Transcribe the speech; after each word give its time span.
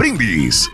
Brindis. 0.00 0.70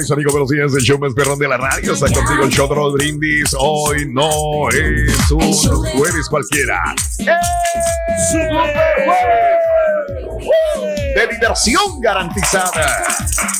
Mis 0.00 0.10
amigos, 0.10 0.32
buenos 0.32 0.48
días. 0.48 0.72
El 0.72 0.80
show 0.80 0.98
más 0.98 1.12
perrón 1.12 1.38
de 1.38 1.46
la 1.46 1.58
radio. 1.58 1.92
Está 1.92 2.06
contigo 2.06 2.44
el 2.44 2.50
show 2.50 2.66
de 2.68 2.74
Raúl 2.74 2.94
Brindis. 2.94 3.54
Hoy 3.58 4.06
no 4.10 4.70
es 4.70 5.30
un 5.30 5.84
jueves 5.84 6.26
cualquiera. 6.28 6.94
de 11.14 11.26
diversión 11.34 12.00
garantizada. 12.00 13.04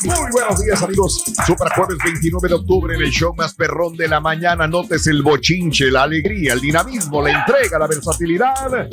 Muy 0.03 0.31
buenos 0.31 0.63
días, 0.63 0.81
amigos. 0.81 1.23
Super 1.45 1.69
jueves 1.75 1.97
29 2.03 2.47
de 2.47 2.53
octubre 2.55 2.95
en 2.95 3.01
el 3.01 3.11
show 3.11 3.33
más 3.35 3.53
perrón 3.53 3.95
de 3.95 4.07
la 4.07 4.19
mañana. 4.19 4.67
Notes 4.67 5.05
el 5.07 5.21
bochinche, 5.21 5.91
la 5.91 6.03
alegría, 6.03 6.53
el 6.53 6.61
dinamismo, 6.61 7.21
la 7.21 7.31
entrega, 7.31 7.77
la 7.77 7.87
versatilidad 7.87 8.89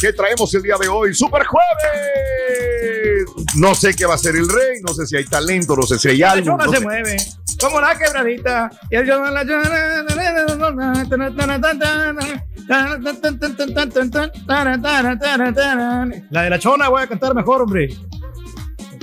que 0.00 0.12
traemos 0.12 0.52
el 0.54 0.62
día 0.62 0.76
de 0.80 0.88
hoy. 0.88 1.14
Super 1.14 1.44
jueves. 1.46 3.30
No 3.56 3.74
sé 3.74 3.94
qué 3.94 4.06
va 4.06 4.14
a 4.14 4.18
ser 4.18 4.36
el 4.36 4.48
rey, 4.48 4.80
no 4.86 4.94
sé 4.94 5.06
si 5.06 5.16
hay 5.16 5.24
talento, 5.24 5.76
no 5.76 5.82
sé 5.82 5.98
si 5.98 6.08
hay 6.08 6.22
algo. 6.22 6.56
no 6.56 6.70
se 6.70 6.78
sé. 6.78 6.82
mueve. 6.82 7.16
Como 7.60 7.80
la 7.80 7.98
quebradita. 7.98 8.70
Y 8.90 8.96
el 8.96 9.06
La 16.30 16.42
de 16.42 16.50
la 16.50 16.58
chona 16.58 16.88
voy 16.88 17.02
a 17.02 17.06
cantar 17.08 17.34
mejor, 17.34 17.62
hombre. 17.62 17.88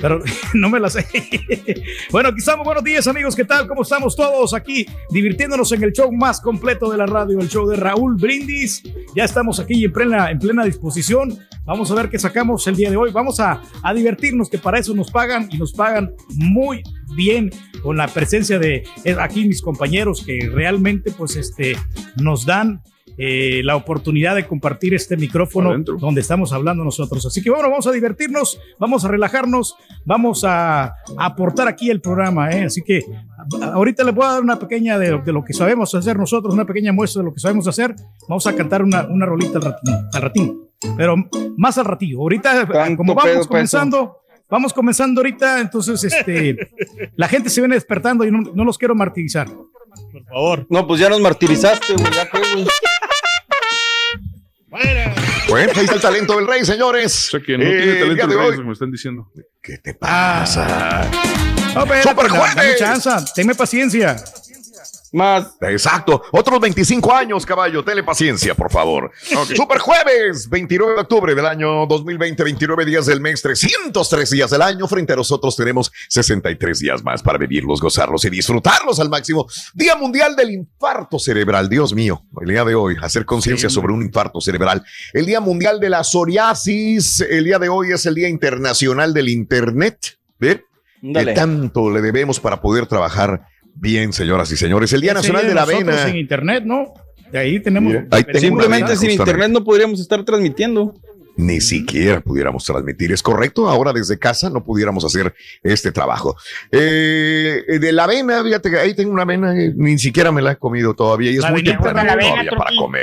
Pero 0.06 0.22
no 0.54 0.70
me 0.70 0.80
la 0.80 0.90
sé. 0.92 1.08
Bueno, 2.12 2.30
aquí 2.30 2.38
estamos. 2.38 2.64
Buenos 2.64 2.84
días, 2.84 3.08
amigos. 3.08 3.36
¿Qué 3.36 3.44
tal? 3.44 3.68
¿Cómo 3.68 3.82
estamos 3.82 4.16
todos 4.16 4.54
aquí? 4.54 4.86
Divirtiéndonos 5.10 5.72
en 5.72 5.84
el 5.84 5.92
show 5.92 6.12
más 6.12 6.40
completo 6.40 6.92
de 6.92 6.98
la 6.98 7.08
radio, 7.08 7.40
el 7.40 7.50
show 7.50 7.68
de 7.68 7.76
Raúl 7.76 8.16
Brindis. 8.16 8.84
Ya 9.16 9.24
estamos 9.24 9.60
aquí 9.60 9.84
en 9.84 9.92
plena, 9.92 10.30
en 10.30 10.38
plena 10.38 10.64
disposición. 10.64 11.40
Vamos 11.66 11.90
a 11.90 11.96
ver 11.96 12.10
qué 12.10 12.20
sacamos 12.20 12.68
el 12.68 12.76
día 12.76 12.92
de 12.92 12.98
hoy. 12.98 13.12
Vamos 13.12 13.40
a, 13.40 13.62
a 13.82 13.94
divertirnos, 13.94 14.48
que 14.50 14.60
para 14.60 14.78
eso 14.78 14.94
nos 14.94 15.10
pagan 15.10 15.50
y 15.52 15.58
nos 15.58 15.74
pagan 15.74 16.14
muy 16.36 16.84
bien 17.16 17.50
con 17.82 17.98
la 17.98 18.08
presencia 18.08 18.60
de 18.60 18.84
eh, 19.04 19.16
aquí 19.20 19.48
mis 19.48 19.62
compañeros 19.62 20.24
que 20.24 20.50
realmente 20.54 21.12
pues 21.12 21.36
este 21.36 21.76
nos 22.18 22.46
dan 22.46 22.82
eh, 23.18 23.62
la 23.64 23.76
oportunidad 23.76 24.36
de 24.36 24.46
compartir 24.46 24.94
este 24.94 25.16
micrófono 25.18 25.70
Adentro. 25.70 25.98
donde 25.98 26.22
estamos 26.22 26.52
hablando 26.52 26.84
nosotros. 26.84 27.26
Así 27.26 27.42
que 27.42 27.50
bueno, 27.50 27.70
vamos 27.70 27.88
a 27.88 27.92
divertirnos, 27.92 28.60
vamos 28.80 29.06
a 29.06 29.08
relajarnos, 29.08 29.76
vamos 30.04 30.44
a, 30.46 30.96
aportar 31.18 31.68
aquí 31.68 31.90
el 31.90 32.02
programa. 32.02 32.52
¿eh? 32.52 32.66
Así 32.66 32.82
que 32.82 33.02
ahorita 33.62 34.04
les 34.04 34.14
voy 34.14 34.26
a 34.26 34.34
dar 34.34 34.42
una 34.42 34.60
pequeña 34.60 34.98
de, 35.00 35.20
de 35.20 35.32
lo 35.32 35.44
que 35.44 35.54
sabemos 35.54 35.94
hacer 35.96 36.18
nosotros, 36.18 36.54
una 36.54 36.66
pequeña 36.66 36.92
muestra 36.92 37.22
de 37.22 37.28
lo 37.28 37.34
que 37.34 37.40
sabemos 37.40 37.68
hacer. 37.68 37.96
Vamos 38.28 38.46
a 38.48 38.56
cantar 38.56 38.84
una, 38.84 39.06
una 39.08 39.26
rolita 39.26 39.60
al 39.60 39.64
ratín, 39.64 39.96
al 40.14 40.22
ratín, 40.22 40.62
pero 40.98 41.16
más 41.58 41.78
al 41.78 41.86
ratillo. 41.86 42.20
Ahorita, 42.20 42.68
¿Cuánto 42.68 42.98
como 42.98 43.16
pedo 43.16 43.26
vamos 43.26 43.38
peso? 43.38 43.50
comenzando. 43.50 44.18
Vamos 44.48 44.74
comenzando 44.74 45.22
ahorita, 45.22 45.60
entonces 45.60 46.04
este, 46.04 46.56
la 47.16 47.28
gente 47.28 47.50
se 47.50 47.62
viene 47.62 47.74
despertando 47.76 48.24
y 48.26 48.32
no, 48.32 48.42
no 48.54 48.64
los 48.64 48.78
quiero 48.78 48.94
martirizar. 48.94 49.48
Por 50.12 50.24
favor. 50.26 50.68
No, 50.70 50.86
pues 50.86 51.00
ya 51.00 51.10
nos 51.10 51.20
martirizaste, 51.20 51.94
güey. 51.94 52.14
Ya 52.14 52.30
Bueno, 55.50 55.72
ahí 55.76 55.84
está 55.84 55.96
el 55.96 56.02
talento 56.02 56.36
del 56.38 56.48
rey, 56.48 56.66
señores. 56.66 57.28
O 57.28 57.32
sea 57.32 57.40
que 57.40 57.58
no 57.58 57.64
Eh, 57.64 57.78
tiene 57.78 57.94
talento 58.00 58.26
el 58.26 58.52
rey, 58.58 58.64
me 58.66 58.74
están 58.74 58.92
diciendo. 58.92 59.32
¿Qué 59.62 59.78
te 59.78 59.94
pasa? 59.94 61.10
No, 61.74 61.86
pero, 61.86 62.04
¡Super 62.04 62.28
dame 62.28 62.40
jueves! 62.40 62.80
chance, 62.80 63.10
tenme 63.36 63.54
paciencia. 63.56 64.16
Más. 65.16 65.56
Exacto. 65.62 66.24
Otros 66.34 66.60
25 66.60 67.14
años, 67.14 67.46
caballo. 67.46 67.86
Tele 67.86 68.04
paciencia, 68.04 68.54
por 68.54 68.70
favor. 68.70 69.12
Super 69.56 69.80
jueves, 69.80 70.50
29 70.50 70.94
de 70.94 71.00
octubre 71.00 71.34
del 71.34 71.46
año 71.46 71.86
2020, 71.86 72.44
29 72.44 72.84
días 72.84 73.06
del 73.06 73.22
mes, 73.22 73.42
303 73.42 74.30
días 74.30 74.52
del 74.52 74.62
año. 74.62 74.86
Frente 74.90 75.14
a 75.14 75.16
nosotros 75.16 75.56
tenemos 75.56 75.90
63 76.10 76.80
días 76.80 77.02
más 77.02 77.24
para 77.24 77.38
vivirlos, 77.38 77.80
gozarlos 77.80 78.26
y 78.26 78.30
disfrutarlos 78.30 79.00
al 79.00 79.10
máximo. 79.10 79.48
Día 79.74 79.96
Mundial 79.96 80.36
del 80.36 80.52
Infarto 80.52 81.18
Cerebral. 81.18 81.70
Dios 81.70 81.94
mío, 81.94 82.22
el 82.42 82.50
día 82.50 82.66
de 82.66 82.76
hoy, 82.76 82.98
hacer 83.02 83.24
conciencia 83.24 83.70
sobre 83.70 83.94
un 83.94 84.02
infarto 84.02 84.42
cerebral. 84.42 84.84
El 85.14 85.26
Día 85.26 85.40
Mundial 85.40 85.80
de 85.80 85.92
la 85.92 86.04
Psoriasis. 86.04 87.22
El 87.22 87.46
día 87.46 87.58
de 87.58 87.70
hoy 87.70 87.94
es 87.94 88.06
el 88.06 88.16
Día 88.16 88.28
Internacional 88.28 89.14
del 89.14 89.30
Internet. 89.30 90.18
¿Ve? 90.40 90.66
¿Qué 91.02 91.08
Ándale. 91.08 91.34
tanto 91.34 91.90
le 91.90 92.02
debemos 92.02 92.40
para 92.40 92.62
poder 92.62 92.88
trabajar 92.88 93.48
bien, 93.76 94.12
señoras 94.14 94.52
y 94.52 94.58
señores? 94.58 94.92
El 94.94 95.02
Día 95.02 95.14
Nacional 95.14 95.48
de 95.48 95.54
la 95.54 95.62
Avena. 95.64 96.08
En 96.08 96.16
internet, 96.18 96.64
¿no? 96.66 96.94
De 97.32 97.40
ahí 97.40 97.60
tenemos. 97.60 97.94
Ahí 98.12 98.24
Simplemente 98.36 98.86
avena, 98.86 98.88
sin 98.88 99.10
justamente. 99.10 99.14
internet 99.16 99.50
no 99.52 99.64
podríamos 99.64 100.00
estar 100.00 100.24
transmitiendo. 100.24 100.96
Ni 101.38 101.60
siquiera 101.60 102.22
pudiéramos 102.22 102.64
transmitir. 102.64 103.12
¿Es 103.12 103.22
correcto? 103.22 103.68
Ahora 103.68 103.92
desde 103.92 104.18
casa 104.18 104.50
no 104.50 104.64
pudiéramos 104.64 105.04
hacer 105.04 105.34
este 105.64 105.92
trabajo. 105.92 106.38
Eh, 106.72 107.62
de 107.78 107.92
la 107.92 108.06
avena, 108.06 108.42
fíjate 108.42 108.70
que 108.72 108.78
ahí 108.78 108.94
tengo 108.94 109.12
una 109.12 109.24
avena, 109.24 109.54
eh, 109.60 109.74
ni 109.76 109.98
siquiera 110.00 110.32
me 110.32 110.42
la 110.42 110.54
he 110.54 110.56
comido 110.56 110.94
todavía 110.94 111.32
y 111.32 111.36
es 111.36 111.42
La 111.42 111.52
muy 111.52 111.62
temprano 111.62 112.02
la 112.06 112.14
avena, 112.14 112.30
todavía 112.30 112.52
para 112.52 112.76
comer. 112.78 113.02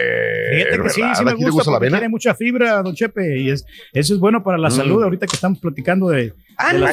Fíjate 0.57 0.83
que 0.83 0.89
sí, 0.89 1.03
sí 1.15 1.25
me 1.25 1.31
¿A 1.33 1.35
ti 1.35 1.41
te 1.41 1.45
gusta, 1.45 1.51
gusta 1.51 1.71
la 1.73 1.77
avena? 1.77 1.99
tiene 1.99 2.09
mucha 2.09 2.35
fibra, 2.35 2.81
don 2.83 2.95
Chepe, 2.95 3.39
y 3.39 3.51
es, 3.51 3.67
eso 3.93 4.15
es 4.15 4.21
bueno 4.21 4.43
para 4.43 4.57
la 4.57 4.69
Mm. 4.69 4.73
salud, 4.77 5.03
ahorita 5.03 5.27
que 5.27 5.35
estamos 5.37 5.59
platicando 5.59 6.09
de, 6.09 6.33
Ah, 6.57 6.73
de 6.73 6.79
no, 6.79 6.85
la 6.87 6.93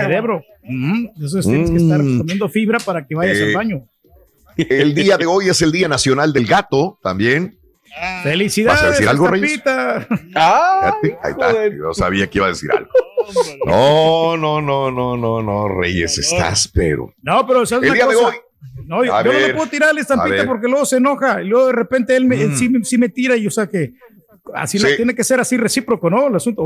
cerebro. 0.00 0.42
Mm, 0.64 1.06
Entonces 1.14 1.44
tienes 1.46 1.70
que 1.70 1.76
estar 1.76 2.02
Mm. 2.02 2.18
comiendo 2.18 2.48
fibra 2.48 2.78
para 2.78 3.06
que 3.06 3.14
vayas 3.14 3.38
Eh, 3.38 3.44
al 3.46 3.54
baño. 3.54 3.86
El 4.56 4.94
día 4.94 5.16
de 5.16 5.26
hoy 5.26 5.48
es 5.48 5.62
el 5.62 5.70
Día 5.72 5.88
Nacional 5.88 6.32
del 6.32 6.46
Gato 6.46 6.98
también. 7.02 7.56
¡Felicidades! 8.22 8.80
¿Vas 8.80 8.88
a 8.88 8.90
decir 8.92 9.08
algo, 9.08 9.26
Reyes? 9.28 9.60
¡Ah! 10.34 10.94
Ahí 11.22 11.30
está. 11.30 11.66
Yo 11.68 11.92
sabía 11.94 12.28
que 12.28 12.38
iba 12.38 12.46
a 12.46 12.50
decir 12.50 12.70
algo. 12.70 12.90
No, 13.66 14.36
no, 14.36 14.60
no, 14.60 14.90
no, 14.90 15.16
no, 15.16 15.42
no, 15.42 15.68
Reyes, 15.68 16.18
estás, 16.18 16.68
pero. 16.72 17.12
No, 17.22 17.46
pero 17.46 17.66
¿sabes 17.66 17.84
El 17.84 17.90
una 17.90 17.94
día 17.96 18.06
de 18.06 18.14
cosa? 18.14 18.28
hoy. 18.28 18.34
No, 18.86 19.04
yo, 19.04 19.12
yo 19.12 19.24
no 19.24 19.30
ver, 19.30 19.48
le 19.48 19.54
puedo 19.54 19.68
tirar 19.70 19.94
la 19.94 20.00
estampita 20.00 20.34
ver. 20.36 20.46
porque 20.46 20.66
luego 20.68 20.84
se 20.86 20.96
enoja 20.96 21.42
y 21.42 21.46
luego 21.46 21.66
de 21.66 21.72
repente 21.72 22.16
él, 22.16 22.24
me, 22.24 22.40
él 22.40 22.50
Mm. 22.50 22.56
sí, 22.56 22.68
me- 22.68 22.84
sí 22.84 22.96
me 22.98 23.08
tira 23.08 23.36
y 23.36 23.46
o 23.46 23.50
sea 23.50 23.66
que 23.66 23.92
así 24.54 24.78
la- 24.78 24.88
Sí. 24.90 24.96
tiene 24.96 25.14
que 25.14 25.24
ser 25.24 25.40
así 25.40 25.56
recíproco, 25.56 26.08
¿no? 26.08 26.28
El 26.28 26.36
asunto, 26.36 26.62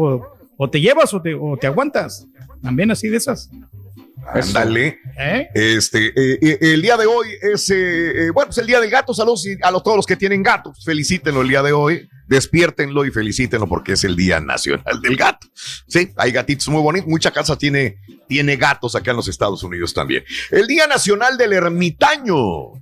o, 0.56 0.70
te 0.70 0.80
llevas 0.80 1.12
o 1.14 1.22
te, 1.22 1.34
o 1.34 1.56
te 1.56 1.66
aguantas. 1.66 2.26
También 2.62 2.90
así 2.90 3.08
de 3.08 3.16
esas. 3.16 3.50
Ándale. 4.26 4.98
¿Eh? 5.18 5.48
Este, 5.54 6.06
eh, 6.08 6.38
eh, 6.40 6.58
el 6.60 6.82
día 6.82 6.96
de 6.96 7.06
hoy 7.06 7.28
es, 7.40 7.72
bueno, 8.32 8.50
es 8.50 8.58
el 8.58 8.66
día 8.66 8.80
del 8.80 8.90
gato. 8.90 9.12
Saludos 9.12 9.46
a 9.62 9.70
los, 9.70 9.82
todos 9.82 9.96
los 9.96 10.06
que 10.06 10.16
tienen 10.16 10.42
gatos. 10.42 10.84
Felicítenlo 10.84 11.42
el 11.42 11.48
día 11.48 11.62
de 11.62 11.72
hoy. 11.72 12.08
Despiértenlo 12.28 13.04
y 13.04 13.10
felicítenlo 13.10 13.66
porque 13.66 13.92
es 13.92 14.04
el 14.04 14.16
Día 14.16 14.40
Nacional 14.40 15.02
del 15.02 15.16
Gato. 15.16 15.48
Sí, 15.86 16.12
hay 16.16 16.32
gatitos 16.32 16.66
muy 16.68 16.80
bonitos. 16.80 17.06
Mucha 17.06 17.30
casa 17.30 17.58
tiene, 17.58 17.98
tiene 18.26 18.56
gatos 18.56 18.96
acá 18.96 19.10
en 19.10 19.18
los 19.18 19.28
Estados 19.28 19.62
Unidos 19.62 19.92
también. 19.92 20.24
El 20.50 20.66
Día 20.66 20.86
Nacional 20.86 21.36
del 21.36 21.52
Ermitaño. 21.52 22.72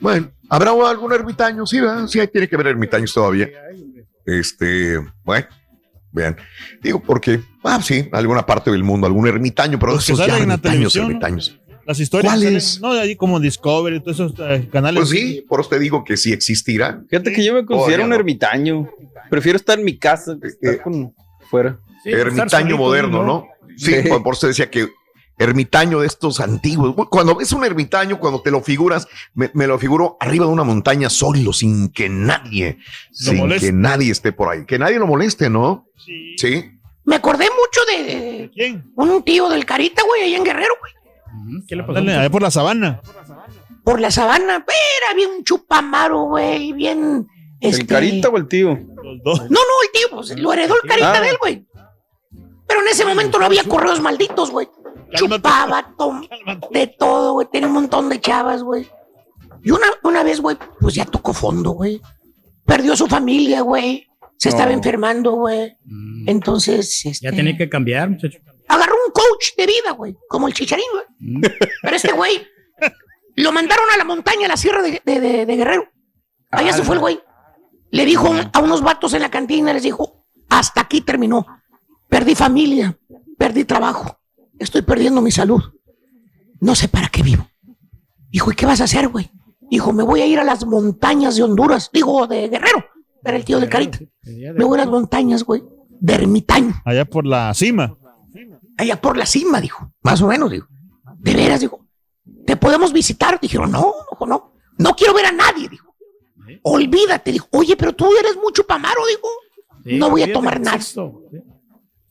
Bueno, 0.00 0.32
¿habrá 0.48 0.70
algún 0.70 1.12
ermitaño? 1.12 1.66
Sí, 1.66 1.78
¿verdad? 1.78 2.08
sí, 2.08 2.18
tiene 2.32 2.48
que 2.48 2.56
haber 2.56 2.68
ermitaños 2.68 3.12
todavía. 3.12 3.48
Este, 4.24 4.98
bueno, 5.22 5.46
vean. 6.12 6.36
Digo 6.82 7.00
porque, 7.02 7.40
ah, 7.64 7.80
sí, 7.82 8.08
alguna 8.12 8.44
parte 8.46 8.70
del 8.70 8.82
mundo, 8.84 9.06
algún 9.06 9.26
ermitaño, 9.28 9.78
pero 9.78 9.92
que 9.92 9.98
esos 9.98 10.18
ya 10.18 10.36
ermitaños, 10.38 10.94
¿no? 10.96 11.02
ermitaños. 11.02 11.56
Las 11.86 11.98
historias. 11.98 12.32
¿Cuáles? 12.32 12.64
salen, 12.74 12.82
No, 12.82 12.94
de 12.94 13.00
ahí 13.00 13.16
como 13.16 13.40
Discovery, 13.40 14.00
todos 14.00 14.20
esos 14.20 14.34
eh, 14.38 14.68
canales. 14.70 15.00
Pues 15.00 15.10
sí, 15.10 15.44
por 15.48 15.60
eso 15.60 15.70
te 15.70 15.78
digo 15.78 16.04
que 16.04 16.16
sí 16.16 16.32
existirá. 16.32 17.02
Fíjate 17.08 17.32
que 17.32 17.44
yo 17.44 17.52
me 17.54 17.64
considero 17.64 17.86
Todavía 17.86 18.04
un 18.04 18.10
no. 18.10 18.16
ermitaño. 18.16 18.88
Prefiero 19.28 19.56
estar 19.56 19.78
en 19.78 19.84
mi 19.84 19.96
casa 19.96 20.36
que 20.40 20.48
estar 20.48 20.74
Eh, 20.74 20.78
con 20.82 21.12
fuera. 21.50 21.78
Sí, 22.04 22.10
estar 22.10 22.26
ermitaño 22.28 22.76
moderno, 22.76 23.24
¿no? 23.24 23.46
Sí, 23.76 23.92
Sí. 24.02 24.08
por, 24.08 24.22
por 24.22 24.34
eso 24.34 24.46
decía 24.46 24.70
que 24.70 24.88
ermitaño 25.40 26.00
de 26.00 26.06
estos 26.06 26.38
antiguos. 26.38 26.94
Cuando 27.10 27.34
ves 27.34 27.50
un 27.52 27.64
ermitaño, 27.64 28.20
cuando 28.20 28.40
te 28.42 28.50
lo 28.50 28.60
figuras, 28.60 29.08
me, 29.34 29.50
me 29.54 29.66
lo 29.66 29.78
figuro 29.78 30.16
arriba 30.20 30.46
de 30.46 30.52
una 30.52 30.62
montaña 30.64 31.10
solo, 31.10 31.52
sin 31.52 31.90
que 31.90 32.08
nadie, 32.08 32.78
sin 33.10 33.38
moleste. 33.38 33.66
que 33.68 33.72
nadie 33.72 34.12
esté 34.12 34.32
por 34.32 34.50
ahí. 34.52 34.64
Que 34.66 34.78
nadie 34.78 34.98
lo 34.98 35.06
moleste, 35.06 35.50
¿no? 35.50 35.86
Sí. 35.96 36.36
Sí. 36.38 36.70
Me 37.04 37.16
acordé 37.16 37.46
mucho 37.46 37.80
de, 37.90 38.04
de 38.14 38.50
¿Quién? 38.54 38.92
un 38.94 39.22
tío 39.24 39.48
del 39.48 39.64
Carita, 39.64 40.02
güey, 40.06 40.22
allá 40.22 40.36
en 40.36 40.44
Guerrero, 40.44 40.74
güey. 40.78 40.92
¿Qué 41.66 41.74
le 41.74 41.82
pasó? 41.84 41.98
Allá 41.98 42.30
por 42.30 42.42
la 42.42 42.50
sabana. 42.50 43.00
Por 43.82 43.98
la 44.00 44.10
sabana, 44.10 44.64
pero 44.66 45.10
había 45.10 45.26
un 45.28 45.42
chupamaro, 45.42 46.24
güey, 46.24 46.72
bien. 46.74 47.26
este- 47.60 47.80
¿El 47.82 47.86
carita 47.88 48.28
o 48.28 48.36
el 48.36 48.46
tío? 48.46 48.70
Los 49.02 49.22
dos. 49.24 49.40
No, 49.42 49.48
no, 49.48 49.82
el 49.84 49.90
tío, 49.92 50.06
pues 50.10 50.38
lo 50.38 50.52
heredó 50.52 50.74
el 50.82 50.88
Carita 50.88 51.14
Ah. 51.14 51.20
de 51.20 51.28
él, 51.30 51.36
güey. 51.40 51.66
Pero 52.68 52.82
en 52.82 52.88
ese 52.88 53.04
momento 53.04 53.38
no 53.38 53.46
había 53.46 53.64
correos 53.64 54.00
malditos, 54.00 54.50
güey. 54.50 54.68
Chupaba, 55.14 55.94
tom- 55.98 56.26
de 56.70 56.86
todo, 56.86 57.32
güey. 57.34 57.48
Tenía 57.50 57.68
un 57.68 57.74
montón 57.74 58.08
de 58.08 58.20
chavas, 58.20 58.62
güey. 58.62 58.88
Y 59.62 59.70
una, 59.70 59.86
una 60.04 60.22
vez, 60.22 60.40
güey, 60.40 60.56
pues 60.80 60.94
ya 60.94 61.04
tocó 61.04 61.32
fondo, 61.32 61.70
güey. 61.72 62.00
Perdió 62.64 62.92
a 62.92 62.96
su 62.96 63.06
familia, 63.06 63.60
güey. 63.62 64.06
Se 64.36 64.48
estaba 64.48 64.72
enfermando, 64.72 65.32
güey. 65.32 65.76
Mm, 65.84 66.28
Entonces, 66.28 67.04
este, 67.04 67.26
Ya 67.26 67.32
tenía 67.36 67.56
que 67.56 67.68
cambiar, 67.68 68.08
muchacho. 68.10 68.38
agarró 68.68 68.94
un 69.06 69.12
coach 69.12 69.54
de 69.58 69.66
vida, 69.66 69.90
güey, 69.92 70.16
como 70.28 70.48
el 70.48 70.54
chicharín, 70.54 70.86
güey. 70.92 71.04
Mm. 71.18 71.40
Pero 71.82 71.96
este 71.96 72.12
güey 72.12 72.46
lo 73.36 73.52
mandaron 73.52 73.84
a 73.92 73.96
la 73.98 74.04
montaña, 74.04 74.46
a 74.46 74.48
la 74.48 74.56
sierra 74.56 74.80
de, 74.82 75.02
de- 75.04 75.20
de- 75.20 75.44
de 75.46 75.56
Guerrero. 75.56 75.88
Allá 76.50 76.70
Ah, 76.70 76.76
se 76.76 76.82
fue 76.82 76.94
el 76.94 77.00
güey. 77.00 77.20
Le 77.90 78.04
dijo 78.04 78.32
a 78.52 78.58
unos 78.60 78.82
vatos 78.82 79.12
en 79.14 79.22
la 79.22 79.30
cantina, 79.30 79.72
les 79.72 79.82
dijo, 79.82 80.24
hasta 80.48 80.80
aquí 80.82 81.00
terminó. 81.00 81.46
Perdí 82.08 82.34
familia, 82.34 82.96
perdí 83.36 83.64
trabajo, 83.64 84.19
estoy 84.60 84.82
perdiendo 84.82 85.20
mi 85.20 85.30
salud. 85.30 85.60
No 86.60 86.74
sé 86.74 86.88
para 86.88 87.08
qué 87.08 87.22
vivo. 87.22 87.48
Dijo, 88.30 88.52
¿y 88.52 88.54
qué 88.54 88.66
vas 88.66 88.80
a 88.80 88.84
hacer, 88.84 89.08
güey? 89.08 89.30
Dijo, 89.70 89.92
me 89.92 90.02
voy 90.02 90.20
a 90.20 90.26
ir 90.26 90.38
a 90.38 90.44
las 90.44 90.64
montañas 90.64 91.36
de 91.36 91.42
Honduras. 91.42 91.90
Digo, 91.92 92.26
de 92.26 92.48
Guerrero. 92.48 92.84
Era 93.24 93.36
el 93.36 93.44
tío 93.44 93.58
de 93.58 93.68
Carita. 93.68 93.98
Me 94.24 94.64
voy 94.64 94.78
a 94.78 94.82
las 94.82 94.90
montañas, 94.90 95.42
güey. 95.44 95.62
De 96.00 96.14
ermitaño. 96.14 96.74
Allá 96.84 97.04
por 97.04 97.26
la 97.26 97.52
cima. 97.54 97.96
allá 98.78 99.00
por 99.00 99.16
la 99.16 99.26
cima, 99.26 99.60
dijo, 99.60 99.92
más 100.02 100.22
o 100.22 100.28
menos, 100.28 100.50
dijo. 100.50 100.66
De 101.18 101.34
veras, 101.34 101.60
dijo, 101.60 101.86
¿te 102.46 102.56
podemos 102.56 102.92
visitar? 102.92 103.38
Dijeron, 103.40 103.70
no, 103.70 103.92
no, 104.18 104.26
no, 104.26 104.52
no 104.78 104.96
quiero 104.96 105.12
ver 105.12 105.26
a 105.26 105.32
nadie, 105.32 105.68
dijo. 105.68 105.94
Olvídate, 106.62 107.32
dijo, 107.32 107.46
oye, 107.52 107.76
pero 107.76 107.94
tú 107.94 108.06
eres 108.18 108.36
mucho 108.36 108.66
pamaro, 108.66 109.02
dijo. 109.06 109.28
No 109.98 110.10
voy 110.10 110.22
a 110.22 110.32
tomar 110.32 110.60
nada. 110.60 110.78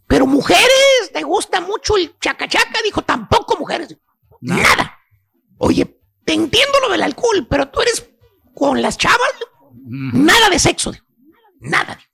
Pero 0.09 0.25
mujeres, 0.25 1.11
¿te 1.13 1.21
gusta 1.21 1.61
mucho 1.61 1.95
el 1.95 2.17
chacachaca? 2.17 2.81
Dijo, 2.83 3.03
tampoco 3.03 3.55
mujeres. 3.59 3.95
Nada. 4.41 4.63
Nada. 4.63 4.99
Oye, 5.59 6.01
te 6.25 6.33
entiendo 6.33 6.79
lo 6.81 6.89
del 6.89 7.03
alcohol, 7.03 7.45
pero 7.47 7.69
tú 7.69 7.79
eres 7.81 8.09
con 8.55 8.81
las 8.81 8.97
chavas. 8.97 9.29
Mm, 9.71 10.25
nada 10.25 10.49
de 10.49 10.57
sexo, 10.57 10.91
dijo. 10.91 11.05
Nada, 11.59 11.95
dijo. 11.95 12.09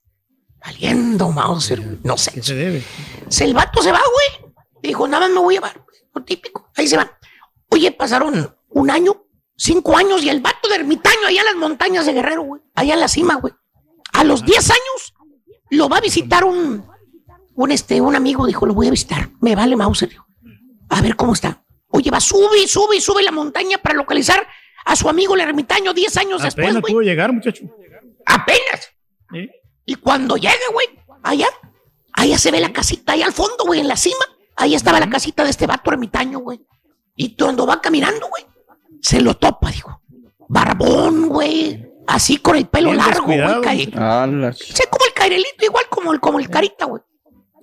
Valiendo, 0.62 1.30
Mauser, 1.30 1.80
güey, 1.80 1.98
no 2.04 2.18
sé. 2.18 2.32
¿Qué 2.32 2.42
se 2.42 2.54
debe? 2.54 2.84
Se 3.30 3.44
el 3.44 3.54
vato 3.54 3.82
se 3.82 3.92
va, 3.92 4.02
güey. 4.02 4.52
Dijo, 4.82 5.08
nada 5.08 5.26
más 5.26 5.34
me 5.34 5.40
voy 5.40 5.54
a 5.54 5.56
llevar. 5.56 5.82
Lo 6.14 6.22
típico. 6.22 6.70
Ahí 6.76 6.86
se 6.86 6.98
va. 6.98 7.18
Oye, 7.70 7.92
pasaron 7.92 8.58
un 8.68 8.90
año, 8.90 9.24
cinco 9.56 9.96
años, 9.96 10.22
y 10.22 10.28
el 10.28 10.42
vato 10.42 10.68
de 10.68 10.74
ermitaño 10.74 11.28
allá 11.28 11.40
en 11.40 11.46
las 11.46 11.56
montañas 11.56 12.04
de 12.04 12.12
Guerrero, 12.12 12.42
güey. 12.42 12.60
Allá 12.74 12.92
en 12.92 13.00
la 13.00 13.08
cima, 13.08 13.36
güey. 13.36 13.54
A 14.12 14.22
los 14.22 14.44
diez 14.44 14.68
años 14.70 15.14
lo 15.70 15.88
va 15.88 15.96
a 15.96 16.02
visitar 16.02 16.44
un, 16.44 16.86
un, 17.56 17.72
este, 17.72 18.00
un 18.00 18.14
amigo, 18.14 18.46
dijo, 18.46 18.64
lo 18.66 18.74
voy 18.74 18.86
a 18.88 18.90
visitar. 18.90 19.30
Me 19.40 19.54
vale 19.56 19.74
Mauser, 19.76 20.08
dijo. 20.08 20.26
A 20.90 21.00
ver 21.02 21.16
cómo 21.16 21.32
está. 21.32 21.62
Oye, 21.88 22.10
va, 22.10 22.20
sube 22.20 22.66
sube 22.68 23.00
sube 23.00 23.22
la 23.22 23.32
montaña 23.32 23.78
para 23.78 23.94
localizar 23.96 24.46
a 24.84 24.94
su 24.94 25.08
amigo 25.08 25.34
el 25.34 25.40
ermitaño 25.40 25.92
diez 25.94 26.16
años 26.16 26.42
después, 26.42 26.66
Apenas 26.66 26.80
güey. 26.82 26.92
pudo 26.92 27.02
llegar, 27.02 27.32
muchacho. 27.32 27.64
Apenas. 28.24 28.92
Sí. 29.32 29.50
Y 29.84 29.94
cuando 29.96 30.36
llega, 30.36 30.54
güey, 30.72 30.86
allá, 31.22 31.48
allá 32.12 32.38
se 32.38 32.50
ve 32.50 32.60
la 32.60 32.72
casita, 32.72 33.12
allá 33.14 33.26
al 33.26 33.32
fondo, 33.32 33.64
güey, 33.66 33.80
en 33.80 33.88
la 33.88 33.96
cima. 33.96 34.24
Ahí 34.56 34.74
estaba 34.74 35.00
la 35.00 35.08
casita 35.10 35.44
de 35.44 35.50
este 35.50 35.66
vato 35.66 35.90
ermitaño, 35.90 36.38
güey. 36.40 36.60
Y 37.16 37.36
cuando 37.36 37.66
va 37.66 37.80
caminando, 37.80 38.28
güey, 38.28 38.44
se 39.00 39.20
lo 39.20 39.34
topa, 39.34 39.70
dijo. 39.70 40.02
Barbón, 40.48 41.28
güey. 41.28 41.84
Así 42.06 42.36
con 42.38 42.56
el 42.56 42.66
pelo 42.68 42.90
Bien 42.90 42.98
largo, 43.04 43.24
güey. 43.26 43.38
cae- 43.62 43.90
Ah, 43.96 44.26
como 44.28 45.04
el 45.06 45.12
cairelito, 45.14 45.64
igual 45.64 45.84
como 45.90 46.12
el, 46.12 46.20
como 46.20 46.38
el 46.38 46.48
carita, 46.48 46.84
güey. 46.84 47.02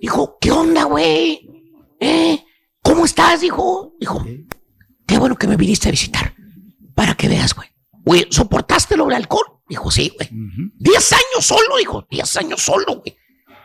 Dijo, 0.04 0.36
¿qué 0.38 0.50
onda, 0.50 0.84
güey? 0.84 1.48
¿Eh? 1.98 2.44
¿Cómo 2.82 3.06
estás? 3.06 3.40
Dijo. 3.40 3.94
Dijo, 3.98 4.22
qué 5.06 5.16
bueno 5.16 5.34
que 5.34 5.46
me 5.46 5.56
viniste 5.56 5.88
a 5.88 5.92
visitar. 5.92 6.34
Para 6.94 7.14
que 7.14 7.26
veas, 7.26 7.54
güey. 7.54 7.70
Güey, 8.04 8.26
¿soportaste 8.28 8.98
lo 8.98 9.06
del 9.06 9.14
alcohol? 9.14 9.62
Dijo, 9.66 9.90
sí, 9.90 10.12
güey. 10.14 10.28
Diez 10.74 11.10
años 11.10 11.46
solo, 11.46 11.78
dijo. 11.78 12.06
Diez 12.10 12.36
años 12.36 12.60
solo, 12.60 12.96
güey. 12.96 13.16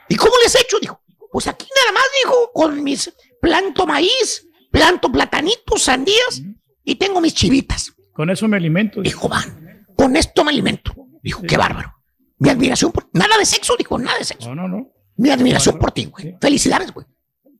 ¿Y 0.07 0.15
cómo 0.15 0.31
les 0.41 0.55
he 0.55 0.61
hecho? 0.61 0.79
Dijo. 0.79 1.03
Pues 1.29 1.45
aquí 1.47 1.67
nada 1.77 1.91
más, 1.91 2.05
dijo, 2.23 2.51
con 2.53 2.83
mis 2.85 3.13
planto 3.41 3.85
maíz, 3.85 4.47
planto 4.71 5.11
platanitos, 5.11 5.81
sandías 5.81 6.41
y 6.85 6.95
tengo 6.95 7.19
mis 7.19 7.33
chivitas. 7.33 7.93
Con 8.13 8.29
eso 8.29 8.47
me 8.47 8.55
alimento. 8.55 9.01
Dijo, 9.01 9.27
van, 9.27 9.85
con 9.93 10.15
esto 10.15 10.45
me 10.45 10.51
alimento. 10.51 10.95
Dijo, 11.21 11.41
qué 11.41 11.57
bárbaro. 11.57 11.95
Mi 12.37 12.47
admiración 12.47 12.93
por... 12.93 13.09
Nada 13.11 13.37
de 13.37 13.45
sexo, 13.45 13.75
dijo, 13.77 13.99
nada 13.99 14.17
de 14.17 14.23
sexo. 14.23 14.55
No, 14.55 14.55
no, 14.55 14.69
no. 14.69 14.98
Mi 15.19 15.29
admiración 15.31 15.77
por 15.77 15.91
ti, 15.91 16.05
güey. 16.05 16.35
Felicidades, 16.39 16.91
güey. 16.93 17.05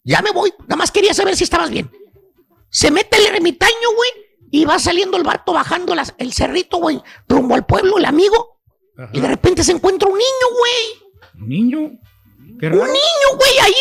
Ya 0.04 0.22
me 0.22 0.32
voy. 0.32 0.54
Nada 0.62 0.78
más 0.78 0.92
quería 0.92 1.14
saber 1.14 1.36
si 1.36 1.44
estabas 1.44 1.70
bien. 1.70 1.92
Se 2.70 2.90
mete 2.90 3.18
el 3.18 3.26
ermitaño, 3.36 3.74
güey, 3.96 4.10
y 4.52 4.66
va 4.66 4.80
saliendo 4.80 5.18
el 5.18 5.24
vato 5.24 5.54
bajando 5.54 5.94
las- 5.94 6.16
el 6.18 6.32
cerrito, 6.34 6.78
güey, 6.78 7.02
rumbo 7.28 7.56
al 7.56 7.66
pueblo, 7.66 7.98
el 7.98 8.06
amigo. 8.06 8.62
Ajá. 8.98 9.10
Y 9.14 9.20
de 9.20 9.28
repente 9.28 9.64
se 9.64 9.74
encuentra 9.74 10.08
un 10.08 10.18
niño, 10.18 10.48
güey. 10.58 11.48
Niño. 11.48 11.92
Qué 12.60 12.68
Un 12.68 12.88
niño, 12.88 13.28
güey, 13.38 13.60
ahí, 13.62 13.74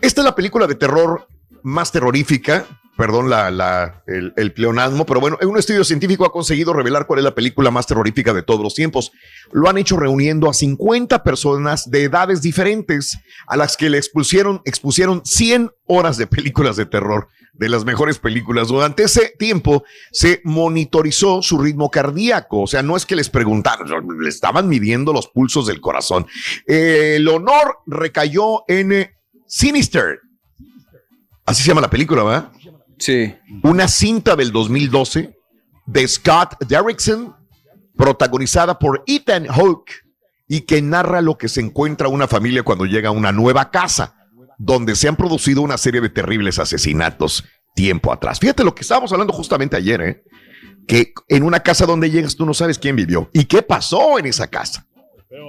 esta 0.00 0.20
es 0.20 0.24
la 0.24 0.36
película 0.36 0.68
de 0.68 0.76
terror 0.76 1.26
más 1.64 1.90
terrorífica 1.90 2.66
perdón 2.96 3.28
la, 3.28 4.02
el, 4.06 4.52
pleonasmo, 4.52 5.04
pero 5.04 5.20
bueno, 5.20 5.38
un 5.42 5.58
estudio 5.58 5.84
científico 5.84 6.24
ha 6.24 6.32
conseguido 6.32 6.72
revelar 6.72 7.06
cuál 7.06 7.18
es 7.18 7.24
la 7.24 7.34
película 7.34 7.70
más 7.70 7.86
terrorífica 7.86 8.32
de 8.32 8.42
todos 8.42 8.60
los 8.60 8.74
tiempos. 8.74 9.12
Lo 9.52 9.68
han 9.68 9.78
hecho 9.78 9.96
reuniendo 9.96 10.48
a 10.48 10.54
50 10.54 11.24
personas 11.24 11.90
de 11.90 12.04
edades 12.04 12.40
diferentes 12.40 13.18
a 13.46 13.56
las 13.56 13.76
que 13.76 13.90
le 13.90 13.98
expusieron, 13.98 14.62
expusieron 14.64 15.22
100 15.24 15.72
horas 15.86 16.16
de 16.16 16.26
películas 16.26 16.76
de 16.76 16.86
terror, 16.86 17.28
de 17.52 17.68
las 17.68 17.84
mejores 17.84 18.18
películas. 18.18 18.68
Durante 18.68 19.04
ese 19.04 19.34
tiempo 19.38 19.84
se 20.12 20.40
monitorizó 20.44 21.42
su 21.42 21.58
ritmo 21.58 21.90
cardíaco, 21.90 22.62
o 22.62 22.66
sea, 22.66 22.82
no 22.82 22.96
es 22.96 23.06
que 23.06 23.16
les 23.16 23.28
preguntaron, 23.28 23.88
le 24.20 24.28
estaban 24.28 24.68
midiendo 24.68 25.12
los 25.12 25.26
pulsos 25.28 25.66
del 25.66 25.80
corazón. 25.80 26.26
El 26.66 27.26
honor 27.28 27.78
recayó 27.86 28.62
en 28.68 28.92
eh, 28.92 29.14
Sinister. 29.46 30.20
Así 31.46 31.62
se 31.62 31.68
llama 31.68 31.80
la 31.80 31.90
película, 31.90 32.22
¿verdad? 32.22 32.52
Sí. 32.98 33.34
Una 33.62 33.88
cinta 33.88 34.36
del 34.36 34.52
2012 34.52 35.36
de 35.86 36.08
Scott 36.08 36.56
Derrickson, 36.66 37.36
protagonizada 37.96 38.78
por 38.78 39.02
Ethan 39.06 39.46
Hawke, 39.46 40.04
y 40.46 40.62
que 40.62 40.82
narra 40.82 41.20
lo 41.20 41.38
que 41.38 41.48
se 41.48 41.60
encuentra 41.60 42.08
una 42.08 42.28
familia 42.28 42.62
cuando 42.62 42.84
llega 42.84 43.08
a 43.08 43.12
una 43.12 43.32
nueva 43.32 43.70
casa, 43.70 44.16
donde 44.58 44.94
se 44.94 45.08
han 45.08 45.16
producido 45.16 45.62
una 45.62 45.78
serie 45.78 46.00
de 46.00 46.10
terribles 46.10 46.58
asesinatos 46.58 47.44
tiempo 47.74 48.12
atrás. 48.12 48.38
Fíjate 48.38 48.64
lo 48.64 48.74
que 48.74 48.82
estábamos 48.82 49.12
hablando 49.12 49.32
justamente 49.32 49.76
ayer, 49.76 50.00
¿eh? 50.00 50.22
que 50.86 51.12
en 51.28 51.42
una 51.42 51.60
casa 51.60 51.86
donde 51.86 52.10
llegas 52.10 52.36
tú 52.36 52.46
no 52.46 52.54
sabes 52.54 52.78
quién 52.78 52.94
vivió 52.94 53.30
y 53.32 53.44
qué 53.46 53.62
pasó 53.62 54.18
en 54.18 54.26
esa 54.26 54.48
casa. 54.48 54.86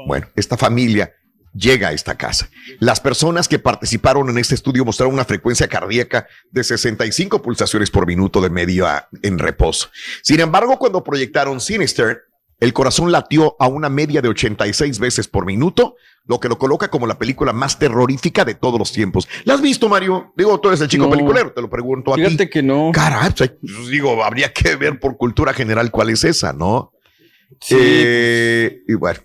Bueno, 0.07 0.27
esta 0.35 0.57
familia 0.57 1.13
llega 1.55 1.87
a 1.89 1.91
esta 1.93 2.15
casa. 2.15 2.49
Las 2.79 2.99
personas 2.99 3.47
que 3.47 3.59
participaron 3.59 4.29
en 4.29 4.37
este 4.37 4.55
estudio 4.55 4.83
mostraron 4.85 5.13
una 5.13 5.25
frecuencia 5.25 5.67
cardíaca 5.67 6.27
de 6.51 6.63
65 6.63 7.41
pulsaciones 7.41 7.89
por 7.89 8.05
minuto 8.05 8.41
de 8.41 8.49
media 8.49 9.07
en 9.23 9.39
reposo. 9.39 9.89
Sin 10.21 10.39
embargo, 10.39 10.77
cuando 10.77 11.03
proyectaron 11.03 11.61
Sinister, 11.61 12.23
el 12.59 12.73
corazón 12.73 13.11
latió 13.11 13.55
a 13.59 13.67
una 13.67 13.89
media 13.89 14.21
de 14.21 14.29
86 14.29 14.99
veces 14.99 15.27
por 15.27 15.45
minuto, 15.45 15.95
lo 16.25 16.39
que 16.39 16.47
lo 16.49 16.57
coloca 16.57 16.87
como 16.89 17.05
la 17.05 17.19
película 17.19 17.53
más 17.53 17.77
terrorífica 17.77 18.45
de 18.45 18.55
todos 18.55 18.79
los 18.79 18.91
tiempos. 18.91 19.27
¿La 19.43 19.53
has 19.55 19.61
visto, 19.61 19.87
Mario? 19.89 20.33
Digo, 20.37 20.59
tú 20.59 20.69
eres 20.69 20.81
el 20.81 20.87
chico 20.87 21.03
No. 21.05 21.11
peliculero, 21.11 21.51
te 21.53 21.61
lo 21.61 21.69
pregunto 21.69 22.13
a 22.13 22.15
ti. 22.15 22.23
Fíjate 22.25 22.49
que 22.49 22.63
no. 22.63 22.91
Caray, 22.93 23.31
pues, 23.37 23.51
pues, 23.61 23.87
digo, 23.89 24.23
habría 24.23 24.51
que 24.51 24.75
ver 24.75 24.99
por 24.99 25.17
cultura 25.17 25.53
general 25.53 25.91
cuál 25.91 26.09
es 26.09 26.23
esa, 26.23 26.53
¿no? 26.53 26.93
Sí, 27.61 27.75
Eh, 27.79 28.81
y 28.87 28.93
bueno, 28.95 29.19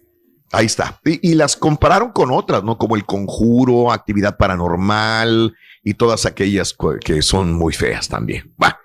ahí 0.52 0.66
está. 0.66 1.00
Y, 1.04 1.30
y 1.30 1.34
las 1.34 1.56
compararon 1.56 2.12
con 2.12 2.30
otras, 2.30 2.62
¿no? 2.62 2.78
Como 2.78 2.96
el 2.96 3.04
conjuro, 3.04 3.92
actividad 3.92 4.36
paranormal 4.36 5.54
y 5.82 5.94
todas 5.94 6.26
aquellas 6.26 6.76
que 7.04 7.22
son 7.22 7.52
muy 7.52 7.72
feas 7.72 8.08
también. 8.08 8.54
Va. 8.62 8.78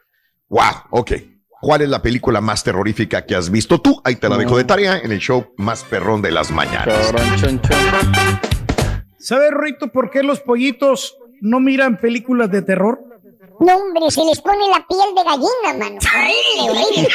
Wow, 0.50 0.74
ok. 0.92 1.12
¿Cuál 1.62 1.82
es 1.82 1.90
la 1.90 2.02
película 2.02 2.42
más 2.42 2.64
terrorífica 2.64 3.26
que 3.26 3.36
has 3.36 3.50
visto 3.50 3.82
tú? 3.82 4.00
Ahí 4.04 4.18
te 4.18 4.30
la 4.30 4.38
dejo 4.38 4.58
de 4.58 4.66
tarea 4.66 5.00
en 5.00 5.12
el 5.12 5.20
show 5.20 5.54
más 5.58 5.84
perrón 5.84 6.22
de 6.22 6.32
las 6.32 6.52
mañanas. 6.52 7.12
Cabrón, 7.12 7.36
chon, 7.38 7.62
chon. 7.62 7.80
¿Sabes, 9.18 9.50
Rito, 9.52 9.88
por 9.88 10.12
qué 10.12 10.22
los 10.22 10.42
pollitos 10.42 11.18
no 11.42 11.60
miran 11.60 11.98
películas 11.98 12.52
de 12.52 12.62
terror? 12.62 13.00
No, 13.60 13.76
hombre, 13.78 14.10
se 14.12 14.24
les 14.26 14.42
pone 14.42 14.68
la 14.70 14.86
piel 14.88 15.16
de 15.16 15.24
gallina, 15.24 15.74
mano. 15.78 15.98
Horrible, 16.14 16.82
horrible. 16.82 17.08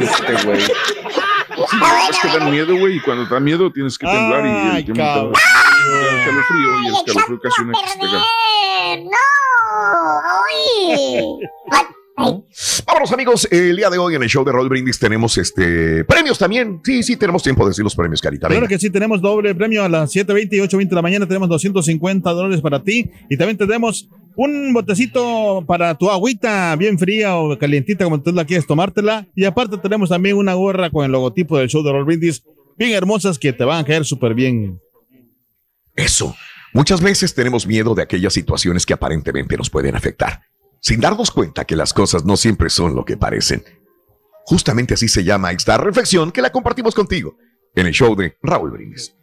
Este 0.00 0.44
güey. 0.46 0.60
Es 0.62 2.18
que 2.20 2.28
bueno, 2.28 2.38
dan 2.38 2.50
miedo, 2.50 2.76
güey, 2.78 2.96
y 2.96 3.00
cuando 3.00 3.26
da 3.26 3.40
miedo 3.40 3.70
tienes 3.72 3.98
que 3.98 4.06
temblar 4.06 4.46
y 4.46 4.76
el 4.78 4.84
tiempo 4.84 5.02
el 5.02 6.18
escalofrío 6.18 6.82
y 6.82 6.86
el 6.88 6.94
escalofrío 6.94 7.36
echando 7.36 7.40
casi 7.40 7.60
a 7.60 7.64
no 7.64 7.72
existe. 7.72 8.00
perder. 8.00 9.04
¡No! 9.04 10.20
¡Ay! 10.48 11.38
Vámonos, 12.86 13.12
amigos. 13.12 13.48
El 13.50 13.76
día 13.76 13.88
de 13.88 13.96
hoy 13.96 14.14
en 14.14 14.22
el 14.22 14.28
show 14.28 14.44
de 14.44 14.52
Roll 14.52 14.68
Brindis 14.68 14.98
tenemos 14.98 15.38
este 15.38 16.04
premios 16.04 16.38
también. 16.38 16.80
Sí, 16.84 17.02
sí, 17.02 17.16
tenemos 17.16 17.42
tiempo 17.42 17.64
de 17.64 17.70
decir 17.70 17.82
los 17.82 17.94
premios, 17.94 18.20
Carita. 18.20 18.46
Claro 18.48 18.60
Venga. 18.60 18.68
que 18.68 18.78
sí, 18.78 18.90
tenemos 18.90 19.22
doble 19.22 19.54
premio 19.54 19.82
a 19.84 19.88
las 19.88 20.14
7.20 20.14 20.48
y 20.52 20.58
8.20 20.58 20.88
de 20.90 20.94
la 20.96 21.02
mañana. 21.02 21.26
Tenemos 21.26 21.48
250 21.48 22.30
dólares 22.30 22.60
para 22.60 22.82
ti. 22.82 23.10
Y 23.30 23.38
también 23.38 23.56
tenemos 23.56 24.08
un 24.36 24.72
botecito 24.72 25.64
para 25.66 25.94
tu 25.96 26.10
agüita 26.10 26.74
bien 26.76 26.98
fría 26.98 27.36
o 27.36 27.58
calientita, 27.58 28.04
como 28.04 28.22
tú 28.22 28.32
la 28.32 28.44
quieres 28.44 28.66
tomártela. 28.66 29.26
Y 29.34 29.44
aparte 29.44 29.76
tenemos 29.78 30.08
también 30.08 30.36
una 30.36 30.54
gorra 30.54 30.90
con 30.90 31.04
el 31.04 31.12
logotipo 31.12 31.58
del 31.58 31.68
show 31.68 31.82
de 31.82 31.92
Roll 31.92 32.04
Brindis, 32.04 32.44
bien 32.78 32.92
hermosas 32.92 33.38
que 33.38 33.52
te 33.52 33.64
van 33.64 33.78
a 33.78 33.84
caer 33.84 34.04
súper 34.04 34.34
bien. 34.34 34.80
Eso. 35.94 36.34
Muchas 36.72 37.00
veces 37.00 37.34
tenemos 37.34 37.66
miedo 37.66 37.94
de 37.94 38.02
aquellas 38.02 38.32
situaciones 38.32 38.86
que 38.86 38.94
aparentemente 38.94 39.56
nos 39.56 39.70
pueden 39.70 39.96
afectar, 39.96 40.42
sin 40.80 41.00
darnos 41.00 41.30
cuenta 41.30 41.64
que 41.64 41.74
las 41.74 41.92
cosas 41.92 42.24
no 42.24 42.36
siempre 42.36 42.70
son 42.70 42.94
lo 42.94 43.04
que 43.04 43.16
parecen. 43.16 43.64
Justamente 44.44 44.94
así 44.94 45.08
se 45.08 45.24
llama 45.24 45.50
esta 45.52 45.76
reflexión 45.78 46.30
que 46.30 46.42
la 46.42 46.50
compartimos 46.50 46.94
contigo 46.94 47.36
en 47.74 47.86
el 47.86 47.92
show 47.92 48.14
de 48.14 48.36
Raúl 48.42 48.70
Brindis. 48.70 49.14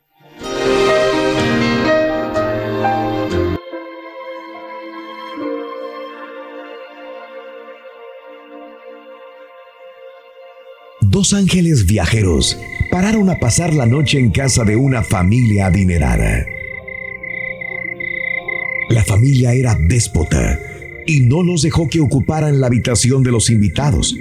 Dos 11.17 11.33
ángeles 11.33 11.87
viajeros 11.87 12.59
pararon 12.91 13.31
a 13.31 13.39
pasar 13.39 13.73
la 13.73 13.87
noche 13.87 14.19
en 14.19 14.29
casa 14.29 14.63
de 14.63 14.75
una 14.75 15.01
familia 15.01 15.65
adinerada. 15.65 16.45
La 18.91 19.03
familia 19.03 19.55
era 19.55 19.73
déspota 19.73 20.59
y 21.07 21.21
no 21.21 21.41
los 21.41 21.63
dejó 21.63 21.89
que 21.89 22.01
ocuparan 22.01 22.61
la 22.61 22.67
habitación 22.67 23.23
de 23.23 23.31
los 23.31 23.49
invitados. 23.49 24.15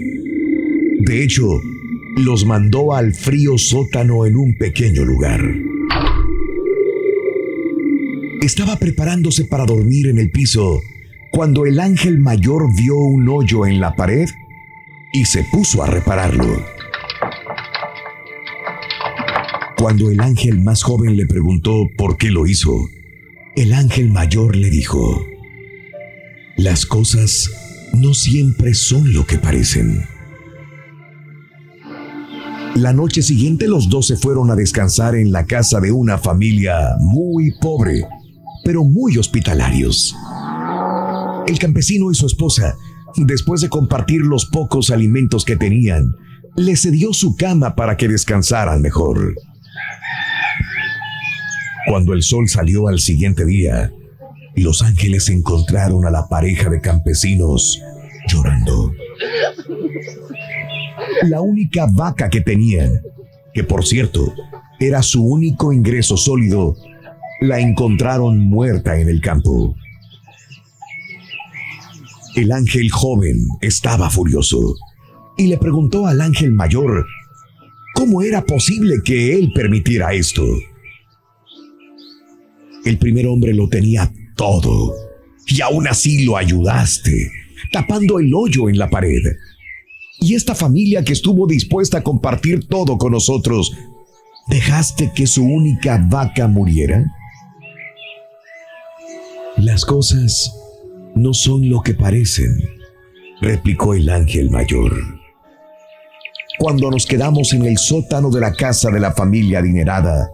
De 1.00 1.22
hecho, 1.22 1.60
los 2.16 2.46
mandó 2.46 2.94
al 2.94 3.12
frío 3.12 3.58
sótano 3.58 4.24
en 4.24 4.34
un 4.34 4.56
pequeño 4.56 5.04
lugar. 5.04 5.42
Estaba 8.40 8.78
preparándose 8.78 9.44
para 9.44 9.66
dormir 9.66 10.06
en 10.06 10.16
el 10.16 10.30
piso 10.30 10.80
cuando 11.30 11.66
el 11.66 11.78
ángel 11.78 12.20
mayor 12.20 12.74
vio 12.74 12.96
un 12.96 13.28
hoyo 13.28 13.66
en 13.66 13.80
la 13.80 13.94
pared 13.94 14.30
y 15.12 15.26
se 15.26 15.44
puso 15.52 15.82
a 15.82 15.88
repararlo. 15.88 16.75
Cuando 19.78 20.10
el 20.10 20.20
ángel 20.20 20.62
más 20.62 20.82
joven 20.82 21.16
le 21.16 21.26
preguntó 21.26 21.86
por 21.98 22.16
qué 22.16 22.30
lo 22.30 22.46
hizo, 22.46 22.72
el 23.56 23.72
ángel 23.72 24.10
mayor 24.10 24.56
le 24.56 24.70
dijo, 24.70 25.24
las 26.56 26.86
cosas 26.86 27.50
no 27.92 28.14
siempre 28.14 28.74
son 28.74 29.12
lo 29.12 29.26
que 29.26 29.38
parecen. 29.38 30.04
La 32.74 32.92
noche 32.92 33.22
siguiente 33.22 33.68
los 33.68 33.88
dos 33.88 34.06
se 34.06 34.16
fueron 34.16 34.50
a 34.50 34.54
descansar 34.54 35.14
en 35.14 35.32
la 35.32 35.46
casa 35.46 35.80
de 35.80 35.92
una 35.92 36.18
familia 36.18 36.96
muy 36.98 37.52
pobre, 37.60 38.02
pero 38.64 38.84
muy 38.84 39.18
hospitalarios. 39.18 40.14
El 41.46 41.58
campesino 41.58 42.10
y 42.10 42.14
su 42.14 42.26
esposa, 42.26 42.76
después 43.16 43.60
de 43.60 43.68
compartir 43.68 44.22
los 44.22 44.46
pocos 44.46 44.90
alimentos 44.90 45.44
que 45.44 45.56
tenían, 45.56 46.14
le 46.56 46.76
cedió 46.76 47.12
su 47.12 47.36
cama 47.36 47.76
para 47.76 47.96
que 47.96 48.08
descansaran 48.08 48.82
mejor. 48.82 49.34
Cuando 51.86 52.12
el 52.12 52.22
sol 52.22 52.48
salió 52.48 52.88
al 52.88 52.98
siguiente 52.98 53.44
día, 53.44 53.92
los 54.56 54.82
ángeles 54.82 55.28
encontraron 55.28 56.04
a 56.06 56.10
la 56.10 56.28
pareja 56.28 56.68
de 56.70 56.80
campesinos 56.80 57.80
llorando. 58.28 58.92
La 61.24 61.40
única 61.40 61.86
vaca 61.86 62.28
que 62.28 62.40
tenían, 62.40 63.00
que 63.54 63.64
por 63.64 63.86
cierto 63.86 64.32
era 64.80 65.02
su 65.02 65.24
único 65.24 65.72
ingreso 65.72 66.16
sólido, 66.16 66.76
la 67.40 67.60
encontraron 67.60 68.38
muerta 68.38 68.98
en 68.98 69.08
el 69.08 69.20
campo. 69.20 69.76
El 72.34 72.52
ángel 72.52 72.90
joven 72.90 73.36
estaba 73.60 74.10
furioso 74.10 74.74
y 75.36 75.46
le 75.46 75.56
preguntó 75.56 76.06
al 76.06 76.20
ángel 76.20 76.52
mayor 76.52 77.06
cómo 77.94 78.22
era 78.22 78.44
posible 78.44 78.96
que 79.04 79.34
él 79.34 79.52
permitiera 79.54 80.12
esto. 80.12 80.44
El 82.86 82.98
primer 82.98 83.26
hombre 83.26 83.52
lo 83.52 83.68
tenía 83.68 84.12
todo 84.36 84.94
y 85.48 85.60
aún 85.60 85.88
así 85.88 86.24
lo 86.24 86.36
ayudaste, 86.36 87.32
tapando 87.72 88.20
el 88.20 88.32
hoyo 88.32 88.68
en 88.68 88.78
la 88.78 88.88
pared. 88.88 89.22
Y 90.20 90.36
esta 90.36 90.54
familia 90.54 91.02
que 91.02 91.12
estuvo 91.12 91.48
dispuesta 91.48 91.98
a 91.98 92.02
compartir 92.04 92.68
todo 92.68 92.96
con 92.96 93.10
nosotros, 93.10 93.76
¿dejaste 94.46 95.10
que 95.12 95.26
su 95.26 95.44
única 95.44 95.98
vaca 96.08 96.46
muriera? 96.46 97.12
Las 99.56 99.84
cosas 99.84 100.54
no 101.16 101.34
son 101.34 101.68
lo 101.68 101.80
que 101.80 101.94
parecen, 101.94 102.56
replicó 103.40 103.94
el 103.94 104.08
ángel 104.10 104.48
mayor. 104.48 104.92
Cuando 106.60 106.88
nos 106.92 107.04
quedamos 107.04 107.52
en 107.52 107.64
el 107.64 107.78
sótano 107.78 108.30
de 108.30 108.40
la 108.40 108.52
casa 108.52 108.92
de 108.92 109.00
la 109.00 109.12
familia 109.12 109.58
adinerada, 109.58 110.30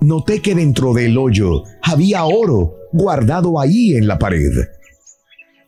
noté 0.00 0.40
que 0.40 0.54
dentro 0.54 0.94
del 0.94 1.18
hoyo 1.18 1.64
había 1.82 2.24
oro 2.24 2.74
guardado 2.92 3.60
ahí 3.60 3.94
en 3.94 4.06
la 4.06 4.18
pared. 4.18 4.52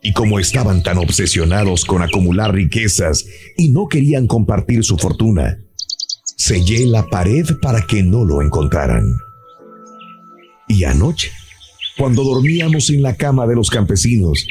Y 0.01 0.13
como 0.13 0.39
estaban 0.39 0.81
tan 0.81 0.97
obsesionados 0.97 1.83
con 1.85 2.01
acumular 2.01 2.53
riquezas 2.53 3.25
y 3.57 3.71
no 3.71 3.87
querían 3.87 4.27
compartir 4.27 4.83
su 4.83 4.97
fortuna, 4.97 5.57
sellé 6.37 6.85
la 6.85 7.05
pared 7.07 7.45
para 7.61 7.81
que 7.81 8.01
no 8.01 8.23
lo 8.23 8.41
encontraran. 8.41 9.03
Y 10.67 10.85
anoche, 10.85 11.31
cuando 11.97 12.23
dormíamos 12.23 12.89
en 12.91 13.01
la 13.01 13.15
cama 13.15 13.45
de 13.45 13.55
los 13.55 13.69
campesinos, 13.69 14.45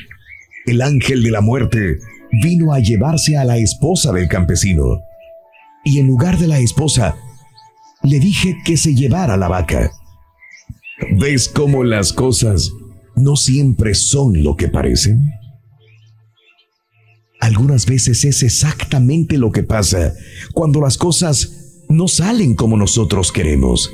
el 0.67 0.83
ángel 0.83 1.23
de 1.23 1.31
la 1.31 1.41
muerte 1.41 1.99
vino 2.43 2.75
a 2.75 2.81
llevarse 2.81 3.39
a 3.39 3.45
la 3.45 3.57
esposa 3.57 4.13
del 4.13 4.29
campesino. 4.29 5.03
Y 5.85 5.99
en 5.99 6.09
lugar 6.09 6.37
de 6.39 6.49
la 6.49 6.59
esposa, 6.59 7.17
le 8.03 8.19
dije 8.21 8.57
que 8.65 8.77
se 8.77 8.95
llevara 8.95 9.37
la 9.37 9.49
vaca. 9.49 9.93
¿Ves 11.19 11.49
cómo 11.49 11.85
las 11.85 12.13
cosas 12.13 12.73
no 13.17 13.37
siempre 13.37 13.95
son 13.95 14.43
lo 14.43 14.57
que 14.57 14.69
parecen? 14.69 15.33
Algunas 17.41 17.87
veces 17.87 18.25
es 18.25 18.43
exactamente 18.43 19.39
lo 19.39 19.53
que 19.53 19.63
pasa 19.63 20.13
cuando 20.53 20.81
las 20.81 20.99
cosas 20.99 21.85
no 21.89 22.09
salen 22.09 22.55
como 22.55 22.77
nosotros 22.77 23.33
queremos. 23.33 23.91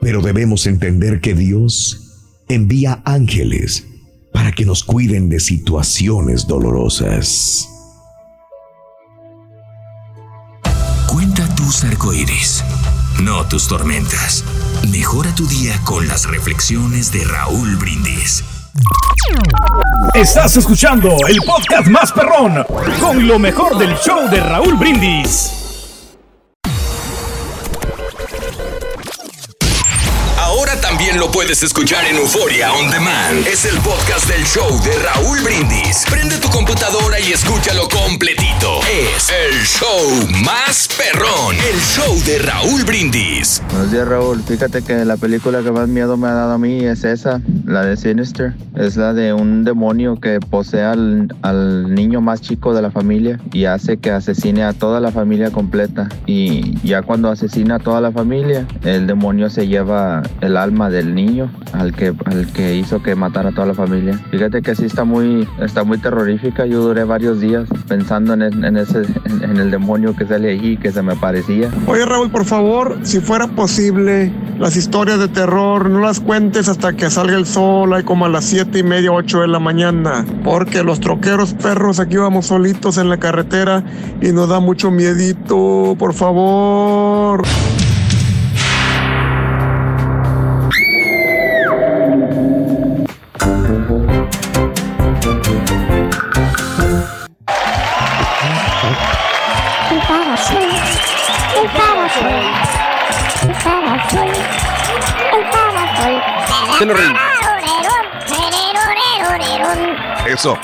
Pero 0.00 0.22
debemos 0.22 0.66
entender 0.66 1.20
que 1.20 1.34
Dios 1.34 2.00
envía 2.48 3.02
ángeles 3.04 3.86
para 4.32 4.52
que 4.52 4.64
nos 4.64 4.84
cuiden 4.84 5.28
de 5.28 5.40
situaciones 5.40 6.46
dolorosas. 6.46 7.68
Cuenta 11.06 11.54
tus 11.54 11.84
arcoíris, 11.84 12.64
no 13.20 13.46
tus 13.46 13.68
tormentas. 13.68 14.44
Mejora 14.90 15.34
tu 15.34 15.46
día 15.46 15.80
con 15.84 16.06
las 16.08 16.26
reflexiones 16.26 17.12
de 17.12 17.24
Raúl 17.24 17.76
Brindis. 17.76 18.44
Estás 20.14 20.56
escuchando 20.56 21.16
el 21.28 21.38
podcast 21.46 21.88
más 21.88 22.12
perrón 22.12 22.64
con 23.00 23.26
lo 23.26 23.38
mejor 23.38 23.78
del 23.78 23.94
show 23.96 24.28
de 24.28 24.40
Raúl 24.40 24.74
Brindis. 24.74 25.63
También 31.14 31.30
lo 31.30 31.32
puedes 31.32 31.62
escuchar 31.62 32.04
en 32.06 32.16
Euforia 32.16 32.72
On 32.72 32.90
Demand. 32.90 33.46
Es 33.46 33.64
el 33.66 33.78
podcast 33.82 34.28
del 34.28 34.42
show 34.44 34.68
de 34.82 34.98
Raúl 34.98 35.38
Brindis. 35.44 36.04
Prende 36.10 36.38
tu 36.38 36.48
computadora 36.48 37.20
y 37.20 37.32
escúchalo 37.32 37.88
completito. 37.88 38.80
Es 38.90 39.30
el 39.30 39.54
show 39.64 40.44
más 40.44 40.88
perrón. 40.98 41.54
El 41.54 41.78
show 41.80 42.16
de 42.26 42.38
Raúl 42.38 42.84
Brindis. 42.84 43.62
Buenos 43.70 43.92
días, 43.92 44.08
Raúl. 44.08 44.42
Fíjate 44.42 44.82
que 44.82 45.04
la 45.04 45.16
película 45.16 45.62
que 45.62 45.70
más 45.70 45.88
miedo 45.88 46.16
me 46.16 46.26
ha 46.28 46.32
dado 46.32 46.54
a 46.54 46.58
mí 46.58 46.84
es 46.84 47.04
esa, 47.04 47.40
la 47.64 47.84
de 47.84 47.96
Sinister. 47.96 48.54
Es 48.74 48.96
la 48.96 49.12
de 49.12 49.32
un 49.32 49.64
demonio 49.64 50.18
que 50.18 50.40
posee 50.40 50.82
al, 50.82 51.32
al 51.42 51.94
niño 51.94 52.22
más 52.22 52.40
chico 52.40 52.74
de 52.74 52.82
la 52.82 52.90
familia 52.90 53.38
y 53.52 53.66
hace 53.66 53.98
que 53.98 54.10
asesine 54.10 54.64
a 54.64 54.72
toda 54.72 55.00
la 55.00 55.12
familia 55.12 55.50
completa. 55.50 56.08
Y 56.26 56.76
ya 56.86 57.02
cuando 57.02 57.28
asesina 57.28 57.76
a 57.76 57.78
toda 57.78 58.00
la 58.00 58.10
familia, 58.10 58.66
el 58.84 59.06
demonio 59.06 59.50
se 59.50 59.68
lleva 59.68 60.22
el 60.40 60.56
alma 60.56 60.90
del 60.90 61.03
niño 61.12 61.50
al 61.72 61.92
que, 61.92 62.14
al 62.24 62.46
que 62.52 62.76
hizo 62.76 63.02
que 63.02 63.16
matara 63.16 63.48
a 63.48 63.52
toda 63.52 63.66
la 63.66 63.74
familia. 63.74 64.16
Fíjate 64.30 64.62
que 64.62 64.76
sí 64.76 64.84
está 64.84 65.02
muy, 65.02 65.48
está 65.60 65.82
muy 65.82 65.98
terrorífica. 65.98 66.66
Yo 66.66 66.80
duré 66.82 67.02
varios 67.02 67.40
días 67.40 67.68
pensando 67.88 68.34
en, 68.34 68.42
en 68.64 68.76
ese, 68.76 69.02
en, 69.24 69.42
en 69.42 69.56
el 69.56 69.72
demonio 69.72 70.14
que 70.14 70.24
sale 70.24 70.50
ahí, 70.50 70.76
que 70.76 70.92
se 70.92 71.02
me 71.02 71.16
parecía. 71.16 71.68
Oye 71.88 72.06
Raúl, 72.06 72.30
por 72.30 72.44
favor, 72.44 72.98
si 73.02 73.18
fuera 73.18 73.48
posible, 73.48 74.32
las 74.58 74.76
historias 74.76 75.18
de 75.18 75.26
terror 75.26 75.90
no 75.90 76.00
las 76.00 76.20
cuentes 76.20 76.68
hasta 76.68 76.92
que 76.92 77.10
salga 77.10 77.36
el 77.36 77.46
sol, 77.46 77.92
ahí 77.92 78.04
como 78.04 78.26
a 78.26 78.28
las 78.28 78.44
siete 78.44 78.78
y 78.78 78.82
media, 78.84 79.10
8 79.10 79.40
de 79.40 79.48
la 79.48 79.58
mañana, 79.58 80.24
porque 80.44 80.84
los 80.84 81.00
troqueros 81.00 81.54
perros 81.54 81.98
aquí 81.98 82.16
vamos 82.16 82.46
solitos 82.46 82.98
en 82.98 83.08
la 83.08 83.16
carretera 83.16 83.82
y 84.20 84.28
nos 84.28 84.48
da 84.48 84.60
mucho 84.60 84.90
miedito, 84.90 85.96
por 85.98 86.14
favor. 86.14 87.42
Te 106.78 106.86
lo 106.86 106.94
reí. 106.94 107.12
Eso. 110.26 110.58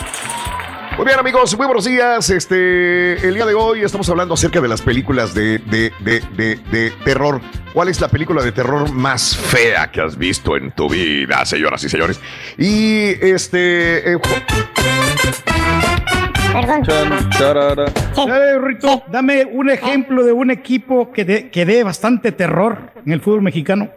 Muy 0.97 1.07
bien 1.07 1.19
amigos, 1.19 1.57
muy 1.57 1.67
buenos 1.67 1.85
días. 1.85 2.29
Este, 2.31 3.27
el 3.27 3.35
día 3.35 3.47
de 3.47 3.55
hoy 3.55 3.83
estamos 3.83 4.09
hablando 4.11 4.35
acerca 4.35 4.61
de 4.61 4.69
las 4.69 4.83
películas 4.83 5.33
de, 5.35 5.59
de, 5.59 5.93
de, 6.01 6.21
de, 6.37 6.57
de 6.71 6.91
terror. 7.05 7.41
¿Cuál 7.73 7.89
es 7.89 8.01
la 8.01 8.09
película 8.09 8.43
de 8.43 8.53
terror 8.53 8.93
más 8.93 9.37
fea 9.37 9.91
que 9.91 10.01
has 10.01 10.19
visto 10.19 10.57
en 10.57 10.73
tu 10.73 10.89
vida, 10.89 11.45
señoras 11.47 11.83
y 11.85 11.89
señores? 11.89 12.21
Y 12.59 13.11
este... 13.25 14.13
eh, 14.15 14.19
Perdón. 16.53 16.83
Dale, 18.27 18.59
Rito, 18.59 19.05
dame 19.11 19.45
un 19.45 19.71
ejemplo 19.71 20.25
de 20.25 20.33
un 20.33 20.51
equipo 20.51 21.13
que 21.13 21.25
dé 21.25 21.51
que 21.51 21.65
dé 21.65 21.85
bastante 21.85 22.33
terror 22.33 22.93
en 23.07 23.13
el 23.13 23.21
fútbol 23.21 23.43
mexicano. 23.43 23.89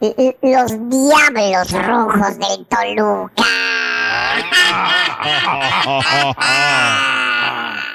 Los 0.00 0.88
diablos 0.88 1.72
rojos 1.72 2.38
del 2.38 2.64
Toluca. 2.66 3.44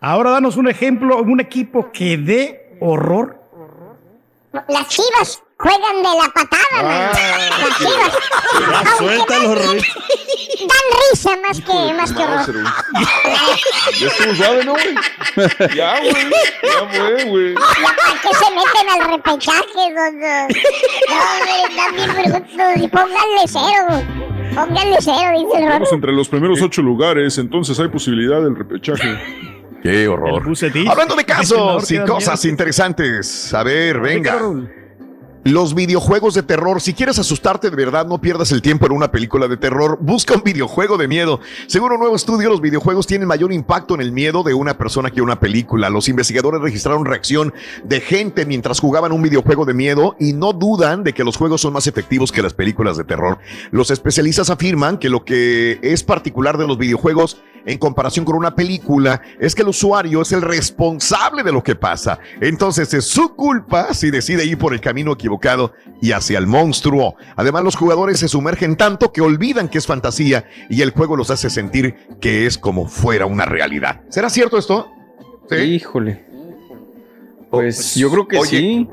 Ahora 0.00 0.30
danos 0.30 0.56
un 0.56 0.68
ejemplo, 0.68 1.20
un 1.20 1.40
equipo 1.40 1.90
que 1.92 2.16
dé 2.16 2.78
horror. 2.80 3.38
Las 4.68 4.88
chivas 4.88 5.42
juegan 5.58 6.02
de 6.02 6.08
la 6.08 6.28
patada, 6.32 6.82
mano. 6.82 7.10
Las 7.58 7.78
chivas. 7.78 8.12
Ya, 8.60 8.96
suéltalo, 8.96 9.54
Rito. 9.54 9.84
Dan 10.58 10.86
risa 11.10 11.36
más 11.46 11.60
que, 11.60 11.94
más 11.94 12.12
que 12.12 12.22
horror. 12.22 12.64
Ya 13.98 14.06
estuvo 14.06 14.34
suave, 14.34 14.64
¿no, 14.64 14.72
güey? 14.72 14.94
Ya, 15.74 16.00
güey. 16.00 16.30
Ya 16.62 16.88
fue, 16.90 17.24
güey. 17.24 17.54
¿Ya 17.54 17.96
para 17.96 18.20
qué 18.22 18.28
se 18.34 18.50
meten 18.50 18.88
al 18.90 19.10
repechaje, 19.10 19.82
don? 19.94 20.18
No, 21.08 21.18
bien 21.94 22.12
brutos. 22.14 22.82
Y 22.82 22.88
pónganle 22.88 23.44
cero. 23.46 24.02
Pónganle 24.54 24.96
cero, 25.00 25.38
dice 25.38 25.56
el 25.58 25.64
Estamos 25.64 25.92
entre 25.92 26.12
los 26.12 26.28
primeros 26.28 26.62
ocho 26.62 26.82
lugares, 26.82 27.38
entonces 27.38 27.78
hay 27.78 27.88
posibilidad 27.88 28.40
del 28.40 28.56
repechaje. 28.56 29.18
Qué 29.82 30.08
horror. 30.08 30.42
Hablando 30.88 31.14
de 31.14 31.24
casos 31.24 31.90
y 31.90 31.98
cosas 32.00 32.44
interesantes. 32.44 33.54
A 33.54 33.62
ver, 33.62 34.00
venga. 34.00 34.40
Los 35.48 35.74
videojuegos 35.74 36.34
de 36.34 36.42
terror. 36.42 36.78
Si 36.82 36.92
quieres 36.92 37.18
asustarte 37.18 37.70
de 37.70 37.76
verdad, 37.76 38.06
no 38.06 38.20
pierdas 38.20 38.52
el 38.52 38.60
tiempo 38.60 38.84
en 38.84 38.92
una 38.92 39.10
película 39.10 39.48
de 39.48 39.56
terror. 39.56 39.96
Busca 39.98 40.34
un 40.34 40.42
videojuego 40.42 40.98
de 40.98 41.08
miedo. 41.08 41.40
Según 41.68 41.90
un 41.92 42.00
nuevo 42.00 42.14
estudio, 42.14 42.50
los 42.50 42.60
videojuegos 42.60 43.06
tienen 43.06 43.26
mayor 43.26 43.50
impacto 43.50 43.94
en 43.94 44.02
el 44.02 44.12
miedo 44.12 44.42
de 44.42 44.52
una 44.52 44.76
persona 44.76 45.10
que 45.10 45.22
una 45.22 45.40
película. 45.40 45.88
Los 45.88 46.10
investigadores 46.10 46.60
registraron 46.60 47.06
reacción 47.06 47.54
de 47.82 48.02
gente 48.02 48.44
mientras 48.44 48.78
jugaban 48.78 49.10
un 49.10 49.22
videojuego 49.22 49.64
de 49.64 49.72
miedo 49.72 50.16
y 50.20 50.34
no 50.34 50.52
dudan 50.52 51.02
de 51.02 51.14
que 51.14 51.24
los 51.24 51.38
juegos 51.38 51.62
son 51.62 51.72
más 51.72 51.86
efectivos 51.86 52.30
que 52.30 52.42
las 52.42 52.52
películas 52.52 52.98
de 52.98 53.04
terror. 53.04 53.38
Los 53.70 53.90
especialistas 53.90 54.50
afirman 54.50 54.98
que 54.98 55.08
lo 55.08 55.24
que 55.24 55.78
es 55.80 56.02
particular 56.02 56.58
de 56.58 56.66
los 56.66 56.76
videojuegos 56.76 57.38
en 57.66 57.78
comparación 57.78 58.24
con 58.24 58.36
una 58.36 58.54
película 58.54 59.20
es 59.40 59.54
que 59.54 59.62
el 59.62 59.68
usuario 59.68 60.22
es 60.22 60.32
el 60.32 60.42
responsable 60.42 61.42
de 61.42 61.52
lo 61.52 61.62
que 61.62 61.74
pasa. 61.74 62.18
Entonces 62.40 62.92
es 62.94 63.04
su 63.04 63.34
culpa 63.34 63.94
si 63.94 64.10
decide 64.10 64.44
ir 64.44 64.58
por 64.58 64.72
el 64.72 64.80
camino 64.80 65.12
equivocado 65.12 65.72
y 66.00 66.12
hacia 66.12 66.38
el 66.38 66.46
monstruo. 66.46 67.16
Además 67.36 67.64
los 67.64 67.76
jugadores 67.76 68.18
se 68.18 68.28
sumergen 68.28 68.76
tanto 68.76 69.12
que 69.12 69.20
olvidan 69.20 69.68
que 69.68 69.78
es 69.78 69.86
fantasía 69.86 70.46
y 70.68 70.82
el 70.82 70.90
juego 70.90 71.16
los 71.16 71.30
hace 71.30 71.50
sentir 71.50 71.94
que 72.20 72.46
es 72.46 72.58
como 72.58 72.88
fuera 72.88 73.26
una 73.26 73.44
realidad. 73.44 74.02
¿Será 74.08 74.30
cierto 74.30 74.58
esto? 74.58 74.90
Híjole. 75.50 76.26
Pues 77.50 77.94
yo 77.94 78.10
creo 78.10 78.28
que 78.28 78.38
Oye, 78.38 78.48
sí. 78.48 78.88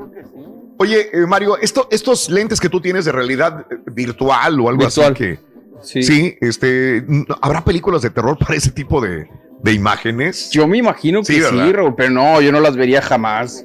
Oye, 0.78 1.08
eh, 1.12 1.26
Mario, 1.26 1.58
esto, 1.58 1.88
estos 1.90 2.28
lentes 2.30 2.60
que 2.60 2.68
tú 2.68 2.80
tienes 2.80 3.04
de 3.04 3.12
realidad 3.12 3.66
eh, 3.70 3.76
virtual 3.86 4.60
o 4.60 4.68
algo 4.68 4.82
Virtual. 4.82 5.12
así 5.12 5.14
que... 5.14 5.45
Sí. 5.82 6.36
este, 6.40 7.04
¿habrá 7.40 7.64
películas 7.64 8.02
de 8.02 8.10
terror 8.10 8.36
para 8.38 8.54
ese 8.54 8.70
tipo 8.70 9.00
de, 9.00 9.28
de 9.62 9.72
imágenes? 9.72 10.50
Yo 10.50 10.66
me 10.66 10.78
imagino 10.78 11.20
que 11.20 11.26
Sí, 11.26 11.40
sí. 11.40 11.72
Raúl, 11.72 11.94
pero 11.96 12.10
no, 12.10 12.40
yo 12.40 12.52
no 12.52 12.60
las 12.60 12.76
vería 12.76 13.02
jamás. 13.02 13.64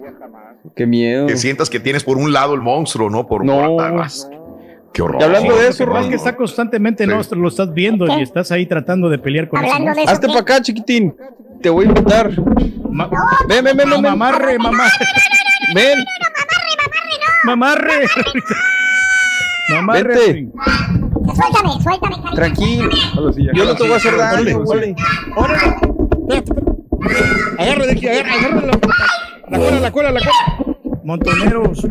Qué 0.75 0.85
miedo. 0.85 1.27
Que 1.27 1.37
sientas 1.37 1.69
que 1.69 1.79
tienes 1.79 2.03
por 2.03 2.17
un 2.17 2.31
lado 2.31 2.53
el 2.53 2.61
monstruo, 2.61 3.09
¿no? 3.09 3.27
Por 3.27 3.43
No. 3.45 3.77
Qué 4.93 5.01
horror. 5.01 5.21
Y 5.21 5.23
hablando 5.23 5.55
de 5.55 5.69
eso, 5.69 5.85
Lo 5.85 6.09
que 6.09 6.15
está 6.15 6.35
constantemente, 6.35 7.07
no, 7.07 7.21
lo 7.31 7.47
estás 7.47 7.73
viendo 7.73 8.05
y 8.17 8.21
estás 8.21 8.51
ahí 8.51 8.65
tratando 8.65 9.09
de 9.09 9.17
pelear 9.17 9.47
con 9.47 9.63
eso. 9.63 9.73
Hablando 9.73 9.91
¿no? 9.91 9.95
de 9.95 10.03
eso, 10.03 10.11
Hazte 10.11 10.27
para 10.27 10.39
acá, 10.41 10.61
chiquitín. 10.61 11.15
Te 11.61 11.69
voy 11.69 11.85
a 11.85 11.87
invitar. 11.87 12.31
Ma- 12.89 13.09
Ven, 13.47 13.63
ven, 13.63 13.77
ven, 13.77 13.89
ven. 13.89 13.89
ven. 13.89 14.01
mamarre, 14.01 14.57
mamá. 14.57 14.83
Ven. 15.73 15.97
Mamarre. 17.45 18.01
Mamarre. 18.05 18.07
Vente. 19.93 20.47
Suéltame, 21.35 21.83
suéltame, 21.83 22.15
cariño. 22.21 22.33
Tranquilo. 22.35 22.89
Yo 23.53 23.65
no 23.65 23.75
te 23.75 23.83
voy 23.83 23.93
a 23.93 23.95
hacer 23.95 24.17
daño, 24.17 24.59
güey. 24.63 24.95
Órale. 25.35 25.75
Agarra 27.57 27.85
de 27.85 27.91
aquí, 27.91 28.07
agarra, 28.07 28.33
agárralo. 28.33 28.71
La 29.49 29.57
cola, 29.57 29.79
la 29.79 29.91
cola, 29.91 30.11
la 30.11 30.19
cola. 30.19 30.75
Montoneros. 31.03 31.87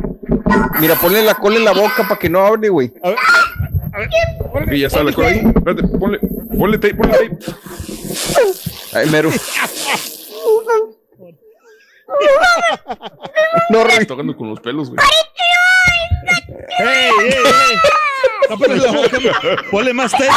Mira, 0.81 0.95
ponle 0.97 1.23
la 1.23 1.35
cola 1.35 1.57
en 1.57 1.65
la 1.65 1.73
boca 1.73 2.05
para 2.09 2.19
que 2.19 2.29
no 2.29 2.41
hable, 2.41 2.69
güey. 2.69 2.93
A 3.03 3.11
ver. 3.11 3.19
Ok, 4.53 4.73
ya 4.73 5.03
la 5.03 5.13
cola 5.13 5.29
ahí. 5.29 5.39
Espérate, 5.39 5.83
ponle, 5.99 6.19
ponle 6.59 6.79
tape, 6.79 6.95
ponle 6.95 7.13
tape. 7.13 7.39
Ay, 8.95 9.09
mero. 9.11 9.31
No, 13.71 13.85
Rey. 13.85 14.05
Tocando 14.05 14.37
con 14.37 14.51
los 14.51 14.61
pelos, 14.61 14.91
güey. 14.91 15.01
¡Ey, 16.79 17.11
ey, 17.23 17.33
ey! 17.33 17.77
Tápale 18.49 18.77
la 18.77 18.93
boca. 18.93 19.19
Ponle 19.71 19.93
más 19.93 20.13
té. 20.13 20.29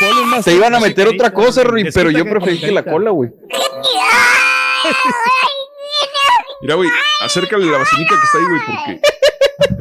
Ponle 0.00 0.24
más 0.26 0.44
Te 0.44 0.52
iban 0.52 0.74
a 0.74 0.80
meter 0.80 1.08
otra 1.08 1.32
cosa, 1.32 1.64
Rui, 1.64 1.90
pero 1.92 2.10
yo 2.10 2.24
preferí 2.24 2.60
que 2.60 2.72
la 2.72 2.82
cola, 2.84 3.10
güey. 3.10 3.30
Mira, 6.62 6.74
güey, 6.74 6.88
acércale 7.20 7.66
la 7.66 7.78
vacinica 7.78 8.14
que 8.16 8.22
está 8.24 8.38
ahí, 8.38 8.44
güey, 8.44 8.60
porque 8.66 9.00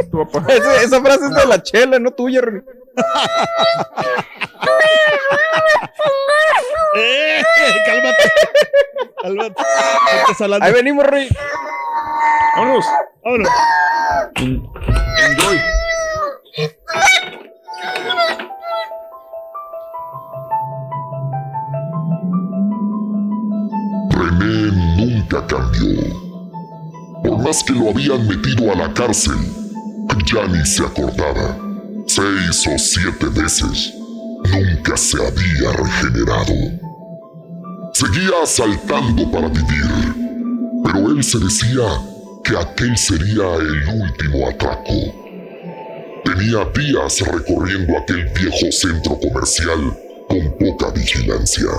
esto 0.04 0.18
va. 0.18 0.54
Esa, 0.54 0.82
esa 0.82 1.02
frase 1.02 1.26
es 1.26 1.36
de 1.36 1.46
la 1.46 1.64
chela, 1.64 2.00
no 2.00 2.12
tuya, 2.12 2.42
Rui. 2.42 2.62
¡Eh! 6.98 7.44
¡Cálmate! 7.86 8.32
¡Cálmate! 9.22 9.64
Ahí 10.62 10.74
venimos, 10.74 11.06
Rui. 11.06 11.28
Vámonos. 12.56 12.86
Vámonos. 13.22 13.50
Enjoy. 14.38 15.58
René 24.12 24.72
nunca 24.96 25.46
cambió. 25.48 26.02
Por 27.24 27.44
más 27.44 27.62
que 27.62 27.74
lo 27.74 27.90
habían 27.90 28.26
metido 28.26 28.72
a 28.72 28.76
la 28.76 28.94
cárcel, 28.94 29.36
ya 30.26 30.48
ni 30.48 30.66
se 30.66 30.86
acordaba. 30.86 31.58
Seis 32.08 32.66
o 32.68 32.78
siete 32.78 33.26
veces, 33.38 33.94
nunca 34.50 34.96
se 34.96 35.18
había 35.18 35.72
regenerado. 35.74 36.54
Seguía 37.94 38.44
asaltando 38.44 39.30
para 39.30 39.50
vivir, 39.50 40.16
pero 40.86 41.10
él 41.10 41.22
se 41.22 41.40
decía 41.40 41.84
que 42.46 42.58
aquel 42.58 42.98
sería 42.98 43.56
el 43.56 44.02
último 44.02 44.48
atraco. 44.48 44.94
Tenía 46.24 46.66
días 46.74 47.20
recorriendo 47.22 47.98
aquel 47.98 48.26
viejo 48.40 48.72
centro 48.72 49.20
comercial 49.20 49.98
con 50.30 50.58
poca 50.58 50.92
vigilancia 50.92 51.70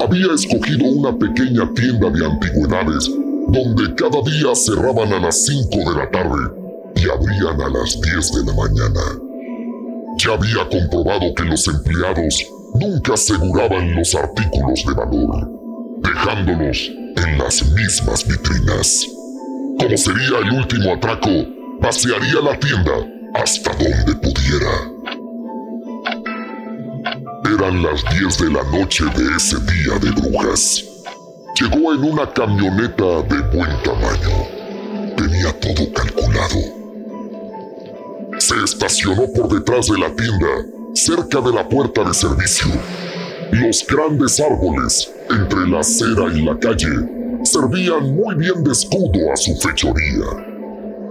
había 0.00 0.34
escogido 0.34 0.86
una 0.86 1.16
pequeña 1.16 1.72
tienda 1.74 2.10
de 2.10 2.26
antigüedades 2.26 3.10
donde 3.48 3.94
cada 3.94 4.20
día 4.22 4.54
cerraban 4.54 5.12
a 5.12 5.20
las 5.20 5.44
5 5.46 5.68
de 5.70 5.96
la 5.96 6.10
tarde 6.10 6.50
y 6.96 7.08
abrían 7.08 7.60
a 7.60 7.68
las 7.68 8.00
10 8.00 8.32
de 8.32 8.44
la 8.44 8.52
mañana. 8.54 9.00
Ya 10.18 10.32
había 10.32 10.68
comprobado 10.68 11.34
que 11.34 11.44
los 11.44 11.68
empleados 11.68 12.44
nunca 12.74 13.14
aseguraban 13.14 13.94
los 13.94 14.14
artículos 14.14 14.84
de 14.86 14.94
valor, 14.94 15.50
dejándolos 16.02 16.90
en 17.16 17.38
las 17.38 17.64
mismas 17.72 18.26
vitrinas. 18.26 19.06
Como 19.78 19.96
sería 19.96 20.38
el 20.38 20.52
último 20.52 20.94
atraco, 20.94 21.30
pasearía 21.80 22.40
la 22.42 22.58
tienda 22.58 22.92
hasta 23.34 23.70
donde 23.72 24.14
pudiera. 24.16 24.94
Eran 27.44 27.82
las 27.82 28.04
10 28.18 28.38
de 28.38 28.50
la 28.50 28.62
noche 28.70 29.04
de 29.16 29.36
ese 29.36 29.56
día 29.60 29.98
de 30.00 30.10
brujas. 30.12 30.84
Llegó 31.60 31.92
en 31.92 32.04
una 32.04 32.32
camioneta 32.32 33.22
de 33.22 33.40
buen 33.54 33.82
tamaño. 33.82 35.14
Tenía 35.16 35.52
todo 35.60 35.92
calculado. 35.92 36.60
Se 38.38 38.54
estacionó 38.64 39.26
por 39.32 39.48
detrás 39.48 39.88
de 39.88 39.98
la 39.98 40.14
tienda, 40.14 40.48
cerca 40.94 41.40
de 41.40 41.52
la 41.52 41.68
puerta 41.68 42.04
de 42.04 42.14
servicio. 42.14 42.66
Los 43.52 43.84
grandes 43.86 44.40
árboles, 44.40 45.12
entre 45.30 45.68
la 45.68 45.80
acera 45.80 46.32
y 46.34 46.42
la 46.42 46.58
calle, 46.58 47.23
servían 47.44 48.14
muy 48.16 48.34
bien 48.36 48.64
de 48.64 48.72
escudo 48.72 49.32
a 49.32 49.36
su 49.36 49.54
fechoría. 49.56 50.26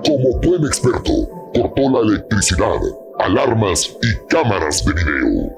Como 0.05 0.39
buen 0.41 0.65
experto, 0.65 1.29
cortó 1.53 1.89
la 1.89 1.99
electricidad, 1.99 2.79
alarmas 3.19 3.95
y 4.01 4.27
cámaras 4.27 4.83
de 4.83 4.93
video. 4.93 5.55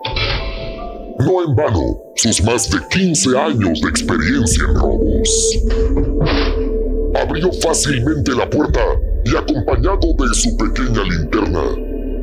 No 1.19 1.43
en 1.43 1.55
vano, 1.55 2.01
sus 2.15 2.43
más 2.43 2.69
de 2.69 2.77
15 2.89 3.37
años 3.37 3.81
de 3.81 3.89
experiencia 3.89 4.63
en 4.67 4.75
robos. 4.75 5.59
Abrió 7.15 7.51
fácilmente 7.53 8.31
la 8.31 8.49
puerta 8.49 8.81
y 9.23 9.35
acompañado 9.35 10.13
de 10.19 10.33
su 10.33 10.55
pequeña 10.57 11.03
linterna, 11.03 11.63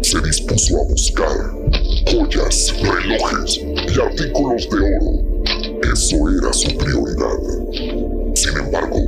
se 0.03 0.21
dispuso 0.21 0.77
a 0.79 0.85
buscar 0.89 1.29
joyas, 2.07 2.75
relojes 2.83 3.57
y 3.59 4.01
artículos 4.01 4.69
de 4.69 4.77
oro. 4.77 5.33
Eso 5.93 6.17
era 6.39 6.53
su 6.53 6.77
prioridad. 6.77 8.22
Sin 8.35 8.57
embargo, 8.57 8.99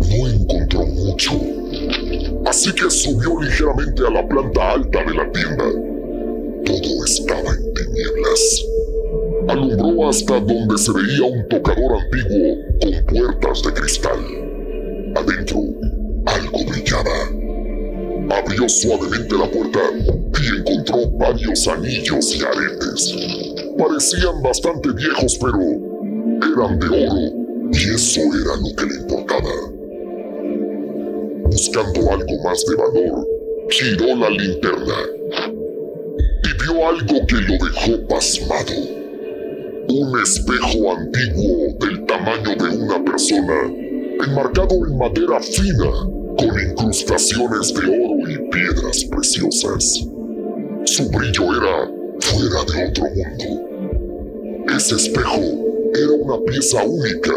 no 0.00 0.28
encontró 0.28 0.86
mucho. 0.86 1.32
Así 2.46 2.72
que 2.72 2.90
subió 2.90 3.40
ligeramente 3.40 4.06
a 4.06 4.10
la 4.10 4.28
planta 4.28 4.72
alta 4.72 5.04
de 5.04 5.14
la 5.14 5.30
tienda. 5.32 5.64
Todo 6.64 7.04
estaba 7.04 7.50
en 7.50 7.74
tinieblas. 7.74 8.66
Alumbró 9.48 10.08
hasta 10.08 10.40
donde 10.40 10.78
se 10.78 10.92
veía 10.92 11.24
un 11.24 11.48
tocador 11.48 11.98
antiguo 12.00 12.56
con 12.80 13.06
puertas 13.06 13.62
de 13.62 13.72
cristal. 13.72 14.18
Adentro, 15.14 15.60
algo 16.26 16.58
brillaba. 16.68 18.36
Abrió 18.36 18.68
suavemente 18.68 19.38
la 19.38 19.48
puerta 19.50 19.80
y 20.42 20.58
encontró 20.58 21.08
varios 21.18 21.68
anillos 21.68 22.36
y 22.36 22.42
aretes. 22.42 23.14
Parecían 23.78 24.42
bastante 24.42 24.88
viejos, 24.92 25.38
pero 25.40 25.60
eran 26.42 26.78
de 26.80 27.06
oro 27.06 27.45
y 27.72 27.94
eso 27.94 28.20
era 28.20 28.56
lo 28.56 28.74
que 28.76 28.86
le 28.86 28.94
importaba. 29.00 29.50
Buscando 31.44 32.12
algo 32.12 32.42
más 32.44 32.64
de 32.66 32.74
valor, 32.76 33.26
giró 33.70 34.16
la 34.16 34.30
linterna 34.30 34.94
y 36.44 36.62
vio 36.62 36.88
algo 36.88 37.26
que 37.26 37.36
lo 37.36 37.64
dejó 37.64 38.06
pasmado. 38.08 38.74
Un 39.88 40.20
espejo 40.20 40.92
antiguo 40.92 41.76
del 41.80 42.04
tamaño 42.06 42.56
de 42.56 42.76
una 42.76 43.04
persona, 43.04 43.72
enmarcado 44.26 44.74
en 44.86 44.98
madera 44.98 45.40
fina, 45.40 45.90
con 46.36 46.60
incrustaciones 46.60 47.72
de 47.72 47.86
oro 47.86 48.30
y 48.30 48.50
piedras 48.50 49.04
preciosas. 49.04 50.06
Su 50.84 51.08
brillo 51.08 51.56
era 51.56 51.90
fuera 52.20 52.64
de 52.64 52.88
otro 52.88 53.04
mundo. 53.14 53.66
Ese 54.76 54.96
espejo 54.96 55.40
era 55.94 56.12
una 56.12 56.38
pieza 56.44 56.84
única. 56.84 57.32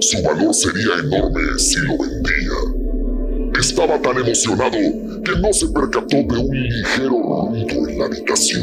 Su 0.00 0.22
valor 0.22 0.54
sería 0.54 0.94
enorme 0.98 1.42
si 1.58 1.78
lo 1.80 1.98
vendía. 1.98 3.60
Estaba 3.60 4.00
tan 4.00 4.16
emocionado 4.16 4.70
que 4.72 5.32
no 5.40 5.52
se 5.52 5.66
percató 5.68 6.16
de 6.16 6.38
un 6.38 6.56
ligero 6.56 7.50
ruido 7.50 7.88
en 7.88 7.98
la 7.98 8.06
habitación. 8.06 8.62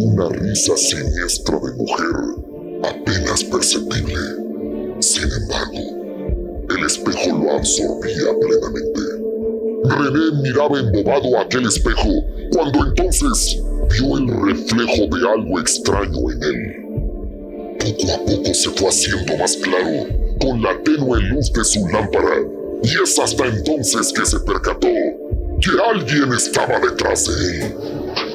Una 0.00 0.28
risa 0.30 0.76
siniestra 0.76 1.60
de 1.60 1.72
mujer, 1.74 2.16
apenas 2.82 3.44
perceptible. 3.44 4.16
Sin 4.98 5.28
embargo, 5.30 6.66
el 6.70 6.86
espejo 6.86 7.38
lo 7.38 7.52
absorbía 7.52 8.34
plenamente. 8.40 9.00
René 9.84 10.42
miraba 10.42 10.80
embobado 10.80 11.38
aquel 11.38 11.66
espejo 11.66 12.08
cuando 12.52 12.84
entonces 12.84 13.62
vio 13.90 14.18
el 14.18 14.26
reflejo 14.26 15.06
de 15.16 15.28
algo 15.30 15.60
extraño 15.60 16.30
en 16.32 16.42
él. 16.42 16.87
Poco 17.78 18.12
a 18.12 18.18
poco 18.18 18.54
se 18.54 18.70
fue 18.70 18.88
haciendo 18.88 19.36
más 19.36 19.56
claro 19.56 20.06
con 20.40 20.62
la 20.62 20.76
tenue 20.82 21.20
luz 21.20 21.52
de 21.52 21.64
su 21.64 21.86
lámpara 21.88 22.42
y 22.82 23.02
es 23.02 23.18
hasta 23.18 23.46
entonces 23.46 24.12
que 24.12 24.24
se 24.24 24.38
percató 24.40 24.88
que 25.60 25.70
alguien 25.90 26.32
estaba 26.32 26.78
detrás 26.78 27.26
de 27.26 27.66
él. 27.66 27.74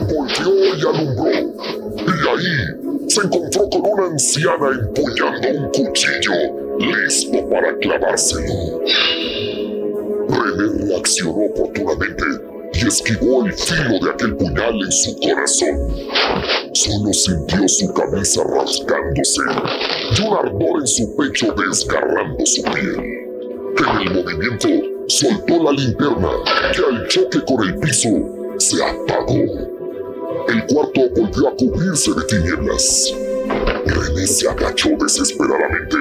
Volvió 0.02 0.76
y 0.76 0.82
alumbró 0.82 1.32
y 1.32 2.28
ahí 2.28 3.10
se 3.10 3.22
encontró 3.22 3.70
con 3.70 3.82
una 3.86 4.06
anciana 4.08 4.70
empuñando 4.72 5.48
un 5.50 5.70
cuchillo 5.72 6.78
listo 6.80 7.50
para 7.50 7.78
clavárselo. 7.78 8.82
René 10.30 10.88
reaccionó 10.88 11.46
oportunamente 11.46 12.24
y 12.84 12.88
esquivó 12.88 13.46
el 13.46 13.54
filo 13.54 14.00
de 14.02 14.12
aquel 14.12 14.36
puñal 14.36 14.82
en 14.84 14.92
su 14.92 15.18
corazón. 15.20 15.78
Solo 16.74 17.14
sintió 17.14 17.68
su 17.68 17.94
camisa 17.94 18.44
rasgándose 18.44 19.42
y 20.18 20.22
un 20.22 20.34
ardor 20.34 20.82
en 20.82 20.88
su 20.88 21.16
pecho 21.16 21.54
desgarrando 21.54 22.46
su 22.46 22.62
piel. 22.64 23.24
En 23.78 24.02
el 24.02 24.14
movimiento, 24.14 24.68
soltó 25.08 25.64
la 25.64 25.72
linterna 25.72 26.30
que 26.74 26.82
al 26.86 27.08
choque 27.08 27.40
con 27.46 27.68
el 27.68 27.80
piso 27.80 28.10
se 28.58 28.84
apagó. 28.84 29.74
El 30.48 30.66
cuarto 30.68 31.02
volvió 31.16 31.48
a 31.50 31.56
cubrirse 31.56 32.12
de 32.14 32.24
tinieblas. 32.24 33.14
René 33.86 34.28
se 34.28 34.50
agachó 34.50 34.90
desesperadamente 35.00 35.98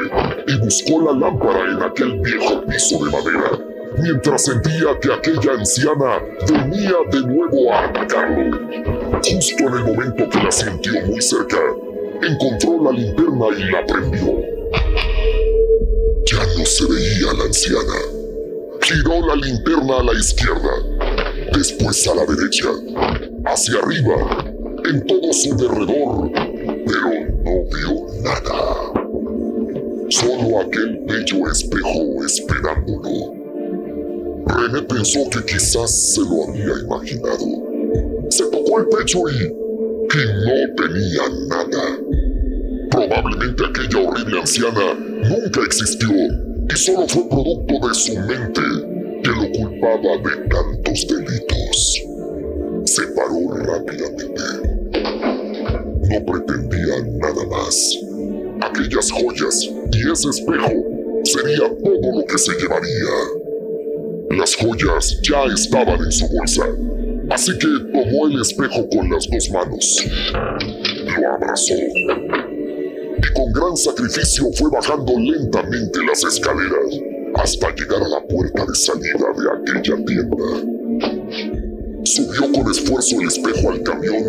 y 0.46 0.58
buscó 0.58 1.00
la 1.02 1.18
lámpara 1.18 1.70
en 1.70 1.82
aquel 1.82 2.20
viejo 2.20 2.62
piso 2.66 3.04
de 3.04 3.10
madera, 3.10 3.71
mientras 3.98 4.44
sentía 4.44 4.98
que 5.00 5.12
aquella 5.12 5.52
anciana 5.52 6.20
venía 6.48 6.94
de 7.10 7.20
nuevo 7.20 7.72
a 7.72 7.84
atacarlo. 7.84 8.58
Justo 9.24 9.68
en 9.68 9.74
el 9.74 9.84
momento 9.84 10.28
que 10.28 10.42
la 10.42 10.50
sintió 10.50 10.92
muy 11.06 11.20
cerca, 11.20 11.58
encontró 12.22 12.82
la 12.84 12.92
linterna 12.92 13.46
y 13.56 13.64
la 13.70 13.86
prendió. 13.86 14.40
Ya 16.26 16.38
no 16.58 16.64
se 16.64 16.86
veía 16.86 17.32
la 17.36 17.44
anciana. 17.44 18.22
Giró 18.82 19.26
la 19.26 19.36
linterna 19.36 19.98
a 19.98 20.02
la 20.02 20.12
izquierda, 20.14 20.72
después 21.52 22.06
a 22.08 22.14
la 22.14 22.24
derecha, 22.26 22.68
hacia 23.46 23.78
arriba, 23.78 24.44
en 24.84 25.06
todo 25.06 25.32
su 25.32 25.56
derredor, 25.56 26.30
pero 26.34 27.10
no 27.44 27.64
vio 27.70 28.06
nada. 28.22 28.92
Solo 30.08 30.60
aquel 30.60 30.98
bello 31.06 31.50
espejo 31.50 32.24
esperándolo. 32.26 33.41
René 34.46 34.82
pensó 34.82 35.20
que 35.30 35.44
quizás 35.44 36.14
se 36.14 36.20
lo 36.20 36.48
había 36.48 36.80
imaginado. 36.84 37.46
Se 38.30 38.44
tocó 38.44 38.80
el 38.80 38.86
pecho 38.88 39.28
y... 39.28 39.38
que 40.08 40.24
no 40.24 40.74
tenía 40.76 41.22
nada. 41.48 41.98
Probablemente 42.90 43.64
aquella 43.64 44.08
horrible 44.08 44.40
anciana 44.40 44.94
nunca 44.94 45.60
existió 45.64 46.10
y 46.10 46.76
solo 46.76 47.06
fue 47.08 47.28
producto 47.28 47.88
de 47.88 47.94
su 47.94 48.18
mente 48.20 48.60
que 49.22 49.30
lo 49.30 49.50
culpaba 49.52 50.16
de 50.18 50.48
tantos 50.48 51.06
delitos. 51.06 52.02
Se 52.84 53.06
paró 53.08 53.54
rápidamente. 53.54 54.42
No 56.10 56.26
pretendía 56.26 56.96
nada 57.18 57.46
más. 57.46 57.98
Aquellas 58.60 59.10
joyas 59.10 59.70
y 59.92 60.10
ese 60.10 60.28
espejo 60.28 60.72
sería 61.24 61.68
todo 61.82 62.18
lo 62.18 62.24
que 62.26 62.38
se 62.38 62.52
llevaría. 62.60 63.41
Las 64.36 64.54
joyas 64.56 65.18
ya 65.22 65.44
estaban 65.44 66.00
en 66.00 66.10
su 66.10 66.26
bolsa, 66.28 66.64
así 67.30 67.52
que 67.58 67.68
tomó 67.92 68.28
el 68.28 68.40
espejo 68.40 68.88
con 68.88 69.10
las 69.10 69.28
dos 69.28 69.50
manos. 69.50 70.06
Lo 70.32 71.34
abrazó 71.34 71.74
y 71.74 73.32
con 73.34 73.52
gran 73.52 73.76
sacrificio 73.76 74.50
fue 74.54 74.70
bajando 74.70 75.12
lentamente 75.18 75.98
las 76.06 76.24
escaleras 76.24 76.98
hasta 77.34 77.74
llegar 77.74 78.02
a 78.02 78.08
la 78.08 78.26
puerta 78.26 78.64
de 78.64 78.74
salida 78.74 79.26
de 79.36 79.50
aquella 79.52 79.96
tienda. 80.06 80.46
Subió 82.04 82.52
con 82.52 82.70
esfuerzo 82.70 83.20
el 83.20 83.28
espejo 83.28 83.70
al 83.70 83.82
camión 83.82 84.24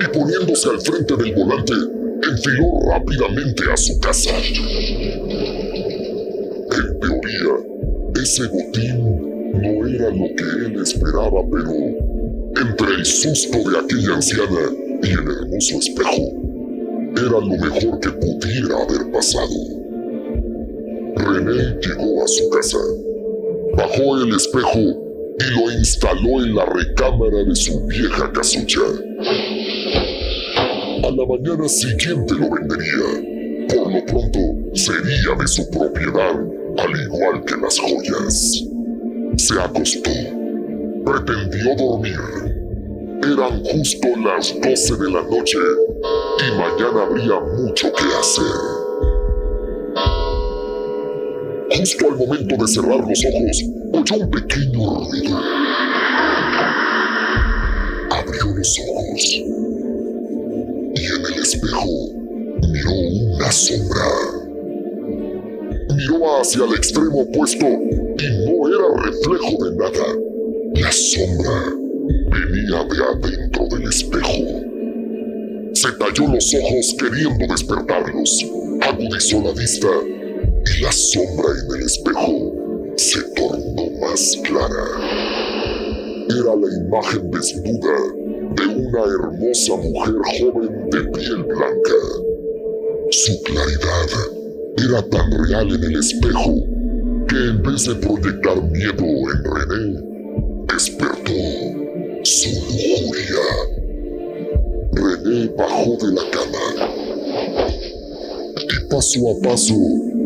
y 0.00 0.06
poniéndose 0.16 0.70
al 0.70 0.80
frente 0.80 1.14
del 1.16 1.34
volante, 1.34 1.74
enfiló 2.26 2.80
rápidamente 2.90 3.64
a 3.70 3.76
su 3.76 4.00
casa. 4.00 4.30
En 6.72 7.00
teoría, 7.00 7.70
ese 8.20 8.46
botín 8.48 8.99
no 9.60 9.86
era 9.86 10.10
lo 10.10 10.26
que 10.36 10.44
él 10.66 10.80
esperaba, 10.82 11.42
pero 11.50 11.72
entre 12.62 12.94
el 12.94 13.04
susto 13.04 13.58
de 13.58 13.78
aquella 13.78 14.14
anciana 14.14 14.60
y 15.02 15.10
el 15.10 15.18
hermoso 15.18 15.78
espejo, 15.78 16.50
era 17.16 17.30
lo 17.30 17.40
mejor 17.42 18.00
que 18.00 18.10
pudiera 18.10 18.76
haber 18.82 19.10
pasado. 19.12 19.48
René 21.16 21.76
llegó 21.80 22.24
a 22.24 22.28
su 22.28 22.50
casa, 22.50 22.78
bajó 23.76 24.22
el 24.22 24.34
espejo 24.34 24.78
y 24.78 25.60
lo 25.60 25.72
instaló 25.72 26.44
en 26.44 26.54
la 26.54 26.64
recámara 26.66 27.44
de 27.44 27.54
su 27.54 27.80
vieja 27.86 28.30
casucha. 28.32 28.80
A 31.02 31.10
la 31.10 31.26
mañana 31.26 31.68
siguiente 31.68 32.34
lo 32.34 32.50
vendería. 32.50 33.66
Por 33.68 33.92
lo 33.92 34.04
pronto 34.04 34.38
sería 34.74 35.34
de 35.38 35.46
su 35.46 35.68
propiedad, 35.70 36.34
al 36.78 37.00
igual 37.02 37.44
que 37.44 37.56
las 37.56 37.78
joyas. 37.78 38.69
Se 39.40 39.58
acostó. 39.58 40.10
Pretendió 41.06 41.74
dormir. 41.74 42.20
Eran 43.22 43.64
justo 43.64 44.08
las 44.22 44.54
12 44.60 44.96
de 44.96 45.10
la 45.10 45.22
noche 45.22 45.56
y 46.38 46.58
mañana 46.58 47.04
habría 47.04 47.40
mucho 47.40 47.90
que 47.90 48.04
hacer. 48.20 48.44
Justo 51.70 52.06
al 52.06 52.16
momento 52.18 52.56
de 52.56 52.68
cerrar 52.68 52.98
los 52.98 53.24
ojos, 53.24 53.64
oyó 53.94 54.24
un 54.24 54.30
pequeño 54.30 55.08
ruido. 55.08 55.38
Abrió 58.10 58.44
los 58.54 58.78
ojos 58.78 59.24
y 60.94 61.04
en 61.06 61.24
el 61.32 61.42
espejo 61.42 61.88
miró 62.68 62.92
una 63.36 63.50
sombra. 63.50 64.06
Miró 65.96 66.40
hacia 66.40 66.64
el 66.66 66.74
extremo 66.74 67.20
opuesto 67.22 67.66
y 67.66 68.49
reflejo 69.00 69.64
de 69.64 69.76
nada. 69.76 70.06
La 70.74 70.92
sombra 70.92 71.74
venía 72.30 72.84
de 72.84 73.28
adentro 73.28 73.66
del 73.68 73.88
espejo. 73.88 74.60
Se 75.74 75.92
talló 75.92 76.32
los 76.32 76.54
ojos 76.54 76.96
queriendo 76.98 77.46
despertarlos. 77.46 78.46
Agudizó 78.82 79.42
la 79.42 79.52
vista 79.52 79.88
y 80.66 80.82
la 80.82 80.92
sombra 80.92 81.48
en 81.50 81.76
el 81.76 81.86
espejo 81.86 82.94
se 82.96 83.22
tornó 83.34 83.90
más 84.00 84.38
clara. 84.44 84.84
Era 86.28 86.54
la 86.54 86.68
imagen 86.86 87.30
desnuda 87.30 87.96
de 88.56 88.66
una 88.66 89.00
hermosa 89.00 89.76
mujer 89.76 90.14
joven 90.38 90.90
de 90.90 91.00
piel 91.10 91.42
blanca. 91.44 92.00
Su 93.10 93.42
claridad 93.42 94.08
era 94.78 95.02
tan 95.08 95.30
real 95.44 95.74
en 95.74 95.84
el 95.84 95.98
espejo 95.98 96.79
que 97.30 97.36
en 97.36 97.62
vez 97.62 97.84
de 97.86 97.94
proyectar 97.94 98.60
miedo 98.60 99.06
en 99.06 99.44
René, 99.44 99.84
despertó 100.66 101.32
su 102.24 102.48
lujuria. 102.50 103.46
René 104.92 105.48
bajó 105.56 105.96
de 106.02 106.12
la 106.12 106.24
cama 106.32 106.66
y 108.58 108.88
paso 108.90 109.20
a 109.30 109.48
paso 109.48 109.76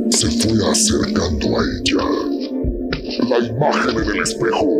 se 0.08 0.28
fue 0.30 0.66
acercando 0.66 1.58
a 1.58 1.62
ella. 1.78 2.04
La 3.28 3.38
imagen 3.38 3.98
en 4.02 4.08
el 4.10 4.22
espejo 4.22 4.70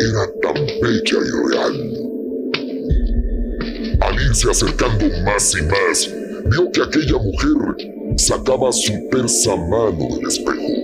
era 0.00 0.26
tan 0.42 0.58
bella 0.82 1.18
y 1.24 1.30
real. 1.48 1.76
Al 4.00 4.14
irse 4.14 4.50
acercando 4.50 5.04
más 5.24 5.54
y 5.56 5.62
más, 5.62 6.10
vio 6.50 6.72
que 6.72 6.82
aquella 6.82 7.18
mujer 7.18 7.58
sacaba 8.16 8.72
su 8.72 8.92
tersa 9.10 9.54
mano 9.54 10.08
del 10.16 10.26
espejo, 10.26 10.77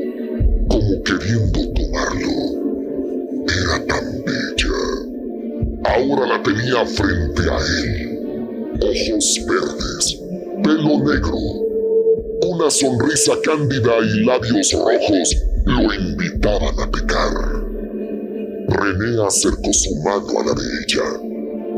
queriendo 1.05 1.61
tomarlo. 1.75 2.37
Era 3.47 3.87
tan 3.87 4.25
bella. 4.25 4.79
Ahora 5.85 6.27
la 6.27 6.43
tenía 6.43 6.87
frente 6.87 7.43
a 7.51 7.59
él 7.59 8.15
ojos 8.81 9.41
verdes, 9.47 10.21
pelo 10.63 10.99
negro, 10.99 11.39
una 12.43 12.71
sonrisa 12.71 13.33
cándida 13.43 13.93
y 14.03 14.25
labios 14.25 14.73
rojos 14.73 15.37
lo 15.65 15.95
invitaban 15.95 16.81
a 16.81 16.91
pecar. 16.91 17.33
René 18.69 19.25
acercó 19.25 19.73
su 19.73 19.95
mano 20.03 20.41
a 20.41 20.45
la 20.47 20.55
de 20.55 20.67
ella 20.83 21.05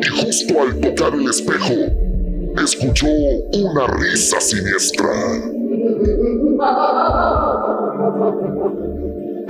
y 0.00 0.06
justo 0.06 0.62
al 0.62 0.80
tocar 0.80 1.14
el 1.14 1.28
espejo, 1.28 1.74
escuchó 2.62 3.06
una 3.06 3.86
risa 3.98 4.40
siniestra. 4.40 5.12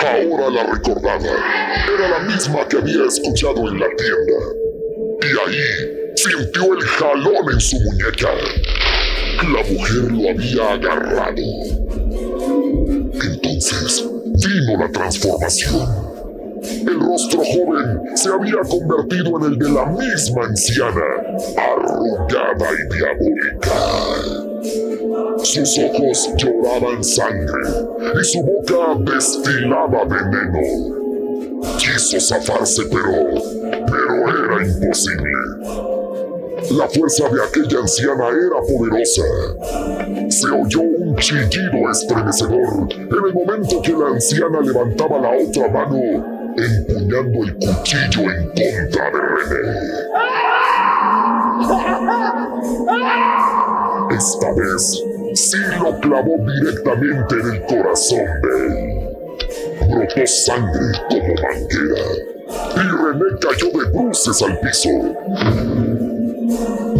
Ahora 0.06 0.50
la 0.50 0.62
recordaba. 0.64 1.18
Era 1.94 2.08
la 2.08 2.18
misma 2.20 2.66
que 2.68 2.78
había 2.78 3.06
escuchado 3.06 3.68
en 3.68 3.80
la 3.80 3.86
tienda. 3.96 4.38
Y 5.22 5.48
ahí 5.48 6.12
sintió 6.14 6.74
el 6.74 6.80
jalón 6.80 7.52
en 7.52 7.60
su 7.60 7.76
muñeca. 7.80 8.30
La 9.42 9.62
mujer 9.68 10.12
lo 10.12 10.30
había 10.30 10.72
agarrado. 10.74 11.42
Entonces 13.20 14.04
vino 14.24 14.78
la 14.78 14.90
transformación. 14.92 16.16
El 16.62 17.00
rostro 17.00 17.40
joven 17.44 18.00
se 18.14 18.28
había 18.28 18.58
convertido 18.68 19.38
en 19.38 19.52
el 19.52 19.58
de 19.58 19.70
la 19.70 19.86
misma 19.86 20.44
anciana, 20.44 21.04
arrugada 21.56 22.68
y 22.72 22.96
diabólica. 22.96 24.45
Sus 25.42 25.78
ojos 25.78 26.30
lloraban 26.36 27.04
sangre 27.04 27.62
y 28.20 28.24
su 28.24 28.42
boca 28.42 28.94
destilaba 29.00 30.04
veneno. 30.04 30.96
Quiso 31.78 32.20
zafarse, 32.20 32.82
pero, 32.90 33.28
pero 33.86 34.14
era 34.28 34.66
imposible. 34.66 35.30
La 36.72 36.88
fuerza 36.88 37.28
de 37.28 37.42
aquella 37.44 37.80
anciana 37.80 38.28
era 38.28 38.60
poderosa. 38.66 39.22
Se 40.30 40.48
oyó 40.48 40.80
un 40.80 41.14
chillido 41.16 41.90
estremecedor 41.90 42.88
en 42.92 43.08
el 43.08 43.34
momento 43.34 43.80
que 43.82 43.92
la 43.92 44.08
anciana 44.08 44.60
levantaba 44.60 45.18
la 45.20 45.30
otra 45.30 45.68
mano, 45.68 46.54
empuñando 46.56 47.44
el 47.44 47.54
cuchillo 47.54 48.30
en 48.32 48.46
contra 48.48 49.10
de 49.10 49.18
René. 49.48 50.16
Esta 54.10 54.52
vez 54.54 55.05
sí 55.34 55.58
lo 55.80 55.98
clavó 56.00 56.36
directamente 56.38 57.34
en 57.34 57.54
el 57.54 57.62
corazón 57.66 58.26
de 58.42 58.66
él. 58.66 59.06
Brotó 59.88 60.26
sangre 60.26 60.98
como 61.08 61.34
manguera 61.42 62.36
y 62.74 62.78
René 62.78 63.38
cayó 63.40 63.70
de 63.78 63.90
bruces 63.90 64.42
al 64.42 64.58
piso. 64.60 64.88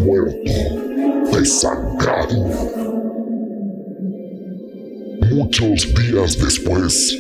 Muerto, 0.05 1.37
desangrado. 1.37 2.87
Muchos 5.31 5.95
días 5.95 6.39
después, 6.39 7.17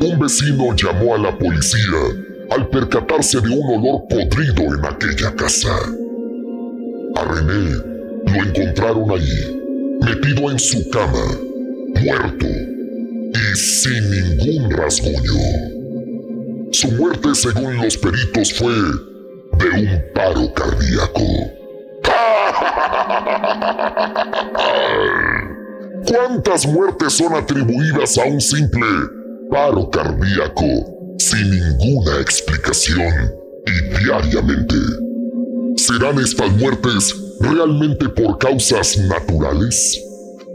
un 0.00 0.18
vecino 0.18 0.74
llamó 0.74 1.14
a 1.14 1.18
la 1.18 1.38
policía 1.38 2.26
al 2.50 2.68
percatarse 2.68 3.40
de 3.40 3.50
un 3.50 3.84
olor 3.84 4.06
podrido 4.08 4.74
en 4.74 4.84
aquella 4.84 5.34
casa. 5.34 5.76
A 7.16 7.24
René 7.24 7.76
lo 8.26 8.44
encontraron 8.44 9.10
ahí, 9.10 9.57
metido 10.00 10.50
en 10.50 10.58
su 10.58 10.88
cama, 10.90 11.24
muerto 12.02 12.46
y 12.46 13.56
sin 13.56 14.10
ningún 14.10 14.70
rasguño. 14.70 15.32
Su 16.72 16.90
muerte, 16.92 17.34
según 17.34 17.76
los 17.78 17.96
peritos, 17.96 18.52
fue 18.54 18.72
de 18.72 19.68
un 19.80 20.02
paro 20.14 20.52
cardíaco. 20.54 21.24
¿Cuántas 26.06 26.66
muertes 26.66 27.14
son 27.14 27.34
atribuidas 27.34 28.18
a 28.18 28.24
un 28.24 28.40
simple 28.40 28.86
paro 29.50 29.90
cardíaco 29.90 31.16
sin 31.18 31.50
ninguna 31.50 32.20
explicación 32.20 33.32
y 33.66 34.04
diariamente? 34.04 34.76
¿Serán 35.76 36.18
estas 36.18 36.50
muertes 36.52 37.27
realmente 37.40 38.08
por 38.08 38.38
causas 38.38 38.96
naturales? 38.98 40.00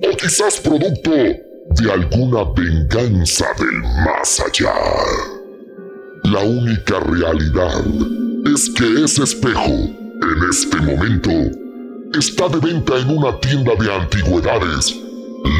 ¿O 0.01 0.15
quizás 0.17 0.59
producto 0.59 1.11
de 1.11 1.91
alguna 1.91 2.43
venganza 2.55 3.45
del 3.57 3.81
más 4.05 4.39
allá? 4.39 4.73
La 6.23 6.39
única 6.39 6.99
realidad 6.99 7.83
es 8.53 8.69
que 8.71 9.03
ese 9.03 9.23
espejo, 9.23 9.71
en 9.71 10.49
este 10.49 10.77
momento, 10.77 11.31
está 12.17 12.47
de 12.49 12.59
venta 12.59 12.97
en 12.97 13.09
una 13.17 13.39
tienda 13.39 13.73
de 13.75 13.93
antigüedades, 13.93 14.95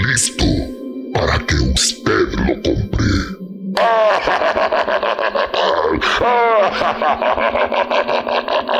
listo 0.08 0.46
para 1.14 1.40
que 1.40 1.56
usted 1.56 2.34
lo 2.34 2.62
compre. 2.62 3.06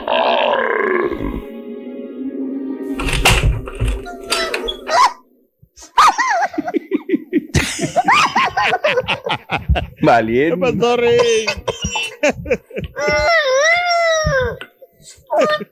Valiente. 10.01 10.55
¿Qué 10.55 10.59
pasó, 10.59 10.97
Rey? 10.97 11.45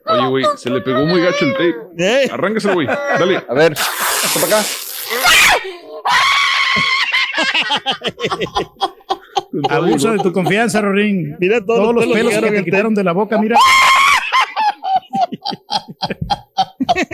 Oye, 0.06 0.26
güey, 0.28 0.44
se 0.56 0.70
le 0.70 0.80
pegó 0.80 1.04
muy 1.06 1.20
gacho 1.22 1.44
el 1.44 1.52
tape. 1.52 1.74
Arráncase, 2.32 2.72
güey. 2.72 2.86
Dale. 2.86 3.44
A 3.48 3.54
ver, 3.54 3.72
hasta 3.72 4.40
para 4.40 4.58
acá. 4.58 4.66
Abusa 9.68 10.12
de 10.12 10.18
tu 10.18 10.32
confianza, 10.32 10.80
Rorín. 10.80 11.36
Mira 11.38 11.64
todos, 11.64 11.80
Todos 11.80 11.94
los 11.94 12.06
pelos 12.06 12.34
que 12.34 12.40
que 12.40 12.50
te 12.50 12.64
quitaron 12.64 12.94
de 12.94 13.04
la 13.04 13.12
boca, 13.12 13.38
mira. 13.38 13.56
¡Mira 16.94 17.08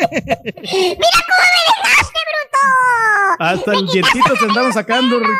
cómo 1.26 1.42
me 1.42 1.60
dejaste, 1.66 2.18
bruto! 2.28 2.62
Hasta 3.38 3.72
el 3.72 3.86
dientito 3.88 4.34
te 4.38 4.44
andaban 4.44 4.72
sacando, 4.72 5.18
Rico. 5.18 5.32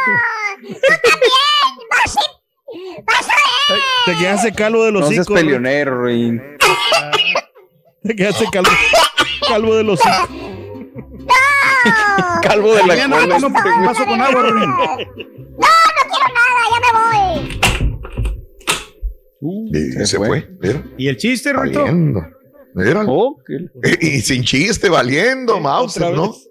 ¡Tú 0.62 0.94
también! 1.03 1.31
¡Vas 1.90 2.16
a, 2.16 2.20
vas 3.05 3.29
a 3.29 3.35
ver! 3.72 3.81
Te 4.07 4.16
quedaste 4.16 4.53
calvo 4.53 4.85
de 4.85 4.92
los 4.92 5.03
No 5.03 5.09
seas 5.09 5.20
hocico. 5.20 5.35
Rey. 5.35 5.44
peleonero. 5.44 6.07
Te 8.03 8.14
quedaste 8.16 8.44
calvo, 8.53 8.70
calvo 9.49 9.75
de 9.75 9.83
los 9.85 10.01
hocico. 10.01 10.46
Calvo 12.42 12.75
de 12.75 12.87
la 12.87 13.09
no 13.09 13.16
con 13.16 14.20
agua, 14.20 14.42
Rorín. 14.42 14.70
¡No, 14.70 14.77
no 14.77 16.03
quiero 16.09 16.29
nada! 16.35 16.61
¡Ya 16.72 16.79
me 16.81 16.90
voy! 16.99 17.61
Y 19.72 20.07
se, 20.07 20.16
fue. 20.16 20.49
Mira, 20.61 20.83
¿Y 20.96 21.09
el 21.09 21.16
chiste, 21.16 21.53
Rito? 21.53 21.85
Oh, 23.09 23.41
qué- 23.47 23.71
Y, 24.01 24.17
y 24.17 24.21
sin 24.21 24.43
chiste, 24.45 24.89
valiendo, 24.91 25.59
Mauser, 25.61 26.03
otra 26.05 26.17
¿no? 26.17 26.33
vez. 26.33 26.43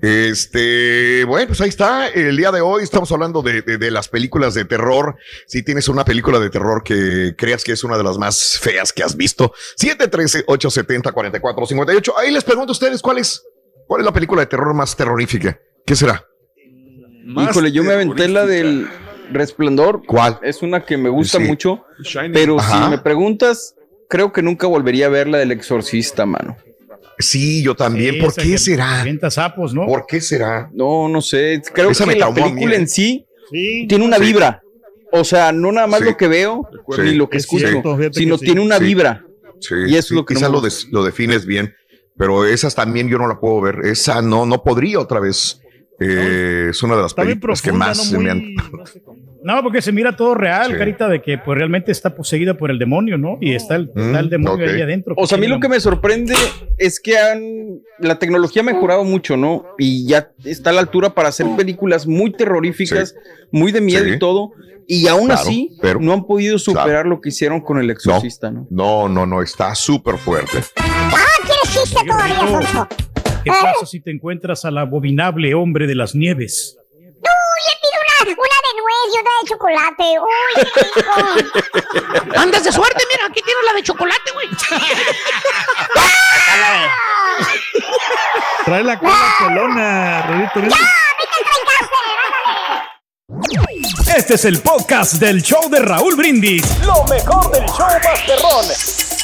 Este, 0.00 1.24
bueno, 1.24 1.48
pues 1.48 1.60
ahí 1.60 1.68
está. 1.70 2.06
El 2.06 2.36
día 2.36 2.52
de 2.52 2.60
hoy 2.60 2.84
estamos 2.84 3.10
hablando 3.10 3.42
de, 3.42 3.62
de- 3.62 3.78
de 3.78 3.90
las 3.90 4.06
películas 4.08 4.54
de 4.54 4.64
terror. 4.64 5.16
Si 5.48 5.64
tienes 5.64 5.88
una 5.88 6.04
película 6.04 6.38
de 6.38 6.50
terror 6.50 6.84
que 6.84 7.34
creas 7.36 7.64
que 7.64 7.72
es 7.72 7.82
una 7.82 7.98
de 7.98 8.04
las 8.04 8.16
más 8.18 8.60
feas 8.60 8.92
que 8.92 9.02
has 9.02 9.16
visto, 9.16 9.52
713-870-4458. 9.80 12.12
Ahí 12.16 12.30
les 12.32 12.44
pregunto 12.44 12.70
a 12.70 12.72
ustedes 12.72 13.02
cuál 13.02 13.18
es, 13.18 13.42
cuál 13.86 14.00
es 14.02 14.06
la 14.06 14.12
película 14.12 14.40
de 14.42 14.46
terror 14.46 14.72
más 14.74 14.96
terrorífica. 14.96 15.58
¿Qué 15.84 15.96
será? 15.96 16.24
Más 17.24 17.50
Híjole, 17.50 17.72
yo 17.72 17.84
me 17.84 17.92
aventé 17.92 18.28
la 18.28 18.46
del 18.46 18.88
Resplandor. 19.32 20.02
¿Cuál? 20.06 20.38
Es 20.42 20.62
una 20.62 20.84
que 20.84 20.96
me 20.96 21.08
gusta 21.08 21.38
Sí. 21.38 21.44
mucho. 21.44 21.84
Shining. 22.02 22.32
Pero 22.32 22.58
Ajá. 22.58 22.84
si 22.84 22.90
me 22.90 22.98
preguntas, 22.98 23.74
creo 24.08 24.32
que 24.32 24.42
nunca 24.42 24.66
volvería 24.66 25.06
a 25.06 25.10
ver 25.10 25.28
la 25.28 25.38
del 25.38 25.52
Exorcista, 25.52 26.26
mano. 26.26 26.56
Sí, 27.18 27.62
yo 27.62 27.74
también. 27.74 28.14
Sí, 28.14 28.20
¿Por 28.20 28.34
qué 28.34 28.58
será? 28.58 29.04
sapos, 29.30 29.74
¿no? 29.74 29.86
¿Por 29.86 30.06
qué 30.06 30.20
será? 30.20 30.70
No, 30.72 31.08
no 31.08 31.20
sé. 31.20 31.60
Creo 31.74 31.90
Esa 31.90 32.06
me 32.06 32.14
que 32.14 32.20
la 32.20 32.32
película 32.32 32.74
¿eh? 32.74 32.78
en 32.78 32.88
sí 32.88 33.26
Sí. 33.50 33.86
tiene 33.88 34.04
una 34.04 34.18
Sí. 34.18 34.24
vibra. 34.24 34.62
O 35.10 35.24
sea, 35.24 35.52
no 35.52 35.72
nada 35.72 35.86
más 35.86 36.00
Sí. 36.00 36.06
lo 36.06 36.16
que 36.16 36.28
veo 36.28 36.68
Sí. 36.94 37.00
ni 37.02 37.14
lo 37.14 37.28
que 37.28 37.38
Es 37.38 37.44
escucho, 37.44 37.66
cierto, 37.68 37.98
sino 38.12 38.34
que 38.36 38.40
sí. 38.40 38.44
tiene 38.44 38.60
una 38.60 38.78
Sí. 38.78 38.84
vibra. 38.84 39.24
Sí, 39.60 39.74
Y 39.88 39.90
eso 39.90 39.98
es 39.98 40.06
sí, 40.08 40.14
lo 40.14 40.24
que 40.24 40.34
quizá 40.34 40.46
lo, 40.48 40.60
gusta. 40.60 40.66
des- 40.66 40.88
lo 40.92 41.02
defines 41.02 41.44
bien, 41.46 41.74
pero 42.16 42.44
esas 42.46 42.74
también 42.76 43.08
yo 43.08 43.18
no 43.18 43.26
la 43.26 43.40
puedo 43.40 43.60
ver. 43.62 43.80
Esa 43.84 44.22
no, 44.22 44.46
no 44.46 44.62
podría 44.62 45.00
otra 45.00 45.18
vez. 45.18 45.60
Eh, 45.98 46.68
es 46.70 46.80
una 46.84 46.94
de 46.94 47.02
las 47.02 47.14
películas 47.14 47.60
que 47.60 47.72
más 47.72 47.98
¿no? 47.98 48.04
se 48.04 48.18
me 48.18 48.30
han... 48.30 48.54
No 48.54 48.86
sé. 48.86 49.02
No, 49.42 49.62
porque 49.62 49.80
se 49.80 49.92
mira 49.92 50.16
todo 50.16 50.34
real, 50.34 50.72
Sí. 50.72 50.76
carita, 50.78 51.08
de 51.08 51.22
que 51.22 51.38
pues 51.38 51.56
realmente 51.56 51.92
está 51.92 52.14
poseída 52.14 52.54
por 52.54 52.70
el 52.70 52.78
demonio, 52.78 53.16
¿no? 53.18 53.38
Y 53.40 53.54
está 53.54 53.76
el, 53.76 53.88
está 53.94 54.18
el 54.20 54.26
Mm, 54.26 54.30
demonio 54.30 54.70
ahí 54.70 54.80
adentro. 54.82 55.14
O 55.16 55.26
sea, 55.26 55.38
a 55.38 55.40
mí 55.40 55.46
lo 55.46 55.60
que 55.60 55.68
me 55.68 55.78
sorprende 55.80 56.34
es 56.76 56.98
que 57.00 57.16
han, 57.18 57.80
la 58.00 58.18
tecnología 58.18 58.62
ha 58.62 58.64
mejorado 58.64 59.04
mucho, 59.04 59.36
¿no? 59.36 59.64
Y 59.78 60.06
ya 60.08 60.30
está 60.44 60.70
a 60.70 60.72
la 60.72 60.80
altura 60.80 61.10
para 61.14 61.28
hacer 61.28 61.46
películas 61.56 62.06
muy 62.06 62.32
terroríficas, 62.32 63.14
muy 63.52 63.70
de 63.72 63.80
miedo 63.80 64.04
Sí. 64.04 64.10
y 64.14 64.18
todo. 64.18 64.50
Y 64.90 65.06
aún 65.06 65.26
Claro, 65.26 65.42
así, 65.42 65.76
pero- 65.82 66.00
no 66.00 66.12
han 66.14 66.24
podido 66.26 66.58
superar 66.58 67.06
lo 67.06 67.20
que 67.20 67.28
hicieron 67.28 67.60
con 67.60 67.78
el 67.78 67.90
exorcista, 67.90 68.50
¿no? 68.50 68.66
No, 68.70 69.08
no, 69.08 69.26
no, 69.26 69.42
está 69.42 69.74
súper 69.74 70.16
fuerte. 70.16 70.58
¡Ah, 70.76 71.14
chiste 71.70 71.96
todavía, 72.06 72.40
Alfonso! 72.40 72.88
¿Qué 73.44 73.50
pasa 73.50 73.86
si 73.86 74.00
te 74.00 74.10
encuentras 74.10 74.64
al 74.64 74.78
abominable 74.78 75.54
hombre 75.54 75.86
de 75.86 75.94
las 75.94 76.14
nieves? 76.14 76.76
¡Uy, 76.92 77.04
le 77.04 77.74
pido 77.80 78.00
una, 78.02 78.30
una 78.88 78.96
de 79.04 79.08
nuez 79.08 79.08
y 79.12 79.18
una 79.18 79.30
de 79.40 79.48
chocolate! 79.48 80.06
¡Uy, 80.18 80.54
qué 80.74 80.82
rico! 80.94 81.14
Andas 82.40 82.64
de 82.64 82.72
suerte, 82.72 83.04
mira, 83.12 83.26
aquí 83.26 83.40
tienes 83.42 83.64
la 83.64 83.72
de 83.74 83.82
chocolate, 83.82 84.30
güey. 84.32 84.48
Trae 88.64 88.82
la 88.84 88.98
cola 88.98 89.34
pelona, 89.38 90.22
Rorito. 90.26 90.60
mira. 90.60 90.76
Este 94.16 94.34
es 94.34 94.44
el 94.44 94.60
podcast 94.60 95.14
del 95.14 95.42
show 95.42 95.68
de 95.70 95.80
Raúl 95.80 96.16
Brindis. 96.16 96.64
Lo 96.84 97.04
mejor 97.04 97.50
del 97.52 97.64
show 97.66 97.86
Masterrón. 98.02 99.17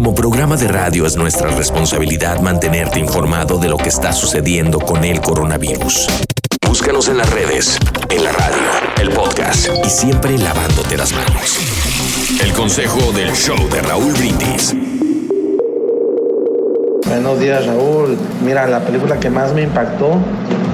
Como 0.00 0.14
programa 0.14 0.56
de 0.56 0.66
radio 0.66 1.04
es 1.04 1.18
nuestra 1.18 1.50
responsabilidad 1.50 2.40
mantenerte 2.40 2.98
informado 2.98 3.58
de 3.58 3.68
lo 3.68 3.76
que 3.76 3.90
está 3.90 4.14
sucediendo 4.14 4.78
con 4.78 5.04
el 5.04 5.20
coronavirus. 5.20 6.06
Búscanos 6.66 7.10
en 7.10 7.18
las 7.18 7.30
redes, 7.30 7.78
en 8.08 8.24
la 8.24 8.32
radio, 8.32 8.62
el 8.98 9.10
podcast 9.10 9.68
y 9.84 9.90
siempre 9.90 10.38
lavándote 10.38 10.96
las 10.96 11.12
manos. 11.12 11.58
El 12.42 12.50
consejo 12.54 13.12
del 13.12 13.30
show 13.34 13.58
de 13.68 13.82
Raúl 13.82 14.14
Brindis. 14.14 14.74
Buenos 17.06 17.38
días 17.38 17.66
Raúl. 17.66 18.16
Mira, 18.42 18.66
la 18.68 18.80
película 18.80 19.20
que 19.20 19.28
más 19.28 19.52
me 19.52 19.64
impactó 19.64 20.16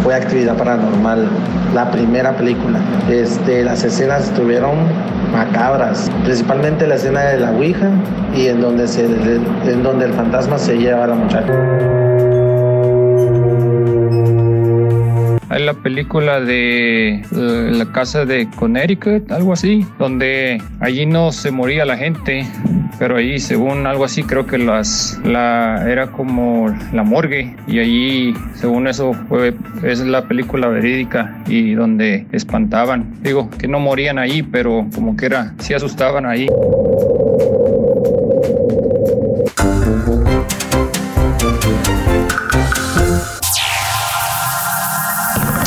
fue 0.05 0.15
Actividad 0.15 0.57
Paranormal, 0.57 1.29
la 1.75 1.91
primera 1.91 2.37
película. 2.37 2.81
Este, 3.11 3.65
las 3.65 3.83
escenas 3.83 4.27
estuvieron 4.29 4.87
macabras, 5.33 6.11
principalmente 6.25 6.87
la 6.87 6.97
escena 6.97 7.21
de 7.21 7.41
la 7.41 7.51
Ouija 7.53 7.91
y 8.35 8.47
en 8.47 8.61
donde, 8.61 8.87
se, 8.87 9.05
en 9.05 9.83
donde 9.83 10.07
el 10.07 10.13
fantasma 10.13 10.59
se 10.59 10.77
lleva 10.79 11.05
a 11.05 11.07
la 11.09 11.15
muchacha. 11.15 12.46
Hay 15.49 15.65
la 15.65 15.75
película 15.75 16.41
de 16.41 17.21
eh, 17.21 17.23
la 17.31 17.93
casa 17.93 18.25
de 18.25 18.49
Connecticut, 18.57 19.31
algo 19.31 19.53
así, 19.53 19.87
donde 19.99 20.61
allí 20.81 21.07
no 21.07 21.31
se 21.31 21.53
moría 21.53 21.85
la 21.85 21.97
gente, 21.97 22.47
pero 22.99 23.17
allí 23.17 23.39
según 23.39 23.87
algo 23.87 24.05
así 24.05 24.23
creo 24.25 24.47
que 24.47 24.59
las 24.59 25.21
la 25.25 25.85
era 25.89 26.09
como 26.09 26.75
la 26.93 27.05
morgue 27.05 27.55
y 27.67 27.79
allí 27.79 28.35
según 28.55 28.89
eso 28.89 29.13
fue 29.29 29.55
es 29.83 30.01
la 30.01 30.27
película 30.27 30.69
verídica 30.69 31.43
y 31.47 31.75
donde 31.75 32.27
espantaban. 32.33 33.15
Digo 33.23 33.49
que 33.51 33.69
no 33.69 33.79
morían 33.79 34.19
ahí, 34.19 34.43
pero 34.43 34.87
como 34.95 35.17
que 35.17 35.27
era 35.27 35.55
sí 35.59 35.75
asustaban 35.75 36.27
ahí. 36.27 36.49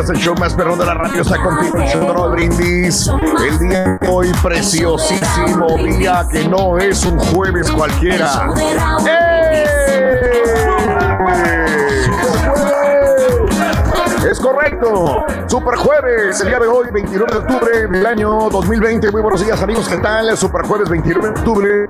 Días, 0.00 0.10
el 0.10 0.16
show 0.16 0.34
más 0.38 0.54
perrón 0.54 0.78
de 0.78 0.86
la 0.86 0.94
radio 0.94 1.22
está 1.22 1.36
contigo, 1.42 1.78
el 1.78 1.88
de 1.88 2.30
Brindis. 2.30 3.10
El 3.46 3.58
día 3.58 3.98
de 4.00 4.08
hoy, 4.08 4.32
preciosísimo 4.42 5.76
día 5.78 6.26
que 6.30 6.48
no 6.48 6.78
es 6.78 7.04
un 7.04 7.18
jueves 7.18 7.70
cualquiera. 7.70 8.48
Es 14.30 14.38
correcto. 14.38 15.24
Super 15.48 15.74
jueves, 15.74 16.40
el 16.40 16.48
día 16.48 16.60
de 16.60 16.68
hoy, 16.68 16.86
29 16.92 17.32
de 17.32 17.38
octubre 17.38 17.86
del 17.88 18.06
año 18.06 18.48
2020. 18.48 19.10
Muy 19.10 19.22
buenos 19.22 19.44
días, 19.44 19.60
amigos. 19.60 19.88
¿Qué 19.88 19.96
tal? 19.96 20.36
Super 20.36 20.62
jueves, 20.62 20.88
29 20.88 21.26
de 21.26 21.40
octubre. 21.40 21.86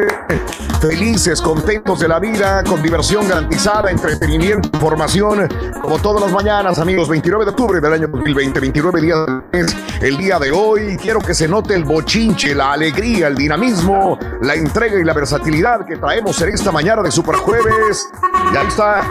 Felices, 0.80 1.42
contentos 1.42 2.00
de 2.00 2.08
la 2.08 2.18
vida, 2.18 2.64
con 2.64 2.82
diversión 2.82 3.28
garantizada, 3.28 3.90
entretenimiento, 3.90 4.70
información, 4.72 5.48
como 5.82 5.98
todas 5.98 6.22
las 6.22 6.32
mañanas, 6.32 6.78
amigos. 6.78 7.10
29 7.10 7.44
de 7.44 7.50
octubre 7.50 7.78
del 7.78 7.92
año 7.92 8.08
2020, 8.08 8.58
29 8.58 9.00
días 9.02 9.18
mes. 9.52 9.76
El 10.00 10.16
día 10.16 10.38
de 10.38 10.50
hoy, 10.50 10.96
quiero 10.96 11.20
que 11.20 11.34
se 11.34 11.46
note 11.46 11.74
el 11.74 11.84
bochinche, 11.84 12.54
la 12.54 12.72
alegría, 12.72 13.26
el 13.26 13.34
dinamismo, 13.34 14.18
la 14.40 14.54
entrega 14.54 14.98
y 14.98 15.04
la 15.04 15.12
versatilidad 15.12 15.84
que 15.84 15.98
traemos 15.98 16.40
en 16.40 16.54
esta 16.54 16.72
mañana 16.72 17.02
de 17.02 17.10
Super 17.10 17.34
Jueves. 17.34 18.08
Ya 18.54 18.62
está. 18.62 19.02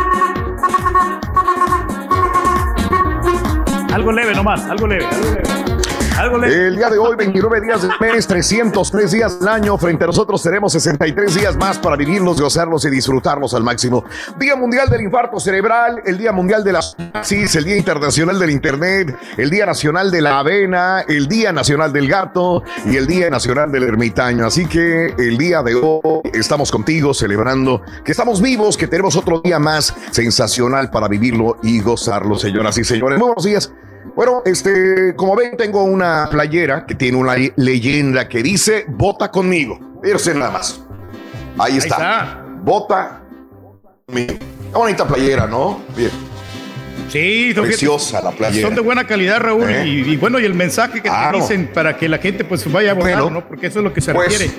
Algo 3.94 4.12
leve 4.12 4.34
nomás, 4.34 4.64
algo 4.70 4.88
leve, 4.88 5.06
algo 5.06 5.34
leve. 5.34 5.79
El 6.22 6.76
día 6.76 6.90
de 6.90 6.98
hoy, 6.98 7.16
29 7.16 7.62
días 7.62 7.82
del 7.82 7.92
mes, 8.02 8.28
303 8.28 9.12
días 9.12 9.40
del 9.40 9.48
año. 9.48 9.78
Frente 9.78 10.04
a 10.04 10.08
nosotros 10.08 10.44
tenemos 10.44 10.74
63 10.74 11.34
días 11.34 11.56
más 11.56 11.80
para 11.80 11.96
vivirlos, 11.96 12.42
gozarlos 12.42 12.84
y 12.84 12.90
disfrutarlos 12.90 13.54
al 13.54 13.64
máximo. 13.64 14.04
Día 14.38 14.58
Mundial 14.58 14.90
del 14.90 15.02
Infarto 15.02 15.40
Cerebral, 15.40 16.02
el 16.06 16.18
Día 16.18 16.34
Mundial 16.34 16.62
de 16.66 16.74
la 16.74 16.82
Sepsis, 16.82 17.56
el 17.56 17.64
Día 17.64 17.78
Internacional 17.78 18.38
del 18.38 18.50
Internet, 18.50 19.18
el 19.38 19.50
Día 19.50 19.66
Nacional 19.66 20.12
de 20.12 20.22
la 20.22 20.40
Avena, 20.40 21.06
el 21.08 21.30
Día 21.30 21.54
Nacional 21.54 21.94
del 21.94 22.10
Gato 22.10 22.64
y 22.86 22.98
el 22.98 23.08
Día 23.08 23.30
Nacional 23.30 23.72
del 23.72 23.84
Ermitaño. 23.84 24.46
Así 24.46 24.66
que 24.66 25.14
el 25.18 25.38
día 25.38 25.64
de 25.64 25.76
hoy 25.76 26.22
estamos 26.34 26.70
contigo 26.70 27.14
celebrando 27.14 27.82
que 28.04 28.12
estamos 28.12 28.42
vivos, 28.42 28.76
que 28.76 28.88
tenemos 28.88 29.16
otro 29.16 29.40
día 29.40 29.58
más 29.58 29.96
sensacional 30.12 30.92
para 30.92 31.08
vivirlo 31.08 31.60
y 31.64 31.80
gozarlo, 31.80 32.38
señoras 32.38 32.78
y 32.78 32.84
señores. 32.84 33.18
Muy 33.18 33.28
buenos 33.28 33.46
días. 33.46 33.72
Bueno, 34.20 34.42
este, 34.44 35.16
como 35.16 35.34
ven, 35.34 35.56
tengo 35.56 35.86
una 35.86 36.28
playera 36.30 36.86
que 36.86 36.94
tiene 36.94 37.16
una 37.16 37.38
leyenda 37.56 38.28
que 38.28 38.44
dice 38.44 38.84
vota 38.90 39.32
conmigo. 39.32 39.80
Fíjense 40.04 40.34
nada 40.34 40.52
más. 40.52 40.84
Ahí 41.58 41.78
está. 41.78 41.96
está. 41.96 42.46
Vota 42.62 43.22
conmigo. 44.06 44.34
Qué 44.38 44.78
bonita 44.78 45.08
playera, 45.08 45.48
¿no? 45.48 45.80
Bien. 45.96 46.12
Sí, 47.08 47.54
Preciosa 47.56 48.22
la 48.22 48.32
playera. 48.32 48.68
Son 48.68 48.76
de 48.76 48.82
buena 48.82 49.08
calidad, 49.08 49.40
Raúl. 49.40 49.70
¿Eh? 49.70 49.88
Y, 49.88 50.12
y 50.12 50.18
bueno, 50.18 50.38
y 50.38 50.44
el 50.44 50.54
mensaje 50.54 51.02
que 51.02 51.10
te 51.10 51.38
dicen 51.38 51.72
para 51.74 51.96
que 51.96 52.10
la 52.10 52.18
gente 52.18 52.44
pues 52.44 52.70
vaya 52.70 52.92
a 52.92 52.96
votar, 52.96 53.22
Bueno, 53.22 53.30
¿no? 53.30 53.48
Porque 53.48 53.68
eso 53.68 53.80
es 53.80 53.86
lo 53.86 53.94
que 53.94 54.02
se 54.02 54.14
pues, 54.14 54.38
requiere. 54.38 54.52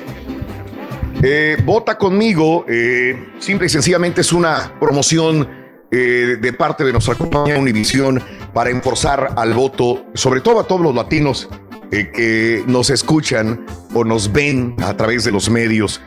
Eh, 1.23 1.59
vota 1.67 1.99
conmigo, 1.99 2.65
eh, 2.67 3.29
simple 3.39 3.67
y 3.67 3.69
sencillamente 3.69 4.23
es 4.23 4.33
una 4.33 4.73
promoción 4.81 5.60
eh, 5.91 6.38
de 6.41 6.53
parte 6.53 6.84
de 6.84 6.93
nuestra 6.93 7.14
compañía 7.14 7.59
Univisión 7.59 8.22
para 8.53 8.70
enforzar 8.70 9.34
al 9.36 9.55
voto, 9.55 10.05
sobre 10.14 10.41
todo 10.41 10.61
a 10.61 10.64
todos 10.64 10.80
los 10.80 10.95
latinos 10.95 11.49
eh, 11.91 12.11
que 12.14 12.62
nos 12.66 12.91
escuchan 12.91 13.66
o 13.95 14.05
nos 14.05 14.32
ven 14.32 14.76
a 14.82 14.97
través 14.97 15.24
de 15.24 15.32
los 15.32 15.51
medios. 15.51 16.01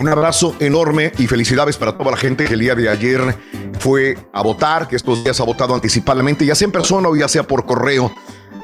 Un 0.00 0.08
abrazo 0.08 0.56
enorme 0.58 1.12
y 1.18 1.26
felicidades 1.28 1.76
para 1.76 1.96
toda 1.96 2.10
la 2.10 2.16
gente 2.16 2.44
que 2.44 2.54
el 2.54 2.60
día 2.60 2.74
de 2.74 2.88
ayer 2.88 3.36
fue 3.78 4.18
a 4.32 4.42
votar, 4.42 4.88
que 4.88 4.96
estos 4.96 5.22
días 5.22 5.40
ha 5.40 5.44
votado 5.44 5.74
anticipadamente, 5.74 6.44
ya 6.44 6.54
sea 6.54 6.66
en 6.66 6.72
persona 6.72 7.08
o 7.08 7.14
ya 7.14 7.28
sea 7.28 7.44
por 7.44 7.64
correo. 7.64 8.12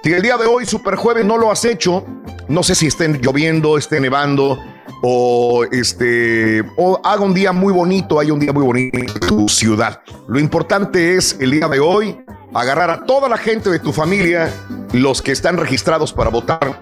Si 0.02 0.12
el 0.12 0.22
día 0.22 0.36
de 0.36 0.46
hoy, 0.46 0.66
Super 0.66 0.96
Jueves, 0.96 1.24
no 1.24 1.38
lo 1.38 1.50
has 1.52 1.64
hecho, 1.64 2.04
no 2.48 2.62
sé 2.62 2.74
si 2.74 2.88
estén 2.88 3.20
lloviendo, 3.20 3.78
esté 3.78 4.00
nevando 4.00 4.58
o 5.02 5.64
este 5.70 6.62
o 6.76 7.00
haga 7.04 7.22
un 7.22 7.34
día 7.34 7.52
muy 7.52 7.72
bonito, 7.72 8.18
hay 8.18 8.30
un 8.30 8.40
día 8.40 8.52
muy 8.52 8.64
bonito 8.64 8.98
en 8.98 9.06
tu 9.06 9.48
ciudad. 9.48 10.00
Lo 10.28 10.38
importante 10.38 11.16
es 11.16 11.36
el 11.40 11.52
día 11.52 11.68
de 11.68 11.80
hoy 11.80 12.16
agarrar 12.54 12.90
a 12.90 13.04
toda 13.04 13.28
la 13.28 13.36
gente 13.36 13.70
de 13.70 13.78
tu 13.78 13.92
familia, 13.92 14.52
los 14.92 15.22
que 15.22 15.32
están 15.32 15.56
registrados 15.56 16.12
para 16.12 16.30
votar 16.30 16.80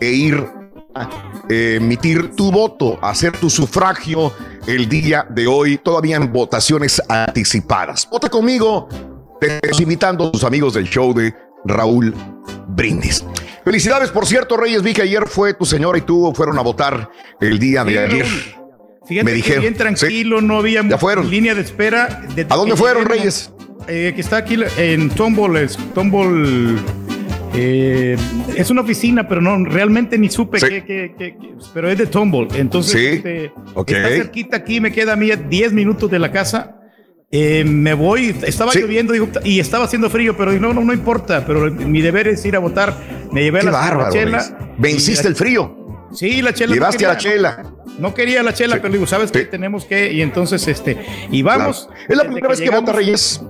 e 0.00 0.10
ir 0.10 0.46
a 0.94 1.08
eh, 1.48 1.76
emitir 1.76 2.34
tu 2.34 2.50
voto, 2.50 2.98
hacer 3.02 3.36
tu 3.36 3.50
sufragio 3.50 4.32
el 4.66 4.88
día 4.88 5.26
de 5.28 5.46
hoy, 5.46 5.78
todavía 5.78 6.16
en 6.16 6.32
votaciones 6.32 7.02
anticipadas. 7.08 8.08
Vota 8.10 8.28
conmigo, 8.28 8.88
te 9.40 9.60
invitando 9.78 10.28
a 10.28 10.32
tus 10.32 10.44
amigos 10.44 10.74
del 10.74 10.88
show 10.88 11.14
de 11.14 11.34
Raúl 11.64 12.14
Brindis. 12.68 13.24
Felicidades, 13.64 14.10
por 14.10 14.26
cierto, 14.26 14.56
Reyes, 14.56 14.82
vi 14.82 14.92
que 14.94 15.02
ayer 15.02 15.26
fue 15.26 15.54
tu 15.54 15.64
señora 15.66 15.98
y 15.98 16.02
tú 16.02 16.32
fueron 16.34 16.58
a 16.58 16.62
votar 16.62 17.10
el 17.40 17.58
día 17.58 17.84
de 17.84 17.92
Sí, 17.92 17.98
ayer. 17.98 18.26
Fíjate 19.06 19.24
Me 19.24 19.30
que 19.32 19.36
dijeron. 19.36 19.60
bien 19.62 19.74
tranquilo, 19.74 20.40
no 20.40 20.58
había 20.58 20.82
línea 21.28 21.54
de 21.54 21.62
espera. 21.62 22.22
¿A 22.48 22.56
dónde 22.56 22.76
fueron, 22.76 23.02
llegué, 23.04 23.16
Reyes? 23.16 23.52
eh, 23.88 24.12
que 24.14 24.20
está 24.20 24.38
aquí 24.38 24.56
en 24.78 25.10
Tombol, 25.10 25.56
es 25.56 25.76
Tombol. 25.94 26.78
eh, 27.54 28.16
es 28.56 28.70
una 28.70 28.82
oficina, 28.82 29.26
pero 29.26 29.40
no, 29.40 29.64
realmente 29.64 30.16
ni 30.16 30.28
supe 30.28 30.60
Sí. 30.60 30.66
pero 31.74 31.90
es 31.90 31.98
de 31.98 32.06
Tombol. 32.06 32.46
Entonces, 32.54 32.92
Sí, 32.92 33.06
este, 33.16 33.46
está 33.86 34.08
cerquita 34.08 34.56
aquí, 34.58 34.80
me 34.80 34.92
queda 34.92 35.14
a 35.14 35.16
mí 35.16 35.30
10 35.48 35.72
minutos 35.72 36.08
de 36.10 36.18
la 36.20 36.30
casa. 36.30 36.76
Eh, 37.32 37.64
me 37.64 37.94
voy, 37.94 38.34
estaba 38.44 38.72
Sí. 38.72 38.80
lloviendo 38.80 39.12
digo, 39.12 39.28
y 39.44 39.58
estaba 39.60 39.84
haciendo 39.84 40.10
frío, 40.10 40.36
pero 40.36 40.52
no, 40.52 40.72
no, 40.72 40.82
no 40.84 40.92
importa, 40.92 41.44
pero 41.46 41.70
mi 41.72 42.00
deber 42.00 42.28
es 42.28 42.44
ir 42.44 42.54
a 42.56 42.58
votar. 42.60 42.94
Me 43.32 43.42
llevé 43.42 43.60
Qué 43.60 43.66
la, 43.66 43.72
la 43.72 43.78
bárbaro, 43.78 44.12
chela. 44.12 44.74
Venciste 44.78 45.24
la- 45.24 45.28
el 45.30 45.36
frío. 45.36 45.76
Sí, 46.12 46.42
la 46.42 46.52
chela. 46.52 46.70
no 46.70 46.74
Llevaste 46.74 47.06
a 47.06 47.08
la 47.10 47.16
chela. 47.18 47.62
No 47.98 48.14
quería 48.14 48.42
la 48.42 48.52
chela, 48.54 48.76
pero 48.80 48.92
digo, 48.92 49.06
¿sabes 49.06 49.30
qué? 49.30 49.44
Tenemos 49.44 49.84
que, 49.84 50.12
y 50.12 50.22
entonces, 50.22 50.66
este, 50.68 50.98
y 51.30 51.42
vamos. 51.42 51.86
Claro. 51.88 52.04
¿Es 52.08 52.16
la 52.16 52.24
primera 52.24 52.48
vez 52.48 52.60
que 52.60 52.70
vota 52.70 52.92
Reyes? 52.92 53.42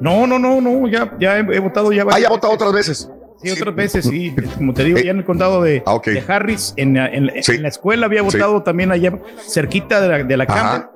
No, 0.00 0.26
no, 0.26 0.38
no, 0.38 0.60
no, 0.60 0.88
ya, 0.88 1.12
ya 1.20 1.38
he, 1.38 1.40
he 1.40 1.58
votado 1.60 1.92
ya. 1.92 2.04
Ah, 2.10 2.18
ya 2.18 2.26
ha 2.26 2.30
votado 2.30 2.52
otras 2.52 2.72
veces. 2.72 3.08
Sí, 3.42 3.50
otras 3.50 3.74
veces, 3.74 4.04
sí. 4.06 4.34
Como 4.56 4.74
te 4.74 4.84
digo, 4.84 4.98
ya 4.98 5.12
en 5.12 5.18
el 5.18 5.24
condado 5.24 5.62
de, 5.62 5.82
Ah, 5.86 5.98
de 6.04 6.22
Harris, 6.26 6.74
en, 6.76 6.94
la- 6.94 7.08
en 7.08 7.30
Sí. 7.42 7.52
en 7.52 7.62
la 7.62 7.68
escuela 7.68 8.06
había 8.06 8.20
Sí. 8.20 8.26
votado 8.26 8.62
también 8.62 8.90
allá 8.92 9.12
cerquita 9.48 10.00
de 10.00 10.08
la, 10.08 10.22
de 10.24 10.36
la. 10.36 10.46
Cámara. 10.46 10.91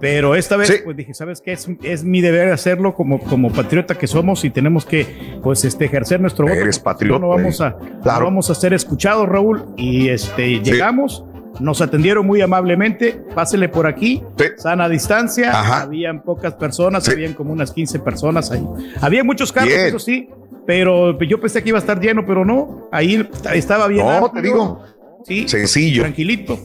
Pero 0.00 0.34
esta 0.34 0.56
vez, 0.56 0.68
Sí. 0.68 0.74
pues 0.84 0.96
dije, 0.96 1.14
¿sabes 1.14 1.40
qué? 1.40 1.52
Es, 1.52 1.68
es 1.82 2.04
mi 2.04 2.20
deber 2.20 2.52
hacerlo 2.52 2.94
como, 2.94 3.20
como 3.20 3.50
patriota 3.52 3.94
que 3.96 4.06
somos 4.06 4.44
y 4.44 4.50
tenemos 4.50 4.84
que, 4.84 5.06
pues, 5.42 5.64
este, 5.64 5.84
ejercer 5.86 6.20
nuestro 6.20 6.46
voto. 6.46 6.58
Eres 6.60 6.78
patriota, 6.78 7.20
No 7.20 7.28
vamos 7.28 7.60
a, 7.60 7.68
eh. 7.68 7.74
no 7.96 8.02
Claro. 8.02 8.24
vamos 8.26 8.50
a 8.50 8.54
ser 8.54 8.74
escuchados, 8.74 9.28
Raúl. 9.28 9.64
Y 9.76 10.08
este, 10.08 10.60
llegamos, 10.60 11.24
nos 11.60 11.80
atendieron 11.80 12.26
muy 12.26 12.40
amablemente. 12.42 13.12
Pásele 13.34 13.68
por 13.68 13.86
aquí, 13.86 14.22
Sí. 14.36 14.44
sana 14.58 14.88
distancia. 14.88 15.50
Ajá. 15.52 15.82
Habían 15.82 16.22
pocas 16.22 16.54
personas, 16.54 17.04
Sí. 17.04 17.12
habían 17.12 17.32
como 17.34 17.52
unas 17.52 17.70
15 17.70 17.98
personas 18.00 18.50
ahí. 18.50 18.66
Había 19.00 19.22
muchos 19.24 19.52
carros, 19.52 19.72
Bien. 19.72 19.86
eso 19.86 19.98
sí, 20.00 20.28
pero 20.66 21.16
yo 21.20 21.40
pensé 21.40 21.62
que 21.62 21.68
iba 21.68 21.78
a 21.78 21.80
estar 21.80 22.00
lleno, 22.00 22.26
pero 22.26 22.44
no. 22.44 22.88
Ahí 22.90 23.26
estaba 23.54 23.86
bien. 23.86 24.04
No, 24.04 24.30
te 24.32 24.42
digo. 24.42 24.82
Sí. 25.24 25.48
Sencillo. 25.48 26.02
Tranquilito. 26.02 26.58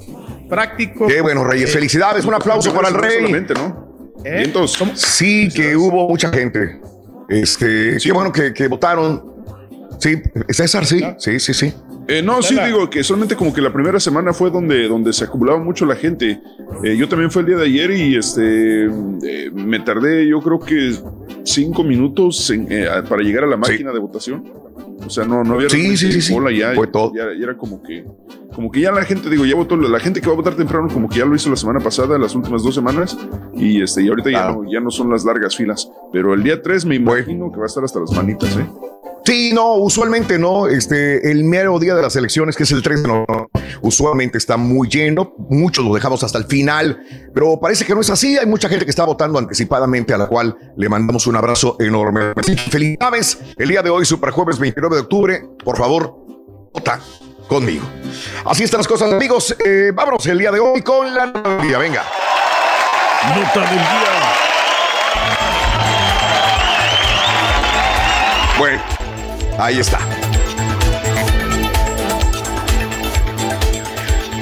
Práctico. 0.50 1.08
Qué 1.08 1.22
bueno, 1.22 1.44
Reyes. 1.44 1.70
Eh, 1.70 1.74
Felicidades. 1.74 2.26
Un 2.26 2.34
aplauso 2.34 2.74
para 2.74 2.90
el 2.90 2.96
rey. 2.96 3.18
Solamente, 3.18 3.54
¿no? 3.54 4.16
¿Eh? 4.24 4.38
Vientos. 4.40 4.78
Sí, 4.96 5.50
que 5.50 5.76
hubo 5.76 6.10
mucha 6.10 6.30
gente. 6.30 6.82
Este, 7.30 7.98
qué 8.02 8.12
bueno 8.12 8.32
que, 8.32 8.54
que 8.54 8.68
votaron. 8.68 9.24
Sí, 10.00 10.22
César, 10.50 10.86
sí, 10.86 11.04
sí, 11.18 11.40
sí, 11.40 11.54
sí. 11.54 11.74
Eh, 12.08 12.24
no, 12.24 12.42
sí, 12.42 12.58
digo 12.66 12.90
que 12.90 13.04
solamente 13.04 13.36
como 13.36 13.54
que 13.54 13.62
la 13.62 13.72
primera 13.72 14.00
semana 14.00 14.34
fue 14.34 14.50
donde, 14.50 14.88
donde 14.88 15.14
se 15.14 15.26
acumulaba 15.26 15.60
mucho 15.60 15.86
la 15.86 15.96
gente. 15.96 16.42
Eh, 16.84 16.98
yo 16.98 17.08
también 17.08 17.30
fue 17.30 17.44
el 17.44 17.50
día 17.50 17.58
de 17.58 17.66
ayer 17.66 17.92
y 17.92 18.16
este 18.16 18.86
eh, 18.86 19.52
me 19.54 19.80
tardé, 19.82 20.28
yo 20.28 20.42
creo 20.42 20.60
que 20.60 20.96
cinco 21.44 21.84
minutos 21.84 22.50
en, 22.50 22.66
eh, 22.72 22.88
para 23.08 23.22
llegar 23.22 23.44
a 23.44 23.48
la 23.48 23.58
máquina 23.58 23.92
de 23.92 24.00
votación. 24.00 24.44
O 25.06 25.10
sea, 25.10 25.26
no, 25.26 25.44
no 25.44 25.56
había 25.56 25.70
Sí, 25.70 25.98
sí, 25.98 26.12
sí, 26.12 26.22
sí. 26.22 26.34
cola 26.34 26.52
ya, 26.52 26.74
Fue 26.76 26.88
todo. 26.88 27.12
ya, 27.16 27.26
ya 27.38 27.44
era 27.44 27.58
como 27.58 27.82
que, 27.82 28.06
como 28.54 28.72
que 28.72 28.82
ya 28.82 28.92
la 28.92 29.04
gente, 29.04 29.30
digo, 29.30 29.46
ya 29.46 29.56
votó, 29.56 29.76
la 29.76 30.00
gente 30.00 30.22
que 30.22 30.28
va 30.28 30.34
a 30.34 30.36
votar 30.36 30.56
temprano, 30.56 30.88
como 30.92 31.10
que 31.10 31.20
ya 31.20 31.26
lo 31.26 31.36
hizo 31.36 31.50
la 31.50 31.56
semana 31.56 31.80
pasada, 31.80 32.18
las 32.18 32.36
últimas 32.36 32.64
dos 32.64 32.76
semanas, 32.76 33.18
y 33.54 33.82
este, 33.82 34.04
y 34.04 34.10
ahorita 34.10 34.30
ya, 34.32 34.52
no, 34.52 34.72
ya 34.72 34.80
no 34.80 34.92
son 34.92 35.10
las 35.10 35.24
largas 35.26 35.56
filas. 35.56 35.90
Pero 36.12 36.34
el 36.34 36.44
día 36.44 36.62
3 36.62 36.86
me 36.86 36.96
imagino 36.96 37.52
que 37.52 37.58
va 37.58 37.64
a 37.64 37.68
estar 37.68 37.84
hasta 37.84 38.00
las 38.00 38.12
manitas, 38.12 38.56
¿eh? 38.58 38.68
Sí, 39.30 39.54
no, 39.54 39.76
usualmente 39.76 40.40
no. 40.40 40.68
Este, 40.68 41.30
el 41.30 41.44
mero 41.44 41.78
día 41.78 41.94
de 41.94 42.02
las 42.02 42.16
elecciones, 42.16 42.56
que 42.56 42.64
es 42.64 42.72
el 42.72 42.82
3 42.82 43.04
de 43.04 43.08
noviembre, 43.08 43.46
usualmente 43.84 44.40
está 44.40 44.58
muy 44.58 44.90
lleno. 44.90 45.36
Muchos 45.50 45.86
lo 45.86 45.94
dejamos 45.94 46.24
hasta 46.24 46.40
el 46.40 46.46
final, 46.46 47.00
pero 47.32 47.60
parece 47.60 47.86
que 47.86 47.94
no 47.94 48.02
es 48.02 48.10
así. 48.10 48.40
Hay 48.40 48.48
mucha 48.48 48.68
gente 48.68 48.86
que 48.86 48.90
está 48.90 49.06
votando 49.06 49.38
anticipadamente, 49.38 50.16
a 50.16 50.18
la 50.18 50.26
cual 50.26 50.58
le 50.76 50.90
mandamos 50.90 51.28
un 51.28 51.36
abrazo 51.36 51.78
enorme. 51.80 52.34
Felicidades. 52.72 53.38
El 53.56 53.70
día 53.70 53.84
de 53.84 53.92
hoy, 53.92 54.04
Super 54.04 54.32
Jueves 54.32 54.58
29 54.58 54.96
de 54.96 55.02
octubre. 55.04 55.44
Por 55.64 55.78
favor, 55.78 56.12
vota 56.74 57.00
conmigo. 57.48 57.88
Así 58.46 58.64
están 58.64 58.80
las 58.80 58.88
cosas, 58.88 59.14
amigos. 59.14 59.56
Eh, 59.64 59.92
vámonos 59.94 60.26
el 60.26 60.40
día 60.40 60.52
de 60.52 60.60
hoy 60.60 60.82
con 60.82 61.14
la 61.14 61.28
día. 61.62 61.78
Venga. 61.78 62.04
Nota 63.36 63.60
del 63.60 63.78
día. 63.78 64.50
Bueno, 68.58 68.82
ahí 69.60 69.80
está. 69.80 70.00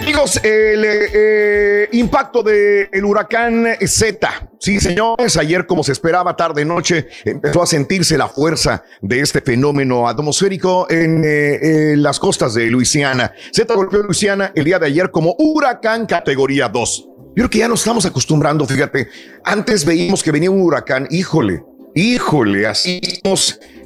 Amigos, 0.01 0.37
el 0.37 0.85
eh, 0.85 1.89
impacto 1.91 2.41
del 2.41 3.03
huracán 3.03 3.67
Z. 3.85 4.49
Sí, 4.59 4.79
señores, 4.79 5.37
ayer 5.37 5.67
como 5.67 5.83
se 5.83 5.91
esperaba, 5.91 6.35
tarde 6.35 6.63
noche, 6.65 7.07
empezó 7.25 7.61
a 7.61 7.67
sentirse 7.67 8.17
la 8.17 8.27
fuerza 8.27 8.83
de 9.01 9.19
este 9.19 9.41
fenómeno 9.41 10.07
atmosférico 10.07 10.87
en 10.89 11.23
eh, 11.23 11.91
eh, 11.91 11.97
las 11.97 12.19
costas 12.19 12.53
de 12.53 12.67
Luisiana. 12.67 13.33
Z 13.51 13.73
golpeó 13.75 14.01
Luisiana 14.01 14.51
el 14.55 14.63
día 14.63 14.79
de 14.79 14.87
ayer 14.87 15.11
como 15.11 15.35
huracán 15.37 16.05
categoría 16.05 16.69
2. 16.69 17.05
Yo 17.07 17.33
creo 17.35 17.49
que 17.49 17.59
ya 17.59 17.67
nos 17.67 17.81
estamos 17.81 18.05
acostumbrando, 18.05 18.65
fíjate. 18.65 19.09
Antes 19.43 19.85
veíamos 19.85 20.23
que 20.23 20.31
venía 20.31 20.49
un 20.49 20.61
huracán, 20.61 21.07
híjole, 21.11 21.63
híjole, 21.93 22.65
así 22.65 23.01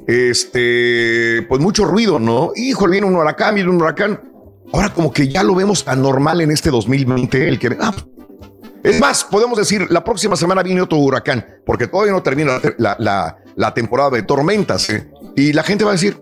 este, 0.08 1.46
pues 1.48 1.62
mucho 1.62 1.86
ruido, 1.86 2.20
¿no? 2.20 2.52
Híjole, 2.56 2.92
viene 2.94 3.08
un 3.08 3.16
huracán, 3.16 3.56
viene 3.56 3.70
un 3.70 3.78
huracán. 3.82 4.22
Ahora 4.74 4.94
como 4.94 5.12
que 5.12 5.28
ya 5.28 5.44
lo 5.44 5.54
vemos 5.56 5.88
anormal 5.88 6.42
en 6.42 6.52
este 6.52 6.70
2020, 6.70 7.48
el 7.48 7.60
que... 7.60 7.78
ah, 7.80 7.94
es 8.84 9.00
más, 9.00 9.24
podemos 9.26 9.58
decir, 9.58 9.86
la 9.92 10.04
próxima 10.04 10.36
semana 10.36 10.64
viene 10.64 10.82
otro 10.82 10.98
huracán, 10.98 11.46
porque 11.66 11.88
todavía 11.88 12.14
no 12.14 12.24
termina 12.24 12.60
la, 12.78 12.96
la- 13.56 13.74
temporada 13.74 14.10
de 14.12 14.24
tormentas. 14.24 14.90
¿eh? 14.90 15.08
Y 15.36 15.54
la 15.54 15.62
gente 15.64 15.84
va 15.84 15.92
a 15.92 15.94
decir, 15.94 16.20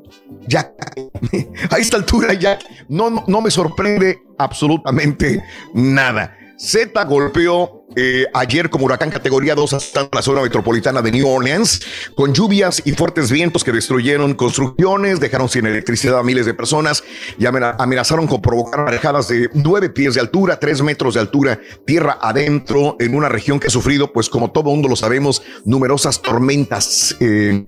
ya, 0.47 0.73
a 1.69 1.77
esta 1.77 1.95
altura 1.97 2.33
ya, 2.33 2.59
no, 2.89 3.23
no 3.27 3.41
me 3.41 3.49
sorprende 3.51 4.19
absolutamente 4.37 5.41
nada. 5.73 6.35
Z 6.57 7.01
golpeó 7.05 7.78
eh, 7.95 8.25
ayer 8.33 8.69
como 8.69 8.85
huracán 8.85 9.09
categoría 9.09 9.55
2 9.55 9.73
hasta 9.73 10.07
la 10.11 10.21
zona 10.21 10.41
metropolitana 10.41 11.01
de 11.01 11.11
New 11.11 11.27
Orleans, 11.27 11.81
con 12.15 12.33
lluvias 12.33 12.81
y 12.85 12.91
fuertes 12.93 13.31
vientos 13.31 13.63
que 13.63 13.71
destruyeron 13.71 14.33
construcciones, 14.35 15.19
dejaron 15.19 15.49
sin 15.49 15.65
electricidad 15.65 16.19
a 16.19 16.23
miles 16.23 16.45
de 16.45 16.53
personas 16.53 17.03
y 17.37 17.45
amena- 17.45 17.75
amenazaron 17.79 18.27
con 18.27 18.41
provocar 18.41 18.83
marejadas 18.85 19.27
de 19.27 19.49
9 19.53 19.89
pies 19.89 20.13
de 20.15 20.21
altura, 20.21 20.59
3 20.59 20.81
metros 20.83 21.15
de 21.15 21.19
altura, 21.21 21.59
tierra 21.85 22.17
adentro, 22.21 22.95
en 22.99 23.15
una 23.15 23.29
región 23.29 23.59
que 23.59 23.67
ha 23.67 23.71
sufrido, 23.71 24.11
pues 24.13 24.29
como 24.29 24.51
todo 24.51 24.65
mundo 24.65 24.87
lo 24.87 24.95
sabemos, 24.95 25.41
numerosas 25.65 26.21
tormentas. 26.21 27.15
Eh, 27.19 27.65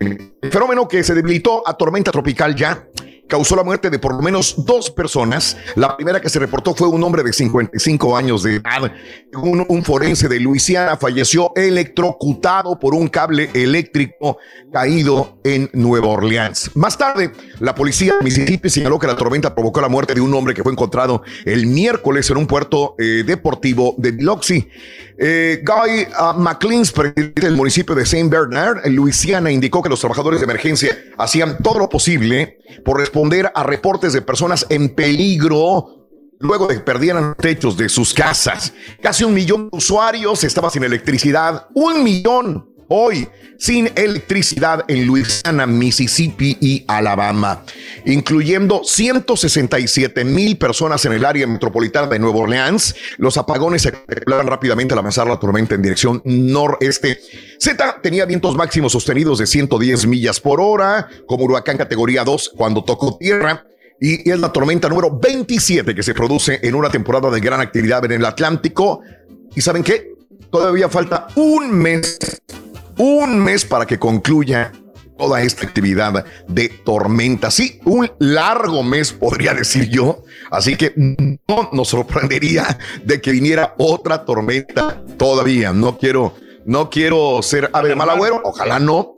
fenómeno 0.51 0.87
que 0.87 1.03
se 1.03 1.13
debilitó 1.15 1.67
a 1.67 1.75
tormenta 1.75 2.11
tropical 2.11 2.55
ya 2.55 2.87
causó 3.31 3.55
la 3.55 3.63
muerte 3.63 3.89
de 3.89 3.97
por 3.97 4.13
lo 4.13 4.21
menos 4.21 4.65
dos 4.65 4.91
personas. 4.91 5.55
La 5.75 5.95
primera 5.95 6.19
que 6.19 6.27
se 6.27 6.37
reportó 6.37 6.75
fue 6.75 6.89
un 6.89 7.01
hombre 7.01 7.23
de 7.23 7.31
55 7.31 8.17
años 8.17 8.43
de 8.43 8.55
edad. 8.55 8.91
Un, 9.41 9.65
un 9.69 9.83
forense 9.85 10.27
de 10.27 10.37
Luisiana 10.37 10.97
falleció 10.97 11.53
electrocutado 11.55 12.77
por 12.77 12.93
un 12.93 13.07
cable 13.07 13.49
eléctrico 13.53 14.37
caído 14.73 15.37
en 15.45 15.69
Nueva 15.71 16.09
Orleans. 16.09 16.71
Más 16.75 16.97
tarde, 16.97 17.31
la 17.59 17.73
policía 17.73 18.15
de 18.17 18.23
Mississippi 18.25 18.69
señaló 18.69 18.99
que 18.99 19.07
la 19.07 19.15
tormenta 19.15 19.55
provocó 19.55 19.79
la 19.79 19.87
muerte 19.87 20.13
de 20.13 20.19
un 20.19 20.33
hombre 20.33 20.53
que 20.53 20.61
fue 20.61 20.73
encontrado 20.73 21.23
el 21.45 21.67
miércoles 21.67 22.29
en 22.31 22.35
un 22.35 22.47
puerto 22.47 22.95
eh, 22.99 23.23
deportivo 23.25 23.95
de 23.97 24.11
Biloxi. 24.11 24.67
Eh, 25.17 25.63
Guy 25.63 26.07
uh, 26.19 26.37
McLeans, 26.37 26.91
presidente 26.91 27.45
del 27.45 27.55
municipio 27.55 27.95
de 27.95 28.05
Saint 28.05 28.29
Bernard, 28.29 28.85
en 28.85 28.95
Luisiana, 28.95 29.51
indicó 29.51 29.81
que 29.81 29.87
los 29.87 29.99
trabajadores 29.99 30.41
de 30.41 30.45
emergencia 30.45 30.97
hacían 31.17 31.59
todo 31.59 31.79
lo 31.79 31.87
posible 31.87 32.57
por 32.83 32.97
responder 32.97 33.20
a 33.53 33.63
reportes 33.63 34.13
de 34.13 34.21
personas 34.21 34.65
en 34.69 34.95
peligro 34.95 36.01
luego 36.39 36.67
de 36.67 36.75
que 36.75 36.81
perdieran 36.81 37.29
los 37.29 37.37
techos 37.37 37.77
de 37.77 37.87
sus 37.87 38.13
casas. 38.13 38.73
Casi 39.01 39.23
un 39.23 39.33
millón 39.33 39.69
de 39.69 39.77
usuarios 39.77 40.43
estaban 40.43 40.71
sin 40.71 40.83
electricidad. 40.83 41.67
Un 41.73 42.03
millón 42.03 42.70
hoy 42.93 43.27
sin 43.57 43.91
electricidad 43.95 44.83
en 44.87 45.05
Luisiana, 45.05 45.67
Mississippi 45.67 46.57
y 46.59 46.83
Alabama, 46.87 47.63
incluyendo 48.05 48.81
167 48.83 50.25
mil 50.25 50.57
personas 50.57 51.05
en 51.05 51.13
el 51.13 51.23
área 51.23 51.45
metropolitana 51.45 52.07
de 52.07 52.19
Nueva 52.19 52.39
Orleans. 52.39 52.95
Los 53.17 53.37
apagones 53.37 53.83
se 53.83 53.89
acumulaban 53.89 54.47
rápidamente 54.47 54.93
al 54.93 54.99
avanzar 54.99 55.27
la 55.27 55.39
tormenta 55.39 55.75
en 55.75 55.83
dirección 55.83 56.21
noreste. 56.25 57.19
Z 57.59 57.99
tenía 58.01 58.25
vientos 58.25 58.55
máximos 58.55 58.91
sostenidos 58.91 59.37
de 59.37 59.45
110 59.47 60.07
millas 60.07 60.39
por 60.39 60.59
hora, 60.59 61.07
como 61.27 61.45
huracán 61.45 61.77
categoría 61.77 62.23
2 62.23 62.53
cuando 62.57 62.83
tocó 62.83 63.17
tierra 63.17 63.65
y 63.99 64.27
es 64.27 64.39
la 64.39 64.51
tormenta 64.51 64.89
número 64.89 65.15
27 65.19 65.93
que 65.93 66.01
se 66.01 66.15
produce 66.15 66.59
en 66.63 66.73
una 66.73 66.89
temporada 66.89 67.29
de 67.29 67.39
gran 67.39 67.61
actividad 67.61 68.03
en 68.05 68.13
el 68.13 68.25
Atlántico. 68.25 69.01
¿Y 69.55 69.61
saben 69.61 69.83
qué? 69.83 70.15
Todavía 70.49 70.89
falta 70.89 71.27
un 71.35 71.71
mes, 71.71 72.17
un 73.01 73.39
mes 73.39 73.65
para 73.65 73.87
que 73.87 73.97
concluya 73.97 74.71
toda 75.17 75.41
esta 75.41 75.65
actividad 75.65 76.23
de 76.47 76.69
tormenta. 76.69 77.49
Sí, 77.49 77.79
un 77.83 78.11
largo 78.19 78.83
mes 78.83 79.11
podría 79.11 79.55
decir 79.55 79.89
yo. 79.89 80.23
Así 80.51 80.75
que 80.75 80.93
no 80.95 81.69
nos 81.73 81.87
sorprendería 81.87 82.77
de 83.03 83.19
que 83.19 83.31
viniera 83.31 83.73
otra 83.79 84.23
tormenta 84.23 85.03
todavía. 85.17 85.73
No 85.73 85.97
quiero, 85.97 86.35
no 86.65 86.91
quiero 86.91 87.41
ser 87.41 87.71
ave 87.73 87.89
de 87.89 87.95
mal 87.95 88.09
agüero. 88.11 88.39
Ojalá 88.43 88.79
no. 88.79 89.15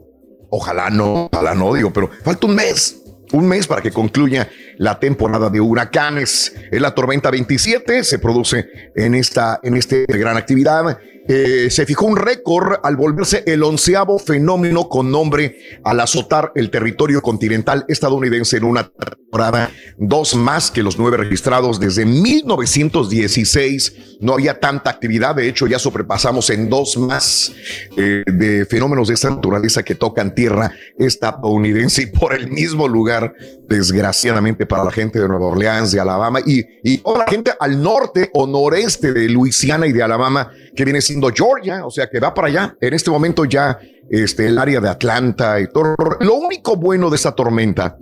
Ojalá 0.50 0.90
no, 0.90 1.30
ojalá 1.34 1.56
no, 1.56 1.74
digo, 1.74 1.92
pero 1.92 2.12
falta 2.24 2.46
un 2.46 2.54
mes 2.54 3.04
un 3.34 3.48
mes 3.48 3.68
para 3.68 3.82
que 3.82 3.92
concluya 3.92 4.50
la 4.78 5.00
temporada 5.00 5.50
de 5.50 5.60
huracanes. 5.60 6.54
Es 6.72 6.80
la 6.80 6.94
tormenta 6.94 7.32
27, 7.32 8.04
se 8.04 8.20
produce 8.20 8.92
en 8.96 9.16
esta, 9.16 9.60
en 9.64 9.76
este 9.76 10.06
gran 10.08 10.38
actividad. 10.38 11.00
Eh, 11.26 11.70
se 11.70 11.86
fijó 11.86 12.06
un 12.06 12.18
récord 12.18 12.80
al 12.84 12.98
volverse 12.98 13.44
el 13.46 13.64
onceavo 13.64 14.20
fenómeno 14.20 14.90
con 14.90 15.10
nombre 15.10 15.56
al 15.86 16.02
azotar 16.02 16.52
el 16.56 16.70
territorio 16.70 17.22
continental 17.22 17.86
estadounidense 17.88 18.58
en 18.58 18.66
una 18.66 18.90
temporada, 18.90 19.72
dos 19.98 20.36
más 20.36 20.70
que 20.70 20.84
los 20.84 21.00
nueve 21.00 21.16
registrados 21.16 21.80
desde 21.80 22.06
1916. 22.06 24.18
No 24.20 24.34
había 24.34 24.60
tanta 24.60 24.90
actividad, 24.90 25.36
de 25.36 25.48
hecho 25.48 25.66
ya 25.66 25.80
sobrepasamos 25.80 26.50
en 26.50 26.70
dos 26.70 26.98
más 26.98 27.54
eh, 27.96 28.24
de 28.26 28.66
fenómenos 28.66 29.08
de 29.08 29.14
esta 29.14 29.30
naturaleza 29.30 29.84
que 29.84 29.96
tocan 29.96 30.36
tierra 30.36 30.74
estadounidense 30.98 32.02
y 32.04 32.08
por 32.08 32.34
el 32.34 32.52
mismo 32.52 32.90
lugar, 32.90 33.34
desgraciadamente 33.70 34.66
para 34.66 34.84
la 34.84 34.92
gente 34.92 35.20
de 35.20 35.30
Nueva 35.30 35.48
Orleans, 35.48 35.94
de 35.94 36.02
Alabama 36.02 36.42
y, 36.46 36.66
y 36.84 36.98
toda 36.98 37.20
la 37.20 37.28
gente 37.28 37.54
al 37.60 37.82
norte 37.82 38.30
o 38.34 38.46
noreste 38.46 39.14
de 39.14 39.30
Luisiana 39.30 39.88
y 39.88 39.94
de 39.94 40.04
Alabama, 40.04 40.52
que 40.76 40.84
viene 40.84 41.00
siendo 41.00 41.12
Georgia, 41.34 41.86
o 41.86 41.91
sea 41.91 42.09
que 42.09 42.20
va 42.20 42.34
para 42.34 42.47
allá. 42.47 42.76
En 42.80 42.93
este 42.93 43.09
momento 43.09 43.45
ya 43.45 43.80
este, 44.09 44.47
el 44.47 44.57
área 44.57 44.80
de 44.80 44.89
Atlanta 44.89 45.59
y 45.59 45.68
todo. 45.68 45.95
Lo 46.20 46.36
único 46.36 46.76
bueno 46.76 47.09
de 47.09 47.16
esta 47.16 47.34
tormenta 47.34 47.97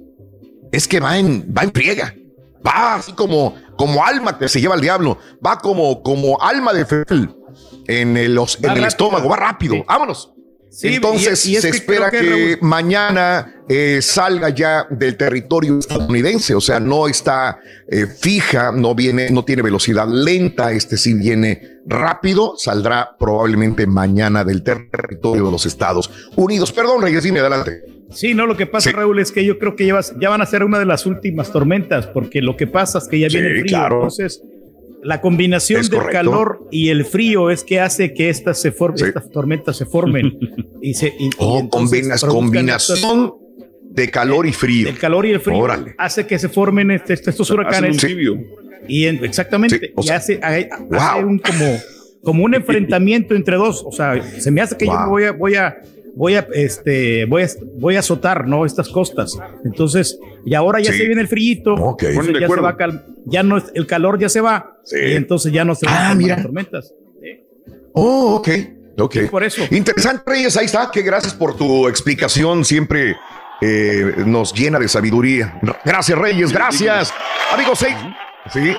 es 0.71 0.87
que 0.87 0.99
va 0.99 1.17
en, 1.17 1.53
va 1.55 1.63
en 1.63 1.71
friega. 1.71 2.13
Va 2.65 2.95
así 2.95 3.13
como, 3.13 3.55
como 3.75 4.05
alma 4.05 4.37
que 4.37 4.47
se 4.47 4.61
lleva 4.61 4.75
el 4.75 4.81
diablo. 4.81 5.17
Va 5.45 5.57
como, 5.57 6.03
como 6.03 6.39
alma 6.41 6.73
de 6.73 6.85
fel 6.85 7.35
en 7.87 8.17
el, 8.17 8.37
en 8.37 8.71
el 8.71 8.83
estómago. 8.83 9.29
Va 9.29 9.35
rápido. 9.35 9.83
Vámonos. 9.87 10.33
Sí, 10.73 10.95
Entonces 10.95 11.45
y- 11.45 11.51
y 11.51 11.55
es 11.57 11.61
se 11.63 11.71
que 11.71 11.77
espera 11.77 12.09
que, 12.09 12.19
que, 12.19 12.29
Raúl- 12.57 12.61
mañana 12.61 13.55
eh, 13.67 13.99
salga 14.01 14.47
ya 14.49 14.87
del 14.89 15.17
territorio 15.17 15.77
estadounidense, 15.79 16.55
o 16.55 16.61
sea, 16.61 16.79
no 16.79 17.09
está 17.09 17.59
eh, 17.89 18.05
fija, 18.07 18.71
no 18.71 18.95
viene, 18.95 19.29
no 19.31 19.43
tiene 19.43 19.63
velocidad 19.63 20.07
lenta, 20.07 20.71
este 20.71 20.95
sí 20.95 21.13
viene 21.13 21.79
rápido, 21.85 22.53
saldrá 22.57 23.17
probablemente 23.19 23.85
mañana 23.85 24.45
del 24.45 24.63
territorio 24.63 25.45
de 25.45 25.51
los 25.51 25.65
Estados 25.65 26.09
Unidos. 26.37 26.71
Perdón, 26.71 27.01
Reyes, 27.01 27.23
dime 27.23 27.41
adelante. 27.41 27.81
Sí, 28.13 28.33
no, 28.33 28.45
lo 28.45 28.55
que 28.55 28.65
pasa, 28.65 28.91
Raúl, 28.91 29.19
es 29.19 29.31
que 29.31 29.43
yo 29.45 29.59
creo 29.59 29.75
que 29.75 29.85
ya, 29.85 29.93
vas- 29.95 30.13
ya 30.21 30.29
van 30.29 30.41
a 30.41 30.45
ser 30.45 30.63
una 30.63 30.79
de 30.79 30.85
las 30.85 31.05
últimas 31.05 31.51
tormentas, 31.51 32.07
porque 32.07 32.41
lo 32.41 32.55
que 32.55 32.67
pasa 32.67 32.97
es 32.99 33.07
que 33.09 33.19
ya 33.19 33.29
Sí, 33.29 33.35
viene 33.37 33.51
el 33.51 33.59
frío. 33.61 33.69
claro. 33.77 33.95
Entonces, 33.97 34.41
la 35.03 35.19
combinación 35.21 35.81
del 35.87 36.07
calor 36.11 36.67
y 36.71 36.89
el 36.89 37.05
frío 37.05 37.49
es 37.49 37.63
que 37.63 37.79
hace 37.79 38.13
que 38.13 38.29
estas, 38.29 38.61
se 38.61 38.71
formen, 38.71 38.97
Sí. 38.99 39.05
estas 39.05 39.29
tormentas 39.31 39.77
se 39.77 39.85
formen. 39.85 40.37
y 40.81 40.93
se, 40.93 41.07
y- 41.19 41.25
y 41.27 41.29
Oh, 41.37 41.67
combinas- 41.69 42.23
combinación 42.25 43.33
de 43.89 44.09
calor 44.09 44.45
y 44.47 44.53
frío. 44.53 44.87
El 44.89 44.97
calor 44.97 45.25
y 45.25 45.31
el 45.31 45.39
frío 45.39 45.57
Órale. 45.57 45.95
hace 45.97 46.25
que 46.27 46.37
se 46.39 46.49
formen 46.49 46.91
este- 46.91 47.13
este- 47.13 47.29
estos 47.31 47.49
huracanes. 47.49 47.97
Hacen 47.97 48.11
un 48.11 48.15
tibio. 48.15 48.39
Y 48.87 49.05
en- 49.05 49.23
exactamente, 49.25 49.79
Sí, 49.79 49.85
o 49.95 50.01
y 50.01 50.07
sea, 50.07 50.15
hace, 50.17 50.39
hace 50.41 50.69
wow. 50.89 51.27
un 51.27 51.39
como, 51.39 51.77
como 52.23 52.43
un 52.45 52.53
enfrentamiento 52.55 53.35
entre 53.35 53.55
dos. 53.57 53.83
O 53.85 53.91
sea, 53.91 54.21
se 54.39 54.49
me 54.51 54.61
hace 54.61 54.77
que 54.77 54.85
yo 54.85 54.91
Wow. 54.93 55.09
voy 55.09 55.23
a, 55.25 55.31
voy 55.31 55.55
a, 55.55 55.77
voy 56.15 56.35
a, 56.35 56.47
este, 56.53 57.25
voy 57.25 57.43
a, 57.43 57.47
voy 57.79 57.95
a 57.95 57.99
azotar, 57.99 58.47
¿no? 58.47 58.65
Estas 58.65 58.89
costas. 58.89 59.37
Entonces, 59.65 60.19
y 60.45 60.53
ahora 60.55 60.79
ya 60.79 60.91
Sí. 60.91 60.99
se 60.99 61.05
viene 61.05 61.21
el 61.21 61.27
frío. 61.27 61.73
Ok. 61.75 62.03
Ponen 62.15 62.33
de 62.33 62.39
ya 62.41 62.47
se 62.47 62.55
va 62.61 62.69
a 62.69 62.77
cal- 62.77 63.05
ya 63.25 63.43
no, 63.43 63.57
es- 63.57 63.71
el 63.73 63.85
calor 63.87 64.19
ya 64.19 64.29
se 64.29 64.41
va. 64.41 64.77
Sí. 64.83 64.97
Y 64.97 65.13
entonces 65.13 65.51
ya 65.51 65.63
no 65.65 65.75
se 65.75 65.85
van 65.85 65.95
Ah, 65.95 66.09
a 66.11 66.15
mira. 66.15 66.35
las 66.35 66.43
tormentas. 66.45 66.93
Oh, 67.93 68.35
ok. 68.35 68.49
Ok. 68.99 69.17
Por 69.29 69.43
eso. 69.43 69.63
Interesante, 69.71 70.23
Reyes. 70.25 70.55
Ahí 70.57 70.65
está. 70.65 70.89
Que 70.91 71.01
gracias 71.01 71.33
por 71.33 71.55
tu 71.57 71.87
explicación. 71.87 72.63
Siempre 72.65 73.15
eh, 73.61 74.13
nos 74.25 74.53
llena 74.53 74.79
de 74.79 74.87
sabiduría. 74.87 75.59
Gracias, 75.85 76.17
Reyes. 76.17 76.51
Gracias. 76.51 77.13
Amigos, 77.53 77.79
seis. 77.79 77.95
Sí. 78.53 78.75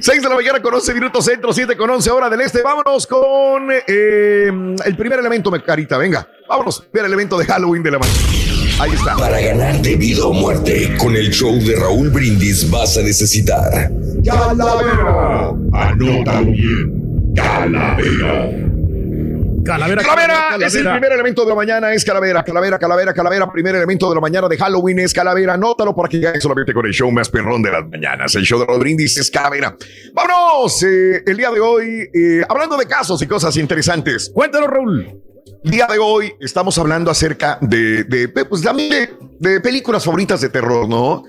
6 0.00 0.22
de 0.22 0.28
la 0.28 0.34
mañana 0.34 0.60
con 0.60 0.74
11 0.74 0.94
minutos 0.94 1.24
centro, 1.24 1.52
7 1.52 1.76
con 1.76 1.88
11 1.90 2.10
hora 2.10 2.28
del 2.28 2.40
este. 2.40 2.62
Vámonos 2.62 3.06
con 3.06 3.68
eh, 3.86 4.50
el 4.84 4.96
primer 4.96 5.20
elemento, 5.20 5.50
me 5.50 5.62
carita. 5.62 5.96
Venga, 5.98 6.26
vámonos. 6.48 6.80
Primer 6.90 7.06
elemento 7.06 7.38
de 7.38 7.46
Halloween 7.46 7.82
de 7.82 7.90
la 7.92 7.98
mañana. 7.98 8.18
Ahí 8.80 8.90
está. 8.92 9.16
Para 9.16 9.40
ganar 9.40 9.80
de 9.82 9.96
vida 9.96 10.24
o 10.26 10.32
muerte, 10.32 10.96
con 10.98 11.14
el 11.14 11.30
show 11.30 11.54
de 11.60 11.76
Raúl 11.76 12.10
Brindis 12.10 12.68
vas 12.70 12.96
a 12.96 13.02
necesitar 13.02 13.90
Calavera. 14.24 15.52
Anótalo 15.72 16.46
bien. 16.46 17.34
Calavera. 17.34 18.71
Calavera, 19.64 20.02
Calavera 20.02 20.66
es 20.66 20.74
el 20.74 20.88
primer 20.90 21.12
elemento 21.12 21.42
de 21.44 21.48
la 21.50 21.54
mañana, 21.54 21.92
es 21.92 22.04
calavera, 22.04 22.42
calavera, 22.42 22.78
calavera, 22.78 23.14
calavera. 23.14 23.52
Primer 23.52 23.74
elemento 23.76 24.08
de 24.08 24.14
la 24.16 24.20
mañana 24.20 24.48
de 24.48 24.56
Halloween 24.56 24.98
es 25.00 25.12
calavera. 25.12 25.54
Anótalo 25.54 25.94
para 25.94 26.08
que 26.08 26.18
ganes 26.18 26.42
solamente 26.42 26.72
con 26.72 26.84
el 26.86 26.92
show 26.92 27.10
más 27.10 27.28
perrón 27.28 27.62
de 27.62 27.70
las 27.70 27.88
mañanas. 27.88 28.34
El 28.34 28.42
show 28.44 28.58
de 28.58 28.66
los 28.66 28.78
brindis 28.78 29.16
es 29.18 29.30
calavera. 29.30 29.76
Vámonos. 30.14 30.82
eh, 30.82 31.22
el 31.26 31.36
día 31.36 31.50
de 31.50 31.60
hoy, 31.60 32.08
eh, 32.12 32.42
hablando 32.48 32.76
de 32.76 32.86
casos 32.86 33.22
y 33.22 33.26
cosas 33.26 33.56
interesantes. 33.56 34.30
Cuéntanos, 34.34 34.68
Raúl. 34.68 35.20
El 35.64 35.70
día 35.70 35.86
de 35.86 35.98
hoy 35.98 36.32
estamos 36.40 36.76
hablando 36.78 37.10
acerca 37.10 37.58
de, 37.60 38.02
de, 38.04 38.28
pues, 38.28 38.62
también 38.62 38.90
de, 39.38 39.50
de 39.52 39.60
películas 39.60 40.04
favoritas 40.04 40.40
de 40.40 40.48
terror, 40.48 40.88
¿no? 40.88 41.24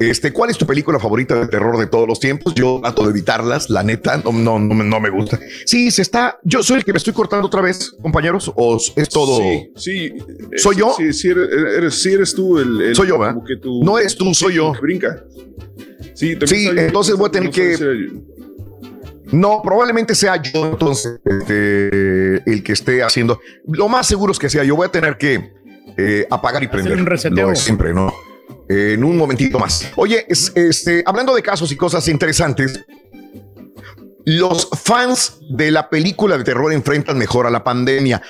Este, 0.00 0.32
¿cuál 0.32 0.50
es 0.50 0.56
tu 0.58 0.64
película 0.66 0.98
favorita 0.98 1.34
de 1.34 1.48
terror 1.48 1.76
de 1.78 1.86
todos 1.86 2.06
los 2.06 2.20
tiempos? 2.20 2.54
Yo 2.54 2.78
trato 2.82 3.02
de 3.04 3.10
evitarlas, 3.10 3.68
la 3.68 3.82
neta, 3.82 4.16
no, 4.18 4.32
no, 4.32 4.58
no, 4.58 4.74
me- 4.74 4.84
no 4.84 5.00
me 5.00 5.10
gusta. 5.10 5.40
Sí, 5.66 5.90
se 5.90 6.02
está. 6.02 6.38
Yo 6.44 6.62
soy 6.62 6.78
el 6.78 6.84
que 6.84 6.92
me 6.92 6.98
estoy 6.98 7.12
cortando 7.12 7.46
otra 7.46 7.60
vez, 7.62 7.90
compañeros, 8.00 8.52
o 8.54 8.76
es 8.96 9.08
todo. 9.08 9.38
Sí, 9.38 9.72
sí. 9.76 9.94
eh, 10.52 10.58
¿Soy 10.58 10.76
yo? 10.76 10.94
Sí, 10.96 11.12
sí 11.12 11.28
eres, 11.28 11.48
eres- 11.76 11.94
sí 12.02 12.12
eres 12.12 12.34
tú 12.34 12.58
el, 12.58 12.80
el- 12.80 12.94
Soy 12.94 13.08
yo, 13.08 13.18
¿verdad? 13.18 13.34
como 13.34 13.46
que 13.46 13.56
tú- 13.56 13.82
No 13.82 13.98
eres 13.98 14.14
tú, 14.16 14.32
soy 14.34 14.54
yo. 14.54 14.72
Brinca. 14.80 15.24
Sí, 16.14 16.36
Sí, 16.46 16.68
entonces 16.76 17.16
voy 17.16 17.28
a 17.28 17.30
tener 17.32 17.48
no 17.48 17.52
que- 17.54 18.08
No, 19.32 19.60
probablemente 19.62 20.14
sea 20.14 20.40
yo 20.42 20.66
entonces 20.66 21.20
este, 21.24 22.50
el 22.50 22.62
que 22.62 22.72
esté 22.72 23.02
haciendo. 23.02 23.40
Lo 23.66 23.88
más 23.88 24.06
seguro 24.06 24.32
es 24.32 24.38
que 24.38 24.48
sea 24.48 24.64
yo. 24.64 24.74
Voy 24.76 24.86
a 24.86 24.90
tener 24.90 25.18
que 25.18 25.52
eh, 25.96 26.26
apagar 26.30 26.62
y 26.62 26.68
prender. 26.68 26.96
un 26.98 27.06
reseteo. 27.06 27.44
Lo 27.46 27.50
de 27.50 27.56
siempre, 27.56 27.92
¿no? 27.92 28.12
En 28.68 29.02
un 29.02 29.16
momentito 29.16 29.58
más. 29.58 29.86
Oye, 29.96 30.26
es- 30.28 30.52
este, 30.54 31.02
hablando 31.06 31.34
de 31.34 31.42
casos 31.42 31.72
y 31.72 31.76
cosas 31.76 32.06
interesantes, 32.08 32.84
los 34.24 34.68
fans 34.82 35.38
de 35.50 35.70
la 35.70 35.88
película 35.88 36.36
de 36.36 36.44
terror 36.44 36.72
enfrentan 36.72 37.16
mejor 37.16 37.46
a 37.46 37.50
la 37.50 37.64
pandemia. 37.64 38.20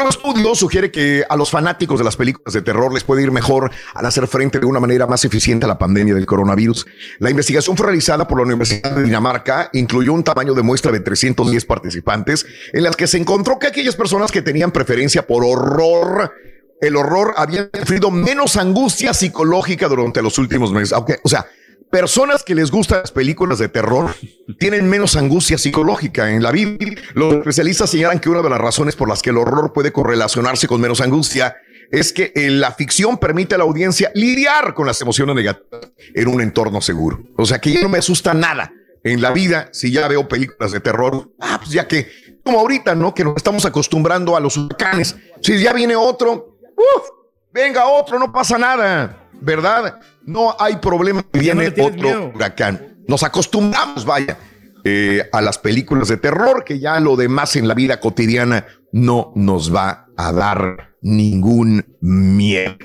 Un 0.00 0.06
estudio 0.08 0.54
sugiere 0.54 0.92
que 0.92 1.24
a 1.28 1.34
los 1.36 1.50
fanáticos 1.50 1.98
de 1.98 2.04
las 2.04 2.14
películas 2.16 2.52
de 2.54 2.62
terror 2.62 2.92
les 2.92 3.02
puede 3.02 3.22
ir 3.22 3.32
mejor 3.32 3.72
al 3.94 4.06
hacer 4.06 4.28
frente 4.28 4.60
de 4.60 4.66
una 4.66 4.78
manera 4.78 5.08
más 5.08 5.24
eficiente 5.24 5.64
a 5.64 5.68
la 5.68 5.78
pandemia 5.78 6.14
del 6.14 6.24
coronavirus. 6.26 6.86
La 7.18 7.30
investigación 7.30 7.76
fue 7.76 7.86
realizada 7.86 8.28
por 8.28 8.38
la 8.38 8.44
Universidad 8.44 8.92
de 8.94 9.02
Dinamarca, 9.02 9.70
incluyó 9.72 10.12
un 10.12 10.22
tamaño 10.22 10.54
de 10.54 10.62
muestra 10.62 10.92
de 10.92 11.00
310 11.00 11.64
participantes, 11.64 12.46
en 12.72 12.84
las 12.84 12.94
que 12.94 13.08
se 13.08 13.16
encontró 13.18 13.58
que 13.58 13.66
aquellas 13.66 13.96
personas 13.96 14.30
que 14.30 14.40
tenían 14.42 14.70
preferencia 14.70 15.26
por 15.26 15.42
horror, 15.44 16.32
el 16.80 16.96
horror 16.96 17.34
habían 17.36 17.70
sufrido 17.72 18.10
menos 18.10 18.56
angustia 18.56 19.14
psicológica 19.14 19.88
durante 19.88 20.22
los 20.22 20.38
últimos 20.38 20.72
meses. 20.72 20.96
O 21.22 21.28
sea, 21.28 21.46
personas 21.90 22.42
que 22.42 22.54
les 22.54 22.70
gustan 22.70 23.00
las 23.00 23.12
películas 23.12 23.58
de 23.58 23.68
terror 23.68 24.14
tienen 24.58 24.88
menos 24.88 25.16
angustia 25.16 25.58
psicológica 25.58 26.30
en 26.30 26.42
la 26.42 26.52
vida. 26.52 26.76
Los 27.14 27.34
especialistas 27.34 27.90
señalan 27.90 28.20
que 28.20 28.28
una 28.28 28.42
de 28.42 28.50
las 28.50 28.60
razones 28.60 28.96
por 28.96 29.08
las 29.08 29.22
que 29.22 29.30
el 29.30 29.38
horror 29.38 29.72
puede 29.72 29.92
correlacionarse 29.92 30.68
con 30.68 30.80
menos 30.80 31.00
angustia 31.00 31.56
es 31.90 32.12
que 32.12 32.32
eh, 32.34 32.50
la 32.50 32.72
ficción 32.72 33.18
permite 33.18 33.54
a 33.54 33.58
la 33.58 33.64
audiencia 33.64 34.10
lidiar 34.14 34.74
con 34.74 34.86
las 34.86 35.00
emociones 35.00 35.34
negativas 35.34 35.90
en 36.14 36.28
un 36.28 36.42
entorno 36.42 36.80
seguro. 36.80 37.22
O 37.36 37.46
sea 37.46 37.60
que 37.60 37.72
ya 37.72 37.80
no 37.80 37.88
me 37.88 37.98
asusta 37.98 38.34
nada 38.34 38.72
en 39.04 39.22
la 39.22 39.30
vida 39.32 39.70
si 39.72 39.90
ya 39.90 40.06
veo 40.06 40.28
películas 40.28 40.72
de 40.72 40.80
terror. 40.80 41.32
Ah, 41.40 41.58
pues 41.58 41.70
ya 41.70 41.88
que, 41.88 42.10
como 42.44 42.60
ahorita, 42.60 42.94
¿no? 42.94 43.14
Que 43.14 43.24
nos 43.24 43.36
estamos 43.36 43.64
acostumbrando 43.64 44.36
a 44.36 44.40
los 44.40 44.56
huracanes. 44.56 45.16
Si 45.40 45.58
ya 45.58 45.72
viene 45.72 45.96
otro, 45.96 46.57
¡uf! 46.78 47.18
venga 47.52 47.86
otro, 47.86 48.18
no 48.18 48.32
pasa 48.32 48.58
nada, 48.58 49.28
¿verdad? 49.40 50.00
No 50.22 50.54
hay 50.58 50.76
problema 50.76 51.22
que 51.22 51.38
no 51.38 51.40
viene 51.40 51.68
otro 51.68 51.90
miedo. 51.90 52.32
huracán. 52.34 52.98
Nos 53.06 53.22
acostumbramos, 53.22 54.04
vaya, 54.04 54.38
eh, 54.84 55.28
a 55.32 55.40
las 55.40 55.58
películas 55.58 56.08
de 56.08 56.18
terror, 56.18 56.64
que 56.64 56.78
ya 56.78 57.00
lo 57.00 57.16
demás 57.16 57.56
en 57.56 57.66
la 57.66 57.74
vida 57.74 58.00
cotidiana 58.00 58.66
no 58.92 59.32
nos 59.34 59.74
va 59.74 60.06
a 60.16 60.32
dar 60.32 60.94
ningún 61.00 61.96
miedo. 62.00 62.76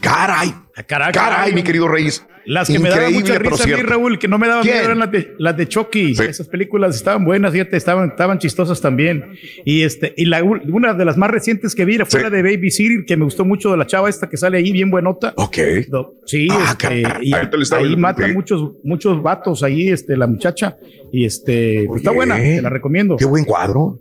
Caray, 0.00 0.54
caray, 0.86 1.12
caray, 1.12 1.52
mi 1.52 1.62
querido 1.62 1.88
Reyes. 1.88 2.24
Las 2.44 2.68
que 2.68 2.78
me 2.78 2.88
daban 2.88 3.12
Increíble, 3.12 3.34
mucha 3.34 3.38
risa 3.50 3.62
a 3.62 3.66
mí, 3.66 3.72
cierto. 3.74 3.90
Raúl, 3.92 4.18
que 4.18 4.26
no 4.26 4.38
me 4.38 4.48
daban 4.48 4.64
miedo 4.64 4.80
eran 4.80 4.98
las 5.00 5.10
de, 5.12 5.34
las 5.38 5.54
de 5.54 5.68
Chucky. 5.68 6.14
Sí. 6.14 6.22
Esas 6.22 6.48
películas 6.48 6.96
estaban 6.96 7.22
buenas, 7.26 7.52
fíjate, 7.52 7.76
estaban, 7.76 8.08
estaban 8.08 8.38
chistosas 8.38 8.80
también. 8.80 9.34
Y 9.66 9.82
este, 9.82 10.14
y 10.16 10.24
la, 10.24 10.42
una 10.42 10.94
de 10.94 11.04
las 11.04 11.18
más 11.18 11.30
recientes 11.30 11.74
que 11.74 11.84
vi 11.84 11.98
fue 11.98 12.06
Sí. 12.06 12.18
la 12.22 12.30
de 12.30 12.42
Baby 12.42 12.70
City, 12.70 13.04
que 13.06 13.18
me 13.18 13.24
gustó 13.24 13.44
mucho 13.44 13.70
de 13.70 13.76
la 13.76 13.86
chava 13.86 14.08
esta 14.08 14.30
que 14.30 14.38
sale 14.38 14.56
ahí, 14.58 14.72
bien 14.72 14.90
buenota. 14.90 15.34
Ok. 15.36 15.58
Sí, 16.24 16.48
Ah, 16.50 16.70
este, 16.72 17.02
y 17.22 17.34
ahí 17.34 17.48
viendo, 17.50 17.98
mata 17.98 18.26
muchos, 18.28 18.72
muchos 18.82 19.22
vatos 19.22 19.62
ahí, 19.62 19.88
este, 19.88 20.16
la 20.16 20.26
muchacha. 20.26 20.74
Y 21.12 21.26
este, 21.26 21.84
pues 21.86 22.00
está 22.00 22.12
buena, 22.12 22.36
te 22.36 22.62
la 22.62 22.70
recomiendo. 22.70 23.16
Qué 23.16 23.26
buen 23.26 23.44
cuadro. 23.44 23.98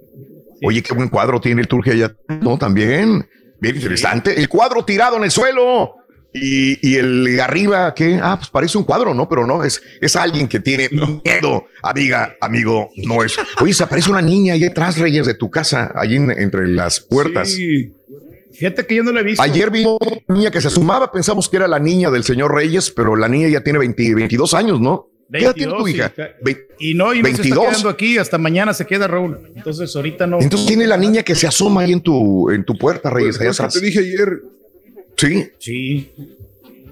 Oye, 0.63 0.81
qué 0.81 0.93
buen 0.93 1.09
cuadro 1.09 1.41
tiene 1.41 1.61
el 1.61 1.67
Turque 1.67 1.91
allá. 1.91 2.15
No, 2.41 2.57
también. 2.57 3.27
Bien 3.59 3.75
interesante. 3.75 4.39
El 4.39 4.47
cuadro 4.47 4.85
tirado 4.85 5.17
en 5.17 5.23
el 5.25 5.31
suelo. 5.31 5.95
Y, 6.41 6.79
y 6.81 6.95
el 6.95 7.23
de 7.25 7.41
arriba, 7.41 7.93
¿qué? 7.93 8.19
Ah, 8.21 8.35
pues 8.37 8.49
parece 8.49 8.77
un 8.77 8.83
cuadro, 8.83 9.13
¿no? 9.13 9.27
Pero 9.29 9.45
no, 9.47 9.63
es, 9.63 9.81
es 10.01 10.15
alguien 10.15 10.47
que 10.47 10.59
tiene 10.59 10.89
miedo. 10.89 11.65
Amiga, 11.83 12.35
amigo, 12.41 12.89
no 13.05 13.23
es. 13.23 13.35
Oye, 13.61 13.73
se 13.73 13.83
aparece 13.83 14.09
una 14.11 14.21
niña 14.21 14.53
ahí 14.53 14.63
atrás, 14.65 14.97
Reyes, 14.97 15.25
de 15.25 15.33
tu 15.33 15.49
casa, 15.49 15.91
allí 15.95 16.15
en- 16.15 16.31
entre 16.31 16.67
las 16.67 16.99
puertas. 16.99 17.51
Sí. 17.51 17.93
Fíjate 18.53 18.85
que 18.87 18.95
yo 18.95 19.03
no 19.03 19.11
la 19.11 19.19
he 19.19 19.23
visto. 19.23 19.41
Ayer 19.43 19.69
vimos 19.69 19.97
una 20.01 20.35
niña 20.37 20.51
que 20.51 20.61
se 20.61 20.67
asomaba, 20.67 21.11
pensamos 21.11 21.47
que 21.47 21.57
era 21.57 21.67
la 21.67 21.77
niña 21.79 22.09
del 22.09 22.23
señor 22.23 22.53
Reyes, 22.55 22.89
pero 22.89 23.15
la 23.15 23.27
niña 23.27 23.47
ya 23.49 23.61
tiene 23.61 23.77
20 23.79 24.15
22 24.15 24.53
años, 24.55 24.81
¿no? 24.81 25.09
¿Qué 25.31 25.39
edad 25.39 25.53
tiene 25.53 25.73
tu 25.73 25.83
22, 25.83 26.11
hija? 26.13 26.13
Y 26.79 26.93
no, 26.93 27.13
y 27.13 27.19
no 27.21 27.27
se 27.27 27.33
22. 27.33 27.57
está 27.57 27.69
quedando 27.71 27.89
aquí, 27.89 28.17
hasta 28.17 28.37
mañana 28.37 28.73
se 28.73 28.85
queda 28.87 29.07
Raúl. 29.07 29.37
Entonces 29.55 29.93
ahorita 29.95 30.25
no. 30.25 30.39
Entonces 30.41 30.65
tiene 30.67 30.87
la 30.87 30.97
niña 30.97 31.21
que 31.21 31.35
se 31.35 31.45
asoma 31.45 31.81
ahí 31.81 31.91
en 31.91 32.01
tu, 32.01 32.49
en 32.49 32.63
tu 32.63 32.77
puerta, 32.77 33.09
Reyes. 33.09 33.35
Pues, 33.37 33.41
allá 33.41 33.51
es 33.51 33.57
que 33.57 33.63
atrás. 33.63 33.73
te 33.73 33.85
dije 33.85 33.99
ayer, 33.99 34.41
Sí, 35.17 35.49
Sí, 35.59 36.13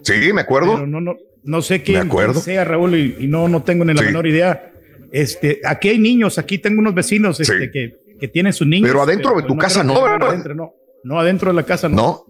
sí, 0.04 0.34
me 0.34 0.42
acuerdo. 0.42 0.74
pero 0.76 0.88
no, 0.88 1.00
no, 1.02 1.16
no 1.44 1.62
sé 1.62 1.82
quién 1.84 2.10
sea 2.42 2.64
Raúl 2.64 2.96
y, 2.96 3.18
y 3.20 3.28
no, 3.28 3.48
no 3.48 3.64
tengo 3.64 3.86
ni 3.86 3.94
la 3.94 4.02
Sí. 4.02 4.08
menor 4.08 4.28
idea. 4.28 4.72
Este, 5.12 5.62
aquí 5.64 5.90
hay 5.90 6.00
niños, 6.00 6.38
aquí 6.38 6.58
tengo 6.58 6.80
unos 6.80 6.94
vecinos 6.94 7.40
este, 7.40 7.66
Sí. 7.66 7.72
que, 7.72 7.96
que 8.20 8.28
tienen 8.28 8.52
sus 8.54 8.68
niños. 8.68 8.90
Pero 8.90 9.02
adentro 9.04 9.36
de 9.36 9.44
tu 9.44 9.56
casa 9.58 9.84
no, 9.84 10.02
¿verdad? 10.02 10.30
Adentro, 10.30 10.56
no, 10.56 10.74
no, 11.04 11.20
adentro 11.20 11.52
de 11.52 11.56
la 11.56 11.64
casa 11.64 11.88
no. 11.88 11.96
¿No? 11.96 12.26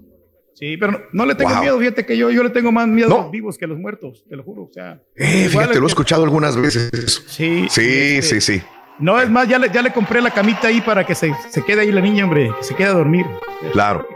Sí, 0.53 0.77
pero 0.77 0.91
no, 0.93 0.99
no 1.11 1.25
le 1.25 1.35
tengo 1.35 1.51
Wow. 1.51 1.61
miedo, 1.61 1.79
fíjate 1.79 2.05
que 2.05 2.15
yo, 2.17 2.29
yo 2.31 2.41
le 2.43 2.49
tengo 2.49 2.71
más 2.71 2.87
miedo 2.87 3.09
No. 3.09 3.15
a 3.19 3.21
los 3.23 3.31
vivos 3.31 3.57
que 3.57 3.65
a 3.65 3.67
los 3.67 3.77
muertos, 3.77 4.23
te 4.29 4.35
lo 4.37 4.43
juro. 4.43 4.63
O 4.63 4.71
sea, 4.71 5.01
Eh, 5.15 5.47
fíjate, 5.49 5.73
lo 5.73 5.79
he 5.79 5.79
que- 5.81 5.85
escuchado 5.87 6.23
algunas 6.23 6.55
veces. 6.55 6.89
Sí, 7.27 7.65
Sí, 7.69 7.81
este, 7.81 8.21
sí, 8.39 8.41
sí. 8.57 8.61
No, 8.99 9.19
es 9.21 9.29
más, 9.29 9.49
ya 9.49 9.59
le, 9.59 9.69
ya 9.69 9.81
le 9.81 9.91
compré 9.91 10.21
la 10.21 10.31
camita 10.31 10.69
ahí 10.69 10.79
para 10.79 11.05
que 11.05 11.13
se, 11.15 11.29
se 11.49 11.61
quede 11.63 11.81
ahí 11.81 11.91
la 11.91 11.99
niña, 11.99 12.23
hombre, 12.23 12.49
que 12.57 12.63
se 12.63 12.73
quede 12.75 12.87
a 12.87 12.93
dormir. 12.93 13.25
Claro. 13.73 14.07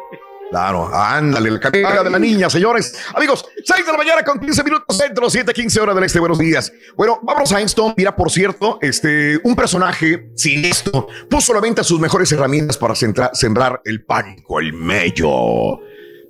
Claro, 0.50 0.90
ándale, 0.94 1.50
el 1.50 1.60
castigo 1.60 2.04
de 2.04 2.10
la 2.10 2.18
niña, 2.18 2.50
señores. 2.50 2.96
Amigos, 3.14 3.46
6 3.64 3.86
de 3.86 3.92
la 3.92 3.98
mañana 3.98 4.24
con 4.24 4.40
15 4.40 4.64
minutos 4.64 4.98
centro, 4.98 5.30
7, 5.30 5.54
15 5.54 5.80
horas 5.80 5.94
del 5.96 6.04
este. 6.06 6.20
Buenos 6.20 6.40
días. 6.40 6.72
Bueno, 6.98 7.20
vamos 7.22 7.52
a 7.52 7.62
esto. 7.62 7.94
Mira, 7.96 8.16
por 8.16 8.32
cierto, 8.32 8.80
este, 8.82 9.40
un 9.44 9.56
personaje 9.56 10.32
siniestro 10.36 11.08
puso 11.30 11.52
a 11.52 11.56
la 11.56 11.62
venta 11.62 11.84
sus 11.84 12.00
mejores 12.00 12.32
herramientas 12.32 12.78
para 12.78 12.96
centra- 12.96 13.30
sembrar 13.34 13.82
el 13.86 14.04
pánico, 14.06 14.60
el 14.60 14.74
mello. 14.74 15.80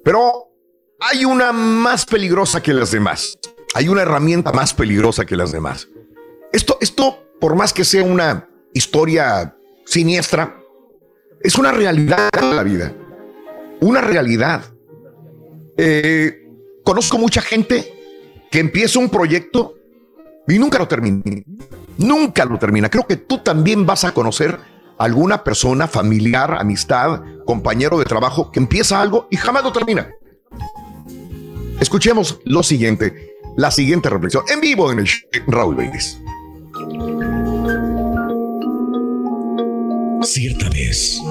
Pero 0.04 0.50
hay 1.00 1.24
una 1.24 1.54
más 1.54 2.06
peligrosa 2.06 2.62
que 2.62 2.74
las 2.74 2.92
demás. 2.92 3.38
Hay 3.74 3.88
una 3.88 4.02
herramienta 4.02 4.52
más 4.52 4.74
peligrosa 4.74 5.26
que 5.26 5.38
las 5.38 5.54
demás. 5.54 5.88
Esto, 6.52 6.78
esto, 6.82 7.24
por 7.40 7.56
más 7.56 7.72
que 7.72 7.86
sea 7.86 8.04
una 8.04 8.50
historia 8.74 9.56
siniestra, 9.86 10.58
es 11.42 11.56
una 11.58 11.72
realidad 11.72 12.30
de 12.34 12.54
la 12.54 12.64
vida. 12.64 12.94
Una 13.82 14.02
realidad. 14.02 14.64
Eh, 15.78 16.48
conozco 16.84 17.18
mucha 17.18 17.42
gente 17.42 17.94
que 18.52 18.60
empieza 18.60 19.00
un 19.00 19.10
proyecto 19.10 19.76
y 20.48 20.60
nunca 20.60 20.80
lo 20.80 20.88
termina. 20.88 21.22
Nunca 21.98 22.46
lo 22.46 22.58
termina. 22.58 22.90
Creo 22.90 23.06
que 23.06 23.18
tú 23.18 23.40
también 23.40 23.86
vas 23.86 24.04
a 24.04 24.14
conocer 24.14 24.58
alguna 24.98 25.44
persona, 25.44 25.88
familiar, 25.88 26.56
amistad, 26.60 27.22
compañero 27.46 27.98
de 27.98 28.06
trabajo 28.06 28.52
que 28.52 28.60
empieza 28.60 29.02
algo 29.02 29.28
y 29.32 29.38
jamás 29.38 29.64
lo 29.64 29.72
termina. 29.72 30.10
Escuchemos 31.80 32.40
lo 32.44 32.62
siguiente, 32.62 33.38
la 33.56 33.72
siguiente 33.72 34.10
reflexión 34.10 34.44
en 34.52 34.60
vivo 34.60 34.92
en 34.92 35.00
el 35.00 35.06
show 35.06 35.30
Raúl 35.48 35.76
Brindis. 35.76 36.20
Cierta 40.22 40.70
vez, 40.70 41.22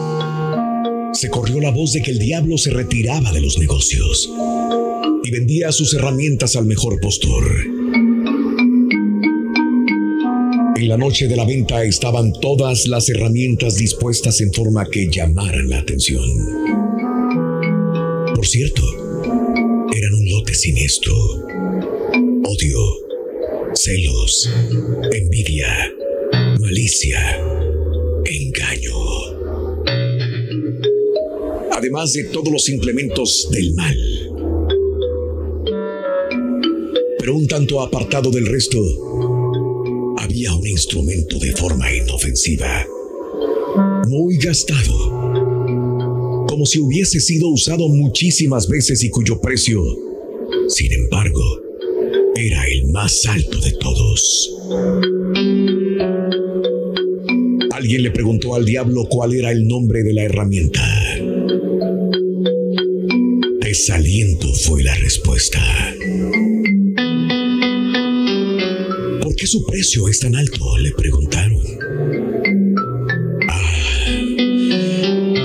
se 1.13 1.31
corrió 1.31 1.61
la 1.61 1.71
voz 1.71 1.93
de 1.93 2.03
que 2.03 2.11
el 2.11 2.19
diablo 2.19 2.59
se 2.59 2.71
retiraba 2.71 3.33
de 3.33 3.41
los 3.41 3.59
negocios 3.59 4.31
y 5.25 5.31
vendía 5.31 5.73
sus 5.73 5.95
herramientas 5.95 6.57
al 6.57 6.67
mejor 6.67 7.01
postor. 7.01 7.45
En 10.77 10.89
la 10.89 10.97
noche 10.97 11.27
de 11.27 11.37
la 11.37 11.45
venta 11.45 11.83
estaban 11.83 12.33
todas 12.41 12.87
las 12.87 13.09
herramientas 13.09 13.75
dispuestas 13.75 14.41
en 14.41 14.53
forma 14.53 14.87
que 14.89 15.09
llamaran 15.11 15.69
la 15.69 15.79
atención. 15.79 16.25
Por 18.35 18.47
cierto, 18.47 18.83
eran 19.93 20.15
un 20.15 20.29
lote 20.31 20.55
siniestro. 20.55 21.15
Odio, 22.45 22.79
celos, 23.75 24.49
envidia, 25.13 25.93
malicia, 26.61 27.41
engaño. 28.25 29.28
Además 31.89 32.13
de 32.13 32.25
todos 32.25 32.53
los 32.53 32.69
implementos 32.69 33.49
del 33.51 33.73
mal. 33.73 33.97
Pero 37.19 37.35
un 37.35 37.47
tanto 37.47 37.81
apartado 37.81 38.31
del 38.31 38.45
resto, 38.45 38.79
había 40.19 40.55
un 40.55 40.67
instrumento 40.67 41.39
de 41.39 41.53
forma 41.53 41.91
inofensiva, 41.91 42.87
muy 44.07 44.37
gastado, 44.37 46.45
como 46.47 46.67
si 46.67 46.79
hubiese 46.79 47.21
sido 47.21 47.49
usado 47.49 47.89
muchísimas 47.89 48.69
veces 48.69 49.03
y 49.03 49.09
cuyo 49.09 49.41
precio, 49.41 49.83
sin 50.69 50.93
embargo, 50.93 51.43
era 52.37 52.69
el 52.69 52.85
más 52.89 53.25
alto 53.25 53.61
de 53.61 53.73
todos. 53.73 54.55
Alguien 57.73 58.03
le 58.03 58.11
preguntó 58.11 58.55
al 58.55 58.67
diablo 58.67 59.07
cuál 59.09 59.33
era 59.33 59.53
el 59.53 59.67
nombre 59.67 60.03
de 60.03 60.13
la 60.13 60.25
herramienta. 60.25 60.85
Desaliento 63.79 64.53
fue 64.55 64.83
la 64.83 64.93
respuesta. 64.97 65.61
¿Por 69.23 69.37
qué 69.37 69.47
su 69.47 69.65
precio 69.65 70.09
es 70.09 70.19
tan 70.19 70.35
alto? 70.35 70.77
Le 70.79 70.91
preguntaron. 70.91 71.63
Ah, 73.49 73.75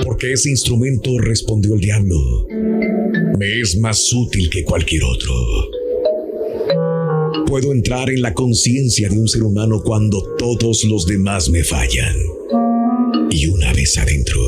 porque 0.04 0.32
ese 0.32 0.50
instrumento, 0.50 1.16
respondió 1.18 1.74
el 1.74 1.80
diablo, 1.80 2.48
me 3.38 3.60
es 3.60 3.78
más 3.78 4.12
útil 4.12 4.50
que 4.50 4.64
cualquier 4.64 5.04
otro. 5.04 5.32
Puedo 7.46 7.72
entrar 7.72 8.10
en 8.10 8.20
la 8.20 8.34
conciencia 8.34 9.08
de 9.08 9.16
un 9.16 9.28
ser 9.28 9.44
humano 9.44 9.80
cuando 9.80 10.34
todos 10.36 10.82
los 10.82 11.06
demás 11.06 11.48
me 11.50 11.62
fallan. 11.62 12.16
Y 13.30 13.46
una 13.46 13.72
vez 13.72 13.96
adentro, 13.96 14.40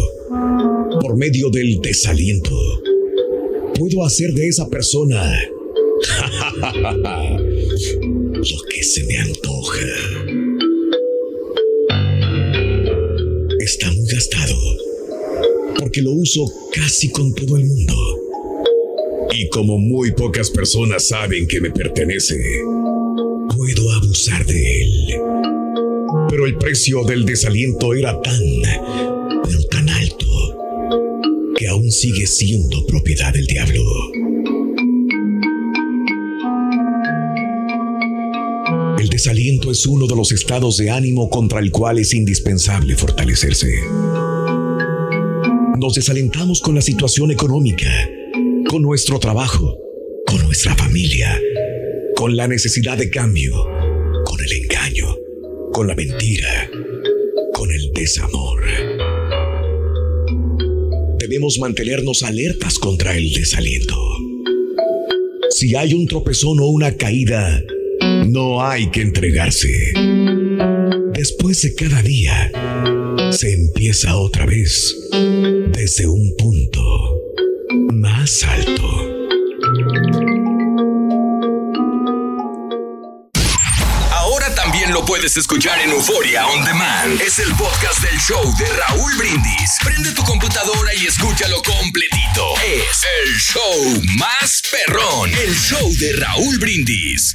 por 1.01 1.17
medio 1.17 1.51
del 1.51 1.81
desaliento, 1.81 2.76
puedo 3.79 4.05
hacer 4.05 4.33
de 4.33 4.49
esa 4.49 4.69
persona 4.69 5.23
lo 8.33 8.63
que 8.69 8.83
se 8.83 9.05
me 9.05 9.19
antoja. 9.19 9.87
Está 13.59 13.91
muy 13.93 14.07
gastado 14.07 14.57
porque 15.79 16.03
lo 16.03 16.13
uso 16.13 16.45
casi 16.73 17.11
con 17.11 17.35
todo 17.35 17.57
el 17.57 17.65
mundo. 17.65 17.95
Y 19.33 19.49
como 19.49 19.79
muy 19.79 20.13
pocas 20.13 20.51
personas 20.51 21.09
saben 21.09 21.47
que 21.47 21.61
me 21.61 21.71
pertenece, 21.71 22.37
puedo 23.55 23.93
abusar 23.93 24.47
de 24.47 24.83
él. 24.83 25.15
Pero 26.29 26.47
el 26.47 26.57
precio 26.57 27.05
del 27.05 27.27
desaliento 27.27 27.93
era 27.93 28.21
tan, 28.23 28.43
sigue 31.91 32.27
siendo 32.27 32.85
propiedad 32.87 33.33
del 33.33 33.47
diablo. 33.47 33.83
El 38.99 39.09
desaliento 39.09 39.71
es 39.71 39.87
uno 39.87 40.07
de 40.07 40.17
los 40.17 40.33
estados 40.33 40.77
de 40.79 40.91
ánimo 40.91 41.29
contra 41.31 41.61
el 41.61 41.71
cual 41.71 41.99
es 41.99 42.15
indispensable 42.15 42.97
fortalecerse. 42.97 43.73
Nos 45.79 45.95
desalentamos 45.95 46.61
con 46.61 46.75
la 46.75 46.83
situación 46.83 47.31
económica, 47.31 47.91
con 48.69 48.83
nuestro 48.83 49.19
trabajo, 49.19 49.77
con 50.27 50.43
nuestra 50.47 50.75
familia, 50.75 51.41
con 52.17 52.37
la 52.37 52.49
necesidad 52.49 52.97
de 52.97 53.11
cambio, 53.11 53.55
con 54.25 54.41
el 54.41 54.53
engaño, 54.53 55.15
con 55.73 55.87
la 55.87 55.95
mentira, 55.95 56.71
con 57.53 57.71
el 57.71 57.93
desamor. 57.93 58.36
Debemos 61.37 61.59
mantenernos 61.59 62.23
alertas 62.23 62.79
contra 62.79 63.15
el 63.15 63.31
desaliento. 63.31 63.95
Si 65.51 65.77
hay 65.77 65.93
un 65.93 66.07
tropezón 66.07 66.61
o 66.61 66.69
una 66.69 66.97
caída, 66.97 67.63
no 68.27 68.65
hay 68.65 68.89
que 68.89 69.03
entregarse. 69.03 69.69
Después 71.13 71.61
de 71.61 71.75
cada 71.75 72.01
día, 72.01 72.51
se 73.33 73.53
empieza 73.53 74.17
otra 74.17 74.47
vez 74.47 74.97
desde 75.73 76.07
un 76.07 76.35
punto 76.39 76.81
más 77.93 78.43
alto. 78.43 78.86
Puedes 85.17 85.37
escuchar 85.39 85.79
en 85.81 85.91
Euforia 85.93 86.47
On 86.47 86.63
Demand. 86.63 87.21
Es 87.23 87.39
el 87.39 87.51
podcast 87.55 88.03
del 88.03 88.19
show 88.19 88.43
de 88.59 88.67
Raúl 88.67 89.17
Brindis. 89.17 89.79
Prende 89.83 90.13
tu 90.13 90.23
computadora 90.23 90.95
y 90.95 91.07
escúchalo 91.07 91.63
completito. 91.63 92.55
Es 92.63 93.07
el 93.25 93.35
show 93.39 94.03
más 94.19 94.63
perrón. 94.71 95.31
El 95.31 95.55
show 95.55 95.91
de 95.99 96.17
Raúl 96.17 96.59
Brindis. 96.59 97.35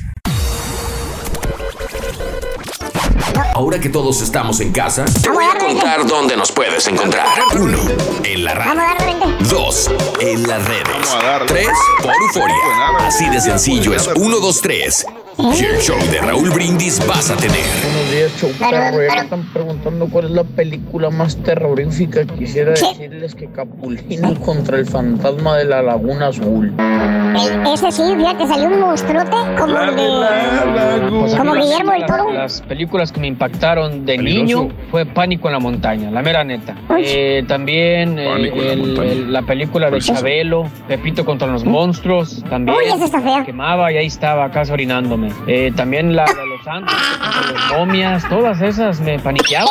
Ahora 3.56 3.80
que 3.80 3.90
todos 3.90 4.22
estamos 4.22 4.60
en 4.60 4.72
casa, 4.72 5.06
te 5.06 5.30
voy 5.30 5.46
a 5.46 5.58
contar 5.58 6.06
dónde 6.06 6.38
nos 6.38 6.52
puedes 6.52 6.86
encontrar. 6.88 7.28
Uno, 7.54 7.80
en 8.24 8.44
la 8.44 8.54
radio. 8.54 9.38
Dos, 9.50 9.90
en 10.20 10.48
las 10.48 10.64
redes. 10.68 11.18
Tres, 11.48 11.70
por 12.02 12.14
Euforia. 12.14 12.56
Así 13.00 13.28
de 13.28 13.42
sencillo 13.42 13.96
es. 13.96 14.08
Uno, 14.16 14.38
dos, 14.38 14.62
tres. 14.62 15.06
Y 15.42 15.66
el 15.66 15.80
show 15.80 15.98
de 16.12 16.20
Raúl 16.20 16.52
Brindis 16.52 17.06
vas 17.08 17.32
a 17.32 17.36
tener. 17.36 17.58
Buenos 17.84 18.12
días, 18.12 18.32
show 18.40 18.52
perro. 18.60 19.02
Ya 19.02 19.16
me 19.16 19.22
están 19.22 19.44
preguntando 19.82 20.08
cuál 20.14 20.26
es 20.26 20.32
la 20.32 20.44
película 20.44 21.10
más 21.10 21.36
terrorífica. 21.38 22.26
Quisiera 22.26 22.72
decirles 22.72 23.36
que 23.36 23.48
Capulino 23.48 24.34
contra 24.40 24.78
el 24.78 24.86
fantasma 24.86 25.58
de 25.58 25.66
la 25.66 25.82
Laguna 25.82 26.28
Azul. 26.28 26.74
El- 26.80 27.68
ese 27.74 27.92
sí, 27.92 28.04
fíjate, 28.16 28.48
salió 28.48 28.68
un 28.68 28.80
monstruote 28.80 29.32
como 29.58 29.78
el 29.80 29.96
de. 29.96 31.38
Como 31.38 31.54
Guillermo 31.54 31.92
del 31.94 32.06
Toro. 32.06 32.32
Las 32.32 32.62
películas 32.62 33.12
que 33.12 33.20
me 33.20 33.28
impactaron 33.28 34.06
de 34.06 34.18
niño 34.18 34.70
fue 34.92 35.06
Pánico 35.06 35.48
en 35.48 35.54
la 35.54 35.60
Montaña, 35.60 36.12
la 36.12 36.22
mera 36.22 36.44
neta. 36.44 36.76
Eh, 36.98 37.44
también 37.48 38.20
eh, 38.20 38.26
la 38.26 38.36
el- 38.74 38.80
montaña. 38.80 39.12
el- 39.12 39.34
la 39.34 39.42
película 39.44 39.90
de 39.90 40.00
Chabelo, 40.00 40.66
Pepito 40.88 41.26
contra 41.26 41.48
los 41.48 41.64
monstruos, 41.66 42.44
también. 42.50 42.78
Uy, 42.78 42.86
esa 42.86 43.06
está 43.06 43.22
fea. 43.22 43.44
Quemaba 43.46 43.92
y 43.92 43.98
ahí 43.98 44.06
estaba, 44.08 44.50
casi 44.52 44.72
orinándome. 44.72 45.30
Eh, 45.48 45.72
también 45.76 46.16
la 46.16 46.26
de 46.26 46.46
los 46.48 46.64
santos, 46.64 46.94
contra 46.94 47.52
los 47.54 47.80
momias, 47.80 48.28
todas 48.30 48.62
esas 48.62 49.00
me 49.02 49.18
paniqueaban 49.20 49.71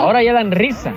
Ahora 0.00 0.22
ya 0.22 0.32
dan 0.32 0.50
risa. 0.52 0.92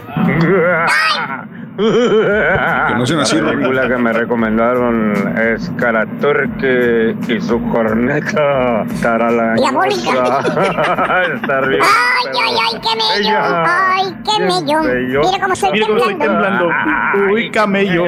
Que 1.77 2.95
no 2.97 3.05
sean 3.05 3.21
así, 3.21 3.39
La 3.39 3.51
película 3.51 3.87
que 3.87 3.97
me 3.97 4.11
recomendaron 4.11 5.13
es 5.37 5.71
Karaturki 5.77 7.15
y 7.33 7.39
su 7.41 7.61
corneta 7.69 8.83
Tarala. 9.01 9.53
Diabólica. 9.55 10.39
Estar 11.35 11.69
bien. 11.69 11.81
Ay, 11.81 12.31
ay, 12.43 12.55
ay, 12.65 12.81
qué 12.81 12.95
mello. 13.23 13.37
Ay, 13.41 14.15
qué 14.25 14.43
mello. 14.43 14.81
bello. 14.83 15.21
Mira 15.23 15.39
cómo 15.41 15.53
estoy 15.53 15.71
Mira 15.71 15.87
cómo 15.87 15.97
estoy 15.99 16.15
temblando. 16.15 16.67
temblando. 16.67 17.33
Uy, 17.33 17.51
camello. 17.51 18.03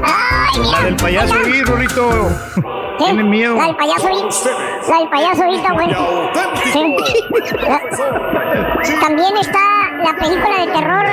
La 0.00 0.80
del 0.84 0.96
payaso 0.96 1.34
ahí, 1.34 1.62
Rorrito. 1.62 2.28
Tienen 2.98 3.28
miedo. 3.30 3.56
La 3.56 3.66
del 3.66 3.76
payaso 3.76 4.08
ahorita. 4.08 4.50
La 4.88 4.98
del 4.98 5.08
payaso 5.08 5.42
ahorita, 5.44 5.72
güey. 5.72 5.88
Sí. 6.72 6.96
La- 7.62 9.00
También 9.00 9.36
está 9.40 9.58
la 10.04 10.14
película 10.16 10.58
de 10.58 10.72
terror, 10.72 11.04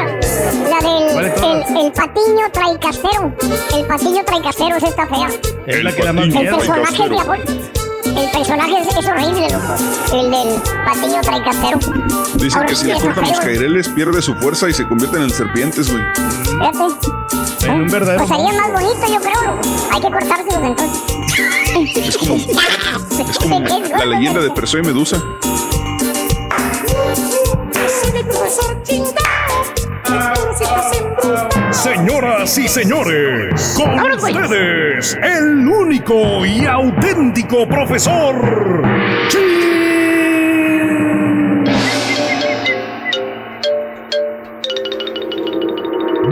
la 0.70 0.78
del 0.90 1.14
¿Cuál 1.14 1.26
es 1.26 1.42
el, 1.42 1.78
el 1.86 1.92
patiño 1.92 2.50
traicastero. 2.52 3.34
El 3.76 3.86
patiño 3.86 4.24
traicastero, 4.26 4.76
esa 4.78 4.88
está 4.88 5.08
fea. 5.08 5.28
Es 5.68 5.84
la 5.84 5.92
que 5.94 6.04
da 6.04 6.14
más 6.14 6.26
El 6.26 6.34
personaje 6.34 7.04
es 7.04 7.10
diabólico. 7.10 7.52
El 8.20 8.30
personaje 8.32 8.74
es, 8.82 8.98
es 8.98 9.08
horrible, 9.08 9.48
loco. 9.50 9.76
El 10.14 10.30
del 10.30 10.62
patiño 10.84 11.22
traicastero. 11.22 11.80
Dicen 12.36 12.54
Ahora 12.54 12.66
que 12.68 12.76
si 12.76 12.88
le 12.88 13.00
cortan 13.00 13.30
los 13.30 13.40
caireles 13.40 13.88
pierde 13.88 14.22
su 14.22 14.36
fuerza 14.36 14.70
y 14.70 14.74
se 14.74 14.86
convierten 14.86 15.24
en 15.24 15.30
serpientes, 15.30 15.90
güey. 15.90 16.04
Fíjate. 16.44 17.66
En 17.66 17.82
un 17.82 17.88
verdadero. 17.88 18.26
Pues 18.26 18.38
sería 18.38 18.62
más 18.62 18.74
bonito, 18.74 19.08
yo 19.08 19.20
creo. 19.22 19.56
loco. 19.56 19.70
Hay 19.92 20.02
que 20.02 20.12
cortárselos 20.12 20.64
entonces. 20.64 21.04
Es 21.96 22.18
como, 22.18 22.36
es 22.36 23.38
como 23.38 23.60
la 23.62 24.06
leyenda 24.06 24.42
de 24.42 24.52
Perseo 24.52 24.82
y 24.82 24.84
Medusa. 24.84 25.24
Señoras 32.00 32.58
y 32.58 32.66
señores, 32.70 33.76
con 33.76 34.12
ustedes, 34.14 35.18
el 35.22 35.68
único 35.68 36.46
y 36.46 36.66
auténtico 36.66 37.68
profesor. 37.68 38.36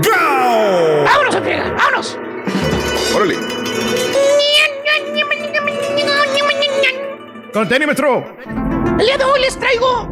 ¡Gao! 0.02 1.04
¡Vámonos, 1.04 1.36
Enrique! 1.36 1.62
¡Vámonos! 1.76 2.18
Órale. 3.14 3.36
Con 7.52 7.68
tenis, 7.68 7.88
maestro. 7.88 8.38
El 8.98 9.06
día 9.06 9.18
de 9.18 9.24
hoy 9.26 9.42
les 9.42 9.60
traigo 9.60 10.04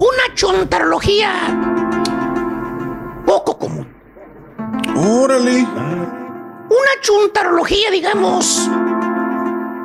una 0.00 0.34
chontarología 0.34 1.83
Órale. 4.96 5.60
Una 5.60 7.00
chuntarología, 7.00 7.90
digamos, 7.90 8.68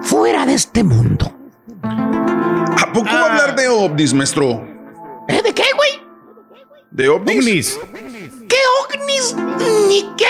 fuera 0.01 0.45
de 0.45 0.53
este 0.53 0.83
mundo. 0.83 1.31
¿A 1.83 2.91
poco 2.93 3.05
va 3.05 3.21
a 3.21 3.25
hablar 3.25 3.55
de 3.55 3.67
ovnis, 3.67 4.13
maestro? 4.13 4.65
¿Eh? 5.27 5.41
¿De 5.41 5.53
qué, 5.53 5.65
güey? 5.75 6.01
¿De 6.91 7.09
ovnis? 7.09 7.79
¿Qué 8.47 8.57
ovnis 8.81 9.35
ni 9.87 10.09
qué? 10.17 10.25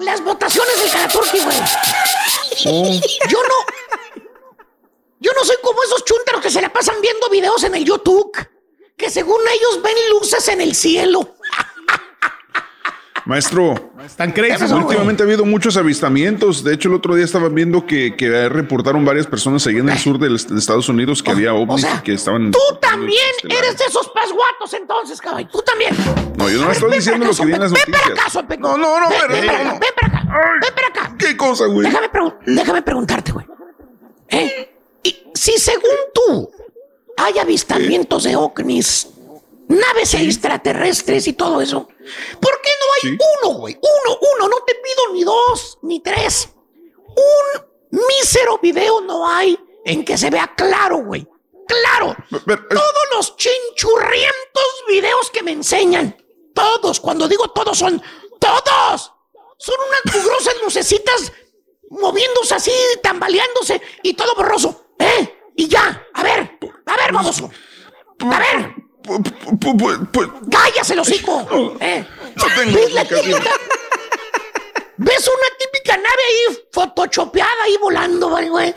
Las 0.00 0.22
votaciones 0.22 0.80
del 0.80 0.90
Caraturki, 0.90 1.40
güey. 1.40 1.56
Yo 3.28 3.38
no. 3.42 4.24
Yo 5.20 5.32
no 5.32 5.44
soy 5.44 5.56
como 5.62 5.82
esos 5.84 6.04
chuntaros 6.04 6.42
que 6.42 6.50
se 6.50 6.60
la 6.60 6.72
pasan 6.72 6.96
viendo 7.00 7.28
videos 7.30 7.62
en 7.64 7.74
el 7.74 7.84
YouTube. 7.84 8.32
Que 8.96 9.08
según 9.10 9.40
ellos 9.48 9.82
ven 9.82 9.94
luces 10.10 10.46
en 10.48 10.60
el 10.60 10.74
cielo. 10.74 11.36
Maestro, 13.24 13.92
Están 14.04 14.32
crazy, 14.32 14.58
pasó, 14.58 14.76
últimamente 14.76 15.22
ha 15.22 15.26
habido 15.26 15.44
muchos 15.44 15.76
avistamientos. 15.76 16.64
De 16.64 16.74
hecho, 16.74 16.88
el 16.88 16.94
otro 16.96 17.14
día 17.14 17.24
estaba 17.24 17.48
viendo 17.48 17.86
que, 17.86 18.16
que 18.16 18.48
reportaron 18.48 19.04
varias 19.04 19.26
personas 19.26 19.66
ahí 19.66 19.76
en 19.78 19.88
el 19.88 19.98
sur 19.98 20.18
del- 20.18 20.36
de 20.36 20.58
Estados 20.58 20.88
Unidos 20.88 21.22
que 21.22 21.30
había 21.30 21.54
ovnis 21.54 21.86
y 21.98 22.02
que 22.02 22.14
estaban. 22.14 22.50
Tú 22.50 22.58
también 22.80 23.20
eres 23.44 23.78
de 23.78 23.84
esos 23.84 24.08
pasguatos 24.08 24.74
entonces, 24.74 25.20
cabrón. 25.20 25.48
Tú 25.52 25.62
también. 25.62 25.94
No, 26.36 26.48
yo 26.50 26.60
no 26.60 26.66
me 26.66 26.72
estoy 26.72 26.92
diciendo 26.92 27.26
lo 27.26 27.32
que 27.34 27.44
vi 27.46 27.52
en 27.52 27.60
las 27.60 27.72
Ven 27.72 27.82
para 27.90 27.98
noticias. 27.98 28.18
acá, 28.18 28.30
Sope. 28.30 28.56
No, 28.58 28.76
no, 28.76 29.00
no, 29.00 29.08
ven, 29.08 29.18
pero- 29.20 29.32
ven, 29.34 29.46
para 29.46 29.58
acá, 29.58 29.64
no. 29.64 29.78
ven 29.78 29.90
para 29.94 30.08
acá. 30.08 30.28
Ven 30.60 30.74
para 30.74 30.88
acá. 30.88 31.16
¿Qué 31.18 31.36
cosa, 31.36 31.66
güey? 31.66 31.86
Déjame, 31.86 32.10
pregun- 32.10 32.34
déjame 32.46 32.82
preguntarte, 32.82 33.32
güey. 33.32 33.46
¿Eh? 34.28 34.68
Y 35.04 35.24
si 35.34 35.58
según 35.58 35.90
tú 36.14 36.50
hay 37.16 37.38
avistamientos 37.38 38.24
de 38.24 38.34
ovnis, 38.36 39.08
naves 39.68 40.14
extraterrestres 40.14 41.26
y 41.28 41.32
todo 41.32 41.60
eso, 41.60 41.88
¿por 42.40 42.60
qué 42.60 42.70
no 42.80 43.10
hay 43.10 43.18
uno, 43.42 43.58
güey? 43.58 43.78
Uno, 43.80 44.18
uno, 44.34 44.48
no 44.48 44.64
te 44.64 44.74
pido 44.74 45.12
ni 45.12 45.24
dos, 45.24 45.78
ni 45.82 46.00
tres. 46.00 46.50
Un 47.08 47.62
mísero 47.90 48.58
video 48.58 49.00
no 49.00 49.28
hay 49.28 49.58
en 49.84 50.04
que 50.04 50.16
se 50.16 50.30
vea 50.30 50.54
claro, 50.56 50.98
güey. 51.04 51.26
Claro. 51.66 52.16
Todos 52.30 53.04
los 53.14 53.36
chinchurrientos 53.36 54.84
videos 54.88 55.30
que 55.30 55.42
me 55.42 55.52
enseñan. 55.52 56.16
Todos, 56.54 57.00
cuando 57.00 57.28
digo 57.28 57.48
todos, 57.48 57.78
son 57.78 58.02
todos. 58.38 59.12
Son 59.58 59.74
unas 59.88 60.16
mugrosas 60.16 60.54
lucecitas 60.64 61.32
moviéndose 61.90 62.54
así, 62.54 62.72
tambaleándose 63.02 63.80
y 64.02 64.14
todo 64.14 64.34
borroso. 64.34 64.94
¿Eh? 64.98 65.52
Y 65.56 65.68
ya. 65.68 66.06
A 66.14 66.22
ver, 66.22 66.58
a 66.86 66.96
ver, 66.96 67.12
baboso. 67.12 67.50
A 68.20 68.38
ver. 68.38 68.81
Cállase 70.50 70.92
el 70.94 71.00
hocico. 71.00 71.76
¿Eh? 71.80 72.04
¿Ves 72.72 72.92
la 72.92 73.04
típica? 73.04 73.50
¿Ves 74.96 75.28
una 75.28 75.56
típica 75.58 75.96
nave 75.96 76.22
ahí 76.28 76.58
photoshopeada 76.72 77.62
ahí 77.64 77.76
volando, 77.80 78.28
güey, 78.30 78.48
güey? 78.48 78.74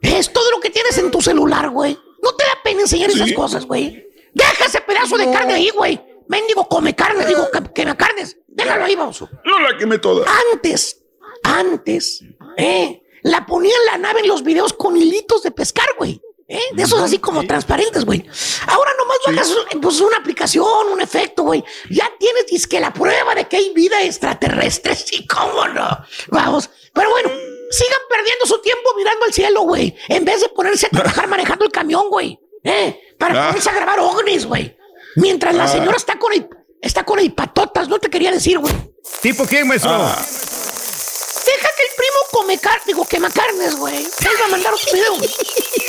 Es 0.00 0.32
todo 0.32 0.50
lo 0.50 0.60
que 0.60 0.70
tienes 0.70 0.96
en 0.98 1.10
tu 1.10 1.20
celular, 1.20 1.70
güey. 1.70 1.98
No 2.22 2.34
te 2.34 2.44
da 2.44 2.58
pena 2.64 2.80
enseñar 2.82 3.10
esas 3.10 3.32
cosas, 3.32 3.64
güey. 3.66 4.06
Deja 4.32 4.64
ese 4.64 4.80
pedazo 4.80 5.16
de 5.16 5.30
carne 5.30 5.54
ahí, 5.54 5.70
güey. 5.70 6.00
Mendigo, 6.28 6.68
come 6.68 6.94
carne, 6.94 7.24
digo, 7.26 7.48
que, 7.50 7.62
que 7.72 7.86
me 7.86 7.96
carnes. 7.96 8.36
Déjalo 8.46 8.84
ahí, 8.84 8.96
baboso. 8.96 9.28
No 9.44 9.58
la 9.60 9.76
quemé 9.78 9.98
toda. 9.98 10.26
Antes, 10.52 11.02
antes, 11.42 12.22
¿eh? 12.56 13.02
La 13.22 13.46
ponían 13.46 13.78
la 13.86 13.98
nave 13.98 14.20
en 14.20 14.28
los 14.28 14.42
videos 14.42 14.72
con 14.72 14.96
hilitos 14.96 15.42
de 15.42 15.50
pescar, 15.50 15.88
güey. 15.96 16.20
¿Eh? 16.48 16.60
De 16.72 16.82
esos 16.82 17.00
así 17.00 17.18
como 17.18 17.46
transparentes, 17.46 18.04
güey. 18.04 18.24
Ahora 18.66 18.90
nomás 18.98 19.18
bajas 19.26 19.54
pues, 19.80 20.00
una 20.00 20.16
aplicación, 20.16 20.88
un 20.92 21.00
efecto, 21.00 21.42
güey. 21.44 21.62
Ya 21.90 22.10
tienes 22.18 22.46
disque 22.46 22.80
la 22.80 22.92
prueba 22.92 23.34
de 23.34 23.46
que 23.46 23.56
hay 23.58 23.72
vida 23.74 24.02
extraterrestre. 24.02 24.96
Sí, 25.06 25.26
cómo 25.26 25.66
no. 25.68 25.88
Vamos. 26.28 26.68
Pero 26.92 27.10
bueno, 27.10 27.28
sigan 27.70 28.00
perdiendo 28.08 28.46
su 28.46 28.60
tiempo 28.60 28.90
mirando 28.96 29.24
al 29.26 29.32
cielo, 29.32 29.62
güey. 29.62 29.94
En 30.08 30.24
vez 30.24 30.40
de 30.40 30.48
ponerse 30.48 30.86
a 30.86 30.90
trabajar 30.90 31.28
manejando 31.28 31.64
el 31.64 31.70
camión, 31.70 32.08
güey. 32.10 32.38
¿eh? 32.64 33.14
Para 33.18 33.44
Ah. 33.44 33.46
ponerse 33.48 33.70
a 33.70 33.74
grabar 33.74 34.00
ovnis, 34.00 34.46
güey. 34.46 34.76
Mientras 35.16 35.54
la 35.54 35.64
Ah. 35.64 35.68
señora 35.68 35.96
está 35.96 36.18
con 36.18 36.32
el, 36.32 36.48
está 36.80 37.04
con 37.04 37.18
el 37.18 37.32
patotas, 37.34 37.88
no 37.88 37.98
te 37.98 38.08
quería 38.10 38.30
decir, 38.32 38.58
güey. 38.58 38.74
¿Tipo 39.22 39.44
quién, 39.46 39.66
maestro? 39.68 39.90
Ah. 39.92 40.16
Deja 41.48 41.68
que 41.76 41.82
el 41.82 41.92
primo 41.96 42.20
come 42.32 42.58
carne, 42.58 42.82
digo, 42.86 43.06
quema 43.06 43.30
carnes, 43.30 43.76
güey. 43.76 43.96
Él 44.04 44.36
va 44.40 44.44
a 44.44 44.48
mandar 44.48 44.74
otro 44.74 44.92
video, 44.92 45.14
güey. 45.16 45.30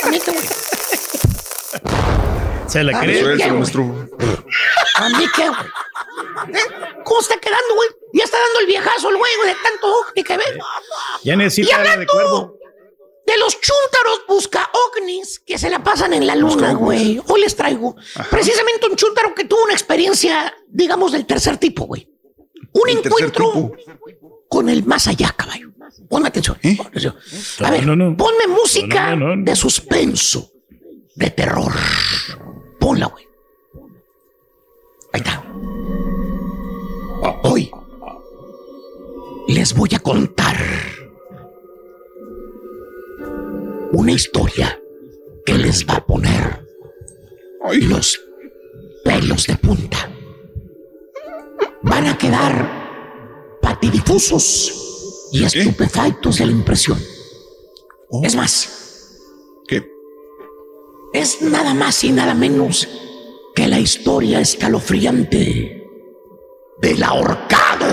A 0.04 0.08
mí 0.08 0.20
que, 0.20 0.30
güey. 0.30 0.44
Se 2.68 2.84
la 2.84 3.00
cree. 3.00 3.20
A 3.20 5.08
mí 5.08 5.26
qué, 5.34 5.48
güey. 5.48 5.60
¿Eh? 6.54 6.66
¿Cómo 7.04 7.20
está 7.20 7.36
quedando, 7.38 7.74
güey? 7.74 7.88
Ya 8.12 8.24
está 8.24 8.38
dando 8.38 8.60
el 8.60 8.66
viejazo 8.66 9.10
el 9.10 9.16
güey, 9.16 9.32
güey, 9.38 9.48
de 9.48 9.56
tanto 9.62 9.86
ovni 9.88 10.22
que 10.22 10.36
ve. 10.36 10.44
Ya 11.24 11.34
Y 11.34 11.36
necesita 11.36 11.82
la 11.82 11.96
de 11.96 12.06
cuervo. 12.06 12.56
de 13.26 13.38
los 13.38 13.60
chúntaros 13.60 14.22
busca 14.28 14.70
ovnis 14.72 15.40
que 15.40 15.58
se 15.58 15.68
la 15.70 15.82
pasan 15.82 16.14
en 16.14 16.26
la 16.26 16.36
luna, 16.36 16.72
güey. 16.74 17.20
Hoy 17.28 17.40
les 17.40 17.54
traigo 17.56 17.96
precisamente 18.30 18.86
un 18.88 18.96
chúntaro 18.96 19.34
que 19.34 19.44
tuvo 19.44 19.64
una 19.64 19.72
experiencia, 19.74 20.54
digamos, 20.68 21.12
del 21.12 21.26
tercer 21.26 21.58
tipo, 21.58 21.84
güey. 21.86 22.08
Un 22.72 22.88
El 22.88 22.98
encuentro. 22.98 23.72
Con 24.50 24.68
el 24.68 24.84
más 24.84 25.06
allá, 25.06 25.32
caballo. 25.36 25.70
Ponme 26.08 26.28
atención. 26.28 26.58
ponme 26.60 26.80
atención. 26.88 27.14
A 27.64 27.70
ver, 27.70 27.86
No, 27.86 27.94
no, 27.96 28.10
no. 28.10 28.16
ponme 28.16 28.46
música 28.48 29.14
No, 29.16 29.28
no, 29.28 29.36
no. 29.36 29.44
de 29.44 29.54
suspenso, 29.56 30.50
de 31.14 31.30
terror. 31.30 31.72
Ponla, 32.78 33.06
güey. 33.06 33.24
Ahí 35.12 35.20
está. 35.20 35.42
Hoy 37.44 37.70
les 39.48 39.72
voy 39.74 39.90
a 39.94 39.98
contar 40.00 40.56
una 43.92 44.12
historia 44.12 44.80
que 45.46 45.54
les 45.58 45.86
va 45.86 45.94
a 45.94 46.06
poner 46.06 46.66
los 47.82 48.20
pelos 49.04 49.46
de 49.46 49.56
punta. 49.56 50.10
Van 51.82 52.06
a 52.06 52.16
quedar 52.18 52.79
patidifusos 53.60 55.28
y 55.32 55.44
estupefactos 55.44 56.38
de 56.38 56.46
la 56.46 56.52
impresión. 56.52 57.00
Es 58.22 58.34
más, 58.34 59.16
¿Qué? 59.68 59.86
es 61.12 61.42
nada 61.42 61.74
más 61.74 62.02
y 62.04 62.10
nada 62.10 62.34
menos 62.34 62.88
que 63.54 63.68
la 63.68 63.78
historia 63.78 64.40
escalofriante 64.40 65.86
del 66.80 67.02
ahorcado. 67.02 67.86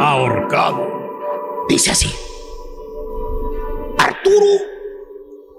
Ahorcado. 0.00 1.66
Dice 1.68 1.90
así. 1.90 2.10
Arturo 3.98 4.46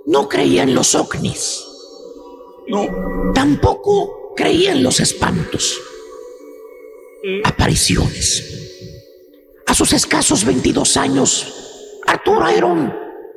no 0.05 0.29
creía 0.29 0.63
en 0.63 0.73
los 0.73 0.95
ovnis. 0.95 1.65
No. 2.67 2.87
Tampoco 3.33 4.33
creía 4.35 4.71
en 4.71 4.83
los 4.83 4.99
espantos. 4.99 5.79
Apariciones. 7.43 8.43
A 9.65 9.73
sus 9.73 9.93
escasos 9.93 10.45
22 10.45 10.97
años, 10.97 11.99
Arturo 12.05 12.47
era 12.47 12.65
un, 12.65 12.85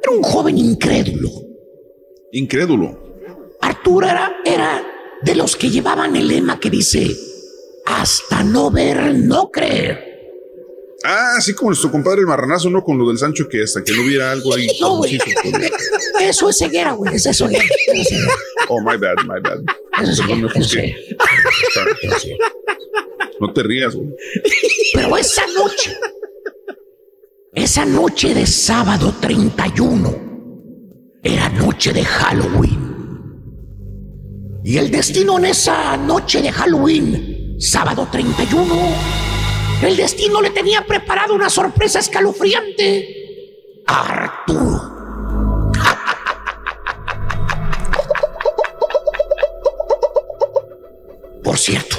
era 0.02 0.12
un 0.12 0.22
joven 0.22 0.58
incrédulo. 0.58 1.30
Incrédulo. 2.32 3.18
Arturo 3.60 4.06
era, 4.06 4.36
era 4.44 4.86
de 5.22 5.34
los 5.34 5.56
que 5.56 5.70
llevaban 5.70 6.14
el 6.16 6.28
lema 6.28 6.60
que 6.60 6.70
dice, 6.70 7.16
hasta 7.84 8.44
no 8.44 8.70
ver, 8.70 9.14
no 9.14 9.50
creer. 9.50 10.10
Ah, 11.02 11.34
así 11.38 11.54
como 11.54 11.70
nuestro 11.70 11.90
compadre 11.90 12.20
el 12.20 12.26
marranazo, 12.26 12.68
¿no? 12.68 12.84
Con 12.84 12.98
lo 12.98 13.08
del 13.08 13.16
Sancho, 13.16 13.48
que 13.48 13.62
hasta 13.62 13.82
que 13.82 13.92
no 13.92 14.02
hubiera 14.02 14.30
algo 14.30 14.54
ahí. 14.54 14.68
No, 14.80 14.98
güey. 14.98 15.18
Eso 16.20 16.50
es 16.50 16.58
ceguera, 16.58 16.92
güey. 16.92 17.14
Es 17.14 17.24
eso, 17.24 17.48
es 17.48 17.58
ceguera. 17.58 18.34
Oh, 18.68 18.80
my 18.82 18.98
bad, 18.98 19.16
my 19.24 19.40
bad. 19.42 19.60
Eso 20.02 20.22
ofusqué. 20.46 20.94
No 23.40 23.52
te 23.54 23.62
rías, 23.62 23.96
güey. 23.96 24.10
Pero 24.92 25.16
esa 25.16 25.46
noche, 25.46 25.96
esa 27.54 27.86
noche 27.86 28.34
de 28.34 28.46
sábado 28.46 29.14
31, 29.18 31.18
era 31.22 31.48
noche 31.48 31.94
de 31.94 32.04
Halloween. 32.04 32.90
Y 34.62 34.76
el 34.76 34.90
destino 34.90 35.38
en 35.38 35.46
esa 35.46 35.96
noche 35.96 36.42
de 36.42 36.52
Halloween, 36.52 37.56
sábado 37.58 38.06
31, 38.12 38.74
el 39.84 39.96
destino 39.96 40.42
le 40.42 40.50
tenía 40.50 40.84
preparado 40.84 41.34
una 41.34 41.48
sorpresa 41.48 42.00
escalofriante 42.00 43.08
a 43.86 44.24
Arturo. 44.24 45.72
Por 51.42 51.56
cierto, 51.56 51.89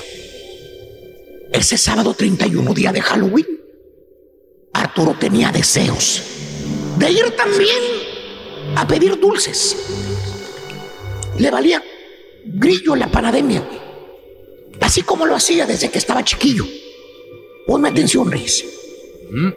ese 1.51 1.77
sábado 1.77 2.13
31, 2.13 2.73
día 2.73 2.91
de 2.91 3.01
Halloween, 3.01 3.47
Arturo 4.73 5.15
tenía 5.19 5.51
deseos 5.51 6.23
de 6.97 7.11
ir 7.11 7.35
también 7.35 7.77
a 8.75 8.87
pedir 8.87 9.19
dulces. 9.19 9.75
Le 11.37 11.51
valía 11.51 11.83
grillo 12.45 12.95
la 12.95 13.11
pandemia, 13.11 13.67
así 14.79 15.01
como 15.01 15.25
lo 15.25 15.35
hacía 15.35 15.65
desde 15.65 15.89
que 15.89 15.97
estaba 15.97 16.23
chiquillo. 16.23 16.65
Ponme 17.67 17.89
atención, 17.89 18.31
Reyes. 18.31 18.65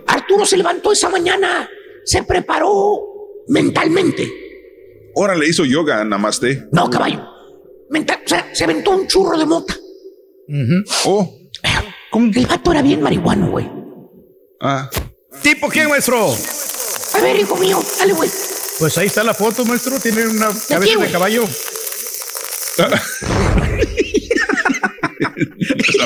Arturo 0.07 0.47
se 0.47 0.57
levantó 0.57 0.93
esa 0.93 1.09
mañana, 1.09 1.69
se 2.05 2.23
preparó 2.23 3.01
mentalmente. 3.49 4.31
Ahora 5.17 5.37
le 5.37 5.49
hizo 5.49 5.65
yoga, 5.65 6.05
namaste. 6.05 6.67
No, 6.73 6.91
caballo. 6.91 7.25
Mental, 7.91 8.21
o 8.25 8.29
sea, 8.29 8.51
se 8.53 8.65
aventó 8.65 8.91
un 8.93 9.07
churro 9.07 9.39
de 9.39 9.47
mota. 9.47 9.77
Oh. 11.05 11.44
El 12.15 12.47
vato 12.47 12.71
era 12.71 12.83
bien 12.83 13.03
marihuano, 13.03 13.51
güey. 13.51 13.69
Ah. 14.61 14.89
¿Tipo 15.43 15.69
quién, 15.69 15.89
maestro? 15.89 16.33
A 17.15 17.21
ver, 17.21 17.41
hijo 17.41 17.57
mío, 17.57 17.83
dale, 17.99 18.13
güey. 18.13 18.31
Pues 18.79 18.97
ahí 18.99 19.07
está 19.07 19.25
la 19.25 19.35
foto, 19.35 19.65
maestro. 19.65 19.99
Tiene 19.99 20.27
una 20.29 20.49
cabeza 20.69 20.99
de 21.01 21.11
caballo. 21.11 21.45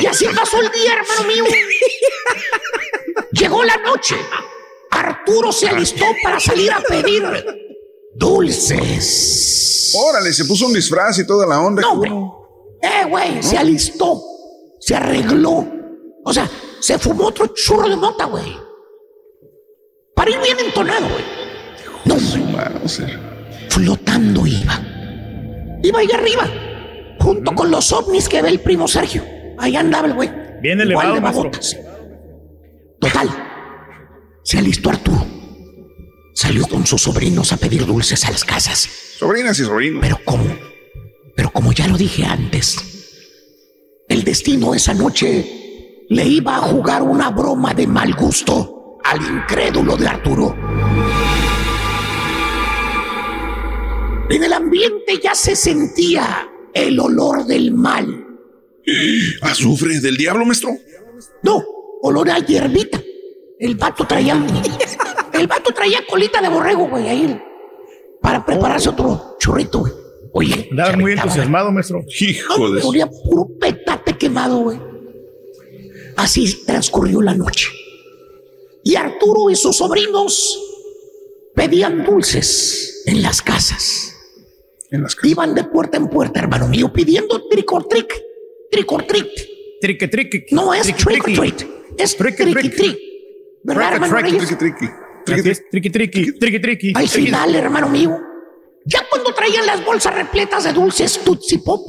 Y 0.00 0.06
así 0.06 0.26
pasó 0.34 0.60
el 0.60 0.70
día, 0.70 0.92
hermano 0.94 1.28
mío. 1.28 1.44
Llegó 3.32 3.64
la 3.64 3.76
noche. 3.78 4.16
Arturo 4.90 5.52
se 5.52 5.68
alistó 5.68 6.04
para 6.22 6.38
salir 6.40 6.72
a 6.72 6.80
pedir 6.80 7.24
dulces. 8.14 9.92
Órale, 9.94 10.32
se 10.32 10.44
puso 10.44 10.66
un 10.66 10.72
disfraz 10.72 11.18
y 11.18 11.26
toda 11.26 11.46
la 11.46 11.60
onda. 11.60 11.82
No, 11.82 11.96
güey. 11.96 12.10
Eh, 12.82 13.04
güey, 13.08 13.42
se 13.42 13.58
alistó. 13.58 14.22
Se 14.80 14.94
arregló. 14.94 15.77
O 16.28 16.32
sea, 16.32 16.46
se 16.78 16.98
fumó 16.98 17.28
otro 17.28 17.46
churro 17.54 17.88
de 17.88 17.96
mota, 17.96 18.26
güey. 18.26 18.54
Para 20.14 20.30
ir 20.30 20.38
bien 20.42 20.58
entonado, 20.60 21.06
güey. 21.08 21.24
No, 22.04 22.16
güey. 22.16 23.18
Flotando 23.70 24.46
iba. 24.46 24.78
Iba 25.82 26.00
ahí 26.00 26.08
arriba. 26.12 26.46
Junto 27.18 27.54
con 27.54 27.70
los 27.70 27.90
ovnis 27.92 28.28
que 28.28 28.42
ve 28.42 28.50
el 28.50 28.60
primo 28.60 28.86
Sergio. 28.86 29.24
Ahí 29.56 29.74
andaba 29.74 30.06
el 30.06 30.12
güey. 30.12 30.30
Bien 30.60 30.78
elevado, 30.78 31.14
de 31.14 31.20
babotas. 31.20 31.74
Total. 33.00 33.30
Se 34.42 34.58
alistó 34.58 34.90
Arturo. 34.90 35.24
Salió 36.34 36.66
con 36.66 36.86
sus 36.86 37.00
sobrinos 37.00 37.54
a 37.54 37.56
pedir 37.56 37.86
dulces 37.86 38.22
a 38.26 38.30
las 38.30 38.44
casas. 38.44 38.86
Sobrinas 39.16 39.58
y 39.60 39.64
sobrinos. 39.64 40.02
Pero 40.02 40.18
como, 40.26 40.44
pero 41.34 41.50
como 41.50 41.72
ya 41.72 41.88
lo 41.88 41.96
dije 41.96 42.26
antes, 42.26 42.76
el 44.10 44.24
destino 44.24 44.74
esa 44.74 44.92
noche 44.92 45.67
le 46.08 46.24
iba 46.24 46.56
a 46.56 46.60
jugar 46.60 47.02
una 47.02 47.30
broma 47.30 47.74
de 47.74 47.86
mal 47.86 48.14
gusto 48.14 48.98
al 49.04 49.20
incrédulo 49.22 49.96
de 49.96 50.08
Arturo. 50.08 50.54
En 54.30 54.44
el 54.44 54.52
ambiente 54.52 55.20
ya 55.22 55.34
se 55.34 55.54
sentía 55.54 56.48
el 56.72 56.98
olor 56.98 57.44
del 57.46 57.72
mal. 57.72 58.26
¿Azufre 59.42 60.00
del 60.00 60.16
diablo, 60.16 60.44
maestro? 60.44 60.70
No, 61.42 61.62
olor 62.02 62.30
a 62.30 62.38
hierbita. 62.38 63.02
El 63.58 63.74
vato 63.74 64.06
traía. 64.06 64.34
El 65.32 65.46
vato 65.46 65.72
traía 65.72 66.00
colita 66.08 66.40
de 66.40 66.48
borrego, 66.48 66.88
güey, 66.88 67.08
ahí. 67.08 67.42
Para 68.22 68.44
prepararse 68.44 68.88
otro 68.88 69.36
churrito, 69.38 69.80
güey. 69.80 69.92
Oye. 70.32 70.68
Andaba 70.70 70.96
muy 70.96 71.12
entusiasmado, 71.12 71.70
maestro. 71.70 72.02
Hijo 72.20 72.70
de... 72.70 72.82
Olía 72.82 73.08
puro 73.08 73.48
petate 73.58 74.16
quemado, 74.16 74.58
güey. 74.58 74.78
Así 76.18 76.64
transcurrió 76.66 77.22
la 77.22 77.32
noche. 77.32 77.68
Y 78.82 78.96
Arturo 78.96 79.50
y 79.50 79.54
sus 79.54 79.76
sobrinos 79.76 80.58
pedían 81.54 82.04
dulces 82.04 83.04
en 83.06 83.22
las 83.22 83.40
casas. 83.40 84.16
En 84.90 85.02
las 85.04 85.14
casas. 85.14 85.30
Iban 85.30 85.54
de 85.54 85.62
puerta 85.62 85.96
en 85.96 86.08
puerta, 86.08 86.40
hermano 86.40 86.66
mío, 86.66 86.92
pidiendo 86.92 87.46
trick 87.48 87.72
or 87.72 87.86
trick. 87.86 88.12
Trick 88.72 88.90
or 88.90 89.04
trick. 89.06 89.28
Trique, 89.80 90.08
trique. 90.08 90.46
No 90.50 90.74
es 90.74 90.88
triqui, 90.88 91.04
trick 91.04 91.22
or 91.22 91.34
treat. 91.34 91.62
Es 91.96 92.16
Tricky, 92.16 92.36
tricky 92.36 92.52
tricky. 92.52 92.76
trick. 92.76 92.98
¿Verdad, 93.62 93.90
Tricky, 93.90 94.04
hermano 94.04 94.18
es, 94.18 94.58
Triqui, 95.70 95.90
triqui, 95.90 96.32
triqui, 96.32 96.60
triqui. 96.60 96.92
Al 96.96 97.08
final, 97.08 97.54
hermano 97.54 97.88
mío, 97.88 98.18
ya 98.84 99.06
cuando 99.08 99.32
traían 99.34 99.66
las 99.66 99.84
bolsas 99.84 100.14
repletas 100.14 100.64
de 100.64 100.72
dulces 100.72 101.20
Tootsie 101.24 101.60
Pop, 101.60 101.88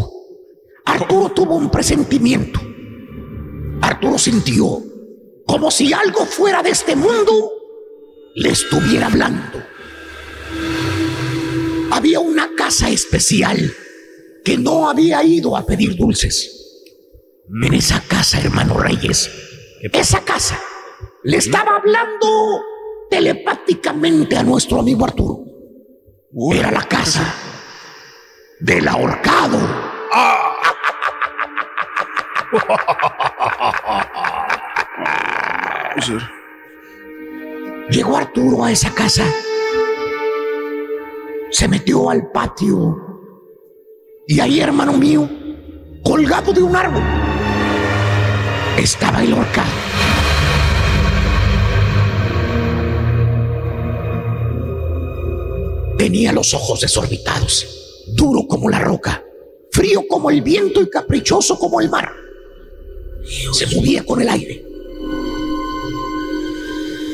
Arturo 0.85 1.29
tuvo 1.29 1.55
un 1.55 1.71
presentimiento. 1.71 2.68
Arturo 3.81 4.17
sintió 4.17 4.83
como 5.45 5.71
si 5.71 5.91
algo 5.93 6.25
fuera 6.25 6.61
de 6.61 6.69
este 6.69 6.95
mundo 6.95 7.51
le 8.35 8.49
estuviera 8.49 9.07
hablando. 9.07 9.63
Había 11.91 12.19
una 12.19 12.55
casa 12.55 12.89
especial 12.89 13.73
que 14.45 14.57
no 14.57 14.89
había 14.89 15.23
ido 15.23 15.57
a 15.57 15.65
pedir 15.65 15.95
dulces. 15.95 16.55
En 17.63 17.73
esa 17.73 18.01
casa, 18.07 18.39
hermano 18.39 18.77
Reyes, 18.77 19.29
esa 19.91 20.23
casa 20.23 20.59
le 21.23 21.37
estaba 21.37 21.77
hablando 21.77 22.61
telepáticamente 23.09 24.37
a 24.37 24.43
nuestro 24.43 24.79
amigo 24.79 25.03
Arturo. 25.03 25.45
Era 26.53 26.71
la 26.71 26.83
casa 26.83 27.33
del 28.59 28.87
ahorcado. 28.87 29.57
Llegó 37.89 38.17
Arturo 38.17 38.63
a 38.63 38.71
esa 38.71 38.93
casa. 38.93 39.25
Se 41.51 41.67
metió 41.67 42.09
al 42.09 42.31
patio. 42.31 42.95
Y 44.27 44.39
ahí, 44.39 44.61
hermano 44.61 44.93
mío, 44.93 45.29
colgado 46.03 46.53
de 46.53 46.61
un 46.61 46.75
árbol, 46.75 47.01
estaba 48.77 49.23
el 49.23 49.33
ahorcado. 49.33 49.71
Tenía 55.97 56.31
los 56.31 56.53
ojos 56.53 56.81
desorbitados, 56.81 58.05
duro 58.15 58.47
como 58.47 58.69
la 58.69 58.79
roca, 58.79 59.23
frío 59.71 60.03
como 60.07 60.29
el 60.29 60.41
viento 60.41 60.81
y 60.81 60.89
caprichoso 60.89 61.59
como 61.59 61.81
el 61.81 61.89
mar. 61.89 62.09
Se 63.25 63.67
movía 63.75 64.03
con 64.03 64.21
el 64.21 64.29
aire. 64.29 64.65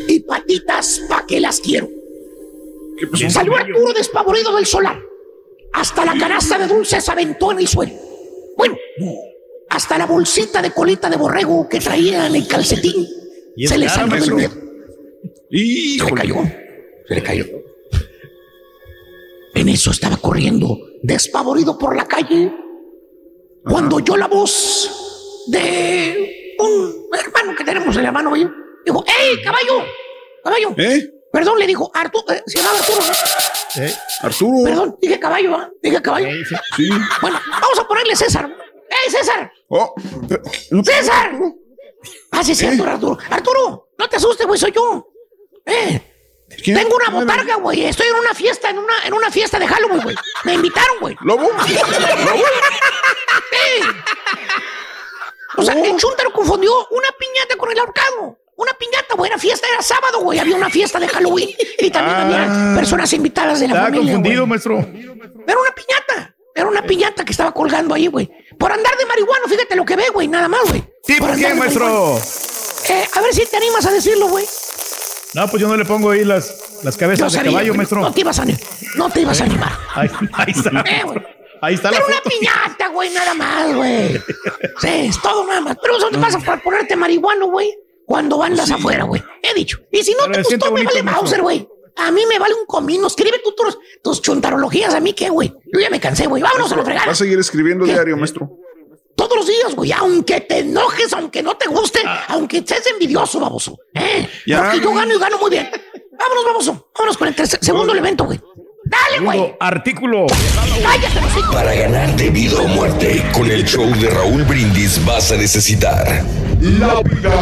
Y 0.07 0.19
patitas, 0.21 1.01
¿pa' 1.09 1.25
qué 1.27 1.39
las 1.39 1.59
quiero? 1.59 1.89
Salió 3.29 3.55
Arturo 3.55 3.93
despavorido 3.93 4.55
del 4.55 4.65
solar. 4.65 5.01
Hasta 5.73 6.05
la 6.05 6.17
canasta 6.17 6.57
de 6.57 6.67
dulces 6.67 7.07
aventó 7.09 7.51
en 7.51 7.59
el 7.59 7.67
suelo. 7.67 7.93
Bueno, 8.55 8.77
hasta 9.69 9.97
la 9.97 10.05
bolsita 10.05 10.61
de 10.61 10.71
colita 10.71 11.09
de 11.09 11.17
borrego 11.17 11.67
que 11.67 11.79
traía 11.79 12.27
en 12.27 12.35
el 12.35 12.47
calcetín 12.47 13.05
Y 13.57 13.67
se 13.67 13.77
le 13.77 13.89
salió 13.89 14.15
del 14.15 14.37
dedo. 14.37 14.53
Se 15.51 16.05
le 16.05 16.15
cayó. 16.15 16.35
Se 17.07 17.15
le 17.15 17.23
cayó. 17.23 17.45
En 19.53 19.69
eso 19.69 19.91
estaba 19.91 20.17
corriendo, 20.17 20.77
despavorido 21.01 21.77
por 21.77 21.95
la 21.95 22.05
calle, 22.05 22.53
cuando 23.63 23.97
oyó 23.97 24.17
la 24.17 24.27
voz 24.27 25.04
de 25.47 26.55
un 26.59 27.07
hermano 27.17 27.55
que 27.55 27.63
tenemos 27.63 27.95
en 27.95 28.03
la 28.03 28.11
mano. 28.11 28.33
Dijo, 28.33 29.03
¡Ey, 29.07 29.43
caballo! 29.43 29.83
¡Caballo! 30.43 30.73
¿Eh? 30.77 31.11
Perdón, 31.31 31.59
le 31.59 31.67
dijo 31.67 31.91
Arturo, 31.93 32.33
eh, 32.33 32.41
se 32.45 32.59
llamaba 32.59 32.79
Arturo, 32.79 33.01
¿no? 33.01 33.83
Arturo. 34.21 34.63
Perdón, 34.63 34.97
dije 35.01 35.19
caballo, 35.19 35.55
¿ah? 35.55 35.69
Dije 35.81 36.01
caballo. 36.01 36.27
Sí. 36.77 36.87
Bueno, 37.21 37.41
vamos 37.49 37.79
a 37.79 37.87
ponerle 37.87 38.15
César. 38.15 38.49
¡Ey, 38.89 39.11
César! 39.11 39.51
Oh, 39.67 39.93
¡César! 40.83 41.31
Ah, 42.31 42.43
sí, 42.43 42.53
es 42.53 42.57
cierto, 42.57 42.83
Arturo. 42.85 43.17
Arturo, 43.29 43.89
no 43.97 44.07
te 44.07 44.15
asustes, 44.15 44.47
güey, 44.47 44.59
soy 44.59 44.71
yo. 44.71 45.09
Eh, 45.65 45.99
tengo 46.63 46.95
una 46.95 47.09
botarga, 47.09 47.55
güey. 47.55 47.83
Estoy 47.85 48.07
en 48.07 48.15
una 48.15 48.33
fiesta, 48.33 48.69
en 48.69 48.77
una, 48.77 48.93
en 49.05 49.13
una 49.13 49.29
fiesta 49.31 49.59
de 49.59 49.67
Halloween, 49.67 50.03
güey. 50.03 50.15
Me 50.43 50.53
invitaron, 50.53 50.99
güey. 51.01 51.17
¿Lobo? 51.21 51.49
Sí. 53.51 53.81
O 55.57 55.63
sea, 55.63 55.73
el 55.73 55.95
chúntaro 55.97 56.31
confundió 56.33 56.71
una 56.91 57.07
piñata 57.19 57.55
con 57.57 57.71
el 57.71 57.79
ahorcado. 57.79 58.39
Una 58.57 58.71
piñata, 58.73 59.15
güey. 59.15 59.29
Era 59.29 59.37
fiesta, 59.39 59.67
era 59.71 59.81
sábado, 59.81 60.19
güey. 60.21 60.39
Había 60.39 60.55
una 60.55 60.69
fiesta 60.69 60.99
de 60.99 61.07
Halloween. 61.07 61.49
Y 61.79 61.89
también 61.91 62.15
había 62.17 62.75
personas 62.75 63.11
invitadas 63.13 63.59
de 63.59 63.67
la 63.67 63.73
Estaba 63.73 63.87
familia. 63.89 64.13
confundido, 64.13 64.47
maestro. 64.47 64.77
Era 64.77 65.59
una 65.59 65.71
piñata. 65.75 66.35
Era 66.55 66.67
una 66.67 66.81
piñata 66.83 67.25
que 67.25 67.31
estaba 67.31 67.51
colgando 67.53 67.93
ahí, 67.93 68.07
güey. 68.07 68.31
Por 68.57 68.71
andar 68.71 68.95
de 68.97 69.05
marihuano, 69.05 69.45
fíjate 69.49 69.75
lo 69.75 69.83
que 69.85 69.97
ve, 69.97 70.05
güey. 70.13 70.27
Nada 70.29 70.47
más, 70.47 70.61
güey. 70.69 70.83
Sí, 71.05 71.15
¿por 71.19 71.35
qué, 71.35 71.53
maestro? 71.53 72.17
Eh, 72.89 73.05
a 73.13 73.21
ver 73.21 73.33
si 73.33 73.45
te 73.45 73.57
animas 73.57 73.85
a 73.85 73.91
decirlo, 73.91 74.27
güey. 74.29 74.45
No, 75.33 75.49
pues 75.49 75.61
yo 75.61 75.67
no 75.67 75.75
le 75.75 75.83
pongo 75.83 76.11
ahí 76.11 76.23
las, 76.23 76.79
las 76.83 76.95
cabezas 76.95 77.33
de 77.33 77.43
caballo, 77.43 77.73
maestro. 77.73 77.99
No 77.99 78.13
te 78.13 78.21
ibas 78.21 78.39
a, 78.39 78.45
no 78.95 79.09
te 79.09 79.19
ibas 79.19 79.41
a 79.41 79.43
animar. 79.43 79.73
Ahí, 79.93 80.09
ahí 80.31 80.53
está. 80.55 80.69
Eh. 80.87 81.03
Ahí 81.65 81.75
está 81.75 81.89
la 81.91 81.97
Era 81.97 82.05
una 82.05 82.15
foto. 82.17 82.29
piñata, 82.29 82.87
güey, 82.89 83.09
nada 83.11 83.33
más, 83.33 83.75
güey. 83.75 84.21
Sí, 84.81 84.87
es 85.09 85.21
todo 85.21 85.45
nada 85.45 85.61
más. 85.61 85.77
Pero 85.81 85.97
eso 85.97 86.09
te 86.09 86.17
pasa 86.17 86.39
por 86.39 86.61
ponerte 86.61 86.95
marihuano, 86.95 87.47
güey, 87.47 87.73
cuando 88.05 88.41
andas 88.43 88.69
afuera, 88.71 89.03
güey. 89.05 89.23
He 89.41 89.53
dicho. 89.53 89.79
Y 89.91 90.03
si 90.03 90.11
no 90.13 90.19
Pero 90.27 90.33
te 90.33 90.55
gustó, 90.55 90.71
me 90.71 90.83
vale. 90.83 91.03
Mauser, 91.03 91.41
güey. 91.41 91.67
A 91.97 92.11
mí 92.11 92.23
me 92.27 92.37
vale 92.39 92.53
un 92.55 92.65
comino. 92.65 93.07
Escribe 93.07 93.39
tú 93.43 93.53
tus, 93.55 93.77
tus 94.03 94.21
chuntarologías. 94.21 94.93
¿A 94.93 94.99
mí 94.99 95.13
qué, 95.13 95.29
güey? 95.29 95.53
Yo 95.73 95.79
ya 95.79 95.89
me 95.89 95.99
cansé, 95.99 96.27
güey. 96.27 96.43
Vámonos 96.43 96.71
a 96.71 96.75
la 96.75 96.81
Va 96.81 96.85
fregada. 96.85 97.11
a 97.11 97.15
seguir 97.15 97.39
escribiendo 97.39 97.85
diario, 97.85 98.15
maestro. 98.17 98.49
Todos 99.15 99.37
los 99.37 99.47
días, 99.47 99.73
güey. 99.75 99.91
Aunque 99.93 100.41
te 100.41 100.59
enojes, 100.59 101.13
aunque 101.13 101.41
no 101.41 101.55
te 101.55 101.67
guste, 101.67 102.01
aunque 102.27 102.63
seas 102.67 102.85
envidioso, 102.87 103.39
baboso. 103.39 103.77
¿eh? 103.93 104.29
Ya, 104.45 104.63
Porque 104.71 104.81
yo 104.81 104.93
gano 104.93 105.15
y 105.15 105.17
gano 105.19 105.37
muy 105.39 105.49
bien. 105.49 105.69
Vámonos, 106.19 106.45
baboso. 106.45 106.89
Vámonos 106.93 107.17
con 107.17 107.27
el 107.29 107.35
tercer- 107.35 107.59
segundo 107.61 107.93
elemento, 107.93 108.25
güey. 108.25 108.39
Dale, 108.85 109.19
güey. 109.23 109.55
Artículo. 109.59 110.27
Cállate. 110.27 111.19
Para 111.51 111.73
ganar 111.73 112.15
de 112.15 112.29
vida 112.29 112.57
o 112.59 112.67
muerte, 112.67 113.23
con 113.33 113.49
el 113.49 113.65
show 113.65 113.85
de 113.99 114.09
Raúl 114.09 114.43
Brindis 114.43 115.03
vas 115.05 115.31
a 115.31 115.37
necesitar 115.37 116.23
Lápida. 116.61 117.33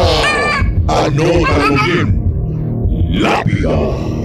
Anótalo 0.88 1.76
bien. 1.84 3.20
Lápida. 3.20 4.23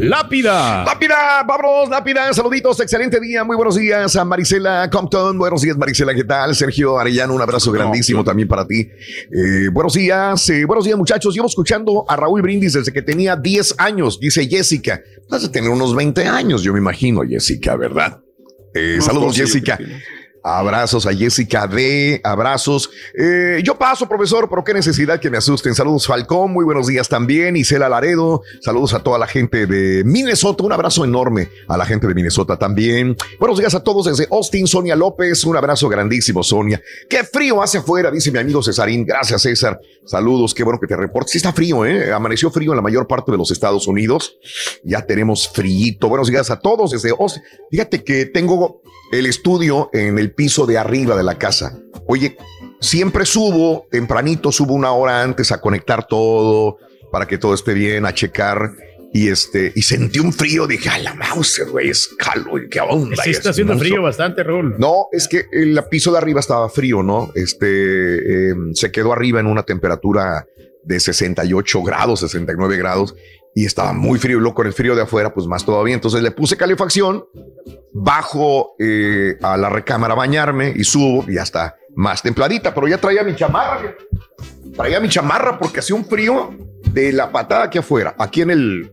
Lápida. 0.00 0.84
Lápida, 0.84 1.42
vámonos, 1.44 1.88
Lápida, 1.90 2.32
saluditos, 2.32 2.78
excelente 2.78 3.18
día, 3.18 3.42
muy 3.42 3.56
buenos 3.56 3.74
días 3.74 4.14
a 4.14 4.24
Marisela 4.24 4.88
Compton, 4.90 5.36
buenos 5.36 5.62
días 5.62 5.76
Marisela, 5.76 6.14
¿qué 6.14 6.22
tal? 6.22 6.54
Sergio 6.54 6.98
Arellano, 7.00 7.34
un 7.34 7.42
abrazo 7.42 7.72
grandísimo 7.72 8.22
también 8.22 8.46
para 8.46 8.64
ti. 8.64 8.88
Eh, 9.32 9.68
buenos 9.72 9.94
días, 9.94 10.48
eh, 10.50 10.64
buenos 10.66 10.84
días 10.84 10.96
muchachos, 10.96 11.34
llevo 11.34 11.48
escuchando 11.48 12.04
a 12.08 12.14
Raúl 12.14 12.42
Brindis 12.42 12.74
desde 12.74 12.92
que 12.92 13.02
tenía 13.02 13.34
10 13.34 13.74
años, 13.78 14.20
dice 14.20 14.46
Jessica, 14.48 15.02
vas 15.28 15.44
a 15.44 15.50
tener 15.50 15.68
unos 15.68 15.96
20 15.96 16.24
años, 16.26 16.62
yo 16.62 16.72
me 16.72 16.78
imagino, 16.78 17.22
Jessica, 17.28 17.74
¿verdad? 17.74 18.20
Eh, 18.74 18.96
No, 18.98 19.04
saludos 19.04 19.36
Jessica. 19.36 19.80
Abrazos 20.48 21.06
a 21.06 21.12
Jessica 21.12 21.66
D, 21.66 22.22
abrazos. 22.24 22.90
Eh, 23.14 23.60
yo 23.62 23.76
paso, 23.76 24.08
profesor, 24.08 24.48
pero 24.48 24.64
qué 24.64 24.72
necesidad 24.72 25.20
que 25.20 25.28
me 25.28 25.36
asusten. 25.36 25.74
Saludos, 25.74 26.06
Falcón, 26.06 26.52
muy 26.52 26.64
buenos 26.64 26.86
días 26.86 27.06
también. 27.06 27.54
Isela 27.54 27.86
Laredo, 27.88 28.40
saludos 28.62 28.94
a 28.94 29.02
toda 29.02 29.18
la 29.18 29.26
gente 29.26 29.66
de 29.66 30.04
Minnesota, 30.04 30.64
un 30.64 30.72
abrazo 30.72 31.04
enorme 31.04 31.50
a 31.68 31.76
la 31.76 31.84
gente 31.84 32.06
de 32.06 32.14
Minnesota 32.14 32.56
también. 32.56 33.14
Buenos 33.38 33.58
días 33.58 33.74
a 33.74 33.84
todos 33.84 34.06
desde 34.06 34.26
Austin, 34.30 34.66
Sonia 34.66 34.96
López, 34.96 35.44
un 35.44 35.56
abrazo 35.56 35.86
grandísimo, 35.88 36.42
Sonia. 36.42 36.80
Qué 37.10 37.24
frío 37.24 37.62
hace 37.62 37.78
afuera, 37.78 38.10
dice 38.10 38.32
mi 38.32 38.38
amigo 38.38 38.62
Cesarín. 38.62 39.04
Gracias, 39.04 39.42
César. 39.42 39.78
Saludos, 40.06 40.54
qué 40.54 40.64
bueno 40.64 40.80
que 40.80 40.86
te 40.86 40.96
reportes. 40.96 41.32
Sí 41.32 41.38
está 41.38 41.52
frío, 41.52 41.84
¿eh? 41.84 42.10
Amaneció 42.10 42.50
frío 42.50 42.72
en 42.72 42.76
la 42.76 42.82
mayor 42.82 43.06
parte 43.06 43.30
de 43.30 43.36
los 43.36 43.50
Estados 43.50 43.86
Unidos. 43.86 44.38
Ya 44.82 45.02
tenemos 45.02 45.46
frío. 45.46 45.98
Buenos 46.00 46.28
días 46.28 46.50
a 46.50 46.58
todos 46.58 46.92
desde 46.92 47.10
Austin. 47.10 47.42
Fíjate 47.70 48.02
que 48.02 48.24
tengo 48.24 48.80
el 49.12 49.26
estudio 49.26 49.90
en 49.92 50.18
el 50.18 50.32
piso 50.32 50.66
de 50.66 50.78
arriba 50.78 51.16
de 51.16 51.22
la 51.22 51.38
casa. 51.38 51.78
Oye, 52.06 52.36
siempre 52.80 53.24
subo 53.24 53.86
tempranito, 53.90 54.52
subo 54.52 54.74
una 54.74 54.92
hora 54.92 55.22
antes 55.22 55.52
a 55.52 55.60
conectar 55.60 56.06
todo 56.06 56.78
para 57.10 57.26
que 57.26 57.38
todo 57.38 57.54
esté 57.54 57.74
bien, 57.74 58.06
a 58.06 58.14
checar. 58.14 58.72
Y 59.10 59.28
este, 59.28 59.72
y 59.74 59.82
sentí 59.82 60.18
un 60.18 60.34
frío, 60.34 60.66
dije, 60.66 60.90
a 60.90 60.98
la 60.98 61.14
mouse, 61.14 61.62
güey, 61.70 61.88
es 61.88 62.08
calor, 62.18 62.68
qué 62.68 62.78
onda. 62.80 63.22
Sí 63.22 63.30
está 63.30 63.48
es 63.48 63.54
haciendo 63.54 63.72
monstruo". 63.72 63.90
frío 63.94 64.02
bastante, 64.02 64.42
Raúl. 64.42 64.76
No, 64.78 65.06
es 65.12 65.26
que 65.26 65.46
el 65.50 65.82
piso 65.90 66.12
de 66.12 66.18
arriba 66.18 66.40
estaba 66.40 66.68
frío, 66.68 67.02
¿no? 67.02 67.32
Este 67.34 68.50
eh, 68.50 68.54
se 68.74 68.92
quedó 68.92 69.14
arriba 69.14 69.40
en 69.40 69.46
una 69.46 69.62
temperatura 69.62 70.46
de 70.84 71.00
68 71.00 71.82
grados, 71.82 72.20
69 72.20 72.76
grados 72.76 73.14
y 73.54 73.64
estaba 73.64 73.92
muy 73.92 74.18
frío. 74.18 74.38
Luego 74.38 74.54
con 74.54 74.66
el 74.66 74.72
frío 74.72 74.94
de 74.94 75.02
afuera, 75.02 75.32
pues 75.32 75.46
más 75.46 75.64
todavía. 75.64 75.94
Entonces 75.94 76.22
le 76.22 76.30
puse 76.30 76.56
calefacción, 76.56 77.24
bajo 77.92 78.74
eh, 78.78 79.36
a 79.42 79.56
la 79.56 79.68
recámara 79.68 80.14
a 80.14 80.16
bañarme 80.16 80.72
y 80.74 80.84
subo 80.84 81.24
y 81.28 81.34
ya 81.34 81.42
está 81.42 81.76
más 81.94 82.22
templadita, 82.22 82.72
pero 82.74 82.86
ya 82.86 82.98
traía 82.98 83.24
mi 83.24 83.34
chamarra. 83.34 83.96
Traía 84.76 85.00
mi 85.00 85.08
chamarra 85.08 85.58
porque 85.58 85.80
hacía 85.80 85.96
un 85.96 86.04
frío 86.04 86.54
de 86.92 87.12
la 87.12 87.32
patada 87.32 87.64
aquí 87.64 87.78
afuera, 87.78 88.14
aquí 88.18 88.42
en 88.42 88.50
el, 88.50 88.92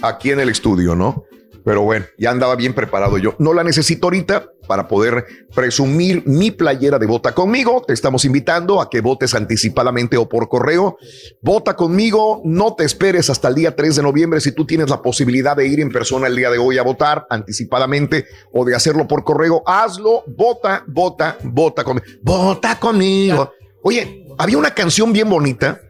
aquí 0.00 0.30
en 0.30 0.40
el 0.40 0.48
estudio, 0.48 0.94
¿no? 0.94 1.24
Pero 1.64 1.82
bueno, 1.82 2.06
ya 2.18 2.30
andaba 2.30 2.56
bien 2.56 2.74
preparado 2.74 3.18
yo. 3.18 3.34
No 3.38 3.52
la 3.52 3.64
necesito 3.64 4.06
ahorita 4.06 4.52
para 4.66 4.86
poder 4.86 5.24
presumir 5.54 6.22
mi 6.26 6.50
playera 6.50 6.98
de 6.98 7.06
Vota 7.06 7.34
conmigo. 7.34 7.82
Te 7.86 7.92
estamos 7.92 8.24
invitando 8.24 8.80
a 8.80 8.90
que 8.90 9.00
votes 9.00 9.34
anticipadamente 9.34 10.16
o 10.16 10.28
por 10.28 10.48
correo. 10.48 10.98
Vota 11.42 11.74
conmigo. 11.74 12.42
No 12.44 12.74
te 12.74 12.84
esperes 12.84 13.30
hasta 13.30 13.48
el 13.48 13.54
día 13.54 13.74
3 13.74 13.96
de 13.96 14.02
noviembre 14.02 14.40
si 14.40 14.52
tú 14.52 14.66
tienes 14.66 14.90
la 14.90 15.02
posibilidad 15.02 15.56
de 15.56 15.66
ir 15.66 15.80
en 15.80 15.90
persona 15.90 16.26
el 16.26 16.36
día 16.36 16.50
de 16.50 16.58
hoy 16.58 16.78
a 16.78 16.82
votar 16.82 17.26
anticipadamente 17.30 18.26
o 18.52 18.64
de 18.64 18.74
hacerlo 18.74 19.08
por 19.08 19.24
correo. 19.24 19.62
Hazlo. 19.66 20.24
Vota, 20.26 20.84
vota, 20.86 21.36
vota 21.42 21.84
conmigo. 21.84 22.06
Vota 22.22 22.78
conmigo. 22.78 23.52
Oye, 23.82 24.26
había 24.38 24.58
una 24.58 24.74
canción 24.74 25.12
bien 25.12 25.28
bonita 25.28 25.80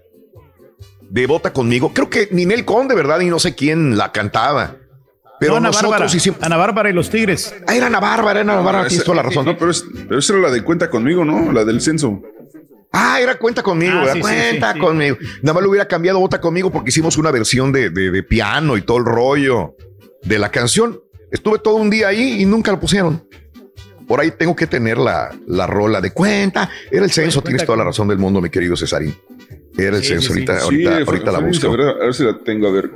de 1.11 1.27
Vota 1.27 1.53
conmigo. 1.53 1.93
Creo 1.95 2.11
que 2.11 2.29
Ninel 2.31 2.64
Conde, 2.64 2.95
¿verdad? 2.95 3.21
Y 3.21 3.27
no 3.27 3.39
sé 3.39 3.55
quién 3.55 3.97
la 3.97 4.12
cantaba. 4.12 4.77
Pero 5.41 5.53
No, 5.53 5.57
Ana 5.59 5.68
nosotros 5.68 5.91
Bárbara. 5.93 6.16
hicimos. 6.16 6.39
Ana 6.43 6.57
Bárbara 6.57 6.91
y 6.91 6.93
los 6.93 7.11
Tigres. 7.11 7.55
Ah, 7.66 7.74
era 7.77 7.86
Ana 7.86 8.01
Bárbara, 8.01 8.40
era 8.40 8.52
Ana 8.52 8.60
Bárbara, 8.60 8.89
tienes 8.89 9.05
toda 9.05 9.16
la 9.16 9.23
razón. 9.23 9.44
No, 9.44 9.56
pero, 9.56 9.70
es- 9.70 9.85
pero 10.09 10.19
esa 10.19 10.32
era 10.32 10.43
la 10.43 10.51
de 10.51 10.62
cuenta 10.62 10.90
conmigo, 10.90 11.24
¿no? 11.24 11.52
La 11.52 11.65
del 11.65 11.81
censo. 11.81 12.20
Ah, 12.93 13.20
era 13.20 13.39
cuenta 13.39 13.62
conmigo, 13.62 13.98
Ah, 14.01 14.15
cuenta 14.20 14.73
sí, 14.73 14.78
sí. 14.78 14.81
conmigo. 14.81 15.16
Nada 15.43 15.55
más 15.55 15.62
lo 15.62 15.70
hubiera 15.70 15.86
cambiado 15.86 16.19
vota 16.20 16.40
conmigo 16.40 16.70
porque 16.73 16.89
hicimos 16.89 17.16
una 17.19 17.31
versión 17.31 17.70
de, 17.73 17.90
de- 17.90 18.10
de 18.10 18.23
piano 18.23 18.77
y 18.77 18.82
todo 18.82 18.97
el 18.98 19.05
rollo 19.05 19.77
de 20.23 20.39
la 20.39 20.51
canción. 20.51 20.98
Estuve 21.31 21.59
todo 21.59 21.74
un 21.74 21.90
día 21.90 22.09
ahí 22.09 22.40
y 22.40 22.47
nunca 22.47 22.73
lo 22.73 22.81
pusieron. 22.81 23.23
Por 24.09 24.20
ahí 24.20 24.31
tengo 24.31 24.56
que 24.56 24.66
tener 24.66 24.97
la, 24.97 25.31
la 25.47 25.66
rola 25.66 26.01
de 26.01 26.12
cuenta. 26.12 26.70
Era 26.90 27.05
el 27.05 27.10
censo, 27.12 27.43
tienes 27.43 27.66
toda 27.66 27.77
la 27.77 27.85
razón 27.85 28.09
del 28.09 28.16
mundo, 28.16 28.40
mi 28.40 28.48
querido 28.48 28.74
Cesarín. 28.74 29.15
Era 29.79 29.97
el 29.97 30.03
Sí, 30.03 30.09
censo, 30.09 30.35
sí, 30.35 30.41
sí. 30.41 30.47
ahorita, 30.51 30.65
ahorita, 30.65 30.97
Sí, 30.99 31.05
ahorita 31.07 31.33
la 31.33 31.39
busco. 31.39 31.69
A 31.69 31.71
ver, 31.71 31.81
a 31.89 31.93
ver 31.95 32.15
si 32.15 32.25
la 32.25 32.37
tengo, 32.45 32.67
a 32.69 32.73
ver. 32.73 32.91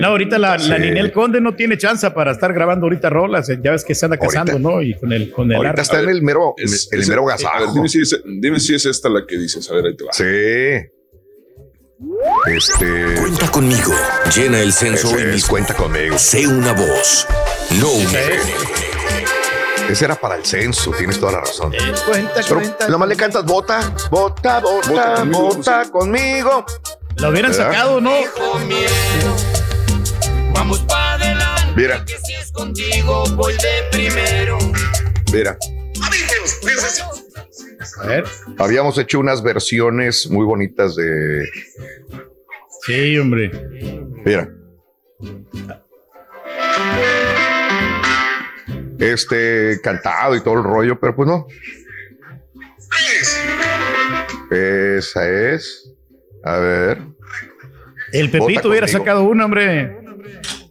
No, 0.00 0.06
ahorita 0.06 0.38
la. 0.38 0.56
Ninel 0.56 1.10
Conde 1.12 1.40
no 1.40 1.54
tiene 1.56 1.76
chance 1.76 2.08
para 2.12 2.30
estar 2.32 2.52
grabando 2.52 2.86
ahorita 2.86 3.10
rolas. 3.10 3.48
Ya 3.62 3.72
ves 3.72 3.84
que 3.84 3.94
se 3.94 4.06
anda 4.06 4.16
casando, 4.18 4.58
¿no? 4.58 4.80
Y 4.80 4.94
con 4.94 5.12
el, 5.12 5.32
con 5.32 5.50
el 5.50 5.56
Ahorita 5.56 5.82
está 5.82 6.00
en 6.00 6.08
el 6.10 6.22
mero, 6.22 6.54
Es- 6.56 6.88
el 6.92 7.00
es- 7.00 7.08
mero 7.08 7.22
a 7.28 7.36
ver, 7.36 7.44
gasajo. 7.44 7.74
dime, 7.74 7.88
si 7.88 8.00
es, 8.02 8.22
dime 8.24 8.60
si 8.60 8.74
es 8.74 8.86
esta 8.86 9.08
la 9.08 9.26
que 9.26 9.36
dices. 9.36 9.68
A 9.70 9.74
ver, 9.74 9.86
ahí 9.86 9.96
te 9.96 10.04
va. 10.04 10.12
Sí. 10.12 10.24
Este. 12.46 13.20
Cuenta 13.20 13.50
conmigo. 13.50 13.92
Llena 14.36 14.60
el 14.60 14.72
censo 14.72 15.18
es 15.18 15.44
cuenta 15.44 15.74
conmigo. 15.74 16.16
Sé 16.18 16.46
una 16.46 16.72
voz, 16.72 17.26
no 17.80 17.90
un 17.90 18.06
Ese 19.88 20.04
era 20.04 20.14
para 20.16 20.36
el 20.36 20.44
censo, 20.44 20.92
tienes 20.92 21.18
toda 21.18 21.32
la 21.32 21.40
razón. 21.40 21.72
Cuenta, 22.06 22.34
Pero 22.34 22.56
cuenta. 22.56 22.84
nada 22.86 22.98
más 22.98 23.08
le 23.08 23.16
cantas 23.16 23.44
vota, 23.44 23.80
vota, 24.10 24.60
Vota 24.60 25.24
vota, 25.24 25.90
conmigo. 25.90 26.64
Lo 27.16 27.30
hubieran 27.30 27.50
¿Verdad? 27.52 27.72
sacado, 27.72 28.00
¿no? 28.00 28.12
Vamos 30.52 30.80
para 30.80 31.14
adelante. 31.14 31.72
Mira, 31.74 32.04
Que 32.04 32.18
si 32.18 32.34
es 32.34 32.52
contigo, 32.52 33.24
voy 33.34 33.54
de 33.54 33.88
primero. 33.90 34.58
mira. 35.32 35.56
A 38.02 38.06
ver. 38.06 38.24
Habíamos 38.58 38.98
hecho 38.98 39.18
unas 39.18 39.42
versiones 39.42 40.28
muy 40.30 40.44
bonitas 40.44 40.94
de. 40.96 41.48
Sí, 42.86 43.18
hombre. 43.18 43.50
Mira. 44.24 44.48
Este 48.98 49.80
cantado 49.82 50.34
y 50.34 50.40
todo 50.40 50.54
el 50.54 50.64
rollo, 50.64 50.98
pero 50.98 51.14
pues 51.14 51.28
no. 51.28 51.46
Esa 54.50 55.28
es. 55.28 55.92
A 56.44 56.56
ver. 56.58 57.02
El 58.12 58.30
Pepito 58.30 58.68
hubiera 58.68 58.88
sacado 58.88 59.22
una, 59.24 59.44
hombre. 59.44 59.98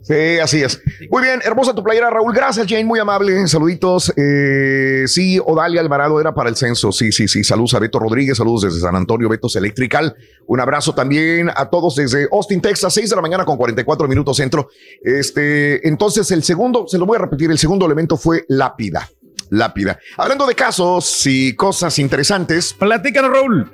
Sí, 0.08 0.40
así 0.40 0.64
es. 0.64 0.82
Muy 1.12 1.22
bien, 1.22 1.42
hermosa 1.44 1.76
tu 1.76 1.84
playera, 1.84 2.10
Raúl. 2.10 2.34
Gracias, 2.34 2.66
Jane, 2.66 2.86
muy 2.86 2.98
amable. 2.98 3.46
Saluditos. 3.46 4.14
Eh, 4.16 5.04
sí, 5.06 5.38
Odalia 5.46 5.82
Alvarado 5.82 6.22
era 6.22 6.34
para 6.34 6.50
el 6.50 6.56
censo. 6.56 6.94
Sí, 6.94 7.12
sí, 7.12 7.28
sí. 7.28 7.44
Saludos 7.44 7.74
a 7.74 7.80
Beto 7.80 8.00
Rodríguez, 8.00 8.38
saludos 8.38 8.62
desde 8.62 8.80
San 8.80 8.96
Antonio, 8.96 9.28
Betos 9.28 9.58
Electrical. 9.58 10.16
Un 10.46 10.62
abrazo 10.62 10.96
también 10.96 11.52
a 11.54 11.70
todos 11.70 11.98
desde 11.98 12.30
Austin, 12.32 12.62
Texas, 12.62 12.94
6 12.94 13.10
de 13.10 13.16
la 13.18 13.22
mañana 13.22 13.44
con 13.44 13.58
44 13.58 14.08
minutos 14.08 14.38
centro. 14.38 14.70
Este, 15.04 15.86
entonces, 15.86 16.32
el 16.32 16.42
segundo, 16.42 16.88
se 16.88 16.98
lo 16.98 17.06
voy 17.06 17.18
a 17.18 17.20
repetir, 17.20 17.52
el 17.52 17.58
segundo 17.58 17.86
elemento 17.86 18.16
fue 18.16 18.46
lápida. 18.48 19.10
Lápida. 19.50 20.00
Hablando 20.16 20.48
de 20.48 20.56
casos 20.56 21.26
y 21.26 21.54
cosas 21.54 22.00
interesantes. 22.00 22.74
Platícanos, 22.74 23.32
Raúl. 23.32 23.70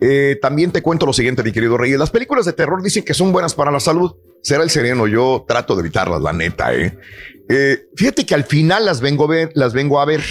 Eh, 0.00 0.38
también 0.40 0.72
te 0.72 0.82
cuento 0.82 1.06
lo 1.06 1.12
siguiente, 1.12 1.42
mi 1.42 1.52
querido 1.52 1.76
Reyes. 1.76 1.98
Las 1.98 2.10
películas 2.10 2.44
de 2.44 2.52
terror 2.52 2.82
dicen 2.82 3.04
que 3.04 3.14
son 3.14 3.32
buenas 3.32 3.54
para 3.54 3.70
la 3.70 3.80
salud. 3.80 4.14
Será 4.42 4.62
el 4.62 4.70
sereno. 4.70 5.06
Yo 5.06 5.44
trato 5.46 5.74
de 5.74 5.80
evitarlas, 5.80 6.22
la 6.22 6.32
neta, 6.32 6.74
¿eh? 6.74 6.98
Eh, 7.48 7.86
fíjate 7.94 8.26
que 8.26 8.34
al 8.34 8.44
final 8.44 8.84
las 8.84 9.00
vengo, 9.00 9.26
ver, 9.28 9.50
las 9.54 9.72
vengo 9.72 10.00
a 10.00 10.04
ver. 10.04 10.22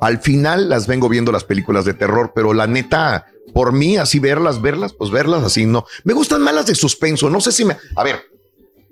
Al 0.00 0.18
final 0.18 0.68
las 0.68 0.86
vengo 0.86 1.08
viendo 1.08 1.30
las 1.30 1.44
películas 1.44 1.84
de 1.84 1.94
terror, 1.94 2.32
pero 2.34 2.52
la 2.54 2.66
neta, 2.66 3.26
por 3.54 3.72
mí, 3.72 3.96
así 3.98 4.18
verlas, 4.18 4.60
verlas, 4.60 4.92
pues 4.92 5.10
verlas 5.10 5.44
así, 5.44 5.64
no. 5.64 5.86
Me 6.04 6.12
gustan 6.12 6.42
más 6.42 6.54
las 6.54 6.66
de 6.66 6.74
suspenso. 6.74 7.30
No 7.30 7.40
sé 7.40 7.52
si 7.52 7.64
me. 7.64 7.76
A 7.94 8.02
ver, 8.02 8.20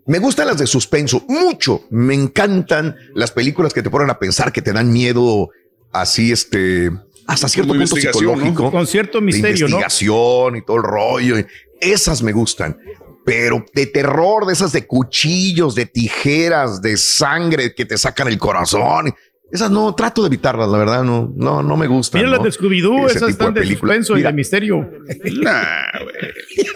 me 0.07 0.19
gustan 0.19 0.47
las 0.47 0.59
de 0.59 0.67
suspenso, 0.67 1.25
mucho. 1.29 1.85
Me 1.91 2.15
encantan 2.15 2.97
las 3.15 3.33
películas 3.33 3.73
que 3.73 3.83
te 3.83 3.91
ponen 3.91 4.11
a 4.11 4.19
pensar, 4.19 4.53
que 4.53 4.63
te 4.63 4.73
dan 4.73 4.93
miedo, 4.93 5.51
así, 5.93 6.33
este, 6.33 6.91
hasta 7.31 7.49
cierto 7.49 7.75
punto 7.75 7.97
psicológico. 7.97 8.71
Con 8.71 8.87
cierto 8.87 9.19
de 9.19 9.25
misterio, 9.25 9.69
¿no? 9.69 9.77
investigación 9.77 10.57
y 10.57 10.63
todo 10.63 10.77
el 10.79 10.83
rollo. 10.83 11.37
Esas 11.81 12.23
me 12.23 12.33
gustan. 12.33 12.77
Pero 13.25 13.65
de 13.75 13.87
terror, 13.87 14.47
de 14.47 14.53
esas 14.53 14.73
de 14.73 14.87
cuchillos, 14.87 15.75
de 15.75 15.87
tijeras, 15.87 16.83
de 16.83 16.97
sangre 16.97 17.75
que 17.75 17.85
te 17.85 17.97
sacan 17.97 18.29
el 18.29 18.39
corazón. 18.39 19.15
Esas 19.53 19.71
no, 19.71 19.95
trato 19.95 20.23
de 20.23 20.29
evitarlas, 20.29 20.69
la 20.69 20.79
verdad, 20.79 21.03
no, 21.03 21.33
no, 21.35 21.63
no 21.63 21.77
me 21.77 21.89
gustan. 21.89 22.21
Mira 22.21 22.31
las 22.31 22.39
¿no? 22.41 22.45
de 22.45 22.53
Scooby-Doo, 22.53 23.07
esas 23.09 23.31
están 23.31 23.53
de 23.53 23.63
películas. 23.63 23.97
suspenso 23.97 24.19
y 24.19 24.23
de 24.23 24.33
misterio. 24.33 24.91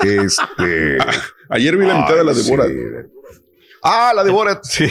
Este. 0.04 0.98
Ayer 1.48 1.76
vi 1.76 1.86
la 1.86 1.94
mitad 2.00 2.16
de 2.16 2.24
la 2.24 2.32
Ay, 2.32 2.42
de 2.42 2.50
Borat. 2.50 2.70
Sí. 3.84 3.90
Ah, 3.92 4.12
la 4.14 4.24
de 4.24 4.30
Borat, 4.30 4.64
sí. 4.64 4.86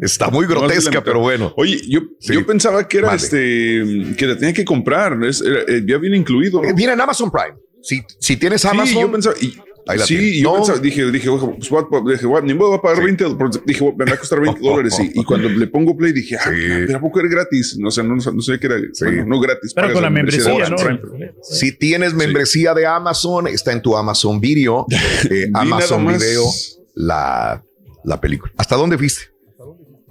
Está 0.00 0.30
muy 0.30 0.46
sí, 0.46 0.52
grotesca, 0.52 1.02
pero 1.02 1.20
bueno. 1.20 1.52
Oye, 1.56 1.80
yo, 1.88 2.00
Sí. 2.20 2.34
yo 2.34 2.46
pensaba 2.46 2.86
que 2.86 2.98
era 2.98 3.14
este 3.14 4.14
que 4.16 4.26
la 4.26 4.36
tenía 4.36 4.52
que 4.54 4.64
comprar. 4.64 5.18
es- 5.24 5.40
era- 5.42 5.62
eh, 5.66 5.82
ya 5.86 5.98
viene 5.98 6.16
incluido. 6.16 6.62
¿no? 6.62 6.68
Eh, 6.68 6.72
Viene 6.74 6.92
en 6.92 7.00
Amazon 7.00 7.30
Prime. 7.30 7.56
Si, 7.82 8.00
si 8.20 8.36
tienes 8.36 8.62
Sí, 8.62 8.68
Amazon. 8.68 9.00
yo 9.02 9.12
pensaba. 9.12 9.34
y- 9.40 9.56
Ahí 9.90 9.98
la 9.98 10.04
sí, 10.04 10.42
yo 10.42 10.50
No. 10.50 10.56
pensaba, 10.56 10.78
dije, 10.80 11.10
dije, 11.10 11.30
ojo, 11.30 11.56
pues 11.56 11.72
a, 11.72 12.10
dije, 12.10 12.26
a- 12.26 12.40
ni 12.42 12.52
modo, 12.52 12.68
voy 12.68 12.78
a 12.78 12.82
pagar 12.82 13.02
20, 13.02 13.24
porque 13.38 13.58
dije, 13.64 13.90
me 13.96 14.04
va 14.04 14.12
a 14.12 14.16
costar 14.18 14.38
20 14.38 14.60
dólares. 14.62 14.94
Y, 15.00 15.18
y 15.18 15.24
cuando 15.24 15.48
le 15.48 15.66
pongo 15.66 15.96
play, 15.96 16.12
dije, 16.12 16.36
ah, 16.36 16.42
pero 16.46 16.98
¿a 16.98 17.00
poco 17.00 17.20
era 17.20 17.28
gratis? 17.30 17.74
No, 17.78 17.88
o 17.88 17.90
sea, 17.90 18.04
no, 18.04 18.14
no 18.16 18.20
sabía 18.42 18.60
que 18.60 18.66
era, 18.66 18.76
bueno, 19.00 19.24
no 19.24 19.40
gratis. 19.40 19.72
Pero 19.74 19.94
con 19.94 20.02
la 20.02 20.10
membresía, 20.10 20.68
¿no? 20.68 20.76
Si 21.42 21.72
tienes 21.72 22.12
membresía 22.12 22.74
de 22.74 22.84
Amazon, 22.84 23.46
está 23.48 23.72
en 23.72 23.80
tu 23.80 23.96
Amazon 23.96 24.38
Video, 24.40 24.84
eh, 25.30 25.48
Amazon. 25.54 26.06
Video, 26.06 26.44
la, 26.94 27.62
la 28.04 28.20
película. 28.20 28.52
¿Hasta 28.56 28.76
dónde 28.76 28.96
viste? 28.96 29.30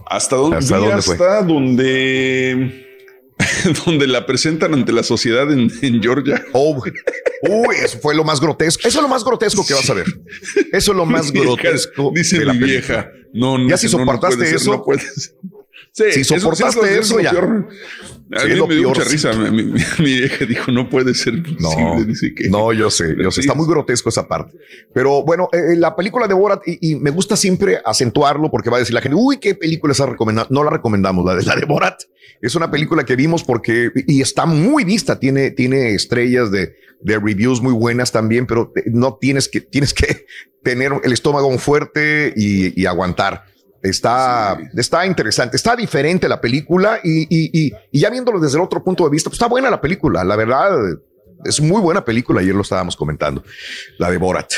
¿Hasta 0.05 0.35
dónde? 0.35 0.57
¿Hasta 0.57 0.77
dónde 0.77 1.01
fue? 1.01 1.13
hasta 1.15 1.41
donde, 1.41 2.85
donde 3.85 4.07
la 4.07 4.25
presentan 4.25 4.73
ante 4.73 4.91
la 4.91 5.03
sociedad 5.03 5.51
en, 5.51 5.71
en 5.81 6.01
Georgia. 6.01 6.43
Oh, 6.53 6.81
uy, 7.49 7.75
eso 7.83 7.99
fue 7.99 8.15
lo 8.15 8.23
más 8.23 8.39
grotesco. 8.39 8.87
Eso 8.87 8.99
es 8.99 9.03
lo 9.03 9.09
más 9.09 9.23
grotesco 9.23 9.65
que 9.65 9.73
vas 9.73 9.89
a 9.89 9.93
ver. 9.93 10.05
Eso 10.71 10.91
es 10.91 10.97
lo 10.97 11.05
más 11.05 11.31
Mi 11.33 11.41
grotesco 11.41 12.11
Dice 12.13 12.39
de 12.39 12.45
la 12.45 12.53
mi 12.53 12.63
vieja. 12.63 13.09
No, 13.33 13.57
no, 13.57 13.69
Ya 13.69 13.77
si 13.77 13.87
no, 13.87 13.91
soportaste 13.91 14.49
eso, 14.55 14.71
no 14.71 14.83
puede 14.83 15.01
ser. 15.01 15.35
Sí, 15.97 16.03
si 16.11 16.19
eso- 16.21 16.39
soportaste 16.39 16.99
eso, 16.99 17.15
lo 17.17 17.21
ya. 17.23 17.31
peor. 17.31 17.69
A 18.31 18.39
Sí, 18.41 18.47
mí 18.49 18.49
me 18.49 18.55
dio 18.55 18.67
peor, 18.67 18.87
mucha 18.97 19.03
risa. 19.09 19.33
Mi, 19.33 19.63
mi- 19.63 19.73
vieja 19.99 20.45
dijo, 20.45 20.71
no 20.71 20.89
puede 20.89 21.15
ser 21.15 21.41
posible. 21.41 21.57
No, 21.59 22.03
Dice 22.05 22.35
que- 22.35 22.49
no, 22.49 22.71
yo 22.71 22.91
sé, 22.91 23.15
yo 23.19 23.31
sé, 23.31 23.41
está 23.41 23.55
muy 23.55 23.65
grotesco 23.67 24.09
esa 24.09 24.27
parte. 24.27 24.55
Pero 24.93 25.23
bueno, 25.23 25.49
eh, 25.53 25.75
la 25.75 25.95
película 25.95 26.27
de 26.27 26.35
Borat, 26.35 26.61
y, 26.67 26.91
y 26.91 26.95
me 26.95 27.09
gusta 27.09 27.35
siempre 27.35 27.79
acentuarlo 27.83 28.51
porque 28.51 28.69
va 28.69 28.75
a 28.77 28.79
decir 28.79 28.93
la 28.93 29.01
gente, 29.01 29.15
uy, 29.15 29.37
qué 29.39 29.55
película 29.55 29.93
esa 29.93 30.05
recomendada. 30.05 30.47
No 30.51 30.63
la 30.63 30.69
recomendamos, 30.69 31.25
la 31.25 31.35
de, 31.35 31.43
la 31.43 31.55
de 31.55 31.65
Borat. 31.65 31.99
Es 32.41 32.53
una 32.53 32.69
película 32.69 33.03
que 33.03 33.15
vimos 33.15 33.43
porque, 33.43 33.89
y 34.05 34.21
está 34.21 34.45
muy 34.45 34.83
vista, 34.83 35.19
tiene, 35.19 35.49
tiene 35.49 35.95
estrellas 35.95 36.51
de, 36.51 36.75
de 37.01 37.17
reviews 37.19 37.59
muy 37.61 37.73
buenas 37.73 38.11
también, 38.11 38.45
pero 38.45 38.71
no 38.85 39.17
tienes 39.19 39.49
que, 39.49 39.61
tienes 39.61 39.95
que 39.95 40.27
tener 40.61 40.91
el 41.03 41.11
estómago 41.13 41.57
fuerte 41.57 42.33
y, 42.35 42.79
y 42.79 42.85
aguantar. 42.85 43.45
Está, 43.83 44.57
está 44.75 45.05
interesante, 45.05 45.55
está 45.55 45.75
diferente 45.75 46.27
la 46.27 46.41
película 46.41 46.99
y, 47.03 47.21
y- 47.23 47.49
y- 47.67 47.71
y 47.91 47.99
ya 47.99 48.09
viéndolo 48.09 48.39
desde 48.39 48.57
el 48.57 48.63
otro 48.63 48.83
punto 48.83 49.03
de 49.03 49.11
vista, 49.11 49.29
pues 49.29 49.35
está 49.37 49.47
buena 49.47 49.69
la 49.69 49.79
película, 49.79 50.23
la 50.23 50.35
verdad, 50.35 50.71
es 51.45 51.61
muy 51.61 51.79
buena 51.81 52.03
película, 52.03 52.41
ayer 52.41 52.55
lo 52.55 52.61
estábamos 52.63 52.95
comentando, 52.95 53.43
la 53.99 54.09
de 54.11 54.17
Borat. 54.17 54.51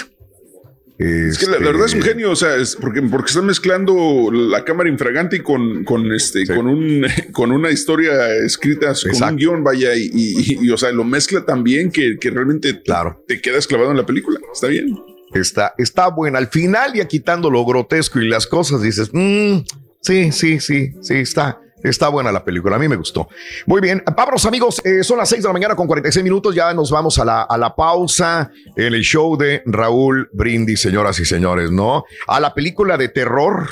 Es 0.98 1.38
que 1.38 1.46
la, 1.46 1.60
la 1.60 1.68
verdad 1.68 1.86
es 1.86 1.94
un 1.94 2.02
genio, 2.02 2.32
o 2.32 2.36
sea, 2.36 2.58
es 2.58 2.76
porque, 2.76 3.02
porque 3.04 3.30
están 3.30 3.46
mezclando 3.46 4.30
la 4.34 4.66
cámara 4.66 4.90
infragante 4.90 5.42
con, 5.42 5.86
con 5.86 6.12
este, 6.12 6.46
con 6.46 6.68
un, 6.68 7.06
con 7.32 7.54
una 7.54 7.72
historia 7.72 8.36
escrita, 8.36 8.88
con 9.10 9.24
un 9.30 9.36
guion, 9.38 9.64
vaya, 9.64 9.96
y, 9.96 10.10
y- 10.14 10.58
y, 10.66 10.70
o 10.72 10.78
sea, 10.78 10.92
lo 10.92 11.06
mezcla 11.06 11.46
tan 11.46 11.64
bien 11.64 11.90
que, 11.90 12.18
que 12.20 12.30
realmente 12.32 12.82
claro. 12.82 13.24
te 13.28 13.40
quedas 13.40 13.66
clavado 13.66 13.92
en 13.92 13.98
la 13.98 14.06
película. 14.06 14.40
Está 14.54 14.68
bien. 14.68 14.98
Está, 15.34 15.74
está 15.78 16.08
buena. 16.10 16.38
Al 16.40 16.48
final, 16.48 16.94
ya 16.94 17.08
quitando 17.08 17.50
lo 17.50 17.64
grotesco 17.66 18.20
y 18.20 18.28
las 18.28 18.48
cosas, 18.48 18.82
dices, 18.82 19.10
"Mm, 19.14 19.60
sí, 20.02 20.32
sí, 20.32 20.60
sí, 20.60 20.94
sí, 21.02 21.16
está, 21.16 21.60
está 21.84 22.10
buena 22.10 22.32
la 22.32 22.44
película. 22.44 22.76
A 22.76 22.80
mí 22.80 22.88
me 22.88 22.96
gustó. 22.96 23.30
Muy 23.66 23.82
bien, 23.82 24.04
vámonos 24.16 24.46
amigos, 24.46 24.82
eh, 24.84 25.04
son 25.04 25.18
las 25.18 25.30
6 25.30 25.44
de 25.44 25.50
la 25.50 25.54
mañana 25.54 25.76
con 25.76 25.88
46 25.88 26.24
minutos, 26.24 26.56
ya 26.56 26.74
nos 26.74 26.92
vamos 26.92 27.20
a 27.20 27.26
la, 27.26 27.44
a 27.44 27.58
la 27.58 27.76
pausa 27.76 28.52
en 28.76 28.94
el 28.94 29.02
show 29.02 29.38
de 29.38 29.62
Raúl 29.66 30.30
Brindis, 30.34 30.82
señoras 30.82 31.20
y 31.20 31.26
señores, 31.26 31.72
¿no? 31.72 32.06
A 32.28 32.40
la 32.40 32.54
película 32.54 32.98
de 32.98 33.10
terror 33.10 33.70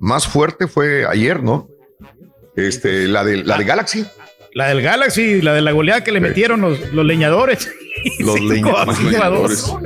más 0.00 0.26
fuerte 0.26 0.66
fue 0.66 1.06
ayer, 1.06 1.42
¿no? 1.42 1.68
Este, 2.56 3.08
la 3.08 3.24
de, 3.24 3.38
la 3.38 3.58
de 3.58 3.64
Galaxy. 3.64 4.06
La 4.52 4.68
del 4.68 4.82
Galaxy, 4.82 5.42
la 5.42 5.52
de 5.52 5.62
la 5.62 5.72
goleada 5.72 6.04
que 6.04 6.12
le 6.12 6.20
metieron 6.20 6.60
los, 6.60 6.92
los 6.92 7.04
leñadores. 7.04 7.68
Los 8.18 8.34
Cinco 8.36 8.76
a- 8.76 8.94
cinco 8.94 9.22
a 9.22 9.28
dos. 9.28 9.76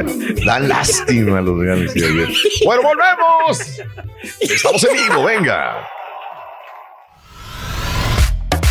Dan 0.44 0.68
lástima 0.68 1.38
a 1.38 1.40
los 1.42 1.58
ayer. 2.04 2.28
Bueno, 2.64 2.82
volvemos. 2.82 3.80
Estamos 4.40 4.84
en 4.84 4.92
vivo, 4.96 5.24
venga. 5.24 5.86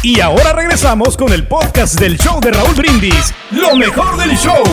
Y 0.04 0.20
ahora 0.22 0.54
regresamos 0.54 1.18
con 1.18 1.34
el 1.34 1.48
podcast 1.48 2.00
del 2.00 2.18
show 2.18 2.40
de 2.40 2.52
Raúl 2.52 2.76
Brindis. 2.76 3.34
Lo 3.52 3.76
mejor 3.76 4.18
del 4.18 4.38
show. 4.38 4.64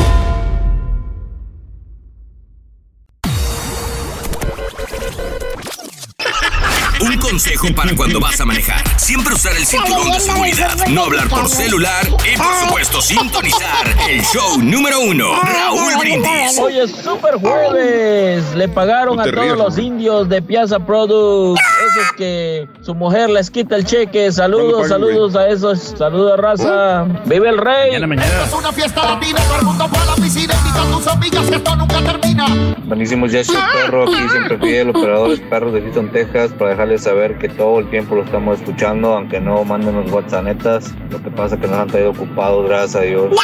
Consejo 7.35 7.67
para 7.75 7.93
cuando 7.97 8.21
vas 8.21 8.41
a 8.41 8.45
manejar. 8.45 8.81
Siempre 8.97 9.35
usar 9.35 9.57
el 9.57 9.67
cinturón 9.67 10.09
de 10.13 10.21
seguridad, 10.21 10.87
no 10.87 11.07
hablar 11.07 11.29
por 11.29 11.49
celular 11.49 12.07
y 12.07 12.37
por 12.37 12.55
supuesto 12.61 13.03
sintonizar 13.03 13.85
el 14.09 14.23
show 14.23 14.63
número 14.63 15.01
uno, 15.01 15.33
Raúl 15.43 15.99
Brindis. 15.99 16.57
Hoy 16.61 16.79
es 16.79 16.93
Super 16.93 17.35
Jueves. 17.41 18.55
Le 18.55 18.69
pagaron 18.69 19.19
a 19.19 19.25
todos 19.25 19.59
los 19.59 19.79
indios 19.79 20.29
de 20.29 20.43
Piazza 20.43 20.79
Products. 20.79 21.61
Esos 21.91 22.13
que 22.17 22.69
su 22.83 22.95
mujer 22.95 23.29
les 23.31 23.51
quita 23.51 23.75
el 23.75 23.85
cheque. 23.85 24.31
Saludos, 24.31 24.87
¿Cuándo 24.87 25.07
pagan, 25.07 25.17
saludos 25.17 25.35
a 25.35 25.49
esos. 25.49 25.95
Saludos, 25.99 26.39
raza. 26.39 27.05
Vive 27.27 27.49
el 27.49 27.59
rey. 27.59 27.97
Es 27.97 28.53
una 28.53 28.73
fiesta 28.73 29.05
latina, 29.05 29.41
todo 29.49 29.59
el 29.59 29.65
mundo 29.65 29.89
fue 29.89 29.99
a 29.99 30.05
la 30.05 30.15
piscina, 30.15 30.55
invita 30.55 30.83
a 30.83 30.97
tus 30.97 31.07
amigas 31.09 31.47
que 31.47 31.57
esto 31.57 31.75
nunca 31.75 32.01
termina. 32.01 32.47
Buenísimo, 32.85 33.27
Jesse 33.27 33.53
Perro, 33.73 34.05
aquí 34.05 34.29
siempre 34.31 34.59
fiel, 34.59 34.91
operadores 34.91 35.41
perros 35.41 35.73
de 35.73 35.81
Houston, 35.83 36.11
Texas, 36.11 36.53
para 36.53 36.71
dejarles 36.71 37.03
saber 37.03 37.24
que 37.33 37.49
todo 37.49 37.81
el 37.81 37.89
tiempo 37.89 38.15
lo 38.15 38.23
estamos 38.23 38.61
escuchando, 38.61 39.15
aunque 39.15 39.41
no 39.41 39.65
manden 39.65 39.97
los 39.97 40.13
WhatsApp 40.13 40.45
netas. 40.45 40.95
Lo 41.11 41.23
que 41.23 41.31
pasa 41.31 41.55
es 41.55 41.61
que 41.61 41.67
nos 41.67 41.79
han 41.79 41.89
traído 41.89 42.11
ocupados, 42.11 42.69
gracias 42.69 42.97
a 42.97 43.01
Dios. 43.01 43.37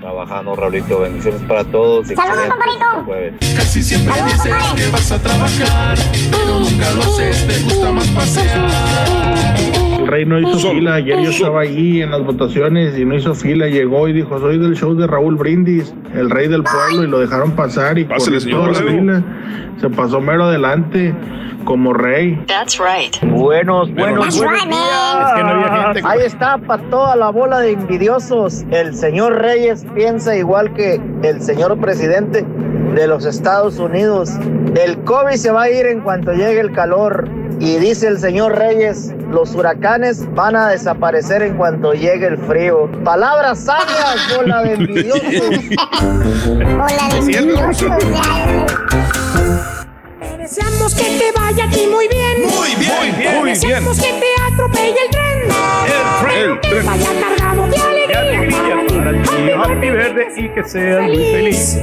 Trabajando, 0.00 0.56
Raulito, 0.56 1.00
bendiciones 1.00 1.40
para 1.42 1.62
todos. 1.64 2.10
y 2.10 2.14
excelente 2.14 2.54
jueves. 3.04 3.34
Casi 3.56 3.82
siempre 3.82 4.14
dices 4.24 4.54
que 4.74 4.90
vas 4.90 5.12
a 5.12 5.22
trabajar, 5.22 5.98
pero 6.30 6.58
nunca 6.58 6.90
lo 6.92 7.02
haces, 7.02 7.46
te 7.46 7.62
gusta 7.62 7.92
más 7.92 8.08
pasear. 8.08 8.70
rey 10.06 10.24
no 10.26 10.40
hizo 10.40 10.70
fila. 10.70 10.94
Ayer 10.94 11.20
yo 11.20 11.30
estaba 11.30 11.60
ahí 11.60 12.02
en 12.02 12.10
las 12.10 12.24
votaciones 12.24 12.98
y 12.98 13.04
no 13.04 13.14
hizo 13.14 13.34
fila. 13.34 13.68
Llegó 13.68 14.08
y 14.08 14.12
dijo, 14.12 14.40
soy 14.40 14.58
del 14.58 14.74
show 14.74 14.94
de 14.94 15.06
Raúl 15.06 15.36
Brindis, 15.36 15.94
el 16.14 16.30
rey 16.30 16.48
del 16.48 16.64
pueblo, 16.64 17.04
y 17.04 17.06
lo 17.06 17.20
dejaron 17.20 17.52
pasar 17.52 17.96
y 17.96 18.04
Pásale, 18.04 18.40
señor 18.40 18.72
la 18.72 18.90
fila. 18.90 19.22
Se 19.80 19.88
pasó 19.88 20.20
mero 20.20 20.44
adelante 20.44 21.14
como 21.64 21.92
rey. 21.92 22.42
That's 22.46 22.78
right. 22.78 23.14
Buenos, 23.22 23.92
buenos, 23.94 24.24
That's 24.24 24.38
buenos 24.38 24.62
right, 24.62 24.72
días. 24.72 25.28
Es 25.28 25.34
que 25.34 25.42
no 25.42 25.48
había 25.48 25.92
gente. 25.94 26.00
Ahí 26.04 26.20
está 26.24 26.58
para 26.58 26.82
toda 26.90 27.16
la 27.16 27.30
bola 27.30 27.60
de 27.60 27.72
envidiosos. 27.72 28.64
El 28.70 28.94
señor 28.94 29.40
Reyes 29.40 29.84
piensa 29.94 30.36
igual 30.36 30.72
que 30.74 31.00
el 31.22 31.42
señor 31.42 31.78
presidente 31.80 32.44
de 32.94 33.06
los 33.06 33.24
Estados 33.26 33.78
Unidos. 33.78 34.30
El 34.74 34.98
COVID 35.04 35.34
se 35.34 35.50
va 35.50 35.62
a 35.62 35.70
ir 35.70 35.86
en 35.86 36.00
cuanto 36.00 36.32
llegue 36.32 36.60
el 36.60 36.72
calor. 36.72 37.28
Y 37.60 37.76
dice 37.76 38.08
el 38.08 38.18
señor 38.18 38.56
Reyes, 38.56 39.14
los 39.30 39.54
huracanes 39.54 40.26
van 40.34 40.56
a 40.56 40.68
desaparecer 40.68 41.42
en 41.42 41.58
cuanto 41.58 41.92
llegue 41.92 42.26
el 42.26 42.38
frío. 42.38 42.90
Palabras 43.04 43.60
sabias, 43.64 44.34
bola 44.34 44.62
de 44.62 44.74
envidiosos. 44.76 45.60
Hola 46.48 47.08
de 47.12 47.18
envidiosos. 47.18 47.92
Deseamos 50.40 50.94
que 50.94 51.04
te 51.04 51.32
vaya 51.38 51.64
aquí 51.64 51.86
muy 51.86 52.08
bien. 52.08 52.40
Muy 52.40 52.74
bien. 52.76 52.92
Muy 52.96 53.10
bien, 53.10 53.34
muy 53.34 53.44
bien. 53.44 53.54
Deseamos 53.60 53.98
que 54.00 54.10
te 54.10 54.26
atropelle 54.50 54.96
el 55.04 55.10
tren. 55.10 55.42
El 55.84 56.26
tren. 56.26 56.50
El 56.50 56.60
tren. 56.60 56.86
Vaya 56.86 57.10
cargado 57.20 57.66
de 57.66 57.76
alegría. 57.76 58.20
alegría 58.20 58.86
para 58.88 59.22
ti, 59.22 59.50
Happy 59.50 59.90
Verde, 59.90 60.28
y 60.38 60.48
que 60.48 60.64
seas 60.64 61.02
muy 61.02 61.16
feliz. 61.16 61.76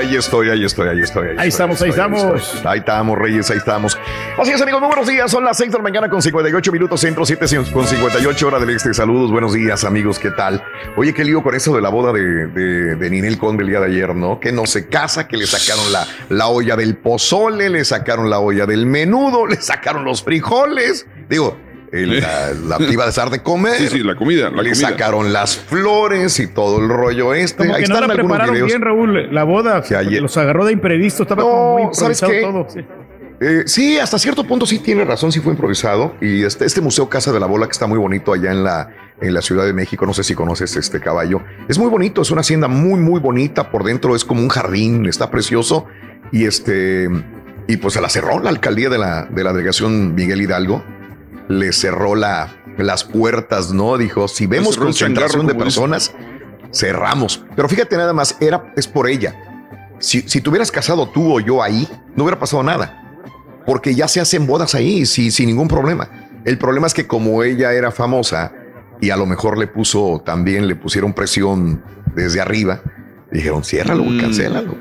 Ahí 0.00 0.16
estoy, 0.16 0.48
ahí 0.48 0.64
estoy, 0.64 0.88
ahí 0.88 1.00
estoy. 1.00 1.28
Ahí 1.36 1.48
estamos, 1.48 1.82
ahí 1.82 1.90
estamos. 1.90 2.22
estoy. 2.22 2.62
Ahí 2.64 2.78
estamos, 2.78 3.18
Reyes, 3.18 3.50
ahí 3.50 3.58
estamos. 3.58 3.98
Así 4.38 4.50
es, 4.50 4.62
amigos, 4.62 4.80
muy 4.80 4.86
buenos 4.86 5.06
días. 5.06 5.30
Son 5.30 5.44
las 5.44 5.58
6 5.58 5.72
de 5.72 5.76
la 5.76 5.82
mañana 5.82 6.08
con 6.08 6.22
58 6.22 6.72
minutos, 6.72 7.02
centro 7.02 7.26
7 7.26 7.46
con 7.70 7.86
58 7.86 8.46
hora 8.46 8.58
del 8.58 8.70
este. 8.70 8.94
Saludos, 8.94 9.30
buenos 9.30 9.52
días, 9.52 9.84
amigos, 9.84 10.18
¿qué 10.18 10.30
tal? 10.30 10.64
Oye, 10.96 11.12
qué 11.12 11.22
lío 11.22 11.42
con 11.42 11.54
eso 11.54 11.76
de 11.76 11.82
la 11.82 11.90
boda 11.90 12.14
de, 12.14 12.46
de, 12.46 12.96
de 12.96 13.10
Ninel 13.10 13.36
Conde 13.36 13.62
el 13.62 13.68
día 13.68 13.80
de 13.80 13.88
ayer, 13.88 14.14
¿no? 14.14 14.40
Que 14.40 14.52
no 14.52 14.64
se 14.64 14.88
casa, 14.88 15.28
que 15.28 15.36
le 15.36 15.46
sacaron 15.46 15.92
la, 15.92 16.06
la 16.30 16.48
olla 16.48 16.76
del 16.76 16.96
pozole, 16.96 17.68
le 17.68 17.84
sacaron 17.84 18.30
la 18.30 18.38
olla 18.38 18.64
del 18.64 18.86
menudo, 18.86 19.46
le 19.48 19.60
sacaron 19.60 20.06
los 20.06 20.22
frijoles. 20.22 21.06
Digo, 21.28 21.58
el- 21.92 22.20
la, 22.20 22.78
la 22.78 22.86
iba 22.90 23.04
a 23.04 23.26
de 23.30 23.42
comer. 23.42 23.74
Sí, 23.76 23.88
sí, 23.88 23.98
la 24.02 24.14
comida, 24.14 24.44
la 24.50 24.62
le 24.62 24.70
comida. 24.70 24.88
sacaron 24.90 25.32
las 25.32 25.56
flores 25.56 26.38
y 26.40 26.46
todo 26.46 26.78
el 26.80 26.88
rollo 26.88 27.34
este. 27.34 27.64
Como 27.64 27.74
Ahí 27.74 27.82
que 27.82 27.88
no 27.88 27.94
están 27.96 28.08
la 28.08 28.14
algunos 28.14 28.30
prepararon 28.38 28.54
videos. 28.54 28.68
bien, 28.68 28.80
Raúl, 28.82 29.34
la 29.34 29.44
boda. 29.44 29.82
Que 29.82 29.96
ayer- 29.96 30.22
Los 30.22 30.36
agarró 30.36 30.64
de 30.64 30.72
imprevisto, 30.72 31.22
estaba 31.24 31.42
No, 31.42 31.48
como 31.48 31.78
muy 31.86 31.94
¿sabes 31.94 32.20
improvisado 32.22 32.30
qué? 32.32 32.40
todo. 32.42 32.70
sí. 32.70 32.86
Eh, 33.42 33.62
sí, 33.64 33.98
hasta 33.98 34.18
cierto 34.18 34.44
punto 34.44 34.66
sí 34.66 34.80
tiene 34.80 35.02
razón, 35.02 35.32
sí 35.32 35.40
fue 35.40 35.52
improvisado. 35.52 36.14
Y 36.20 36.42
este, 36.44 36.66
este 36.66 36.82
Museo 36.82 37.08
Casa 37.08 37.32
de 37.32 37.40
la 37.40 37.46
Bola, 37.46 37.66
que 37.66 37.72
está 37.72 37.86
muy 37.86 37.98
bonito 37.98 38.34
allá 38.34 38.50
en 38.52 38.62
la, 38.62 38.90
en 39.20 39.32
la 39.32 39.40
Ciudad 39.40 39.64
de 39.64 39.72
México, 39.72 40.04
no 40.04 40.12
sé 40.12 40.22
si 40.24 40.34
conoces 40.34 40.76
este 40.76 41.00
caballo, 41.00 41.40
es 41.66 41.78
muy 41.78 41.88
bonito, 41.88 42.20
es 42.20 42.30
una 42.30 42.42
hacienda 42.42 42.68
muy, 42.68 43.00
muy 43.00 43.18
bonita. 43.18 43.70
Por 43.70 43.82
dentro 43.84 44.14
es 44.14 44.26
como 44.26 44.42
un 44.42 44.50
jardín, 44.50 45.06
está 45.06 45.30
precioso. 45.30 45.86
Y 46.32 46.44
este, 46.44 47.08
y 47.66 47.78
pues 47.78 47.94
se 47.94 48.02
la 48.02 48.10
cerró 48.10 48.40
la 48.40 48.50
alcaldía 48.50 48.90
de 48.90 48.98
la, 48.98 49.24
de 49.24 49.42
la 49.42 49.52
delegación 49.54 50.14
Miguel 50.14 50.42
Hidalgo. 50.42 50.84
Le 51.50 51.72
cerró 51.72 52.14
la, 52.14 52.48
las 52.78 53.04
puertas, 53.04 53.72
¿no? 53.72 53.98
Dijo, 53.98 54.28
si 54.28 54.46
vemos 54.46 54.76
concentración 54.76 55.46
de 55.46 55.54
personas, 55.54 56.14
cerramos. 56.72 57.44
Pero 57.56 57.68
fíjate 57.68 57.96
nada 57.96 58.12
más, 58.12 58.36
era, 58.40 58.72
es 58.76 58.86
por 58.86 59.08
ella. 59.08 59.34
Si, 59.98 60.22
si 60.22 60.40
te 60.40 60.48
hubieras 60.48 60.70
casado 60.70 61.08
tú 61.08 61.34
o 61.36 61.40
yo 61.40 61.62
ahí, 61.62 61.88
no 62.16 62.24
hubiera 62.24 62.38
pasado 62.38 62.62
nada 62.62 62.96
porque 63.66 63.94
ya 63.94 64.08
se 64.08 64.20
hacen 64.20 64.46
bodas 64.46 64.74
ahí 64.74 65.04
sí, 65.06 65.30
sin 65.30 65.46
ningún 65.46 65.68
problema. 65.68 66.08
El 66.44 66.56
problema 66.58 66.86
es 66.86 66.94
que 66.94 67.06
como 67.06 67.42
ella 67.42 67.72
era 67.72 67.90
famosa 67.92 68.52
y 69.00 69.10
a 69.10 69.16
lo 69.16 69.26
mejor 69.26 69.58
le 69.58 69.66
puso 69.66 70.22
también, 70.24 70.66
le 70.66 70.74
pusieron 70.76 71.12
presión 71.12 71.82
desde 72.14 72.40
arriba, 72.40 72.80
dijeron, 73.30 73.62
ciérralo, 73.62 74.02
Mm. 74.04 74.20
cancélalo. 74.20 74.74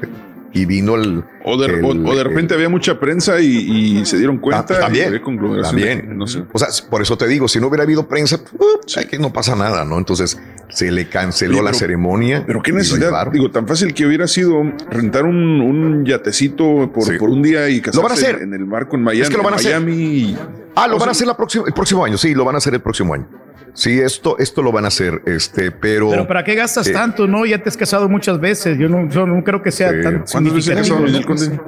Y 0.51 0.65
vino 0.65 0.95
el... 0.95 1.23
O 1.45 1.57
de, 1.61 1.67
el- 1.67 1.83
o- 1.85 1.89
o 2.09 2.15
de 2.15 2.23
repente 2.23 2.53
había 2.55 2.69
mucha 2.69 2.99
prensa 2.99 3.39
y, 3.39 3.99
y 3.99 4.05
se 4.05 4.17
dieron 4.17 4.39
cuenta. 4.39 4.73
Ah, 4.75 4.79
también, 4.79 5.05
y 5.05 5.07
había 5.09 5.21
conglomeración 5.21 5.81
también. 5.81 6.17
no 6.17 6.25
sé. 6.27 6.43
O 6.51 6.57
sea, 6.59 6.67
por 6.89 7.01
eso 7.01 7.17
te 7.17 7.27
digo, 7.27 7.47
si 7.47 7.59
no 7.59 7.67
hubiera 7.67 7.83
habido 7.83 8.07
prensa, 8.07 8.39
uh, 8.57 8.99
aquí 8.99 9.17
no 9.19 9.31
pasa 9.31 9.55
nada, 9.55 9.85
¿no? 9.85 9.97
Entonces 9.99 10.39
se 10.69 10.91
le 10.91 11.07
canceló 11.07 11.55
Oye, 11.57 11.63
la 11.63 11.73
ceremonia. 11.73 12.43
Pero 12.47 12.61
qué 12.61 12.71
y 12.71 12.73
necesidad, 12.75 13.31
digo, 13.31 13.51
tan 13.51 13.67
fácil 13.67 13.93
que 13.93 14.05
hubiera 14.05 14.27
sido 14.27 14.61
rentar 14.89 15.25
un, 15.25 15.61
un 15.61 16.05
yatecito 16.05 16.91
por, 16.93 17.03
Sí. 17.03 17.13
por 17.19 17.29
un 17.29 17.41
día 17.43 17.69
y 17.69 17.79
casarse 17.81 17.97
Lo 17.97 18.03
van 18.03 18.11
a 18.11 18.15
hacer. 18.15 18.41
en 18.41 18.53
el 18.53 18.65
barco 18.65 18.95
en 18.95 19.03
Miami. 19.03 19.21
Es 19.21 19.29
que 19.29 19.37
lo 19.37 19.43
van 19.43 19.53
a 19.53 19.57
en 19.57 19.59
hacer. 19.59 19.79
Miami 19.81 19.95
y- 20.03 20.37
Ah, 20.75 20.87
lo 20.87 20.93
van 20.93 20.99
sea, 21.01 21.07
a 21.09 21.11
hacer 21.11 21.27
la 21.27 21.35
próxima, 21.37 21.65
el 21.67 21.73
próximo 21.73 22.05
año, 22.05 22.17
sí, 22.17 22.33
lo 22.33 22.45
van 22.45 22.55
a 22.55 22.57
hacer 22.59 22.73
el 22.73 22.81
próximo 22.81 23.13
año. 23.13 23.27
Sí, 23.79 23.97
esto, 23.97 24.37
esto 24.39 24.61
lo 24.61 24.73
van 24.73 24.83
a 24.83 24.89
hacer, 24.89 25.21
este, 25.25 25.71
pero... 25.71 26.09
Pero 26.09 26.27
¿para 26.27 26.43
qué 26.43 26.53
gastas 26.53 26.85
eh, 26.87 26.91
tanto, 26.91 27.27
no? 27.27 27.45
Ya 27.45 27.63
te 27.63 27.69
has 27.69 27.77
casado 27.77 28.09
muchas 28.09 28.37
veces. 28.37 28.77
Yo 28.77 28.89
no, 28.89 29.09
yo 29.09 29.25
no 29.25 29.41
creo 29.41 29.61
que 29.61 29.71
sea 29.71 29.89
tan 30.01 30.25
¿Cuántas 30.29 30.53
veces 30.53 30.85
se. 30.87 30.93
Miguel 30.95 31.25
Conde? 31.25 31.59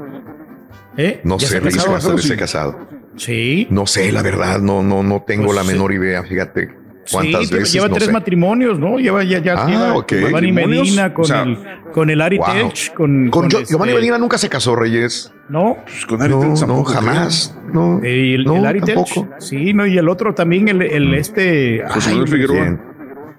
¿Eh? 0.98 1.22
No 1.24 1.38
¿Ya 1.38 1.48
sé, 1.48 1.52
se 1.54 1.58
ha 1.58 1.60
Reyes, 1.62 1.76
casado? 1.76 1.92
cuántas 1.94 2.16
veces 2.16 2.32
he 2.32 2.36
casado. 2.38 2.88
Sí. 3.16 3.68
No 3.70 3.88
sé, 3.88 4.12
la 4.12 4.22
verdad, 4.24 4.60
no, 4.60 4.84
no, 4.84 5.04
no 5.04 5.24
tengo 5.26 5.46
Pues 5.46 5.56
la 5.56 5.64
sí. 5.64 5.70
menor 5.72 5.94
idea, 5.94 6.22
fíjate. 6.24 6.81
¿Cuántas 7.12 7.48
sí, 7.48 7.54
veces? 7.54 7.74
lleva 7.74 7.88
No 7.88 7.94
tres 7.96 8.06
sé. 8.08 8.12
matrimonios, 8.12 8.78
¿no? 8.80 8.98
Lleva 8.98 9.24
ya, 9.24 9.40
ya 9.40 9.54
Ah, 9.58 9.68
lleva 9.68 9.94
ok. 9.96 10.08
con 10.10 10.18
Giovanni 10.20 10.52
¿Matrimonios? 10.52 10.84
Medina, 10.88 11.14
con 11.14 11.24
O 11.24 11.28
sea, 11.28 11.42
el 11.44 11.58
con 11.92 12.10
el 12.10 12.22
Ari 12.22 12.38
wow. 12.38 12.48
Telch, 12.54 12.94
con, 12.94 13.30
Con 13.30 13.50
Gio- 13.50 13.60
este- 13.62 13.74
Giovanni 13.74 13.94
Medina 13.94 14.18
nunca 14.18 14.38
se 14.38 14.48
casó, 14.50 14.76
Reyes. 14.76 15.34
No, 15.50 15.78
Pues 15.84 16.06
con 16.06 16.22
Ari 16.22 16.32
No, 16.34 16.40
Telch 16.40 16.52
no, 16.54 16.60
tampoco, 16.68 16.84
jamás. 16.92 17.58
No, 17.74 18.00
y 18.06 18.36
el, 18.36 18.44
no, 18.46 18.56
el 18.58 18.66
Ari 18.66 18.82
Telch. 18.82 19.14
tampoco. 19.14 19.36
Sí, 19.40 19.74
no, 19.74 19.86
y 19.86 19.98
el 19.98 20.08
otro 20.08 20.34
también, 20.34 20.68
el, 20.70 20.82
el 20.84 21.14
este. 21.16 21.84
José 21.90 22.12
Manuel 22.12 22.28
Figueroa. 22.30 22.56
Bien. 22.62 22.82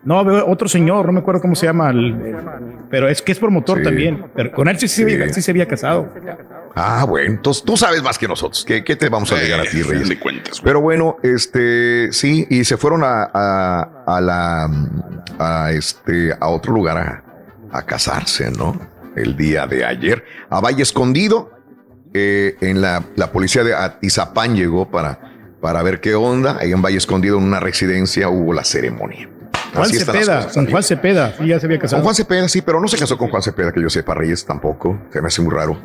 no, 0.05 0.25
veo 0.25 0.47
otro 0.49 0.69
señor, 0.69 1.07
no 1.07 1.13
me 1.13 1.21
acuerdo 1.21 1.41
cómo 1.41 1.55
se 1.55 1.67
llama, 1.67 1.91
el- 1.91 2.17
pero 2.93 3.09
es 3.09 3.23
que 3.23 3.33
es 3.33 3.39
promotor 3.39 3.79
Sí. 3.79 3.85
también. 3.85 4.27
Pero 4.37 4.53
con 4.53 4.69
él 4.69 4.79
sí, 4.79 4.87
se 4.87 4.97
Sí. 4.97 5.03
había- 5.15 5.33
sí 5.33 5.41
se 5.41 5.51
había 5.51 5.67
casado. 5.67 6.13
Ah, 6.77 7.05
bueno, 7.09 7.31
entonces 7.33 7.65
tú 7.65 7.75
sabes 7.77 8.03
más 8.03 8.19
que 8.19 8.29
nosotros. 8.29 8.65
¿Qué, 8.67 8.85
qué 8.85 8.97
te 8.97 9.09
vamos 9.09 9.33
a 9.33 9.37
llegar 9.37 9.61
a 9.61 9.63
ti, 9.65 9.81
Eh, 9.81 9.83
Reyes? 9.83 10.19
cuentas. 10.19 10.61
Pero 10.63 10.81
bueno, 10.83 11.17
este, 11.23 12.13
sí, 12.13 12.47
y 12.51 12.65
se 12.65 12.77
fueron 12.77 13.03
a, 13.03 13.31
a, 13.33 14.05
a 14.07 14.21
la, 14.21 14.69
a 15.39 15.73
este, 15.73 16.33
a 16.39 16.49
otro 16.49 16.73
lugar 16.75 16.99
a, 16.99 17.25
a 17.79 17.83
casarse, 17.87 18.51
¿no? 18.51 18.79
El 19.17 19.37
día 19.39 19.67
de 19.67 19.85
ayer, 19.87 20.23
a 20.51 20.61
Valle 20.61 20.83
Escondido, 20.83 21.51
eh, 22.15 22.57
en 22.61 22.83
la, 22.83 23.03
la 23.17 23.33
policía 23.33 23.65
de 23.65 23.75
Atizapán 23.75 24.55
llegó 24.55 24.91
para, 24.91 25.19
para 25.63 25.83
ver 25.83 26.01
qué 26.01 26.15
onda. 26.15 26.59
Ahí 26.61 26.73
en 26.73 26.83
Valle 26.83 26.99
Escondido, 26.99 27.39
en 27.39 27.45
una 27.45 27.59
residencia, 27.61 28.29
hubo 28.29 28.53
la 28.53 28.65
ceremonia. 28.65 29.31
Juan 29.73 29.85
Así 29.85 29.99
Cepeda, 29.99 30.49
con. 30.53 30.71
Juan 30.71 30.83
Cepeda, 30.83 31.35
sí, 31.39 31.47
ya 31.47 31.59
se 31.61 31.67
había 31.67 31.79
casado. 31.79 32.01
Con 32.01 32.05
Juan 32.05 32.15
Cepeda, 32.15 32.49
sí, 32.49 32.63
pero 32.63 32.81
no 32.81 32.89
se 32.89 32.99
casó 32.99 33.17
con 33.17 33.31
Juan 33.31 33.43
Cepeda, 33.43 33.73
que 33.73 33.81
yo 33.81 33.89
sepa, 33.91 34.15
Reyes 34.15 34.45
tampoco. 34.45 34.99
Se 35.13 35.21
me 35.21 35.29
hace 35.29 35.41
muy 35.43 35.53
raro. 35.55 35.79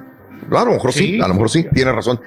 A 0.52 0.64
lo 0.64 0.72
mejor 0.72 0.94
sí, 0.94 1.00
Sí. 1.16 1.22
a 1.22 1.28
lo 1.28 1.34
mejor 1.34 1.50
sí, 1.50 1.66
tiene 1.74 1.92
razón. 1.92 2.22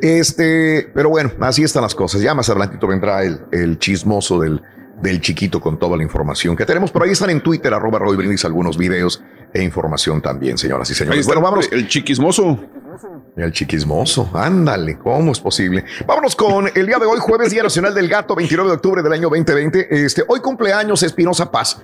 Este, 0.00 0.90
pero 0.94 1.08
bueno, 1.10 1.30
así 1.40 1.62
están 1.62 1.82
las 1.82 1.94
cosas. 1.94 2.20
Ya 2.22 2.34
más 2.34 2.48
adelantito 2.48 2.86
vendrá 2.86 3.22
el, 3.22 3.40
el 3.52 3.78
chismoso 3.78 4.40
del, 4.40 4.62
del 5.00 5.20
chiquito 5.20 5.60
con 5.60 5.78
toda 5.78 5.96
la 5.96 6.02
información 6.02 6.56
que 6.56 6.64
tenemos. 6.64 6.90
Por 6.90 7.02
ahí 7.02 7.10
están 7.10 7.30
en 7.30 7.40
Twitter, 7.40 7.72
arroba 7.72 7.98
Roy 7.98 8.16
Brindis, 8.16 8.44
algunos 8.44 8.76
videos 8.76 9.22
e 9.52 9.62
información 9.62 10.20
también, 10.20 10.58
señoras 10.58 10.90
y 10.90 10.94
señores. 10.94 11.20
está 11.20 11.32
Bueno, 11.32 11.42
vámonos. 11.42 11.70
El 11.72 11.88
chiquismoso. 11.88 12.58
El 13.36 13.52
chiquismoso, 13.52 14.30
ándale, 14.32 14.98
¿cómo 14.98 15.32
es 15.32 15.40
posible? 15.40 15.84
Vámonos 16.06 16.34
con 16.34 16.70
el 16.74 16.86
día 16.86 16.98
de 16.98 17.04
hoy, 17.04 17.18
jueves, 17.18 17.50
Día 17.50 17.62
Nacional 17.62 17.94
del 17.94 18.08
Gato, 18.08 18.34
29 18.34 18.70
de 18.70 18.76
octubre 18.76 19.02
del 19.02 19.12
año 19.12 19.28
2020. 19.28 20.04
Este, 20.04 20.24
hoy 20.26 20.40
cumpleaños 20.40 21.02
Espinosa 21.02 21.50
Paz. 21.50 21.82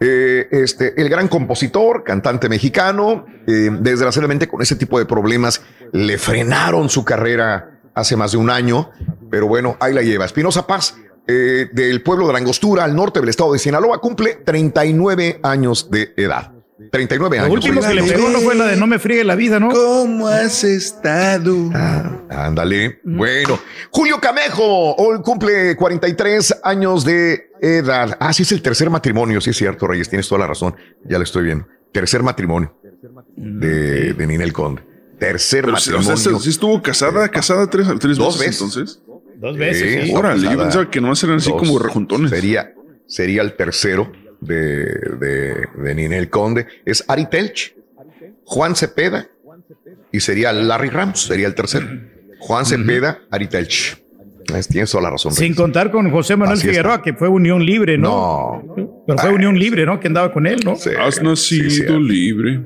Eh, 0.00 0.48
este, 0.50 1.00
el 1.00 1.08
gran 1.08 1.28
compositor, 1.28 2.02
cantante 2.02 2.48
mexicano, 2.48 3.26
eh, 3.46 3.70
desgraciadamente 3.80 4.48
con 4.48 4.60
ese 4.60 4.74
tipo 4.76 4.98
de 4.98 5.06
problemas 5.06 5.62
le 5.92 6.18
frenaron 6.18 6.88
su 6.88 7.04
carrera 7.04 7.78
hace 7.94 8.16
más 8.16 8.32
de 8.32 8.38
un 8.38 8.50
año, 8.50 8.90
pero 9.30 9.46
bueno, 9.46 9.76
ahí 9.78 9.92
la 9.92 10.02
lleva. 10.02 10.24
Espinosa 10.24 10.66
Paz, 10.66 10.96
eh, 11.26 11.68
del 11.72 12.02
pueblo 12.02 12.26
de 12.26 12.32
la 12.34 12.38
Angostura, 12.38 12.84
al 12.84 12.94
norte 12.94 13.20
del 13.20 13.28
estado 13.28 13.52
de 13.52 13.58
Sinaloa, 13.58 14.00
cumple 14.00 14.34
39 14.44 15.40
años 15.42 15.90
de 15.90 16.12
edad. 16.16 16.50
39 16.90 17.36
Lo 17.38 17.42
años. 17.44 17.54
último 17.54 17.80
que 17.80 17.94
le 17.94 18.02
pegó 18.02 18.28
no 18.28 18.40
fue 18.40 18.54
la 18.56 18.66
de 18.66 18.76
no 18.76 18.86
me 18.86 18.98
friegue 18.98 19.22
la 19.24 19.36
vida, 19.36 19.58
¿no? 19.60 19.70
¿Cómo 19.70 20.26
has 20.28 20.64
estado? 20.64 21.70
Ah, 21.72 22.18
ándale. 22.28 23.00
Bueno, 23.04 23.58
Julio 23.90 24.18
Camejo 24.20 24.94
hoy 24.96 25.20
cumple 25.22 25.76
43 25.76 26.60
años 26.64 27.04
de 27.04 27.50
edad. 27.60 28.16
Ah, 28.20 28.32
sí, 28.32 28.42
es 28.42 28.52
el 28.52 28.60
tercer 28.60 28.90
matrimonio. 28.90 29.40
Sí, 29.40 29.50
es 29.50 29.56
cierto, 29.56 29.86
Reyes, 29.86 30.08
tienes 30.08 30.28
toda 30.28 30.40
la 30.40 30.46
razón. 30.48 30.74
Ya 31.08 31.16
lo 31.18 31.24
estoy 31.24 31.44
viendo. 31.44 31.66
Tercer 31.92 32.22
matrimonio 32.24 32.76
de, 33.36 34.12
de 34.12 34.26
Ninel 34.26 34.52
Conde. 34.52 34.82
Tercer 35.18 35.64
Pero, 35.64 35.76
sí, 35.78 35.90
o 35.90 35.98
matrimonio. 35.98 36.16
sea, 36.18 36.38
sí 36.40 36.50
estuvo 36.50 36.82
casada, 36.82 37.28
casada 37.28 37.70
tres, 37.70 37.86
tres 38.00 38.16
Dos 38.18 38.38
veces, 38.38 38.60
veces. 38.60 38.76
entonces. 38.76 39.02
Dos 39.36 39.56
veces, 39.56 40.04
sí. 40.06 40.12
Órale, 40.14 40.42
yo 40.42 40.58
pensaba 40.58 40.90
que 40.90 41.00
no 41.00 41.12
eran 41.12 41.36
así 41.36 41.50
Dos. 41.50 41.58
como 41.60 41.78
rejuntones. 41.78 42.30
Sería, 42.30 42.72
sería 43.06 43.42
el 43.42 43.54
tercero 43.54 44.12
de, 44.40 44.84
de, 45.20 45.66
de 45.76 45.94
Ninel 45.94 46.30
Conde. 46.30 46.66
Es 46.84 47.04
Ari 47.08 47.26
Telch, 47.28 47.74
Juan 48.44 48.74
Cepeda 48.76 49.28
y 50.12 50.20
sería 50.20 50.52
Larry 50.52 50.90
Ramos, 50.90 51.22
sería 51.22 51.46
el 51.46 51.54
tercero. 51.54 51.86
Juan 52.38 52.64
Cepeda, 52.66 53.20
Ari 53.30 53.46
Telch. 53.48 53.98
Es- 54.54 54.68
Tienes 54.68 54.90
toda 54.90 55.04
la 55.04 55.10
razón. 55.10 55.32
Sin 55.32 55.42
Reyes. 55.44 55.56
contar 55.56 55.90
con 55.90 56.10
José 56.10 56.36
Manuel 56.36 56.58
Así 56.58 56.68
Figueroa, 56.68 57.00
que 57.02 57.14
fue 57.14 57.28
Unión 57.28 57.64
Libre, 57.64 57.96
¿no? 57.96 58.62
Pero 59.06 59.18
fue 59.18 59.30
Unión 59.32 59.58
Libre, 59.58 59.86
¿no? 59.86 59.98
Que 59.98 60.08
andaba 60.08 60.30
con 60.32 60.46
él, 60.46 60.60
¿no? 60.64 60.72
Has 61.00 61.22
nacido 61.22 61.98
libre. 61.98 62.60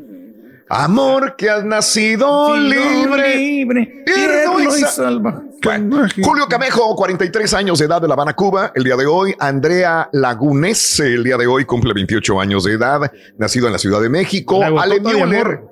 Amor 0.70 1.34
que 1.36 1.48
has 1.48 1.64
nacido 1.64 2.54
libre, 2.56 4.04
tierno 4.04 4.60
y 4.60 4.82
salva. 4.82 5.42
Bueno, 5.62 6.06
Julio 6.22 6.46
Camejo, 6.46 6.94
43 6.94 7.54
años 7.54 7.78
de 7.78 7.86
edad 7.86 8.02
de 8.02 8.08
La 8.08 8.12
Habana, 8.12 8.34
Cuba. 8.34 8.72
El 8.74 8.84
día 8.84 8.96
de 8.96 9.06
hoy, 9.06 9.34
Andrea 9.38 10.10
Lagunes, 10.12 11.00
el 11.00 11.24
día 11.24 11.38
de 11.38 11.46
hoy 11.46 11.64
cumple 11.64 11.94
28 11.94 12.38
años 12.38 12.64
de 12.64 12.74
edad, 12.74 13.10
nacido 13.38 13.66
en 13.66 13.72
la 13.72 13.78
Ciudad 13.78 14.02
de 14.02 14.10
México. 14.10 14.62
Ale 14.62 15.00
Müller. 15.00 15.62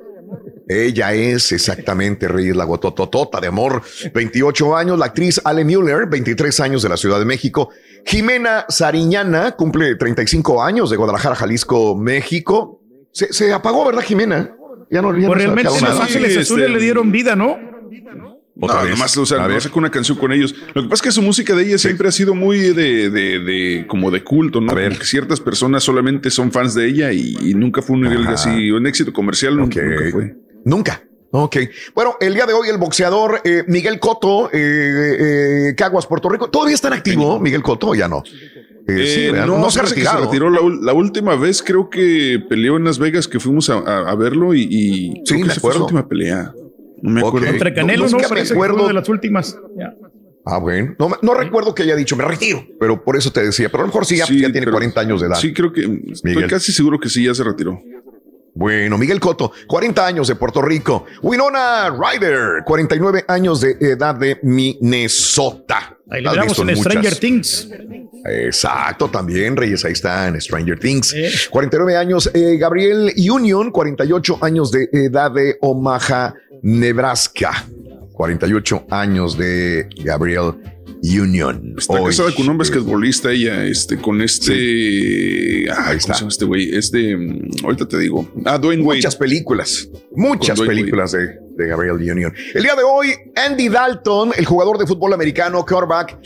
Ella 0.67 1.13
es 1.13 1.53
exactamente 1.53 2.27
Reyes 2.27 2.57
la 2.57 2.67
de 2.67 3.47
amor. 3.47 3.83
28 4.15 4.77
años, 4.77 4.99
la 4.99 5.07
actriz 5.07 5.41
Ale 5.45 5.65
Müller, 5.65 6.07
23 6.07 6.59
años 6.61 6.83
de 6.83 6.89
la 6.89 6.97
Ciudad 6.97 7.19
de 7.19 7.27
México. 7.27 7.69
Jimena 8.07 8.65
Sariñana 8.69 9.53
cumple 9.53 9.95
35 9.97 10.63
años 10.63 10.89
de 10.89 10.97
Guadalajara, 10.97 11.35
Jalisco, 11.35 11.95
México. 11.95 12.81
Se, 13.13 13.31
se 13.33 13.53
apagó, 13.53 13.85
¿verdad, 13.85 14.03
Jimena? 14.03 14.57
Ya 14.91 15.03
no, 15.03 15.13
ya 15.15 15.21
no 15.21 15.27
Pues 15.29 15.39
se 15.41 15.45
realmente 15.47 15.65
Los. 15.71 15.83
Ángeles 16.01 16.33
Sí, 16.35 16.39
Azules 16.41 16.67
este- 16.67 16.79
le 16.79 16.83
dieron 16.83 17.11
vida, 17.13 17.35
¿no? 17.37 17.59
Otra 18.59 18.83
vez. 18.85 18.91
nomás, 18.93 19.15
o 19.19 19.27
sea, 19.27 19.39
A 19.39 19.43
no 19.43 19.49
ver. 19.49 19.61
sacó 19.61 19.79
una 19.79 19.91
canción 19.91 20.17
con 20.17 20.33
ellos. 20.33 20.55
Lo 20.73 20.83
que 20.83 20.89
pasa 20.89 20.95
es 20.95 21.03
que 21.03 21.13
su 21.13 21.21
música 21.21 21.55
de 21.55 21.65
ella 21.67 21.77
siempre 21.79 22.09
ha 22.09 22.13
sido 22.13 22.35
muy 22.35 22.59
de, 22.73 23.11
de, 23.11 23.39
de- 23.41 23.85
como 23.87 24.11
de 24.11 24.25
culto, 24.25 24.63
¿no? 24.63 24.69
Como 24.73 24.89
que 24.99 25.05
ciertas 25.05 25.41
personas 25.41 25.85
solamente 25.85 26.31
son 26.31 26.51
fans 26.51 26.75
de 26.75 26.87
ella 26.87 27.13
y, 27.13 27.37
y 27.43 27.53
nunca 27.55 27.83
fue 27.83 27.97
un 27.97 28.03
nivel 28.03 28.23
Ajá. 28.23 28.33
así, 28.33 28.71
un 28.71 28.87
éxito 28.87 29.13
comercial 29.13 29.59
nunca, 29.59 29.83
nunca 29.83 30.11
fue. 30.11 30.37
Nunca. 30.65 31.03
Ok. 31.33 31.57
Bueno, 31.95 32.17
el 32.19 32.33
día 32.33 32.47
de 32.47 32.55
hoy 32.55 32.69
el 32.71 32.79
boxeador 32.79 33.43
eh, 33.45 33.65
Miguel 33.67 33.99
Cotto, 34.01 34.49
eh, 34.51 35.69
eh, 35.71 35.75
Caguas, 35.77 36.07
Puerto 36.07 36.31
Rico, 36.31 36.49
¿todavía 36.49 36.75
está 36.77 36.89
en 36.89 36.95
activo 36.95 37.39
Miguel 37.39 37.63
Cotto? 37.63 37.89
o 37.89 37.95
Ya 37.95 38.09
no. 38.09 38.23
Eh, 38.89 39.07
sí, 39.07 39.21
Eh, 39.27 39.33
no, 39.47 39.59
no 39.59 39.71
se 39.71 39.81
ha 39.81 39.83
retiró 39.83 40.49
la, 40.51 40.93
última 40.93 41.35
vez, 41.37 41.63
creo 41.63 41.91
que 41.91 42.41
peleó 42.49 42.77
en 42.77 42.85
Las 42.85 42.99
Vegas, 42.99 43.27
que 43.27 43.41
fuimos 43.41 43.69
a, 43.69 43.79
a- 43.79 44.11
a 44.11 44.15
verlo 44.15 44.55
y, 44.55 44.63
y 44.63 44.69
Sí, 44.69 45.23
creo 45.27 45.39
que 45.41 45.45
me 45.47 45.53
esa 45.53 45.61
fue 45.61 45.73
su 45.73 45.79
acuerdo. 45.79 45.85
última 45.87 46.09
pelea. 46.09 46.53
No 47.03 47.11
me 47.11 47.21
acuerdo. 47.21 47.49
Contra 47.49 47.75
Canelo, 47.75 48.05
No, 48.07 48.11
¿no? 48.13 48.19
que 48.19 48.45
fue 48.45 48.71
una 48.73 48.87
de 48.87 48.93
las 48.93 49.09
últimas. 49.09 49.59
Ah, 50.45 50.59
bueno. 50.59 50.95
No, 50.99 51.09
me- 51.09 51.17
no 51.23 51.35
recuerdo 51.35 51.75
que 51.75 51.83
haya 51.83 51.97
dicho, 51.97 52.15
me 52.17 52.25
retiro, 52.25 52.65
pero 52.79 53.03
por 53.03 53.17
eso 53.17 53.33
te 53.33 53.43
decía, 53.45 53.69
pero 53.69 53.83
a 53.83 53.87
lo 53.87 53.89
mejor 53.89 54.07
sí, 54.07 54.17
ya, 54.17 54.27
Sí, 54.27 54.35
ya 54.41 54.47
tiene 54.53 54.61
pero- 54.67 54.73
40 54.73 55.01
años 55.01 55.21
de 55.21 55.27
edad. 55.27 55.37
Sí, 55.37 55.53
creo 55.53 55.73
que 55.73 55.81
estoy 56.13 56.35
Miguel. 56.37 56.49
casi 56.49 56.73
seguro 56.73 57.01
que 57.01 57.09
sí, 57.09 57.25
ya 57.25 57.35
se 57.35 57.43
retiró. 57.43 57.83
Bueno, 58.57 58.97
Miguel 58.97 59.21
Cotto, 59.21 59.53
40 59.67 60.07
años 60.07 60.29
de 60.29 60.35
Puerto 60.35 60.63
Rico. 60.63 61.05
Winona 61.21 61.91
Ryder, 61.91 62.65
49 62.65 63.27
años 63.29 63.61
de 63.61 63.77
edad 63.79 64.15
de 64.15 64.39
Minnesota. 64.43 65.99
Ahí 66.09 66.23
visto 66.23 66.63
en 66.63 66.69
muchas. 66.69 66.85
Stranger 66.85 67.17
Things. 67.17 67.69
Exacto, 68.25 69.09
también, 69.09 69.57
Reyes, 69.59 69.85
ahí 69.85 69.93
está 69.93 70.27
en 70.29 70.41
Stranger 70.41 70.79
Things. 70.79 71.15
49 71.51 71.97
años, 71.99 72.31
eh, 72.33 72.57
Gabriel 72.57 73.13
Union, 73.31 73.71
48 73.71 74.39
años 74.41 74.73
de 74.73 74.89
edad 74.91 75.31
de 75.33 75.59
Omaha, 75.61 76.35
Nebraska. 76.63 77.63
48 78.15 78.87
años 78.91 79.37
de 79.37 79.87
Gabriel 80.03 80.55
Union. 81.03 81.75
Está 81.79 81.95
Hoy, 81.95 82.07
casada 82.11 82.33
con 82.35 82.49
un 82.49 82.59
basquetbolista 82.59 83.31
ella, 83.33 83.65
este, 83.65 83.97
con 83.99 84.21
este. 84.23 85.67
Ah, 85.71 85.95
¿cómo 86.01 86.01
se 86.01 86.21
llama 86.21 86.29
este 86.29 86.45
güey? 86.45 86.75
Este, 86.75 87.17
ahorita 87.65 87.87
te 87.87 87.99
digo. 87.99 88.29
Ah, 88.45 88.59
Dwayne 88.59 88.83
Wade. 88.83 88.99
Muchas 88.99 89.17
películas, 89.17 89.89
muchas 90.15 90.61
películas 90.61 91.13
de, 91.13 91.29
de 91.57 91.69
Gabriel 91.69 91.95
Union. 91.97 92.33
El 92.55 92.63
día 92.63 92.75
de 92.75 92.83
hoy, 92.83 93.09
Andy 93.37 93.69
Dalton, 93.69 94.33
el 94.37 94.45
jugador 94.47 94.79
de 94.79 94.87
fútbol 94.87 95.13
americano, 95.13 95.65
quarterback. 95.65 96.19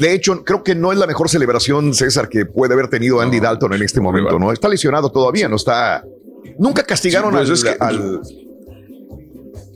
De 0.00 0.12
hecho, 0.14 0.44
creo 0.44 0.62
que 0.62 0.74
no 0.74 0.92
es 0.92 0.98
la 0.98 1.06
mejor 1.06 1.28
celebración, 1.28 1.94
César, 1.94 2.28
que 2.28 2.46
puede 2.46 2.74
haber 2.74 2.88
tenido 2.88 3.20
Andy 3.20 3.40
Dalton 3.40 3.74
en 3.74 3.82
este 3.82 4.00
momento, 4.00 4.38
¿no? 4.38 4.52
Está 4.52 4.68
lesionado 4.68 5.10
todavía, 5.10 5.48
no 5.48 5.56
está. 5.56 6.04
Nunca 6.58 6.82
castigaron 6.84 7.32
Sí, 7.32 7.36
pues 7.38 7.48
al, 7.48 7.54
es 7.54 7.64
que- 7.64 7.84
al- 7.84 8.20
Es- 8.22 8.43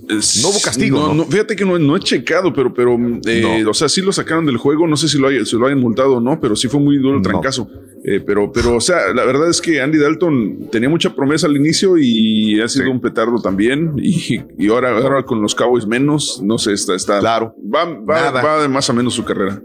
No 0.08 0.48
hubo 0.48 0.60
castigo, 0.64 0.98
No, 1.00 1.08
¿no? 1.08 1.14
no, 1.14 1.24
fíjate 1.26 1.54
que 1.54 1.64
no, 1.64 1.78
no 1.78 1.94
he 1.96 2.00
checado, 2.00 2.52
pero, 2.52 2.72
pero 2.72 2.98
eh, 3.26 3.64
o 3.68 3.74
sea, 3.74 3.88
sí 3.88 4.00
lo 4.00 4.10
sacaron 4.12 4.46
del 4.46 4.56
juego. 4.56 4.86
No 4.86 4.96
sé 4.96 5.06
si 5.08 5.18
lo, 5.18 5.28
hay- 5.28 5.44
si 5.44 5.56
lo 5.56 5.66
hayan 5.66 5.80
multado 5.80 6.14
o 6.14 6.20
no, 6.20 6.40
pero 6.40 6.56
sí 6.56 6.66
fue 6.68 6.80
muy 6.80 6.96
duro 6.98 7.16
el 7.18 7.22
trancazo. 7.22 7.68
Eh, 8.04 8.20
pero, 8.24 8.50
pero, 8.52 8.76
o 8.76 8.80
sea, 8.80 9.12
la 9.14 9.24
verdad 9.24 9.50
es 9.50 9.60
que 9.60 9.80
Andy 9.82 9.98
Dalton 9.98 10.68
tenía 10.72 10.88
mucha 10.88 11.14
promesa 11.14 11.46
al 11.46 11.56
inicio 11.56 11.98
y 11.98 12.60
ha 12.60 12.68
sido 12.68 12.90
un 12.90 13.00
petardo 13.00 13.40
también. 13.42 13.92
Y, 14.00 14.40
y 14.56 14.68
ahora, 14.68 14.96
ahora 14.96 15.22
con 15.24 15.42
los 15.42 15.54
Cowboys 15.54 15.86
menos, 15.86 16.40
no 16.42 16.56
sé, 16.58 16.72
está, 16.72 16.94
está. 16.94 17.18
Claro. 17.20 17.54
Va, 17.62 17.84
va, 17.84 18.30
va 18.30 18.62
de 18.62 18.68
más 18.68 18.88
o 18.88 18.94
menos 18.94 19.12
su 19.14 19.24
carrera. 19.24 19.60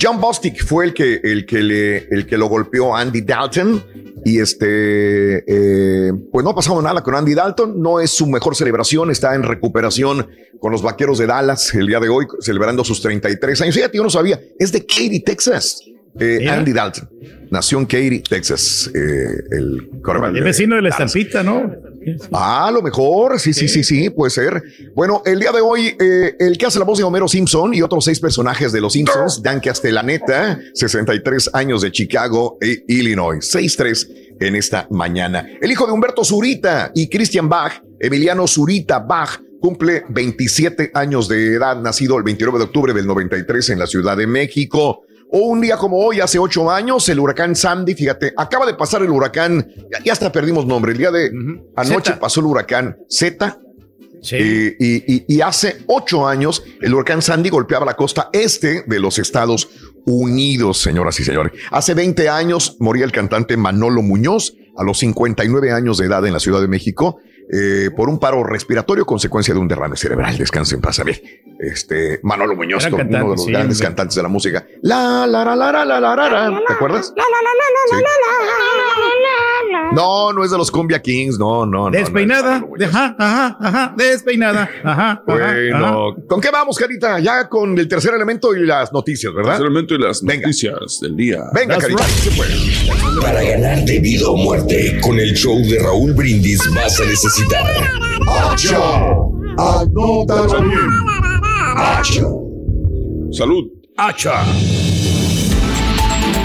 John 0.00 0.20
Bostic 0.20 0.64
fue 0.64 0.86
el 0.86 0.94
que, 0.94 1.20
el 1.22 1.46
que, 1.46 1.62
le, 1.62 1.96
el 2.10 2.26
que 2.26 2.36
lo 2.36 2.46
golpeó 2.46 2.94
a 2.96 3.00
Andy 3.00 3.20
Dalton. 3.22 3.84
Y 4.24 4.38
este, 4.38 5.44
eh, 5.46 6.12
pues 6.30 6.44
no 6.44 6.50
ha 6.50 6.54
pasado 6.54 6.80
nada 6.80 7.02
con 7.02 7.14
Andy 7.14 7.34
Dalton. 7.34 7.80
No 7.80 8.00
es 8.00 8.10
su 8.10 8.26
mejor 8.26 8.54
celebración. 8.54 9.10
Está 9.10 9.34
en 9.34 9.42
recuperación 9.42 10.28
con 10.60 10.70
los 10.72 10.82
vaqueros 10.82 11.18
de 11.18 11.26
Dallas 11.26 11.74
el 11.74 11.86
día 11.86 11.98
de 11.98 12.08
hoy, 12.08 12.26
celebrando 12.40 12.84
sus 12.84 13.02
33 13.02 13.62
años. 13.62 13.74
Fíjate, 13.74 13.96
yo 13.96 14.02
no 14.04 14.10
sabía. 14.10 14.40
Es 14.58 14.70
de 14.70 14.86
Katy, 14.86 15.20
Texas. 15.20 15.82
Eh. 16.18 16.48
Andy 16.48 16.72
Dalton. 16.72 17.08
Nació 17.50 17.78
en 17.78 17.86
Katy, 17.86 18.20
Texas. 18.20 18.90
eh, 18.94 19.34
el 19.50 19.90
quarterback 20.02 20.36
Es 20.36 20.44
vecino 20.44 20.76
de 20.76 20.82
la 20.82 20.88
estampita, 20.88 21.42
¿no? 21.42 21.70
Ah, 22.32 22.66
a 22.68 22.70
lo 22.70 22.82
mejor, 22.82 23.38
sí, 23.38 23.52
sí, 23.52 23.68
sí, 23.68 23.84
sí, 23.84 24.10
puede 24.10 24.30
ser. 24.30 24.62
Bueno, 24.94 25.22
el 25.24 25.38
día 25.38 25.52
de 25.52 25.60
hoy, 25.60 25.94
eh, 26.00 26.34
el 26.38 26.56
que 26.58 26.66
hace 26.66 26.78
la 26.78 26.84
voz 26.84 26.98
de 26.98 27.04
Homero 27.04 27.28
Simpson 27.28 27.74
y 27.74 27.82
otros 27.82 28.04
seis 28.04 28.18
personajes 28.20 28.72
de 28.72 28.80
los 28.80 28.94
Simpsons, 28.94 29.42
Dan 29.42 29.60
Castellaneta, 29.60 30.58
63 30.74 31.50
años 31.52 31.82
de 31.82 31.92
Chicago, 31.92 32.58
e 32.60 32.84
Illinois, 32.88 33.38
6-3 33.44 34.08
en 34.40 34.56
esta 34.56 34.86
mañana. 34.90 35.46
El 35.60 35.70
hijo 35.70 35.86
de 35.86 35.92
Humberto 35.92 36.24
Zurita 36.24 36.90
y 36.94 37.08
Christian 37.08 37.48
Bach, 37.48 37.82
Emiliano 38.00 38.46
Zurita 38.48 38.98
Bach, 38.98 39.40
cumple 39.60 40.04
27 40.08 40.90
años 40.94 41.28
de 41.28 41.54
edad, 41.54 41.80
nacido 41.80 42.16
el 42.18 42.24
29 42.24 42.58
de 42.58 42.64
octubre 42.64 42.92
del 42.92 43.06
93 43.06 43.70
en 43.70 43.78
la 43.78 43.86
Ciudad 43.86 44.16
de 44.16 44.26
México. 44.26 45.04
O 45.32 45.38
un 45.46 45.60
día 45.62 45.76
como 45.78 45.98
hoy, 45.98 46.20
hace 46.20 46.38
ocho 46.38 46.70
años, 46.70 47.08
el 47.08 47.18
huracán 47.18 47.56
Sandy, 47.56 47.94
fíjate, 47.94 48.34
acaba 48.36 48.66
de 48.66 48.74
pasar 48.74 49.02
el 49.02 49.10
huracán, 49.10 49.66
ya, 50.04 50.12
hasta 50.12 50.30
perdimos 50.30 50.66
nombre, 50.66 50.92
el 50.92 50.98
día 50.98 51.10
de 51.10 51.30
anoche 51.74 52.04
Zeta. 52.12 52.20
pasó 52.20 52.40
el 52.40 52.46
huracán 52.46 52.96
Z. 53.08 53.58
Sí. 54.22 54.36
eh, 54.38 54.76
y, 54.78 55.14
y- 55.14 55.24
y 55.26 55.40
hace 55.40 55.78
ocho 55.88 56.28
años 56.28 56.62
el 56.80 56.94
huracán 56.94 57.22
Sandy 57.22 57.48
golpeaba 57.50 57.84
la 57.84 57.94
costa 57.96 58.28
este 58.32 58.84
de 58.86 59.00
los 59.00 59.18
Estados 59.18 59.68
Unidos, 60.06 60.78
señoras 60.78 61.18
y 61.18 61.24
señores. 61.24 61.52
Hace 61.72 61.94
20 61.94 62.28
años 62.28 62.76
moría 62.78 63.04
el 63.04 63.10
cantante 63.10 63.56
Manolo 63.56 64.00
Muñoz 64.02 64.54
a 64.76 64.84
los 64.84 64.98
59 64.98 65.72
años 65.72 65.98
de 65.98 66.06
edad 66.06 66.24
en 66.26 66.32
la 66.34 66.38
Ciudad 66.40 66.60
de 66.60 66.68
México 66.68 67.18
eh, 67.52 67.90
por 67.96 68.08
un 68.08 68.18
paro 68.20 68.44
respiratorio 68.44 69.04
consecuencia 69.04 69.52
de 69.54 69.60
un 69.60 69.66
derrame 69.66 69.96
cerebral. 69.96 70.38
Descansen, 70.38 70.80
pasa 70.80 71.02
bien. 71.02 71.18
Este 71.62 72.18
Manolo 72.24 72.56
Muñoz, 72.56 72.84
uno 72.86 72.96
de 73.04 73.18
los 73.20 73.44
sí, 73.44 73.52
grandes 73.52 73.78
hombre. 73.78 73.86
cantantes 73.86 74.16
de 74.16 74.22
la 74.22 74.28
música. 74.28 74.66
La 74.82 75.26
la 75.28 75.44
la 75.44 75.54
la 75.54 75.70
la 75.70 75.84
la 75.84 76.00
la 76.00 76.16
la, 76.16 76.50
la. 76.50 76.60
¿Te 76.66 76.72
acuerdas? 76.72 77.14
No, 79.92 80.32
no 80.32 80.44
es 80.44 80.50
de 80.50 80.58
los 80.58 80.70
Cumbia 80.70 81.00
Kings, 81.00 81.38
no, 81.38 81.64
no, 81.64 81.88
no. 81.88 81.90
Despeinada. 81.90 82.64
Ajá, 82.84 83.16
ajá, 83.18 83.56
ajá. 83.60 83.94
Despeinada. 83.96 84.68
Ajá. 84.82 85.22
Bueno, 85.24 86.10
ajá. 86.10 86.22
¿con 86.28 86.40
qué 86.40 86.50
vamos, 86.50 86.76
Carita? 86.76 87.20
Ya 87.20 87.48
con 87.48 87.78
el 87.78 87.86
tercer 87.86 88.14
elemento 88.14 88.56
y 88.56 88.66
las 88.66 88.92
noticias, 88.92 89.32
¿verdad? 89.32 89.58
Solamente 89.58 89.96
las 89.98 90.22
noticias 90.22 90.98
del 91.00 91.16
día. 91.16 91.44
Venga, 91.54 91.78
That's 91.78 91.94
Carita, 91.94 92.04
right. 92.04 93.22
Para 93.22 93.42
ganar 93.42 93.84
de 93.84 94.00
vida 94.00 94.28
o 94.28 94.36
muerte, 94.36 94.98
con 95.00 95.18
el 95.20 95.32
show 95.34 95.58
de 95.58 95.78
Raúl 95.78 96.12
Brindis 96.12 96.60
vas 96.74 97.00
a 97.00 97.04
necesitar. 97.04 97.64
Anótalo 99.58 100.62
bien. 100.62 101.11
Salud. 103.32 103.70
Hacha. 103.96 104.44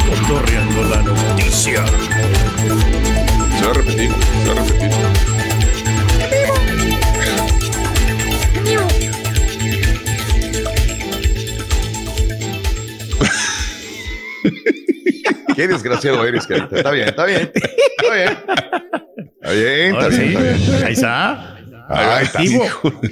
Cotorreando 0.09 0.83
la 0.83 1.01
noticia. 1.01 1.85
Se 1.85 3.65
va 3.65 3.71
a 3.71 3.73
repetir, 3.73 4.09
se 4.11 4.53
va 4.53 4.61
a 4.61 4.63
repetir. 4.63 5.97
Qué 15.55 15.67
desgraciado 15.67 16.25
eres, 16.25 16.45
Carita. 16.47 16.75
Está 16.77 16.91
bien, 16.91 17.07
está 17.09 17.25
bien. 17.25 17.51
Está 17.53 18.13
bien. 18.13 18.37
Está 19.41 19.51
bien, 19.51 19.95
está 19.95 20.05
Ahora 20.05 20.09
bien, 20.09 20.21
sí. 20.21 20.27
está 20.35 20.41
bien. 20.41 20.83
Ahí 20.85 20.93
está. 20.93 21.53
Ay, 21.89 22.25
Activo. 22.25 22.63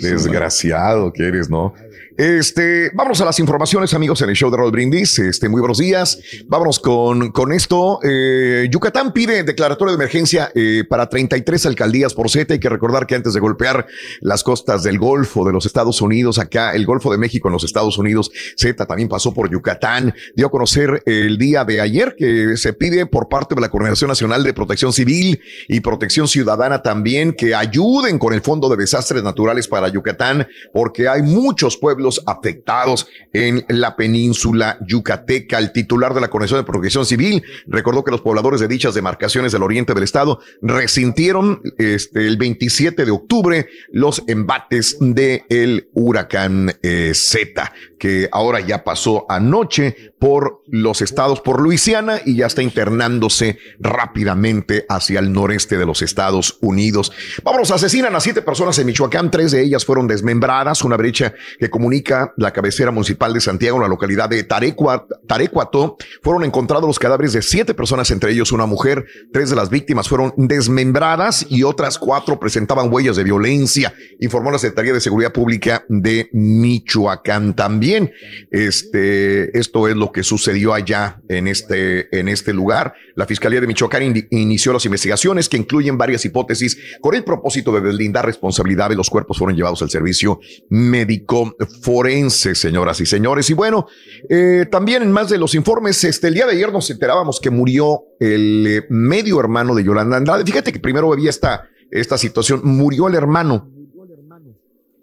desgraciado 0.02 1.12
que 1.14 1.28
eres, 1.28 1.50
¿no? 1.50 1.74
Este, 2.18 2.92
vámonos 2.94 3.20
a 3.20 3.26
las 3.26 3.40
informaciones, 3.40 3.94
amigos, 3.94 4.22
en 4.22 4.30
el 4.30 4.38
show 4.38 4.50
de 4.50 4.56
Rod 4.56 4.72
Brindis. 4.72 5.20
Este, 5.20 5.50
muy 5.50 5.60
buenos 5.60 5.80
días. 5.80 6.18
Vámonos 6.48 6.80
con, 6.80 7.32
con 7.34 7.52
esto. 7.52 8.00
Eh, 8.04 8.70
Yucatán 8.72 9.12
pide 9.12 9.44
declaratoria 9.44 9.92
de 9.92 9.96
emergencia 9.96 10.50
eh, 10.56 10.86
para 10.88 11.10
33 11.10 11.66
alcaldías 11.66 12.14
por 12.14 12.30
Z. 12.30 12.54
Hay 12.54 12.60
que 12.62 12.70
recordar 12.70 13.06
que 13.06 13.16
antes 13.16 13.34
de 13.34 13.42
golpear 13.42 13.86
las 14.22 14.44
costas 14.44 14.84
del 14.84 14.98
Golfo 14.98 15.44
de 15.44 15.52
los 15.52 15.66
Estados 15.66 16.02
Unidos, 16.02 16.40
acá 16.40 16.74
el 16.74 16.86
Golfo 16.86 17.12
de 17.12 17.18
México 17.18 17.50
en 17.50 17.52
los 17.52 17.66
Estados 17.66 17.98
Unidos, 17.98 18.32
Z 18.56 18.86
también 18.86 19.10
pasó 19.10 19.34
por 19.34 19.52
Yucatán. 19.52 20.14
Dio 20.38 20.48
a 20.48 20.52
conocer 20.52 21.04
el 21.06 21.38
día 21.38 21.66
de 21.66 21.82
ayer 21.82 22.16
que 22.18 22.56
se 22.56 22.72
pide 22.72 23.08
por 23.08 23.28
parte 23.28 23.56
de 23.56 23.62
la 23.62 23.68
Coordinación 23.68 24.08
Nacional 24.08 24.42
de 24.46 24.54
Protección 24.54 24.94
Civil 24.94 25.42
y 25.68 25.82
Protección 25.82 26.30
Ciudadana 26.30 26.82
también 26.82 27.34
que 27.34 27.54
ayuden 27.54 28.20
con 28.20 28.34
el 28.34 28.40
Fondo 28.40 28.70
de 28.70 28.78
Desastres 28.78 29.22
Naturales 29.22 29.68
para 29.68 29.90
Yucatán, 29.90 30.48
porque 30.72 31.10
hay 31.10 31.22
muchos 31.22 31.76
pueblos 31.76 32.05
afectados 32.26 33.08
en 33.34 33.66
la 33.68 33.96
península 33.96 34.78
yucateca. 34.88 35.58
El 35.58 35.72
titular 35.72 36.14
de 36.14 36.22
la 36.22 36.30
Coordinación 36.30 36.60
de 36.60 36.66
Protección 36.66 37.06
Civil 37.06 37.44
recordó 37.68 38.04
que 38.04 38.12
los 38.12 38.22
pobladores 38.22 38.60
de 38.60 38.68
dichas 38.68 38.94
demarcaciones 38.94 39.52
del 39.52 39.64
oriente 39.64 39.94
del 39.94 40.04
estado 40.04 40.40
resintieron 40.62 41.62
este, 41.78 42.28
el 42.28 42.38
27 42.38 43.06
de 43.06 43.12
octubre 43.12 43.68
los 43.92 44.24
embates 44.28 44.98
del 45.00 45.44
el 45.50 45.90
huracán 45.94 46.76
eh, 46.82 47.12
Z, 47.14 47.72
que 47.98 48.30
ahora 48.32 48.60
ya 48.60 48.84
pasó 48.84 49.26
anoche 49.30 50.14
por 50.20 50.64
los 50.68 51.02
estados, 51.02 51.42
por 51.42 51.62
Luisiana 51.62 52.20
y 52.26 52.36
ya 52.36 52.48
está 52.48 52.62
internándose 52.62 53.58
rápidamente 53.80 54.86
hacia 54.90 55.20
el 55.20 55.32
noreste 55.32 55.78
de 55.78 55.86
los 55.86 56.02
Estados 56.02 56.58
Unidos. 56.62 57.12
Vámonos, 57.44 57.72
asesinan 57.72 58.16
a 58.16 58.20
siete 58.20 58.42
personas 58.42 58.78
en 58.80 58.88
Michoacán, 58.88 59.32
tres 59.32 59.52
de 59.52 59.62
ellas 59.62 59.86
fueron 59.86 60.08
desmembradas, 60.08 60.84
una 60.84 60.98
brecha 60.98 61.34
que 61.60 61.70
comunica 61.70 61.95
la 62.38 62.52
cabecera 62.52 62.92
municipal 62.92 63.34
de 63.34 63.42
Santiago, 63.42 63.80
la 63.80 63.88
localidad 63.88 64.30
de 64.30 64.48
Tarecua- 64.48 65.06
Tarecuato, 65.28 65.98
fueron 66.22 66.44
encontrados 66.44 66.88
los 66.88 67.00
cadáveres 67.00 67.34
de 67.34 67.42
siete 67.42 67.74
personas, 67.74 68.12
entre 68.12 68.32
ellos 68.32 68.52
una 68.52 68.66
mujer, 68.66 69.06
tres 69.32 69.50
de 69.50 69.56
las 69.56 69.70
víctimas 69.70 70.08
fueron 70.08 70.34
desmembradas 70.38 71.46
y 71.50 71.64
otras 71.64 71.98
cuatro 71.98 72.40
presentaban 72.40 72.92
huellas 72.92 73.16
de 73.16 73.24
violencia, 73.24 73.94
informó 74.20 74.52
la 74.52 74.60
Secretaría 74.60 74.94
de 74.94 75.02
Seguridad 75.02 75.32
Pública 75.32 75.86
de 75.90 76.30
Michoacán 76.34 77.56
también. 77.56 78.12
Este, 78.52 79.58
esto 79.58 79.88
es 79.88 79.96
lo 79.96 80.12
que 80.12 80.24
sucedió 80.24 80.74
allá 80.74 81.22
en 81.30 81.48
este, 81.48 82.18
en 82.18 82.28
este 82.28 82.54
lugar. 82.54 82.94
La 83.16 83.26
Fiscalía 83.26 83.62
de 83.62 83.68
Michoacán 83.68 84.28
inició 84.30 84.74
las 84.74 84.86
investigaciones 84.86 85.50
que 85.50 85.58
incluyen 85.58 85.98
varias 85.98 86.26
hipótesis 86.26 86.78
con 87.02 87.16
el 87.16 87.24
propósito 87.24 87.72
de 87.72 87.82
deslindar 87.82 88.26
responsabilidad 88.26 88.90
de 88.90 88.96
los 88.96 89.10
cuerpos 89.10 89.38
fueron 89.38 89.56
llevados 89.56 89.82
al 89.82 89.90
servicio 89.90 90.40
médico 90.70 91.56
forense, 91.86 92.56
señoras 92.56 93.00
y 93.00 93.06
señores. 93.06 93.48
Y 93.52 93.54
bueno, 93.54 93.86
eh, 94.28 94.66
también 94.72 95.04
en 95.04 95.12
más 95.12 95.30
de 95.30 95.38
los 95.38 95.54
informes, 95.54 96.04
este, 96.04 96.30
el 96.30 96.34
día 96.34 96.48
de 96.48 96.54
ayer 96.54 96.74
nos 96.74 96.90
enterábamos 96.90 97.40
que 97.40 97.52
murió 97.52 98.02
el 98.20 98.66
eh, 98.66 98.86
medio 98.90 99.40
hermano 99.40 99.76
de 99.76 99.84
Yolanda 99.84 100.18
Andrade. 100.18 100.44
Fíjate 100.44 100.74
que 100.74 100.80
primero 100.80 101.14
había 101.14 101.30
esta, 101.30 101.70
esta 101.92 102.18
situación, 102.18 102.62
murió 102.64 103.08
el 103.08 103.14
hermano. 103.14 103.70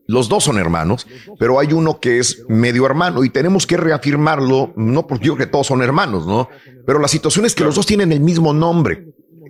Los 0.09 0.29
dos 0.29 0.43
son 0.43 0.59
hermanos, 0.59 1.07
pero 1.39 1.61
hay 1.61 1.73
uno 1.73 2.01
que 2.01 2.19
es 2.19 2.45
medio 2.49 2.85
hermano 2.85 3.23
y 3.23 3.31
tenemos 3.31 3.65
que 3.65 3.77
reafirmarlo, 3.77 4.73
no 4.75 5.07
porque 5.07 5.27
yo 5.27 5.37
creo 5.37 5.47
que 5.47 5.53
todos 5.53 5.69
son 5.69 5.81
hermanos, 5.83 6.27
¿no? 6.27 6.49
Pero 6.85 6.99
la 6.99 7.07
situación 7.07 7.47
es 7.47 7.55
que 7.55 7.63
los 7.63 7.77
dos 7.77 7.87
tienen 7.87 8.11
el 8.11 8.21
mismo 8.21 8.53
nombre. 8.53 9.07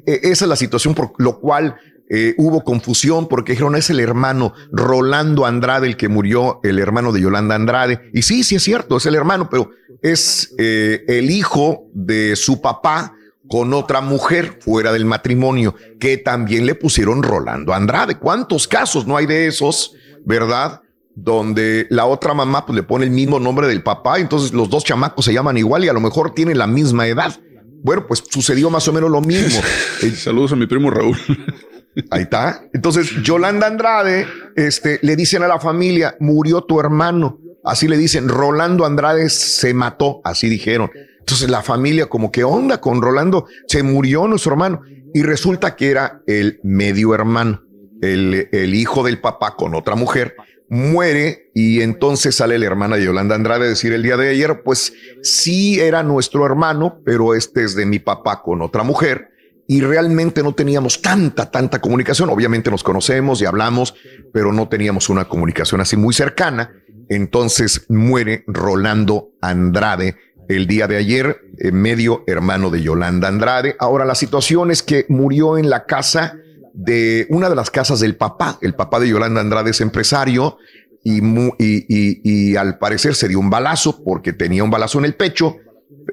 E- 0.06 0.20
esa 0.24 0.44
es 0.44 0.48
la 0.48 0.56
situación 0.56 0.94
por 0.94 1.12
lo 1.16 1.40
cual 1.40 1.76
eh, 2.14 2.34
hubo 2.36 2.62
confusión 2.62 3.26
porque 3.26 3.52
dijeron 3.52 3.74
es 3.74 3.88
el 3.88 3.98
hermano 3.98 4.52
Rolando 4.70 5.46
Andrade 5.46 5.86
el 5.86 5.96
que 5.96 6.08
murió, 6.08 6.60
el 6.62 6.78
hermano 6.78 7.10
de 7.10 7.22
Yolanda 7.22 7.54
Andrade. 7.54 8.10
Y 8.12 8.20
sí, 8.20 8.44
sí 8.44 8.56
es 8.56 8.62
cierto, 8.62 8.98
es 8.98 9.06
el 9.06 9.14
hermano, 9.14 9.48
pero 9.48 9.70
es 10.02 10.54
eh, 10.58 11.04
el 11.08 11.30
hijo 11.30 11.86
de 11.94 12.36
su 12.36 12.60
papá 12.60 13.14
con 13.48 13.72
otra 13.72 14.02
mujer 14.02 14.58
fuera 14.60 14.92
del 14.92 15.06
matrimonio 15.06 15.74
que 15.98 16.18
también 16.18 16.66
le 16.66 16.74
pusieron 16.74 17.22
Rolando 17.22 17.72
Andrade. 17.72 18.18
¿Cuántos 18.18 18.68
casos 18.68 19.06
no 19.06 19.16
hay 19.16 19.24
de 19.24 19.46
esos, 19.46 19.94
verdad? 20.26 20.82
Donde 21.14 21.86
la 21.88 22.04
otra 22.04 22.34
mamá 22.34 22.66
pues, 22.66 22.76
le 22.76 22.82
pone 22.82 23.06
el 23.06 23.10
mismo 23.10 23.40
nombre 23.40 23.66
del 23.66 23.82
papá, 23.82 24.18
entonces 24.18 24.52
los 24.52 24.68
dos 24.68 24.84
chamacos 24.84 25.24
se 25.24 25.32
llaman 25.32 25.56
igual 25.56 25.82
y 25.82 25.88
a 25.88 25.94
lo 25.94 26.00
mejor 26.00 26.34
tienen 26.34 26.58
la 26.58 26.66
misma 26.66 27.06
edad. 27.06 27.40
Bueno, 27.82 28.06
pues 28.06 28.22
sucedió 28.30 28.68
más 28.68 28.86
o 28.86 28.92
menos 28.92 29.10
lo 29.10 29.22
mismo. 29.22 29.62
Saludos 30.14 30.52
a 30.52 30.56
mi 30.56 30.66
primo 30.66 30.90
Raúl. 30.90 31.16
Ahí 32.10 32.22
está. 32.22 32.64
Entonces, 32.72 33.10
Yolanda 33.22 33.66
Andrade, 33.66 34.26
este, 34.56 34.98
le 35.02 35.16
dicen 35.16 35.42
a 35.42 35.48
la 35.48 35.60
familia, 35.60 36.16
murió 36.20 36.62
tu 36.62 36.80
hermano. 36.80 37.38
Así 37.64 37.86
le 37.86 37.96
dicen, 37.96 38.28
Rolando 38.28 38.84
Andrade 38.84 39.28
se 39.28 39.74
mató, 39.74 40.20
así 40.24 40.48
dijeron. 40.48 40.90
Entonces 41.20 41.48
la 41.48 41.62
familia 41.62 42.06
como 42.06 42.32
que 42.32 42.44
onda 42.44 42.80
con 42.80 43.00
Rolando, 43.00 43.46
se 43.68 43.82
murió 43.82 44.26
nuestro 44.26 44.52
hermano. 44.52 44.80
Y 45.14 45.22
resulta 45.22 45.76
que 45.76 45.90
era 45.90 46.22
el 46.26 46.58
medio 46.62 47.14
hermano, 47.14 47.62
el, 48.00 48.48
el 48.50 48.74
hijo 48.74 49.04
del 49.04 49.20
papá 49.20 49.54
con 49.54 49.74
otra 49.74 49.94
mujer, 49.94 50.34
muere 50.68 51.50
y 51.54 51.82
entonces 51.82 52.34
sale 52.34 52.58
la 52.58 52.64
hermana 52.64 52.96
de 52.96 53.04
Yolanda 53.04 53.34
Andrade 53.34 53.66
a 53.66 53.68
decir 53.68 53.92
el 53.92 54.02
día 54.02 54.16
de 54.16 54.30
ayer, 54.30 54.62
pues 54.64 54.94
sí 55.22 55.78
era 55.78 56.02
nuestro 56.02 56.46
hermano, 56.46 57.00
pero 57.04 57.34
este 57.34 57.62
es 57.62 57.74
de 57.74 57.84
mi 57.84 57.98
papá 57.98 58.40
con 58.42 58.62
otra 58.62 58.82
mujer 58.82 59.31
y 59.66 59.80
realmente 59.80 60.42
no 60.42 60.54
teníamos 60.54 61.00
tanta, 61.00 61.50
tanta 61.50 61.80
comunicación. 61.80 62.30
Obviamente 62.30 62.70
nos 62.70 62.82
conocemos 62.82 63.40
y 63.40 63.46
hablamos, 63.46 63.94
pero 64.32 64.52
no 64.52 64.68
teníamos 64.68 65.08
una 65.08 65.26
comunicación 65.26 65.80
así 65.80 65.96
muy 65.96 66.14
cercana. 66.14 66.72
Entonces 67.08 67.86
muere 67.88 68.44
Rolando 68.46 69.30
Andrade 69.40 70.16
el 70.48 70.66
día 70.66 70.88
de 70.88 70.96
ayer, 70.96 71.40
eh, 71.58 71.72
medio 71.72 72.24
hermano 72.26 72.70
de 72.70 72.82
Yolanda 72.82 73.28
Andrade. 73.28 73.76
Ahora 73.78 74.04
la 74.04 74.14
situación 74.14 74.70
es 74.70 74.82
que 74.82 75.06
murió 75.08 75.56
en 75.56 75.70
la 75.70 75.84
casa 75.86 76.36
de 76.74 77.26
una 77.30 77.48
de 77.48 77.56
las 77.56 77.70
casas 77.70 78.00
del 78.00 78.16
papá. 78.16 78.58
El 78.60 78.74
papá 78.74 78.98
de 79.00 79.08
Yolanda 79.08 79.40
Andrade 79.40 79.70
es 79.70 79.80
empresario 79.80 80.58
y, 81.04 81.20
y 81.58 82.56
al 82.56 82.78
parecer 82.78 83.14
se 83.14 83.28
dio 83.28 83.38
un 83.40 83.50
balazo 83.50 84.02
porque 84.04 84.32
tenía 84.32 84.64
un 84.64 84.70
balazo 84.70 84.98
en 84.98 85.04
el 85.04 85.14
pecho 85.14 85.56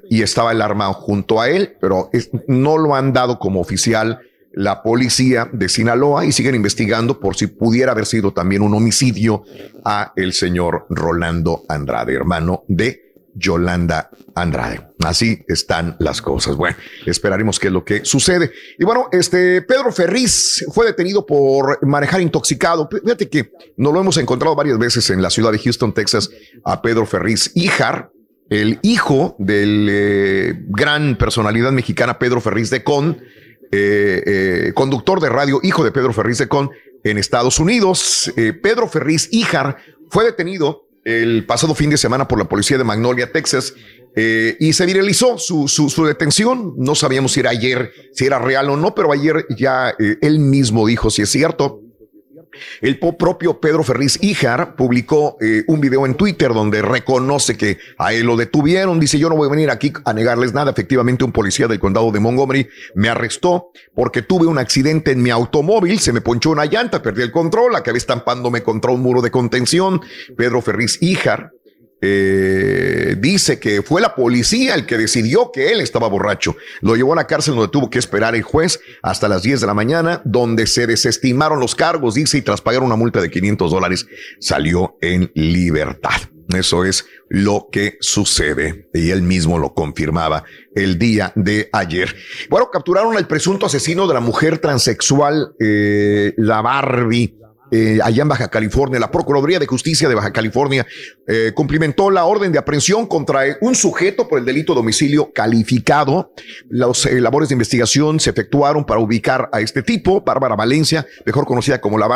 y 0.10 0.24
estaba 0.24 0.52
el 0.52 0.62
arma 0.62 0.92
junto 0.94 1.40
a 1.40 1.50
él, 1.50 1.78
pero 1.80 2.10
no 2.48 2.78
lo 2.78 2.96
han 2.96 3.14
dado 3.14 3.40
como 3.40 3.62
oficial 3.62 4.20
la 4.52 4.82
policía 4.82 5.50
de 5.54 5.70
Sinaloa 5.70 6.26
y 6.26 6.32
siguen 6.32 6.56
investigando 6.56 7.20
por 7.20 7.36
si 7.36 7.48
pudiera 7.48 7.92
haber 7.92 8.06
sido 8.06 8.34
también 8.34 8.62
un 8.62 8.74
homicidio 8.74 9.44
a 9.86 10.12
el 10.16 10.34
señor 10.34 10.88
Rolando 10.90 11.64
Andrade, 11.70 12.16
hermano 12.16 12.64
de 12.68 13.10
Yolanda 13.36 14.10
Andrade. 14.36 14.82
Así 15.04 15.44
están 15.48 15.96
las 16.00 16.22
cosas. 16.22 16.56
Bueno, 16.56 16.76
esperaremos 17.06 17.60
qué 17.60 17.68
es 17.68 17.74
lo 17.74 17.86
que 17.86 18.04
sucede. 18.04 18.52
Y 18.78 18.84
bueno, 18.84 19.08
este 19.12 19.62
Pedro 19.62 19.92
Ferriz 19.92 20.66
fue 20.74 20.88
detenido 20.88 21.26
por 21.26 21.86
manejar 21.86 22.22
intoxicado. 22.22 22.90
Fíjate 22.92 23.30
que 23.30 23.52
nos 23.78 23.94
lo 23.94 24.02
hemos 24.02 24.18
encontrado 24.18 24.56
varias 24.56 24.78
veces 24.78 25.10
en 25.10 25.22
la 25.22 25.30
ciudad 25.30 25.52
de 25.52 25.60
Houston, 25.60 25.94
Texas, 25.94 26.30
a 26.66 26.82
Pedro 26.82 27.06
Ferriz 27.06 27.52
Híjar, 27.56 28.12
el 28.50 28.80
hijo 28.82 29.36
del 29.38 29.88
eh, 29.90 30.54
gran 30.68 31.18
personalidad 31.18 31.72
mexicana 31.72 32.18
Pedro 32.20 32.42
Ferriz 32.42 32.70
de 32.70 32.84
Con, 32.84 33.22
eh, 33.72 34.24
eh, 34.26 34.72
conductor 34.74 35.20
de 35.20 35.30
radio, 35.30 35.60
hijo 35.62 35.84
de 35.84 35.92
Pedro 35.92 36.14
Ferriz 36.14 36.40
de 36.40 36.48
Con 36.48 36.72
en 37.04 37.18
Estados 37.18 37.60
Unidos. 37.60 38.32
Eh, 38.36 38.54
Pedro 38.54 38.88
Ferriz 38.88 39.30
Híjar 39.32 39.78
fue 40.10 40.26
detenido 40.26 40.88
el 41.06 41.46
pasado 41.46 41.76
fin 41.76 41.90
de 41.90 41.98
semana 41.98 42.28
por 42.28 42.40
la 42.40 42.46
policía 42.46 42.78
de 42.78 42.84
Magnolia, 42.84 43.32
Texas, 43.32 43.74
eh, 44.16 44.58
y 44.60 44.74
se 44.74 44.86
viralizó 44.86 45.38
su, 45.38 45.68
su, 45.68 45.90
su 45.90 46.06
detención. 46.06 46.74
No 46.78 46.96
sabíamos 46.96 47.34
si 47.34 47.42
era 47.42 47.52
ayer, 47.52 47.92
si 48.14 48.26
era 48.26 48.40
real 48.40 48.70
o 48.70 48.78
no, 48.78 48.96
pero 48.96 49.12
ayer 49.12 49.46
ya 49.56 49.94
él 50.00 50.40
mismo 50.40 50.88
dijo 50.88 51.10
si 51.10 51.22
es 51.22 51.30
cierto. 51.30 51.82
El 52.82 53.00
propio 53.00 53.60
Pedro 53.60 53.84
Ferriz 53.84 54.18
Híjar 54.22 54.76
publicó 54.76 55.38
eh, 55.42 55.64
un 55.68 55.80
video 55.80 56.06
en 56.06 56.16
Twitter 56.16 56.54
donde 56.54 56.82
reconoce 56.82 57.58
que 57.58 57.78
a 57.98 58.14
él 58.14 58.26
lo 58.26 58.36
detuvieron. 58.38 59.00
Dice, 59.00 59.20
yo 59.20 59.30
no 59.30 59.36
voy 59.36 59.48
a 59.48 59.52
venir 59.52 59.70
aquí 59.70 59.94
a 60.06 60.14
negarles 60.14 60.54
nada. 60.54 60.72
Efectivamente, 60.72 61.24
un 61.24 61.32
policía 61.32 61.68
del 61.68 61.80
condado 61.80 62.12
de 62.12 62.20
Montgomery 62.20 62.68
me 62.96 63.10
arrestó 63.10 63.72
porque 63.94 64.22
tuve 64.22 64.48
un 64.48 64.58
accidente 64.58 65.12
en 65.12 65.22
mi 65.22 65.30
automóvil. 65.30 66.00
Se 66.00 66.14
me 66.14 66.22
ponchó 66.22 66.52
una 66.52 66.66
llanta, 66.66 67.02
perdí 67.02 67.22
el 67.22 67.32
control, 67.32 67.76
acabé 67.76 67.98
estampándome 67.98 68.64
contra 68.64 68.92
un 68.92 69.02
muro 69.02 69.22
de 69.22 69.32
contención. 69.32 70.02
Pedro 70.36 70.62
Ferriz 70.62 70.98
Híjar 71.02 71.52
eh, 72.02 73.16
dice 73.20 73.60
que 73.60 73.82
fue 73.82 74.02
la 74.02 74.16
policía 74.16 74.76
el 74.76 74.86
que 74.86 74.98
decidió 74.98 75.52
que 75.52 75.72
él 75.72 75.82
estaba 75.82 76.08
borracho. 76.08 76.56
Lo 76.82 76.96
llevó 76.96 77.14
a 77.14 77.18
la 77.18 77.28
cárcel 77.28 77.56
donde 77.56 77.72
tuvo 77.72 77.90
que 77.90 78.00
esperar 78.00 78.36
el 78.36 78.44
juez 78.44 78.80
hasta 79.02 79.28
las 79.28 79.44
10 79.44 79.62
de 79.62 79.68
la 79.68 79.74
mañana, 79.74 80.22
donde 80.26 80.68
se 80.68 80.88
desestimaron 80.88 81.60
los 81.60 81.76
cargos, 81.76 82.16
dice, 82.16 82.38
y 82.38 82.42
tras 82.42 82.62
pagar 82.62 82.84
una 82.84 82.96
multa 82.96 83.22
de 83.22 83.30
500 83.30 83.72
dólares, 83.72 84.08
salió 84.40 84.98
en 85.02 85.32
libertad. 85.36 86.22
Eso 86.50 86.84
es 86.84 87.06
lo 87.30 87.68
que 87.72 87.98
sucede 88.02 88.90
y 88.92 89.12
él 89.12 89.22
mismo 89.22 89.60
lo 89.60 89.76
confirmaba 89.76 90.44
el 90.74 90.98
día 90.98 91.32
de 91.36 91.70
ayer. 91.72 92.16
Bueno, 92.50 92.72
capturaron 92.72 93.16
al 93.16 93.28
presunto 93.28 93.68
asesino 93.68 94.08
de 94.08 94.16
la 94.16 94.20
mujer 94.20 94.58
transexual, 94.58 95.54
eh, 95.60 96.34
la 96.38 96.62
Barbie. 96.62 97.39
Eh, 97.72 98.00
allá 98.04 98.24
en 98.24 98.28
Baja 98.28 98.48
California. 98.50 99.00
La 99.00 99.12
Procuraduría 99.12 99.60
de 99.60 99.68
Justicia 99.68 100.10
de 100.10 100.16
Baja 100.16 100.32
California 100.32 100.86
eh, 101.28 101.52
cumplimentó 101.54 102.10
la 102.10 102.26
orden 102.26 102.52
de 102.52 102.60
aprehensión 102.60 103.06
contra 103.06 103.42
un 103.62 103.76
sujeto 103.76 104.28
por 104.28 104.40
el 104.40 104.46
delito 104.46 104.74
de 104.74 104.80
homicidio 104.80 105.32
calificado. 105.32 106.34
Las 106.70 107.06
eh, 107.06 107.22
labores 107.22 107.50
de 107.50 107.54
investigación 107.54 108.20
se 108.20 108.32
efectuaron 108.32 108.86
para 108.86 109.00
ubicar 109.00 109.50
a 109.52 109.62
este 109.62 109.84
tipo. 109.84 110.22
Bárbara 110.22 110.56
Valencia, 110.56 111.06
mejor 111.26 111.46
conocida 111.46 111.80
como 111.80 111.98
la 111.98 112.10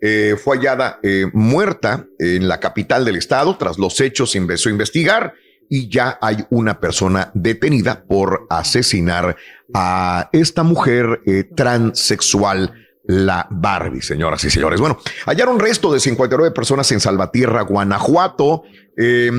eh, 0.00 0.36
fue 0.42 0.56
hallada 0.56 1.00
muerta 1.32 2.06
en 2.18 2.48
la 2.48 2.58
capital 2.58 3.04
del 3.04 3.16
estado. 3.16 3.56
Tras 3.56 3.78
los 3.78 4.00
hechos 4.00 4.32
se 4.32 4.38
empezó 4.38 4.68
a 4.68 4.72
investigar 4.72 5.34
y 5.70 5.88
ya 5.88 6.18
hay 6.20 6.44
una 6.50 6.80
persona 6.80 7.30
detenida 7.34 8.04
por 8.04 8.46
asesinar 8.50 9.36
a 9.72 10.28
esta 10.32 10.64
mujer 10.64 11.20
transexual 11.54 12.72
la 13.08 13.48
Barbie, 13.50 14.02
señoras 14.02 14.44
y 14.44 14.50
señores. 14.50 14.80
Bueno, 14.80 14.98
hallaron 15.24 15.58
resto 15.58 15.90
de 15.90 15.98
59 15.98 16.54
personas 16.54 16.92
en 16.92 17.00
Salvatierra, 17.00 17.62
Guanajuato. 17.62 18.64
Eh, 18.98 19.30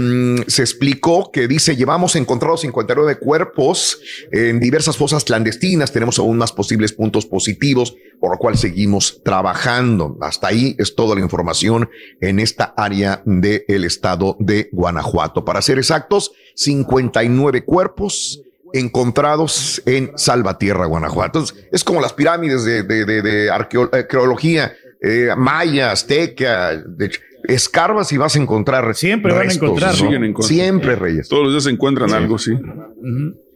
se 0.48 0.64
explicó 0.64 1.32
que 1.32 1.48
dice, 1.48 1.76
llevamos 1.76 2.16
encontrados 2.16 2.62
59 2.62 3.20
cuerpos 3.20 4.02
en 4.32 4.60
diversas 4.60 4.98
fosas 4.98 5.24
clandestinas. 5.24 5.92
Tenemos 5.92 6.18
aún 6.18 6.40
más 6.40 6.52
posibles 6.52 6.94
puntos 6.94 7.28
positivos, 7.28 7.96
por 8.20 8.32
lo 8.32 8.38
cual 8.40 8.58
seguimos 8.58 9.22
trabajando. 9.24 10.18
Hasta 10.20 10.48
ahí 10.48 10.76
es 10.80 10.96
toda 10.96 11.14
la 11.14 11.22
información 11.22 11.90
en 12.22 12.40
esta 12.40 12.74
área 12.76 13.22
del 13.26 13.86
estado 13.86 14.36
de 14.40 14.70
Guanajuato. 14.72 15.46
Para 15.46 15.62
ser 15.62 15.78
exactos, 15.78 16.32
59 16.56 17.66
cuerpos 17.66 18.42
encontrados 18.74 19.82
en 19.86 20.12
Salvatierra, 20.16 20.86
Guanajuato. 20.86 21.40
Entonces, 21.40 21.68
es 21.72 21.84
como 21.84 22.02
las 22.02 22.14
pirámides 22.14 22.64
de, 22.64 22.84
de, 22.84 23.06
de, 23.06 23.22
de 23.22 23.52
arqueo- 23.52 23.90
arqueología 23.92 24.74
eh, 25.02 25.30
maya, 25.38 25.92
azteca. 25.92 26.76
De 26.76 27.12
escarbas 27.46 28.12
y 28.12 28.18
vas 28.18 28.36
a 28.36 28.40
encontrar 28.40 28.94
Siempre 28.96 29.34
van 29.34 29.50
a 29.50 29.54
encontrar, 29.54 29.92
¿no? 29.94 29.98
¿no? 29.98 30.06
Siguen 30.06 30.24
encontrando. 30.26 30.62
Siempre, 30.64 30.96
Reyes. 30.98 31.30
Todos 31.30 31.44
los 31.46 31.54
días 31.54 31.64
se 31.64 31.70
encuentran 31.70 32.10
Sí. 32.10 32.16
algo, 32.16 32.38
sí. 32.38 32.52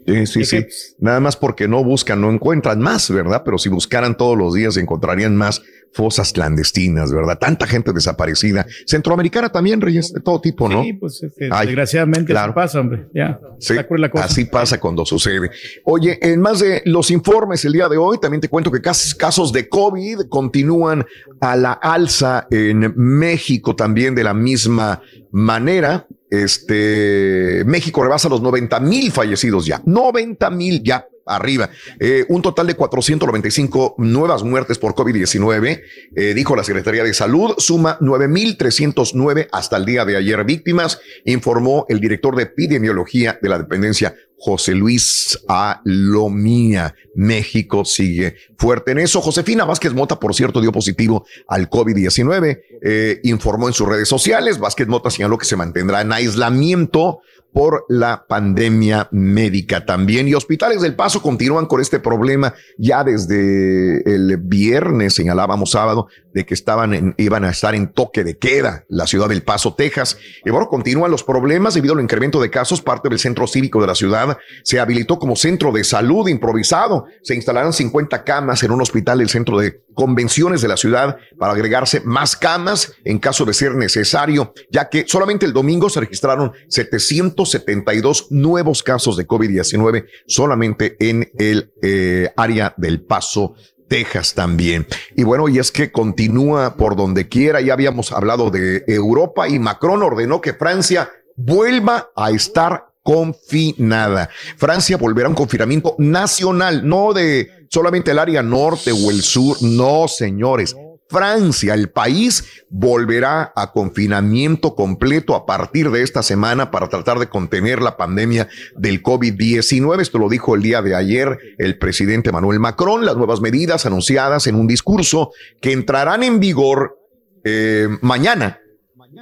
Sí, 0.06 0.26
sí, 0.26 0.45
sí. 0.45 0.65
Nada 0.99 1.19
más 1.19 1.38
porque 1.38 1.68
no 1.68 1.84
buscan, 1.84 2.19
no 2.19 2.30
encuentran 2.31 2.80
más, 2.80 3.10
¿verdad? 3.10 3.41
Pero 3.45 3.57
si 3.57 3.69
buscaran 3.69 4.18
todos 4.18 4.38
los 4.38 4.53
días, 4.53 4.76
encontrarían 4.77 5.35
más 5.35 5.61
fosas 5.94 6.34
clandestinas, 6.34 7.11
¿verdad? 7.14 7.38
Tanta 7.40 7.68
gente 7.68 7.94
desaparecida. 7.94 8.65
Centroamericana 8.86 9.49
también, 9.49 9.80
Reyes, 9.82 10.11
de 10.14 10.22
todo 10.22 10.41
tipo, 10.41 10.68
¿no? 10.68 10.84
Sí, 10.84 10.94
pues 10.94 11.22
es 11.24 11.34
que 11.38 11.49
Ay, 11.52 11.68
desgraciadamente 11.68 12.32
claro. 12.34 12.52
así 12.52 12.56
pasa, 12.56 12.80
hombre. 12.80 13.07
Ya. 13.14 13.40
Sí, 13.60 13.74
la 13.76 14.10
cosa. 14.10 14.26
así 14.26 14.45
pasa 14.45 14.80
cuando 14.80 15.06
sucede. 15.06 15.52
Oye, 15.86 16.18
en 16.22 16.41
más 16.41 16.60
de 16.60 16.82
los 16.86 17.11
informes 17.11 17.64
el 17.65 17.74
día 17.74 17.88
de 17.88 17.98
hoy, 17.98 18.18
también 18.20 18.41
te 18.41 18.49
cuento 18.49 18.72
que 18.72 18.82
cas- 18.82 19.14
casos 19.15 19.53
de 19.53 19.70
COVID 19.70 20.28
continúan 20.30 21.06
a 21.40 21.56
la 21.56 21.74
alza 21.74 22.48
en 22.49 22.94
México 22.95 23.76
también 23.76 24.15
de 24.15 24.24
la 24.24 24.34
misma 24.34 25.02
manera. 25.32 26.07
Este 26.30 27.64
México 27.65 28.03
rebasa 28.03 28.28
los 28.30 28.41
90 28.41 28.80
mil 28.80 29.11
fallecidos 29.11 29.65
ya, 29.65 29.82
90 29.86 30.49
mil 30.49 30.82
ya 30.84 31.06
arriba. 31.26 31.70
Eh, 32.00 32.26
un 32.30 32.41
total 32.41 32.68
de 32.68 32.76
495 32.76 33.95
nuevas 33.98 34.44
muertes 34.44 34.78
por 34.78 34.94
COVID-19, 34.94 35.82
eh, 36.16 36.34
dijo 36.34 36.56
la 36.56 36.64
Secretaría 36.64 37.04
de 37.04 37.14
Salud, 37.14 37.54
suma 37.58 37.98
9.309 38.00 39.48
hasta 39.52 39.78
el 39.78 39.86
día 39.86 40.06
de 40.06 40.18
ayer 40.18 40.44
víctimas, 40.44 41.00
informó 41.26 41.86
el 41.90 42.00
director 42.00 42.36
de 42.36 42.44
epidemiología 42.44 43.40
de 43.41 43.50
la 43.50 43.58
dependencia, 43.58 44.16
José 44.44 44.76
Luis 44.76 45.40
Alomía. 45.48 46.94
México 47.16 47.86
sigue 47.86 48.36
fuerte 48.58 48.91
en 48.91 49.00
eso. 49.00 49.22
Josefina 49.22 49.64
Vázquez 49.64 49.94
Mota, 49.94 50.20
por 50.20 50.36
cierto, 50.36 50.60
dio 50.60 50.74
positivo 50.74 51.26
al 51.48 51.70
COVID-19, 51.70 52.62
eh, 52.82 53.22
informó 53.24 53.70
en 53.70 53.74
sus 53.74 53.88
redes 53.88 54.10
sociales. 54.10 54.60
Vázquez 54.60 54.88
Mota 54.88 55.10
señaló 55.10 55.38
que 55.38 55.45
se 55.45 55.56
mantendrá 55.56 56.02
en 56.02 56.12
aislamiento 56.12 57.22
por 57.54 57.86
la 57.88 58.26
pandemia 58.28 59.08
médica 59.12 59.86
también. 59.86 60.28
Y 60.28 60.34
hospitales 60.34 60.82
del 60.82 60.96
Paso 60.96 61.22
continúan 61.22 61.68
con 61.68 61.80
este 61.80 62.00
problema 62.00 62.54
ya 62.78 63.04
desde 63.04 64.14
el 64.14 64.38
viernes, 64.38 65.14
señalábamos 65.14 65.72
sábado, 65.72 66.08
de 66.34 66.45
que 66.45 66.53
estaban 66.53 66.93
en- 66.93 67.15
iban 67.18 67.43
a 67.45 67.49
estar 67.51 67.76
en 67.76 67.91
toque 67.93 68.23
de 68.23 68.38
queda 68.38 68.85
la 68.89 69.07
ciudad 69.07 69.30
del 69.30 69.43
Paso, 69.43 69.73
Texas. 69.76 70.18
Y 70.43 70.49
bueno, 70.49 70.68
continúan 70.68 71.11
los 71.11 71.23
problemas 71.23 71.73
debido 71.73 71.93
al 71.93 72.01
incremento 72.01 72.41
de 72.41 72.49
casos. 72.49 72.81
Parte 72.81 73.10
del 73.10 73.19
centro 73.19 73.47
cívico 73.47 73.80
de 73.81 73.88
la 73.88 73.95
ciudad 73.95 74.38
se 74.64 74.80
habilitó 74.80 75.19
como 75.19 75.35
centro 75.35 75.72
de 75.72 75.84
salud 75.84 76.27
improvisado. 76.27 77.05
Se 77.22 77.35
instalarán 77.35 77.73
50 77.73 78.23
camas 78.23 78.64
en 78.64 78.72
un 78.72 78.81
hospital 78.81 79.19
del 79.19 79.30
centro 79.30 79.57
de 79.60 79.81
convenciones 79.93 80.61
de 80.61 80.68
la 80.68 80.77
ciudad 80.77 81.18
para 81.38 81.53
agregarse 81.53 82.01
más 82.03 82.35
camas 82.35 82.93
en 83.05 83.19
caso 83.19 83.45
de 83.45 83.53
ser 83.53 83.76
necesario, 83.76 84.53
ya 84.72 84.89
que 84.89 85.05
solamente 85.07 85.45
el 85.45 85.53
domingo 85.53 85.89
se 85.89 85.99
registraron 85.99 86.51
772 86.68 88.27
nuevos 88.31 88.84
casos 88.84 89.18
de 89.18 89.27
COVID-19 89.27 90.05
solamente 90.27 90.95
en 90.99 91.31
el 91.38 91.72
eh, 91.81 92.31
área 92.35 92.73
del 92.77 93.01
Paso. 93.03 93.55
Texas 93.94 94.34
también. 94.34 94.88
Y 95.15 95.22
bueno, 95.22 95.48
y 95.48 95.60
es 95.60 95.72
que 95.72 95.91
continúa 95.91 96.78
por 96.78 96.95
donde 96.95 97.30
quiera. 97.30 97.61
Ya 97.61 97.74
habíamos 97.74 98.11
hablado 98.11 98.49
de 98.49 98.84
Europa 98.88 99.48
y 99.48 99.60
Macron 99.60 100.02
ordenó 100.02 100.41
que 100.41 100.56
Francia 100.56 101.11
vuelva 101.36 102.10
a 102.15 102.32
estar 102.32 102.88
confinada. 103.03 104.32
Francia 104.57 104.98
volverá 104.98 105.28
a 105.28 105.30
un 105.30 105.36
confinamiento 105.36 105.94
nacional, 105.99 106.88
no 106.88 107.14
de 107.14 107.68
solamente 107.70 108.10
el 108.10 108.18
área 108.18 108.41
norte 108.41 108.91
o 108.91 109.11
el 109.11 109.22
sur. 109.22 109.57
No, 109.61 110.07
señores. 110.07 110.76
Francia, 111.10 111.74
el 111.74 111.90
país, 111.90 112.64
volverá 112.70 113.54
a 113.56 113.72
confinamiento 113.72 114.76
completo 114.76 115.36
a 115.36 115.46
partir 115.46 115.92
de 115.92 116.02
esta 116.02 116.24
semana 116.24 116.72
para 116.72 116.90
tratar 116.90 117.20
de 117.20 117.28
contener 117.28 117.82
la 117.82 117.98
pandemia 117.98 118.48
del 118.76 119.04
COVID-19. 119.04 120.02
Esto 120.02 120.18
lo 120.18 120.30
dijo 120.30 120.56
el 120.56 120.62
día 120.62 120.82
de 120.82 120.96
ayer 120.96 121.38
el 121.58 121.78
presidente 121.78 122.32
Manuel 122.32 122.60
Macron. 122.60 123.06
Las 123.06 123.16
nuevas 123.16 123.42
medidas 123.42 123.86
anunciadas 123.86 124.48
en 124.48 124.56
un 124.56 124.68
discurso 124.68 125.32
que 125.62 125.72
entrarán 125.72 126.24
en 126.24 126.40
vigor 126.40 126.98
eh, 127.44 127.88
mañana. 128.02 128.60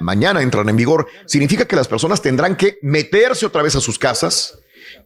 Mañana 0.00 0.42
entran 0.42 0.68
en 0.68 0.76
vigor. 0.76 1.06
Significa 1.26 1.66
que 1.66 1.76
las 1.76 1.88
personas 1.88 2.22
tendrán 2.22 2.56
que 2.56 2.78
meterse 2.82 3.44
otra 3.44 3.62
vez 3.62 3.76
a 3.76 3.80
sus 3.80 3.98
casas 3.98 4.58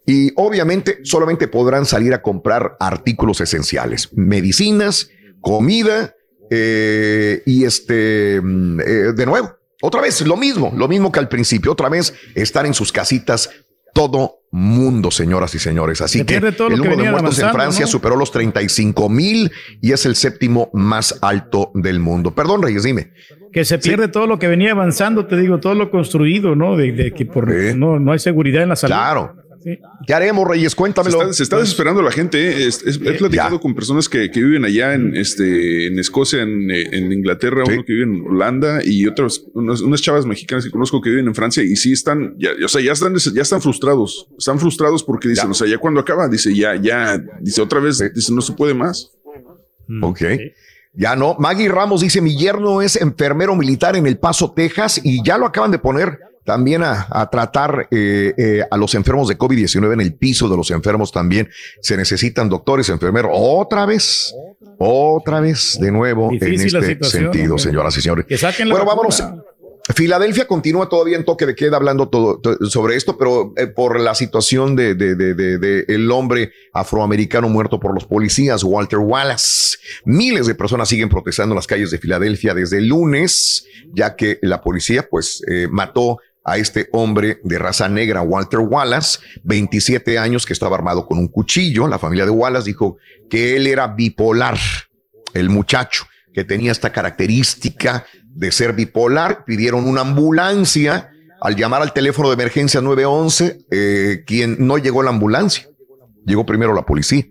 y 0.06 0.32
obviamente 0.36 1.00
solamente 1.02 1.48
podrán 1.48 1.86
salir 1.86 2.14
a 2.14 2.22
comprar 2.22 2.76
artículos 2.78 3.40
esenciales, 3.40 4.12
medicinas, 4.12 5.10
comida 5.40 6.15
eh, 6.50 7.42
y 7.46 7.64
este, 7.64 8.40
mm, 8.42 8.80
eh, 8.80 8.84
de 9.14 9.26
nuevo, 9.26 9.52
otra 9.82 10.00
vez 10.00 10.26
lo 10.26 10.36
mismo, 10.36 10.72
lo 10.76 10.88
mismo 10.88 11.12
que 11.12 11.18
al 11.18 11.28
principio, 11.28 11.72
otra 11.72 11.88
vez 11.88 12.14
estar 12.34 12.66
en 12.66 12.74
sus 12.74 12.92
casitas 12.92 13.50
todo 13.92 14.40
mundo, 14.50 15.10
señoras 15.10 15.54
y 15.54 15.58
señores. 15.58 16.02
Así 16.02 16.18
Se 16.18 16.26
que 16.26 16.34
el 16.36 16.54
que 16.54 16.76
número 16.76 16.96
de 17.02 17.10
muertos 17.10 17.38
en 17.38 17.50
Francia 17.50 17.86
¿no? 17.86 17.86
superó 17.86 18.14
los 18.16 18.30
35 18.30 19.08
mil 19.08 19.50
y 19.80 19.92
es 19.92 20.04
el 20.04 20.16
séptimo 20.16 20.68
más 20.74 21.18
alto 21.22 21.70
del 21.74 21.98
mundo. 21.98 22.34
Perdón, 22.34 22.62
Reyes, 22.62 22.82
dime. 22.82 23.12
Que 23.52 23.64
se 23.64 23.78
pierde 23.78 24.08
todo 24.08 24.26
lo 24.26 24.38
que 24.38 24.48
venía 24.48 24.72
avanzando, 24.72 25.26
te 25.26 25.38
digo, 25.38 25.60
todo 25.60 25.74
lo 25.74 25.90
construido, 25.90 26.54
¿no? 26.54 26.76
De, 26.76 26.92
de 26.92 27.14
que 27.14 27.24
por, 27.24 27.50
no, 27.74 27.98
no 27.98 28.12
hay 28.12 28.18
seguridad 28.18 28.62
en 28.62 28.68
la 28.68 28.76
salud. 28.76 28.92
Claro. 28.92 29.34
Sí. 29.66 29.80
¿Qué 30.06 30.14
haremos, 30.14 30.46
Reyes? 30.46 30.70
Se 30.72 30.76
Cuéntamelo. 30.76 31.22
está, 31.22 31.32
se 31.32 31.42
está 31.42 31.58
desesperando 31.58 32.00
la 32.00 32.12
gente. 32.12 32.38
¿eh? 32.40 32.66
Es- 32.68 32.84
es- 32.84 33.00
he 33.04 33.14
platicado 33.14 33.58
con 33.60 33.74
personas 33.74 34.08
que, 34.08 34.30
que 34.30 34.40
viven 34.40 34.64
allá 34.64 34.94
en, 34.94 35.16
este, 35.16 35.86
en 35.88 35.98
Escocia, 35.98 36.42
en, 36.42 36.70
en 36.70 37.12
Inglaterra, 37.12 37.64
uno 37.66 37.82
que 37.84 37.92
vive 37.92 38.04
en 38.04 38.24
Holanda 38.28 38.78
y 38.84 39.08
otras, 39.08 39.42
unas, 39.54 39.80
unas 39.80 40.00
chavas 40.00 40.24
mexicanas 40.24 40.64
que 40.64 40.70
conozco 40.70 41.00
que 41.00 41.10
viven 41.10 41.26
en 41.26 41.34
Francia 41.34 41.64
y 41.64 41.74
sí 41.74 41.92
están, 41.92 42.36
ya, 42.38 42.50
o 42.64 42.68
sea, 42.68 42.80
ya 42.80 42.92
están, 42.92 43.16
ya 43.16 43.42
están 43.42 43.60
frustrados. 43.60 44.28
Están 44.38 44.60
frustrados 44.60 45.02
porque 45.02 45.28
dicen, 45.30 45.50
o 45.50 45.54
sea, 45.54 45.66
ya 45.66 45.78
cuando 45.78 45.98
acaba, 45.98 46.28
dice, 46.28 46.54
ya, 46.54 46.76
ya, 46.76 47.18
dice 47.40 47.60
otra 47.60 47.80
vez, 47.80 47.98
dice, 48.14 48.32
no 48.32 48.42
se 48.42 48.52
puede 48.52 48.72
más. 48.74 49.10
Ok. 50.00 50.20
Ya 50.94 51.14
no. 51.16 51.34
Maggie 51.40 51.68
Ramos 51.68 52.00
dice: 52.00 52.20
Mi 52.20 52.38
yerno 52.38 52.80
es 52.82 52.96
enfermero 52.96 53.54
militar 53.54 53.96
en 53.96 54.06
El 54.06 54.16
Paso, 54.18 54.52
Texas, 54.52 55.00
y 55.04 55.22
ya 55.24 55.36
lo 55.38 55.44
acaban 55.46 55.70
de 55.70 55.78
poner 55.78 56.20
también 56.46 56.82
a, 56.82 57.06
a 57.10 57.28
tratar 57.28 57.88
eh, 57.90 58.32
eh, 58.38 58.62
a 58.70 58.76
los 58.78 58.94
enfermos 58.94 59.28
de 59.28 59.36
COVID-19 59.36 59.92
en 59.92 60.00
el 60.00 60.14
piso 60.14 60.48
de 60.48 60.56
los 60.56 60.70
enfermos 60.70 61.12
también. 61.12 61.50
Se 61.82 61.96
necesitan 61.96 62.48
doctores, 62.48 62.88
enfermeros. 62.88 63.32
Otra 63.34 63.84
vez, 63.84 64.32
otra 64.78 65.40
vez, 65.40 65.76
de 65.80 65.90
nuevo, 65.90 66.30
en 66.30 66.38
Difícil 66.38 66.76
este 66.76 67.04
sentido, 67.10 67.58
señoras 67.58 67.98
y 67.98 68.00
señores. 68.00 68.24
Bueno, 68.78 68.86
vacuna. 68.86 69.08
vámonos. 69.18 69.42
Filadelfia 69.94 70.48
continúa 70.48 70.88
todavía 70.88 71.16
en 71.16 71.24
toque 71.24 71.46
de 71.46 71.54
queda 71.54 71.76
hablando 71.76 72.08
todo, 72.08 72.40
to- 72.40 72.56
sobre 72.68 72.96
esto, 72.96 73.16
pero 73.16 73.52
eh, 73.56 73.68
por 73.68 74.00
la 74.00 74.16
situación 74.16 74.74
de, 74.74 74.96
de, 74.96 75.14
de, 75.14 75.34
de- 75.34 75.58
de 75.58 75.84
el 75.86 76.10
hombre 76.10 76.50
afroamericano 76.72 77.48
muerto 77.48 77.78
por 77.78 77.94
los 77.94 78.04
policías, 78.04 78.64
Walter 78.64 78.98
Wallace. 78.98 79.76
Miles 80.04 80.48
de 80.48 80.56
personas 80.56 80.88
siguen 80.88 81.08
protestando 81.08 81.52
en 81.54 81.56
las 81.56 81.68
calles 81.68 81.92
de 81.92 81.98
Filadelfia 81.98 82.52
desde 82.52 82.78
el 82.78 82.88
lunes, 82.88 83.64
ya 83.94 84.16
que 84.16 84.40
la 84.42 84.60
policía 84.60 85.06
pues 85.08 85.40
eh, 85.48 85.68
mató 85.70 86.18
a 86.48 86.58
este 86.58 86.88
hombre 86.92 87.40
de 87.42 87.58
raza 87.58 87.88
negra, 87.88 88.22
Walter 88.22 88.60
Wallace, 88.60 89.18
27 89.42 90.16
años, 90.18 90.46
que 90.46 90.52
estaba 90.52 90.76
armado 90.76 91.06
con 91.06 91.18
un 91.18 91.26
cuchillo. 91.28 91.88
La 91.88 91.98
familia 91.98 92.24
de 92.24 92.30
Wallace 92.30 92.66
dijo 92.66 92.98
que 93.28 93.56
él 93.56 93.66
era 93.66 93.88
bipolar, 93.88 94.56
el 95.34 95.50
muchacho 95.50 96.06
que 96.32 96.44
tenía 96.44 96.70
esta 96.70 96.92
característica 96.92 98.06
de 98.24 98.52
ser 98.52 98.74
bipolar, 98.74 99.44
pidieron 99.44 99.88
una 99.88 100.02
ambulancia. 100.02 101.10
Al 101.40 101.56
llamar 101.56 101.82
al 101.82 101.92
teléfono 101.92 102.28
de 102.28 102.34
emergencia 102.34 102.80
911, 102.80 103.66
eh, 103.70 104.22
quien 104.26 104.56
no 104.66 104.78
llegó 104.78 105.02
la 105.02 105.10
ambulancia, 105.10 105.66
llegó 106.24 106.46
primero 106.46 106.74
la 106.74 106.82
policía. 106.86 107.24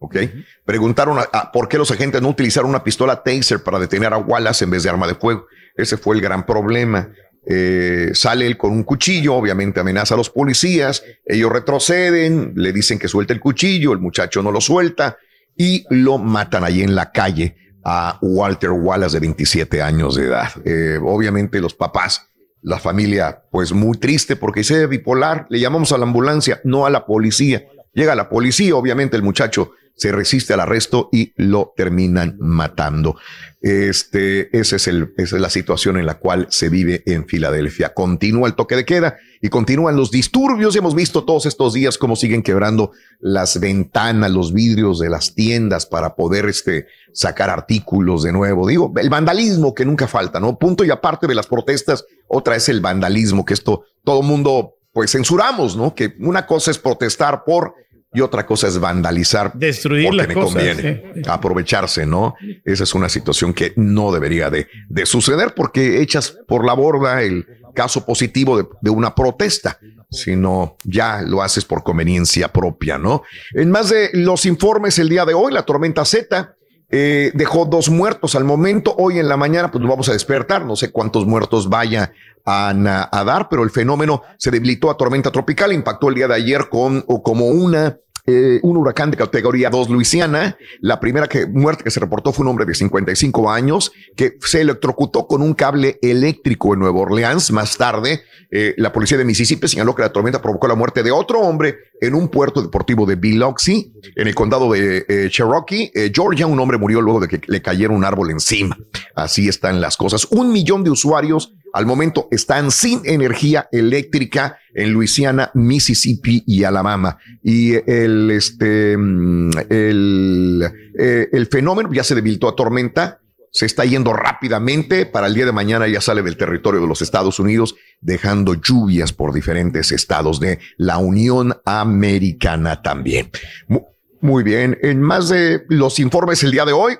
¿Ok? 0.00 0.16
Preguntaron 0.64 1.18
a- 1.18 1.50
por 1.50 1.68
qué 1.68 1.78
los 1.78 1.90
agentes 1.90 2.20
no 2.20 2.28
utilizaron 2.28 2.68
una 2.70 2.84
pistola 2.84 3.22
taser 3.22 3.62
para 3.62 3.78
detener 3.78 4.12
a 4.12 4.18
Wallace 4.18 4.64
en 4.64 4.70
vez 4.70 4.82
de 4.82 4.90
arma 4.90 5.06
de 5.06 5.14
fuego. 5.14 5.46
Ese 5.76 5.96
fue 5.96 6.14
el 6.16 6.20
gran 6.20 6.44
problema. 6.44 7.08
Eh, 7.50 8.10
sale 8.12 8.46
él 8.46 8.58
con 8.58 8.72
un 8.72 8.82
cuchillo, 8.82 9.34
obviamente 9.34 9.80
amenaza 9.80 10.14
a 10.14 10.18
los 10.18 10.28
policías, 10.28 11.02
ellos 11.24 11.50
retroceden, 11.50 12.52
le 12.56 12.72
dicen 12.72 12.98
que 12.98 13.08
suelte 13.08 13.32
el 13.32 13.40
cuchillo, 13.40 13.92
el 13.92 14.00
muchacho 14.00 14.42
no 14.42 14.52
lo 14.52 14.60
suelta 14.60 15.16
y 15.56 15.86
lo 15.88 16.18
matan 16.18 16.62
ahí 16.64 16.82
en 16.82 16.94
la 16.94 17.10
calle 17.10 17.56
a 17.84 18.18
Walter 18.20 18.70
Wallace 18.70 19.16
de 19.16 19.20
27 19.20 19.80
años 19.80 20.16
de 20.16 20.26
edad. 20.26 20.48
Eh, 20.66 20.98
obviamente 21.02 21.58
los 21.60 21.74
papás, 21.74 22.28
la 22.60 22.78
familia, 22.78 23.44
pues 23.50 23.72
muy 23.72 23.96
triste 23.96 24.36
porque 24.36 24.60
dice 24.60 24.86
bipolar, 24.86 25.46
le 25.48 25.58
llamamos 25.58 25.92
a 25.92 25.98
la 25.98 26.04
ambulancia, 26.04 26.60
no 26.64 26.84
a 26.84 26.90
la 26.90 27.06
policía. 27.06 27.64
Llega 27.94 28.14
la 28.14 28.28
policía, 28.28 28.76
obviamente 28.76 29.16
el 29.16 29.22
muchacho 29.22 29.72
se 29.98 30.12
resiste 30.12 30.54
al 30.54 30.60
arresto 30.60 31.08
y 31.12 31.32
lo 31.36 31.74
terminan 31.76 32.36
matando. 32.38 33.16
Este, 33.60 34.56
es 34.56 34.72
esa 34.72 34.92
es 35.16 35.32
la 35.32 35.50
situación 35.50 35.98
en 35.98 36.06
la 36.06 36.20
cual 36.20 36.46
se 36.50 36.68
vive 36.68 37.02
en 37.04 37.26
Filadelfia. 37.26 37.92
Continúa 37.94 38.46
el 38.46 38.54
toque 38.54 38.76
de 38.76 38.84
queda 38.84 39.16
y 39.42 39.48
continúan 39.48 39.96
los 39.96 40.12
disturbios. 40.12 40.76
Hemos 40.76 40.94
visto 40.94 41.24
todos 41.24 41.46
estos 41.46 41.74
días 41.74 41.98
cómo 41.98 42.14
siguen 42.14 42.44
quebrando 42.44 42.92
las 43.18 43.58
ventanas, 43.58 44.30
los 44.30 44.52
vidrios 44.52 45.00
de 45.00 45.10
las 45.10 45.34
tiendas 45.34 45.84
para 45.84 46.14
poder 46.14 46.46
este, 46.46 46.86
sacar 47.12 47.50
artículos 47.50 48.22
de 48.22 48.30
nuevo. 48.30 48.68
Digo, 48.68 48.92
el 48.96 49.10
vandalismo 49.10 49.74
que 49.74 49.84
nunca 49.84 50.06
falta, 50.06 50.38
¿no? 50.38 50.56
Punto 50.60 50.84
y 50.84 50.90
aparte 50.90 51.26
de 51.26 51.34
las 51.34 51.48
protestas, 51.48 52.04
otra 52.28 52.54
es 52.54 52.68
el 52.68 52.80
vandalismo, 52.80 53.44
que 53.44 53.54
esto 53.54 53.82
todo 54.04 54.22
mundo 54.22 54.76
pues 54.92 55.10
censuramos, 55.10 55.76
¿no? 55.76 55.94
Que 55.96 56.14
una 56.20 56.46
cosa 56.46 56.70
es 56.70 56.78
protestar 56.78 57.42
por 57.44 57.74
y 58.12 58.20
otra 58.20 58.46
cosa 58.46 58.68
es 58.68 58.78
vandalizar. 58.78 59.52
Destruir 59.54 60.06
porque 60.06 60.16
las 60.16 60.28
me 60.28 60.34
cosas, 60.34 60.54
conviene. 60.54 61.12
Aprovecharse, 61.26 62.06
¿no? 62.06 62.34
Esa 62.64 62.84
es 62.84 62.94
una 62.94 63.08
situación 63.08 63.52
que 63.52 63.72
no 63.76 64.12
debería 64.12 64.50
de, 64.50 64.68
de 64.88 65.06
suceder 65.06 65.54
porque 65.54 66.00
echas 66.00 66.36
por 66.46 66.64
la 66.64 66.72
borda 66.72 67.22
el 67.22 67.46
caso 67.74 68.04
positivo 68.04 68.56
de, 68.56 68.66
de 68.80 68.90
una 68.90 69.14
protesta, 69.14 69.78
sino 70.10 70.76
ya 70.84 71.22
lo 71.22 71.42
haces 71.42 71.64
por 71.64 71.82
conveniencia 71.82 72.48
propia, 72.48 72.98
¿no? 72.98 73.22
En 73.52 73.70
más 73.70 73.90
de 73.90 74.10
los 74.14 74.46
informes 74.46 74.98
el 74.98 75.08
día 75.08 75.24
de 75.24 75.34
hoy, 75.34 75.52
la 75.52 75.64
tormenta 75.64 76.04
Z 76.04 76.56
eh, 76.90 77.32
dejó 77.34 77.66
dos 77.66 77.90
muertos 77.90 78.34
al 78.34 78.44
momento. 78.44 78.94
Hoy 78.98 79.18
en 79.18 79.28
la 79.28 79.36
mañana, 79.36 79.70
pues 79.70 79.84
vamos 79.84 80.08
a 80.08 80.12
despertar. 80.12 80.64
No 80.64 80.76
sé 80.76 80.90
cuántos 80.90 81.26
muertos 81.26 81.68
vaya 81.68 82.12
a 82.50 83.24
dar, 83.26 83.50
pero 83.50 83.62
el 83.62 83.70
fenómeno 83.70 84.22
se 84.38 84.50
debilitó 84.50 84.90
a 84.90 84.96
tormenta 84.96 85.30
tropical. 85.30 85.72
Impactó 85.72 86.08
el 86.08 86.14
día 86.14 86.28
de 86.28 86.34
ayer 86.34 86.68
con 86.70 87.04
o 87.06 87.22
como 87.22 87.48
una. 87.48 87.98
Eh, 88.30 88.60
un 88.62 88.76
huracán 88.76 89.10
de 89.10 89.16
categoría 89.16 89.70
2 89.70 89.88
Luisiana. 89.88 90.58
La 90.80 91.00
primera 91.00 91.28
que, 91.28 91.46
muerte 91.46 91.82
que 91.82 91.90
se 91.90 91.98
reportó 91.98 92.30
fue 92.30 92.44
un 92.44 92.50
hombre 92.50 92.66
de 92.66 92.74
55 92.74 93.50
años 93.50 93.90
que 94.16 94.36
se 94.42 94.60
electrocutó 94.60 95.26
con 95.26 95.40
un 95.40 95.54
cable 95.54 95.98
eléctrico 96.02 96.74
en 96.74 96.80
Nueva 96.80 97.00
Orleans. 97.00 97.50
Más 97.52 97.78
tarde, 97.78 98.20
eh, 98.50 98.74
la 98.76 98.92
policía 98.92 99.16
de 99.16 99.24
Mississippi 99.24 99.66
señaló 99.66 99.94
que 99.94 100.02
la 100.02 100.12
tormenta 100.12 100.42
provocó 100.42 100.68
la 100.68 100.74
muerte 100.74 101.02
de 101.02 101.10
otro 101.10 101.40
hombre 101.40 101.78
en 102.02 102.14
un 102.14 102.28
puerto 102.28 102.60
deportivo 102.60 103.06
de 103.06 103.16
Biloxi, 103.16 103.94
en 104.14 104.28
el 104.28 104.34
condado 104.34 104.70
de 104.72 105.06
eh, 105.08 105.28
Cherokee, 105.30 105.90
Georgia. 106.12 106.46
Un 106.46 106.60
hombre 106.60 106.76
murió 106.76 107.00
luego 107.00 107.20
de 107.20 107.28
que 107.28 107.40
le 107.46 107.62
cayera 107.62 107.94
un 107.94 108.04
árbol 108.04 108.30
encima. 108.30 108.76
Así 109.14 109.48
están 109.48 109.80
las 109.80 109.96
cosas. 109.96 110.26
Un 110.30 110.52
millón 110.52 110.84
de 110.84 110.90
usuarios 110.90 111.54
al 111.72 111.86
momento 111.86 112.28
están 112.30 112.70
sin 112.70 113.00
energía 113.04 113.68
eléctrica 113.72 114.58
en 114.74 114.92
Luisiana, 114.92 115.50
Mississippi 115.54 116.42
y 116.46 116.64
Alabama. 116.64 117.18
Y 117.42 117.74
el, 117.90 118.30
este, 118.30 118.96
mm, 118.96 119.50
el, 119.68 120.62
eh, 120.98 121.28
el 121.32 121.46
fenómeno 121.46 121.90
ya 121.92 122.04
se 122.04 122.14
debilitó 122.14 122.48
a 122.48 122.56
tormenta 122.56 123.20
se 123.50 123.64
está 123.64 123.84
yendo 123.86 124.12
rápidamente. 124.12 125.06
Para 125.06 125.26
el 125.26 125.34
día 125.34 125.46
de 125.46 125.52
mañana 125.52 125.88
ya 125.88 126.02
sale 126.02 126.22
del 126.22 126.36
territorio 126.36 126.82
de 126.82 126.86
los 126.86 127.00
Estados 127.00 127.40
Unidos, 127.40 127.76
dejando 128.00 128.52
lluvias 128.54 129.14
por 129.14 129.32
diferentes 129.32 129.90
estados 129.90 130.38
de 130.38 130.58
la 130.76 130.98
Unión 130.98 131.56
Americana 131.64 132.82
también. 132.82 133.30
Mu- 133.66 133.86
Muy 134.20 134.42
bien. 134.42 134.76
En 134.82 135.00
más 135.00 135.30
de 135.30 135.62
los 135.68 135.98
informes 135.98 136.42
el 136.44 136.50
día 136.50 136.66
de 136.66 136.72
hoy, 136.72 136.96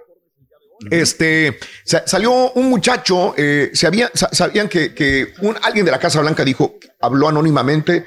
este 0.91 1.59
sa- 1.85 2.07
salió 2.07 2.53
un 2.53 2.69
muchacho, 2.71 3.35
eh, 3.37 3.71
se 3.73 3.87
había, 3.87 4.11
sa- 4.15 4.31
sabían 4.33 4.69
que, 4.69 4.95
que 4.95 5.33
un, 5.41 5.57
alguien 5.63 5.85
de 5.85 5.91
la 5.93 5.99
Casa 5.99 6.21
Blanca 6.21 6.45
dijo, 6.45 6.77
habló 7.01 7.29
anónimamente 7.29 8.07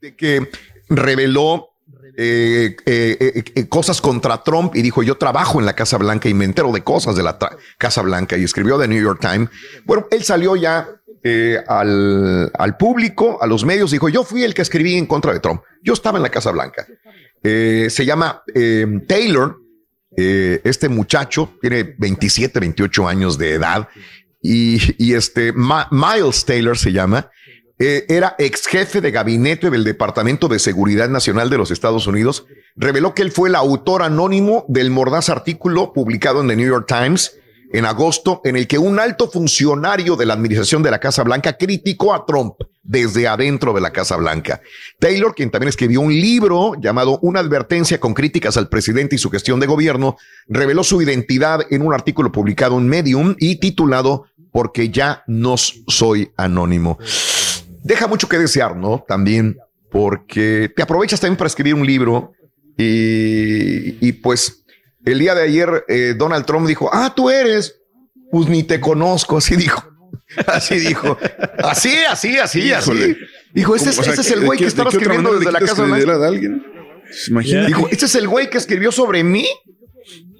de 0.00 0.16
que 0.16 0.48
reveló 0.88 1.68
eh, 2.16 2.74
eh, 2.86 3.68
cosas 3.68 4.00
contra 4.00 4.42
Trump 4.42 4.74
y 4.74 4.82
dijo, 4.82 5.02
yo 5.04 5.16
trabajo 5.16 5.60
en 5.60 5.66
la 5.66 5.74
Casa 5.74 5.98
Blanca 5.98 6.28
y 6.28 6.34
me 6.34 6.44
entero 6.44 6.72
de 6.72 6.82
cosas 6.82 7.14
de 7.14 7.22
la 7.22 7.38
Casa 7.78 8.02
Blanca 8.02 8.36
y 8.36 8.42
escribió 8.44 8.78
The 8.78 8.88
New 8.88 9.00
York 9.02 9.20
Times. 9.20 9.48
Bueno, 9.84 10.08
él 10.10 10.24
salió 10.24 10.56
ya 10.56 10.88
al, 11.68 12.50
al 12.54 12.76
público, 12.76 13.38
a 13.40 13.46
los 13.46 13.64
medios, 13.64 13.90
dijo, 13.92 14.08
yo 14.08 14.24
fui 14.24 14.42
el 14.44 14.54
que 14.54 14.62
escribí 14.62 14.94
en 14.94 15.06
contra 15.06 15.32
de 15.32 15.40
Trump. 15.40 15.62
Yo 15.82 15.92
estaba 15.92 16.18
en 16.18 16.22
la 16.22 16.30
Casa 16.30 16.50
Blanca. 16.50 16.86
Se 17.42 18.04
llama 18.04 18.42
Taylor, 19.06 19.58
eh, 20.20 20.60
este 20.64 20.88
muchacho 20.88 21.48
tiene 21.60 21.94
27, 21.96 22.58
28 22.58 23.06
años 23.06 23.38
de 23.38 23.52
edad 23.52 23.88
y, 24.42 25.12
este 25.14 25.52
Miles 25.52 26.44
Taylor 26.44 26.76
se 26.76 26.90
llama. 26.90 27.30
eh, 27.78 28.04
era 28.08 28.34
ex 28.38 28.66
jefe 28.66 29.00
de 29.00 29.12
gabinete 29.12 29.70
del 29.70 29.84
Departamento 29.84 30.48
de 30.48 30.58
Seguridad 30.58 31.08
Nacional 31.08 31.50
de 31.50 31.58
los 31.58 31.70
Estados 31.70 32.08
Unidos. 32.08 32.46
Reveló 32.74 33.14
que 33.14 33.22
él 33.22 33.30
fue 33.30 33.48
el 33.48 33.54
autor 33.54 34.02
anónimo 34.02 34.64
del 34.66 34.90
mordaz 34.90 35.28
artículo 35.28 35.92
publicado 35.92 36.40
en 36.40 36.48
The 36.48 36.56
New 36.56 36.66
York 36.66 36.86
Times 36.88 37.38
en 37.72 37.84
agosto, 37.84 38.40
en 38.44 38.56
el 38.56 38.66
que 38.66 38.78
un 38.78 38.98
alto 38.98 39.30
funcionario 39.30 40.16
de 40.16 40.26
la 40.26 40.34
administración 40.34 40.82
de 40.82 40.90
la 40.90 41.00
Casa 41.00 41.22
Blanca 41.22 41.56
criticó 41.56 42.14
a 42.14 42.24
Trump 42.24 42.54
desde 42.82 43.28
adentro 43.28 43.74
de 43.74 43.80
la 43.80 43.92
Casa 43.92 44.16
Blanca. 44.16 44.62
Taylor, 44.98 45.34
quien 45.34 45.50
también 45.50 45.68
escribió 45.68 46.00
un 46.00 46.12
libro 46.12 46.72
llamado 46.80 47.18
Una 47.20 47.40
advertencia 47.40 48.00
con 48.00 48.14
críticas 48.14 48.56
al 48.56 48.68
presidente 48.68 49.16
y 49.16 49.18
su 49.18 49.30
gestión 49.30 49.60
de 49.60 49.66
gobierno, 49.66 50.16
reveló 50.48 50.82
su 50.82 51.02
identidad 51.02 51.60
en 51.70 51.82
un 51.82 51.92
artículo 51.92 52.32
publicado 52.32 52.78
en 52.78 52.88
Medium 52.88 53.36
y 53.38 53.56
titulado 53.56 54.24
Porque 54.50 54.88
ya 54.88 55.22
no 55.26 55.56
soy 55.56 56.32
anónimo. 56.36 56.98
Deja 57.82 58.06
mucho 58.06 58.28
que 58.28 58.38
desear, 58.38 58.76
¿no? 58.76 59.04
También 59.06 59.58
porque 59.90 60.70
te 60.74 60.82
aprovechas 60.82 61.20
también 61.20 61.36
para 61.36 61.48
escribir 61.48 61.74
un 61.74 61.86
libro 61.86 62.32
y, 62.76 64.06
y 64.06 64.12
pues 64.12 64.64
el 65.04 65.18
día 65.18 65.34
de 65.34 65.42
ayer 65.42 65.84
eh, 65.88 66.14
Donald 66.16 66.44
Trump 66.46 66.66
dijo, 66.66 66.90
ah, 66.92 67.12
tú 67.14 67.30
eres, 67.30 67.80
pues 68.30 68.48
ni 68.48 68.62
te 68.62 68.80
conozco, 68.80 69.38
así 69.38 69.56
dijo. 69.56 69.82
Así 70.46 70.78
dijo. 70.78 71.16
Así, 71.64 71.94
así, 72.10 72.38
así, 72.38 72.70
así. 72.72 73.16
Dijo, 73.54 73.74
este, 73.74 73.90
es- 73.90 73.96
¿Cómo? 73.96 74.02
O 74.02 74.04
sea, 74.04 74.12
este 74.12 74.20
es 74.20 74.30
el 74.32 74.40
¿de 74.40 74.46
güey 74.46 74.58
que 74.58 74.66
estaba 74.66 74.90
de 74.90 74.96
escribiendo 74.98 75.32
desde 75.38 75.50
la 75.52 75.58
casa 75.60 75.82
a 75.82 76.26
alguien? 76.26 76.62
Imagínate. 77.28 77.66
Dijo, 77.66 77.88
este 77.90 78.04
es 78.04 78.14
el 78.14 78.28
güey 78.28 78.50
que 78.50 78.58
escribió 78.58 78.92
sobre 78.92 79.24
mí. 79.24 79.46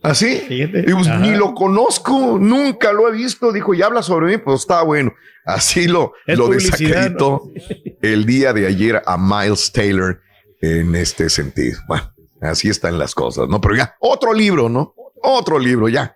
Así. 0.03 0.43
Y 0.51 0.67
pues, 0.67 1.09
ni 1.21 1.35
lo 1.35 1.55
conozco, 1.55 2.39
nunca 2.39 2.93
lo 2.93 3.09
he 3.09 3.13
visto. 3.13 3.51
Dijo, 3.51 3.73
y 3.75 3.81
habla 3.83 4.03
sobre 4.03 4.27
mí, 4.33 4.37
pues 4.39 4.61
está 4.61 4.83
bueno. 4.83 5.15
Así 5.47 5.89
lo, 5.89 6.13
Es 6.27 6.37
lo 6.39 6.49
desacreditó 6.49 7.51
el 8.03 8.27
día 8.27 8.53
de 8.53 8.67
ayer 8.67 9.03
a 9.07 9.17
Miles 9.17 9.73
Taylor 9.73 10.21
en 10.61 10.95
este 10.95 11.31
sentido. 11.31 11.79
Bueno, 11.89 12.13
así 12.41 12.69
están 12.69 12.99
las 12.99 13.15
cosas, 13.15 13.49
¿no? 13.49 13.61
Pero 13.61 13.77
ya, 13.77 13.95
otro 14.01 14.33
libro, 14.33 14.69
¿no? 14.69 14.95
Otro 15.23 15.59
libro, 15.59 15.89
ya. 15.89 16.15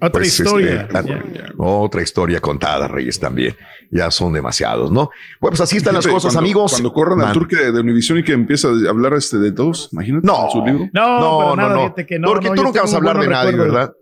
Otra 0.00 0.10
Pues, 0.20 0.38
historia. 0.38 0.82
este, 0.82 0.92
la- 0.92 1.54
otra 1.56 2.02
historia 2.02 2.40
contada, 2.40 2.88
Reyes, 2.88 3.18
también. 3.18 3.54
Ya 3.90 4.10
son 4.10 4.32
demasiados, 4.32 4.90
¿no? 4.90 5.10
Bueno, 5.40 5.52
pues 5.52 5.60
así 5.60 5.76
están 5.78 5.94
las 5.94 6.06
cosas, 6.06 6.32
cuando- 6.34 6.40
amigos. 6.40 6.72
Cuando 6.72 6.92
corran 6.92 7.20
al 7.22 7.32
turque 7.32 7.56
de, 7.56 7.72
de 7.72 7.80
Univision 7.80 8.18
y 8.18 8.22
que 8.24 8.32
empieza 8.32 8.68
a 8.68 8.90
hablar 8.90 9.14
este 9.14 9.38
de 9.38 9.52
todos, 9.52 9.88
imagínate 9.92 10.26
No. 10.26 10.48
su 10.50 10.64
libro. 10.64 10.88
No, 10.92 11.20
No, 11.20 11.38
para 11.38 11.48
no, 11.50 11.56
nada, 11.56 11.74
no. 11.74 11.80
fíjate 11.82 12.06
que 12.06 12.18
no, 12.18 12.28
Porque 12.28 12.48
no, 12.48 12.54
tú 12.54 12.62
nunca 12.64 12.82
vas 12.82 12.92
a 12.92 12.96
hablar 12.96 13.18
de 13.18 13.28
nadie, 13.28 13.56
¿verdad? 13.56 13.92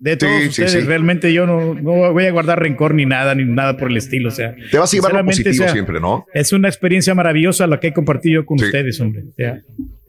De 0.00 0.16
todos 0.16 0.32
Sí, 0.34 0.42
sí, 0.42 0.48
ustedes, 0.62 0.72
sí. 0.72 0.80
realmente 0.80 1.32
yo 1.32 1.44
no, 1.46 1.74
no 1.74 2.12
voy 2.12 2.26
a 2.26 2.30
guardar 2.30 2.60
rencor 2.60 2.94
ni 2.94 3.04
nada, 3.04 3.34
ni 3.34 3.44
nada 3.44 3.76
por 3.76 3.90
el 3.90 3.96
estilo. 3.96 4.28
O 4.28 4.32
sea, 4.32 4.54
Te 4.70 4.78
vas 4.78 4.92
a 4.92 4.96
llevar 4.96 5.12
lo 5.14 5.24
positivo 5.24 5.50
o 5.50 5.66
sea, 5.66 5.72
siempre, 5.72 5.98
¿no? 5.98 6.24
Es 6.34 6.52
una 6.52 6.68
experiencia 6.68 7.14
maravillosa 7.16 7.66
la 7.66 7.80
que 7.80 7.88
he 7.88 7.92
compartido 7.92 8.44
con 8.46 8.58
Sí. 8.60 8.66
ustedes, 8.66 9.00
hombre. 9.00 9.24
O 9.28 9.32
sea, 9.32 9.60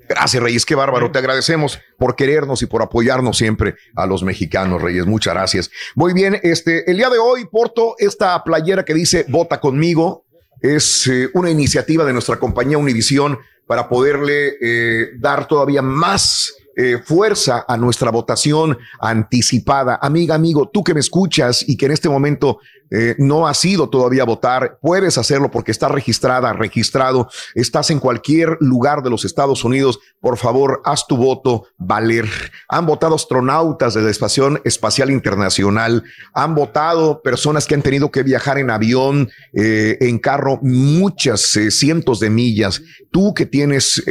Gracias, 0.10 0.42
Reyes. 0.42 0.66
Qué 0.66 0.74
bárbaro. 0.74 1.12
Te 1.12 1.20
agradecemos 1.20 1.80
por 2.00 2.16
querernos 2.16 2.64
y 2.64 2.66
por 2.66 2.82
apoyarnos 2.82 3.38
siempre 3.38 3.76
a 3.96 4.08
los 4.08 4.24
mexicanos, 4.24 4.82
Reyes. 4.82 5.06
Muchas 5.06 5.36
gracias. 5.36 5.70
Muy 5.94 6.14
bien. 6.14 6.40
Este, 6.42 6.90
el 6.90 6.98
día 6.98 7.12
de 7.12 7.20
hoy 7.20 7.46
porto 7.46 7.94
esta 8.00 8.44
playera 8.44 8.84
que 8.84 8.96
dice 8.96 9.26
Vota 9.28 9.60
conmigo. 9.60 10.26
Es 10.62 11.06
eh, 11.06 11.30
una 11.36 11.52
iniciativa 11.52 12.04
de 12.06 12.12
nuestra 12.12 12.38
compañía 12.38 12.80
Univisión 12.80 13.38
para 13.68 13.88
poderle 13.88 14.56
eh, 14.60 15.12
dar 15.20 15.48
todavía 15.48 15.84
más 15.84 16.56
eh, 16.82 16.98
fuerza 17.04 17.66
a 17.68 17.76
nuestra 17.76 18.10
votación 18.10 18.78
anticipada. 19.02 20.00
Amiga, 20.02 20.36
amigo, 20.36 20.70
tú 20.70 20.82
que 20.82 20.94
me 20.94 21.02
escuchas 21.02 21.62
y 21.68 21.76
que 21.76 21.88
en 21.88 21.92
este 21.92 22.08
momento 22.08 22.60
eh, 22.92 23.16
no 23.20 23.48
has 23.48 23.64
ido 23.66 23.90
todavía 23.90 24.24
a 24.24 24.26
votar, 24.26 24.80
puedes 24.82 25.18
hacerlo 25.18 25.52
porque 25.52 25.72
está 25.72 25.90
registrada, 25.90 26.54
registrado, 26.54 27.30
estás 27.54 27.92
en 27.92 28.00
cualquier 28.00 28.58
lugar 28.62 29.04
de 29.04 29.10
los 29.12 29.26
Estados 29.26 29.64
Unidos, 29.64 30.00
por 30.22 30.38
favor, 30.38 30.82
haz 30.86 31.06
tu 31.06 31.16
voto 31.16 31.66
valer. 31.78 32.28
Han 32.68 32.86
votado 32.86 33.16
astronautas 33.16 33.94
de 33.94 34.02
la 34.02 34.10
Estación 34.10 34.62
Espacial 34.64 35.12
Internacional, 35.12 36.04
han 36.34 36.56
votado 36.56 37.22
personas 37.22 37.68
que 37.68 37.76
han 37.76 37.82
tenido 37.82 38.10
que 38.10 38.24
viajar 38.24 38.58
en 38.58 38.72
avión, 38.72 39.30
eh, 39.54 39.98
en 40.02 40.18
carro, 40.18 40.60
muchas 40.62 41.42
cientos 41.70 42.20
de 42.20 42.30
millas. 42.30 42.82
Tú 43.12 43.34
que 43.34 43.46
tienes 43.46 44.04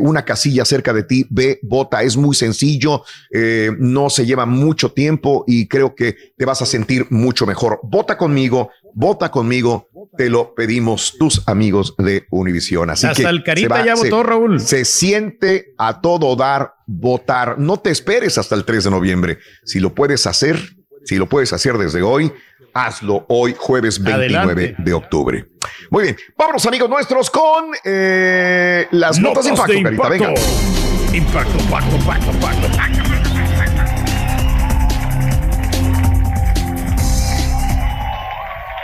una 0.00 0.24
casilla 0.24 0.64
cerca 0.64 0.92
de 0.92 1.02
ti, 1.02 1.26
ve, 1.30 1.58
vota, 1.62 1.87
es 2.02 2.16
muy 2.16 2.34
sencillo, 2.34 3.02
eh, 3.32 3.70
no 3.78 4.10
se 4.10 4.26
lleva 4.26 4.46
mucho 4.46 4.92
tiempo 4.92 5.44
y 5.46 5.66
creo 5.68 5.94
que 5.94 6.16
te 6.36 6.44
vas 6.44 6.62
a 6.62 6.66
sentir 6.66 7.06
mucho 7.10 7.46
mejor. 7.46 7.80
Vota 7.82 8.16
conmigo, 8.16 8.70
vota 8.94 9.30
conmigo, 9.30 9.88
te 10.16 10.28
lo 10.28 10.54
pedimos 10.54 11.16
tus 11.18 11.46
amigos 11.48 11.94
de 11.98 12.26
Univisión. 12.30 12.90
Así 12.90 13.06
Hasta 13.06 13.22
que 13.22 13.28
el 13.28 13.42
Carita 13.44 13.84
ya 13.84 13.96
se- 13.96 14.10
votó, 14.10 14.22
Raúl. 14.22 14.60
Se 14.60 14.84
siente 14.84 15.74
a 15.78 16.00
todo 16.00 16.34
dar 16.36 16.74
votar. 16.86 17.58
No 17.58 17.78
te 17.78 17.90
esperes 17.90 18.38
hasta 18.38 18.54
el 18.54 18.64
3 18.64 18.84
de 18.84 18.90
noviembre. 18.90 19.38
Si 19.64 19.80
lo 19.80 19.94
puedes 19.94 20.26
hacer, 20.26 20.58
si 21.04 21.16
lo 21.16 21.28
puedes 21.28 21.52
hacer 21.52 21.78
desde 21.78 22.02
hoy, 22.02 22.32
hazlo 22.74 23.24
hoy, 23.28 23.54
jueves 23.58 24.02
29 24.02 24.38
Adelante. 24.52 24.74
de 24.82 24.92
octubre. 24.92 25.46
Muy 25.90 26.04
bien, 26.04 26.16
vámonos 26.36 26.64
amigos 26.66 26.88
nuestros 26.88 27.30
con 27.30 27.66
eh, 27.84 28.86
las 28.92 29.18
notas 29.18 29.44
de 29.44 29.50
impacto, 29.50 29.82
Carita. 29.82 30.08
Venga. 30.08 30.97
Impacto, 31.18 31.58
impacto, 31.58 31.96
impacto, 31.96 32.30
impacto. 32.30 32.68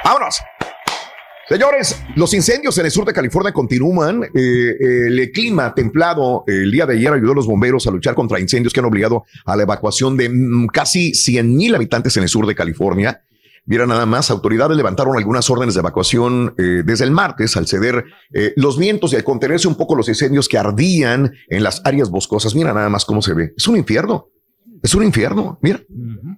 Vámonos. 0.04 0.40
Señores, 1.48 2.02
los 2.16 2.34
incendios 2.34 2.76
en 2.78 2.86
el 2.86 2.90
sur 2.90 3.04
de 3.04 3.12
California 3.12 3.52
continúan. 3.52 4.24
Eh, 4.24 4.28
eh, 4.34 5.06
el 5.06 5.30
clima 5.30 5.72
templado 5.76 6.42
eh, 6.48 6.62
el 6.64 6.72
día 6.72 6.86
de 6.86 6.94
ayer 6.94 7.12
ayudó 7.12 7.32
a 7.32 7.36
los 7.36 7.46
bomberos 7.46 7.86
a 7.86 7.92
luchar 7.92 8.16
contra 8.16 8.40
incendios 8.40 8.72
que 8.72 8.80
han 8.80 8.86
obligado 8.86 9.24
a 9.44 9.54
la 9.54 9.62
evacuación 9.62 10.16
de 10.16 10.28
mm, 10.28 10.66
casi 10.72 11.14
100 11.14 11.56
mil 11.56 11.72
habitantes 11.72 12.16
en 12.16 12.24
el 12.24 12.28
sur 12.28 12.48
de 12.48 12.56
California. 12.56 13.22
Mira 13.66 13.86
nada 13.86 14.04
más, 14.06 14.30
autoridades 14.30 14.76
levantaron 14.76 15.16
algunas 15.16 15.48
órdenes 15.48 15.74
de 15.74 15.80
evacuación 15.80 16.54
eh, 16.58 16.82
desde 16.84 17.04
el 17.04 17.10
martes 17.10 17.56
al 17.56 17.66
ceder 17.66 18.04
eh, 18.32 18.52
los 18.56 18.78
vientos 18.78 19.12
y 19.12 19.16
al 19.16 19.24
contenerse 19.24 19.68
un 19.68 19.74
poco 19.76 19.94
los 19.96 20.08
incendios 20.08 20.48
que 20.48 20.58
ardían 20.58 21.32
en 21.48 21.62
las 21.62 21.80
áreas 21.84 22.10
boscosas. 22.10 22.54
Mira 22.54 22.74
nada 22.74 22.88
más 22.90 23.04
cómo 23.04 23.22
se 23.22 23.32
ve. 23.32 23.54
Es 23.56 23.66
un 23.66 23.76
infierno. 23.76 24.28
Es 24.82 24.94
un 24.94 25.02
infierno. 25.02 25.58
Mira, 25.62 25.80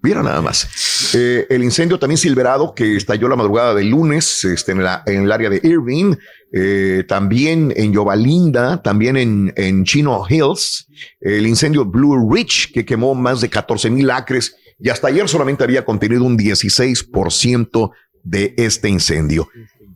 mira 0.04 0.22
nada 0.22 0.40
más. 0.40 0.68
Eh, 1.14 1.46
el 1.50 1.64
incendio 1.64 1.98
también 1.98 2.16
Silverado 2.16 2.74
que 2.74 2.96
estalló 2.96 3.28
la 3.28 3.34
madrugada 3.34 3.74
del 3.74 3.90
lunes 3.90 4.44
este, 4.44 4.70
en, 4.70 4.84
la- 4.84 5.02
en 5.06 5.24
el 5.24 5.32
área 5.32 5.50
de 5.50 5.60
Irving, 5.64 6.14
eh, 6.52 7.02
también 7.08 7.72
en 7.76 7.92
Yovalinda, 7.92 8.80
también 8.82 9.16
en, 9.16 9.52
en 9.56 9.82
Chino 9.82 10.24
Hills, 10.28 10.86
el 11.20 11.44
incendio 11.44 11.84
Blue 11.84 12.32
Ridge 12.32 12.72
que 12.72 12.84
quemó 12.84 13.16
más 13.16 13.40
de 13.40 13.48
14 13.50 13.90
mil 13.90 14.08
acres 14.10 14.54
y 14.78 14.90
hasta 14.90 15.08
ayer 15.08 15.28
solamente 15.28 15.64
había 15.64 15.84
contenido 15.84 16.24
un 16.24 16.38
16% 16.38 17.90
de 18.22 18.54
este 18.56 18.88
incendio. 18.88 19.48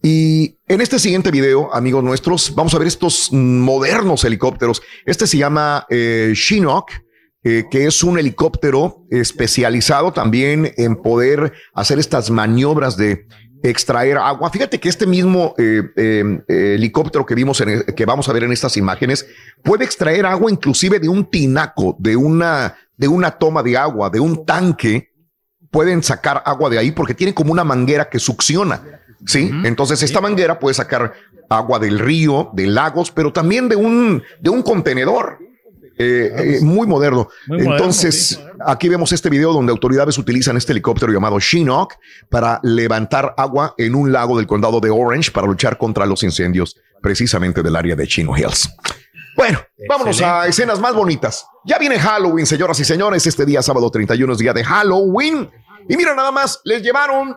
Y 0.03 0.59
en 0.67 0.81
este 0.81 0.99
siguiente 0.99 1.31
video, 1.31 1.75
amigos 1.75 2.03
nuestros, 2.03 2.55
vamos 2.55 2.75
a 2.75 2.79
ver 2.79 2.89
estos 2.89 3.31
modernos 3.33 4.25
helicópteros. 4.25 4.83
Este 5.05 5.27
se 5.27 5.37
llama 5.37 5.87
eh, 5.91 6.33
Chinook, 6.35 6.87
eh, 7.43 7.65
que 7.71 7.87
es 7.87 8.03
un 8.03 8.19
helicóptero 8.19 9.07
especializado 9.11 10.13
también 10.13 10.73
en 10.77 10.97
poder 10.97 11.53
hacer 11.75 11.99
estas 11.99 12.31
maniobras 12.31 12.97
de 12.97 13.27
extraer 13.63 14.19
agua. 14.19 14.51
Fíjate 14.51 14.79
que 14.79 14.89
este 14.89 15.07
mismo 15.07 15.55
eh, 15.59 15.83
eh, 15.97 16.75
helicóptero 16.75 17.27
que 17.27 17.35
vimos 17.35 17.61
en, 17.61 17.83
que 17.83 18.05
vamos 18.07 18.29
a 18.29 18.33
ver 18.33 18.45
en 18.45 18.53
estas 18.53 18.77
imágenes 18.77 19.27
puede 19.63 19.85
extraer 19.85 20.27
agua 20.27 20.51
inclusive 20.51 20.99
de 20.99 21.09
un 21.09 21.29
tinaco, 21.31 21.97
de 21.99 22.17
una 22.17 22.77
de 23.01 23.09
una 23.09 23.31
toma 23.31 23.63
de 23.63 23.79
agua, 23.79 24.11
de 24.11 24.21
un 24.21 24.45
tanque. 24.45 25.09
Pueden 25.71 26.03
sacar 26.03 26.43
agua 26.45 26.69
de 26.69 26.79
ahí 26.79 26.93
porque 26.93 27.15
tiene 27.15 27.33
como 27.33 27.51
una 27.51 27.65
manguera 27.65 28.11
que 28.11 28.19
succiona. 28.19 29.01
Sí, 29.27 29.51
entonces 29.65 30.03
esta 30.03 30.21
manguera 30.21 30.59
puede 30.59 30.75
sacar 30.75 31.13
agua 31.49 31.79
del 31.79 31.99
río, 31.99 32.51
de 32.53 32.67
lagos, 32.67 33.11
pero 33.11 33.33
también 33.33 33.69
de 33.69 33.77
un 33.77 34.23
de 34.41 34.51
un 34.51 34.63
contenedor. 34.63 35.39
Eh, 35.99 36.33
eh, 36.37 36.59
muy 36.63 36.87
moderno. 36.87 37.29
Muy 37.47 37.59
moderno, 37.59 37.77
Entonces, 37.77 38.41
aquí 38.67 38.89
vemos 38.89 39.13
este 39.13 39.29
video 39.29 39.53
donde 39.53 39.71
autoridades 39.71 40.17
utilizan 40.17 40.57
este 40.57 40.73
helicóptero 40.73 41.13
llamado 41.13 41.39
Chinook 41.41 41.95
para 42.31 42.59
levantar 42.63 43.35
agua 43.37 43.75
en 43.77 43.95
un 43.95 44.11
lago 44.11 44.37
del 44.37 44.47
condado 44.47 44.81
de 44.81 44.91
Orange 44.91 45.31
para 45.31 45.47
luchar 45.47 45.77
contra 45.77 46.07
los 46.07 46.23
incendios 46.23 46.77
precisamente 47.03 47.63
del 47.63 47.77
área 47.77 47.97
de 47.97 48.07
Chino 48.07 48.37
Hills. 48.37 48.71
Bueno, 49.37 49.61
vámonos 49.89 50.21
a 50.23 50.47
escenas 50.47 50.81
más 50.81 50.95
bonitas. 50.95 51.47
Ya 51.65 51.79
viene 51.79 51.99
Halloween, 51.99 52.47
señoras 52.47 52.79
y 52.81 52.85
señores. 52.85 53.27
Este 53.27 53.45
día, 53.45 53.63
sábado 53.63 53.91
31, 53.91 54.33
es 54.33 54.39
día 54.39 54.53
de 54.53 54.65
Halloween. 54.65 55.51
Y 55.89 55.97
mira 55.97 56.15
nada 56.15 56.31
más, 56.31 56.61
les 56.65 56.83
llevaron 56.83 57.37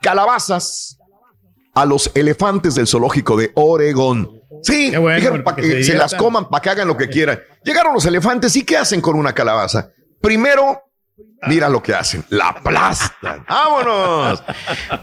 calabazas 0.00 0.98
a 1.74 1.84
los 1.84 2.10
elefantes 2.14 2.74
del 2.74 2.86
zoológico 2.86 3.36
de 3.36 3.50
Oregón. 3.54 4.42
Sí, 4.62 4.90
bueno, 4.96 5.16
dijeron 5.16 5.42
para 5.42 5.56
que 5.56 5.62
se 5.62 5.84
se, 5.84 5.94
las 5.94 6.14
coman, 6.14 6.48
para 6.48 6.62
que 6.62 6.70
hagan 6.70 6.88
lo 6.88 6.96
que 6.96 7.08
quieran. 7.08 7.40
Llegaron 7.64 7.94
los 7.94 8.04
elefantes 8.04 8.54
y 8.56 8.64
¿qué 8.64 8.76
hacen 8.76 9.00
con 9.00 9.16
una 9.16 9.32
calabaza? 9.32 9.90
Primero, 10.20 10.82
mira 11.48 11.68
lo 11.68 11.82
que 11.82 11.94
hacen, 11.94 12.24
la 12.28 12.48
aplastan. 12.48 13.44
¡Vámonos! 13.48 14.42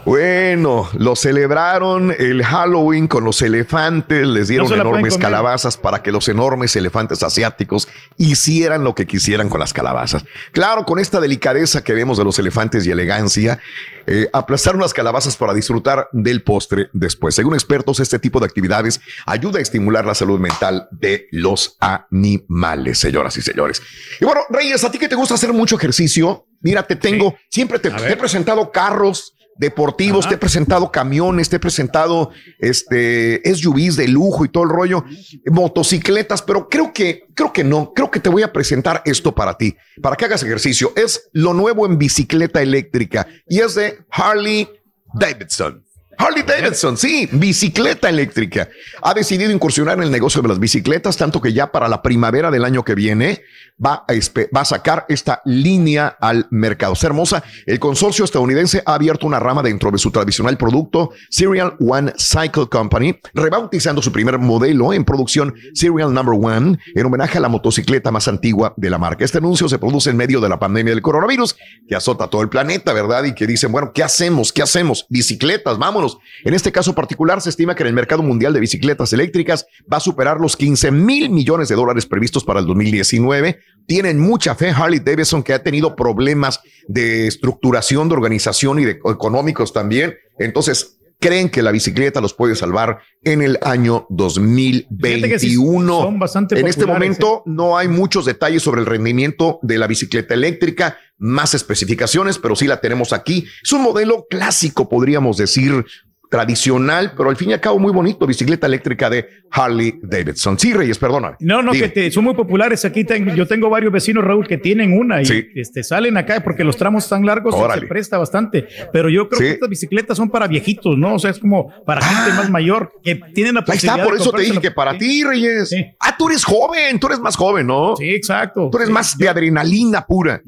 Bueno, 0.04 0.88
lo 0.94 1.16
celebraron 1.16 2.14
el 2.18 2.44
Halloween 2.44 3.08
con 3.08 3.24
los 3.24 3.42
elefantes, 3.42 4.26
les 4.26 4.48
dieron 4.48 4.68
No 4.68 4.74
enormes 4.74 5.18
calabazas 5.18 5.76
para 5.76 6.02
que 6.02 6.12
los 6.12 6.28
enormes 6.28 6.74
elefantes 6.76 7.22
asiáticos 7.22 7.88
hicieran 8.16 8.84
lo 8.84 8.94
que 8.94 9.06
quisieran 9.06 9.48
con 9.48 9.60
las 9.60 9.72
calabazas. 9.72 10.24
Claro, 10.52 10.84
con 10.84 10.98
esta 10.98 11.20
delicadeza 11.20 11.84
que 11.84 11.92
vemos 11.92 12.18
de 12.18 12.24
los 12.24 12.38
elefantes 12.38 12.86
y 12.86 12.90
elegancia, 12.90 13.58
eh, 14.06 14.28
aplastaron 14.32 14.80
las 14.80 14.94
calabazas 14.94 15.36
para 15.36 15.54
disfrutar 15.54 16.08
del 16.12 16.42
postre 16.42 16.88
después. 16.92 17.34
Según 17.34 17.54
expertos, 17.54 18.00
este 18.00 18.18
tipo 18.18 18.40
de 18.40 18.46
actividades 18.46 19.00
ayuda 19.26 19.58
a 19.58 19.62
estimular 19.62 20.04
la 20.04 20.14
salud 20.14 20.38
mental 20.38 20.88
de 20.90 21.28
los 21.30 21.76
animales, 21.80 22.98
señoras 22.98 23.36
y 23.36 23.42
señores. 23.42 23.82
Y 24.20 24.24
bueno, 24.24 24.42
Reyes, 24.48 24.82
a 24.84 24.90
ti 24.90 24.98
que 24.98 25.08
te 25.08 25.14
gusta 25.14 25.34
hacer 25.34 25.52
mucho 25.52 25.76
ejercicio, 25.76 26.46
mira, 26.60 26.82
te 26.82 26.96
tengo, 26.96 27.36
siempre 27.50 27.78
te, 27.78 27.90
te 27.90 28.12
he 28.12 28.16
presentado 28.16 28.70
carros 28.70 29.34
deportivos, 29.60 30.26
te 30.26 30.36
he 30.36 30.38
presentado 30.38 30.90
camiones, 30.90 31.50
te 31.50 31.56
he 31.56 31.60
presentado 31.60 32.30
este 32.58 33.42
SUVs 33.44 33.94
de 33.96 34.08
lujo 34.08 34.46
y 34.46 34.48
todo 34.48 34.64
el 34.64 34.70
rollo, 34.70 35.04
motocicletas, 35.52 36.40
pero 36.40 36.68
creo 36.68 36.94
que 36.94 37.28
creo 37.34 37.52
que 37.52 37.62
no, 37.62 37.92
creo 37.92 38.10
que 38.10 38.20
te 38.20 38.30
voy 38.30 38.42
a 38.42 38.52
presentar 38.52 39.02
esto 39.04 39.34
para 39.34 39.58
ti, 39.58 39.76
para 40.00 40.16
que 40.16 40.24
hagas 40.24 40.42
ejercicio. 40.42 40.92
Es 40.96 41.28
lo 41.34 41.52
nuevo 41.52 41.84
en 41.84 41.98
bicicleta 41.98 42.62
eléctrica 42.62 43.28
y 43.46 43.60
es 43.60 43.74
de 43.74 43.98
Harley 44.10 44.66
Davidson. 45.12 45.84
Harley 46.20 46.42
Davidson, 46.42 46.98
sí, 46.98 47.30
bicicleta 47.32 48.10
eléctrica. 48.10 48.68
Ha 49.00 49.14
decidido 49.14 49.50
incursionar 49.50 49.96
en 49.96 50.02
el 50.02 50.10
negocio 50.10 50.42
de 50.42 50.48
las 50.48 50.58
bicicletas, 50.58 51.16
tanto 51.16 51.40
que 51.40 51.54
ya 51.54 51.72
para 51.72 51.88
la 51.88 52.02
primavera 52.02 52.50
del 52.50 52.66
año 52.66 52.84
que 52.84 52.94
viene 52.94 53.40
va 53.82 54.04
a, 54.06 54.64
sacar 54.64 55.06
esta 55.08 55.40
línea 55.46 56.08
al 56.20 56.46
mercado. 56.50 56.92
Está 56.92 57.06
hermosa. 57.06 57.42
El 57.64 57.78
consorcio 57.78 58.26
estadounidense 58.26 58.82
ha 58.84 58.94
abierto 58.94 59.26
una 59.26 59.40
rama 59.40 59.62
dentro 59.62 59.90
de 59.90 59.96
su 59.96 60.10
tradicional 60.10 60.58
producto, 60.58 61.10
Serial 61.30 61.76
One 61.80 62.12
Cycle 62.18 62.66
Company, 62.68 63.18
rebautizando 63.32 64.02
su 64.02 64.12
primer 64.12 64.38
modelo 64.38 64.92
en 64.92 65.04
producción 65.04 65.54
Serial 65.72 66.12
Number 66.12 66.38
One, 66.38 66.78
en 66.94 67.06
homenaje 67.06 67.38
a 67.38 67.40
la 67.40 67.48
motocicleta 67.48 68.10
más 68.10 68.28
antigua 68.28 68.74
de 68.76 68.90
la 68.90 68.98
marca. 68.98 69.24
Este 69.24 69.38
anuncio 69.38 69.68
se 69.68 69.78
produce 69.78 70.10
en 70.10 70.18
medio 70.18 70.40
de 70.40 70.50
la 70.50 70.58
pandemia 70.58 70.92
del 70.92 71.02
coronavirus, 71.02 71.56
que 71.88 71.96
azota 71.96 72.28
todo 72.28 72.42
el 72.42 72.50
planeta, 72.50 72.92
¿verdad? 72.92 73.24
Y 73.24 73.34
que 73.34 73.46
dicen, 73.46 73.72
bueno, 73.72 73.92
¿qué 73.94 74.02
hacemos? 74.02 74.52
¿Qué 74.52 74.60
hacemos? 74.62 75.06
Bicicletas, 75.08 75.78
vámonos. 75.78 76.09
En 76.44 76.54
este 76.54 76.72
caso 76.72 76.94
particular, 76.94 77.40
se 77.40 77.50
estima 77.50 77.74
que 77.74 77.82
en 77.82 77.88
el 77.88 77.92
mercado 77.92 78.22
mundial 78.22 78.52
de 78.52 78.60
bicicletas 78.60 79.12
eléctricas 79.12 79.66
va 79.92 79.98
a 79.98 80.00
superar 80.00 80.40
los 80.40 80.56
15 80.56 80.90
mil 80.90 81.30
millones 81.30 81.68
de 81.68 81.74
dólares 81.74 82.06
previstos 82.06 82.44
para 82.44 82.60
el 82.60 82.66
2019. 82.66 83.58
Tienen 83.86 84.18
mucha 84.18 84.54
fe 84.54 84.70
Harley 84.70 85.00
Davidson, 85.00 85.42
que 85.42 85.52
ha 85.52 85.62
tenido 85.62 85.96
problemas 85.96 86.60
de 86.86 87.26
estructuración, 87.26 88.08
de 88.08 88.14
organización 88.14 88.78
y 88.78 88.84
de 88.84 88.92
económicos 88.92 89.72
también. 89.72 90.14
Entonces, 90.38 90.99
creen 91.20 91.50
que 91.50 91.62
la 91.62 91.70
bicicleta 91.70 92.20
los 92.20 92.34
puede 92.34 92.56
salvar 92.56 93.00
en 93.22 93.42
el 93.42 93.58
año 93.62 94.06
2021. 94.08 96.02
son 96.02 96.18
bastante 96.18 96.58
en 96.58 96.66
este 96.66 96.80
populares, 96.80 97.18
¿eh? 97.18 97.20
momento 97.20 97.42
no 97.46 97.76
hay 97.76 97.88
muchos 97.88 98.24
detalles 98.24 98.62
sobre 98.62 98.80
el 98.80 98.86
rendimiento 98.86 99.58
de 99.62 99.78
la 99.78 99.86
bicicleta 99.86 100.34
eléctrica, 100.34 100.96
más 101.18 101.54
especificaciones, 101.54 102.38
pero 102.38 102.56
sí 102.56 102.66
la 102.66 102.80
tenemos 102.80 103.12
aquí. 103.12 103.46
Es 103.62 103.72
un 103.72 103.82
modelo 103.82 104.26
clásico, 104.28 104.88
podríamos 104.88 105.36
decir, 105.36 105.84
tradicional, 106.30 107.12
pero 107.16 107.28
al 107.28 107.36
fin 107.36 107.50
y 107.50 107.52
al 107.52 107.60
cabo 107.60 107.78
muy 107.78 107.92
bonito, 107.92 108.24
bicicleta 108.26 108.66
eléctrica 108.66 109.10
de 109.10 109.28
Harley 109.50 109.98
Davidson. 110.00 110.58
Sí, 110.58 110.72
Reyes, 110.72 110.96
perdona. 110.96 111.36
No, 111.40 111.60
no, 111.62 111.72
que 111.72 111.88
te- 111.88 112.10
son 112.12 112.24
muy 112.24 112.34
populares. 112.34 112.84
Aquí 112.84 113.04
yo 113.36 113.46
tengo 113.46 113.68
varios 113.68 113.92
vecinos, 113.92 114.22
Raúl, 114.24 114.46
que 114.46 114.56
tienen 114.56 114.96
una 114.96 115.20
y 115.20 115.26
Sí. 115.26 115.44
este, 115.56 115.82
salen 115.82 116.16
acá 116.16 116.40
porque 116.42 116.62
los 116.64 116.76
tramos 116.76 117.02
están 117.04 117.26
largos 117.26 117.54
y 117.54 117.58
Órale. 117.60 117.82
se 117.82 117.86
presta 117.88 118.16
bastante. 118.16 118.68
Pero 118.92 119.10
yo 119.10 119.28
creo 119.28 119.38
Sí. 119.40 119.44
que 119.46 119.50
estas 119.54 119.68
bicicletas 119.68 120.16
son 120.16 120.30
para 120.30 120.46
viejitos, 120.46 120.96
¿no? 120.96 121.14
O 121.16 121.18
sea, 121.18 121.32
es 121.32 121.38
como 121.40 121.68
para 121.84 122.00
gente 122.00 122.32
más 122.34 122.48
mayor 122.48 122.92
que 123.02 123.16
tienen 123.34 123.54
la 123.54 123.60
Ahí 123.66 123.76
está, 123.76 123.96
posibilidad 123.96 124.04
por 124.04 124.14
de 124.14 124.20
eso 124.22 124.32
te 124.32 124.42
dije 124.42 124.60
que 124.60 124.70
para 124.70 124.96
ti, 124.96 125.24
Reyes. 125.24 125.74
Ah, 125.98 126.14
tú 126.16 126.28
eres 126.28 126.44
joven, 126.44 127.00
tú 127.00 127.08
eres 127.08 127.18
más 127.18 127.34
joven, 127.36 127.66
¿no? 127.66 127.96
Sí, 127.96 128.08
exacto. 128.08 128.68
Tú 128.70 128.78
eres 128.78 128.90
más 128.90 129.18
de 129.18 129.28
adrenalina 129.28 130.06
pura. 130.06 130.40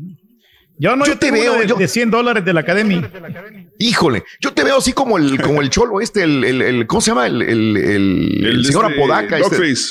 Yo 0.83 0.97
no, 0.97 1.07
yo, 1.07 1.13
te 1.17 1.27
tengo 1.31 1.41
veo, 1.41 1.61
de, 1.61 1.67
yo- 1.69 1.77
de 1.77 1.87
100 1.87 2.11
dólares 2.11 2.45
de 2.45 2.53
la 2.53 2.61
academia. 2.61 3.09
Híjole, 3.79 4.25
yo 4.41 4.53
te 4.53 4.65
veo 4.65 4.79
así 4.79 4.93
como 4.93 5.17
el, 5.17 5.41
como 5.41 5.61
el 5.63 5.71
cholo 5.71 6.01
este, 6.01 6.25
el, 6.25 6.43
el, 6.43 6.61
el- 6.61 6.87
¿cómo 6.89 7.01
se 7.01 7.13
llama? 7.13 7.27
El, 7.29 7.41
el, 7.41 7.77
el- 7.77 8.45
el 8.47 8.65
señor 8.65 8.87
este, 8.87 8.99
Apodaca. 9.01 9.39
este. 9.39 9.57
Dogface. 9.57 9.85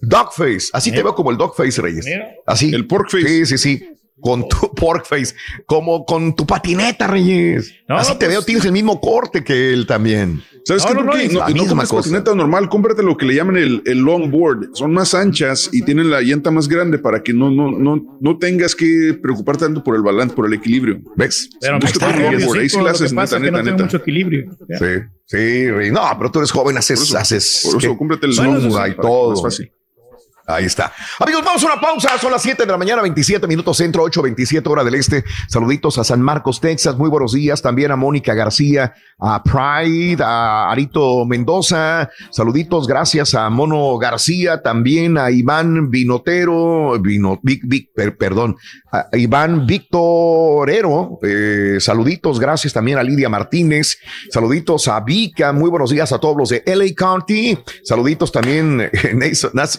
Dogface, 0.00 0.68
así 0.74 0.92
te 0.92 1.02
veo 1.02 1.14
como 1.14 1.30
el 1.30 1.36
Dogface, 1.38 1.80
Reyes. 1.80 2.06
Así. 2.46 2.72
El 2.74 2.86
Porkface. 2.86 3.26
Sí, 3.26 3.46
sí, 3.46 3.58
sí. 3.58 3.88
Con 4.20 4.48
tu 4.48 4.74
Porkface, 4.74 5.34
como 5.66 6.04
con 6.04 6.34
tu 6.34 6.46
patineta, 6.46 7.06
Reyes. 7.06 7.72
No, 7.88 7.96
así 7.96 8.12
te 8.12 8.26
pues- 8.26 8.28
veo, 8.30 8.42
tienes 8.42 8.64
el 8.64 8.72
mismo 8.72 9.00
corte 9.00 9.44
que 9.44 9.72
él 9.72 9.86
también. 9.86 10.42
¿Sabes 10.64 10.84
qué? 10.84 10.92
Turki? 10.94 11.28
No, 11.28 11.48
no 11.48 11.66
compres 11.66 11.90
patineta 11.90 12.34
normal, 12.34 12.68
cómprate 12.68 13.02
lo 13.02 13.16
que 13.16 13.24
le 13.24 13.34
llaman 13.34 13.56
el, 13.56 13.82
el 13.86 13.98
longboard. 14.00 14.70
Son 14.74 14.92
más 14.92 15.14
anchas 15.14 15.70
y 15.72 15.82
tienen 15.82 16.10
la 16.10 16.20
llanta 16.20 16.50
más 16.50 16.68
grande 16.68 16.98
para 16.98 17.22
que 17.22 17.32
no, 17.32 17.50
no, 17.50 17.70
no, 17.70 18.18
no 18.20 18.38
tengas 18.38 18.74
que 18.74 19.18
preocuparte 19.22 19.64
tanto 19.64 19.82
por 19.82 19.96
el 19.96 20.02
balance, 20.02 20.34
por 20.34 20.46
el 20.46 20.52
equilibrio. 20.52 21.00
¿Ves? 21.16 21.48
Pero 21.60 21.78
me 21.78 21.86
está, 21.86 22.08
ahí 22.08 22.68
sí 22.68 22.80
la 22.82 22.90
haces 22.90 23.12
neta, 23.14 23.36
que 23.40 23.50
no 23.50 23.58
neta, 23.58 23.64
tengo 23.64 23.70
neta. 23.70 23.84
mucho 23.84 23.96
equilibrio. 23.98 24.50
Sí, 24.78 24.84
sí, 25.24 25.70
Reyes. 25.70 25.92
No, 25.92 26.02
pero 26.18 26.30
tú 26.30 26.40
eres 26.40 26.50
joven, 26.50 26.76
haces, 26.76 27.14
haces. 27.14 27.62
por 27.72 27.82
eso 27.82 27.96
cómprate 27.96 28.26
el 28.26 28.34
Zumba 28.34 28.58
longboard 28.58 28.90
y 28.90 28.96
todo. 28.96 29.30
más 29.30 29.42
fácil. 29.42 29.72
Ahí 30.50 30.64
está. 30.64 30.90
Amigos, 31.18 31.44
vamos 31.44 31.62
a 31.62 31.66
una 31.66 31.78
pausa. 31.78 32.16
Son 32.18 32.32
las 32.32 32.40
7 32.40 32.64
de 32.64 32.72
la 32.72 32.78
mañana, 32.78 33.02
27 33.02 33.46
minutos 33.46 33.76
centro, 33.76 34.02
8, 34.02 34.22
27 34.22 34.66
hora 34.66 34.82
del 34.82 34.94
este. 34.94 35.22
Saluditos 35.46 35.98
a 35.98 36.04
San 36.04 36.22
Marcos, 36.22 36.58
Texas. 36.58 36.96
Muy 36.96 37.10
buenos 37.10 37.34
días. 37.34 37.60
También 37.60 37.90
a 37.90 37.96
Mónica 37.96 38.32
García, 38.32 38.94
a 39.18 39.42
Pride, 39.42 40.22
a 40.24 40.70
Arito 40.70 41.26
Mendoza. 41.26 42.08
Saluditos, 42.30 42.86
gracias 42.86 43.34
a 43.34 43.50
Mono 43.50 43.98
García. 43.98 44.62
También 44.62 45.18
a 45.18 45.30
Iván 45.30 45.90
Vinotero, 45.90 46.98
Vino, 46.98 47.38
Vic, 47.42 47.60
Vic, 47.66 47.90
per- 47.94 48.16
perdón, 48.16 48.56
Iván 49.12 49.66
Victorero. 49.66 51.18
Eh, 51.22 51.76
saluditos, 51.78 52.40
gracias 52.40 52.72
también 52.72 52.96
a 52.96 53.02
Lidia 53.02 53.28
Martínez. 53.28 53.98
Saluditos 54.30 54.88
a 54.88 54.98
Vika. 55.00 55.52
Muy 55.52 55.68
buenos 55.68 55.90
días 55.90 56.10
a 56.12 56.18
todos 56.18 56.36
los 56.38 56.48
de 56.48 56.62
LA 56.64 56.94
County. 56.96 57.58
Saluditos 57.84 58.32
también 58.32 58.80
eh, 58.80 58.90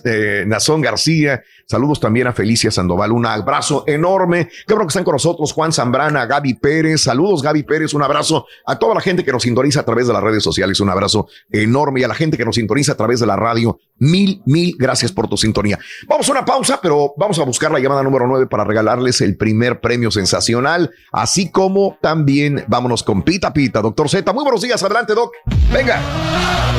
eh, 0.06 0.44
Nazón 0.60 0.82
García. 0.82 1.42
Saludos 1.66 2.02
también 2.02 2.28
a 2.28 2.34
Felicia 2.34 2.70
Sandoval. 2.70 3.14
Un 3.14 3.26
abrazo 3.26 3.86
enorme. 3.88 4.50
Qué 4.68 4.74
bueno 4.74 4.86
que 4.86 4.90
están 4.90 5.06
con 5.06 5.14
nosotros 5.14 5.54
Juan 5.54 5.72
Zambrana, 5.72 6.26
Gaby 6.26 6.56
Pérez. 6.56 7.04
Saludos, 7.04 7.42
Gaby 7.42 7.64
Pérez. 7.64 7.94
Un 7.94 8.04
abrazo 8.04 8.46
a 8.66 8.78
toda 8.78 8.94
la 8.94 9.00
gente 9.00 9.24
que 9.24 9.32
nos 9.32 9.44
sintoniza 9.44 9.80
a 9.80 9.84
través 9.84 10.08
de 10.08 10.14
las 10.14 10.22
redes 10.22 10.44
sociales. 10.44 10.82
Un 10.82 10.90
abrazo 10.90 11.28
enorme. 11.50 12.02
Y 12.02 12.04
a 12.04 12.10
la 12.10 12.14
gente 12.16 12.36
que 12.36 12.44
nos 12.44 12.56
sintoniza 12.56 12.92
a 12.92 12.96
través 12.96 13.22
de 13.22 13.26
la 13.26 13.38
radio. 13.38 13.80
Mil, 14.00 14.42
mil 14.46 14.76
gracias 14.78 15.14
por 15.14 15.30
tu 15.30 15.38
sintonía. 15.38 15.80
Vamos 16.08 16.28
a 16.28 16.32
una 16.34 16.44
pausa, 16.44 16.80
pero 16.82 17.14
vamos 17.16 17.40
a 17.40 17.44
buscar 17.44 17.72
la 17.72 17.80
llamada 17.80 18.04
número 18.04 18.28
9 18.28 18.48
para 18.48 18.66
regalarles 18.66 19.22
el 19.22 19.38
primer 19.38 19.80
premio 19.80 20.12
sensacional. 20.12 20.92
Así 21.14 21.50
como 21.50 21.98
también 22.02 22.66
vámonos 22.68 23.04
con 23.04 23.24
Pita 23.24 23.54
Pita. 23.54 23.82
Doctor 23.82 24.10
Z, 24.10 24.34
muy 24.34 24.44
buenos 24.44 24.62
días. 24.62 24.84
Adelante, 24.84 25.14
Doc. 25.14 25.32
Venga. 25.72 26.02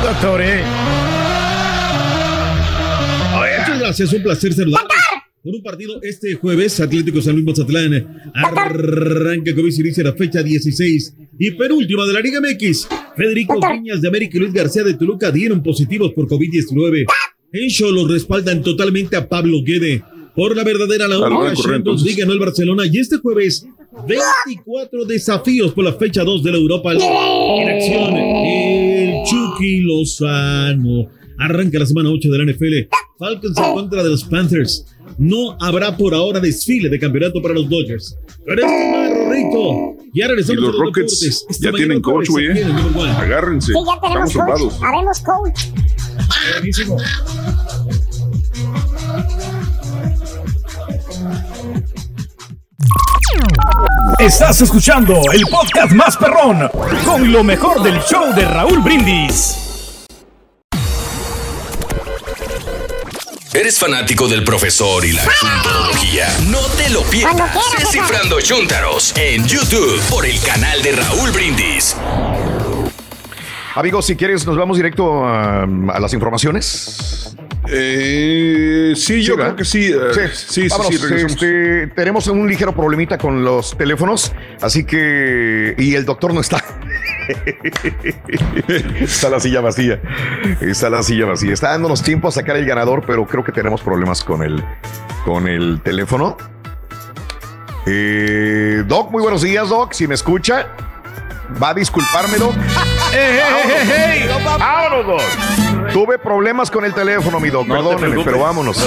Doctor, 0.03 0.41
eh. 0.43 1.20
Gracias, 3.91 4.13
un 4.13 4.23
placer 4.23 4.53
saludarlos. 4.53 4.89
Por 5.43 5.53
un 5.53 5.61
partido 5.61 6.01
este 6.01 6.35
jueves, 6.35 6.79
Atlético 6.79 7.21
San 7.21 7.33
Luis 7.33 7.45
Mazatlán 7.45 8.31
arranca 8.33 9.53
como 9.53 9.69
se 9.69 9.81
inicia 9.81 10.05
la 10.05 10.13
fecha 10.13 10.41
16 10.41 11.13
y 11.37 11.51
penúltima 11.51 12.05
de 12.05 12.13
la 12.13 12.21
Liga 12.21 12.39
MX. 12.39 12.87
Federico 13.17 13.59
Viñas 13.59 14.01
de 14.01 14.07
América 14.07 14.37
y 14.37 14.39
Luis 14.39 14.53
García 14.53 14.83
de 14.83 14.93
Toluca 14.93 15.29
dieron 15.29 15.61
positivos 15.61 16.13
por 16.13 16.25
COVID-19. 16.25 17.03
En 17.51 17.69
Cholos 17.69 18.09
respaldan 18.09 18.61
totalmente 18.61 19.17
a 19.17 19.27
Pablo 19.27 19.61
Guede. 19.61 20.01
Por 20.33 20.55
la 20.55 20.63
verdadera 20.63 21.09
la 21.09 21.19
única 21.19 21.53
Champions. 21.53 22.03
League 22.03 22.21
ganó 22.21 22.31
el 22.31 22.39
Barcelona 22.39 22.83
y 22.89 22.97
este 22.97 23.17
jueves 23.17 23.67
24 24.07 25.03
desafíos 25.03 25.73
por 25.73 25.83
la 25.83 25.91
fecha 25.91 26.23
2 26.23 26.43
de 26.43 26.51
la 26.53 26.57
Europa 26.57 26.93
League. 26.93 27.61
En 27.61 27.67
acción, 27.67 28.15
el 28.15 29.25
Chucky 29.25 29.81
Lozano. 29.81 31.09
Arranca 31.41 31.79
la 31.79 31.85
semana 31.85 32.09
8 32.09 32.29
de 32.29 32.37
la 32.37 32.51
NFL. 32.51 32.87
Falcons 33.17 33.57
en 33.57 33.73
contra 33.73 34.03
de 34.03 34.09
los 34.09 34.23
Panthers. 34.23 34.85
No 35.17 35.57
habrá 35.59 35.97
por 35.97 36.13
ahora 36.13 36.39
desfile 36.39 36.87
de 36.89 36.99
campeonato 36.99 37.41
para 37.41 37.53
los 37.55 37.67
Dodgers. 37.69 38.15
Pero 38.45 38.65
este 38.65 39.29
rico. 39.31 39.97
Ya 40.13 40.25
Y 40.25 40.27
regresamos 40.29 40.61
los 40.61 40.69
a 40.69 40.71
los 40.73 40.81
Rockets 40.81 41.45
ya 41.59 41.71
tienen 41.71 42.01
coach, 42.01 42.29
güey. 42.29 42.47
eh. 42.47 42.65
Agárrense. 43.17 43.73
Sí, 43.73 43.79
ya 43.85 44.01
tenemos 44.01 44.29
Estamos 44.29 44.61
coach. 44.61 44.73
Habemos 44.83 45.19
coach. 45.21 45.59
Buenísimo. 46.53 46.97
Estás 54.19 54.61
escuchando 54.61 55.15
el 55.33 55.41
podcast 55.49 55.93
más 55.93 56.17
perrón 56.17 56.69
con 57.05 57.31
lo 57.31 57.43
mejor 57.43 57.81
del 57.83 57.99
show 58.01 58.33
de 58.35 58.45
Raúl 58.45 58.79
Brindis. 58.81 59.70
¿Eres 63.53 63.77
fanático 63.77 64.29
del 64.29 64.45
profesor 64.45 65.05
y 65.05 65.11
la 65.11 65.23
chuntarología? 65.27 66.25
No 66.47 66.61
te 66.77 66.89
lo 66.89 67.03
pierdas. 67.03 67.53
Descifrando 67.77 68.39
Chuntaros 68.39 69.13
en 69.17 69.45
YouTube 69.45 69.99
por 70.09 70.25
el 70.25 70.39
canal 70.41 70.81
de 70.81 70.93
Raúl 70.93 71.31
Brindis. 71.31 71.97
Amigos, 73.75 74.05
si 74.05 74.15
quieres, 74.15 74.45
nos 74.45 74.55
vamos 74.55 74.77
directo 74.77 75.25
a, 75.25 75.63
a 75.63 75.99
las 75.99 76.13
informaciones. 76.13 77.35
Eh, 77.73 78.93
sí, 78.97 79.21
yo 79.23 79.35
creo 79.35 79.55
que 79.55 79.63
sí. 79.63 79.91
eh, 79.93 80.29
sí, 80.33 80.63
sí, 80.63 80.67
Vámonos, 80.67 80.93
sí, 80.93 80.97
regresamos. 81.01 81.31
este, 81.33 81.87
tenemos 81.95 82.27
un 82.27 82.47
ligero 82.47 82.75
problemita 82.75 83.17
con 83.17 83.43
los 83.45 83.77
teléfonos, 83.77 84.33
así 84.61 84.83
que. 84.83 85.73
Y 85.77 85.95
el 85.95 86.03
doctor 86.05 86.33
no 86.33 86.41
está. 86.41 86.61
está 88.99 89.29
la 89.29 89.39
silla 89.39 89.61
vacía. 89.61 90.01
Está 90.59 90.89
la 90.89 91.01
silla 91.01 91.25
vacía. 91.27 91.53
Está 91.53 91.69
dándonos 91.69 92.03
tiempo 92.03 92.27
a 92.27 92.31
sacar 92.31 92.57
el 92.57 92.65
ganador, 92.65 93.03
pero 93.07 93.25
creo 93.25 93.43
que 93.43 93.53
tenemos 93.53 93.81
problemas 93.81 94.23
con 94.23 94.43
el, 94.43 94.61
con 95.23 95.47
el 95.47 95.79
teléfono. 95.81 96.35
Eh, 97.85 98.83
Doc, 98.85 99.11
muy 99.11 99.21
buenos 99.21 99.41
días, 99.41 99.69
Doc. 99.69 99.93
Si 99.93 100.07
me 100.07 100.15
escucha, 100.15 100.67
va 101.61 101.69
a 101.69 101.73
disculparme, 101.73 102.37
Doc. 102.37 102.53
¡Ey, 103.13 104.27
¡Vámonos, 104.59 105.07
Doc! 105.07 105.91
Tuve 105.93 106.17
problemas 106.19 106.69
con 106.71 106.85
el 106.85 106.93
teléfono, 106.93 107.39
mi 107.39 107.49
Doc. 107.49 107.67
No 107.67 107.75
Perdóneme, 107.75 108.23
pero 108.23 108.39
vámonos. 108.39 108.77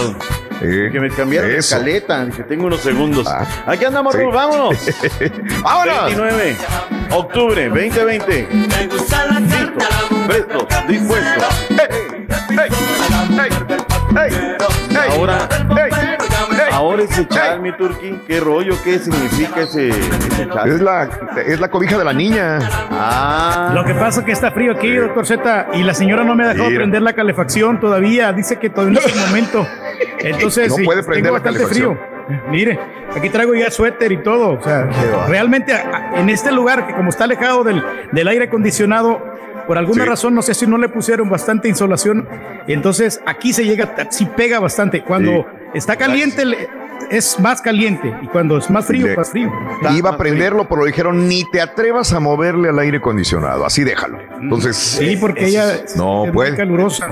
Eh, 0.63 0.89
Que 0.93 1.01
me 1.01 1.11
cambiaron 1.11 1.51
de 1.51 1.59
escaleta, 1.59 2.27
que 2.35 2.45
tengo 2.45 2.67
unos 2.67 2.81
segundos. 2.81 3.27
Aquí 3.67 3.85
andamos, 3.85 4.15
sí. 4.15 4.21
Vámonos. 4.33 4.77
¡Vámonos! 5.63 6.05
29, 6.07 6.57
octubre 7.11 7.69
2020. 7.69 8.49
Listos, 8.53 9.07
prestos, 10.27 10.89
dispuestos. 10.89 11.55
Ahora, 15.11 15.49
ahora 16.75 17.03
ese 17.05 17.27
chat, 17.29 17.61
mi 17.61 17.73
turqui, 17.77 18.19
¿qué 18.27 18.41
rollo? 18.41 18.75
¿Qué 18.83 18.99
significa 18.99 19.63
ese, 19.63 19.89
ese 19.89 20.49
chat? 20.53 20.67
Es 20.67 20.81
la, 20.81 21.09
es 21.47 21.61
la 21.61 21.69
cobija 21.71 21.97
de 21.99 22.05
la 22.05 22.13
niña. 22.13 22.59
Ah. 22.91 23.71
Lo 23.75 23.85
que 23.85 23.95
pasa 23.95 24.21
es 24.21 24.27
que 24.27 24.33
está 24.33 24.51
frío 24.51 24.73
aquí, 24.73 24.95
doctor 24.95 25.27
Z, 25.27 25.69
y 25.75 25.83
la 25.83 25.95
señora 25.95 26.25
no 26.25 26.35
me 26.35 26.45
ha 26.45 26.49
dejado 26.49 26.69
prender 26.71 27.03
la 27.03 27.13
calefacción 27.13 27.81
todavía. 27.81 28.33
Dice 28.33 28.59
que 28.59 28.71
todavía 28.71 29.01
no 29.01 29.07
es 29.07 29.15
el 29.15 29.27
momento. 29.27 29.67
Entonces, 30.19 30.69
No 30.71 30.77
puede 30.85 31.03
prender 31.03 31.25
tengo 31.25 31.37
la 31.39 31.43
bastante 31.43 31.59
calefacción. 31.59 31.97
frío. 31.97 32.15
Mire, 32.51 32.79
aquí 33.15 33.29
traigo 33.29 33.55
ya 33.55 33.71
suéter 33.71 34.11
y 34.11 34.23
todo. 34.23 34.53
O 34.59 34.63
sea, 34.63 34.89
realmente 35.29 35.75
en 36.15 36.31
este 36.31 36.51
lugar 36.53 36.87
que 36.87 36.95
como 36.95 37.11
está 37.11 37.25
alejado 37.25 37.65
del, 37.65 37.83
del 38.13 38.29
aire 38.29 38.47
acondicionado, 38.47 39.34
por 39.67 39.79
alguna 39.79 40.05
Sí. 40.05 40.11
razón, 40.11 40.35
no 40.35 40.43
sé 40.43 40.55
si 40.55 40.67
no 40.67 40.79
le 40.79 40.89
pusieron 40.89 41.29
bastante 41.31 41.69
insolación, 41.69 42.29
entonces 42.67 43.21
aquí 43.27 43.53
se 43.53 43.65
llega, 43.65 43.95
sí 44.11 44.27
pega 44.37 44.61
bastante. 44.61 45.03
Cuando 45.03 45.31
Sí. 45.33 45.45
está 45.75 45.97
caliente, 45.97 46.45
le- 46.45 46.69
es 47.11 47.39
más 47.39 47.61
caliente, 47.61 48.13
y 48.23 48.27
cuando 48.29 48.57
es 48.57 48.71
más 48.71 48.87
frío, 48.87 49.07
Le- 49.09 49.17
más 49.17 49.31
frío. 49.31 49.53
Iba 49.97 50.11
a 50.11 50.17
prenderlo, 50.17 50.67
pero 50.69 50.83
le 50.83 50.89
dijeron 50.89 51.29
ni 51.29 51.45
te 51.51 51.61
atrevas 51.61 52.13
a 52.13 52.21
moverle 52.21 52.69
al 52.71 52.79
aire 52.79 52.97
acondicionado. 52.99 53.67
Así 53.67 53.85
déjalo. 53.85 54.19
Entonces. 54.41 54.77
Sí, 54.77 55.17
porque 55.21 55.47
ella 55.47 55.75
es, 55.75 55.97
no 55.97 56.21
es 56.25 56.29
muy 56.29 56.33
puede, 56.33 56.57
calurosa. 56.57 57.09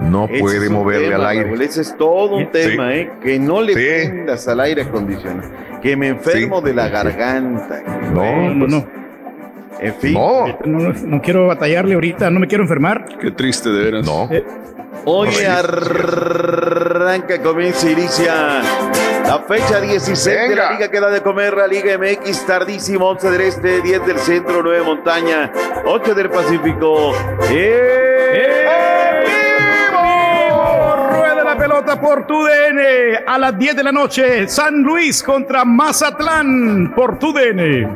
no 0.00 0.24
Ese 0.26 0.38
puede 0.40 0.70
moverle 0.70 1.08
tema, 1.10 1.16
al 1.24 1.26
aire. 1.26 1.44
Raúl, 1.44 1.60
ese 1.62 1.82
es 1.82 1.94
todo 1.98 2.36
un 2.36 2.44
Sí. 2.44 2.48
tema, 2.52 2.94
¿eh? 2.94 3.10
Que 3.22 3.38
no 3.38 3.60
le 3.60 3.74
Sí. 3.74 3.80
prendas 4.08 4.48
al 4.48 4.60
aire 4.60 4.82
acondicionado. 4.82 5.50
Que 5.82 5.96
me 5.96 6.08
enfermo 6.08 6.60
de 6.62 6.72
la 6.74 6.88
garganta. 6.88 7.82
No, 8.12 8.22
pues, 8.58 8.70
no. 8.70 8.99
En 9.80 9.94
fin. 9.94 10.14
No. 10.14 10.46
no. 10.64 10.92
no 10.92 11.22
quiero 11.22 11.46
batallarle 11.46 11.94
ahorita, 11.94 12.30
no 12.30 12.40
me 12.40 12.46
quiero 12.46 12.64
enfermar. 12.64 13.06
Qué 13.20 13.30
triste, 13.30 13.70
de 13.70 13.84
veras. 13.84 14.06
No. 14.06 14.28
Eh, 14.30 14.44
Hoy 15.04 15.34
arranca, 15.46 17.40
comienza, 17.42 17.90
inicia 17.90 18.60
la 19.26 19.38
fecha 19.48 19.80
16 19.80 20.48
de 20.50 20.56
la. 20.56 20.72
Liga 20.72 20.90
que 20.90 21.00
da 21.00 21.08
de 21.10 21.22
comer, 21.22 21.56
la 21.56 21.66
Liga 21.66 21.96
MX, 21.96 22.44
tardísimo, 22.46 23.08
11 23.08 23.30
del 23.30 23.40
Este, 23.40 23.80
10 23.80 24.06
del 24.06 24.18
Centro, 24.18 24.62
9 24.62 24.82
Montaña, 24.82 25.50
8 25.86 26.14
del 26.14 26.28
Pacífico. 26.28 27.14
Rueda 31.12 31.44
la 31.44 31.56
pelota 31.56 32.00
por 32.00 32.26
tu 32.26 32.44
DN 32.44 33.20
a 33.26 33.38
las 33.38 33.56
10 33.58 33.76
de 33.76 33.82
la 33.82 33.92
noche. 33.92 34.48
San 34.48 34.82
Luis 34.82 35.22
contra 35.22 35.64
Mazatlán 35.64 36.92
por 36.94 37.18
tu 37.18 37.32
DN. 37.32 37.88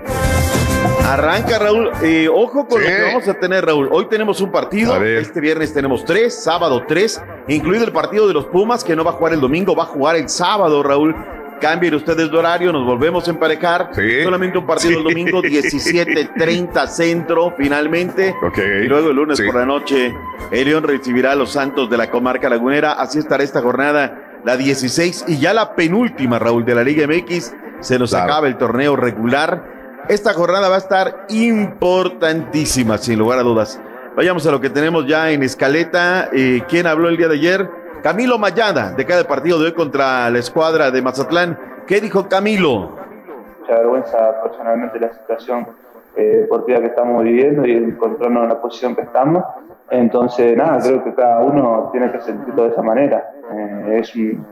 Arranca 1.04 1.58
Raúl, 1.58 1.90
Eh, 2.02 2.28
ojo 2.28 2.66
con 2.66 2.80
Sí. 2.82 2.88
lo 2.88 2.96
que 2.96 3.02
vamos 3.02 3.28
a 3.28 3.34
tener 3.34 3.64
Raúl. 3.66 3.88
Hoy 3.92 4.06
tenemos 4.06 4.40
un 4.40 4.50
partido, 4.50 4.96
este 5.04 5.40
viernes 5.40 5.72
tenemos 5.74 6.04
tres, 6.04 6.42
sábado 6.42 6.82
tres, 6.88 7.20
incluido 7.46 7.84
el 7.84 7.92
partido 7.92 8.26
de 8.26 8.32
los 8.34 8.46
Pumas 8.46 8.82
que 8.82 8.96
no 8.96 9.04
va 9.04 9.10
a 9.10 9.14
jugar 9.14 9.34
el 9.34 9.40
domingo, 9.40 9.76
va 9.76 9.82
a 9.84 9.86
jugar 9.86 10.16
el 10.16 10.28
sábado 10.28 10.82
Raúl. 10.82 11.14
Cambien 11.60 11.94
ustedes 11.94 12.30
de 12.30 12.36
horario, 12.36 12.72
nos 12.72 12.84
volvemos 12.84 13.26
a 13.28 13.30
emparejar. 13.30 13.90
Sí. 13.94 14.22
Solamente 14.24 14.58
un 14.58 14.66
partido 14.66 14.98
el 14.98 15.04
domingo, 15.04 15.40
17:30 15.40 16.86
centro, 16.88 17.54
finalmente. 17.56 18.34
Ok. 18.42 18.58
Y 18.58 18.86
luego 18.88 19.10
el 19.10 19.16
lunes 19.16 19.40
por 19.40 19.54
la 19.54 19.64
noche, 19.64 20.12
el 20.50 20.64
León 20.68 20.82
recibirá 20.84 21.32
a 21.32 21.36
los 21.36 21.52
Santos 21.52 21.88
de 21.88 21.96
la 21.96 22.10
comarca 22.10 22.48
lagunera. 22.48 22.92
Así 22.92 23.18
estará 23.18 23.44
esta 23.44 23.60
jornada, 23.62 24.40
la 24.44 24.56
16 24.56 25.24
y 25.28 25.38
ya 25.38 25.54
la 25.54 25.74
penúltima, 25.74 26.38
Raúl, 26.38 26.64
de 26.64 26.74
la 26.74 26.82
Liga 26.82 27.04
MX. 27.06 27.54
Se 27.80 27.98
nos 27.98 28.10
Claro. 28.10 28.24
acaba 28.32 28.46
el 28.48 28.56
torneo 28.56 28.96
regular. 28.96 29.73
Esta 30.08 30.34
jornada 30.34 30.68
va 30.68 30.74
a 30.74 30.78
estar 30.78 31.26
importantísima, 31.30 32.98
sin 32.98 33.18
lugar 33.18 33.38
a 33.38 33.42
dudas. 33.42 33.80
Vayamos 34.14 34.46
a 34.46 34.50
lo 34.50 34.60
que 34.60 34.68
tenemos 34.68 35.06
ya 35.06 35.30
en 35.30 35.42
escaleta. 35.42 36.28
Eh, 36.32 36.62
¿Quién 36.68 36.86
habló 36.86 37.08
el 37.08 37.16
día 37.16 37.28
de 37.28 37.34
ayer? 37.34 37.68
Camilo 38.02 38.38
Mayada, 38.38 38.92
de 38.92 39.06
cada 39.06 39.24
partido 39.24 39.58
de 39.58 39.66
hoy 39.66 39.72
contra 39.72 40.28
la 40.28 40.38
escuadra 40.38 40.90
de 40.90 41.00
Mazatlán. 41.00 41.58
¿Qué 41.86 42.00
dijo 42.00 42.28
Camilo? 42.28 43.04
mucha 43.60 43.78
vergüenza 43.78 44.42
personalmente 44.42 45.00
la 45.00 45.08
situación 45.14 45.66
eh, 46.16 46.40
deportiva 46.42 46.80
que 46.80 46.86
estamos 46.86 47.24
viviendo 47.24 47.66
y 47.66 47.72
encontrarnos 47.72 48.42
en 48.42 48.48
la 48.50 48.60
posición 48.60 48.94
que 48.94 49.02
estamos. 49.02 49.42
Entonces, 49.90 50.56
nada, 50.56 50.80
creo 50.82 51.02
que 51.02 51.14
cada 51.14 51.40
uno 51.40 51.88
tiene 51.92 52.10
que 52.12 52.20
sentirlo 52.20 52.64
de 52.64 52.68
esa 52.70 52.82
manera. 52.82 53.30
Eh, 53.52 53.98
es, 54.00 54.14
un, 54.14 54.46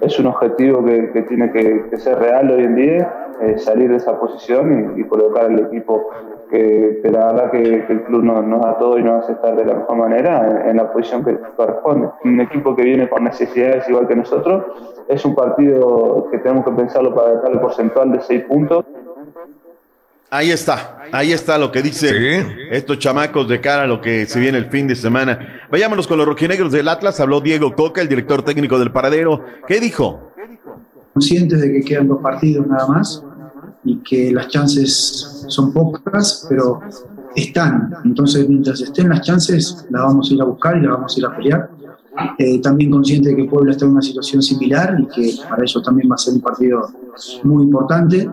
es 0.00 0.18
un 0.18 0.26
objetivo 0.26 0.84
que, 0.84 1.10
que 1.12 1.22
tiene 1.22 1.50
que, 1.52 1.86
que 1.90 1.98
ser 1.98 2.18
real 2.18 2.50
hoy 2.50 2.64
en 2.64 2.76
día, 2.76 3.25
eh, 3.40 3.58
salir 3.58 3.90
de 3.90 3.96
esa 3.96 4.18
posición 4.18 4.94
y, 4.96 5.00
y 5.00 5.04
colocar 5.04 5.50
el 5.50 5.60
equipo 5.60 6.08
que, 6.50 7.00
que 7.02 7.10
la 7.10 7.32
verdad 7.32 7.50
que, 7.50 7.84
que 7.86 7.92
el 7.92 8.02
club 8.04 8.22
nos, 8.22 8.44
nos 8.44 8.62
da 8.62 8.78
todo 8.78 8.98
y 8.98 9.02
nos 9.02 9.24
hace 9.24 9.32
estar 9.32 9.56
de 9.56 9.64
la 9.64 9.74
mejor 9.74 9.96
manera 9.96 10.62
en, 10.62 10.70
en 10.70 10.76
la 10.76 10.92
posición 10.92 11.24
que 11.24 11.36
corresponde. 11.56 12.08
Un 12.24 12.40
equipo 12.40 12.74
que 12.74 12.82
viene 12.82 13.08
con 13.08 13.24
necesidades 13.24 13.88
igual 13.88 14.06
que 14.06 14.16
nosotros, 14.16 14.64
es 15.08 15.24
un 15.24 15.34
partido 15.34 16.28
que 16.30 16.38
tenemos 16.38 16.64
que 16.64 16.72
pensarlo 16.72 17.14
para 17.14 17.32
dejar 17.36 17.52
el 17.52 17.60
porcentual 17.60 18.12
de 18.12 18.20
seis 18.20 18.44
puntos. 18.44 18.84
Ahí 20.28 20.50
está, 20.50 20.98
ahí 21.12 21.32
está 21.32 21.56
lo 21.56 21.70
que 21.70 21.82
dicen 21.82 22.14
estos 22.70 22.98
chamacos 22.98 23.48
de 23.48 23.60
cara 23.60 23.84
a 23.84 23.86
lo 23.86 24.00
que 24.00 24.26
se 24.26 24.40
viene 24.40 24.58
el 24.58 24.66
fin 24.66 24.88
de 24.88 24.96
semana. 24.96 25.62
Vayámonos 25.70 26.08
con 26.08 26.18
los 26.18 26.26
rojinegros 26.26 26.72
del 26.72 26.88
Atlas. 26.88 27.20
Habló 27.20 27.40
Diego 27.40 27.72
Coca, 27.74 28.00
el 28.00 28.08
director 28.08 28.42
técnico 28.42 28.76
del 28.78 28.90
Paradero. 28.90 29.42
¿Qué 29.68 29.78
dijo? 29.78 30.32
conscientes 31.16 31.62
de 31.62 31.72
que 31.72 31.80
quedan 31.80 32.08
dos 32.08 32.20
partidos 32.20 32.66
nada 32.66 32.86
más 32.88 33.24
y 33.86 33.98
que 33.98 34.32
las 34.32 34.48
chances 34.48 35.44
son 35.46 35.72
pocas, 35.72 36.44
pero 36.48 36.80
están. 37.34 37.94
Entonces, 38.04 38.48
mientras 38.48 38.80
estén 38.80 39.08
las 39.08 39.20
chances, 39.20 39.86
las 39.90 40.02
vamos 40.02 40.30
a 40.30 40.34
ir 40.34 40.42
a 40.42 40.44
buscar 40.44 40.76
y 40.76 40.80
las 40.80 40.90
vamos 40.90 41.16
a 41.16 41.20
ir 41.20 41.26
a 41.26 41.36
pelear. 41.36 41.70
Eh, 42.38 42.60
también 42.60 42.90
consciente 42.90 43.28
de 43.28 43.36
que 43.36 43.44
Puebla 43.44 43.72
está 43.72 43.84
en 43.84 43.92
una 43.92 44.02
situación 44.02 44.42
similar 44.42 44.96
y 44.98 45.06
que 45.06 45.34
para 45.48 45.62
ellos 45.62 45.82
también 45.84 46.10
va 46.10 46.14
a 46.14 46.18
ser 46.18 46.34
un 46.34 46.40
partido 46.40 46.88
muy 47.44 47.64
importante. 47.64 48.28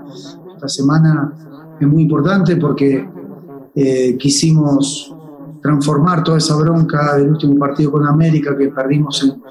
Esta 0.55 0.69
semana 0.69 1.33
es 1.79 1.87
muy 1.87 2.03
importante 2.03 2.55
porque 2.55 3.07
eh, 3.75 4.17
quisimos 4.17 5.13
transformar 5.61 6.23
toda 6.23 6.39
esa 6.39 6.55
bronca 6.55 7.17
del 7.17 7.29
último 7.29 7.57
partido 7.59 7.91
con 7.91 8.07
América 8.07 8.57
que 8.57 8.69
perdimos 8.69 9.23
en, 9.23 9.41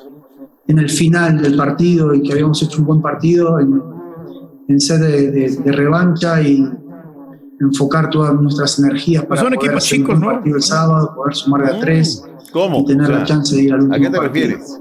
en 0.66 0.78
el 0.78 0.90
final 0.90 1.40
del 1.40 1.56
partido 1.56 2.12
y 2.12 2.22
que 2.22 2.32
habíamos 2.32 2.62
hecho 2.62 2.80
un 2.80 2.86
buen 2.86 3.02
partido 3.02 3.60
en, 3.60 3.92
en 4.68 4.80
ser 4.80 5.00
de, 5.00 5.30
de- 5.30 5.56
de 5.56 5.72
revancha 5.72 6.40
y 6.42 6.64
enfocar 7.60 8.10
todas 8.10 8.34
nuestras 8.34 8.78
energías 8.78 9.24
para 9.24 9.40
son 9.40 9.52
poder 9.54 9.76
hacer 9.76 10.00
un 10.00 10.04
chicos, 10.06 10.18
buen 10.18 10.20
¿no? 10.20 10.26
partido 10.36 10.56
el 10.56 10.62
sábado, 10.62 11.12
poder 11.14 11.34
sumar 11.34 11.64
de 11.70 11.76
a 11.76 11.80
tres 11.80 12.24
¿Cómo? 12.52 12.80
y 12.80 12.86
tener 12.86 13.04
O 13.04 13.06
sea, 13.06 13.18
la 13.18 13.24
chance 13.24 13.54
de 13.56 13.62
ir 13.62 13.72
al 13.72 13.80
último 13.82 13.94
¿A 13.94 13.98
qué 13.98 14.04
te 14.10 14.16
partido. 14.18 14.46
refieres? 14.48 14.78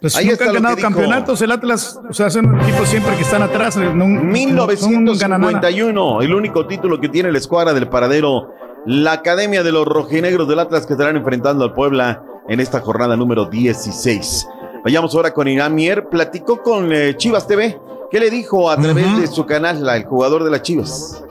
Pues 0.00 0.14
Ahí 0.16 0.26
nunca 0.26 0.32
está 0.34 0.46
han 0.46 0.54
ganado 0.54 0.76
campeonatos 0.76 1.42
el 1.42 1.50
Atlas. 1.50 1.98
O 2.08 2.12
sea, 2.12 2.30
son 2.30 2.54
equipos 2.60 2.88
siempre 2.88 3.16
que 3.16 3.22
están 3.22 3.42
atrás. 3.42 3.76
No, 3.76 3.92
no- 3.92 3.92
no 3.96 4.06
ganan 4.06 4.20
nada. 4.20 4.32
1951, 4.32 6.22
el 6.22 6.34
único 6.34 6.66
título 6.68 7.00
que 7.00 7.08
tiene 7.08 7.32
la 7.32 7.38
escuadra 7.38 7.74
del 7.74 7.88
Paradero, 7.88 8.54
la 8.86 9.12
Academia 9.12 9.64
de 9.64 9.72
los 9.72 9.84
Rojinegros 9.86 10.48
del 10.48 10.60
Atlas 10.60 10.86
que 10.86 10.92
estarán 10.92 11.16
enfrentando 11.16 11.64
al 11.64 11.74
Puebla 11.74 12.22
en 12.48 12.60
esta 12.60 12.80
jornada 12.80 13.16
número 13.16 13.46
16. 13.46 14.46
Vayamos 14.84 15.12
ahora 15.16 15.34
con 15.34 15.48
Irán 15.48 15.74
Mier. 15.74 16.08
Platicó 16.08 16.62
con 16.62 16.92
eh, 16.92 17.16
Chivas 17.16 17.48
TV. 17.48 17.76
¿Qué 18.10 18.20
le 18.20 18.30
dijo 18.30 18.70
a 18.70 18.76
través 18.76 19.20
de 19.20 19.26
su 19.26 19.44
canal 19.44 19.84
la- 19.84 19.96
el 19.96 20.04
jugador 20.04 20.44
de 20.44 20.50
las 20.50 20.62
Chivas? 20.62 21.22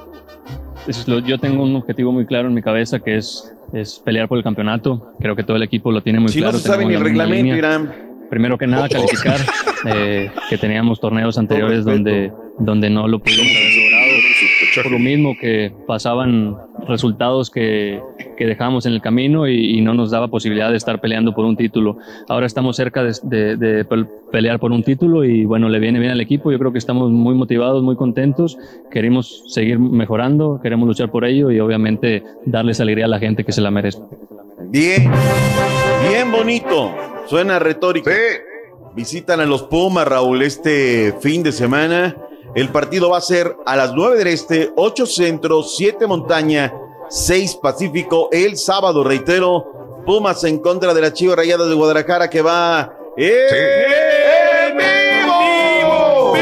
Yo 1.25 1.37
tengo 1.39 1.63
un 1.63 1.75
objetivo 1.75 2.11
muy 2.11 2.25
claro 2.25 2.47
en 2.47 2.53
mi 2.53 2.61
cabeza 2.61 2.99
que 2.99 3.17
es, 3.17 3.51
es 3.73 3.99
pelear 3.99 4.27
por 4.27 4.37
el 4.37 4.43
campeonato. 4.43 5.13
Creo 5.19 5.35
que 5.35 5.43
todo 5.43 5.57
el 5.57 5.63
equipo 5.63 5.91
lo 5.91 6.01
tiene 6.01 6.19
muy 6.19 6.29
Si 6.29 6.39
no 6.39 6.45
claro. 6.45 6.59
se 6.59 6.67
sabe 6.67 6.85
ni 6.85 6.93
el 6.93 7.01
reglamento. 7.01 7.55
Irán. 7.55 7.93
Primero 8.29 8.57
que 8.57 8.67
nada, 8.67 8.89
calificar, 8.89 9.39
eh, 9.85 10.29
que 10.49 10.57
teníamos 10.57 10.99
torneos 10.99 11.37
anteriores 11.37 11.85
donde, 11.85 12.31
donde 12.59 12.89
no 12.89 13.07
lo 13.07 13.19
pudimos 13.19 13.47
haber 13.47 13.73
logrado. 13.75 14.83
Por 14.83 14.91
lo 14.91 14.99
mismo 14.99 15.33
que 15.39 15.71
pasaban 15.87 16.55
resultados 16.87 17.49
que, 17.49 18.01
que 18.37 18.45
dejábamos 18.45 18.85
en 18.85 18.93
el 18.93 19.01
camino 19.01 19.47
y, 19.47 19.77
y 19.77 19.81
no 19.81 19.93
nos 19.93 20.11
daba 20.11 20.27
posibilidad 20.27 20.69
de 20.71 20.77
estar 20.77 20.99
peleando 21.01 21.33
por 21.33 21.45
un 21.45 21.55
título. 21.57 21.97
Ahora 22.27 22.45
estamos 22.45 22.75
cerca 22.75 23.03
de, 23.03 23.13
de- 23.23 23.55
de 23.57 23.87
pel- 23.87 24.07
pelear 24.31 24.59
por 24.59 24.71
un 24.71 24.83
título 24.83 25.23
y 25.23 25.45
bueno, 25.45 25.69
le 25.69 25.79
viene 25.79 25.99
bien 25.99 26.11
al 26.11 26.21
equipo. 26.21 26.51
Yo 26.51 26.59
creo 26.59 26.71
que 26.71 26.77
estamos 26.79 27.11
muy 27.11 27.35
motivados, 27.35 27.83
muy 27.83 27.95
contentos. 27.95 28.57
Queremos 28.91 29.43
seguir 29.47 29.79
mejorando, 29.79 30.59
queremos 30.61 30.87
luchar 30.87 31.09
por 31.11 31.25
ello 31.25 31.51
y 31.51 31.59
obviamente 31.59 32.23
darles 32.45 32.79
alegría 32.79 33.05
a 33.05 33.09
la 33.09 33.19
gente 33.19 33.43
que 33.43 33.51
se 33.51 33.61
la 33.61 33.71
merece. 33.71 33.99
Bien, 34.69 35.09
bien 36.09 36.31
bonito. 36.31 36.91
Suena 37.27 37.59
retórico. 37.59 38.09
Visitan 38.95 39.39
a 39.39 39.45
los 39.45 39.63
Pumas, 39.63 40.07
Raúl, 40.07 40.41
este 40.41 41.13
fin 41.21 41.43
de 41.43 41.51
semana. 41.51 42.15
El 42.57 42.69
partido 42.69 43.11
va 43.11 43.19
a 43.19 43.21
ser 43.21 43.55
a 43.67 43.75
las 43.75 43.93
9 43.93 44.17
del 44.17 44.27
Este, 44.29 44.73
8 44.75 45.05
Centro, 45.05 45.61
7 45.61 46.07
Montaña, 46.07 46.73
6 47.07 47.57
Pacífico. 47.57 48.29
El 48.31 48.57
sábado, 48.57 49.03
reitero, 49.03 50.01
Pumas 50.07 50.43
en 50.43 50.57
contra 50.57 50.91
de 50.95 51.01
la 51.01 51.13
Chivas 51.13 51.37
Rayadas 51.37 51.69
de 51.69 51.75
Guadalajara 51.75 52.31
que 52.31 52.41
va. 52.41 52.97
¡En 53.15 54.75
vivo! 54.75 56.33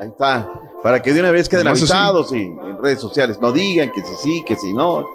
Ahí 0.00 0.08
está. 0.08 0.50
Para 0.82 1.02
que 1.02 1.12
de 1.12 1.20
una 1.20 1.30
vez 1.30 1.46
queden 1.46 1.66
avisados 1.68 2.32
y 2.32 2.44
en 2.44 2.78
redes 2.82 3.00
sociales 3.00 3.38
no 3.40 3.52
digan 3.52 3.92
que 3.92 4.00
sí, 4.02 4.12
sí, 4.22 4.44
que 4.46 4.56
sí, 4.56 4.72
no. 4.72 5.06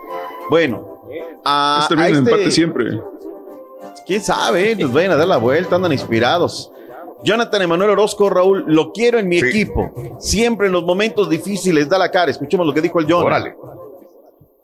Bueno, 0.51 1.01
a, 1.45 1.79
Este 1.83 1.93
a 1.95 1.97
bien 2.05 2.17
este- 2.17 2.29
empate 2.31 2.51
siempre. 2.51 3.01
quién 4.05 4.21
sabe, 4.21 4.75
nos 4.75 4.93
vayan 4.93 5.13
a 5.13 5.15
dar 5.15 5.27
la 5.27 5.37
vuelta, 5.37 5.77
andan 5.77 5.93
inspirados. 5.93 6.70
Jonathan 7.23 7.61
Emanuel 7.61 7.91
Orozco, 7.91 8.29
Raúl, 8.29 8.63
lo 8.67 8.91
quiero 8.91 9.19
en 9.19 9.27
mi 9.27 9.37
equipo. 9.37 9.91
Siempre 10.19 10.67
en 10.67 10.73
los 10.73 10.83
momentos 10.83 11.29
difíciles 11.29 11.87
da 11.89 11.97
la 11.97 12.11
cara. 12.11 12.31
Escuchemos 12.31 12.65
lo 12.65 12.73
que 12.73 12.81
dijo 12.81 12.99
el 12.99 13.11
John. 13.11 13.31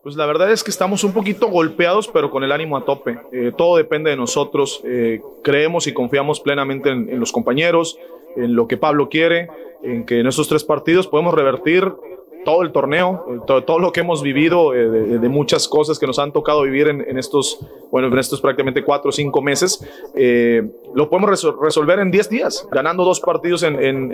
Pues 0.03 0.15
la 0.15 0.25
verdad 0.25 0.51
es 0.51 0.63
que 0.63 0.71
estamos 0.71 1.03
un 1.03 1.11
poquito 1.11 1.49
golpeados, 1.49 2.07
pero 2.07 2.31
con 2.31 2.43
el 2.43 2.51
ánimo 2.51 2.77
a 2.77 2.85
tope. 2.85 3.19
Eh, 3.31 3.51
todo 3.57 3.75
depende 3.77 4.09
de 4.09 4.15
nosotros. 4.15 4.81
Eh, 4.85 5.21
creemos 5.43 5.85
y 5.87 5.93
confiamos 5.93 6.39
plenamente 6.39 6.89
en, 6.89 7.09
en 7.09 7.19
los 7.19 7.31
compañeros, 7.31 7.97
en 8.37 8.55
lo 8.55 8.67
que 8.67 8.77
Pablo 8.77 9.09
quiere, 9.09 9.49
en 9.83 10.05
que 10.05 10.19
en 10.21 10.27
estos 10.27 10.47
tres 10.47 10.63
partidos 10.63 11.07
podemos 11.07 11.33
revertir 11.33 11.91
todo 12.47 12.61
el 12.61 12.71
torneo, 12.71 13.43
todo, 13.45 13.61
todo 13.65 13.77
lo 13.77 13.91
que 13.91 13.99
hemos 13.99 14.23
vivido, 14.23 14.73
eh, 14.73 14.87
de, 14.87 15.19
de 15.19 15.27
muchas 15.29 15.67
cosas 15.67 15.99
que 15.99 16.07
nos 16.07 16.17
han 16.17 16.31
tocado 16.31 16.61
vivir 16.61 16.87
en, 16.87 17.01
en 17.01 17.17
estos, 17.17 17.59
bueno, 17.91 18.07
en 18.07 18.17
estos 18.17 18.39
prácticamente 18.39 18.85
cuatro 18.85 19.09
o 19.09 19.11
cinco 19.11 19.41
meses, 19.41 19.85
eh, 20.15 20.63
lo 20.95 21.09
podemos 21.09 21.29
resol- 21.29 21.57
resolver 21.61 21.99
en 21.99 22.09
10 22.09 22.29
días, 22.29 22.65
ganando 22.71 23.03
dos 23.03 23.19
partidos 23.19 23.63
en, 23.63 23.75
en- 23.83 24.11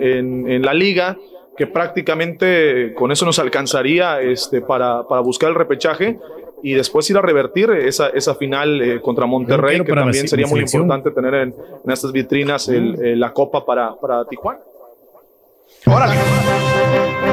en- 0.50 0.62
la 0.62 0.74
liga, 0.74 1.16
que 1.56 1.68
prácticamente 1.68 2.92
con 2.94 3.12
eso 3.12 3.24
nos 3.24 3.38
alcanzaría 3.38 4.20
este, 4.20 4.60
para, 4.60 5.06
para 5.06 5.20
buscar 5.20 5.50
el 5.50 5.54
repechaje 5.54 6.18
y 6.62 6.72
después 6.72 7.08
ir 7.10 7.16
a 7.16 7.22
revertir 7.22 7.70
esa, 7.70 8.08
esa 8.08 8.34
final 8.34 8.80
eh, 8.82 9.00
contra 9.00 9.26
Monterrey, 9.26 9.76
que 9.84 9.92
también 10.06 10.22
se- 10.22 10.28
sería 10.30 10.46
muy 10.46 10.60
importante 10.82 11.10
tener 11.12 11.34
en, 11.34 11.54
en 11.84 11.90
estas 11.92 12.10
vitrinas 12.10 12.68
el- 12.68 12.96
eh, 13.04 13.14
la 13.16 13.32
copa 13.32 13.64
para, 13.64 13.94
para 13.94 14.24
Tijuana. 14.24 14.58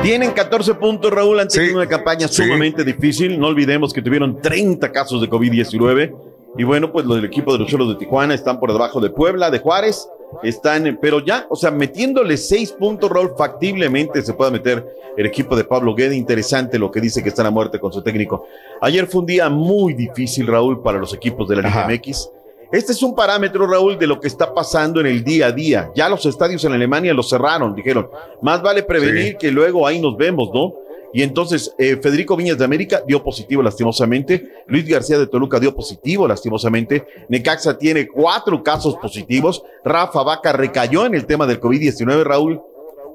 Tienen 0.03 0.32
14 0.32 0.73
puntos, 0.76 1.11
Raúl, 1.11 1.40
han 1.40 1.48
tenido 1.48 1.78
una 1.78 1.88
campaña 1.88 2.28
sumamente 2.28 2.84
difícil. 2.84 3.40
No 3.40 3.48
olvidemos 3.48 3.94
que 3.94 4.02
tuvieron 4.02 4.41
30 4.41 4.91
casos 4.91 5.22
de 5.22 5.30
COVID-19. 5.30 6.15
Y 6.57 6.64
bueno, 6.64 6.91
pues 6.91 7.06
los 7.06 7.15
del 7.15 7.26
equipo 7.26 7.53
de 7.53 7.60
los 7.60 7.68
Cholos 7.69 7.90
de 7.90 7.95
Tijuana 7.95 8.34
están 8.34 8.60
por 8.60 8.73
debajo 8.73 8.99
de 8.99 9.10
Puebla, 9.10 9.49
de 9.49 9.60
Juárez. 9.60 10.10
Están, 10.44 10.98
pero 11.02 11.23
ya, 11.23 11.45
o 11.49 11.56
sea, 11.56 11.72
metiéndole 11.72 12.36
6 12.36 12.73
puntos, 12.73 13.10
Raúl, 13.10 13.32
factiblemente 13.38 14.22
se 14.22 14.34
puede 14.34 14.52
meter 14.52 14.86
el 15.15 15.26
equipo 15.26 15.56
de 15.56 15.64
Pablo 15.64 15.94
Guede. 15.94 16.15
Interesante 16.15 16.80
lo 16.80 16.91
que 16.91 16.99
dice 16.99 17.22
que 17.22 17.30
están 17.30 17.45
a 17.45 17.52
muerte 17.52 17.80
con 17.80 17.94
su 17.94 18.02
técnico. 18.02 18.48
Ayer 18.82 19.07
fue 19.07 19.22
un 19.22 19.28
día 19.28 19.49
muy 19.49 19.94
difícil, 19.94 20.48
Raúl, 20.48 20.82
para 20.82 20.98
los 20.98 21.14
equipos 21.14 21.48
de 21.48 21.57
la 21.57 21.61
Liga 21.61 21.88
MX. 21.88 22.30
Este 22.72 22.93
es 22.93 23.03
un 23.03 23.14
parámetro, 23.14 23.68
Raúl, 23.68 23.99
de 23.99 24.07
lo 24.07 24.19
que 24.19 24.30
está 24.30 24.53
pasando 24.53 25.02
en 25.02 25.07
el 25.07 25.26
día 25.26 25.48
a 25.48 25.52
día. 25.52 25.91
Ya 25.93 26.07
los 26.07 26.26
estadios 26.26 26.64
en 26.64 26.72
Alemania 26.72 27.14
los 27.14 27.30
cerraron, 27.30 27.76
dijeron, 27.76 28.10
más 28.41 28.61
vale 28.61 28.84
prevenir 28.84 29.35
que 29.35 29.52
luego 29.52 29.85
ahí 29.85 29.99
nos 29.99 30.15
vemos, 30.15 30.49
¿no? 30.53 30.73
Y 31.14 31.22
entonces 31.22 31.76
eh, 31.77 31.99
Federico 32.02 32.38
Viñas 32.38 32.57
de 32.57 32.64
América 32.64 33.03
dio 33.06 33.22
positivo 33.22 33.61
lastimosamente, 33.61 34.64
Luis 34.68 34.88
García 34.88 35.19
de 35.19 35.27
Toluca 35.27 35.60
dio 35.60 35.76
positivo 35.76 36.26
lastimosamente, 36.26 37.06
Necaxa 37.27 37.77
tiene 37.77 38.07
cuatro 38.07 38.64
casos 38.64 38.95
positivos, 38.95 39.61
Rafa 39.84 40.23
Vaca 40.23 40.53
recayó 40.53 41.06
en 41.06 41.15
el 41.15 41.26
tema 41.26 41.45
del 41.45 41.60
COVID-19, 41.60 42.23
Raúl. 42.23 42.61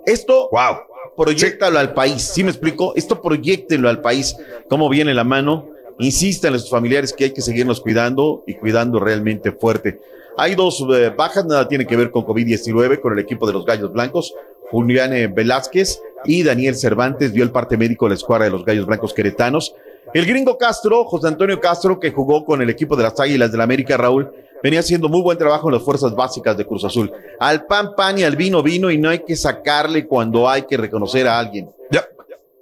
Esto, 0.04 0.50
wow, 0.52 0.76
proyectalo 1.16 1.78
al 1.78 1.94
país, 1.94 2.20
¿sí 2.20 2.44
me 2.44 2.50
explico? 2.50 2.92
Esto 2.94 3.22
proyectenlo 3.22 3.88
al 3.88 4.02
país, 4.02 4.36
cómo 4.68 4.90
viene 4.90 5.14
la 5.14 5.24
mano 5.24 5.75
insisten 5.98 6.54
a 6.54 6.58
sus 6.58 6.70
familiares 6.70 7.12
que 7.12 7.24
hay 7.24 7.30
que 7.30 7.42
seguirnos 7.42 7.80
cuidando 7.80 8.42
y 8.46 8.54
cuidando 8.54 9.00
realmente 9.00 9.52
fuerte. 9.52 10.00
Hay 10.36 10.54
dos 10.54 10.84
eh, 10.92 11.12
bajas, 11.16 11.46
nada 11.46 11.66
tiene 11.66 11.86
que 11.86 11.96
ver 11.96 12.10
con 12.10 12.24
COVID-19, 12.24 13.00
con 13.00 13.12
el 13.14 13.18
equipo 13.18 13.46
de 13.46 13.54
los 13.54 13.64
Gallos 13.64 13.92
Blancos. 13.92 14.34
Julián 14.70 15.14
eh, 15.14 15.28
Velázquez 15.28 16.00
y 16.24 16.42
Daniel 16.42 16.74
Cervantes 16.74 17.32
dio 17.32 17.44
el 17.44 17.50
parte 17.50 17.76
médico 17.76 18.06
de 18.06 18.10
la 18.10 18.14
escuadra 18.16 18.44
de 18.44 18.50
los 18.50 18.64
Gallos 18.64 18.86
Blancos 18.86 19.14
Queretanos. 19.14 19.74
El 20.12 20.26
gringo 20.26 20.58
Castro, 20.58 21.04
José 21.04 21.28
Antonio 21.28 21.60
Castro, 21.60 21.98
que 21.98 22.10
jugó 22.12 22.44
con 22.44 22.62
el 22.62 22.70
equipo 22.70 22.96
de 22.96 23.04
las 23.04 23.18
Águilas 23.18 23.50
del 23.50 23.58
la 23.58 23.64
América, 23.64 23.96
Raúl, 23.96 24.30
venía 24.62 24.80
haciendo 24.80 25.08
muy 25.08 25.20
buen 25.20 25.38
trabajo 25.38 25.68
en 25.68 25.74
las 25.74 25.82
fuerzas 25.82 26.14
básicas 26.14 26.56
de 26.56 26.64
Cruz 26.64 26.84
Azul. 26.84 27.12
Al 27.40 27.66
pan, 27.66 27.94
pan 27.96 28.18
y 28.18 28.22
al 28.22 28.36
vino, 28.36 28.62
vino, 28.62 28.90
y 28.90 28.98
no 28.98 29.08
hay 29.08 29.20
que 29.20 29.36
sacarle 29.36 30.06
cuando 30.06 30.48
hay 30.48 30.62
que 30.62 30.76
reconocer 30.76 31.26
a 31.26 31.38
alguien. 31.38 31.70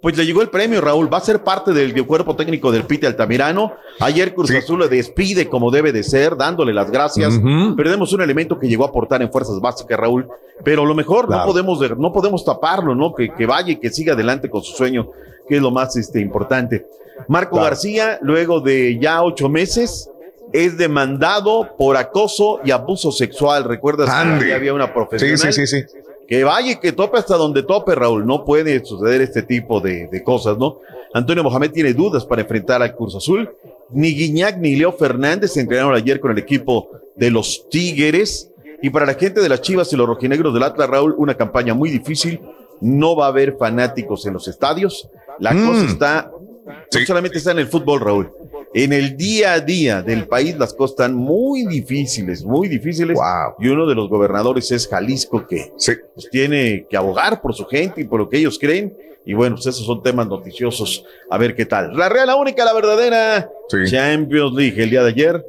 Pues 0.05 0.19
le 0.19 0.27
llegó 0.27 0.43
el 0.43 0.51
premio, 0.51 0.83
Raúl. 0.83 1.11
Va 1.11 1.17
a 1.17 1.23
ser 1.23 1.43
parte 1.43 1.73
del 1.73 2.07
cuerpo 2.07 2.37
técnico 2.37 2.71
del 2.71 2.85
Pite 2.85 3.07
Altamirano. 3.07 3.73
Ayer 4.01 4.35
Cruz 4.35 4.51
Azul 4.51 4.81
le 4.81 4.89
despide 4.89 5.49
como 5.49 5.71
debe 5.71 5.93
de 5.93 6.03
ser, 6.03 6.37
dándole 6.37 6.75
las 6.75 6.91
gracias. 6.91 7.41
Perdemos 7.75 8.13
un 8.13 8.21
elemento 8.21 8.59
que 8.59 8.69
llegó 8.69 8.85
a 8.85 8.89
aportar 8.89 9.23
en 9.23 9.33
fuerzas 9.33 9.59
básicas, 9.63 9.99
Raúl. 9.99 10.29
Pero 10.63 10.85
lo 10.85 10.95
mejor 10.95 11.31
no 11.31 11.43
podemos 11.47 11.81
no 11.97 12.13
podemos 12.13 12.45
taparlo, 12.45 12.95
¿no? 12.95 13.15
Que, 13.15 13.33
que, 13.33 13.47
vaya 13.47 13.73
y 13.73 13.77
que 13.77 13.89
siga 13.89 14.13
adelante 14.13 14.51
con 14.51 14.63
su 14.63 14.77
sueño, 14.77 15.09
que 15.49 15.57
es 15.57 15.63
lo 15.63 15.71
más 15.71 15.97
este, 15.97 16.21
importante. 16.21 16.85
Marco 17.27 17.57
García, 17.57 18.19
luego 18.21 18.61
de 18.61 18.99
ya 19.01 19.23
ocho 19.23 19.49
meses, 19.49 20.11
es 20.53 20.77
demandado 20.77 21.77
por 21.79 21.97
acoso 21.97 22.61
y 22.63 22.73
abuso 22.73 23.11
sexual. 23.11 23.65
¿Recuerdas 23.65 24.11
que 24.39 24.53
había 24.53 24.75
una 24.75 24.93
profesional? 24.93 25.39
Sí, 25.39 25.51
sí, 25.51 25.67
sí, 25.67 25.89
sí 25.89 25.99
que 26.27 26.45
vaya 26.45 26.73
y 26.73 26.77
que 26.77 26.93
tope 26.93 27.19
hasta 27.19 27.37
donde 27.37 27.63
tope, 27.63 27.95
Raúl. 27.95 28.27
No 28.27 28.45
puede 28.45 28.85
suceder 28.85 29.21
este 29.21 29.43
tipo 29.43 29.81
de, 29.81 30.23
cosas, 30.25 30.57
¿no? 30.59 30.81
Antonio 31.13 31.45
Mohamed 31.45 31.71
tiene 31.71 31.93
dudas 31.93 32.25
para 32.25 32.43
enfrentar 32.43 32.83
al 32.83 32.95
Curso 32.95 33.19
Azul. 33.19 33.51
Ni 33.91 34.15
Guiñac 34.15 34.59
ni 34.59 34.75
Leo 34.77 34.93
Fernández 34.93 35.53
se 35.53 35.61
entrenaron 35.61 35.95
ayer 35.95 36.19
con 36.21 36.33
el 36.33 36.39
equipo 36.39 36.91
de 37.15 37.31
los 37.31 37.69
Tigres. 37.69 38.51
Y 38.83 38.91
para 38.91 39.07
la 39.07 39.15
gente 39.15 39.41
de 39.41 39.49
las 39.49 39.61
Chivas 39.61 39.93
y 39.93 39.97
los 39.97 40.07
rojinegros 40.07 40.53
del 40.53 40.63
Atlas, 40.63 40.89
Raúl, 40.89 41.15
una 41.17 41.35
campaña 41.35 41.75
muy 41.75 41.91
difícil. 41.91 42.41
No 42.81 43.15
va 43.17 43.27
a 43.27 43.29
haber 43.29 43.57
fanáticos 43.57 44.27
en 44.27 44.33
los 44.35 44.49
estadios. 44.49 45.09
La 45.39 45.53
cosa 45.53 45.83
Mm. 45.85 45.89
está, 45.89 46.31
no 46.67 47.07
solamente 47.07 47.39
está 47.39 47.53
en 47.53 47.61
el 47.61 47.67
fútbol, 47.69 48.01
Raúl. 48.01 48.31
En 48.77 48.93
el 48.93 49.17
día 49.17 49.53
a 49.53 49.61
día 49.61 50.03
del 50.03 50.27
país 50.27 50.59
las 50.59 50.75
cosas 50.75 50.95
están 50.95 51.15
muy 51.15 51.65
difíciles, 51.65 52.45
muy 52.45 52.67
difíciles. 52.67 53.17
Y 53.61 53.69
uno 53.69 53.87
de 53.87 53.95
los 53.95 54.09
gobernadores 54.09 54.71
es 54.73 54.89
Jalisco, 54.89 55.47
que 55.47 55.71
pues, 56.15 56.29
tiene 56.31 56.85
que 56.91 56.97
abogar 56.97 57.41
por 57.41 57.55
su 57.55 57.65
gente 57.67 58.01
y 58.01 58.05
por 58.05 58.19
lo 58.19 58.29
que 58.29 58.39
ellos 58.39 58.59
creen. 58.59 58.97
Y 59.25 59.33
bueno, 59.33 59.55
pues 59.55 59.67
esos 59.67 59.87
son 59.87 60.03
temas 60.03 60.27
noticiosos. 60.27 61.05
A 61.31 61.39
ver 61.39 61.55
qué 61.55 61.67
tal. 61.67 61.97
La 61.97 62.09
Real, 62.09 62.27
la 62.27 62.35
única, 62.35 62.65
la 62.65 62.75
verdadera 62.75 63.49
Champions 63.87 64.53
League 64.55 64.83
el 64.83 64.91
día 64.91 65.03
de 65.05 65.09
ayer. 65.11 65.47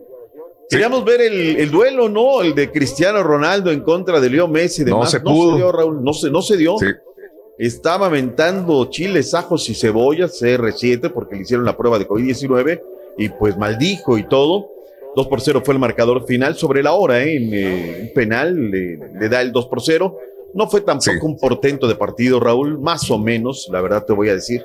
Queríamos 0.69 1.03
ver 1.03 1.21
el, 1.21 1.57
el 1.57 1.71
duelo, 1.71 2.07
¿no? 2.07 2.41
El 2.43 2.53
de 2.53 2.71
Cristiano 2.71 3.23
Ronaldo 3.23 3.71
en 3.71 3.81
contra 3.81 4.19
de 4.19 4.29
Leo 4.29 4.47
Messi. 4.47 4.83
y 4.83 4.85
No 4.85 5.05
se 5.07 5.19
pudo. 5.19 5.55
dio, 5.57 5.71
Raúl. 5.71 6.03
No 6.03 6.13
se, 6.13 6.29
no 6.29 6.43
se 6.43 6.57
dio. 6.57 6.75
Estaba 7.57 8.05
aventando 8.07 8.85
chiles, 8.85 9.33
ajos 9.33 9.67
y 9.69 9.73
cebollas, 9.73 10.41
CR7, 10.41 11.11
porque 11.11 11.35
le 11.35 11.41
hicieron 11.41 11.65
la 11.65 11.75
prueba 11.75 11.97
de 11.97 12.07
COVID-19 12.07 12.81
y 13.17 13.29
pues 13.29 13.57
maldijo 13.57 14.17
y 14.17 14.27
todo. 14.27 14.69
2 15.15 15.27
por 15.27 15.39
0 15.41 15.61
fue 15.63 15.73
el 15.73 15.79
marcador 15.79 16.25
final 16.25 16.55
sobre 16.55 16.83
la 16.83 16.93
hora, 16.93 17.23
¿eh? 17.23 17.37
en 17.37 17.49
eh, 17.53 18.11
penal 18.13 18.69
le, 18.69 18.97
le 18.97 19.29
da 19.29 19.41
el 19.41 19.51
2 19.51 19.67
por 19.67 19.81
0. 19.81 20.17
No 20.53 20.69
fue 20.69 20.81
tampoco 20.81 21.25
un 21.25 21.37
portento 21.37 21.87
de 21.87 21.95
partido, 21.95 22.39
Raúl, 22.39 22.79
más 22.79 23.09
o 23.11 23.17
menos, 23.17 23.67
la 23.71 23.81
verdad 23.81 24.05
te 24.05 24.13
voy 24.13 24.29
a 24.29 24.35
decir. 24.35 24.63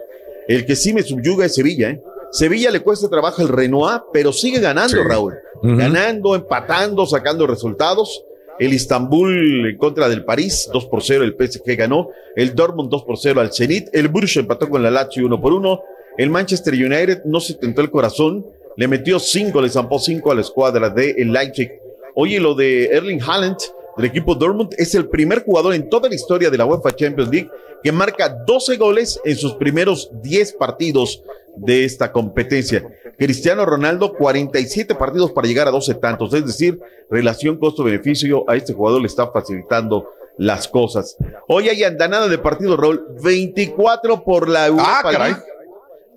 El 0.49 0.67
que 0.67 0.75
sí 0.75 0.93
me 0.93 1.03
subyuga 1.03 1.47
es 1.47 1.55
Sevilla, 1.55 1.91
¿eh? 1.91 2.03
Sevilla 2.33 2.71
le 2.71 2.81
cuesta 2.81 3.09
trabajo 3.09 3.43
el 3.43 3.49
Renoir, 3.49 4.03
pero 4.13 4.33
sigue 4.33 4.61
ganando, 4.61 4.97
Sí. 4.97 5.03
Raúl. 5.09 5.35
Ujú. 5.63 5.77
Ganando, 5.77 6.35
empatando, 6.35 7.07
sacando 7.07 7.47
resultados. 7.47 8.25
El 8.59 8.73
Istanbul 8.73 9.71
en 9.71 9.79
contra 9.79 10.09
del 10.09 10.25
París, 10.25 10.69
2 10.73 10.87
por 10.87 11.03
0, 11.03 11.25
el 11.25 11.35
PSG 11.35 11.77
ganó. 11.77 12.11
El 12.37 12.55
Dortmund 12.55 12.91
2 12.91 13.05
por 13.05 13.19
0 13.19 13.41
al 13.41 13.53
Zenit. 13.53 13.89
El 13.93 14.09
Borussia 14.09 14.41
empató 14.41 14.69
con 14.69 14.83
la 14.83 14.91
Lazio 14.91 15.25
1 15.27 15.41
por 15.41 15.53
1. 15.55 15.83
El 16.17 16.31
Manchester 16.31 16.75
United 16.75 17.23
no 17.25 17.41
se 17.41 17.55
tentó 17.55 17.81
el 17.81 17.91
corazón. 17.91 18.45
Le 18.77 18.89
metió 18.89 19.19
5, 19.19 19.61
le 19.61 19.69
zampó 19.69 19.99
5 19.99 20.31
a 20.31 20.35
la 20.35 20.41
escuadra 20.41 20.91
de 20.91 21.11
el 21.19 21.33
Leipzig. 21.33 21.71
Oye, 22.15 22.41
lo 22.41 22.55
de 22.55 22.87
Erling 22.87 23.21
Haaland 23.23 23.57
del 23.97 24.07
equipo 24.07 24.35
Dortmund 24.35 24.75
es 24.79 24.95
el 24.95 25.09
primer 25.09 25.45
jugador 25.45 25.75
en 25.75 25.89
toda 25.89 26.09
la 26.09 26.15
historia 26.15 26.51
de 26.51 26.59
la 26.59 26.67
UEFA 26.67 26.93
Champions 26.95 27.31
League 27.31 27.51
que 27.83 27.93
marca 27.93 28.29
12 28.29 28.77
goles 28.77 29.21
en 29.25 29.37
sus 29.37 29.55
primeros 29.55 30.11
10 30.23 30.53
partidos 30.55 31.23
de 31.57 31.85
esta 31.85 32.13
competencia. 32.13 32.85
Cristiano 33.19 33.65
Ronaldo, 33.67 34.13
47 34.15 34.95
partidos 34.95 35.33
para 35.33 35.49
llegar 35.49 35.67
a 35.69 35.71
12 35.71 35.95
tantos, 35.95 36.33
es 36.35 36.47
decir, 36.47 36.79
relación 37.11 37.59
costo-beneficio 37.59 38.45
a 38.49 38.57
este 38.57 38.73
jugador 38.73 39.01
le 39.01 39.07
está 39.07 39.31
facilitando 39.31 40.11
las 40.39 40.69
cosas. 40.69 41.17
Hoy 41.49 41.69
hay 41.69 41.83
andanada 41.85 42.29
de 42.29 42.39
partido, 42.39 42.77
Raúl, 42.77 43.05
24 43.23 44.25
por 44.25 44.49
la 44.49 44.67
Europa 44.67 45.01
Ah, 45.01 45.03
caray. 45.11 45.33
League. 45.33 45.45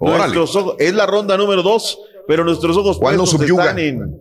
Órale. 0.03 0.33
Nuestros 0.35 0.55
ojos, 0.55 0.75
es 0.79 0.93
la 0.93 1.05
ronda 1.05 1.37
número 1.37 1.63
2, 1.63 1.99
pero 2.27 2.43
nuestros 2.43 2.75
ojos 2.77 2.97
¿Cuál 2.97 3.17
nos 3.17 3.29
puestos 3.29 3.47
subyuga? 3.47 3.65
están 3.69 3.79
en... 3.79 4.19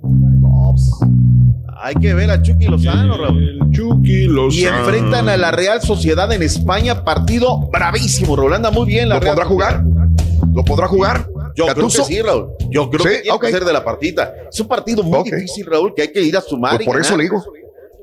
Hay 1.84 1.94
que 1.96 2.14
ver 2.14 2.30
a 2.30 2.40
Chucky 2.40 2.66
Lozano, 2.66 3.16
Raúl. 3.16 3.58
Chucky 3.72 4.26
Lozano. 4.26 4.52
Y 4.52 4.64
enfrentan 4.66 5.28
a 5.28 5.36
la 5.36 5.50
Real 5.50 5.82
Sociedad 5.82 6.30
en 6.32 6.42
España, 6.42 7.04
partido 7.04 7.58
bravísimo. 7.72 8.36
Raúl 8.36 8.54
anda 8.54 8.70
muy 8.70 8.86
bien 8.86 9.08
la 9.08 9.16
¿Lo 9.16 9.20
Real 9.20 9.34
podrá 9.34 9.48
jugar? 9.48 9.82
¿Lo 10.54 10.64
podrá 10.64 10.86
jugar? 10.86 11.28
Yo 11.56 11.66
creo 11.66 11.88
que 11.88 11.92
sí, 12.04 12.22
Raúl. 12.22 12.48
Yo 12.70 12.88
creo 12.88 13.02
Sí, 13.04 13.08
que 13.16 13.22
tiene 13.22 13.36
ok. 13.36 13.44
que 13.44 13.50
ser 13.50 13.64
de 13.64 13.72
la 13.72 13.84
partida. 13.84 14.32
Es 14.50 14.60
un 14.60 14.68
partido 14.68 15.02
muy 15.02 15.24
difícil, 15.24 15.66
Raúl, 15.66 15.92
que 15.94 16.02
hay 16.02 16.12
que 16.12 16.22
ir 16.22 16.36
a 16.36 16.40
sumar. 16.40 16.76
Pues 16.76 16.82
y 16.82 16.86
por 16.86 17.00
eso 17.00 17.16
le 17.16 17.24
digo. 17.24 17.42
Por 17.42 17.52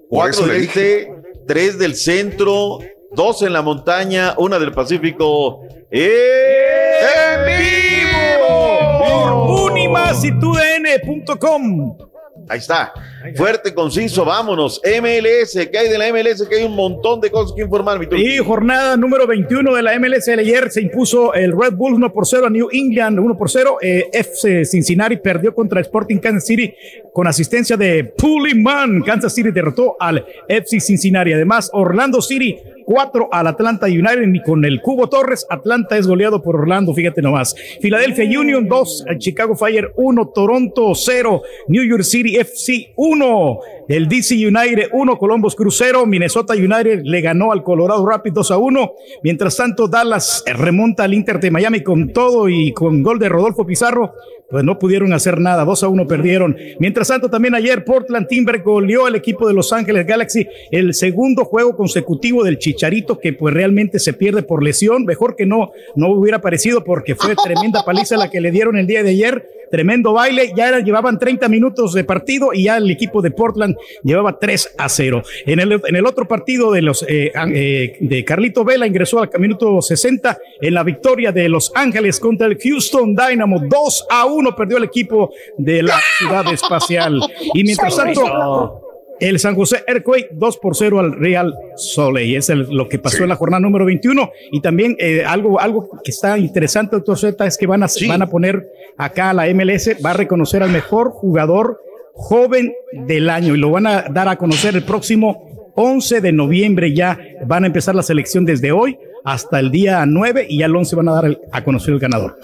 Cuatro 0.10 0.32
eso 0.32 0.46
le 0.48 0.60
dije. 0.60 1.00
este, 1.02 1.14
tres 1.48 1.80
del 1.80 1.96
centro, 1.96 2.80
dos 3.12 3.42
en 3.42 3.52
la 3.54 3.62
montaña, 3.62 4.36
una 4.38 4.60
del 4.60 4.72
Pacífico. 4.72 5.62
¡En 5.92 7.46
vivo! 7.46 9.66
Unimasitudn.com. 9.66 12.10
Ahí 12.50 12.58
está. 12.58 12.92
Fuerte, 13.36 13.76
conciso, 13.76 14.26
vámonos. 14.26 14.82
MLS, 14.84 15.68
que 15.72 15.78
hay 15.78 15.88
de 15.88 16.00
la 16.00 16.12
MLS? 16.12 16.48
Que 16.48 16.56
hay 16.56 16.64
un 16.64 16.76
montón 16.76 17.22
de 17.22 17.30
cosas 17.30 17.54
que 17.56 17.62
informar, 17.62 18.00
mi. 18.00 18.08
Y 18.20 18.40
jornada 18.40 18.98
número 18.98 19.28
21 19.28 19.76
de 19.76 19.84
la 19.84 20.00
MLS. 20.00 20.30
Ayer 20.30 20.72
se 20.72 20.82
impuso 20.82 21.32
el 21.36 21.52
Red 21.52 21.74
Bull 21.74 21.94
1 21.94 22.12
por 22.12 22.26
0 22.26 22.48
a 22.48 22.50
New 22.50 22.70
England 22.72 23.20
1 23.20 23.38
por 23.38 23.52
0. 23.52 23.78
Eh, 23.82 24.10
FC 24.12 24.66
Cincinnati 24.66 25.18
perdió 25.18 25.54
contra 25.54 25.80
Sporting 25.82 26.18
Kansas 26.18 26.48
City 26.48 26.74
con 27.14 27.28
asistencia 27.28 27.78
de 27.78 28.04
Pullman. 28.04 29.02
Kansas 29.02 29.34
City 29.34 29.52
derrotó 29.52 29.96
al 30.00 30.26
FC 30.48 30.80
Cincinnati. 30.80 31.34
Además, 31.34 31.70
Orlando 31.72 32.20
City 32.20 32.58
4 32.90 33.30
al 33.32 33.46
Atlanta 33.46 33.86
United 33.86 34.34
y 34.34 34.42
con 34.42 34.66
el 34.66 34.82
Cubo 34.82 35.08
Torres. 35.08 35.46
Atlanta 35.48 35.96
es 35.96 36.08
goleado 36.08 36.42
por 36.42 36.56
Orlando, 36.56 36.92
fíjate 36.92 37.22
nomás. 37.22 37.56
Philadelphia 37.80 38.40
Union 38.40 38.68
2, 38.68 39.06
Chicago 39.20 39.56
Fire 39.56 39.92
1, 39.96 40.32
Toronto 40.34 40.96
0, 40.96 41.44
New 41.68 41.84
York 41.84 42.02
City 42.02 42.38
FC 42.38 42.94
1, 42.96 43.60
el 43.90 44.10
DC 44.10 44.34
United 44.34 44.88
1, 44.92 45.18
Columbus 45.20 45.56
Crucero, 45.56 46.08
Minnesota 46.08 46.56
United 46.56 47.02
le 47.04 47.22
ganó 47.22 47.52
al 47.52 47.62
Colorado 47.62 48.04
Rapids 48.04 48.34
2 48.34 48.52
a 48.52 48.58
1. 48.58 48.92
Mientras 49.22 49.56
tanto, 49.56 49.88
Dallas 49.88 50.44
remonta 50.48 51.04
al 51.04 51.14
Inter 51.14 51.40
de 51.40 51.52
Miami 51.52 51.84
con 51.84 52.12
todo 52.12 52.50
y 52.50 52.74
con 52.74 53.04
gol 53.04 53.20
de 53.20 53.30
Rodolfo 53.30 53.68
Pizarro. 53.68 54.16
Pues 54.50 54.64
no 54.64 54.80
pudieron 54.80 55.14
hacer 55.14 55.40
nada, 55.40 55.64
2 55.64 55.84
a 55.84 55.88
1 55.90 56.08
perdieron. 56.08 56.58
Mientras 56.80 57.08
tanto, 57.08 57.30
también 57.30 57.54
ayer 57.54 57.86
Portland 57.86 58.28
Timber 58.28 58.62
goleó 58.64 59.06
al 59.06 59.16
equipo 59.16 59.48
de 59.48 59.54
Los 59.54 59.72
Ángeles 59.72 60.08
Galaxy 60.08 60.48
el 60.72 60.96
segundo 60.96 61.46
juego 61.46 61.76
consecutivo 61.76 62.44
del 62.44 62.58
Chicharito 62.58 63.20
que 63.20 63.34
pues 63.34 63.54
realmente 63.54 64.00
se 64.00 64.14
pierde 64.14 64.42
por 64.42 64.64
lesión. 64.64 65.06
Mejor 65.06 65.36
que 65.36 65.46
no, 65.46 65.72
no 65.96 66.10
hubiera 66.10 66.38
aparecido 66.38 66.84
porque 66.84 67.14
fue 67.16 67.36
tremenda 67.36 67.84
paliza 67.84 68.18
la 68.18 68.32
que 68.32 68.42
le 68.42 68.50
dieron 68.50 68.78
el 68.78 68.88
día 68.88 69.04
de 69.04 69.12
ayer. 69.12 69.46
Tremendo 69.72 70.14
baile, 70.14 70.52
ya 70.56 70.80
llevaban 70.80 71.20
30 71.20 71.48
minutos 71.48 71.94
de 71.94 72.04
partido 72.04 72.54
y 72.54 72.64
ya 72.64 72.78
el 72.78 72.90
equipo 72.90 73.22
de 73.22 73.32
Portland 73.32 73.76
llevaba 74.04 74.38
3 74.38 74.76
a 74.78 74.90
0. 74.90 75.24
En 75.46 75.60
el, 75.60 75.82
en 75.86 75.96
el 75.96 76.06
otro 76.06 76.28
partido 76.28 76.72
de 76.72 76.82
los 76.82 77.04
eh, 77.04 77.32
eh, 77.54 77.98
de 78.00 78.26
Carlito 78.26 78.64
Vela 78.64 78.88
ingresó 78.88 79.22
al 79.22 79.30
minuto 79.40 79.82
60 79.82 80.38
en 80.62 80.74
la 80.74 80.84
victoria 80.84 81.32
de 81.32 81.50
Los 81.50 81.72
Ángeles 81.76 82.20
contra 82.20 82.48
el 82.48 82.58
Houston 82.58 83.16
Dynamo 83.16 83.60
2 83.60 84.08
a 84.10 84.26
1 84.26 84.56
perdió 84.56 84.78
el 84.78 84.84
equipo 84.86 85.32
de 85.58 85.84
la 85.84 86.00
ciudad 86.18 86.52
espacial. 86.52 87.22
Y 87.54 87.64
mientras 87.64 87.96
tanto, 87.96 88.89
el 89.20 89.40
San 89.40 89.56
José 89.56 89.84
Earthquake 89.88 90.30
2 90.32 90.58
por 90.58 90.76
0 90.76 91.00
al 91.00 91.14
Real 91.14 91.54
Soleil. 91.76 92.38
Es 92.38 92.50
el- 92.50 92.68
lo 92.70 92.88
que 92.88 93.00
pasó 93.00 93.24
en 93.24 93.30
la 93.30 93.36
jornada 93.36 93.60
número 93.62 93.86
21. 93.86 94.32
Y 94.52 94.62
también 94.62 94.96
eh, 95.00 95.24
algo, 95.26 95.60
algo 95.60 95.90
que 96.04 96.12
está 96.12 96.38
interesante, 96.38 96.96
doctor 96.96 97.18
Z, 97.18 97.46
es 97.46 97.58
que 97.58 97.68
van 97.68 97.84
a, 97.84 97.88
van 98.08 98.22
a 98.22 98.28
poner 98.30 98.68
acá 98.98 99.34
la 99.34 99.48
MLS, 99.54 99.98
va 100.04 100.12
a 100.12 100.14
reconocer 100.14 100.64
al 100.64 100.72
mejor 100.72 101.10
jugador 101.12 101.80
joven 102.14 102.74
del 103.08 103.30
año 103.30 103.56
y 103.56 103.58
lo 103.58 103.72
van 103.72 103.88
a 103.88 104.02
dar 104.10 104.28
a 104.28 104.36
conocer 104.38 104.76
el 104.76 104.84
próximo 104.84 105.72
11 105.76 106.20
de 106.22 106.32
noviembre. 106.32 106.94
Ya 106.94 107.18
van 107.46 107.64
a 107.64 107.68
empezar 107.68 107.96
la 107.96 108.04
selección 108.04 108.46
desde 108.46 108.72
hoy 108.72 108.98
hasta 109.24 109.60
el 109.60 109.72
día 109.72 110.06
9 110.06 110.46
y 110.50 110.60
ya 110.60 110.66
el 110.66 110.76
11 110.76 110.96
van 110.96 111.10
a 111.10 111.14
dar 111.14 111.26
el- 111.26 111.40
a 111.52 111.64
conocer 111.64 111.94
el 111.94 112.00
ganador. 112.00 112.38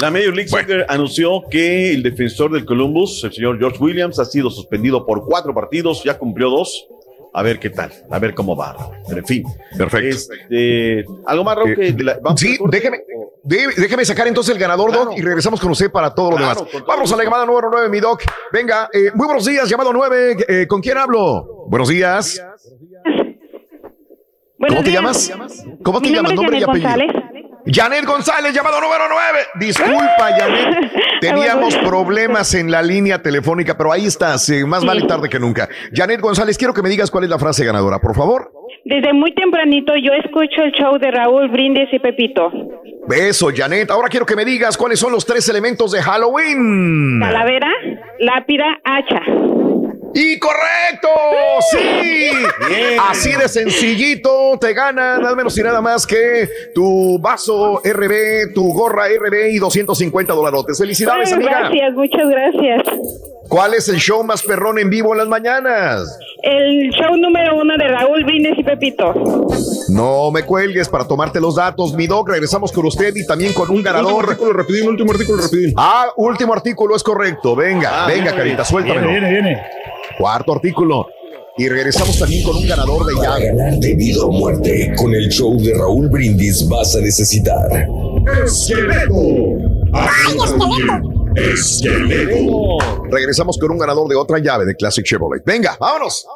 La 0.00 0.10
Major 0.10 0.34
League 0.34 0.48
Soccer 0.48 0.86
anunció 0.88 1.42
que 1.50 1.92
el 1.92 2.02
defensor 2.02 2.52
del 2.52 2.64
Columbus, 2.64 3.22
el 3.24 3.32
señor 3.32 3.58
George 3.58 3.78
Williams, 3.82 4.18
ha 4.18 4.24
sido 4.24 4.50
suspendido 4.50 5.04
por 5.04 5.24
cuatro 5.26 5.52
partidos, 5.54 6.02
ya 6.04 6.16
cumplió 6.18 6.48
dos. 6.48 6.86
A 7.32 7.42
ver 7.44 7.60
qué 7.60 7.70
tal, 7.70 7.92
a 8.10 8.18
ver 8.18 8.34
cómo 8.34 8.56
va. 8.56 8.76
Pero 9.06 9.18
en 9.20 9.26
fin. 9.26 9.44
Perfecto. 9.78 10.16
Este, 10.32 11.04
algo 11.26 11.44
más, 11.44 11.54
Raúl, 11.56 11.76
vamos 12.22 12.40
Sí, 12.40 12.58
déjeme, 12.70 12.98
dé- 13.44 13.68
déjeme 13.76 14.04
sacar 14.04 14.26
entonces 14.26 14.52
el 14.52 14.60
ganador, 14.60 14.90
Doc, 14.92 15.12
y 15.16 15.20
regresamos 15.22 15.60
con 15.60 15.70
usted 15.70 15.92
para 15.92 16.12
todo 16.12 16.32
lo 16.32 16.36
demás. 16.38 16.64
Vamos 16.88 17.12
a 17.12 17.16
la 17.16 17.22
llamada 17.22 17.46
número 17.46 17.68
9, 17.70 17.88
mi 17.88 18.00
Doc. 18.00 18.22
Venga, 18.52 18.88
eh, 18.92 19.10
muy 19.14 19.26
buenos 19.26 19.44
días, 19.46 19.68
llamado 19.68 19.92
9. 19.92 20.36
eh, 20.48 20.66
¿Con 20.66 20.80
quién 20.80 20.98
hablo? 20.98 21.66
Buenos 21.68 21.88
días. 21.88 22.42
¿Cómo 24.68 24.82
te 24.82 24.90
llamas? 24.92 25.32
¿Cómo 25.82 26.00
te 26.02 26.08
Mi 26.08 26.14
llamas? 26.16 26.34
nombre 26.34 26.34
Nombre 26.34 26.56
es 26.58 26.60
y 26.60 26.64
apellido. 26.64 26.90
González. 26.90 27.19
Janet 27.66 28.04
González, 28.04 28.52
llamado 28.54 28.80
número 28.80 29.04
9. 29.08 29.38
Disculpa, 29.60 30.30
Janet. 30.38 30.92
Teníamos 31.20 31.76
problemas 31.76 32.54
en 32.54 32.70
la 32.70 32.82
línea 32.82 33.20
telefónica, 33.22 33.76
pero 33.76 33.92
ahí 33.92 34.06
estás. 34.06 34.48
eh, 34.50 34.64
más 34.64 34.84
vale 34.84 35.02
tarde 35.06 35.28
que 35.28 35.38
nunca. 35.38 35.68
Janet 35.92 36.20
González, 36.20 36.56
quiero 36.56 36.72
que 36.74 36.82
me 36.82 36.88
digas 36.88 37.10
cuál 37.10 37.24
es 37.24 37.30
la 37.30 37.38
frase 37.38 37.64
ganadora, 37.64 37.98
por 37.98 38.14
favor. 38.16 38.52
Desde 38.84 39.12
muy 39.12 39.34
tempranito 39.34 39.92
yo 40.02 40.12
escucho 40.14 40.62
el 40.62 40.72
show 40.72 40.98
de 40.98 41.10
Raúl 41.10 41.48
Brindis 41.50 41.88
y 41.92 41.98
Pepito. 41.98 42.50
Beso, 43.06 43.50
Janet. 43.54 43.90
Ahora 43.90 44.08
quiero 44.08 44.24
que 44.24 44.34
me 44.36 44.44
digas 44.44 44.76
cuáles 44.76 44.98
son 44.98 45.12
los 45.12 45.26
tres 45.26 45.48
elementos 45.48 45.92
de 45.92 46.00
Halloween. 46.02 47.20
Calavera, 47.20 47.68
lápida, 48.20 48.64
hacha. 48.84 49.20
¡Y 50.14 50.38
correcto! 50.38 51.08
¡Sí! 51.70 52.30
Así 53.08 53.32
de 53.32 53.48
sencillito 53.48 54.58
te 54.60 54.72
ganan, 54.72 55.24
al 55.24 55.36
menos 55.36 55.56
y 55.58 55.62
nada 55.62 55.80
más 55.80 56.06
que 56.06 56.48
tu 56.74 57.18
vaso 57.20 57.80
RB, 57.84 58.52
tu 58.54 58.72
gorra 58.72 59.04
RB 59.08 59.50
y 59.52 59.58
250 59.58 60.32
dolarotes. 60.32 60.78
¡Felicidades, 60.78 61.32
amiga! 61.32 61.60
Gracias, 61.60 61.94
muchas 61.94 62.28
gracias. 62.28 62.82
¿Cuál 63.48 63.74
es 63.74 63.88
el 63.88 63.96
show 63.96 64.22
más 64.22 64.42
perrón 64.44 64.78
en 64.78 64.90
vivo 64.90 65.12
en 65.12 65.18
las 65.18 65.26
mañanas? 65.28 66.18
El 66.42 66.90
show 66.92 67.16
número 67.16 67.56
uno 67.56 67.76
de 67.76 67.88
Raúl 67.88 68.22
Brindis 68.24 68.56
y 68.58 68.62
Pepito. 68.62 69.12
No 69.88 70.30
me 70.30 70.44
cuelgues 70.44 70.88
para 70.88 71.06
tomarte 71.06 71.40
los 71.40 71.56
datos, 71.56 71.92
mi 71.94 72.06
doc. 72.06 72.28
Regresamos 72.28 72.70
con 72.70 72.86
usted 72.86 73.12
y 73.16 73.26
también 73.26 73.52
con 73.52 73.68
un 73.70 73.82
ganador. 73.82 74.12
Último 74.12 74.30
artículo 74.30 74.52
rapidín, 74.52 74.88
último 74.88 75.12
artículo 75.12 75.42
rapidín. 75.42 75.74
Ah, 75.76 76.10
último 76.16 76.52
artículo 76.54 76.94
es 76.94 77.02
correcto. 77.02 77.56
Venga, 77.56 78.04
Ah, 78.04 78.06
venga, 78.06 78.32
carita. 78.34 78.62
Viene, 78.72 79.06
viene, 79.06 79.30
viene. 79.30 79.62
Cuarto 80.18 80.54
artículo. 80.54 81.06
Y 81.56 81.68
regresamos 81.68 82.18
también 82.18 82.44
con 82.44 82.56
un 82.56 82.66
ganador 82.66 83.04
de 83.04 83.14
llave. 83.14 83.46
ganar 83.46 83.78
de 83.78 83.94
vida 83.94 84.22
o 84.24 84.32
muerte, 84.32 84.94
con 84.96 85.14
el 85.14 85.28
show 85.28 85.60
de 85.60 85.74
Raúl 85.74 86.08
Brindis 86.08 86.66
vas 86.68 86.96
a 86.96 87.00
necesitar. 87.00 87.86
¡Esqueleto! 88.44 89.14
¡Esqueleto! 91.36 92.78
Regresamos 93.10 93.58
con 93.58 93.72
un 93.72 93.78
ganador 93.78 94.08
de 94.08 94.16
otra 94.16 94.38
llave 94.38 94.64
de 94.64 94.74
Classic 94.74 95.04
Chevrolet. 95.04 95.42
Venga, 95.44 95.76
vámonos. 95.78 96.26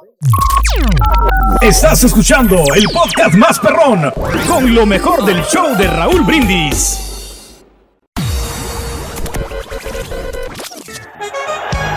Estás 1.63 2.05
escuchando 2.05 2.57
el 2.75 2.85
podcast 2.93 3.35
más 3.35 3.59
perrón 3.61 4.13
con 4.49 4.75
lo 4.75 4.85
mejor 4.85 5.25
del 5.25 5.43
show 5.45 5.77
de 5.77 5.87
Raúl 5.87 6.23
Brindis. 6.25 7.14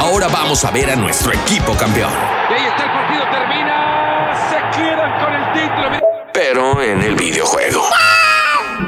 Ahora 0.07 0.29
vamos 0.29 0.63
a 0.63 0.71
ver 0.71 0.89
a 0.89 0.95
nuestro 0.95 1.33
equipo 1.33 1.73
campeón. 1.75 2.09
Y 2.49 2.53
ahí 2.53 2.65
está 2.65 2.85
el 2.85 2.91
partido, 2.91 3.23
termina. 3.29 4.33
Se 4.49 4.79
quedan 4.79 5.19
con 5.19 5.33
el 5.33 5.51
título. 5.51 5.99
Pero 6.31 6.81
en 6.81 7.01
el 7.01 7.15
videojuego. 7.15 7.83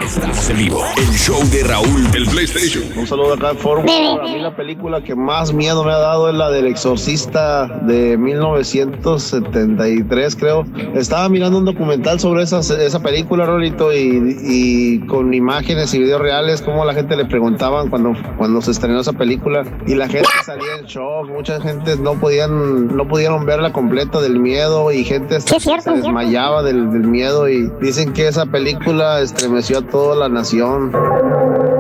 Estamos 0.10 0.50
en 0.50 0.58
vivo. 0.58 0.84
El 0.98 1.16
show 1.16 1.40
de 1.52 1.64
Raúl 1.66 2.10
del 2.10 2.26
PlayStation. 2.26 2.84
Un 2.98 3.06
saludo 3.06 3.36
acá 3.36 3.50
al 3.50 3.58
foro. 3.58 3.82
A 3.82 3.84
mí 3.84 4.40
la 4.40 4.56
película 4.56 5.04
que 5.04 5.14
más 5.14 5.54
miedo 5.54 5.84
me 5.84 5.92
ha 5.92 6.00
dado 6.00 6.30
es 6.30 6.36
la 6.36 6.50
del 6.50 6.66
Exorcista 6.66 7.68
de 7.84 8.18
1973, 8.18 10.36
creo. 10.36 10.66
Estaba 10.96 11.30
mirando 11.30 11.60
un 11.60 11.66
documental 11.66 12.20
sobre 12.20 12.42
esa, 12.42 12.58
esa 12.58 13.00
película, 13.02 13.46
Rolito, 13.46 13.94
y, 13.94 14.36
y 14.42 15.06
con 15.06 15.32
imágenes 15.32 15.94
y 15.94 16.00
videos 16.00 16.22
reales, 16.22 16.64
como 16.64 16.84
la 16.86 16.96
gente 16.96 17.16
le 17.16 17.26
preguntaban 17.26 17.92
cuando, 17.92 18.14
cuando 18.36 18.64
se 18.64 18.72
estrenó 18.72 19.02
esa 19.02 19.14
película. 19.14 19.64
Y 19.86 19.94
la 19.94 20.08
gente 20.08 20.28
salía 20.44 20.78
en 20.80 20.86
shock. 20.86 21.30
Mucha 21.30 21.62
gente 21.62 21.96
no 21.98 22.20
podían, 22.20 22.98
no 22.98 23.08
pudieron 23.08 23.46
verla 23.46 23.72
completa 23.72 24.22
del 24.22 24.40
miedo 24.40 24.92
y 24.92 25.04
gente 25.04 25.40
se, 25.40 25.60
se 25.60 25.92
desmayaba 25.92 26.64
del, 26.64 26.92
del 26.92 27.04
miedo. 27.04 27.48
Y 27.48 27.70
dicen 27.80 28.12
que 28.12 28.28
esa 28.28 28.48
película 28.48 29.22
estremeció 29.22 29.78
a 29.78 29.84
toda 30.00 30.16
la 30.16 30.30
nación. 30.30 30.92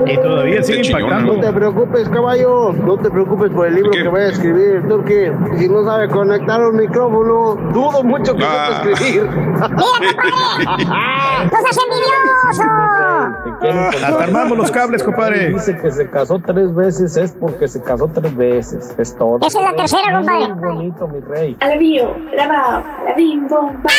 Y 0.06 0.16
todavía 0.18 0.62
sigue 0.64 0.88
impactando. 0.88 1.36
No 1.36 1.40
te 1.42 1.54
preocupes, 1.54 2.10
caballo. 2.10 2.74
No 2.74 2.98
te 2.98 3.10
preocupes 3.10 3.50
por 3.52 3.68
el 3.68 3.76
libro 3.76 3.92
que 3.92 4.08
voy 4.08 4.22
a 4.22 4.28
escribir. 4.28 4.84
Porque 4.90 5.32
si 5.58 5.70
no 5.70 5.84
sabe 5.86 6.10
conectar 6.10 6.62
un 6.66 6.76
micrófono, 6.78 7.56
dudo 7.74 8.04
mucho 8.04 8.36
que 8.36 8.44
Ah. 8.44 8.82
sepa 8.84 8.92
escribir. 8.92 9.24
¡No 9.60 11.58
seas 11.62 11.78
envidioso! 11.86 12.64
Hasta 14.06 14.24
armamos 14.24 14.58
los 14.58 14.72
cables, 14.72 15.04
compadre. 15.04 15.50
Dice 15.50 15.78
que 15.78 15.92
se 15.92 16.10
casó 16.10 16.40
tres 16.40 16.74
veces, 16.76 17.16
es 17.18 17.32
porque 17.40 17.68
se 17.68 17.82
casó 17.82 18.08
tres 18.14 18.36
veces. 18.36 18.94
Es 18.98 19.16
todo. 19.16 19.40
Esa 19.46 19.60
es 19.60 19.66
la 19.66 19.76
tercera, 19.76 20.14
compadre. 20.18 20.54
Muy 20.54 20.76
bonito, 20.76 21.08
mi 21.08 21.20
rey. 21.22 21.56
Alabío, 21.62 22.16
la 22.36 22.48
la 22.48 23.14
bim 23.16 23.48
bom 23.48 23.82
ba. 23.84 23.90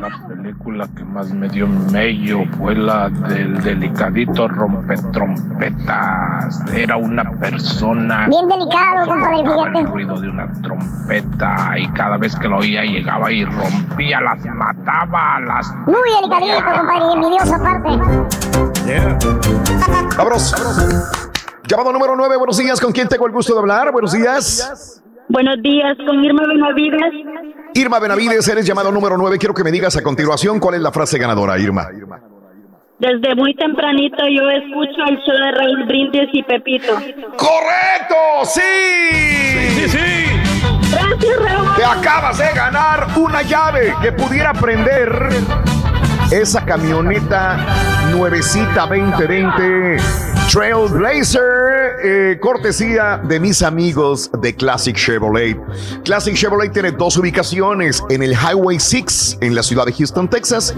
La 0.00 0.28
película 0.28 0.88
que 0.96 1.04
más 1.04 1.30
me 1.32 1.48
dio 1.48 1.66
mello 1.66 2.40
fue 2.56 2.74
la 2.74 3.08
del 3.08 3.62
delicadito 3.62 4.48
rompetrompetas. 4.48 6.62
Era 6.72 6.96
una 6.96 7.30
persona 7.32 8.26
Bien 8.28 8.48
delicado, 8.48 9.06
compadre, 9.06 9.40
el 9.40 9.46
fíjate. 9.50 9.82
ruido 9.90 10.20
de 10.20 10.28
una 10.28 10.50
trompeta 10.62 11.78
y 11.78 11.86
cada 11.88 12.16
vez 12.16 12.34
que 12.36 12.48
lo 12.48 12.58
oía 12.58 12.82
llegaba 12.84 13.30
y 13.30 13.44
rompía, 13.44 14.20
las 14.20 14.44
mataba, 14.46 15.40
las... 15.40 15.72
Muy 15.86 16.10
delicadito, 16.20 16.64
compadre, 16.64 17.04
y 17.08 17.12
envidioso 17.12 17.54
aparte. 17.54 17.90
Vámonos. 20.16 20.54
Llamado 21.68 21.92
número 21.92 22.16
9, 22.16 22.36
buenos 22.36 22.56
días. 22.56 22.80
¿Con 22.80 22.92
quién 22.92 23.08
tengo 23.08 23.26
el 23.26 23.32
gusto 23.32 23.52
de 23.54 23.60
hablar? 23.60 23.92
Buenos 23.92 24.12
días. 24.12 25.02
Buenos 25.30 25.62
días, 25.62 25.96
con 26.04 26.24
Irma 26.24 26.42
Benavides. 26.44 27.14
Irma 27.74 28.00
Benavides, 28.00 28.48
eres 28.48 28.66
llamado 28.66 28.90
número 28.90 29.16
9. 29.16 29.38
Quiero 29.38 29.54
que 29.54 29.62
me 29.62 29.70
digas 29.70 29.96
a 29.96 30.02
continuación 30.02 30.58
cuál 30.58 30.74
es 30.74 30.80
la 30.80 30.90
frase 30.90 31.18
ganadora, 31.18 31.56
Irma. 31.56 31.88
Desde 32.98 33.36
muy 33.36 33.54
tempranito 33.54 34.24
yo 34.28 34.50
escucho 34.50 35.04
el 35.08 35.16
show 35.18 35.36
de 35.36 35.52
Raúl 35.52 35.84
Brindis 35.86 36.28
y 36.32 36.42
Pepito. 36.42 36.94
¡Correcto! 37.36 38.16
¡Sí! 38.42 38.60
¡Sí, 39.76 39.88
sí! 39.88 40.26
Gracias, 40.90 41.36
Raúl. 41.38 41.76
Te 41.76 41.84
acabas 41.84 42.36
de 42.36 42.52
ganar 42.52 43.06
una 43.16 43.42
llave 43.42 43.94
que 44.02 44.10
pudiera 44.10 44.52
prender 44.52 45.28
esa 46.30 46.64
camioneta 46.64 47.66
nuevecita 48.12 48.86
2020 48.86 49.96
Trailblazer, 50.52 51.42
eh, 52.04 52.38
cortesía 52.40 53.18
de 53.18 53.40
mis 53.40 53.62
amigos 53.62 54.30
de 54.40 54.54
Classic 54.54 54.96
Chevrolet. 54.96 55.56
Classic 56.04 56.34
Chevrolet 56.34 56.72
tiene 56.72 56.92
dos 56.92 57.16
ubicaciones 57.16 58.02
en 58.10 58.22
el 58.22 58.32
Highway 58.32 58.78
6 58.78 59.38
en 59.40 59.54
la 59.54 59.62
ciudad 59.62 59.86
de 59.86 59.92
Houston, 59.92 60.28
Texas 60.28 60.74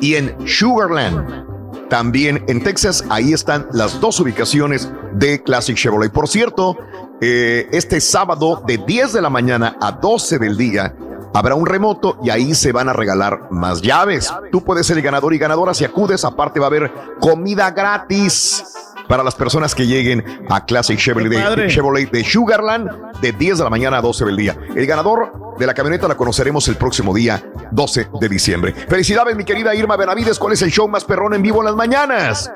y 0.00 0.16
en 0.16 0.34
Sugarland. 0.46 1.88
También 1.88 2.44
en 2.48 2.62
Texas, 2.62 3.04
ahí 3.08 3.32
están 3.32 3.68
las 3.72 4.00
dos 4.00 4.18
ubicaciones 4.18 4.90
de 5.12 5.40
Classic 5.42 5.76
Chevrolet. 5.76 6.12
Por 6.12 6.28
cierto, 6.28 6.76
eh, 7.20 7.68
este 7.70 8.00
sábado 8.00 8.62
de 8.66 8.78
10 8.78 9.12
de 9.12 9.22
la 9.22 9.30
mañana 9.30 9.76
a 9.80 9.92
12 9.92 10.38
del 10.38 10.56
día 10.56 10.94
habrá 11.34 11.54
un 11.54 11.66
remoto 11.66 12.18
y 12.22 12.30
ahí 12.30 12.54
se 12.54 12.72
van 12.72 12.88
a 12.88 12.92
regalar 12.92 13.50
más 13.50 13.82
llaves. 13.82 14.32
Tú 14.50 14.62
puedes 14.62 14.86
ser 14.86 14.96
el 14.96 15.02
ganador 15.02 15.34
y 15.34 15.38
ganadora 15.38 15.74
si 15.74 15.84
acudes. 15.84 16.24
Aparte 16.24 16.60
va 16.60 16.66
a 16.66 16.68
haber 16.68 16.92
comida 17.20 17.70
gratis 17.70 18.64
para 19.08 19.22
las 19.22 19.34
personas 19.34 19.74
que 19.74 19.86
lleguen 19.86 20.46
a 20.48 20.64
Classic 20.64 20.98
Chevrolet 20.98 21.56
de, 21.56 21.68
Chevrolet 21.68 22.10
de 22.10 22.24
Sugarland 22.24 23.20
de 23.20 23.32
10 23.32 23.58
de 23.58 23.64
la 23.64 23.70
mañana 23.70 23.98
a 23.98 24.00
12 24.00 24.24
del 24.24 24.36
día. 24.36 24.56
El 24.74 24.86
ganador 24.86 25.56
de 25.58 25.66
la 25.66 25.74
camioneta 25.74 26.08
la 26.08 26.16
conoceremos 26.16 26.66
el 26.68 26.76
próximo 26.76 27.14
día 27.14 27.42
12 27.70 28.08
de 28.20 28.28
diciembre. 28.28 28.72
Felicidades, 28.72 29.36
mi 29.36 29.44
querida 29.44 29.74
Irma 29.74 29.96
Benavides. 29.96 30.38
¿Cuál 30.38 30.52
es 30.54 30.62
el 30.62 30.70
show 30.70 30.88
más 30.88 31.04
perrón 31.04 31.34
en 31.34 31.42
vivo 31.42 31.60
en 31.60 31.66
las 31.66 31.74
mañanas? 31.74 32.50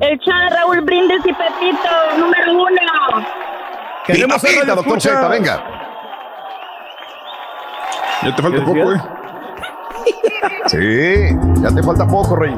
El 0.00 0.18
show 0.18 0.34
de 0.36 0.56
Raúl 0.56 0.80
Brindis 0.80 1.20
y 1.24 1.32
Pepito, 1.32 2.18
número 2.18 2.52
uno. 2.52 3.26
Queremos 4.06 4.42
doctor 4.74 5.00
Z, 5.00 5.28
venga. 5.28 5.81
Ya 8.24 8.36
te 8.36 8.42
falta 8.42 8.64
poco, 8.64 8.92
eh. 8.92 9.02
Sí, 10.66 11.36
ya 11.60 11.70
te 11.70 11.82
falta 11.82 12.06
poco, 12.06 12.36
Rey. 12.36 12.54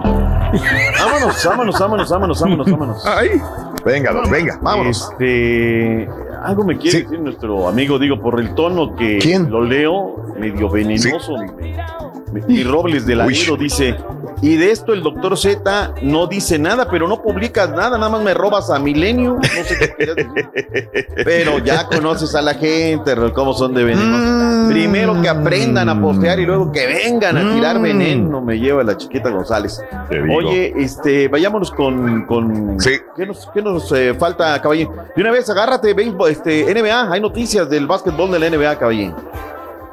Vámonos, 0.98 1.44
vámonos, 1.44 1.78
vámonos, 1.78 2.10
vámonos, 2.10 2.40
vámonos, 2.40 2.70
vámonos. 2.70 3.06
Ay. 3.06 3.40
Venga, 3.84 4.12
don, 4.12 4.30
venga, 4.30 4.58
vámonos. 4.62 5.10
Este, 5.12 6.08
algo 6.42 6.64
me 6.64 6.78
quiere 6.78 7.02
decir 7.02 7.20
nuestro 7.20 7.68
amigo, 7.68 7.98
digo, 7.98 8.20
por 8.20 8.40
el 8.40 8.54
tono 8.54 8.94
que 8.94 9.18
lo 9.48 9.62
leo, 9.62 10.34
medio 10.38 10.68
venenoso. 10.70 11.34
Y 12.48 12.64
Robles 12.64 13.06
de 13.06 13.16
la 13.16 13.26
dice, 13.26 13.96
y 14.42 14.56
de 14.56 14.70
esto 14.70 14.92
el 14.92 15.02
doctor 15.02 15.38
Z 15.38 15.94
no 16.02 16.26
dice 16.26 16.58
nada, 16.58 16.88
pero 16.90 17.08
no 17.08 17.22
publicas 17.22 17.70
nada, 17.70 17.96
nada 17.98 18.10
más 18.10 18.22
me 18.22 18.34
robas 18.34 18.70
a 18.70 18.78
Milenio. 18.78 19.36
No 19.36 19.64
sé 19.64 19.94
qué. 19.96 21.04
Pero 21.24 21.58
ya 21.58 21.86
conoces 21.86 22.34
a 22.34 22.42
la 22.42 22.54
gente, 22.54 23.14
cómo 23.34 23.54
son 23.54 23.74
de 23.74 23.84
venenosos. 23.84 24.70
Primero 24.72 25.20
que 25.20 25.28
aprendan 25.28 25.88
a 25.88 26.00
postear 26.00 26.40
y 26.40 26.46
luego 26.46 26.72
que 26.72 26.86
vengan 26.86 27.36
a 27.36 27.54
tirar 27.54 27.80
veneno, 27.80 28.40
me 28.40 28.58
lleva 28.58 28.82
la 28.82 28.96
chiquita 28.96 29.30
González. 29.30 29.82
Oye, 30.34 30.74
este, 30.76 31.28
vayámonos 31.28 31.70
con, 31.70 32.26
con 32.26 32.78
¿qué 33.16 33.26
nos, 33.26 33.48
qué 33.52 33.62
nos 33.62 33.90
eh, 33.92 34.14
falta, 34.14 34.60
caballín? 34.60 34.88
De 35.14 35.22
una 35.22 35.30
vez, 35.30 35.48
agárrate, 35.48 35.94
este, 36.28 36.74
NBA, 36.74 37.12
hay 37.12 37.20
noticias 37.20 37.68
del 37.70 37.86
básquetbol 37.86 38.30
de 38.30 38.38
la 38.38 38.50
NBA, 38.50 38.78
caballín. 38.78 39.14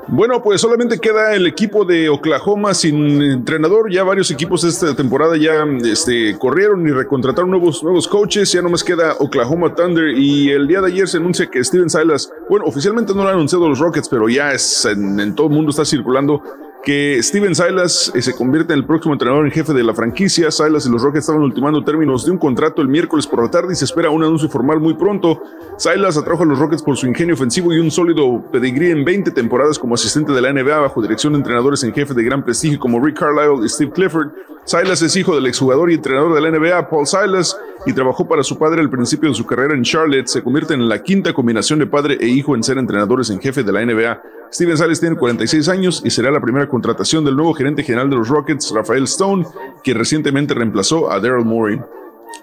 Bueno, 0.08 0.42
pues 0.42 0.60
solamente 0.60 1.00
queda 1.00 1.34
el 1.36 1.48
equipo 1.48 1.86
de 1.86 2.10
Oklahoma 2.10 2.74
sin 2.74 3.22
entrenador. 3.22 3.92
Ya 3.92 4.04
varios 4.04 4.32
equipos 4.32 4.64
esta 4.64 4.96
temporada 4.96 5.38
ya 5.38 5.66
este, 5.86 6.38
corrieron 6.38 6.86
y 6.88 6.92
recontrataron 6.92 7.50
nuevos, 7.50 7.84
nuevos 7.84 8.08
coaches. 8.08 8.52
Ya 8.52 8.62
nomás 8.62 8.84
queda 8.84 9.16
Oklahoma 9.20 9.74
Thunder. 9.76 10.10
Y 10.18 10.50
el 10.50 10.68
día 10.68 10.82
de 10.82 10.88
ayer 10.88 11.08
se 11.08 11.18
anuncia 11.18 11.48
que 11.48 11.64
Steven 11.64 11.90
Silas, 11.90 12.32
bueno, 12.50 12.66
oficialmente 12.66 13.14
no 13.14 13.24
lo 13.24 13.30
han 13.30 13.36
anunciado 13.36 13.70
los 13.70 13.80
Rockets, 13.80 14.10
pero 14.10 14.28
ya 14.28 14.52
es 14.52 14.86
en, 14.86 15.20
en 15.20 15.36
todo 15.36 15.48
el 15.48 15.54
mundo 15.54 15.70
está 15.70 15.86
circulando 15.86 16.42
que 16.84 17.22
Steven 17.22 17.54
Silas 17.54 18.12
eh, 18.16 18.22
se 18.22 18.36
convierte 18.36 18.74
en 18.74 18.80
el 18.80 18.86
próximo 18.86 19.14
entrenador 19.14 19.46
en 19.46 19.52
jefe 19.52 19.74
de 19.74 19.84
la 19.84 19.94
franquicia. 19.94 20.50
Silas 20.50 20.86
y 20.86 20.90
los 20.90 21.02
Rockets 21.02 21.24
estaban 21.24 21.44
ultimando 21.44 21.84
términos 21.84 22.26
de 22.26 22.32
un 22.32 22.38
contrato 22.38 22.82
el 22.82 22.88
miércoles 22.88 23.28
por 23.28 23.44
la 23.44 23.52
tarde 23.52 23.74
y 23.74 23.76
se 23.76 23.86
espera 23.86 24.10
un 24.10 24.24
anuncio 24.24 24.50
formal 24.50 24.80
muy 24.80 24.96
pronto. 24.96 25.42
Silas 25.78 26.18
atrajo 26.18 26.44
a 26.44 26.46
los 26.46 26.60
Rockets 26.60 26.82
por 26.82 26.98
su 26.98 27.08
ingenio 27.08 27.36
ofensivo 27.36 27.74
y 27.74 27.80
un 27.80 27.92
sólido 27.92 28.44
pedigrí 28.52 28.90
en 28.90 29.06
20 29.06 29.32
temporadas 29.32 29.78
como 29.78 29.96
asistente 29.96 30.32
de 30.32 30.42
la 30.42 30.52
NBA 30.52 30.80
bajo 30.80 31.02
dirección 31.02 31.34
de 31.34 31.40
entrenadores 31.40 31.84
en 31.84 31.94
jefe 31.94 32.14
de 32.14 32.24
gran 32.24 32.44
prestigio 32.44 32.80
como 32.80 33.04
Rick 33.04 33.20
Carlisle 33.20 33.66
y 33.66 33.70
Steve 33.70 33.92
Clifford. 33.92 34.30
Silas 34.64 35.02
es 35.02 35.16
hijo 35.16 35.36
del 35.36 35.48
exjugador 35.48 35.92
y 35.92 35.96
entrenador 35.96 36.34
de 36.34 36.42
la 36.42 36.52
NBA, 36.52 36.90
Paul 36.90 37.08
Silas, 37.08 37.58
y 37.86 37.94
trabajó 37.94 38.28
para 38.28 38.44
su 38.44 38.58
padre 38.58 38.82
al 38.82 38.90
principio 38.90 39.30
de 39.30 39.36
su 39.36 39.46
carrera 39.46 39.74
en 39.74 39.84
Charlotte. 39.84 40.28
Se 40.28 40.44
convierte 40.44 40.74
en 40.74 40.88
la 40.88 41.02
quinta 41.02 41.34
combinación 41.34 41.80
de 41.80 41.88
padre 41.88 42.18
e 42.20 42.28
hijo 42.28 42.56
en 42.56 42.64
ser 42.64 42.78
entrenadores 42.78 43.30
en 43.30 43.40
jefe 43.40 43.64
de 43.64 43.72
la 43.72 43.86
NBA. 43.86 44.22
Steven 44.54 44.78
Silas 44.78 45.00
tiene 45.00 45.16
46 45.16 45.70
años 45.70 46.02
y 46.04 46.10
será 46.10 46.30
la 46.30 46.42
primera 46.42 46.68
contratación 46.68 47.24
del 47.24 47.36
nuevo 47.36 47.54
gerente 47.54 47.84
general 47.84 48.10
de 48.10 48.18
los 48.18 48.28
Rockets, 48.28 48.72
Rafael 48.76 49.04
Stone, 49.06 49.46
quien 49.84 49.98
recientemente 49.98 50.54
reemplazó 50.54 51.10
a 51.12 51.20
Daryl 51.20 51.46
Morey. 51.46 51.80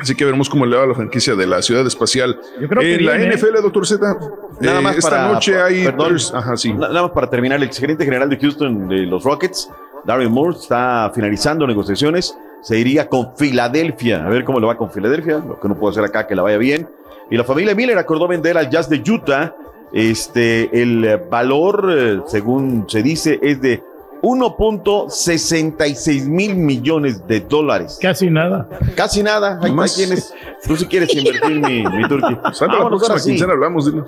Así 0.01 0.15
que 0.15 0.25
veremos 0.25 0.49
cómo 0.49 0.65
le 0.65 0.77
va 0.77 0.87
la 0.87 0.95
franquicia 0.95 1.35
de 1.35 1.47
la 1.47 1.61
ciudad 1.61 1.87
espacial. 1.87 2.39
creo 2.57 2.81
que 2.81 2.95
en 2.95 3.05
la. 3.07 3.19
NFL, 3.19 3.61
doctor 3.63 3.87
Z, 3.87 4.17
Nada 4.61 4.79
eh, 4.79 4.83
más 4.83 4.97
esta 4.97 5.11
para- 5.11 5.33
noche 5.33 5.61
hay. 5.61 5.85
perdón. 5.85 6.17
Ajá, 6.35 6.57
sí. 6.57 6.73
Nada 6.73 7.03
más 7.03 7.11
para 7.11 7.29
terminar, 7.29 7.61
el 7.63 7.69
gerente 7.71 8.05
general 8.05 8.29
de 8.31 8.37
Houston 8.39 8.89
de 8.89 9.07
los 9.07 9.25
Rockets, 9.25 9.69
Darren 10.05 10.31
Moore, 10.31 10.57
está 10.57 11.11
finalizando 11.15 11.67
negociaciones. 11.67 12.37
Se 12.63 12.79
iría 12.79 13.09
con 13.09 13.37
Filadelfia. 13.37 14.25
A 14.25 14.29
ver 14.29 14.45
cómo 14.45 14.61
le 14.61 14.67
va 14.67 14.77
con 14.77 14.91
Filadelfia. 14.91 15.39
Lo 15.39 15.61
que 15.61 15.69
no 15.69 15.77
puedo 15.77 15.91
hacer 15.91 16.05
acá, 16.05 16.27
que 16.27 16.35
la 16.35 16.43
vaya 16.43 16.59
bien. 16.59 16.89
Y 17.31 17.37
la 17.37 17.45
familia 17.45 17.75
Miller 17.75 17.99
acordó 17.99 18.27
vender 18.27 18.57
al 18.57 18.71
Jazz 18.71 18.89
de 18.89 19.03
Utah. 19.11 19.55
Este, 19.93 20.83
el 20.83 21.05
eh, 21.05 21.17
valor, 21.17 21.93
eh, 21.97 22.21
según 22.27 22.87
se 22.89 23.03
dice, 23.03 23.39
es 23.41 23.61
de 23.61 23.83
1.66 24.23 26.27
mil 26.27 26.57
millones 26.57 27.27
de 27.27 27.41
dólares. 27.41 27.99
Casi 28.01 28.31
nada. 28.31 28.69
Casi 28.95 29.23
nada. 29.23 29.59
Ahí, 29.63 29.75
ahí 29.79 29.91
tienes. 29.95 30.35
Tú 30.67 30.77
si 30.77 30.87
quieres 30.87 31.15
invertir 31.15 31.61
mi, 31.61 31.85
mi 31.85 32.09
turkey. 32.09 32.37
Santa, 32.53 32.79
la 32.79 32.89
próxima 32.89 33.19
sí. 33.19 33.31
quincena 33.31 33.53
hablamos. 33.53 33.87
dile. 33.87 34.03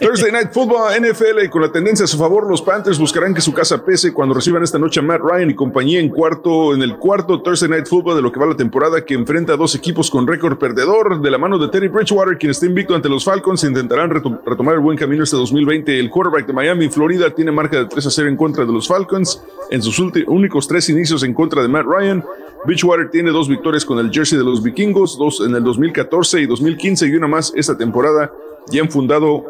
Thursday 0.00 0.32
Night 0.32 0.50
Football 0.52 0.92
NFL 1.00 1.44
y 1.44 1.48
con 1.48 1.62
la 1.62 1.70
tendencia 1.72 2.04
a 2.04 2.06
su 2.08 2.16
favor, 2.18 2.48
los 2.48 2.62
Panthers 2.62 2.98
buscarán 2.98 3.34
que 3.34 3.40
su 3.40 3.52
casa 3.52 3.84
pese 3.84 4.12
cuando 4.12 4.34
reciban 4.34 4.62
esta 4.62 4.78
noche 4.78 5.00
a 5.00 5.02
Matt 5.02 5.20
Ryan 5.22 5.50
y 5.50 5.54
compañía 5.54 6.00
en 6.00 6.08
cuarto, 6.08 6.74
en 6.74 6.82
el 6.82 6.96
cuarto 6.96 7.40
Thursday 7.42 7.68
Night 7.68 7.86
Football 7.86 8.16
de 8.16 8.22
lo 8.22 8.32
que 8.32 8.40
va 8.40 8.46
la 8.46 8.56
temporada 8.56 9.04
que 9.04 9.14
enfrenta 9.14 9.54
a 9.54 9.56
dos 9.56 9.74
equipos 9.74 10.10
con 10.10 10.26
récord 10.26 10.58
perdedor 10.58 11.20
de 11.20 11.30
la 11.30 11.38
mano 11.38 11.58
de 11.58 11.68
Terry 11.68 11.88
Bridgewater, 11.88 12.38
quien 12.38 12.50
está 12.50 12.66
invicto 12.66 12.94
ante 12.94 13.08
los 13.08 13.24
Falcons, 13.24 13.64
intentarán 13.64 14.10
reto- 14.10 14.40
retomar 14.44 14.74
el 14.74 14.80
buen 14.80 14.96
camino 14.98 15.24
este 15.24 15.36
2020. 15.36 15.98
El 15.98 16.10
quarterback 16.10 16.46
de 16.46 16.52
Miami, 16.52 16.88
Florida, 16.88 17.30
tiene 17.30 17.50
marca 17.52 17.78
de 17.78 17.86
3 17.86 18.06
a 18.06 18.10
0 18.10 18.28
en 18.28 18.36
contra 18.36 18.64
de 18.64 18.72
los 18.72 18.88
Falcons 18.88 19.42
en 19.70 19.82
sus 19.82 19.98
únicos 19.98 20.68
tres 20.68 20.88
inicios 20.88 21.22
en 21.22 21.34
contra 21.34 21.62
de 21.62 21.68
Matt 21.68 21.86
Ryan. 21.86 22.24
Bridgewater 22.64 23.10
tiene 23.10 23.30
dos 23.30 23.48
victorias 23.48 23.84
con 23.84 23.98
el 23.98 24.10
jersey 24.12 24.38
de 24.38 24.44
los 24.44 24.62
vikingos, 24.62 25.18
dos 25.18 25.40
en 25.44 25.54
el 25.54 25.64
2014 25.64 26.40
y 26.42 26.46
2015 26.46 27.06
y 27.08 27.14
una 27.16 27.26
más 27.26 27.52
esta 27.56 27.76
temporada, 27.76 28.30
ya 28.70 28.82
han 28.82 28.90
fundado 28.90 29.44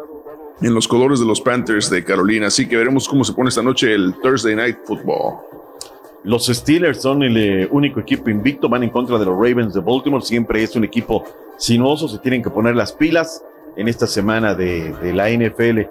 en 0.61 0.73
los 0.73 0.87
colores 0.87 1.19
de 1.19 1.25
los 1.25 1.41
Panthers 1.41 1.89
de 1.89 2.03
Carolina. 2.03 2.47
Así 2.47 2.67
que 2.67 2.77
veremos 2.77 3.07
cómo 3.07 3.23
se 3.23 3.33
pone 3.33 3.49
esta 3.49 3.61
noche 3.61 3.93
el 3.93 4.15
Thursday 4.21 4.55
Night 4.55 4.77
Football. 4.85 5.35
Los 6.23 6.45
Steelers 6.45 7.01
son 7.01 7.21
el 7.23 7.37
eh, 7.37 7.67
único 7.69 7.99
equipo 7.99 8.29
invicto, 8.29 8.69
van 8.69 8.83
en 8.83 8.89
contra 8.89 9.17
de 9.17 9.25
los 9.25 9.35
Ravens 9.35 9.73
de 9.73 9.81
Baltimore. 9.81 10.23
Siempre 10.23 10.63
es 10.63 10.75
un 10.75 10.85
equipo 10.85 11.25
sinuoso, 11.57 12.07
se 12.07 12.17
tienen 12.19 12.41
que 12.41 12.49
poner 12.49 12.75
las 12.75 12.93
pilas 12.93 13.43
en 13.75 13.87
esta 13.87 14.07
semana 14.07 14.55
de, 14.55 14.93
de 15.01 15.13
la 15.13 15.29
NFL. 15.29 15.81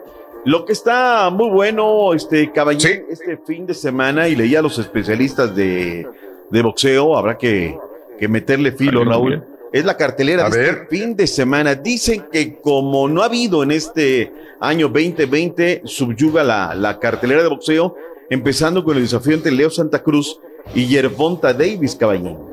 Lo 0.44 0.64
que 0.64 0.72
está 0.72 1.30
muy 1.30 1.50
bueno, 1.50 2.14
este 2.14 2.50
caballero, 2.50 3.04
este 3.10 3.36
fin 3.36 3.66
de 3.66 3.74
semana, 3.74 4.28
y 4.28 4.34
leía 4.34 4.58
a 4.58 4.62
los 4.62 4.78
especialistas 4.78 5.54
de, 5.54 6.06
de 6.50 6.62
boxeo, 6.62 7.16
habrá 7.16 7.38
que, 7.38 7.78
que 8.18 8.26
meterle 8.26 8.72
filo, 8.72 9.04
Raúl. 9.04 9.44
Es 9.72 9.84
la 9.84 9.96
cartelera 9.96 10.46
A 10.46 10.50
de 10.50 10.68
este 10.68 10.86
fin 10.86 11.16
de 11.16 11.26
semana. 11.26 11.74
Dicen 11.74 12.24
que 12.30 12.56
como 12.56 13.08
no 13.08 13.22
ha 13.22 13.26
habido 13.26 13.62
en 13.62 13.70
este 13.70 14.32
año 14.60 14.88
2020, 14.88 15.82
subyuga 15.84 16.44
la, 16.44 16.74
la 16.74 16.98
cartelera 16.98 17.42
de 17.42 17.48
boxeo, 17.48 17.96
empezando 18.28 18.84
con 18.84 18.96
el 18.96 19.02
desafío 19.02 19.34
entre 19.34 19.50
Leo 19.50 19.70
Santa 19.70 20.02
Cruz 20.02 20.38
y 20.74 20.86
Yervonta 20.86 21.52
Davis, 21.52 21.94
caballero. 21.94 22.52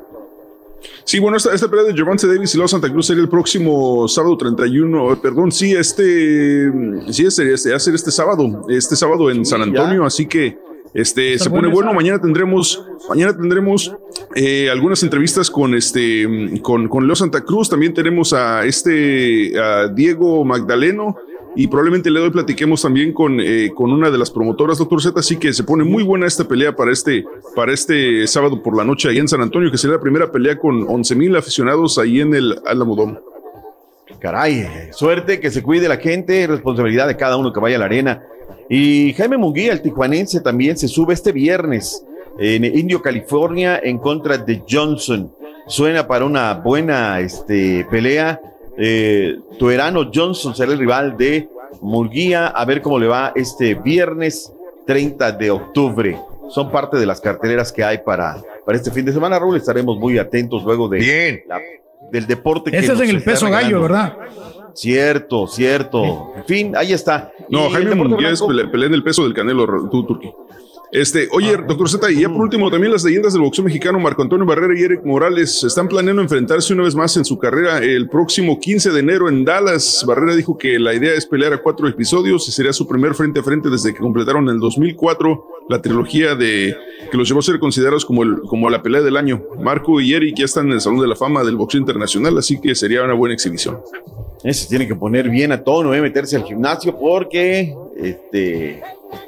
Sí, 1.04 1.20
bueno, 1.20 1.38
esta, 1.38 1.54
esta 1.54 1.68
pelea 1.68 1.86
de 1.86 1.94
Gervonta 1.94 2.28
Davis 2.28 2.54
y 2.56 2.58
Los 2.58 2.72
Santa 2.72 2.90
Cruz 2.90 3.08
sería 3.08 3.24
el 3.24 3.30
próximo 3.30 4.08
sábado 4.08 4.38
31, 4.38 5.14
eh, 5.14 5.18
perdón, 5.22 5.52
sí, 5.52 5.74
este, 5.74 6.72
sí, 7.10 7.30
sería 7.32 7.56
este, 7.56 7.74
hacer 7.74 7.96
este 7.96 8.12
sábado, 8.12 8.66
este 8.70 8.96
sábado 8.96 9.30
en 9.30 9.46
San 9.46 9.62
Antonio, 9.62 10.06
así 10.06 10.26
que 10.26 10.58
este 10.94 11.34
Está 11.34 11.46
se 11.46 11.50
pone 11.50 11.68
bueno. 11.68 11.94
Mañana 11.94 12.20
tendremos, 12.20 12.86
mañana 13.10 13.36
tendremos 13.36 13.96
eh, 14.36 14.70
algunas 14.70 15.04
entrevistas 15.04 15.50
con 15.50 15.76
este, 15.76 16.28
con, 16.62 16.88
con 16.88 17.06
Leo 17.06 17.16
Santa 17.16 17.42
Cruz. 17.42 17.70
También 17.70 17.94
tenemos 17.94 18.34
a 18.34 18.66
este, 18.66 19.60
a 19.60 19.88
Diego 19.88 20.44
Magdaleno. 20.44 21.18
Y 21.56 21.68
probablemente 21.68 22.12
le 22.12 22.20
doy 22.20 22.30
platiquemos 22.30 22.84
también 22.84 23.12
con, 23.12 23.40
eh, 23.40 23.72
con 23.74 23.92
una 23.92 24.12
de 24.12 24.18
las 24.20 24.30
promotoras, 24.30 24.78
doctor 24.78 25.02
Z. 25.02 25.20
Así 25.20 25.36
que 25.38 25.52
se 25.52 25.64
pone 25.64 25.84
muy 25.84 26.04
buena 26.04 26.28
esta 26.28 26.48
pelea 26.48 26.76
para 26.76 26.92
este, 26.92 27.26
para 27.56 27.74
este 27.74 28.28
sábado 28.28 28.62
por 28.62 28.78
la 28.78 28.86
noche 28.86 29.10
ahí 29.10 29.18
en 29.18 29.28
San 29.28 29.42
Antonio, 29.42 29.72
que 29.72 29.78
será 29.78 29.94
la 29.94 30.00
primera 30.00 30.32
pelea 30.32 30.58
con 30.58 30.86
11 30.88 31.16
mil 31.16 31.36
aficionados 31.36 31.98
ahí 31.98 32.22
en 32.22 32.36
el 32.36 32.60
Alamodón. 32.66 33.20
Caray, 34.20 34.90
suerte, 34.92 35.40
que 35.40 35.50
se 35.50 35.64
cuide 35.64 35.88
la 35.88 35.98
gente, 35.98 36.46
responsabilidad 36.46 37.08
de 37.08 37.16
cada 37.16 37.38
uno 37.38 37.54
que 37.54 37.60
vaya 37.60 37.78
a 37.78 37.80
la 37.80 37.86
arena. 37.86 38.22
Y 38.70 39.14
Jaime 39.14 39.38
Munguía, 39.38 39.72
el 39.74 39.82
tijuanense, 39.82 40.42
también 40.42 40.78
se 40.78 40.88
sube 40.88 41.14
este 41.14 41.32
viernes 41.32 42.04
en 42.38 42.64
Indio, 42.66 43.02
California, 43.02 43.80
en 43.84 43.98
contra 43.98 44.38
de 44.38 44.62
Johnson. 44.70 45.32
Suena 45.68 46.08
para 46.08 46.26
una 46.26 46.54
buena 46.54 47.20
este, 47.20 47.86
pelea. 47.92 48.40
Eh, 48.78 49.38
Tuerano 49.58 50.10
Johnson 50.14 50.56
será 50.56 50.72
el 50.72 50.80
rival 50.80 51.18
de 51.18 51.50
Munguía. 51.82 52.48
A 52.48 52.64
ver 52.66 52.82
cómo 52.82 52.98
le 53.00 53.08
va 53.08 53.32
este 53.36 53.76
viernes 53.76 54.52
30 54.88 55.32
de 55.34 55.52
octubre. 55.52 56.18
Son 56.50 56.72
parte 56.72 56.98
de 56.98 57.06
las 57.06 57.22
carteleras 57.22 57.72
que 57.72 57.84
hay 57.84 58.00
para, 58.00 58.42
para 58.66 58.78
este 58.78 58.90
fin 58.90 59.06
de 59.06 59.12
semana, 59.14 59.38
Raúl. 59.38 59.58
Estaremos 59.58 59.98
muy 59.98 60.18
atentos 60.18 60.64
luego 60.64 60.88
de 60.88 61.44
la- 61.48 61.60
del 62.12 62.26
deporte 62.26 62.72
que 62.72 62.78
Ese 62.78 62.94
es 62.94 62.98
nos 62.98 63.02
en 63.08 63.16
el 63.16 63.24
peso 63.24 63.50
gallo. 63.52 63.82
¿verdad? 63.84 64.18
Cierto, 64.80 65.46
cierto. 65.48 66.32
En 66.38 66.46
fin, 66.46 66.74
ahí 66.78 66.94
está. 66.94 67.34
No, 67.50 67.68
Y 67.68 67.72
Jaime 67.74 67.92
pele- 68.48 68.68
pelea 68.72 68.88
en 68.88 68.94
el 68.94 69.04
peso 69.04 69.24
del 69.24 69.34
canelo, 69.34 69.90
tú, 69.92 70.06
Turki. 70.06 70.32
Este, 70.92 71.28
oye, 71.34 71.56
doctor 71.68 71.88
Z, 71.90 72.10
y 72.12 72.22
ya 72.22 72.30
por 72.30 72.42
último, 72.42 72.72
también 72.72 72.94
las 72.94 73.04
leyendas 73.04 73.34
del 73.34 73.42
boxeo 73.44 73.64
mexicano, 73.66 74.00
Marco 74.00 74.22
Antonio 74.24 74.46
Barrera 74.46 74.74
y 74.80 74.82
Eric 74.82 75.02
Morales, 75.04 75.64
están 75.66 75.90
planeando 75.90 76.22
enfrentarse 76.22 76.74
una 76.74 76.84
vez 76.84 76.96
más 76.96 77.16
en 77.18 77.26
su 77.26 77.38
carrera 77.38 77.80
el 77.80 78.08
próximo 78.08 78.58
15 78.58 78.92
de 78.92 79.00
enero 79.02 79.28
en 79.28 79.44
Dallas. 79.44 80.04
Barrera 80.08 80.34
dijo 80.34 80.58
que 80.58 80.80
la 80.80 80.94
idea 80.96 81.14
es 81.14 81.26
pelear 81.26 81.52
a 81.54 81.62
cuatro 81.62 81.86
episodios 81.88 82.48
y 82.48 82.52
sería 82.54 82.72
su 82.72 82.88
primer 82.88 83.14
frente 83.16 83.42
a 83.42 83.44
frente 83.44 83.70
desde 83.70 83.94
que 83.94 84.00
completaron 84.00 84.46
en 84.48 84.56
el 84.56 84.60
2004 84.62 85.46
la 85.68 85.82
trilogía 85.82 86.34
de 86.36 86.76
que 87.12 87.18
los 87.18 87.28
llevó 87.28 87.42
a 87.42 87.44
ser 87.44 87.60
considerados 87.60 88.06
como, 88.06 88.24
el, 88.24 88.40
como 88.48 88.70
la 88.70 88.82
pelea 88.82 89.02
del 89.02 89.18
año. 89.18 89.44
Marco 89.62 90.00
y 90.02 90.14
Eric 90.14 90.38
ya 90.40 90.46
están 90.46 90.68
en 90.68 90.74
el 90.74 90.82
Salón 90.82 91.02
de 91.02 91.08
la 91.08 91.16
Fama 91.18 91.44
del 91.44 91.58
Boxeo 91.58 91.80
Internacional, 91.82 92.36
así 92.38 92.60
que 92.62 92.74
sería 92.74 93.04
una 93.04 93.14
buena 93.14 93.36
exhibición. 93.36 93.78
Ese 94.44 94.68
tiene 94.68 94.88
que 94.88 94.96
poner 94.96 95.30
bien 95.30 95.52
a 95.52 95.64
tono, 95.64 95.94
¿eh? 95.94 96.02
meterse 96.02 96.36
al 96.36 96.44
gimnasio 96.44 96.98
porque 96.98 97.76
este 97.98 98.82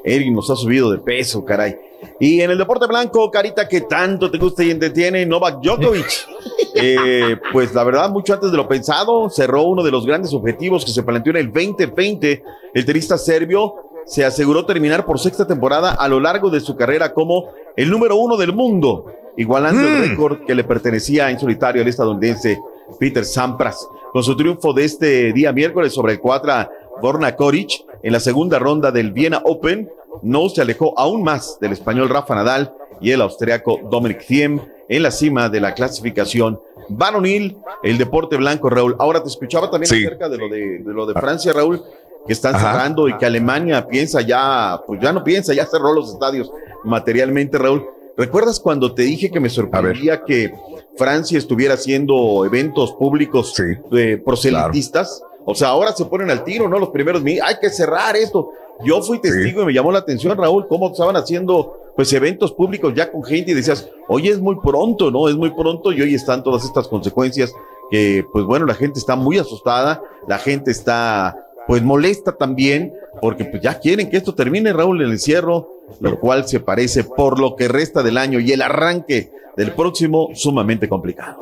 Eric 0.03 0.31
nos 0.31 0.49
ha 0.49 0.55
subido 0.55 0.91
de 0.91 0.99
peso, 0.99 1.43
caray. 1.43 1.75
Y 2.19 2.41
en 2.41 2.51
el 2.51 2.57
deporte 2.57 2.88
blanco, 2.88 3.29
carita 3.29 3.67
que 3.67 3.81
tanto 3.81 4.29
te 4.29 4.38
gusta 4.38 4.63
y 4.63 4.71
entretiene, 4.71 5.25
Novak 5.25 5.61
Djokovic. 5.61 6.27
Eh, 6.73 7.35
pues 7.51 7.73
la 7.75 7.83
verdad, 7.83 8.09
mucho 8.09 8.33
antes 8.33 8.49
de 8.49 8.55
lo 8.55 8.65
pensado, 8.65 9.29
cerró 9.29 9.63
uno 9.63 9.83
de 9.83 9.91
los 9.91 10.05
grandes 10.05 10.33
objetivos 10.33 10.85
que 10.85 10.91
se 10.91 11.03
planteó 11.03 11.31
en 11.31 11.38
el 11.38 11.51
2020. 11.51 12.43
El 12.73 12.85
tenista 12.85 13.17
serbio 13.17 13.75
se 14.05 14.23
aseguró 14.23 14.65
terminar 14.65 15.05
por 15.05 15.19
sexta 15.19 15.45
temporada 15.45 15.91
a 15.91 16.07
lo 16.07 16.21
largo 16.21 16.49
de 16.49 16.61
su 16.61 16.77
carrera 16.77 17.13
como 17.13 17.49
el 17.75 17.89
número 17.89 18.15
uno 18.15 18.38
del 18.38 18.53
mundo, 18.53 19.05
igualando 19.35 19.85
el 19.85 20.09
récord 20.09 20.45
que 20.45 20.55
le 20.55 20.63
pertenecía 20.63 21.29
en 21.29 21.39
solitario 21.39 21.81
al 21.81 21.88
estadounidense 21.89 22.57
Peter 22.97 23.25
Sampras. 23.25 23.85
Con 24.11 24.23
su 24.23 24.35
triunfo 24.35 24.73
de 24.73 24.83
este 24.85 25.31
día 25.33 25.51
miércoles 25.53 25.93
sobre 25.93 26.13
el 26.13 26.19
cuadra 26.19 26.69
Borna 27.01 27.35
Koric 27.35 27.71
en 28.03 28.11
la 28.13 28.19
segunda 28.19 28.59
ronda 28.59 28.91
del 28.91 29.11
Viena 29.11 29.41
Open, 29.45 29.89
no 30.21 30.49
se 30.49 30.61
alejó 30.61 30.93
aún 30.99 31.23
más 31.23 31.57
del 31.61 31.71
español 31.71 32.09
Rafa 32.09 32.35
Nadal 32.35 32.73
y 32.99 33.11
el 33.11 33.21
austriaco 33.21 33.79
Dominic 33.89 34.25
Thiem 34.25 34.59
en 34.89 35.03
la 35.03 35.11
cima 35.11 35.47
de 35.49 35.61
la 35.61 35.73
clasificación 35.73 36.59
varonil, 36.89 37.57
el 37.83 37.97
deporte 37.97 38.35
blanco, 38.35 38.69
Raúl. 38.69 38.95
Ahora 38.99 39.23
te 39.23 39.29
escuchaba 39.29 39.71
también 39.71 39.89
Sí. 39.89 40.05
acerca 40.05 40.27
de 40.27 40.38
lo 40.38 40.49
de, 40.49 40.79
de 40.79 40.93
lo 40.93 41.05
de 41.05 41.13
Francia, 41.13 41.53
Raúl, 41.53 41.81
que 42.27 42.33
están 42.33 42.53
Ajá. 42.55 42.73
cerrando 42.73 43.07
y 43.07 43.17
que 43.17 43.25
Alemania 43.25 43.88
piensa 43.88 44.19
ya, 44.21 44.81
pues 44.85 44.99
ya 44.99 45.13
no 45.13 45.23
piensa, 45.23 45.53
ya 45.53 45.65
cerró 45.65 45.93
los 45.93 46.11
estadios 46.11 46.51
materialmente, 46.83 47.57
Raúl. 47.57 47.85
¿Recuerdas 48.17 48.59
cuando 48.59 48.93
te 48.93 49.03
dije 49.03 49.31
que 49.31 49.39
me 49.39 49.49
sorprendía 49.49 50.23
que 50.23 50.53
Francia 50.97 51.38
estuviera 51.38 51.75
haciendo 51.75 52.45
eventos 52.45 52.93
públicos 52.93 53.53
eh, 53.91 54.21
proselitistas? 54.23 55.23
O 55.45 55.55
sea, 55.55 55.69
ahora 55.69 55.91
se 55.93 56.05
ponen 56.05 56.29
al 56.29 56.43
tiro, 56.43 56.69
¿no? 56.69 56.77
Los 56.77 56.89
primeros, 56.89 57.23
hay 57.23 57.55
que 57.59 57.69
cerrar 57.69 58.15
esto. 58.15 58.51
Yo 58.83 59.01
fui 59.01 59.19
testigo 59.19 59.61
y 59.61 59.65
me 59.65 59.73
llamó 59.73 59.91
la 59.91 59.99
atención, 59.99 60.38
Raúl, 60.38 60.67
cómo 60.67 60.91
estaban 60.91 61.15
haciendo 61.15 61.77
pues 61.95 62.11
eventos 62.13 62.51
públicos 62.51 62.93
ya 62.95 63.11
con 63.11 63.23
gente 63.23 63.51
y 63.51 63.53
decías, 63.53 63.89
oye, 64.07 64.29
es 64.29 64.39
muy 64.39 64.55
pronto, 64.55 65.11
¿no? 65.11 65.27
Es 65.27 65.35
muy 65.35 65.51
pronto 65.51 65.91
y 65.91 66.01
hoy 66.01 66.15
están 66.15 66.43
todas 66.43 66.63
estas 66.63 66.88
consecuencias 66.88 67.53
que, 67.91 68.25
pues 68.31 68.45
bueno, 68.45 68.65
la 68.65 68.73
gente 68.73 68.99
está 68.99 69.15
muy 69.15 69.38
asustada, 69.38 70.01
la 70.27 70.38
gente 70.38 70.71
está 70.71 71.35
pues 71.72 71.84
molesta 71.84 72.34
también, 72.34 72.91
porque 73.22 73.45
pues 73.45 73.61
ya 73.64 73.80
quieren 73.80 74.10
que 74.10 74.18
esto 74.18 74.35
termine, 74.35 74.73
Raúl, 74.73 75.02
el 75.02 75.11
encierro, 75.11 75.69
lo 76.02 76.19
cual 76.19 76.45
se 76.45 76.60
parece 76.60 77.06
por 77.06 77.39
lo 77.39 77.56
que 77.56 77.69
resta 77.69 78.03
del 78.03 78.18
año 78.18 78.41
y 78.41 78.52
el 78.52 78.61
arranque 78.61 79.31
del 79.56 79.72
próximo 79.72 80.31
sumamente 80.34 80.89
complicado. 80.89 81.39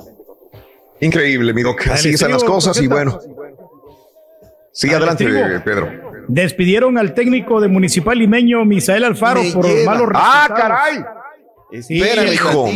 Increíble, 1.00 1.52
mi 1.52 1.64
doc. 1.64 1.82
Así 1.88 2.10
están 2.10 2.30
las 2.32 2.44
cosas 2.44 2.80
y 2.80 2.86
bueno. 2.86 3.20
Sigue 4.72 4.94
adelante. 4.94 5.26
Pedro. 5.66 5.90
Despidieron 6.28 7.00
al 7.00 7.16
técnico 7.16 7.60
de 7.60 7.68
Municipal 7.68 8.16
Limeño, 8.20 8.64
Misael 8.66 9.06
Alfaro, 9.06 9.42
Me 9.42 9.52
por 9.52 9.66
lleva. 9.66 9.94
malos 9.96 10.10
¡Ah, 10.14 10.46
resultados. 10.48 10.62
caray! 10.62 11.06
Espérame, 11.72 12.34
Hijo, 12.34 12.70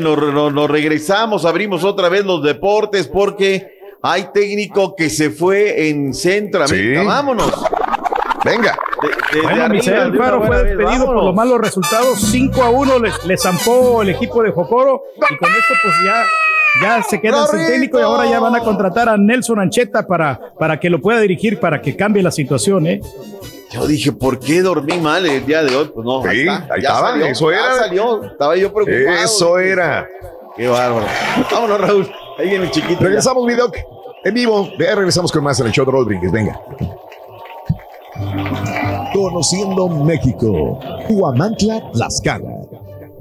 nos, 0.00 0.32
nos- 0.32 0.52
nos 0.54 0.70
regresamos, 0.70 1.44
abrimos 1.44 1.84
otra 1.84 2.08
vez 2.08 2.24
los 2.24 2.42
deportes 2.42 3.06
porque 3.08 3.77
hay 4.02 4.28
técnico 4.32 4.94
que 4.96 5.10
se 5.10 5.30
fue 5.30 5.88
en 5.88 6.14
Centroamérica. 6.14 7.00
Sí. 7.00 7.06
Vámonos. 7.06 7.52
Venga. 8.44 8.78
De- 9.32 9.40
Bueno, 9.42 9.68
de 9.68 9.96
Alfaro 9.96 10.38
buena 10.38 10.56
fue 10.56 10.64
despedido 10.64 11.06
por 11.06 11.16
los 11.16 11.34
malos 11.34 11.60
resultados. 11.60 12.20
5 12.20 12.62
a 12.62 12.70
1 12.70 12.98
le, 13.00 13.10
le 13.26 13.36
zampó 13.36 14.02
el 14.02 14.10
equipo 14.10 14.42
de 14.42 14.50
Jocoro. 14.52 15.02
Y 15.30 15.36
con 15.36 15.48
esto, 15.50 15.74
pues 15.82 15.94
ya, 16.04 16.24
ya 16.82 17.02
se 17.02 17.20
quedan 17.20 17.46
sin 17.48 17.66
técnico 17.66 17.98
y 17.98 18.02
ahora 18.02 18.26
ya 18.28 18.40
van 18.40 18.54
a 18.56 18.60
contratar 18.60 19.08
a 19.08 19.16
Nelson 19.16 19.58
Ancheta 19.60 20.06
para, 20.06 20.40
para 20.58 20.78
que 20.80 20.88
lo 20.90 21.00
pueda 21.00 21.20
dirigir, 21.20 21.58
para 21.60 21.80
que 21.82 21.94
cambie 21.96 22.22
la 22.22 22.30
situación, 22.30 22.86
¿eh? 22.86 23.00
Yo 23.70 23.86
dije, 23.86 24.12
¿por 24.12 24.38
qué 24.40 24.62
dormí 24.62 24.98
mal 24.98 25.26
el 25.26 25.44
día 25.44 25.62
de 25.62 25.76
hoy? 25.76 25.90
Pues 25.94 26.04
no, 26.06 26.22
Sí, 26.22 26.40
está, 26.40 26.54
ahí 26.74 26.80
ya 26.82 26.88
estaba, 26.88 27.10
salió, 27.10 27.26
eso 27.26 27.50
ya 27.50 27.56
era. 27.58 27.74
salió, 27.74 28.24
estaba 28.24 28.56
yo 28.56 28.72
preocupado. 28.72 29.24
Eso 29.24 29.58
era. 29.58 30.08
Qué 30.56 30.66
bárbaro. 30.68 31.06
Vámonos, 31.50 31.80
Raúl. 31.80 32.10
Ahí 32.38 32.50
viene 32.50 32.66
el 32.66 32.70
chiquito. 32.70 33.00
Regresamos, 33.00 33.44
mi 33.44 33.54
doc. 33.54 33.76
En 34.24 34.32
vivo. 34.32 34.68
Ya 34.78 34.94
regresamos 34.94 35.32
con 35.32 35.42
más 35.42 35.58
en 35.58 35.66
el 35.66 35.72
show 35.72 35.84
de 35.84 35.90
Rodríguez. 35.90 36.30
Venga. 36.30 36.60
Conociendo 39.12 39.88
México. 39.88 40.78
Huamantla, 41.08 41.90
Tlaxcala. 41.92 42.48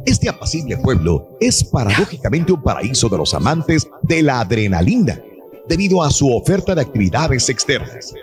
Este 0.06 0.30
apacible 0.30 0.78
pueblo 0.78 1.30
es 1.40 1.64
paradójicamente 1.64 2.54
un 2.54 2.62
paraíso 2.62 3.10
de 3.10 3.18
los 3.18 3.34
amantes 3.34 3.90
de 4.04 4.22
la 4.22 4.40
adrenalina, 4.42 5.20
debido 5.68 6.02
a 6.04 6.12
su 6.12 6.34
oferta 6.34 6.76
de 6.76 6.82
actividades 6.82 7.50
externas. 7.50 8.14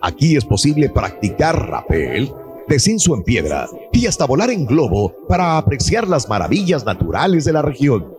Aquí 0.00 0.36
es 0.36 0.44
posible 0.44 0.90
practicar 0.90 1.70
rappel, 1.70 2.30
descenso 2.66 3.14
en 3.14 3.22
piedra 3.22 3.66
y 3.92 4.06
hasta 4.06 4.26
volar 4.26 4.50
en 4.50 4.66
globo 4.66 5.14
para 5.28 5.56
apreciar 5.56 6.06
las 6.08 6.28
maravillas 6.28 6.84
naturales 6.84 7.44
de 7.44 7.52
la 7.52 7.62
región. 7.62 8.12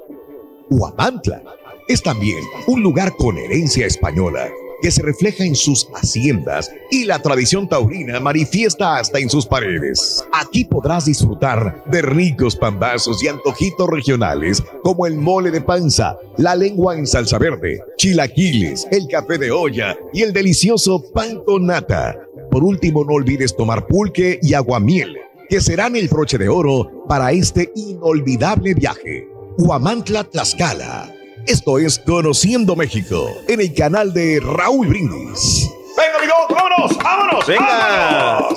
Huamantla 0.70 1.44
es 1.88 2.02
también 2.02 2.44
un 2.68 2.82
lugar 2.82 3.16
con 3.18 3.38
herencia 3.38 3.86
española 3.86 4.50
que 4.84 4.92
se 4.92 5.02
refleja 5.02 5.46
en 5.46 5.56
sus 5.56 5.88
haciendas 5.96 6.70
y 6.92 7.06
la 7.06 7.20
tradición 7.20 7.70
taurina 7.70 8.20
manifiesta 8.20 8.98
hasta 8.98 9.18
en 9.18 9.30
sus 9.30 9.46
paredes. 9.46 10.26
Aquí 10.34 10.66
podrás 10.66 11.06
disfrutar 11.06 11.86
de 11.86 12.02
ricos 12.02 12.58
pambazos 12.58 13.24
y 13.24 13.30
antojitos 13.30 13.90
regionales 13.90 14.62
como 14.84 15.08
el 15.08 15.16
mole 15.16 15.52
de 15.52 15.62
panza, 15.62 16.18
la 16.38 16.54
lengua 16.54 16.98
en 16.98 17.08
salsa 17.08 17.38
verde, 17.38 17.82
chilaquiles, 17.98 18.86
el 18.92 19.08
café 19.08 19.38
de 19.38 19.52
olla 19.52 19.98
y 20.12 20.22
el 20.22 20.34
delicioso 20.34 21.02
pan 21.14 21.42
con 21.46 21.68
nata. 21.68 22.20
Por 22.52 22.66
último, 22.66 23.06
no 23.06 23.14
olvides 23.14 23.56
tomar 23.56 23.88
pulque 23.88 24.38
y 24.42 24.54
aguamiel, 24.54 25.16
que 25.50 25.62
serán 25.62 25.96
el 25.96 26.10
broche 26.10 26.38
de 26.38 26.50
oro 26.50 27.06
para 27.08 27.32
este 27.32 27.72
inolvidable 27.74 28.74
viaje. 28.74 29.30
Huamantla, 29.58 30.26
Tlaxcala. 30.26 31.23
Esto 31.46 31.78
es 31.78 32.00
Conociendo 32.00 32.74
México 32.76 33.30
en 33.50 33.60
el 33.60 33.74
canal 33.74 34.14
de 34.14 34.40
Raúl 34.42 34.88
Brindis. 34.88 35.70
Venga, 35.98 36.18
amigo, 36.18 36.34
vámonos, 36.50 36.98
vámonos. 36.98 37.48
Venga. 37.48 38.48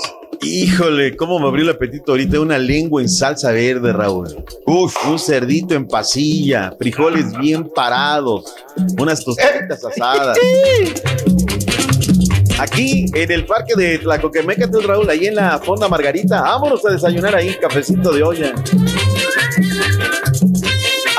Híjole, 0.40 1.16
cómo 1.16 1.40
me 1.40 1.48
abrió 1.48 1.64
el 1.64 1.70
apetito 1.70 2.12
ahorita. 2.12 2.38
Una 2.38 2.58
lengua 2.58 3.02
en 3.02 3.08
salsa 3.08 3.50
verde, 3.50 3.92
Raúl. 3.92 4.44
Uf, 4.66 4.94
un 5.08 5.18
cerdito 5.18 5.74
en 5.74 5.88
pasilla, 5.88 6.72
frijoles 6.78 7.36
bien 7.38 7.68
parados, 7.74 8.54
unas 9.00 9.24
tostaditas 9.24 9.84
asadas. 9.84 10.38
Aquí 12.58 13.06
en 13.12 13.32
el 13.32 13.46
parque 13.46 13.74
de 13.76 13.98
Tlacoquemeca, 13.98 14.68
Raúl, 14.86 15.10
ahí 15.10 15.26
en 15.26 15.34
la 15.34 15.58
Fonda 15.58 15.88
Margarita. 15.88 16.40
Vámonos 16.40 16.86
a 16.86 16.92
desayunar 16.92 17.34
ahí, 17.34 17.56
cafecito 17.60 18.12
de 18.12 18.22
olla. 18.22 18.54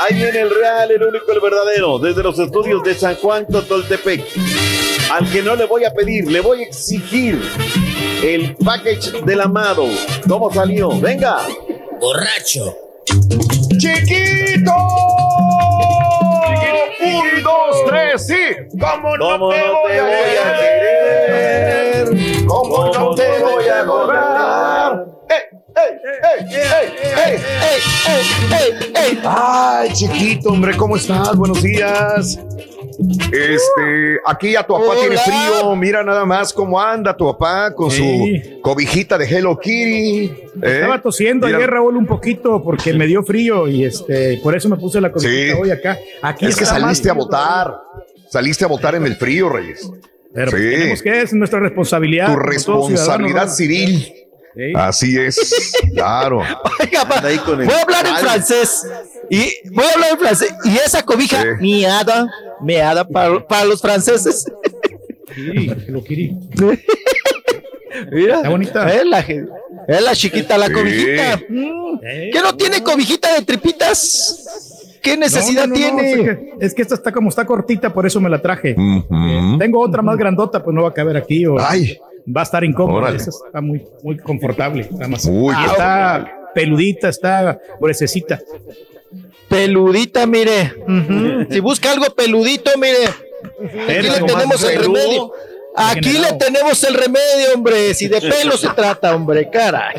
Ahí 0.08 0.14
viene 0.16 0.40
el 0.40 0.48
real, 0.48 0.90
el 0.90 1.02
único, 1.02 1.30
el 1.32 1.40
verdadero, 1.40 1.98
desde 1.98 2.22
los 2.22 2.38
estudios 2.38 2.82
de 2.82 2.94
San 2.94 3.16
Juan 3.16 3.46
Totoltepec. 3.46 4.24
Al 5.12 5.30
que 5.30 5.42
no 5.42 5.54
le 5.54 5.66
voy 5.66 5.84
a 5.84 5.92
pedir, 5.92 6.30
le 6.30 6.40
voy 6.40 6.62
a 6.62 6.66
exigir 6.66 7.38
el 8.22 8.56
package 8.56 9.22
del 9.24 9.40
amado. 9.42 9.84
¿Cómo 10.26 10.50
salió? 10.50 10.98
Venga. 10.98 11.40
Borracho. 12.00 12.74
¡Chiquito! 13.76 14.72
Un, 17.02 17.42
dos, 17.42 17.84
tres, 17.88 18.26
sí. 18.26 18.78
¿Cómo 18.80 19.14
no, 19.18 19.28
¿Cómo 19.28 19.50
te, 19.50 19.58
no 19.58 19.72
voy, 19.74 19.92
te 19.92 19.98
a 19.98 20.04
voy 20.04 20.12
a 20.42 20.58
querer? 20.58 22.46
¿Cómo 22.46 22.92
no 22.94 23.14
te 23.14 23.38
voy 23.40 23.68
a 23.68 23.82
borrar? 23.84 25.17
Ay, 29.24 29.92
chiquito, 29.92 30.50
hombre, 30.50 30.76
¿cómo 30.76 30.96
estás? 30.96 31.36
Buenos 31.36 31.62
días. 31.62 32.38
Este, 33.32 34.18
aquí 34.26 34.56
a 34.56 34.62
tu 34.64 34.72
papá 34.74 34.86
Hola. 34.90 35.00
tiene 35.00 35.16
frío. 35.18 35.76
Mira 35.76 36.02
nada 36.02 36.24
más 36.24 36.52
cómo 36.52 36.80
anda 36.80 37.16
tu 37.16 37.26
papá 37.26 37.72
con 37.74 37.90
Sí. 37.90 38.42
su 38.54 38.60
cobijita 38.60 39.16
de 39.16 39.24
Hello 39.26 39.58
Kitty. 39.58 40.24
¿eh? 40.24 40.50
Estaba 40.62 41.00
tosiendo 41.00 41.46
Mira. 41.46 41.58
ayer, 41.58 41.70
Raúl, 41.70 41.96
un 41.96 42.06
poquito 42.06 42.60
porque 42.62 42.92
me 42.94 43.06
dio 43.06 43.22
frío 43.22 43.68
y 43.68 43.84
este, 43.84 44.40
por 44.42 44.56
eso 44.56 44.68
me 44.68 44.76
puse 44.76 45.00
la 45.00 45.12
cobijita 45.12 45.54
Sí. 45.54 45.60
hoy 45.60 45.70
acá. 45.70 45.96
Aquí 46.22 46.46
Es 46.46 46.56
que 46.56 46.64
saliste 46.66 47.08
a 47.08 47.12
votar. 47.14 47.74
saliste 48.30 48.64
a 48.64 48.68
votar 48.68 48.94
en 48.96 49.04
el 49.06 49.14
frío, 49.16 49.48
Reyes. 49.48 49.88
Pero 50.34 50.50
pues, 50.50 50.62
tenemos 50.62 51.02
que, 51.02 51.22
es 51.22 51.32
nuestra 51.32 51.60
responsabilidad. 51.60 52.26
Tu 52.32 52.36
responsabilidad 52.36 53.48
ciudadano, 53.48 54.27
Así 54.74 55.16
es, 55.18 55.72
claro. 55.94 56.38
Oiga, 56.80 57.04
pa, 57.08 57.20
voy 57.20 57.68
a 57.68 57.82
hablar 57.82 58.06
en 58.06 58.16
francés. 58.16 58.86
Y 59.30 59.52
voy 59.70 59.84
a 59.84 59.92
hablar 59.94 60.10
en 60.12 60.18
francés. 60.18 60.54
Y 60.64 60.76
esa 60.76 61.02
cobija, 61.02 61.44
miada, 61.60 62.26
meada 62.60 63.06
para, 63.06 63.46
para 63.46 63.64
los 63.64 63.80
franceses. 63.80 64.44
Kiri, 65.34 65.66
lo 65.88 66.02
Kiri. 66.02 66.36
Mira, 68.12 68.36
Está 68.36 68.48
bonita. 68.48 68.88
Es 68.94 69.04
la, 69.06 69.20
es 69.20 70.02
la 70.02 70.14
chiquita, 70.14 70.58
la 70.58 70.66
Sí. 70.66 70.72
cobijita. 70.72 71.40
Mm. 71.48 72.00
¿Qué 72.32 72.40
no 72.42 72.54
tiene 72.56 72.82
cobijita 72.82 73.34
de 73.34 73.42
tripitas? 73.42 74.44
¿Qué 75.02 75.16
necesidad 75.16 75.66
No, 75.66 75.74
no, 75.74 75.80
no, 75.80 75.92
no, 75.92 75.98
tiene? 76.02 76.20
es, 76.20 76.26
que, 76.26 76.52
es 76.66 76.74
que 76.74 76.82
esta 76.82 76.94
está 76.96 77.12
como 77.12 77.28
está 77.28 77.44
cortita, 77.46 77.92
por 77.92 78.06
eso 78.06 78.20
me 78.20 78.28
la 78.28 78.40
traje. 78.42 78.70
Eh, 78.70 79.56
Tengo 79.58 79.80
otra 79.80 80.02
más 80.02 80.16
grandota, 80.16 80.62
pues 80.62 80.74
no 80.74 80.82
va 80.82 80.88
a 80.90 80.94
caber 80.94 81.16
aquí. 81.16 81.46
O 81.46 81.56
Va 82.36 82.40
a 82.42 82.44
estar 82.44 82.62
incómoda. 82.64 83.10
Esa 83.14 83.30
está 83.30 83.60
muy, 83.60 83.84
muy 84.02 84.16
confortable. 84.18 84.88
Más, 85.08 85.24
Uy, 85.30 85.54
está 85.70 86.50
peludita, 86.54 87.08
está 87.08 87.58
gruesecita. 87.80 88.40
Peludita, 89.48 90.26
mire. 90.26 90.74
Si 91.50 91.60
busca 91.60 91.90
algo 91.92 92.06
peludito, 92.14 92.70
mire. 92.78 93.06
Aquí 93.88 94.08
le 94.08 94.20
tenemos 94.20 94.62
el 94.64 94.78
peludo, 94.78 94.94
remedio. 94.94 95.32
Aquí 95.76 96.12
le 96.12 96.32
tenemos 96.34 96.84
el 96.84 96.94
remedio, 96.94 97.54
hombre. 97.54 97.94
Si 97.94 98.08
de 98.08 98.20
pelo 98.20 98.56
se 98.56 98.68
trata, 98.70 99.14
hombre, 99.14 99.48
caray. 99.50 99.96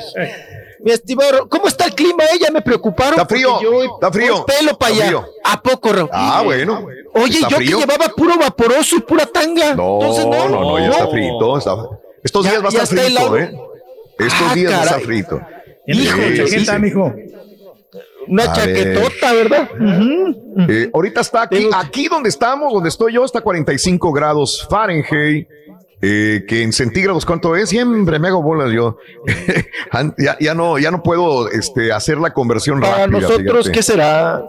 Mi 0.82 0.92
estimado, 0.92 1.50
¿cómo 1.50 1.68
está 1.68 1.86
el 1.86 1.94
clima? 1.96 2.24
Ella 2.34 2.52
me 2.54 2.62
preocuparon. 2.62 3.14
Está 3.16 3.26
frío, 3.26 3.62
yo- 3.62 3.84
está 3.96 4.12
frío, 4.14 4.46
Pelo 4.46 4.78
para 4.78 4.94
allá. 4.94 5.06
frío. 5.08 5.26
¿A 5.44 5.62
poco, 5.62 5.92
Raúl? 5.92 6.10
Ah, 6.14 6.42
bueno. 6.46 6.88
Oye, 7.16 7.34
¿Está 7.36 7.50
yo 7.50 7.58
frío? 7.58 7.80
que 7.80 7.86
llevaba 7.86 8.08
puro 8.16 8.38
vaporoso 8.38 8.96
y 8.98 9.02
pura 9.02 9.26
tanga. 9.26 9.74
No, 9.76 9.96
Entonces, 10.00 10.26
no, 10.26 10.48
no, 10.50 10.80
ya 10.80 10.90
está 10.90 11.08
frito. 11.08 11.58
está- 11.58 11.76
Estos 12.24 12.46
Ya- 12.46 12.52
días 12.52 12.64
va 12.64 12.68
a 12.68 12.84
estar 12.84 12.88
frito. 12.88 13.38
¿eh? 13.38 13.52
Estos 14.20 14.48
Ah, 14.50 14.54
días 14.56 14.74
va 14.74 14.78
a 14.78 14.84
estar 14.84 15.02
caray. 15.02 15.06
frito. 15.06 15.42
Hijo, 15.88 16.16
Sí, 16.18 16.38
chaqueta, 16.38 16.48
sí, 16.48 16.66
sí. 16.66 16.80
mijo. 16.80 17.14
Una 18.28 18.44
A 18.44 18.54
chaquetota, 18.54 19.34
¿verdad? 19.34 19.70
Eh, 20.70 20.90
ahorita 20.94 21.22
está 21.22 21.44
aquí, 21.44 21.68
aquí 21.76 22.08
donde 22.08 22.30
estamos, 22.30 22.72
donde 22.72 22.90
estoy 22.90 23.14
yo, 23.14 23.26
está 23.26 23.42
45 23.42 24.12
grados 24.12 24.68
Fahrenheit. 24.70 25.48
eh, 26.02 26.46
que 26.48 26.62
en 26.62 26.72
centígrados, 26.72 27.26
¿cuánto 27.26 27.56
es? 27.58 27.68
Siempre 27.70 28.20
me 28.20 28.30
hago 28.30 28.42
bolas 28.42 28.72
yo. 28.72 28.98
Ya, 30.18 30.38
ya 30.40 30.54
no, 30.54 30.78
ya 30.78 30.92
no 30.92 31.02
puedo 31.04 31.50
este, 31.50 31.92
hacer 31.92 32.20
la 32.20 32.32
conversión 32.32 32.80
Para 32.80 33.00
rápida. 33.06 33.20
nosotros, 33.20 33.66
fíjate. 33.66 33.72
¿qué 33.72 33.84
será? 33.84 34.42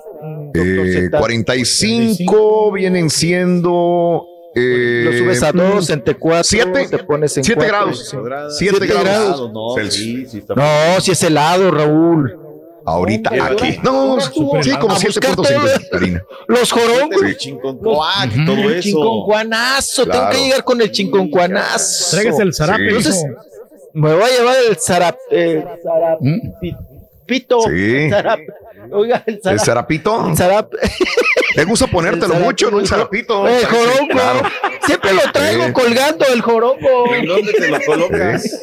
Eh, 0.55 1.09
45 1.19 2.71
vienen 2.73 3.11
siendo. 3.11 4.27
Eh, 4.55 5.03
Lo 5.05 5.13
subes 5.19 5.43
a 5.45 5.53
dos, 5.53 5.91
entre 5.91 6.15
cuatro, 6.17 6.43
siete, 6.45 6.89
te 6.89 6.99
pones 6.99 7.37
en 7.37 7.45
siete 7.45 7.61
cuatro, 7.61 7.77
grados. 7.79 7.99
sí. 8.09 8.17
Siete, 8.59 8.77
Siete 8.79 8.87
grados. 8.87 9.05
grados. 9.07 9.53
No, 9.53 9.91
sí, 9.91 10.27
sí 10.27 10.45
No, 10.57 11.01
si 11.01 11.13
es 11.13 11.23
helado, 11.23 11.71
Raúl. 11.71 12.37
Ahorita 12.85 13.31
Hombre, 13.31 13.69
aquí. 13.69 13.79
No, 13.85 14.19
sí, 14.21 14.31
como 14.33 14.55
A 14.95 14.95
buscar 14.95 15.37
7.5, 15.37 15.37
todo- 15.37 15.47
Karina. 15.93 16.23
Los 16.49 16.73
jorongos. 16.73 17.21
Sí. 17.29 17.35
Chinconcuac 17.37 18.31
todo 18.47 18.57
El 18.57 18.71
eso. 18.73 18.81
chinconcuanazo. 18.81 20.03
Tengo 20.05 20.19
Claro. 20.19 20.37
que 20.37 20.43
llegar 20.45 20.65
con 20.65 20.81
el 20.81 20.91
chinconcuanazo. 20.91 22.17
Tráigase 22.17 22.43
el 22.43 22.55
zarape, 22.55 22.89
Entonces, 22.89 23.23
mijo. 23.29 23.43
me 23.93 24.15
voy 24.15 24.23
a 24.25 24.29
llevar 24.39 24.57
el 24.69 24.77
zarap, 24.79 25.17
eh, 25.31 25.65
zarapito. 25.85 27.61
Sí. 27.63 28.09
Zarap- 28.11 28.47
Oiga, 28.93 29.23
el 29.27 29.41
zarap. 29.43 29.59
¿El 29.59 29.65
zarapito? 29.65 30.27
el 30.29 30.35
zarap- 30.37 30.71
Te 31.55 31.65
gusta 31.65 31.87
ponértelo 31.87 32.35
El 32.35 32.41
mucho, 32.41 32.71
¿no? 32.71 32.81
El 32.81 32.87
zarapito. 32.87 33.47
El 33.49 33.65
jorongo. 33.67 34.09
claro. 34.11 34.43
Siempre 34.87 35.13
lo 35.15 35.21
traigo 35.33 35.65
Sí. 35.67 35.73
colgando 35.73 36.27
el 36.27 36.41
jorongo. 36.41 37.15
¿En 37.15 37.27
dónde 37.27 37.53
te 37.53 37.69
lo 37.69 37.79
colocas? 37.85 38.61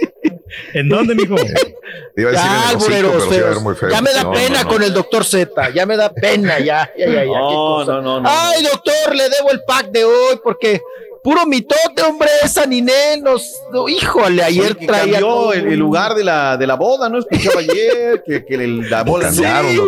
¿En 0.74 0.88
dónde, 0.90 1.14
mijo? 1.16 1.36
Te 1.36 2.22
iba 2.22 2.30
a 2.30 2.34
decir 2.34 2.92
en 2.94 3.06
el 3.06 3.08
pero 3.10 3.22
sí 3.56 3.60
muy 3.62 3.76
feo. 3.76 3.90
Ya 3.90 4.02
me 4.02 4.14
da 4.14 4.24
No, 4.24 4.32
pena 4.32 4.58
no, 4.60 4.64
no. 4.64 4.70
con 4.70 4.84
el 4.84 4.94
doctor 4.94 5.26
Z. 5.26 5.70
Ya 5.72 5.86
me 5.86 5.98
da 5.98 6.12
pena, 6.14 6.60
ya. 6.60 6.90
ya, 6.98 7.06
ya, 7.06 7.14
ya, 7.14 7.22
qué 7.22 7.28
No, 7.28 7.50
cosa. 7.50 7.92
no, 7.94 8.02
no, 8.02 8.22
no. 8.22 8.30
Ay, 8.30 8.64
doctor, 8.64 9.16
le 9.16 9.30
debo 9.30 9.52
el 9.52 9.62
pack 9.68 9.88
de 9.92 10.04
hoy 10.06 10.40
porque 10.44 10.82
puro 11.24 11.46
mitote, 11.46 12.02
hombre. 12.08 12.30
Esa 12.44 12.66
Ninel 12.66 13.22
nos. 13.24 13.44
no, 13.72 13.88
híjole, 13.90 14.44
ayer 14.44 14.66
Oye, 14.72 14.76
que 14.76 14.88
traía. 14.88 15.04
cambió 15.14 15.20
todo 15.28 15.54
el, 15.54 15.76
lugar 15.78 16.16
de 16.16 16.24
la, 16.24 16.58
de 16.58 16.68
la 16.68 16.76
boda, 16.76 17.10
¿no? 17.10 17.20
Escuchaba 17.20 17.60
ayer 17.60 18.24
que, 18.26 18.46
que 18.46 18.56
el- 18.56 18.90
la 18.90 19.04
boda 19.04 19.26
Cambiaron, 19.28 19.72
Sí, 19.72 19.80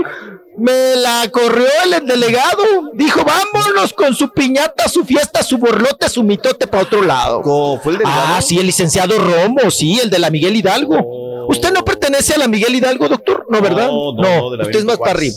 me 0.58 0.96
la 0.98 1.30
corrió 1.32 1.66
el 1.86 2.06
delegado. 2.06 2.64
Dijo, 2.94 3.22
vámonos 3.24 3.94
con 3.94 4.14
su 4.14 4.30
piñata, 4.34 4.90
su 4.90 5.06
fiesta, 5.06 5.42
su 5.42 5.58
borlote, 5.58 6.10
su 6.10 6.22
mitote 6.24 6.68
para 6.68 6.84
otro 6.84 7.02
lado. 7.02 7.42
¿Cómo 7.42 7.80
fue 7.80 7.94
el 7.94 8.00
delegado? 8.00 8.36
Ah, 8.36 8.42
sí, 8.42 8.58
el 8.60 8.66
licenciado 8.66 9.18
Romo, 9.18 9.72
sí, 9.72 10.00
el 10.04 10.10
de 10.10 10.20
la 10.20 10.30
Miguel 10.30 10.56
Hidalgo. 10.58 11.48
¿Usted 11.48 11.72
no 11.72 11.84
pertenece 11.86 12.34
a 12.34 12.38
la 12.38 12.48
Miguel 12.48 12.76
Hidalgo, 12.76 13.08
doctor? 13.08 13.46
No, 13.50 13.62
¿verdad? 13.62 13.88
No, 13.88 14.14
no, 14.14 14.48
usted 14.50 14.76
es 14.80 14.86
más 14.86 14.98
para 14.98 15.12
arriba. 15.12 15.36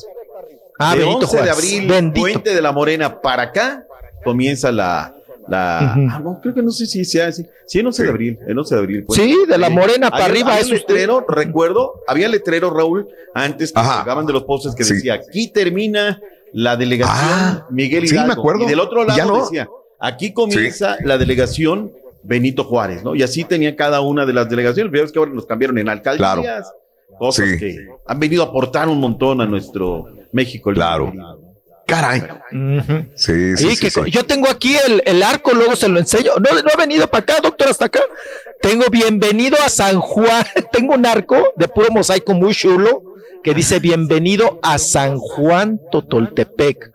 Ah, 0.78 0.94
de 0.97 1.01
Benito 1.05 1.27
11 1.27 1.43
de 1.43 1.51
abril, 1.51 1.86
Bendito. 1.86 2.20
Puente 2.27 2.55
de 2.55 2.60
la 2.60 2.73
Morena 2.73 3.20
para 3.20 3.44
acá, 3.44 3.85
comienza 4.24 4.73
la. 4.73 5.14
La 5.53 5.93
ah, 5.95 6.20
no, 6.23 6.41
creo 6.41 6.55
que 6.55 6.62
no 6.62 6.70
sé 6.70 6.87
si 6.87 7.05
sea 7.05 7.29
así. 7.29 7.47
Sí, 7.66 7.79
el 7.79 7.87
11 7.87 8.03
de 8.03 8.09
abril. 8.09 8.39
El 8.47 8.59
11 8.59 8.74
de 8.74 8.81
abril. 8.81 9.05
pues. 9.05 9.20
Sí, 9.20 9.37
de 9.49 9.59
la 9.59 9.69
Morena 9.70 10.11
para 10.11 10.24
Había- 10.24 10.35
arriba, 10.35 10.49
había 10.55 10.62
eso 10.65 10.74
letrero, 10.74 11.24
recuerdo, 11.29 12.01
había 12.07 12.29
letrero, 12.29 12.70
Raúl, 12.70 13.07
antes 13.35 13.73
que 13.73 13.81
Ajá. 13.81 13.99
colgaban 13.99 14.27
de 14.27 14.33
los 14.33 14.45
postes 14.45 14.74
que 14.74 14.85
Sí. 14.85 14.95
decía: 14.95 15.15
aquí 15.15 15.49
termina 15.49 16.20
la 16.53 16.77
delegación 16.77 17.19
Ah, 17.20 17.66
Miguel 17.70 18.07
sí, 18.09 18.15
me 18.15 18.20
Hidalgo. 18.23 18.41
acuerdo. 18.41 18.65
Y 18.65 18.66
del 18.69 18.81
otro 18.81 19.07
Ya 19.07 19.16
lado 19.19 19.29
no. 19.37 19.41
decía: 19.45 19.69
aquí 20.01 20.33
comienza 20.33 20.97
la 21.05 21.19
delegación. 21.19 21.93
Benito 22.24 22.62
Juárez, 22.62 23.02
¿no? 23.02 23.17
Y 23.17 23.23
así 23.25 23.43
tenía 23.43 23.75
cada 23.75 24.01
una 24.01 24.25
de 24.25 24.33
las 24.33 24.49
delegaciones. 24.49 24.93
Veo 24.93 25.05
que 25.10 25.18
ahora 25.18 25.33
nos 25.33 25.44
cambiaron 25.44 25.76
en 25.78 25.89
alcaldías, 25.89 26.39
Claro. 26.41 26.65
cosas 27.18 27.49
Sí. 27.51 27.59
que 27.59 27.76
han 28.07 28.20
venido 28.20 28.44
a 28.44 28.47
aportar 28.47 28.89
un 28.89 29.01
montón 29.01 29.41
a 29.41 29.47
nuestro 29.47 30.07
México. 30.31 30.70
el 30.70 30.76
Claro. 30.76 31.12
Caray. 31.93 32.23
Sí, 33.15 33.55
sí, 33.55 33.57
Sí, 33.57 33.77
sí. 33.77 33.81
que 33.83 33.91
sí. 33.91 34.01
yo 34.11 34.25
tengo 34.25 34.49
aquí 34.49 34.75
el, 34.87 35.03
el 35.05 35.23
arco, 35.23 35.53
luego 35.53 35.77
se 35.77 35.91
lo 35.91 35.99
enseño. 35.99 36.33
No, 36.37 36.62
no 36.62 36.71
ha 36.73 36.77
venido 36.79 37.07
para 37.07 37.23
acá, 37.23 37.41
doctor, 37.43 37.69
hasta 37.69 37.85
acá. 37.85 38.01
Tengo 38.62 38.87
bienvenido 38.91 39.59
a 39.62 39.69
San 39.69 40.01
Juan. 40.01 40.43
Tengo 40.73 40.95
un 40.95 41.05
arco 41.05 41.53
de 41.55 41.69
puro 41.69 41.89
mosaico 41.91 42.33
muy 42.33 42.55
chulo 42.55 43.03
que 43.45 43.53
dice 43.53 43.79
bienvenido 43.79 44.59
a 44.62 44.79
San 44.79 45.19
Juan 45.19 45.79
Totoltepec, 45.91 46.91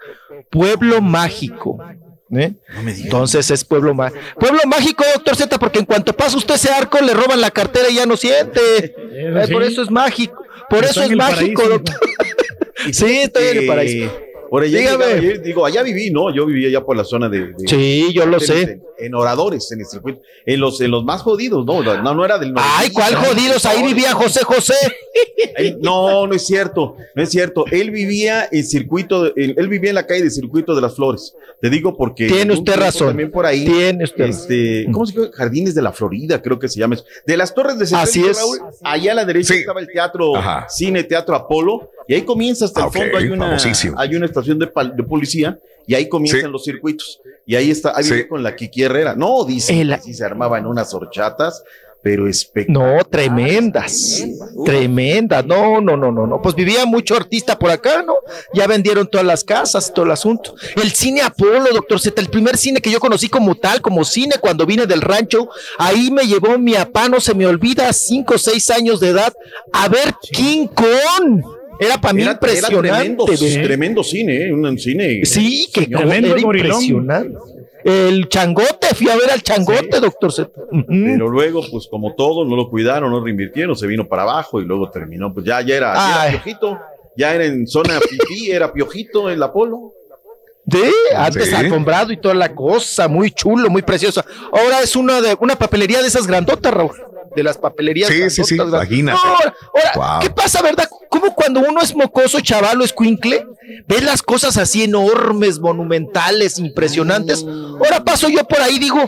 pueblo 0.49 0.99
mágico. 0.99 1.77
¿eh? 2.31 2.55
Entonces 2.83 3.51
es 3.51 3.63
pueblo 3.63 3.93
mágico. 3.93 4.19
Pueblo 4.39 4.61
mágico, 4.65 5.03
doctor 5.13 5.35
Z, 5.35 5.59
porque 5.59 5.77
en 5.77 5.85
cuanto 5.85 6.11
pasa 6.13 6.37
usted 6.37 6.55
ese 6.55 6.71
arco, 6.71 6.99
le 7.01 7.13
roban 7.13 7.39
la 7.39 7.51
cartera 7.51 7.87
y 7.91 7.97
ya 7.97 8.07
no 8.07 8.17
siente. 8.17 8.59
Eh, 8.87 9.43
sí. 9.45 9.53
Por 9.53 9.61
eso 9.61 9.83
es 9.83 9.91
mágico. 9.91 10.43
Por 10.71 10.83
eso 10.85 11.03
es 11.03 11.15
mágico, 11.15 11.61
paraíso, 11.61 11.69
doctor. 11.69 11.99
Sí, 12.91 13.17
estoy 13.23 13.47
en 13.47 13.57
el 13.57 13.67
paraíso. 13.67 14.27
Por 14.49 14.63
allá 14.63 14.77
Dígame. 14.79 15.05
llegaba, 15.21 15.43
digo, 15.43 15.65
allá 15.65 15.83
viví, 15.83 16.09
¿no? 16.11 16.33
Yo 16.33 16.45
vivía 16.45 16.69
allá 16.69 16.83
por 16.85 16.95
la 16.97 17.03
zona 17.03 17.29
de. 17.29 17.47
de- 17.53 17.67
Sí, 17.67 18.11
yo 18.13 18.25
lo 18.25 18.39
sé. 18.39 18.61
En, 18.61 18.83
en 18.99 19.15
oradores, 19.15 19.71
en 19.71 19.79
el 19.81 19.85
circuito. 19.85 20.21
En 20.45 20.59
los, 20.59 20.79
en 20.81 20.91
los 20.91 21.03
más 21.03 21.21
jodidos, 21.21 21.65
¿no? 21.65 21.81
No, 21.83 22.13
no 22.15 22.25
era 22.25 22.37
del 22.37 22.53
Ay, 22.55 22.89
¿cuál 22.91 23.13
no, 23.13 23.23
jodidos? 23.23 23.65
Ahí 23.65 23.83
vivía 23.83 24.13
José 24.13 24.43
José. 24.43 24.73
Él- 25.57 25.77
no, 25.81 26.27
no 26.27 26.33
es 26.35 26.45
cierto, 26.45 26.95
no 27.15 27.23
es 27.23 27.29
cierto. 27.29 27.65
Él 27.71 27.91
vivía 27.91 28.47
en 28.51 28.63
circuito, 28.63 29.23
de- 29.23 29.33
él, 29.35 29.55
él 29.57 29.67
vivía 29.67 29.89
en 29.89 29.95
la 29.95 30.05
calle 30.05 30.23
de 30.23 30.29
Circuito 30.31 30.75
de 30.75 30.81
las 30.81 30.95
Flores. 30.95 31.33
Te 31.59 31.69
digo 31.69 31.95
porque. 31.97 32.27
Tiene 32.27 32.53
usted 32.53 32.75
razón. 32.75 33.07
También 33.07 33.31
por 33.31 33.45
ahí. 33.45 33.65
Tiene 33.65 34.03
usted 34.03 34.25
Este, 34.25 34.85
¿cómo 34.91 35.05
se 35.05 35.13
llama? 35.13 35.29
Jardines 35.33 35.73
de 35.75 35.81
la 35.81 35.91
Florida, 35.91 36.41
creo 36.41 36.59
que 36.59 36.67
se 36.69 36.79
llama 36.79 36.95
eso. 36.95 37.05
De 37.25 37.35
las 37.35 37.53
Torres 37.55 37.77
de 37.79 37.85
Así 37.95 38.21
Centro, 38.21 38.31
es. 38.31 38.37
Raúl, 38.37 38.59
allá 38.83 39.11
a 39.11 39.15
la 39.15 39.25
derecha 39.25 39.53
Sí. 39.53 39.59
estaba 39.61 39.79
el 39.79 39.87
teatro, 39.87 40.35
Ajá. 40.35 40.67
cine, 40.69 41.03
teatro 41.03 41.35
Apolo, 41.35 41.91
y 42.07 42.13
ahí 42.13 42.21
comienza 42.21 42.65
hasta 42.65 42.81
el 42.81 42.85
ok, 42.87 42.93
fondo. 42.97 43.17
Hay 43.17 43.27
una, 43.29 43.45
famosísimo. 43.47 43.99
hay 43.99 44.15
una 44.15 44.25
estación 44.39 44.59
de, 44.59 44.67
pal- 44.71 44.95
de 44.95 45.03
policía, 45.03 45.57
y 45.85 45.95
ahí 45.95 46.07
comienzan 46.09 46.41
Sí. 46.47 46.51
los 46.51 46.63
circuitos. 46.63 47.19
Y 47.45 47.55
ahí 47.55 47.71
está, 47.71 47.93
ahí 47.95 48.03
Sí. 48.03 48.13
vive 48.13 48.27
con 48.27 48.43
la 48.43 48.55
Kiki 48.55 48.83
Herrera. 48.83 49.15
No, 49.15 49.43
dice 49.45 49.79
El- 49.81 49.95
que 49.95 50.01
sí 50.01 50.13
se 50.13 50.25
armaban 50.25 50.65
unas 50.65 50.93
horchatas, 50.93 51.63
pero 52.03 52.27
espectaculares. 52.27 52.97
No, 52.97 53.09
tremendas. 53.09 54.23
Tremendas. 54.65 55.45
No, 55.45 55.81
no, 55.81 55.97
no, 55.97 56.11
no, 56.11 56.27
no. 56.27 56.41
Pues 56.41 56.55
vivía 56.55 56.85
mucho 56.85 57.15
artista 57.15 57.57
por 57.57 57.69
acá, 57.71 58.03
¿no? 58.03 58.15
Ya 58.53 58.67
vendieron 58.67 59.07
todas 59.07 59.25
las 59.25 59.43
casas, 59.43 59.93
todo 59.93 60.05
el 60.05 60.11
asunto. 60.11 60.55
El 60.75 60.91
cine 60.91 61.21
Apolo, 61.21 61.65
doctor 61.73 61.99
Z, 61.99 62.21
el 62.21 62.29
primer 62.29 62.55
cine 62.57 62.81
que 62.81 62.91
yo 62.91 62.99
conocí 62.99 63.29
como 63.29 63.55
tal, 63.55 63.81
como 63.81 64.05
cine, 64.05 64.35
cuando 64.39 64.65
vine 64.65 64.85
del 64.85 65.01
rancho, 65.01 65.49
ahí 65.79 66.11
me 66.11 66.25
llevó 66.27 66.57
mi 66.57 66.73
papá, 66.73 67.09
no 67.09 67.19
se 67.19 67.33
me 67.33 67.45
olvida, 67.47 67.91
cinco 67.93 68.35
o 68.35 68.37
seis 68.37 68.69
años 68.69 68.99
de 68.99 69.09
edad, 69.09 69.33
a 69.73 69.89
ver 69.89 70.13
King 70.31 70.67
Kong. 70.67 71.41
Era 71.79 71.97
para 71.99 72.13
mí 72.13 72.21
Era- 72.21 72.31
era 72.31 73.05
impresionante. 73.05 73.63
tremendo, 73.63 74.03
cine, 74.03 74.47
¿eh? 74.47 74.53
un 74.53 74.77
cine. 74.79 75.21
Sí, 75.25 75.67
que 75.73 75.83
Señor. 75.83 76.01
Tremendo 76.01 76.27
era 76.35 76.41
gorilón. 76.41 76.83
impresionante. 76.83 77.37
El 77.83 78.27
changote, 78.27 78.87
fui 78.95 79.07
a 79.09 79.15
ver 79.15 79.29
al 79.31 79.41
changote, 79.43 79.99
doctor 80.01 80.33
Z. 80.33 80.49
Pero 80.87 81.29
luego, 81.29 81.61
pues 81.71 81.87
como 81.89 82.15
todo, 82.15 82.43
no 82.43 82.55
lo 82.55 82.69
cuidaron, 82.69 83.11
no 83.11 83.23
reinvirtieron, 83.23 83.75
se 83.77 83.87
vino 83.87 84.07
para 84.07 84.23
abajo 84.23 84.59
y 84.59 84.65
luego 84.65 84.89
terminó, 84.89 85.33
pues 85.33 85.45
ya, 85.45 85.61
ya 85.61 85.75
era, 85.75 85.93
ya 85.93 86.21
Ay. 86.23 86.29
era 86.33 86.43
piojito, 86.43 86.79
ya 87.15 87.33
era 87.35 87.45
en 87.45 87.65
zona 87.67 87.99
pipí, 88.09 88.51
era 88.51 88.73
piojito 88.73 89.29
el 89.29 89.41
Apolo. 89.41 89.93
Sí, 90.69 90.81
antes 91.15 91.53
alfombrado 91.53 92.11
y 92.11 92.17
toda 92.17 92.33
la 92.33 92.53
cosa, 92.53 93.07
muy 93.07 93.31
chulo, 93.31 93.69
muy 93.69 93.83
precioso. 93.83 94.21
Ahora 94.51 94.81
es 94.81 94.97
una 94.97 95.21
de 95.21 95.37
una 95.39 95.55
papelería 95.55 96.01
de 96.01 96.07
esas 96.09 96.27
grandotas, 96.27 96.73
Raúl. 96.73 96.91
De 97.37 97.43
las 97.43 97.55
papelerías. 97.55 98.09
Sí, 98.09 98.31
sí, 98.31 98.43
sí, 98.43 98.55
imagínate. 98.55 99.19
No, 99.23 99.31
ahora, 99.35 99.55
ahora, 99.95 100.13
Wow. 100.13 100.19
¿qué 100.21 100.29
pasa, 100.31 100.59
verdad? 100.63 100.89
Como 101.07 101.35
cuando 101.35 101.59
uno 101.59 101.79
es 101.81 101.95
mocoso, 101.95 102.39
chavalo, 102.39 102.83
escuincle, 102.83 103.45
ves 103.87 104.01
las 104.03 104.23
cosas 104.23 104.57
así 104.57 104.83
enormes, 104.83 105.59
monumentales, 105.59 106.57
impresionantes. 106.57 107.45
Ahora 107.45 108.03
paso 108.03 108.27
yo 108.27 108.43
por 108.45 108.59
ahí 108.59 108.77
y 108.77 108.79
digo, 108.79 109.07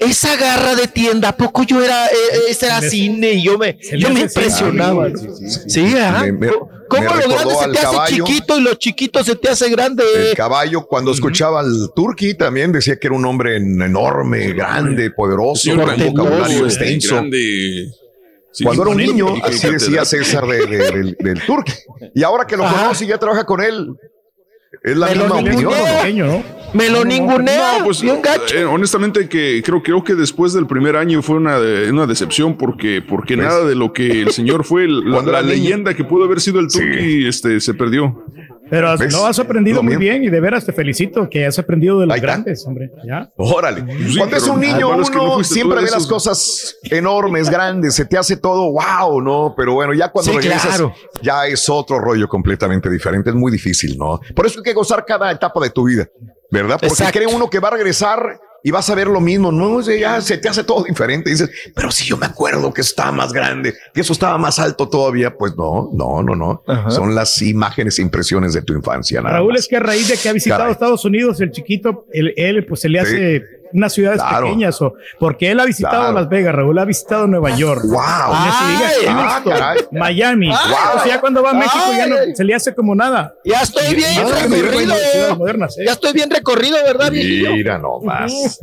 esa 0.00 0.34
garra 0.36 0.74
de 0.74 0.88
tienda, 0.88 1.28
¿a 1.28 1.36
poco 1.36 1.62
yo 1.62 1.82
era, 1.84 2.06
eh, 2.06 2.10
eh, 2.32 2.38
ese 2.48 2.66
era 2.66 2.80
cine 2.80 3.32
y 3.34 3.42
yo 3.44 3.56
me, 3.58 3.76
yo 3.96 4.10
me 4.10 4.20
impresionaba? 4.20 5.08
sí, 5.10 5.70
Sí, 5.70 5.96
ajá. 5.98 6.22
Me- 6.24 6.32
me- 6.32 6.48
¿Cómo 6.88 7.02
me 7.14 7.22
lo 7.22 7.28
grande 7.28 7.54
se 7.54 7.68
te 7.68 7.78
hace 7.86 8.14
chiquito 8.16 8.58
y 8.58 8.62
lo 8.62 8.74
chiquito 8.74 9.22
se 9.22 9.36
te 9.36 9.48
hace 9.48 9.70
grande? 9.70 10.02
El 10.30 10.34
caballo, 10.36 10.86
cuando 10.88 11.12
escuchaba 11.12 11.60
al 11.60 11.90
Turqui, 11.94 12.34
también 12.34 12.72
decía 12.72 12.98
que 12.98 13.06
era 13.06 13.14
un 13.16 13.24
hombre 13.26 13.58
en- 13.58 13.80
enorme, 13.80 14.52
grande, 14.54 15.10
poderoso, 15.12 15.62
Sí, 15.62 15.70
con 15.70 15.88
un 15.88 16.12
vocabulario 16.14 16.64
extenso. 16.64 17.14
grande. 17.14 17.92
Sí, 18.52 18.64
Cuando 18.64 18.82
era 18.82 18.90
un 18.90 18.96
niño, 18.96 19.36
y 19.36 19.40
así 19.42 19.60
que 19.60 19.70
decía 19.74 20.04
César 20.04 20.44
de- 20.48 20.66
de- 20.66 20.90
del, 20.90 21.16
del 21.20 21.40
Turqui. 21.46 21.72
Y 22.16 22.24
ahora 22.24 22.44
que 22.44 22.56
lo 22.56 22.64
Ajá. 22.64 22.82
conoce 22.82 23.04
y 23.04 23.08
ya 23.08 23.18
trabaja 23.18 23.44
con 23.46 23.60
él, 23.62 23.94
es 24.82 24.96
la 24.96 25.06
misma 25.10 25.36
opinión. 25.36 25.72
¿o 25.72 26.26
no? 26.26 26.59
Me 26.72 26.88
lo 26.88 27.04
ningunea. 27.04 27.78
No, 27.78 27.84
pues 27.84 28.00
bien 28.00 28.22
gacho. 28.22 28.54
eh, 28.56 28.64
honestamente 28.64 29.28
que 29.28 29.62
creo, 29.64 29.82
creo 29.82 30.04
que 30.04 30.14
después 30.14 30.52
del 30.52 30.66
primer 30.66 30.96
año 30.96 31.20
fue 31.22 31.36
una, 31.36 31.58
de- 31.58 31.90
una 31.90 32.06
decepción 32.06 32.56
porque, 32.56 33.02
porque 33.06 33.34
¿Ves? 33.36 33.46
nada 33.46 33.64
de 33.64 33.74
lo 33.74 33.92
que 33.92 34.22
el 34.22 34.30
señor 34.30 34.64
fue, 34.64 34.86
la, 34.86 35.10
Cuando 35.14 35.32
la 35.32 35.42
leyenda 35.42 35.94
que 35.94 36.04
pudo 36.04 36.24
haber 36.24 36.40
sido 36.40 36.60
el 36.60 36.68
Turqui, 36.68 37.26
este, 37.26 37.60
se 37.60 37.74
perdió. 37.74 38.24
Pero 38.70 38.88
has- 38.88 39.00
no 39.12 39.26
has 39.26 39.36
aprendido 39.40 39.78
Lo 39.78 39.82
muy 39.82 39.96
bien 39.96 40.22
y 40.22 40.28
de 40.30 40.38
veras 40.40 40.64
te 40.64 40.72
felicito 40.72 41.28
que 41.28 41.44
has 41.44 41.58
aprendido 41.58 41.98
de 41.98 42.06
los 42.06 42.14
Ahí 42.14 42.18
está. 42.20 42.26
grandes, 42.34 42.64
hombre. 42.64 42.92
¿Ya? 43.04 43.28
Órale. 43.36 43.84
Sí, 44.08 44.16
Cuando 44.16 44.36
es 44.36 44.46
un 44.46 44.60
niño, 44.60 44.80
lo 44.80 44.90
malo 44.90 45.02
es 45.02 45.10
que 45.10 45.16
no 45.16 45.34
uno 45.34 45.44
siempre 45.44 45.78
de 45.78 45.84
ve 45.86 45.90
las 45.90 46.06
cosas 46.06 46.76
enormes, 46.84 47.50
grandes, 47.50 47.94
se 47.96 48.04
te 48.04 48.16
hace 48.16 48.36
todo 48.36 48.70
wow, 48.70 49.20
¿no? 49.20 49.54
Pero 49.56 49.74
bueno, 49.74 49.92
ya 49.92 50.12
cuando 50.12 50.30
Sí, 50.30 50.36
regresas, 50.38 50.68
claro. 50.68 50.94
ya 51.20 51.46
es 51.48 51.68
otro 51.68 51.98
rollo 51.98 52.28
completamente 52.28 52.88
diferente. 52.88 53.30
Es 53.30 53.34
muy 53.36 53.50
difícil, 53.50 53.98
¿no? 53.98 54.20
Por 54.36 54.46
eso 54.46 54.60
hay 54.60 54.62
que 54.62 54.72
gozar 54.72 55.04
cada 55.04 55.32
etapa 55.32 55.58
de 55.60 55.70
tu 55.70 55.82
vida, 55.88 56.06
¿verdad? 56.50 56.76
Porque 56.80 56.88
Exacto. 56.88 57.12
cree 57.18 57.26
uno 57.26 57.48
que 57.50 57.58
va 57.60 57.68
a 57.68 57.72
regresar 57.72 58.40
y 58.62 58.70
vas 58.70 58.90
a 58.90 58.94
ver 58.94 59.06
lo 59.06 59.20
mismo, 59.20 59.50
¿no? 59.50 59.80
Ya 59.80 60.20
se 60.20 60.36
te 60.36 60.48
hace 60.48 60.64
todo 60.64 60.84
diferente. 60.84 61.30
Dices, 61.30 61.50
pero 61.74 61.90
si 61.90 62.04
yo 62.04 62.16
me 62.18 62.26
acuerdo 62.26 62.74
que 62.74 62.82
estaba 62.82 63.10
más 63.10 63.32
grande, 63.32 63.74
que 63.94 64.02
eso 64.02 64.12
estaba 64.12 64.36
más 64.36 64.58
alto 64.58 64.88
todavía, 64.88 65.34
pues 65.36 65.56
no, 65.56 65.88
no, 65.94 66.22
no, 66.22 66.36
no. 66.36 66.62
Son 66.90 67.14
las 67.14 67.40
imágenes 67.40 67.98
e 67.98 68.02
impresiones 68.02 68.52
de 68.52 68.60
tu 68.62 68.74
infancia, 68.74 69.22
nada 69.22 69.36
Raúl 69.36 69.52
más. 69.52 69.60
es 69.62 69.68
que 69.68 69.76
a 69.76 69.80
raíz 69.80 70.08
de 70.08 70.16
que 70.18 70.28
ha 70.28 70.32
visitado 70.34 70.60
Caray. 70.60 70.72
Estados 70.72 71.04
Unidos, 71.06 71.40
el 71.40 71.52
chiquito, 71.52 72.04
él, 72.12 72.34
él, 72.36 72.66
pues 72.66 72.80
se 72.80 72.88
le 72.90 73.00
Sí. 73.00 73.06
hace 73.06 73.59
unas 73.72 73.92
ciudades 73.92 74.20
Claro. 74.20 74.46
pequeñas, 74.46 74.80
o 74.82 74.94
porque 75.18 75.50
él 75.50 75.60
ha 75.60 75.64
visitado 75.64 75.96
Claro. 76.02 76.12
Las 76.14 76.28
Vegas, 76.28 76.54
Raúl 76.54 76.78
ha 76.78 76.84
visitado 76.84 77.26
Nueva 77.26 77.50
York. 77.56 77.82
Wow. 77.84 77.98
Ah, 78.00 78.78
Houston. 78.80 79.88
Miami. 79.98 80.48
Wow. 80.48 80.56
O 80.96 80.98
sea, 81.00 81.06
ya 81.06 81.20
cuando 81.20 81.42
va 81.42 81.50
a 81.50 81.54
México 81.54 81.78
ya 81.96 82.06
no 82.06 82.16
Ay. 82.16 82.34
se 82.34 82.44
le 82.44 82.54
hace 82.54 82.74
como 82.74 82.94
nada. 82.94 83.34
Ya 83.44 83.60
estoy 83.62 83.84
Y- 83.90 83.94
bien 83.96 84.28
recorrido. 84.28 85.36
modernas, 85.36 85.78
¿eh? 85.78 85.82
Ya 85.86 85.92
estoy 85.92 86.12
bien 86.12 86.30
recorrido, 86.30 86.76
¿verdad, 86.84 87.10
viejillo? 87.10 87.52
Mira 87.52 87.78
nomás. 87.78 88.60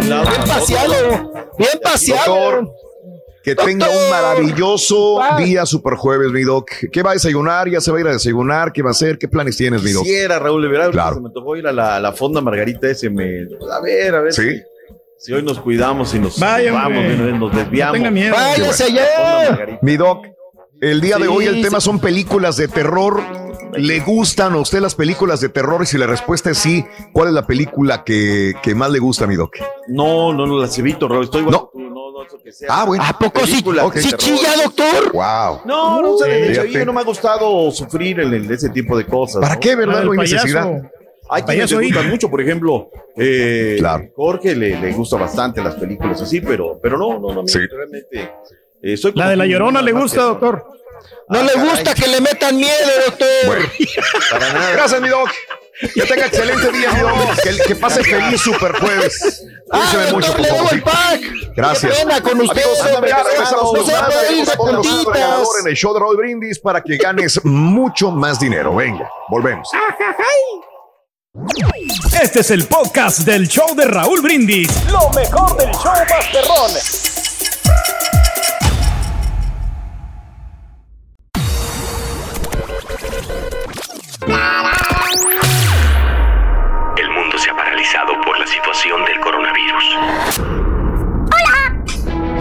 Bien 0.00 0.22
paseado. 0.46 1.32
Bien 1.58 1.80
paseado. 1.82 2.74
Doctor, 3.44 3.64
que 3.64 3.70
tenga 3.70 3.88
un 3.88 4.10
maravilloso 4.10 5.20
día 5.38 5.66
super 5.66 5.94
jueves, 5.94 6.30
mi 6.30 6.42
doc. 6.42 6.70
¿Qué 6.92 7.02
va 7.02 7.10
a 7.10 7.14
desayunar? 7.14 7.68
¿Ya 7.68 7.80
se 7.80 7.90
va 7.90 7.98
a 7.98 8.00
ir 8.00 8.06
a 8.08 8.12
desayunar? 8.12 8.72
¿Qué 8.72 8.82
va 8.82 8.90
a 8.90 8.92
hacer? 8.92 9.18
¿Qué 9.18 9.28
planes 9.28 9.56
tienes, 9.56 9.82
mi 9.82 9.92
doc? 9.92 10.04
Quisiera, 10.04 10.38
Raúl, 10.38 10.62
de 10.62 10.68
verdad, 10.68 10.90
Claro. 10.90 11.16
se 11.16 11.20
me 11.22 11.30
tocó 11.30 11.56
ir 11.56 11.66
a 11.66 11.72
la, 11.72 11.98
la 12.00 12.12
fonda 12.12 12.40
Margarita 12.40 12.88
ese. 12.88 13.10
Me, 13.10 13.24
a 13.70 13.80
ver, 13.82 14.14
a 14.14 14.20
ver. 14.20 14.32
Sí. 14.32 14.60
Si, 15.18 15.32
hoy 15.32 15.42
nos 15.42 15.60
cuidamos 15.60 16.14
y 16.14 16.18
nos 16.18 16.38
Vaya, 16.38 16.72
vamos, 16.72 17.04
nos, 17.16 17.38
nos 17.40 17.54
desviamos. 17.54 17.92
No 17.98 18.04
tenga 18.04 18.10
miedo. 18.10 18.34
Váyase 18.34 18.84
allá. 18.84 19.06
Margarita. 19.50 19.78
Mi 19.82 19.96
doc, 19.96 20.26
el 20.80 21.00
día 21.00 21.16
de 21.18 21.28
hoy 21.28 21.46
el 21.46 21.56
sí. 21.56 21.62
tema 21.62 21.80
son 21.80 22.00
películas 22.00 22.56
de 22.56 22.68
terror. 22.68 23.20
¿Le 23.74 24.00
gustan 24.00 24.52
a 24.52 24.58
usted 24.58 24.80
las 24.80 24.94
películas 24.94 25.40
de 25.40 25.48
terror? 25.48 25.82
Y 25.82 25.86
si 25.86 25.96
la 25.96 26.06
respuesta 26.06 26.50
es 26.50 26.58
sí, 26.58 26.84
¿cuál 27.14 27.28
es 27.28 27.34
la 27.34 27.46
película 27.46 28.04
que, 28.04 28.52
que 28.62 28.74
más 28.74 28.90
le 28.90 28.98
gusta, 28.98 29.26
mi 29.26 29.34
doc? 29.34 29.56
No, 29.88 30.32
no, 30.34 30.46
no 30.46 30.58
las 30.60 30.78
evito, 30.78 31.08
Raúl. 31.08 31.24
Estoy 31.24 31.40
igual 31.40 31.54
No. 31.54 31.70
Que 32.42 32.52
sea. 32.52 32.68
Ah, 32.70 32.84
bueno. 32.84 33.04
¿A 33.06 33.18
poco 33.18 33.46
sí? 33.46 33.62
¿Sí 33.94 34.12
chilla, 34.16 34.54
doctor? 34.64 35.12
Wow. 35.12 35.60
No, 35.64 36.00
no, 36.02 36.16
no 36.84 36.92
me 36.92 37.00
ha 37.00 37.04
gustado 37.04 37.70
sufrir 37.70 38.20
en, 38.20 38.32
el- 38.34 38.50
ese 38.50 38.68
tipo 38.70 38.96
de 38.96 39.04
cosas. 39.06 39.40
¿Para 39.40 39.54
¿no? 39.54 39.60
qué, 39.60 39.74
verdad? 39.76 40.02
No 40.04 40.12
hay 40.12 40.18
necesidad. 40.18 40.82
Hay 41.30 41.42
quienes 41.44 41.72
gustan 41.72 42.10
mucho, 42.10 42.28
por 42.30 42.40
ejemplo, 42.40 42.90
eh, 43.16 43.76
Claro. 43.78 44.04
Jorge 44.14 44.54
le, 44.54 44.78
le 44.78 44.92
gusta 44.92 45.16
bastante 45.16 45.62
las 45.62 45.76
películas 45.76 46.20
así, 46.20 46.40
pero, 46.40 46.78
pero 46.82 46.98
no, 46.98 47.18
no, 47.18 47.32
no, 47.32 47.48
Sí. 47.48 47.58
realmente. 47.70 48.32
eh, 48.82 48.96
soy 48.96 49.12
La 49.14 49.30
de 49.30 49.36
la 49.36 49.46
llorona 49.46 49.80
le 49.80 49.92
gusta, 49.92 50.18
eso. 50.20 50.28
doctor. 50.30 50.66
No 51.28 51.38
Ah, 51.38 51.42
le 51.42 51.52
caray. 51.52 51.70
gusta 51.70 51.94
que 51.94 52.08
le 52.08 52.20
metan 52.20 52.56
miedo, 52.56 52.88
doctor. 53.06 53.28
Bueno, 53.46 53.64
Para 54.30 54.52
nada. 54.52 54.70
gracias, 54.72 55.00
mi 55.00 55.08
doc. 55.08 55.28
Que 55.80 56.02
tenga 56.02 56.26
excelente 56.26 56.70
día, 56.70 56.90
mi. 56.92 57.42
Que, 57.42 57.62
que 57.64 57.76
pase 57.76 58.04
feliz 58.04 58.40
super 58.40 58.72
jueves. 58.78 59.42
Ah, 59.70 60.06
mucho, 60.12 60.32
por 60.34 60.46
favor. 60.46 60.72
el 60.72 60.82
pack. 60.82 61.20
Gracias. 61.56 61.92
Qué 61.98 62.06
pena 62.06 62.20
con 62.20 62.40
usted, 62.40 62.62
Amigos, 62.62 62.80
hombre, 62.94 63.10
ya 63.10 63.22
regresamos 63.22 63.72
no 63.72 63.84
se 63.84 63.92
ir 64.32 64.48
en 65.60 65.68
el 65.68 65.74
show 65.74 65.94
de 65.94 66.00
Raúl 66.00 66.16
Brindis 66.16 66.58
para 66.58 66.82
que 66.82 66.96
ganes 66.96 67.42
mucho 67.44 68.10
más 68.10 68.38
dinero. 68.38 68.74
Venga, 68.74 69.10
volvemos. 69.28 69.68
Este 72.22 72.40
es 72.40 72.50
el 72.50 72.66
podcast 72.66 73.20
del 73.20 73.48
show 73.48 73.74
de 73.74 73.86
Raúl 73.86 74.20
Brindis. 74.20 74.68
Lo 74.90 75.08
mejor 75.10 75.56
del 75.56 75.70
show 75.72 75.92
Masterrón. 76.08 77.11
Situación 88.72 89.04
del 89.04 89.20
coronavirus. 89.20 90.51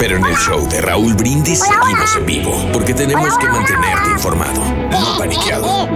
Pero 0.01 0.17
en 0.17 0.25
el 0.25 0.35
show 0.35 0.67
de 0.67 0.81
Raúl 0.81 1.13
Brindis 1.13 1.59
seguimos 1.59 2.17
en 2.17 2.25
vivo 2.25 2.51
porque 2.73 2.91
tenemos 2.91 3.37
que 3.37 3.47
mantenerte 3.47 4.09
informado, 4.09 4.59
no 4.89 5.19
paniqueado. 5.19 5.87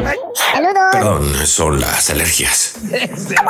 Saludos. 0.54 0.84
Perdón, 0.92 1.24
son 1.44 1.80
las 1.80 2.12
alergias. 2.12 2.78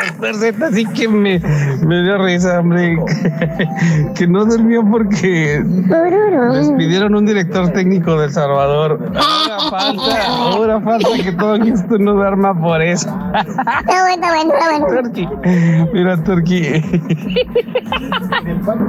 Doctor 0.10 0.64
así 0.64 0.86
que 0.86 1.10
me, 1.10 1.40
me 1.40 2.04
dio 2.04 2.18
risa, 2.24 2.62
hombre. 2.62 2.98
Que 4.16 4.26
no 4.26 4.46
durmió 4.46 4.82
porque 4.90 5.62
despidieron 5.62 7.16
un 7.16 7.26
director 7.26 7.72
técnico 7.72 8.18
de 8.18 8.28
El 8.28 8.32
Salvador. 8.32 9.12
Ahora 9.14 9.70
falta, 9.70 10.26
ahora 10.26 10.80
falta 10.80 11.10
que 11.22 11.34
todo 11.34 11.58
Houston 11.58 12.06
no 12.06 12.14
duerma 12.14 12.58
por 12.58 12.82
eso. 12.82 13.10
Está 13.10 14.04
bueno, 14.04 14.26
está 14.26 14.30
bueno, 14.30 14.54
está 14.54 14.70
bueno. 14.70 14.88
Turkey. 14.88 15.30
Mira, 15.92 16.24
Turkey. 16.24 16.82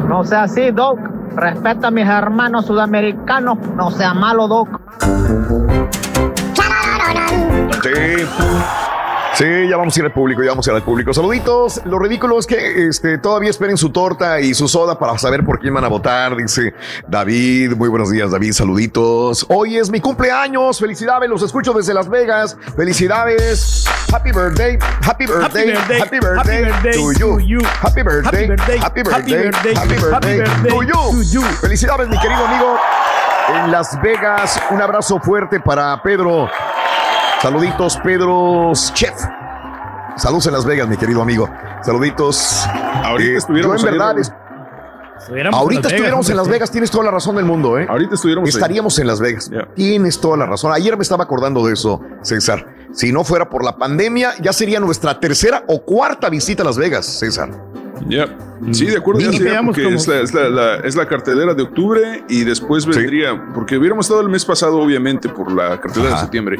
No 0.08 0.24
sea 0.24 0.44
así, 0.44 0.70
Doc. 0.70 1.00
Respeta 1.36 1.88
a 1.88 1.90
mis 1.90 2.08
hermanos 2.08 2.64
sudamericanos. 2.64 3.58
No 3.76 3.90
sea 3.90 4.14
malo, 4.14 4.48
Doc. 4.48 4.80
Sí. 7.82 8.26
Sí, 9.36 9.68
ya 9.68 9.76
vamos 9.76 9.94
a 9.94 10.00
ir 10.00 10.06
al 10.06 10.12
público, 10.12 10.42
ya 10.42 10.48
vamos 10.48 10.66
a 10.66 10.70
ir 10.70 10.76
al 10.76 10.82
público. 10.82 11.12
Saluditos. 11.12 11.82
Lo 11.84 11.98
ridículo 11.98 12.38
es 12.38 12.46
que 12.46 12.88
este, 12.88 13.18
todavía 13.18 13.50
esperen 13.50 13.76
su 13.76 13.90
torta 13.90 14.40
y 14.40 14.54
su 14.54 14.66
soda 14.66 14.98
para 14.98 15.18
saber 15.18 15.44
por 15.44 15.58
quién 15.60 15.74
van 15.74 15.84
a 15.84 15.88
votar, 15.88 16.34
dice 16.34 16.72
David. 17.06 17.74
Muy 17.76 17.90
buenos 17.90 18.10
días, 18.10 18.30
David. 18.30 18.52
Saluditos. 18.52 19.44
Hoy 19.50 19.76
es 19.76 19.90
mi 19.90 20.00
cumpleaños. 20.00 20.80
Felicidades, 20.80 21.28
los 21.28 21.42
escucho 21.42 21.74
desde 21.74 21.92
Las 21.92 22.08
Vegas. 22.08 22.56
Felicidades. 22.76 23.84
Happy 24.10 24.32
birthday. 24.32 24.78
Happy 25.02 25.26
birthday. 25.26 25.72
birthday, 25.72 25.98
Happy 26.00 26.18
birthday, 26.18 26.64
happy 26.64 26.88
birthday 26.88 26.92
to 26.92 27.40
you. 27.40 27.60
Happy 27.82 28.02
birthday. 28.02 28.46
Happy 28.78 29.02
birthday, 29.02 29.74
Happy 29.74 29.96
birthday. 29.96 30.70
to 30.70 31.22
you. 31.24 31.42
Felicidades, 31.60 32.08
mi 32.08 32.18
querido 32.18 32.46
amigo. 32.46 32.78
En 33.48 33.70
Las 33.70 34.00
Vegas, 34.00 34.58
un 34.70 34.80
abrazo 34.80 35.20
fuerte 35.20 35.60
para 35.60 36.02
Pedro. 36.02 36.48
Saluditos, 37.42 37.98
Pedro 38.02 38.72
Chef. 38.94 39.14
Saludos 40.16 40.46
en 40.46 40.52
Las 40.54 40.64
Vegas, 40.64 40.88
mi 40.88 40.96
querido 40.96 41.22
amigo. 41.22 41.48
Saluditos. 41.82 42.66
Ahorita 43.04 43.30
Eh, 43.32 43.36
estuviéramos 43.36 43.82
yo 43.82 43.88
en 43.88 43.92
verdad, 43.98 44.18
es- 44.18 44.32
Estuviéramos 45.18 45.58
ahorita 45.60 45.78
en 45.78 45.82
Las 45.82 45.82
Vegas, 45.82 45.92
estuviéramos 45.92 46.30
en 46.30 46.36
Las 46.36 46.48
Vegas, 46.48 46.70
tienes 46.70 46.90
toda 46.90 47.04
la 47.04 47.10
razón 47.10 47.36
del 47.36 47.44
mundo, 47.44 47.78
¿eh? 47.78 47.86
Ahorita 47.88 48.14
estuviéramos 48.14 48.48
ahí. 48.48 48.54
Estaríamos 48.54 48.98
en 48.98 49.06
Las 49.06 49.20
Vegas. 49.20 49.50
Tienes 49.74 50.20
toda 50.20 50.36
la 50.36 50.46
razón. 50.46 50.72
Ayer 50.72 50.96
me 50.96 51.02
estaba 51.02 51.24
acordando 51.24 51.66
de 51.66 51.72
eso, 51.74 52.00
César. 52.22 52.66
Si 52.92 53.12
no 53.12 53.24
fuera 53.24 53.48
por 53.48 53.64
la 53.64 53.76
pandemia, 53.76 54.32
ya 54.40 54.52
sería 54.52 54.78
nuestra 54.78 55.18
tercera 55.18 55.64
o 55.68 55.82
cuarta 55.82 56.28
visita 56.30 56.62
a 56.62 56.66
Las 56.66 56.76
Vegas, 56.78 57.06
César. 57.06 57.50
Ya. 58.08 58.26
Sí, 58.72 58.86
de 58.86 58.96
acuerdo, 58.96 59.20
ya 59.20 59.32
sería 59.32 59.62
porque 59.62 59.82
es 59.94 60.08
la, 60.08 60.20
es, 60.20 60.32
la, 60.34 60.48
la- 60.48 60.76
es 60.76 60.96
la 60.96 61.06
cartelera 61.06 61.52
de 61.54 61.62
octubre 61.62 62.24
y 62.28 62.44
después 62.44 62.86
vendría, 62.86 63.52
porque 63.54 63.76
hubiéramos 63.76 64.06
estado 64.06 64.22
el 64.22 64.28
mes 64.30 64.44
pasado, 64.44 64.78
obviamente, 64.78 65.28
por 65.28 65.52
la 65.52 65.78
cartelera 65.80 66.12
de 66.14 66.20
septiembre. 66.20 66.58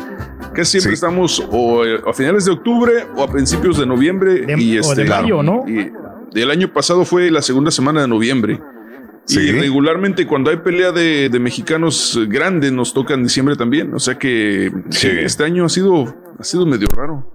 Que 0.55 0.65
siempre 0.65 0.93
estamos 0.93 1.43
o 1.51 1.85
eh, 1.87 2.01
a 2.07 2.13
finales 2.13 2.45
de 2.45 2.53
octubre 2.53 2.93
o 3.17 3.23
a 3.23 3.29
principios 3.29 3.79
de 3.79 3.87
noviembre. 3.87 4.45
y 4.59 4.77
o 4.79 4.81
este, 4.81 5.05
de 5.05 5.09
mayo, 5.09 5.43
¿no? 5.43 5.65
Y 5.67 5.91
el 6.39 6.51
año 6.51 6.73
pasado 6.73 7.05
fue 7.07 7.31
la 7.31 7.41
segunda 7.43 7.71
semana 7.71 8.03
de 8.03 8.09
noviembre. 8.09 8.61
Y 9.29 9.51
regularmente 9.53 10.25
cuando 10.27 10.51
hay 10.51 10.59
pelea 10.59 10.93
de, 10.93 11.29
de 11.31 11.39
mexicanos 11.41 12.17
grandes 12.29 12.71
nos 12.73 12.93
toca 12.95 13.15
en 13.15 13.25
diciembre 13.25 13.57
también. 13.57 13.93
O 13.95 13.99
sea 13.99 14.17
que 14.19 14.71
sí, 14.91 15.09
este 15.09 15.43
año 15.45 15.65
ha 15.65 15.69
sido, 15.69 16.15
ha 16.39 16.45
sido 16.45 16.65
medio 16.67 16.87
raro. 16.95 17.27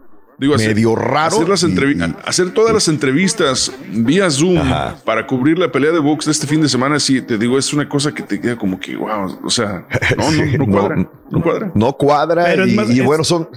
Digo, 0.41 0.55
Medio 0.57 0.95
raro 0.95 1.35
Hacer, 1.35 1.47
las 1.49 1.63
entrevi- 1.63 2.15
hacer 2.25 2.49
todas 2.49 2.73
las 2.73 2.87
entrevistas 2.87 3.71
vía 3.91 4.27
Zoom 4.31 4.57
para 5.05 5.27
cubrir 5.27 5.59
la 5.59 5.71
pelea 5.71 5.91
de 5.91 5.99
box 5.99 6.25
de 6.25 6.31
este 6.31 6.47
fin 6.47 6.61
de 6.61 6.67
semana, 6.67 6.99
sí, 6.99 7.21
te 7.21 7.37
digo, 7.37 7.59
es 7.59 7.71
una 7.73 7.87
cosa 7.87 8.11
que 8.11 8.23
te 8.23 8.41
queda 8.41 8.55
como 8.57 8.79
que, 8.79 8.95
wow, 8.95 9.37
o 9.45 9.49
sea, 9.51 9.85
no, 10.17 10.31
no, 10.31 10.57
no 10.57 10.65
cuadra. 10.65 10.95
No 11.29 11.41
cuadra. 11.43 11.71
No 11.75 11.93
cuadra 11.93 12.65
y, 12.65 12.73
más- 12.75 12.89
y 12.89 12.99
es- 13.01 13.05
bueno, 13.05 13.23
son 13.23 13.47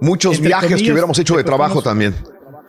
muchos 0.00 0.40
viajes 0.40 0.80
que 0.82 0.90
hubiéramos 0.90 1.18
hecho 1.18 1.36
de 1.36 1.44
trabajo 1.44 1.82
también. 1.82 2.14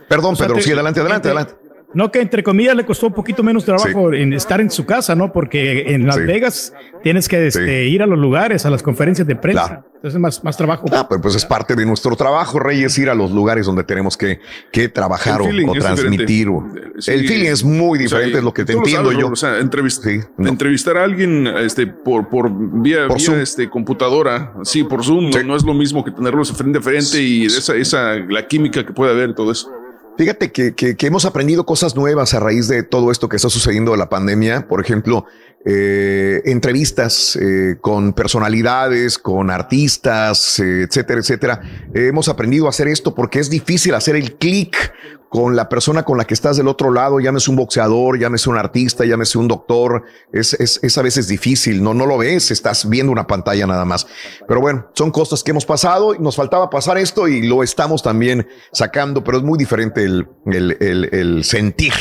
Perdón, 0.09 0.33
O 0.33 0.35
sea, 0.35 0.47
Pedro, 0.47 0.57
te- 0.57 0.63
sí, 0.63 0.71
adelante, 0.73 0.99
adelante, 0.99 1.29
entre- 1.29 1.41
adelante. 1.41 1.60
No, 1.93 2.09
que 2.11 2.21
entre 2.21 2.41
comillas 2.43 2.75
le 2.75 2.85
costó 2.85 3.07
un 3.07 3.13
poquito 3.13 3.43
menos 3.43 3.65
trabajo 3.65 4.13
en 4.13 4.31
estar 4.33 4.61
en 4.61 4.69
su 4.71 4.85
casa, 4.85 5.13
¿no? 5.15 5.33
Porque 5.33 5.93
en 5.93 6.05
Las 6.07 6.15
Sí. 6.15 6.21
Vegas 6.23 6.73
tienes 7.03 7.27
que 7.27 7.47
este, 7.47 7.85
ir 7.87 8.01
a 8.01 8.05
los 8.05 8.17
lugares, 8.17 8.65
a 8.65 8.69
las 8.69 8.81
conferencias 8.81 9.27
de 9.27 9.35
prensa. 9.35 9.67
Claro. 9.67 9.85
Entonces 9.95 10.19
más, 10.19 10.43
más 10.43 10.57
trabajo. 10.57 10.85
Ah, 10.91 11.05
pero 11.07 11.21
pues 11.21 11.35
es 11.35 11.45
parte 11.45 11.75
de 11.75 11.85
nuestro 11.85 12.15
trabajo, 12.15 12.59
Reyes, 12.59 12.97
ir 12.97 13.09
a 13.09 13.13
los 13.13 13.29
lugares 13.31 13.67
donde 13.67 13.83
tenemos 13.83 14.17
que, 14.17 14.39
que 14.71 14.89
trabajar 14.89 15.41
o, 15.41 15.45
o 15.45 15.73
transmitir. 15.73 16.47
o- 16.49 16.65
Sí, 16.97 17.11
el 17.11 17.27
feeling 17.27 17.45
es 17.51 17.63
muy 17.63 17.97
o 18.05 18.09
sea, 18.09 18.19
diferente, 18.19 18.37
es 18.39 18.43
lo 18.43 18.53
que 18.53 18.65
te 18.65 18.73
entiendo 18.73 19.11
sabes, 19.11 19.19
yo. 19.19 19.27
O 19.31 19.35
sea, 19.35 19.59
entrevist- 19.59 20.27
entrevistar 20.39 20.97
a 20.97 21.03
alguien 21.03 21.45
este, 21.47 21.85
por, 21.87 22.29
por 22.29 22.49
vía, 22.81 23.07
Por 23.07 23.17
vía, 23.17 23.41
este, 23.41 23.69
computadora, 23.69 24.53
sí, 24.63 24.83
por 24.83 25.03
Zoom, 25.03 25.29
no, 25.29 25.43
no 25.43 25.55
es 25.55 25.63
lo 25.63 25.73
mismo 25.73 26.03
que 26.03 26.11
tenerlos 26.11 26.51
frente 26.51 26.79
a 26.79 26.81
frente 26.81 27.21
y 27.21 27.45
esa, 27.45 27.75
esa, 27.75 28.15
la 28.15 28.47
química 28.47 28.83
que 28.85 28.93
puede 28.93 29.11
haber 29.11 29.29
y 29.31 29.35
todo 29.35 29.51
eso. 29.51 29.69
Fíjate 30.21 30.51
que, 30.51 30.75
que- 30.75 30.95
que 30.95 31.07
hemos 31.07 31.25
aprendido 31.25 31.65
cosas 31.65 31.95
nuevas 31.95 32.35
a 32.35 32.39
raíz 32.39 32.67
de 32.67 32.83
todo 32.83 33.09
esto 33.09 33.27
que 33.27 33.37
está 33.37 33.49
sucediendo 33.49 33.89
de 33.93 33.97
la 33.97 34.07
pandemia. 34.07 34.67
Por 34.67 34.79
ejemplo, 34.79 35.25
eh, 35.65 36.41
entrevistas 36.45 37.35
eh, 37.35 37.77
con 37.81 38.13
personalidades, 38.13 39.17
con 39.17 39.49
artistas, 39.51 40.59
eh, 40.59 40.83
etcétera, 40.83 41.19
etcétera. 41.19 41.61
Hemos 41.93 42.29
aprendido 42.29 42.67
a 42.67 42.69
hacer 42.69 42.87
esto 42.87 43.13
porque 43.15 43.39
es 43.39 43.49
difícil 43.49 43.93
hacer 43.95 44.15
el 44.15 44.35
clic 44.35 44.93
con 45.29 45.55
la 45.55 45.69
persona 45.69 46.03
con 46.03 46.17
la 46.17 46.25
que 46.25 46.33
estás 46.33 46.57
del 46.57 46.67
otro 46.67 46.91
lado, 46.91 47.21
llámese 47.21 47.49
un 47.51 47.55
boxeador, 47.55 48.19
llámese 48.19 48.49
un 48.49 48.57
artista, 48.57 49.05
llámese 49.05 49.37
un 49.37 49.47
doctor, 49.47 50.03
es, 50.33 50.53
es, 50.55 50.81
es 50.83 50.97
a 50.97 51.01
veces 51.01 51.29
difícil, 51.29 51.81
no, 51.81 51.93
no 51.93 52.05
lo 52.05 52.17
ves, 52.17 52.51
estás 52.51 52.89
viendo 52.89 53.13
una 53.13 53.27
pantalla 53.27 53.65
nada 53.65 53.85
más. 53.85 54.07
Pero 54.45 54.59
bueno, 54.59 54.87
son 54.93 55.09
cosas 55.09 55.41
que 55.41 55.51
hemos 55.51 55.65
pasado, 55.65 56.13
y 56.13 56.19
nos 56.19 56.35
faltaba 56.35 56.69
pasar 56.69 56.97
esto 56.97 57.29
y 57.29 57.47
lo 57.47 57.63
estamos 57.63 58.03
también 58.03 58.45
sacando, 58.73 59.23
pero 59.23 59.37
es 59.37 59.43
muy 59.45 59.57
diferente 59.57 60.03
el, 60.03 60.27
el, 60.47 60.75
el- 60.81 61.09
el 61.13 61.43
sentir 61.45 61.93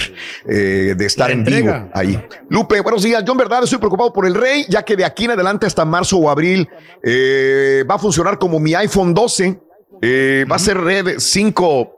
de 0.44 1.06
estar 1.06 1.30
en 1.30 1.44
vivo 1.44 1.88
ahí. 1.94 2.20
Lupe, 2.48 2.80
buenos 2.80 3.04
días. 3.04 3.22
Yo 3.24 3.30
en 3.30 3.38
verdad 3.50 3.64
estoy 3.64 3.78
preocupado 3.78 4.12
por 4.12 4.26
el 4.26 4.34
rey, 4.34 4.64
ya 4.68 4.82
que 4.82 4.96
de 4.96 5.04
aquí 5.04 5.26
en 5.26 5.32
adelante 5.32 5.66
hasta 5.66 5.84
marzo 5.84 6.16
o 6.18 6.30
abril 6.30 6.68
eh, 7.02 7.84
va 7.88 7.96
a 7.96 7.98
funcionar 7.98 8.38
como 8.38 8.58
mi 8.58 8.74
iPhone 8.74 9.12
12. 9.12 9.60
eh, 10.02 10.46
va 10.50 10.56
a 10.56 10.58
ser 10.58 10.78
red 10.78 11.18
5 11.18 11.96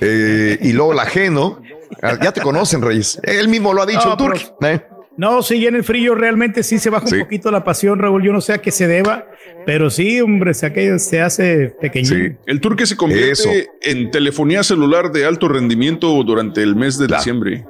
eh, 0.00 0.58
y 0.60 0.72
luego 0.72 0.92
la 0.92 1.06
G, 1.06 1.30
¿no? 1.30 1.60
Ah, 2.02 2.18
Ya 2.22 2.32
te 2.32 2.40
conocen, 2.40 2.82
Reyes. 2.82 3.18
Él 3.22 3.48
mismo 3.48 3.72
lo 3.72 3.82
ha 3.82 3.86
dicho, 3.86 4.08
No, 4.08 4.16
Turk. 4.16 4.54
¿eh? 4.62 4.82
No, 5.16 5.42
sí, 5.42 5.66
en 5.66 5.74
el 5.74 5.82
frío 5.82 6.14
realmente 6.14 6.62
sí 6.62 6.78
se 6.78 6.90
baja 6.90 7.06
un 7.10 7.18
poquito 7.18 7.50
la 7.50 7.64
pasión, 7.64 7.98
Raúl. 7.98 8.22
Yo 8.22 8.32
no 8.32 8.40
sé 8.40 8.52
a 8.52 8.58
qué 8.58 8.70
se 8.70 8.86
deba, 8.86 9.26
pero 9.66 9.90
sí, 9.90 10.20
hombre, 10.20 10.54
se, 10.54 11.20
hace 11.20 11.74
pequeñito. 11.80 12.38
El 12.46 12.60
Turque 12.60 12.86
se 12.86 12.96
convierte 12.96 13.32
Eso. 13.32 13.50
en 13.82 14.12
telefonía 14.12 14.62
celular 14.62 15.10
de 15.10 15.24
alto 15.24 15.48
rendimiento 15.48 16.08
durante 16.22 16.62
el 16.62 16.76
mes 16.76 16.98
de 16.98 17.08
diciembre. 17.08 17.66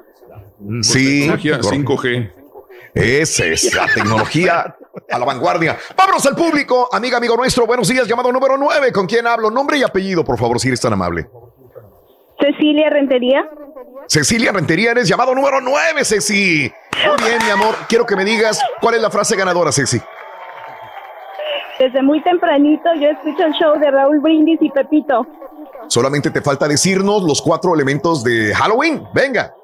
Sí, 0.82 1.20
Tecnología 1.20 1.58
correcto. 1.60 1.94
5G. 1.94 2.32
Esa 2.98 3.44
es 3.44 3.72
la 3.74 3.86
tecnología 3.86 4.76
a 5.08 5.18
la 5.18 5.24
vanguardia. 5.24 5.78
Vámonos 5.96 6.26
al 6.26 6.34
público, 6.34 6.88
amiga, 6.90 7.18
amigo 7.18 7.36
nuestro. 7.36 7.64
Buenos 7.64 7.86
días, 7.86 8.08
llamado 8.08 8.32
número 8.32 8.56
9. 8.58 8.90
¿Con 8.90 9.06
quién 9.06 9.24
hablo? 9.24 9.52
Nombre 9.52 9.78
y 9.78 9.84
apellido, 9.84 10.24
por 10.24 10.36
favor, 10.36 10.58
si 10.58 10.66
eres 10.66 10.80
tan 10.80 10.92
amable. 10.92 11.28
Cecilia 12.40 12.90
Rentería. 12.90 13.48
Cecilia 14.08 14.50
Rentería, 14.50 14.90
eres 14.90 15.06
llamado 15.06 15.32
número 15.32 15.60
9, 15.60 16.04
Ceci. 16.04 16.72
Muy 17.06 17.28
bien, 17.28 17.38
mi 17.44 17.50
amor. 17.50 17.76
Quiero 17.88 18.04
que 18.04 18.16
me 18.16 18.24
digas 18.24 18.60
cuál 18.80 18.96
es 18.96 19.00
la 19.00 19.10
frase 19.10 19.36
ganadora, 19.36 19.70
Ceci. 19.70 20.00
Desde 21.78 22.02
muy 22.02 22.20
tempranito 22.24 22.88
yo 23.00 23.10
escucho 23.10 23.44
el 23.44 23.52
show 23.52 23.78
de 23.78 23.92
Raúl 23.92 24.18
Brindis 24.18 24.58
y 24.60 24.70
Pepito. 24.70 25.24
Solamente 25.86 26.30
te 26.30 26.42
falta 26.42 26.66
decirnos 26.66 27.22
los 27.22 27.40
cuatro 27.40 27.74
elementos 27.74 28.24
de 28.24 28.52
Halloween. 28.56 29.04
Venga. 29.14 29.54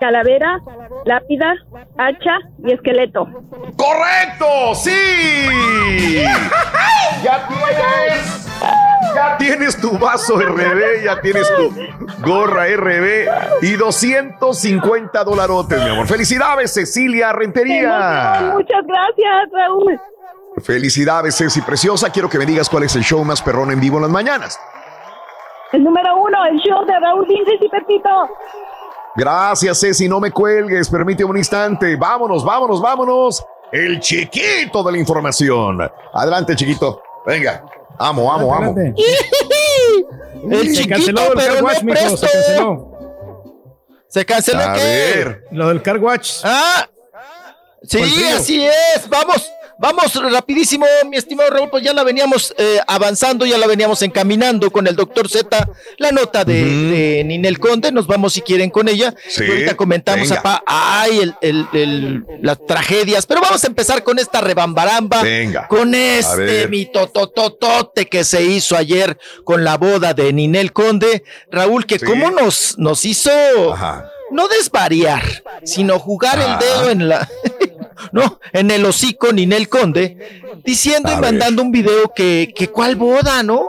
Calavera, 0.00 0.60
lápida, 1.04 1.54
hacha 1.96 2.38
y 2.64 2.72
esqueleto. 2.72 3.26
¡Correcto! 3.76 4.74
¡Sí! 4.74 6.24
¡Ya 7.22 7.48
tienes! 7.48 8.46
Ya 9.14 9.38
tienes 9.38 9.80
tu 9.80 9.98
vaso 9.98 10.38
RB, 10.38 11.02
ya 11.02 11.18
tienes 11.22 11.50
tu 11.56 11.72
gorra 12.22 12.66
RB 12.66 13.62
y 13.62 13.72
250 13.72 15.24
dolarotes, 15.24 15.82
mi 15.82 15.88
amor. 15.88 16.06
Felicidades, 16.06 16.74
Cecilia 16.74 17.32
Rentería. 17.32 18.52
Muchas 18.52 18.86
gracias, 18.86 19.50
Raúl. 19.52 19.98
Felicidades, 20.62 21.36
Ceci 21.36 21.62
Preciosa. 21.62 22.10
Quiero 22.10 22.28
que 22.28 22.38
me 22.38 22.44
digas 22.44 22.68
cuál 22.68 22.82
es 22.82 22.94
el 22.96 23.02
show 23.02 23.24
más 23.24 23.40
perrón 23.40 23.70
en 23.70 23.80
vivo 23.80 23.96
en 23.96 24.02
las 24.02 24.10
mañanas. 24.10 24.60
El 25.72 25.84
número 25.84 26.16
uno, 26.18 26.44
el 26.46 26.58
show 26.58 26.84
de 26.84 27.00
Raúl 27.00 27.24
Brindis 27.26 27.60
y 27.60 27.68
Pepito. 27.68 28.10
Gracias, 29.16 29.80
Ceci. 29.80 30.08
No 30.08 30.20
me 30.20 30.30
cuelgues. 30.30 30.88
Permíteme 30.88 31.30
un 31.30 31.38
instante. 31.38 31.96
Vámonos, 31.96 32.44
vámonos, 32.44 32.80
vámonos. 32.80 33.44
El 33.72 33.98
chiquito 34.00 34.82
de 34.82 34.92
la 34.92 34.98
información. 34.98 35.78
Adelante, 36.12 36.54
chiquito. 36.54 37.02
Venga. 37.26 37.64
Amo, 37.98 38.32
amo, 38.32 38.54
amo. 38.54 38.74
El 40.50 40.66
Se 40.68 40.82
chiquito, 40.82 40.88
canceló 40.94 41.22
el 41.22 41.32
pero 41.34 41.60
no 41.60 41.66
presto. 41.66 42.16
se 42.18 42.26
canceló. 42.28 42.92
¿Se 44.08 44.24
canceló 44.24 44.60
A 44.60 44.72
qué? 44.74 44.80
ver. 44.80 45.44
Lo 45.50 45.68
del 45.68 45.82
car 45.82 45.98
watch. 45.98 46.34
Ah, 46.44 46.86
sí, 47.82 47.98
frío. 47.98 48.36
así 48.36 48.64
es. 48.66 49.08
Vamos, 49.08 49.50
vamos 49.78 50.14
rapidísimo, 50.32 50.86
mi 51.10 51.16
estimado 51.16 51.50
Raúl. 51.50 51.70
Pues 51.70 51.82
ya 51.84 51.92
la 51.92 52.02
veníamos 52.04 52.54
eh, 52.58 52.80
avanzando, 52.86 53.44
ya 53.46 53.58
la 53.58 53.66
veníamos 53.66 54.02
encaminando 54.02 54.70
con 54.70 54.86
el 54.86 54.96
doctor 54.96 55.28
Z. 55.28 55.68
La 55.98 56.12
nota 56.12 56.44
de, 56.44 56.64
de 56.64 57.24
Ninel 57.24 57.58
Conde. 57.58 57.92
Nos 57.92 58.06
vamos 58.06 58.32
si 58.34 58.40
quieren 58.42 58.70
con 58.70 58.88
ella. 58.88 59.14
Sí, 59.28 59.44
Y 59.44 59.50
ahorita 59.50 59.76
comentamos, 59.76 60.30
apá, 60.32 60.62
ay, 60.66 61.20
el, 61.20 61.34
el- 61.40 61.66
el- 61.72 62.24
las 62.42 62.64
tragedias. 62.66 63.26
Pero 63.26 63.40
vamos 63.40 63.62
a 63.64 63.66
empezar 63.66 64.02
con 64.02 64.18
esta 64.18 64.40
rebambaramba. 64.40 65.22
Venga. 65.22 65.66
Con 65.68 65.94
este 65.94 66.36
ver. 66.36 66.68
mitotototote 66.70 68.06
que 68.06 68.24
se 68.24 68.42
hizo 68.42 68.76
ayer 68.76 69.18
con 69.44 69.64
la 69.64 69.76
boda 69.76 70.14
de 70.14 70.32
Ninel 70.32 70.72
Conde. 70.72 71.24
Raúl, 71.50 71.86
que 71.86 71.98
cómo 72.00 72.30
nos, 72.30 72.78
nos 72.78 73.04
hizo 73.04 73.30
no 74.30 74.48
desvariar, 74.48 75.22
sino 75.64 75.98
jugar 75.98 76.38
el 76.40 76.58
dedo 76.58 76.90
en 76.90 77.08
la, 77.08 77.28
no, 78.12 78.40
en 78.52 78.70
el 78.70 78.84
hocico 78.84 79.32
Ninel 79.32 79.68
Conde, 79.68 80.42
diciendo 80.64 81.10
y 81.12 81.20
mandando 81.20 81.62
un 81.62 81.72
video 81.72 82.12
que, 82.14 82.52
que 82.54 82.68
cuál 82.68 82.96
boda, 82.96 83.42
¿no? 83.42 83.68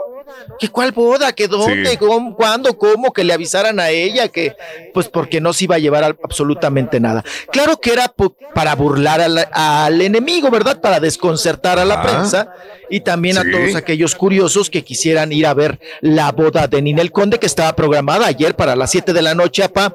Que 0.58 0.68
cuál 0.68 0.92
boda, 0.92 1.32
que 1.32 1.48
dónde, 1.48 1.90
Sí. 1.90 1.96
cómo, 1.96 2.34
cuándo, 2.36 2.76
cómo, 2.76 3.12
que 3.12 3.24
le 3.24 3.32
avisaran 3.32 3.78
a 3.80 3.90
ella 3.90 4.28
que, 4.28 4.54
pues 4.94 5.08
porque 5.08 5.40
no 5.40 5.52
se 5.52 5.64
iba 5.64 5.76
a 5.76 5.78
llevar 5.78 6.04
absolutamente 6.22 7.00
nada. 7.00 7.24
Claro 7.52 7.78
que 7.80 7.92
era 7.92 8.12
para 8.54 8.74
burlar 8.74 9.20
al, 9.20 9.48
al 9.52 10.00
enemigo, 10.00 10.50
¿verdad? 10.50 10.80
Para 10.80 11.00
desconcertar 11.00 11.78
a 11.78 11.84
la 11.84 11.94
Ah. 11.94 12.02
prensa 12.02 12.52
y 12.90 13.00
también 13.00 13.36
a 13.38 13.42
todos 13.42 13.74
aquellos 13.74 14.14
curiosos 14.14 14.70
que 14.70 14.82
quisieran 14.84 15.30
ir 15.32 15.46
a 15.46 15.54
ver 15.54 15.78
la 16.00 16.32
boda 16.32 16.66
de 16.66 16.80
Ninel 16.80 17.12
Conde, 17.12 17.38
que 17.38 17.46
estaba 17.46 17.74
programada 17.76 18.26
ayer 18.26 18.54
para 18.56 18.74
las 18.76 18.90
7 18.90 19.12
de 19.12 19.22
la 19.22 19.34
noche, 19.34 19.62
apa, 19.62 19.94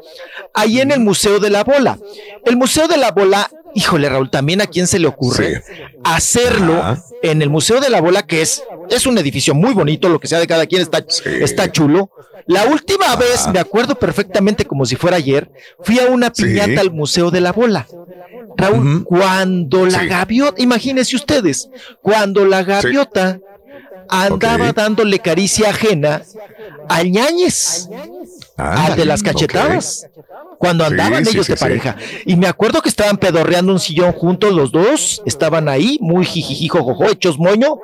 ahí 0.54 0.80
en 0.80 0.92
el 0.92 1.00
Museo 1.00 1.40
de 1.40 1.50
la 1.50 1.64
Bola. 1.64 1.98
El 2.46 2.56
Museo 2.58 2.88
de 2.88 2.98
la 2.98 3.12
Bola, 3.12 3.50
híjole, 3.74 4.10
Raúl, 4.10 4.30
también 4.30 4.62
a 4.62 4.68
quién 4.68 4.86
se 4.86 5.00
le 5.00 5.08
ocurre 5.08 5.64
hacerlo 6.04 6.98
en 7.24 7.42
el 7.42 7.50
Museo 7.50 7.80
de 7.80 7.90
la 7.90 8.02
Bola, 8.02 8.24
que 8.28 8.42
es, 8.42 8.62
es 8.90 9.08
un 9.08 9.18
edificio 9.18 9.56
muy 9.56 9.74
bonito, 9.74 10.10
lo 10.10 10.20
que 10.20 10.28
de 10.40 10.48
cada 10.48 10.66
quien 10.66 10.82
está, 10.82 11.06
está 11.26 11.72
chulo. 11.72 12.10
La 12.46 12.66
última 12.66 13.16
vez, 13.16 13.48
me 13.54 13.60
acuerdo 13.60 13.96
perfectamente 13.96 14.66
como 14.66 14.86
si 14.86 14.96
fuera 14.96 15.18
ayer, 15.18 15.50
fui 15.82 16.00
a 16.00 16.08
una 16.08 16.32
piñata 16.32 16.82
al 16.82 16.92
Museo 16.92 17.32
de 17.32 17.42
la 17.42 17.52
Bola. 17.52 17.88
Raúl, 18.58 19.04
cuando 19.04 19.86
la 19.86 20.06
gaviota, 20.06 20.62
imagínense 20.62 21.16
ustedes, 21.16 21.70
cuando 22.02 22.46
la 22.46 22.64
gaviota 22.64 23.40
andaba 24.10 24.72
dándole 24.74 25.20
caricia 25.20 25.70
ajena 25.70 26.22
al 26.90 27.12
ñañez, 27.12 27.90
al 28.58 28.96
de 28.96 29.06
las 29.06 29.24
cachetadas. 29.24 30.08
Cuando 30.58 30.86
andaban 30.86 31.26
sí, 31.26 31.32
ellos 31.32 31.46
sí, 31.46 31.52
de 31.52 31.58
sí. 31.58 31.62
pareja. 31.62 31.98
Y 32.26 32.38
me 32.38 32.48
acuerdo 32.48 32.82
que 32.82 32.88
estaban 32.88 33.18
pedorreando 33.18 33.74
un 33.74 33.82
sillón 33.82 34.14
juntos 34.14 34.54
los 34.54 34.72
dos. 34.72 35.22
Estaban 35.26 35.68
ahí, 35.68 35.98
muy 36.00 36.24
jijijijojojo, 36.24 37.10
hechos 37.10 37.38
moño. 37.38 37.80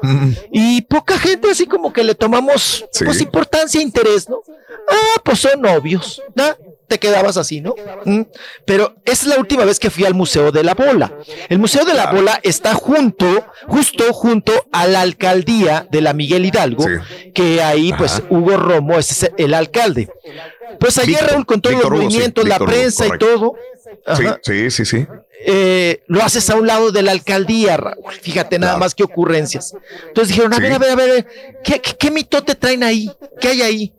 Y 0.49 0.81
poca 0.83 1.17
gente 1.19 1.51
así 1.51 1.65
como 1.65 1.91
que 1.91 2.05
le 2.05 2.15
tomamos 2.15 2.85
pues 3.03 3.19
importancia, 3.19 3.81
interés, 3.81 4.29
¿no? 4.29 4.41
Ah, 4.87 5.19
pues 5.23 5.39
son 5.39 5.61
novios, 5.61 6.21
¿no? 6.35 6.45
Te 6.89 6.97
quedabas 6.97 7.37
así, 7.37 7.61
¿no? 7.61 7.75
Mm. 8.03 8.21
Pero 8.65 8.95
es 9.05 9.25
la 9.25 9.37
última 9.37 9.63
vez 9.63 9.79
que 9.79 9.91
fui 9.91 10.05
al 10.05 10.15
Museo 10.15 10.51
de 10.51 10.63
la 10.63 10.73
Bola. 10.73 11.13
El 11.47 11.59
Museo 11.59 11.85
de 11.85 11.93
la 11.93 12.11
Bola 12.11 12.39
está 12.41 12.73
junto, 12.73 13.45
justo 13.67 14.11
junto 14.11 14.51
a 14.71 14.87
la 14.87 15.01
alcaldía 15.01 15.87
de 15.91 16.01
la 16.01 16.13
Miguel 16.13 16.45
Hidalgo, 16.45 16.85
que 17.33 17.61
ahí 17.61 17.93
pues. 17.93 18.23
Hugo 18.29 18.57
Romo 18.57 18.97
es 18.97 19.29
el 19.37 19.53
alcalde. 19.53 20.09
Pues 20.79 20.97
ayer 20.97 21.23
Raúl 21.25 21.45
con 21.45 21.61
todos 21.61 21.75
Víctor 21.75 21.91
los 21.91 21.99
Hugo, 21.99 22.09
sí, 22.09 22.15
movimientos, 22.15 22.47
la 22.47 22.57
Víctor 22.57 22.67
Hugo, 22.67 22.79
prensa 22.79 23.07
y 23.07 23.17
todo. 23.17 23.53
Sí, 23.83 24.25
Ajá 24.25 24.39
sí, 24.43 24.71
sí, 24.71 24.85
sí. 24.85 25.07
eh, 25.45 26.01
lo 26.07 26.21
haces 26.23 26.49
a 26.49 26.55
un 26.55 26.67
lado 26.67 26.91
de 26.91 27.01
la 27.03 27.11
alcaldía, 27.11 27.77
Raúl. 27.77 28.13
Fíjate 28.21 28.57
nada 28.59 28.77
más 28.77 28.95
que 28.95 29.03
ocurrencias. 29.03 29.73
Entonces 30.07 30.29
dijeron, 30.29 30.53
a 30.53 30.59
ver, 30.59 30.73
a 30.73 30.77
ver, 30.79 30.91
a 30.91 30.95
ver, 30.95 31.27
¿qué, 31.63 31.79
qué, 31.81 31.95
qué 31.97 32.11
mitote 32.11 32.55
traen 32.55 32.83
ahí? 32.83 33.11
¿Qué 33.39 33.49
hay 33.49 33.61
ahí? 33.61 33.93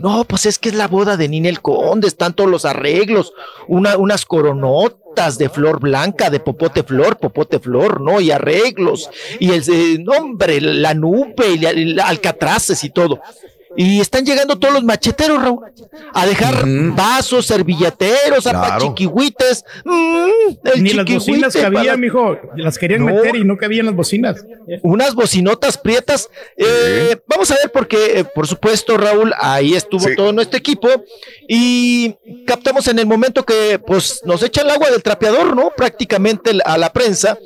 No, 0.00 0.24
pues 0.24 0.46
es 0.46 0.58
que 0.58 0.68
es 0.70 0.74
la 0.74 0.88
boda 0.88 1.16
de 1.16 1.28
Ninel 1.28 1.60
Conde, 1.62 2.08
están 2.08 2.34
todos 2.34 2.50
los 2.50 2.64
arreglos, 2.64 3.32
una, 3.68 3.96
unas 3.96 4.24
coronotas 4.26 5.38
de 5.38 5.48
flor 5.48 5.80
blanca, 5.80 6.30
de 6.30 6.40
popote 6.40 6.82
flor, 6.82 7.16
popote 7.18 7.58
flor, 7.58 8.00
¿no? 8.00 8.20
Y 8.20 8.30
arreglos, 8.30 9.10
y 9.38 9.50
el 9.52 9.62
eh, 9.68 9.98
nombre, 10.02 10.60
la 10.60 10.94
nube, 10.94 11.48
y 11.54 11.58
la- 11.58 11.72
y 11.72 11.84
la- 11.94 12.08
alcatraces 12.08 12.82
y 12.84 12.90
todo. 12.90 13.20
Y 13.76 14.00
están 14.00 14.24
llegando 14.24 14.58
todos 14.58 14.74
los 14.74 14.82
macheteros, 14.84 15.40
Raúl, 15.42 15.60
a 16.12 16.26
dejar 16.26 16.64
vasos, 16.66 17.46
servilleteros, 17.46 18.42
Claro. 18.42 18.58
apachiquihuites. 18.58 19.64
Mm, 19.84 20.28
el 20.64 20.82
Ni 20.82 20.90
las 20.92 21.04
bocinas 21.06 21.52
chiquihuite 21.52 21.60
cabían, 21.62 21.84
para- 21.84 21.96
mijo. 21.96 22.36
Las 22.56 22.78
querían 22.78 23.06
No. 23.06 23.14
meter 23.14 23.36
y 23.36 23.44
no 23.44 23.56
cabían 23.56 23.86
las 23.86 23.94
bocinas. 23.94 24.44
unas 24.82 25.14
bocinotas 25.14 25.76
prietas. 25.78 26.28
Eh, 26.56 27.16
Vamos 27.26 27.50
a 27.50 27.54
ver 27.54 27.70
porque, 27.72 28.18
eh, 28.20 28.24
por 28.24 28.46
supuesto, 28.46 28.96
Raúl, 28.96 29.32
ahí 29.38 29.74
estuvo 29.74 30.04
todo 30.16 30.32
nuestro 30.32 30.58
equipo 30.58 30.88
y 31.48 32.16
captamos 32.46 32.86
en 32.88 32.98
el 32.98 33.06
momento 33.06 33.44
que 33.44 33.78
pues 33.78 34.20
nos 34.24 34.42
echan 34.42 34.66
el 34.66 34.72
agua 34.72 34.90
del 34.90 35.02
trapeador, 35.02 35.54
¿no? 35.56 35.70
Prácticamente 35.76 36.52
a 36.64 36.76
la 36.76 36.92
prensa 36.92 37.38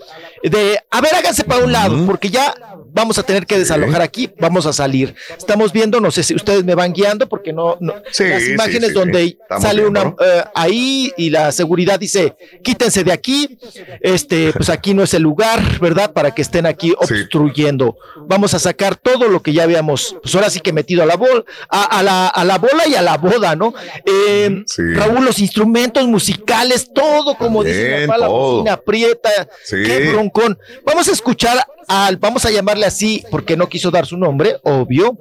de, 0.43 0.79
a 0.91 1.01
ver, 1.01 1.15
háganse 1.15 1.45
para 1.45 1.65
un 1.65 1.73
lado, 1.73 2.05
porque 2.07 2.29
ya 2.31 2.55
vamos 2.95 3.19
a 3.19 3.23
tener 3.25 3.45
que 3.45 3.59
desalojar 3.59 4.01
aquí, 4.01 4.31
vamos 4.41 4.65
a 4.65 4.73
salir. 4.73 5.15
Estamos 5.37 5.73
viendo, 5.73 6.01
no 6.01 6.11
sé 6.11 6.23
si 6.23 6.35
ustedes 6.35 6.65
me 6.65 6.75
van 6.75 6.93
guiando 6.95 7.29
porque 7.29 7.53
no, 7.53 7.77
no 7.81 7.95
Sí, 8.11 8.25
las 8.25 8.47
imágenes 8.49 8.89
sí, 8.91 8.95
donde 8.95 9.25
sí. 9.25 9.39
Sale 9.61 9.83
viendo, 9.83 10.01
una 10.01 10.05
¿no? 10.11 10.17
eh, 10.25 10.45
ahí 10.55 11.13
y 11.17 11.29
la 11.31 11.53
seguridad 11.53 11.99
dice, 11.99 12.35
quítense 12.63 13.05
de 13.05 13.13
aquí, 13.13 13.59
este, 14.01 14.53
pues 14.53 14.71
aquí 14.71 14.95
no 14.95 15.03
es 15.03 15.13
el 15.13 15.23
lugar, 15.23 15.61
¿verdad? 15.81 16.13
Para 16.13 16.31
que 16.35 16.41
estén 16.43 16.65
aquí 16.67 16.95
obstruyendo. 16.97 17.97
Vamos 18.27 18.55
a 18.55 18.59
sacar 18.59 18.97
todo 18.97 19.29
lo 19.29 19.43
que 19.43 19.53
ya 19.53 19.65
habíamos, 19.65 20.17
pues 20.23 20.35
ahora 20.35 20.49
sí 20.51 20.61
que 20.61 20.73
metido 20.73 21.03
a 21.03 21.07
la 21.07 21.17
bola, 21.17 21.45
a, 21.69 21.99
a 21.99 22.03
la, 22.03 22.29
a 22.29 22.45
la 22.45 22.59
bola 22.59 22.87
y 22.89 22.95
a 22.95 23.03
la 23.03 23.17
boda, 23.19 23.57
¿no? 23.57 23.75
Eh, 24.07 24.65
Raúl, 24.95 25.25
los 25.25 25.39
instrumentos 25.41 26.07
musicales, 26.07 26.91
todo 26.95 27.37
como 27.37 27.65
dice 27.65 28.07
papá, 28.07 28.19
la 28.19 28.29
bocina 28.29 28.73
aprieta, 28.75 29.31
Sí. 29.65 29.77
qué 29.85 30.11
broncón. 30.13 30.59
Vamos 30.85 31.09
a 31.09 31.13
escuchar 31.13 31.59
al, 31.89 32.17
vamos 32.17 32.45
a 32.45 32.51
llamarle 32.51 32.87
así, 32.87 33.25
porque 33.31 33.57
no 33.57 33.69
quiso 33.69 33.91
dar 33.91 34.07
su 34.07 34.17
nombre, 34.17 34.59
obvio, 34.63 35.19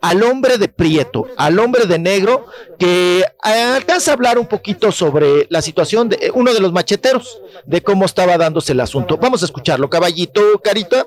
al 0.00 0.22
hombre 0.22 0.58
de 0.58 0.68
Prieto, 0.68 1.26
al 1.36 1.58
hombre 1.58 1.86
de 1.86 1.98
negro, 1.98 2.46
que 2.78 3.20
eh, 3.20 3.24
alcanza 3.42 4.10
a 4.10 4.14
hablar 4.14 4.38
un 4.38 4.46
poquito 4.46 4.92
sobre 4.92 5.46
la 5.48 5.62
situación 5.62 6.10
de 6.10 6.16
eh, 6.20 6.30
uno 6.34 6.52
de 6.52 6.60
los 6.60 6.72
macheteros, 6.72 7.40
de 7.64 7.82
cómo 7.82 8.04
estaba 8.04 8.36
dándose 8.36 8.72
el 8.72 8.80
asunto. 8.80 9.16
Vamos 9.16 9.42
a 9.42 9.46
escucharlo, 9.46 9.88
caballito, 9.88 10.60
carita, 10.62 11.06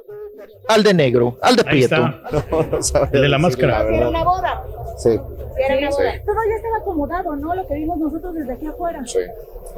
al 0.67 0.83
de 0.83 0.93
negro, 0.93 1.37
al 1.41 1.55
de 1.55 1.61
Ahí 1.63 1.67
Prieto. 1.87 1.95
está. 2.79 3.09
El 3.11 3.21
de 3.21 3.29
la 3.29 3.37
máscara. 3.37 3.81
Era 3.87 4.09
una 4.09 4.23
boda. 4.23 4.63
Sí. 4.97 5.11
Sí, 5.11 5.63
era 5.63 5.77
una 5.77 5.91
Sí. 5.91 5.97
boda. 5.97 6.11
Todo 6.25 6.35
ya 6.49 6.55
estaba 6.55 6.77
acomodado, 6.77 7.35
¿no? 7.35 7.55
Lo 7.55 7.67
que 7.67 7.73
vimos 7.75 7.97
nosotros 7.97 8.33
desde 8.35 8.53
aquí 8.53 8.67
afuera. 8.67 9.01
Sí, 9.05 9.19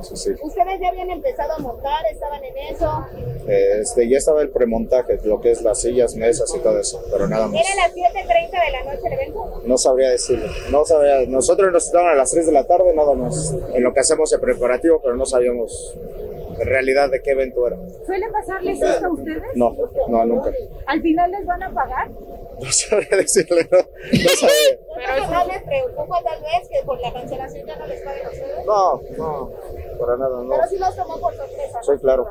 sí, 0.01 0.15
sí. 0.17 0.31
Ustedes 0.41 0.79
ya 0.81 0.89
habían 0.89 1.09
empezado 1.09 1.53
a 1.53 1.59
montar, 1.59 1.99
estaban 2.11 2.41
en 2.43 2.57
eso. 2.75 3.05
Este, 3.47 4.09
ya 4.09 4.17
estaba 4.17 4.41
el 4.41 4.49
premontaje, 4.49 5.19
lo 5.23 5.39
que 5.41 5.51
es 5.51 5.61
las 5.61 5.81
sillas, 5.81 6.15
mesas 6.15 6.53
y 6.55 6.59
todo 6.59 6.79
eso, 6.79 7.01
pero 7.11 7.27
nada 7.27 7.47
más. 7.47 7.55
Era 7.61 7.87
las 7.87 7.95
7.30 7.95 8.51
de 8.51 8.71
la 8.71 8.83
noche 8.93 9.07
el 9.07 9.13
evento. 9.13 9.61
No 9.65 9.77
sabría 9.77 10.09
decirlo. 10.09 10.47
No 10.71 10.85
sabría. 10.85 11.25
Nosotros 11.27 11.71
nos 11.71 11.85
estaban 11.85 12.09
a 12.09 12.15
las 12.15 12.31
3 12.31 12.45
de 12.45 12.51
la 12.51 12.65
tarde, 12.65 12.93
nada 12.93 13.13
más. 13.13 13.55
En 13.73 13.83
lo 13.83 13.93
que 13.93 13.99
hacemos 14.01 14.31
el 14.33 14.39
preparativo, 14.41 14.99
pero 15.01 15.15
no 15.15 15.25
sabíamos 15.25 15.95
realidad 16.65 17.09
de 17.09 17.21
qué 17.21 17.31
evento 17.31 17.67
era. 17.67 17.77
¿Suele 18.05 18.29
pasarles 18.29 18.81
esto 18.81 19.05
a 19.05 19.09
ustedes? 19.09 19.43
No, 19.55 19.75
no, 20.07 20.25
nunca. 20.25 20.51
¿Al 20.85 21.01
final 21.01 21.31
les 21.31 21.45
van 21.45 21.63
a 21.63 21.73
pagar? 21.73 22.09
No 22.59 22.69
sabría 22.73 23.15
decirle, 23.15 23.65
no. 23.71 23.77
No 23.77 24.29
sabría. 24.37 24.79
Pero 24.97 25.31
no 25.31 25.47
les 25.47 25.63
preocupa 25.63 26.21
tal 26.21 26.41
vez 26.41 26.69
que 26.69 26.85
por 26.85 26.99
la 26.99 27.13
cancelación 27.13 27.65
ya 27.65 27.75
no 27.77 27.87
les 27.87 28.01
paguen 28.01 28.25
a 28.25 28.29
ustedes. 28.29 28.65
No, 28.65 29.01
no, 29.17 29.51
para 29.97 30.17
nada, 30.17 30.43
no. 30.43 30.49
Pero 30.49 30.67
sí 30.69 30.77
los 30.77 30.93
tomó 30.93 31.21
por 31.21 31.33
sorpresa. 31.35 31.81
Soy 31.83 31.99
claro. 31.99 32.27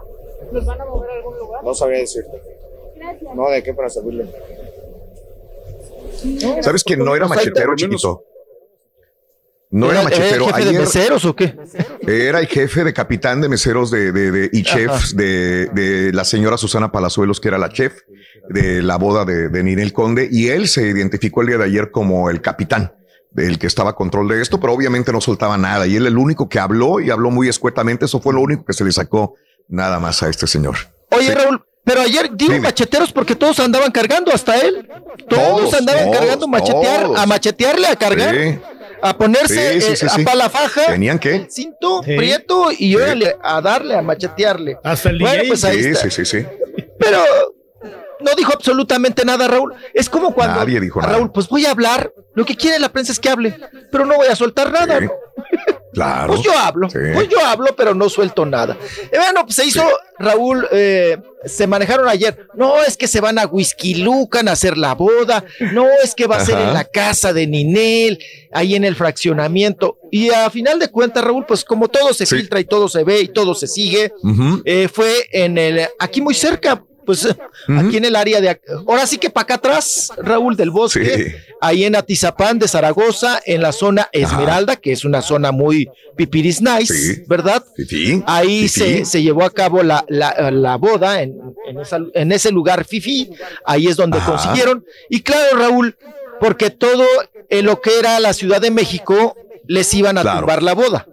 ¿Los 0.53 0.67
van 0.67 0.81
a 0.83 0.85
mover 0.85 1.11
a 1.11 1.15
algún 1.15 1.39
lugar? 1.39 1.65
No 1.65 1.73
sabría 1.75 2.01
decirte. 2.01 2.43
Gracias. 2.97 3.35
No, 3.35 3.49
de 3.49 3.63
qué 3.63 3.73
para 3.73 3.89
servirle. 3.89 4.27
¿Sabes 6.61 6.85
que 6.85 6.97
no 6.97 7.15
era 7.17 7.27
machetero, 7.27 7.75
chiquito? 7.75 8.25
No 9.71 9.91
era 9.91 10.01
¿Era- 10.03 10.17
era 10.17 10.37
el 10.37 10.43
jefe 10.45 10.65
de 10.65 10.79
meseros 10.79 11.25
o 11.27 11.37
qué? 11.37 11.55
Era 12.07 12.41
el 12.41 12.47
jefe 12.47 12.85
de 12.85 12.95
capitán 12.95 13.41
de 13.43 13.49
meseros 13.51 13.91
de, 13.91 14.13
de- 14.13 14.31
de- 14.31 14.51
y 14.53 14.67
Ajá. 14.67 14.77
chefs 14.79 15.15
de, 15.17 15.67
de 15.67 16.13
la 16.15 16.25
señora 16.25 16.57
Susana 16.57 16.91
Palazuelos, 16.91 17.39
que 17.39 17.49
era 17.49 17.59
la 17.59 17.69
chef 17.69 17.93
de 18.49 18.81
la 18.83 18.97
boda 18.97 19.27
de, 19.27 19.51
de 19.51 19.63
Ninel 19.63 19.93
Conde, 19.93 20.27
y 20.31 20.49
él 20.49 20.69
se 20.69 20.89
identificó 20.89 21.43
el 21.43 21.49
día 21.49 21.59
de 21.59 21.65
ayer 21.65 21.91
como 21.91 22.31
el 22.31 22.41
capitán 22.41 22.95
del 23.31 23.59
que 23.59 23.67
estaba 23.67 23.91
a 23.91 23.95
control 23.95 24.27
de 24.29 24.41
esto, 24.41 24.59
pero 24.59 24.73
obviamente 24.73 25.13
no 25.13 25.21
soltaba 25.21 25.59
nada. 25.59 25.87
Y 25.87 25.97
él 25.97 26.07
el 26.07 26.17
único 26.17 26.49
que 26.49 26.59
habló 26.59 26.99
y 26.99 27.11
habló 27.11 27.31
muy 27.31 27.49
escuetamente, 27.49 28.07
eso 28.07 28.21
fue 28.21 28.33
lo 28.33 28.41
único 28.41 28.65
que 28.65 28.73
se 28.73 28.85
le 28.85 28.91
sacó 28.93 29.35
nada 29.69 30.01
más 30.01 30.23
a 30.23 30.31
este 30.31 30.47
señor. 30.47 30.77
Oye, 31.11 31.35
Raúl, 31.35 31.63
pero 31.85 32.01
ayer 32.01 32.31
digo 32.35 32.59
macheteros 32.59 33.13
porque 33.13 33.35
todos 33.37 33.61
andaban 33.61 33.91
cargando, 33.93 34.33
hasta 34.33 34.59
él. 34.59 34.89
Todos, 35.29 35.61
Todos, 35.61 35.75
andaban 35.75 36.05
todos, 36.05 36.17
cargando 36.19 36.49
machetear, 36.49 37.03
todos. 37.05 37.19
a 37.19 37.27
machetearle, 37.27 37.87
a 37.87 37.97
cargar, 37.97 38.35
Sí. 38.35 38.59
A 39.03 39.17
ponerse 39.17 39.73
Sí, 39.75 39.81
sí, 39.81 39.93
eh, 39.93 39.97
sí, 39.97 40.07
a 40.07 40.09
sí. 40.11 40.25
pa' 40.25 40.35
la 40.35 40.49
faja. 40.51 40.87
¿Tenían 40.87 41.19
qué? 41.19 41.47
Cinto, 41.51 42.03
Sí. 42.05 42.17
prieto 42.17 42.69
y 42.77 42.95
órale, 42.97 43.37
a 43.43 43.61
darle, 43.61 43.95
a 43.95 44.03
machetearle. 44.03 44.79
Hasta 44.83 45.11
el 45.11 45.19
Bueno, 45.19 45.37
DJ. 45.43 45.49
pues 45.49 45.65
ahí 45.65 45.83
sí, 45.83 45.89
está. 45.91 46.11
sí, 46.11 46.25
sí, 46.25 46.41
sí. 46.41 46.47
Pero 46.99 47.19
no 48.21 48.35
dijo 48.37 48.53
absolutamente 48.53 49.25
nada, 49.25 49.47
Raúl. 49.47 49.75
Es 49.95 50.09
como 50.11 50.35
cuando 50.35 50.59
Nadie 50.61 50.81
dijo 50.81 51.01
nada. 51.01 51.13
Raúl, 51.15 51.31
pues 51.33 51.49
voy 51.49 51.67
a 51.67 51.71
hablar. 51.71 52.13
Lo 52.35 52.45
que 52.45 52.57
quiere 52.57 52.79
la 52.79 52.89
prensa 52.89 53.13
es 53.13 53.21
que 53.21 53.29
hable, 53.31 53.59
pero 53.93 54.05
no 54.05 54.17
voy 54.17 54.27
a 54.29 54.35
soltar 54.37 54.73
nada. 54.73 54.99
Claro. 55.93 56.35
Pues 56.35 56.43
yo 56.43 56.53
hablo, 56.59 56.91
Sí. 56.91 56.99
pues 57.15 57.29
yo 57.29 57.41
hablo, 57.45 57.75
pero 57.77 57.95
no 57.95 58.09
suelto 58.09 58.45
nada. 58.45 58.77
Eh, 59.11 59.17
bueno, 59.17 59.43
pues 59.45 59.57
se 59.57 59.65
hizo, 59.65 59.83
Raúl, 60.19 60.67
eh, 60.71 61.17
se 61.45 61.67
manejaron 61.67 62.09
ayer. 62.09 62.47
No, 62.55 62.83
es 62.83 62.97
que 62.97 63.09
se 63.09 63.21
van 63.21 63.39
a 63.39 63.47
Whisky 63.47 63.95
Lucan 63.97 64.49
a 64.49 64.53
hacer 64.53 64.77
la 64.77 64.95
boda. 64.95 65.45
No, 65.73 65.87
es 66.05 66.15
que 66.15 66.27
va 66.27 66.37
a 66.37 66.45
ser 66.45 66.59
en 66.59 66.75
la 66.75 66.85
casa 66.85 67.33
de 67.33 67.47
Ninel, 67.47 68.19
ahí 68.53 68.75
en 68.75 68.85
el 68.85 68.97
fraccionamiento. 68.97 69.99
Y 70.11 70.31
a 70.31 70.51
final 70.51 70.79
de 70.79 70.89
cuentas, 70.91 71.25
Raúl, 71.25 71.47
pues 71.47 71.65
como 71.65 71.89
todo 71.89 72.13
se 72.13 72.27
filtra 72.27 72.61
y 72.61 72.65
todo 72.65 72.89
se 72.89 73.05
ve 73.05 73.21
y 73.21 73.29
todo 73.29 73.55
se 73.55 73.67
sigue, 73.67 74.13
eh, 74.65 74.89
fue 74.93 75.27
en 75.33 75.59
el, 75.59 75.87
aquí 75.99 76.21
muy 76.21 76.35
cerca, 76.35 76.83
pues 77.09 77.27
aquí 77.79 77.97
en 77.97 78.05
el 78.05 78.15
área 78.17 78.39
de, 78.39 78.61
ahora 78.87 79.07
sí 79.07 79.17
que 79.17 79.31
para 79.31 79.45
acá 79.45 79.55
atrás, 79.55 80.13
Raúl 80.19 80.59
del 80.59 80.69
Bosque, 80.71 81.37
ahí 81.59 81.85
en 81.85 81.97
Atizapán 81.97 82.59
de 82.59 82.69
Zaragoza, 82.69 83.41
en 83.47 83.63
la 83.63 83.73
zona 83.73 84.11
Esmeralda, 84.13 84.77
que 84.77 84.93
es 84.93 85.07
una 85.07 85.23
zona 85.23 85.51
muy 85.51 85.89
pipiris 86.17 86.61
nice, 86.61 87.25
¿verdad? 87.27 87.65
Ahí 88.27 88.69
se, 88.69 89.07
se 89.07 89.23
llevó 89.23 89.45
a 89.45 89.51
cabo 89.51 89.83
la, 89.83 90.05
la- 90.09 90.51
la 90.51 90.77
boda 90.77 91.23
en, 91.23 91.35
en 91.67 91.81
esa- 91.81 91.99
en 92.13 92.31
ese 92.31 92.53
lugar 92.53 92.85
Fifi, 92.85 93.31
ahí 93.65 93.87
es 93.87 93.97
donde 93.97 94.19
Ajá. 94.19 94.33
consiguieron. 94.33 94.85
Y 95.09 95.23
claro, 95.23 95.57
Raúl, 95.57 95.97
porque 96.41 96.69
todo 96.69 97.05
en 97.49 97.65
lo 97.65 97.81
que 97.81 97.99
era 97.99 98.21
la 98.21 98.35
Ciudad 98.35 98.61
de 98.61 98.71
México 98.71 99.35
les 99.67 99.95
iban 99.95 100.19
a 100.19 100.21
Claro. 100.21 100.41
tumbar 100.41 100.63
la 100.63 100.75
boda, 100.75 101.07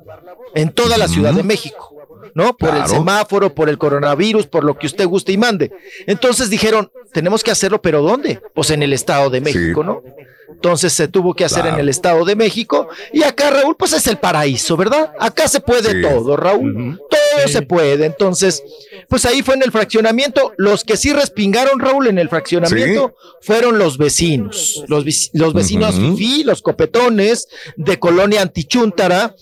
en 0.55 0.71
toda 0.73 0.97
la 0.97 1.07
Ciudad 1.07 1.33
de 1.33 1.43
México. 1.43 1.94
¿No? 2.33 2.55
Por 2.57 2.75
el 2.75 2.87
semáforo, 2.87 3.53
por 3.53 3.69
el 3.69 3.77
coronavirus, 3.77 4.47
por 4.47 4.63
lo 4.63 4.77
que 4.77 4.87
usted 4.87 5.05
guste 5.07 5.31
y 5.31 5.37
mande. 5.37 5.71
Entonces 6.07 6.49
dijeron, 6.49 6.91
tenemos 7.13 7.43
que 7.43 7.51
hacerlo, 7.51 7.81
pero 7.81 8.01
¿dónde? 8.01 8.41
Pues 8.53 8.69
en 8.71 8.83
el 8.83 8.93
Estado 8.93 9.29
de 9.29 9.41
México, 9.41 9.83
¿no? 9.83 10.01
Entonces 10.47 10.93
se 10.93 11.07
tuvo 11.07 11.33
que 11.33 11.43
hacer 11.43 11.61
Claro. 11.63 11.75
en 11.77 11.81
el 11.81 11.89
Estado 11.89 12.23
de 12.23 12.35
México 12.35 12.87
y 13.11 13.23
acá, 13.23 13.49
Raúl, 13.49 13.75
pues 13.75 13.93
es 13.93 14.05
el 14.07 14.17
paraíso, 14.17 14.77
¿verdad? 14.77 15.11
Acá 15.19 15.47
se 15.47 15.59
puede 15.59 15.91
Sí. 15.91 16.01
todo, 16.01 16.37
Raúl. 16.37 16.99
Todo 17.37 17.47
se 17.47 17.61
puede. 17.61 18.05
Entonces, 18.05 18.63
pues 19.09 19.25
ahí 19.25 19.41
fue 19.41 19.55
en 19.55 19.63
el 19.63 19.71
fraccionamiento. 19.71 20.53
Los 20.57 20.83
que 20.83 20.97
sí 20.97 21.13
respingaron, 21.13 21.79
Raúl, 21.79 22.07
en 22.07 22.17
el 22.19 22.29
fraccionamiento 22.29 23.15
fueron 23.41 23.77
los 23.77 23.97
vecinos. 23.97 24.83
Los, 24.87 25.05
vec- 25.05 25.29
los 25.33 25.53
vecinos 25.53 25.95
los 26.43 26.61
copetones 26.61 27.47
de 27.75 27.99
Colonia 27.99 28.41
Antichuntara. 28.41 29.35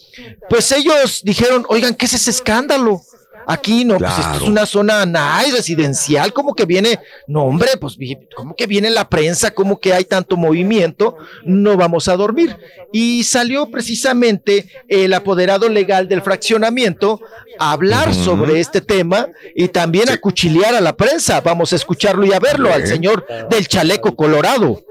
Pues 0.49 0.72
ellos 0.72 1.22
dijeron, 1.23 1.65
oigan, 1.69 1.95
¿qué 1.95 2.05
es 2.05 2.13
ese 2.13 2.31
escándalo? 2.31 3.01
Aquí 3.47 3.85
no, 3.85 3.97
pues 3.97 4.17
esto 4.17 4.38
es 4.38 4.41
una 4.41 4.65
zona 4.65 5.05
nice, 5.05 5.55
residencial, 5.55 6.33
como 6.33 6.53
que 6.53 6.65
viene, 6.65 6.99
no 7.27 7.43
hombre, 7.43 7.72
pues 7.80 7.97
como 8.35 8.55
que 8.55 8.67
viene 8.67 8.89
la 8.89 9.09
prensa, 9.09 9.51
como 9.51 9.80
que 9.80 9.93
hay 9.93 10.05
tanto 10.05 10.38
movimiento, 10.38 11.17
no 11.43 11.77
vamos 11.77 12.07
a 12.07 12.15
dormir. 12.15 12.57
Y 12.91 13.23
salió 13.23 13.69
precisamente 13.69 14.69
el 14.88 15.13
apoderado 15.13 15.69
legal 15.69 16.07
del 16.07 16.22
fraccionamiento 16.22 17.19
a 17.59 17.72
hablar 17.72 18.13
sobre 18.13 18.59
este 18.59 18.81
tema 18.81 19.27
y 19.55 19.67
también 19.67 20.09
a 20.09 20.17
cuchilear 20.17 20.75
a 20.75 20.81
la 20.81 20.95
prensa. 20.95 21.41
Vamos 21.41 21.73
a 21.73 21.75
escucharlo 21.75 22.25
y 22.25 22.33
a 22.33 22.39
verlo 22.39 22.72
al 22.72 22.88
señor 22.88 23.25
del 23.49 23.67
chaleco 23.67 24.15
colorado. 24.15 24.81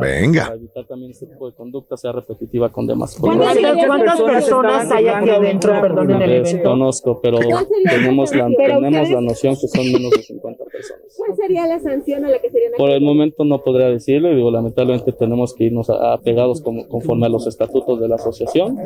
Venga. 0.00 0.44
Para 0.44 0.54
evitar 0.56 0.86
también 0.86 1.10
este 1.12 1.26
tipo 1.26 1.48
de 1.50 1.54
conducta 1.56 1.96
sea 1.96 2.12
repetitiva 2.12 2.70
con 2.70 2.86
demás 2.86 3.16
¿Cuántas, 3.20 3.56
cuántas 3.86 4.20
personas 4.22 4.90
hay 4.92 5.08
aquí 5.08 5.30
adentro, 5.30 5.72
perdón, 5.80 6.10
en 6.10 6.22
el 6.22 6.28
No 6.28 6.34
evento? 6.36 6.50
Desconozco, 6.56 7.20
pero 7.20 7.36
¿Cuál 7.38 7.66
sería 7.66 7.82
la 7.84 7.90
tenemos 7.98 8.34
la? 8.34 8.48
Pero 8.56 8.80
tenemos 8.80 9.10
la 9.10 9.20
noción 9.20 9.54
que 9.60 9.68
son 9.68 9.92
menos 9.92 10.10
de 10.12 10.22
50 10.22 10.64
personas. 10.64 11.02
¿Cuál 11.16 11.36
sería 11.36 11.66
la 11.66 11.80
sanción 11.80 12.24
a 12.24 12.30
la 12.30 12.38
que 12.40 12.50
serían 12.50 12.72
Por 12.76 12.90
el 12.90 13.00
momento 13.00 13.44
no 13.44 13.62
podría 13.62 13.88
decirlo 13.88 14.30
y 14.32 14.36
digo, 14.36 14.50
lamentablemente 14.50 15.12
tenemos 15.12 15.54
que 15.54 15.64
irnos 15.64 15.90
a- 15.90 16.12
apegados 16.14 16.60
como, 16.62 16.86
conforme 16.88 17.26
a 17.26 17.28
los 17.28 17.46
estatutos 17.46 18.00
de 18.00 18.08
la 18.08 18.14
asociación 18.16 18.78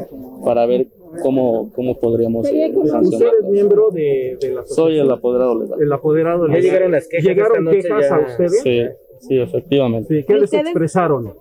para 0.44 0.66
ver 0.66 0.88
cómo, 1.22 1.70
cómo 1.74 1.98
podríamos 1.98 2.46
eh, 2.48 2.72
sancionar. 2.86 3.02
¿Usted 3.34 3.44
es 3.44 3.50
miembro 3.50 3.90
de, 3.90 4.38
de 4.40 4.52
la 4.54 4.66
Soy 4.66 4.98
el 4.98 5.10
apoderado 5.10 5.58
legal. 5.58 5.80
el 5.80 5.92
apoderado 5.92 6.46
Ya 6.46 6.54
legal? 6.54 6.62
llegaron 6.62 6.92
las 6.92 7.08
quejas 7.08 7.24
¿Llegaron 7.26 7.56
esta 7.56 7.60
noche 7.62 7.82
quejas 7.82 8.08
ya. 8.08 8.14
a 8.16 8.20
ustedes? 8.20 8.62
Sí, 8.62 8.82
sí, 9.20 9.38
efectivamente. 9.38 10.24
¿Qué 10.26 10.34
les 10.34 10.44
¿Ustedes? 10.44 10.66
expresaron? 10.66 11.34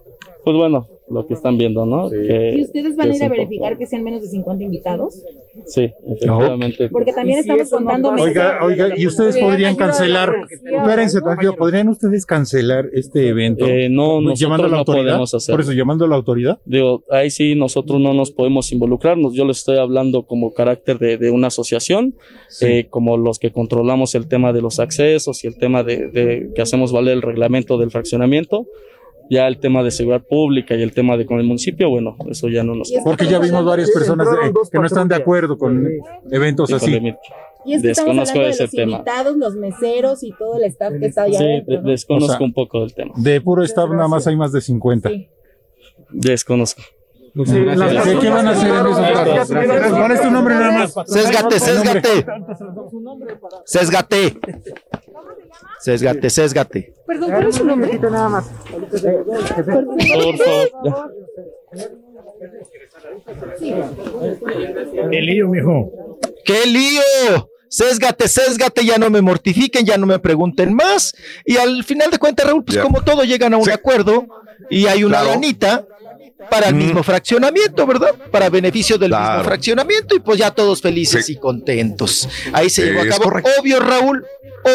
Pues 0.47 0.55
bueno, 0.55 0.87
lo 1.09 1.27
que 1.27 1.33
están 1.33 1.57
viendo, 1.57 1.85
¿no? 1.85 2.09
Que- 2.09 2.53
¿Y 2.57 2.61
ustedes 2.63 2.95
van 2.95 3.11
a 3.11 3.15
ir 3.17 3.21
a 3.21 3.27
verificar 3.27 3.77
que 3.77 3.85
sean 3.85 4.01
menos 4.01 4.21
de 4.21 4.29
50 4.29 4.63
invitados? 4.63 5.21
Sí, 5.65 5.91
efectivamente. 6.05 6.87
Porque 6.87 7.11
también 7.11 7.39
¿Y 7.39 7.43
si 7.43 7.49
estamos 7.49 7.69
no 7.71 7.77
contando? 7.79 8.23
Oiga, 8.23 8.59
oiga, 8.63 8.97
y 8.97 9.05
ustedes 9.07 9.37
podrían 9.37 9.75
cancelar, 9.75 10.33
espérense. 10.49 11.19
Sergio, 11.19 11.53
¿podrían 11.57 11.89
ustedes 11.89 12.25
cancelar 12.25 12.85
este 12.93 13.27
evento? 13.27 13.65
Eh, 13.65 13.89
no, 13.89 14.21
nosotros 14.21 14.39
llamando 14.39 14.63
a 14.63 14.69
la 14.69 14.71
no 14.71 14.77
autoridad. 14.79 15.03
podemos 15.05 15.33
hacer. 15.33 15.51
Por 15.51 15.59
eso, 15.59 15.73
llamando 15.73 16.05
a 16.05 16.07
la 16.07 16.15
autoridad. 16.15 16.59
Digo, 16.63 17.03
ahí 17.11 17.29
sí 17.29 17.55
nosotros 17.55 17.99
no 17.99 18.13
nos 18.13 18.31
podemos 18.31 18.71
involucrarnos. 18.71 19.33
Yo 19.33 19.43
les 19.43 19.57
estoy 19.57 19.79
hablando 19.79 20.23
como 20.23 20.53
carácter 20.53 20.97
de, 20.97 21.17
de 21.17 21.29
una 21.29 21.47
asociación, 21.47 22.15
eh, 22.61 22.87
como 22.89 23.17
los 23.17 23.37
que 23.37 23.51
controlamos 23.51 24.15
el 24.15 24.29
tema 24.29 24.53
de 24.53 24.61
los 24.61 24.79
accesos 24.79 25.43
y 25.43 25.47
el 25.47 25.57
tema 25.57 25.83
de, 25.83 26.07
de 26.07 26.51
que 26.55 26.61
hacemos 26.61 26.93
valer 26.93 27.15
el 27.15 27.21
reglamento 27.21 27.77
del 27.77 27.91
fraccionamiento. 27.91 28.65
Ya 29.29 29.47
el 29.47 29.59
tema 29.59 29.83
de 29.83 29.91
seguridad 29.91 30.23
pública 30.27 30.75
y 30.75 30.81
el 30.81 30.93
tema 30.93 31.17
de 31.17 31.25
con 31.25 31.39
el 31.39 31.45
municipio, 31.45 31.89
bueno, 31.89 32.15
eso 32.29 32.47
ya 32.49 32.63
no 32.63 32.75
nos. 32.75 32.91
Porque 33.03 33.25
ya 33.27 33.39
vimos 33.39 33.65
varias 33.65 33.91
personas 33.91 34.27
eh, 34.27 34.51
que 34.71 34.79
no 34.79 34.85
están 34.85 35.07
de 35.07 35.15
acuerdo 35.15 35.57
con 35.57 35.87
eventos 36.31 36.71
así. 36.71 36.91
Y 37.65 37.73
es 37.73 37.81
que 37.81 37.91
estamos 37.91 38.15
Desconozco 38.15 38.39
hablando 38.39 38.43
de 38.45 38.49
ese 38.51 38.63
los 38.63 38.71
tema. 38.71 38.91
invitados, 38.99 39.35
los 39.37 39.55
meseros 39.55 40.23
y 40.23 40.31
todo 40.39 40.55
el 40.57 40.63
staff 40.65 40.93
que 40.97 41.05
está 41.07 41.23
allá 41.23 41.37
Sí, 41.39 41.43
adentro, 41.43 41.75
de- 41.75 41.81
¿no? 41.81 41.89
desconozco 41.89 42.33
O 42.33 42.37
sea, 42.37 42.45
un 42.45 42.53
poco 42.53 42.79
del 42.79 42.93
tema. 42.93 43.13
De 43.17 43.41
puro 43.41 43.63
staff 43.63 43.89
nada 43.89 44.07
más 44.07 44.25
hay 44.27 44.37
más 44.37 44.53
de 44.53 44.61
50. 44.61 45.11
Desconozco. 46.11 46.81
Sí, 47.45 47.53
¿Qué, 47.53 48.17
qué 48.19 48.29
van 48.29 48.47
a 48.47 48.51
hacer 48.51 48.69
en 48.69 48.87
esos 48.87 48.99
casos? 48.99 49.91
¿Cuál 49.95 50.11
es 50.11 50.21
tu 50.21 50.31
nombre 50.31 50.55
nada 50.55 50.71
más? 50.71 50.93
Sésgate, 51.07 51.59
sésgate. 51.59 52.25
Sésgate. 53.65 54.39
Sésgate, 55.79 56.29
sésgate. 56.29 56.93
Perdón, 57.05 57.31
¿cuál 57.31 57.47
es 57.47 57.55
su 57.55 57.65
nombre? 57.65 57.99
Nada 57.99 58.29
más. 58.29 58.45
Por 58.89 60.37
favor. 60.37 61.11
El 65.11 65.25
lío, 65.25 65.47
mijo. 65.47 65.91
¡Qué 66.45 66.65
lío! 66.65 67.49
Sésgate, 67.69 68.27
sésgate, 68.29 68.85
ya 68.85 68.97
no 68.97 69.09
me 69.09 69.21
mortifiquen, 69.21 69.85
ya 69.85 69.97
no 69.97 70.05
me 70.05 70.19
pregunten 70.19 70.73
más. 70.73 71.13
Y 71.45 71.57
al 71.57 71.83
final 71.83 72.09
de 72.09 72.17
cuentas, 72.17 72.47
Raúl, 72.47 72.63
pues 72.63 72.77
Ya. 72.77 72.81
como 72.83 73.01
todo 73.03 73.23
llegan 73.23 73.53
a 73.53 73.57
un 73.57 73.69
acuerdo 73.69 74.25
y 74.69 74.85
hay 74.87 75.03
una 75.03 75.19
Claro. 75.19 75.33
Para 76.49 76.69
el 76.69 76.75
mismo 76.75 77.01
fraccionamiento, 77.03 77.85
¿verdad? 77.87 78.13
Para 78.31 78.49
beneficio 78.49 78.97
del 78.97 79.09
Claro. 79.09 79.29
mismo 79.37 79.43
fraccionamiento 79.45 80.15
y 80.15 80.19
pues 80.19 80.37
ya 80.39 80.51
todos 80.51 80.81
felices 80.81 81.29
y 81.29 81.35
contentos. 81.37 82.29
Ahí 82.53 82.69
se 82.69 82.85
llevó 82.85 83.01
a 83.01 83.07
cabo. 83.07 83.23
correcto. 83.23 83.49
Obvio, 83.59 83.79
Raúl, 83.79 84.25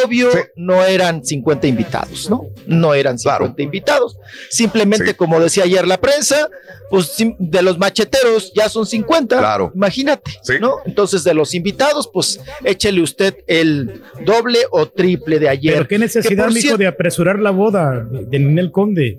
obvio, 0.05 0.29
no 0.57 0.83
eran 0.85 1.25
50 1.25 1.67
invitados, 1.69 2.29
¿no? 2.29 2.47
No 2.67 2.95
eran 2.95 3.19
50 3.19 3.63
invitados. 3.63 4.17
Simplemente, 4.51 5.09
Sí. 5.09 5.15
como 5.15 5.39
decía 5.41 5.65
ayer 5.65 5.87
la 5.87 6.01
prensa, 6.01 6.49
pues 6.91 7.15
de 7.39 7.63
los 7.63 7.79
macheteros 7.79 8.53
ya 8.55 8.69
son 8.69 8.85
50. 8.87 9.39
Claro. 9.39 9.71
Imagínate, 9.75 10.33
Sí. 10.43 10.55
¿no? 10.61 10.79
Entonces, 10.85 11.23
de 11.25 11.33
los 11.35 11.55
invitados, 11.55 12.11
pues 12.13 12.41
échele 12.65 13.01
usted 13.03 13.37
el 13.47 14.03
doble 14.25 14.59
o 14.73 14.87
triple 14.87 15.39
de 15.39 15.49
ayer. 15.49 15.75
Pero 15.75 15.89
qué 15.89 15.99
necesidad, 15.99 16.49
Que, 16.49 16.55
mijo, 16.55 16.75
cier- 16.75 16.79
de 16.79 16.87
apresurar 16.89 17.39
la 17.39 17.51
boda 17.51 18.05
de, 18.05 18.25
de 18.27 18.39
Ninel 18.41 18.71
Conde. 18.73 19.17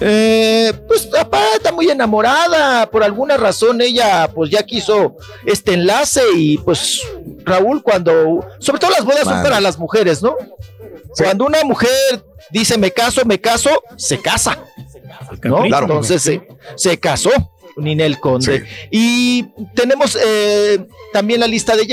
Eh, 0.00 0.72
pues 0.86 1.06
papá 1.06 1.42
está 1.56 1.72
muy 1.72 1.88
enamorada. 1.88 2.90
Por 2.90 3.02
alguna 3.02 3.36
razón 3.36 3.80
ella 3.80 4.30
pues 4.34 4.50
ya 4.50 4.62
quiso 4.62 5.16
este 5.46 5.74
enlace 5.74 6.22
y 6.34 6.58
pues 6.58 7.00
Raúl 7.44 7.82
cuando, 7.82 8.46
sobre 8.58 8.78
todo 8.78 8.90
las 8.90 9.04
bodas 9.04 9.24
son 9.24 9.42
para 9.42 9.60
las 9.60 9.78
mujeres, 9.78 10.22
¿no? 10.22 10.36
Cuando 11.16 11.46
una 11.46 11.64
mujer 11.64 11.90
dice 12.50 12.76
me 12.76 12.90
caso, 12.90 13.24
me 13.24 13.40
caso, 13.40 13.70
se 13.96 14.20
casa. 14.20 14.58
¿no? 15.42 15.62
Claro. 15.62 15.86
Entonces 15.86 16.22
se, 16.22 16.46
se 16.76 16.98
casó 16.98 17.30
Ninel 17.76 18.18
Conde. 18.20 18.64
Y 18.90 19.44
tenemos 19.74 20.16
eh, 20.22 20.86
también 21.12 21.40
la 21.40 21.46
lista 21.46 21.74
de, 21.76 21.86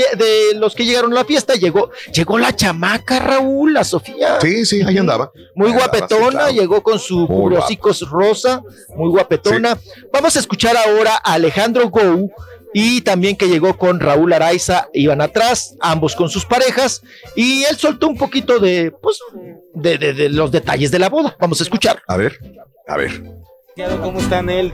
los 0.56 0.74
que 0.74 0.84
llegaron 0.84 1.12
a 1.12 1.16
la 1.16 1.24
fiesta. 1.24 1.54
Llegó, 1.54 1.90
llegó 2.12 2.38
la 2.38 2.54
chamaca, 2.54 3.18
Raúl, 3.20 3.74
la 3.74 3.84
Sofía. 3.84 4.40
Sí, 4.40 4.64
sí, 4.66 4.82
ahí 4.82 4.98
andaba. 4.98 5.30
Muy 5.54 5.68
Ahí 5.68 5.72
andaba, 5.74 5.88
guapetona, 5.98 6.26
sí, 6.26 6.30
claro. 6.36 6.52
llegó 6.52 6.82
con 6.82 6.98
su 6.98 7.18
Muy 7.18 7.26
cubrocicos 7.28 8.08
rosa, 8.10 8.62
muy 8.96 9.10
guapetona. 9.10 9.78
Vamos 10.12 10.36
a 10.36 10.38
escuchar 10.40 10.76
ahora 10.76 11.16
a 11.22 11.34
Alejandro 11.34 11.88
Gou 11.88 12.30
y 12.74 13.00
también 13.00 13.34
que 13.36 13.48
llegó 13.48 13.78
con 13.78 13.98
Raúl 13.98 14.30
Araiza, 14.32 14.88
iban 14.92 15.22
atrás, 15.22 15.74
ambos 15.80 16.14
con 16.14 16.28
sus 16.28 16.44
parejas, 16.44 17.02
y 17.34 17.64
él 17.64 17.76
soltó 17.78 18.08
un 18.08 18.18
poquito 18.18 18.58
de, 18.58 18.92
pues, 19.02 19.18
de, 19.74 19.96
de- 19.96 20.12
de 20.12 20.28
los 20.28 20.52
detalles 20.52 20.90
de 20.90 20.98
la 20.98 21.08
boda. 21.08 21.34
Vamos 21.40 21.60
a 21.60 21.62
escuchar. 21.62 22.02
A 22.06 22.16
ver, 22.18 22.38
a 22.86 22.96
ver. 22.98 23.22
¿Cómo 24.02 24.18
están 24.18 24.50
él 24.50 24.72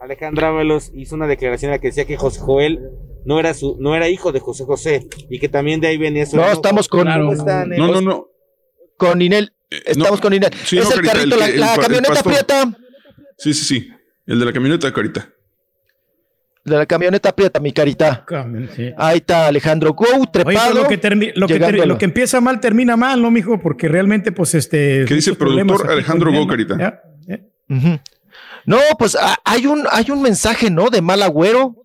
Alejandra 0.00 0.48
Ábalos 0.48 0.92
hizo 0.94 1.14
una 1.14 1.26
declaración 1.26 1.70
en 1.70 1.76
la 1.76 1.80
que 1.80 1.88
decía 1.88 2.04
que 2.04 2.16
José 2.16 2.40
Joel 2.40 2.80
no 3.24 3.40
era 3.40 3.54
su, 3.54 3.76
no 3.80 3.96
era 3.96 4.08
hijo 4.08 4.30
de 4.32 4.40
José 4.40 4.64
José 4.64 5.08
y 5.30 5.38
que 5.40 5.48
también 5.48 5.80
de 5.80 5.88
ahí 5.88 5.96
venía 5.96 6.26
su 6.26 6.36
No, 6.36 6.46
estamos 6.46 6.88
con, 6.88 7.06
¿Cómo 7.10 7.32
están, 7.32 7.72
eh? 7.72 7.78
No, 7.78 7.88
no, 7.88 8.00
no. 8.00 8.28
con 8.98 9.18
Ninel. 9.18 9.52
Estamos 9.70 10.20
con 10.20 10.32
Ninel. 10.32 10.52
Sí, 10.64 10.78
es 10.78 10.84
no, 10.84 10.90
el 10.94 10.96
Carita, 11.06 11.12
carrito, 11.12 11.34
el 11.36 11.40
la, 11.40 11.46
que- 11.46 11.52
el 11.54 11.60
la 11.60 11.66
pa- 11.66 11.74
el 11.74 11.80
camioneta 11.80 12.22
prieta. 12.22 12.78
Sí, 13.38 13.54
sí, 13.54 13.64
sí. 13.64 13.88
El 14.26 14.38
de 14.38 14.44
la 14.44 14.52
camioneta, 14.52 14.92
Carita. 14.92 15.32
De 16.66 16.76
la 16.76 16.84
camioneta 16.84 17.34
prieta, 17.34 17.60
mi 17.60 17.72
carita. 17.72 18.24
Sí. 18.74 18.92
Ahí 18.98 19.18
está 19.18 19.46
Alejandro 19.46 19.94
Oye, 19.96 20.28
pero 20.32 20.44
trepado. 20.44 20.74
lo 20.74 20.88
que, 20.88 20.98
lo, 21.36 21.86
lo 21.86 21.98
empieza 22.00 22.40
mal 22.40 22.58
termina 22.58 22.96
mal, 22.96 23.22
¿no, 23.22 23.30
mijo? 23.30 23.60
Porque 23.60 23.86
realmente, 23.86 24.32
pues, 24.32 24.54
este. 24.54 25.04
¿Qué 25.06 25.14
dice 25.14 25.30
el 25.30 25.36
productor 25.36 25.90
Alejandro 25.90 26.32
Go, 26.32 26.46
Carita? 26.46 26.76
¿ya? 26.76 27.00
¿ya? 27.26 27.40
Ujú. 27.68 28.00
No, 28.64 28.78
pues 28.98 29.16
hay 29.44 29.66
un, 29.66 29.84
hay 29.90 30.10
un 30.10 30.20
mensaje, 30.20 30.70
¿no? 30.70 30.90
De 30.90 31.00
mal 31.00 31.22
agüero. 31.22 31.76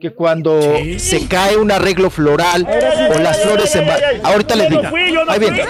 Que 0.00 0.10
cuando 0.12 0.60
se 0.98 1.28
cae 1.28 1.56
un 1.56 1.70
arreglo 1.70 2.10
floral 2.10 2.66
o 3.14 3.18
las 3.20 3.40
flores 3.42 3.70
se 3.70 3.80
va- 3.86 3.96
Ahorita 4.24 4.54
le 4.56 4.68
digo. 4.68 4.82
Ahí 5.28 5.38
viene. 5.38 5.62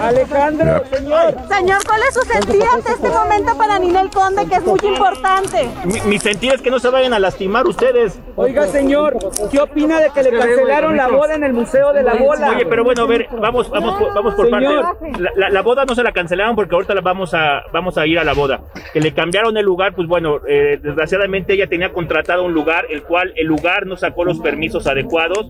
Alejandro, 0.00 0.82
señor. 0.92 1.34
Señor, 1.48 1.78
¿cuál 1.86 2.00
es 2.08 2.14
su 2.14 2.20
sentir 2.22 2.62
ante 2.74 2.92
este 2.92 3.08
momento 3.08 3.56
para 3.56 3.78
Ninel 3.78 4.10
Conde, 4.10 4.46
que 4.46 4.56
es 4.56 4.62
muy 4.64 4.78
importante? 4.82 5.68
Mi, 5.84 6.00
mi 6.02 6.18
sentir 6.18 6.52
es 6.54 6.60
que 6.60 6.70
no 6.70 6.78
se 6.80 6.90
vayan 6.90 7.14
a 7.14 7.18
lastimar 7.18 7.66
ustedes. 7.66 8.18
Oiga, 8.34 8.66
señor, 8.66 9.16
¿qué 9.50 9.60
opina 9.60 10.00
de 10.00 10.10
que 10.10 10.22
le 10.24 10.30
cancelaron 10.38 10.96
la 10.96 11.08
boda 11.08 11.34
en 11.34 11.44
el 11.44 11.52
Museo 11.52 11.92
de 11.92 12.02
la 12.02 12.14
Bola? 12.14 12.50
Oye, 12.50 12.66
pero 12.66 12.84
bueno, 12.84 13.04
a 13.04 13.06
ver, 13.06 13.28
vamos, 13.40 13.70
vamos, 13.70 13.94
por- 13.98 14.12
vamos 14.12 14.34
por 14.34 14.50
Señor. 14.50 14.82
partes. 14.82 15.20
La, 15.20 15.30
la- 15.36 15.48
la 15.50 15.62
boda 15.62 15.84
no 15.86 15.94
se 15.94 16.02
la 16.02 16.12
cancelaron 16.12 16.56
porque 16.56 16.74
ahorita 16.74 16.94
la 16.94 17.00
vamos 17.00 17.32
a, 17.32 17.62
vamos 17.72 17.96
a 17.96 18.06
ir 18.06 18.18
a 18.18 18.24
la 18.24 18.34
boda. 18.34 18.60
Que 18.92 19.00
le 19.00 19.14
cambiaron 19.14 19.56
el 19.56 19.64
lugar, 19.64 19.94
pues 19.94 20.06
bueno, 20.08 20.40
eh, 20.46 20.78
desgraciadamente 20.82 21.54
ella 21.54 21.68
tenía 21.68 21.92
contratado 21.92 22.42
un 22.44 22.52
lugar, 22.52 22.86
el 22.90 23.02
cual 23.02 23.32
el 23.36 23.46
lugar 23.46 23.86
no 23.86 23.96
sacó 23.96 24.24
los 24.24 24.40
permisos 24.40 24.86
adecuados. 24.86 25.46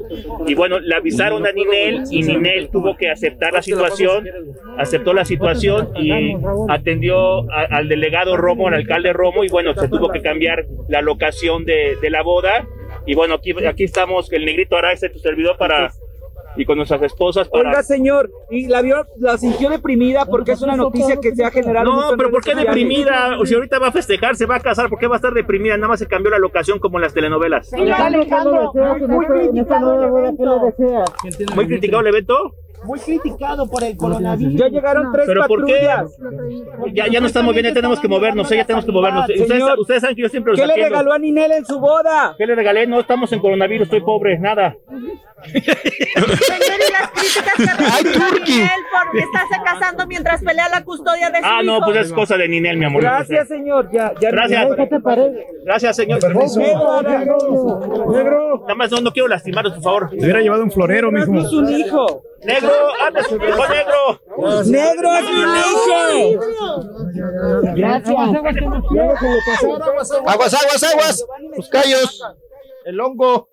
Y 0.47 0.55
bueno, 0.55 0.79
le 0.81 0.95
avisaron 0.95 1.47
a 1.47 1.53
Ninel 1.53 2.05
y 2.11 2.23
Ninel 2.23 2.69
tuvo 2.71 2.97
que 2.97 3.11
aceptar 3.11 3.53
la 3.53 3.63
situación, 3.63 4.29
aceptó 4.79 5.13
la 5.15 5.25
situación 5.25 5.91
y 5.97 6.35
atendió 6.69 7.51
a- 7.51 7.67
al 7.71 7.89
delegado 7.89 8.37
Romo, 8.37 8.69
al 8.69 8.75
alcalde 8.75 9.13
Romo 9.13 9.45
y 9.45 9.49
bueno, 9.49 9.75
se 9.75 9.89
tuvo 9.89 10.09
que 10.11 10.21
cambiar 10.23 10.67
la 10.89 11.01
locación 11.03 11.65
de, 11.65 11.97
de 12.01 12.11
la 12.11 12.23
boda. 12.23 12.67
Y 13.07 13.15
bueno, 13.15 13.35
aquí, 13.35 13.53
aquí 13.67 13.85
estamos, 13.85 14.33
el 14.33 14.45
negrito 14.45 14.77
Araiza, 14.77 15.09
tu 15.09 15.19
servidor 15.19 15.57
para 15.57 15.91
y 16.57 16.65
con 16.65 16.77
nuestras 16.77 17.03
esposas 17.03 17.49
para 17.49 17.71
Oiga, 17.71 17.83
señor, 17.83 18.31
y 18.51 18.67
la 18.67 18.83
vio, 18.83 19.07
la 19.19 19.39
sintió 19.39 19.71
deprimida 19.71 20.25
porque 20.27 20.53
es 20.53 20.63
una 20.63 20.77
noticia 20.77 21.17
que 21.21 21.35
se 21.35 21.45
ha 21.45 21.51
generado. 21.51 21.85
No, 21.85 22.17
pero 22.17 22.31
¿por 22.31 22.43
qué 22.43 22.55
deprimida? 22.55 23.39
O 23.39 23.47
si 23.47 23.55
ahorita 23.55 23.79
va 23.79 23.89
a 23.89 23.93
festejar, 23.93 24.37
se 24.37 24.47
va 24.47 24.57
a 24.57 24.61
casar, 24.61 24.89
¿por 24.89 24.99
qué 24.99 25.07
va 25.07 25.17
a 25.17 25.19
estar 25.19 25.33
deprimida? 25.33 25.77
Nada 25.77 25.89
más 25.89 25.99
se 25.99 26.07
cambió 26.07 26.31
la 26.31 26.39
locación 26.39 26.79
como 26.79 26.99
en 26.99 27.03
las 27.03 27.15
telenovelas. 27.15 27.71
Muy 31.55 31.67
criticado 31.67 32.01
el 32.01 32.07
evento. 32.09 32.55
Muy 32.85 32.99
criticado 33.01 33.69
por 33.69 33.83
el 33.83 33.97
coronavirus. 33.97 34.55
Ya 34.55 34.69
llegaron 34.69 35.11
tres 35.13 35.27
¿Pero 35.27 35.45
por 35.47 35.65
qué? 35.65 35.89
Ya, 36.93 37.07
ya 37.09 37.21
no 37.21 37.27
estamos 37.27 37.53
bien, 37.55 37.67
ya 37.67 37.73
tenemos 37.75 37.99
que 38.01 38.07
movernos, 38.09 38.51
¿eh? 38.53 38.57
ya 38.59 38.65
tenemos 38.65 38.85
que 38.85 38.93
movernos. 38.93 39.29
Ustedes, 39.29 39.49
Señor, 39.49 39.79
ustedes 39.81 40.01
saben 40.03 40.17
que 40.17 40.23
yo 40.23 40.29
siempre 40.29 40.53
los 40.53 40.61
¿Qué 40.61 40.67
le 40.67 40.73
atiendo. 40.75 40.91
regaló 40.91 41.13
a 41.13 41.19
Ninel 41.19 41.53
en 41.53 41.65
su 41.65 41.81
boda? 41.81 42.35
¿Qué 42.39 42.47
le 42.47 42.55
regalé? 42.55 42.87
No 42.87 43.01
estamos 43.01 43.33
en 43.33 43.41
coronavirus, 43.41 43.87
estoy 43.87 44.03
pobre, 44.03 44.39
nada. 44.39 44.77
Señor, 45.43 46.81
y 46.89 46.93
las 46.93 47.11
críticas 47.11 47.55
que 47.57 47.85
recibió 47.85 48.27
a 48.27 48.31
Ninel 48.47 48.81
por 48.93 49.19
estarse 49.21 49.57
casando 49.65 50.07
mientras 50.07 50.43
pelea 50.43 50.69
la 50.69 50.85
custodia 50.85 51.31
de 51.31 51.39
su 51.39 51.45
Ah, 51.45 51.63
no, 51.65 51.77
hijo. 51.79 51.87
pues 51.87 51.97
es 51.99 52.13
cosa 52.13 52.37
de 52.37 52.49
Ninel, 52.49 52.77
mi 52.79 52.85
amor. 52.87 53.03
Gracias, 53.03 53.49
señor. 53.49 53.91
Ya, 53.93 54.13
ya 54.21 54.31
Gracias. 54.31 54.67
Gracias, 55.65 55.97
señor. 55.97 56.21
Permiso. 56.21 56.61
Negro. 56.61 58.61
Nada 58.63 58.75
más 58.75 58.91
no, 58.91 59.01
no 59.01 59.11
quiero 59.13 59.29
lastimaros, 59.29 59.75
por 59.75 59.83
favor. 59.83 60.11
Te 60.11 60.17
hubiera 60.25 60.41
llevado 60.41 60.63
un 60.63 60.71
florero, 60.71 61.11
mijo. 61.13 61.35
Es 61.39 61.53
un 61.53 61.69
hijo. 61.71 62.23
Negro, 62.45 62.66
negro. 63.69 64.21
Negro. 64.65 65.11
Gracias. 67.75 68.19
Aguas, 70.27 70.55
aguas, 70.55 70.83
aguas. 70.83 71.25
Los 71.57 71.69
callos. 71.69 72.23
El 72.85 73.01
hongo. 73.01 73.49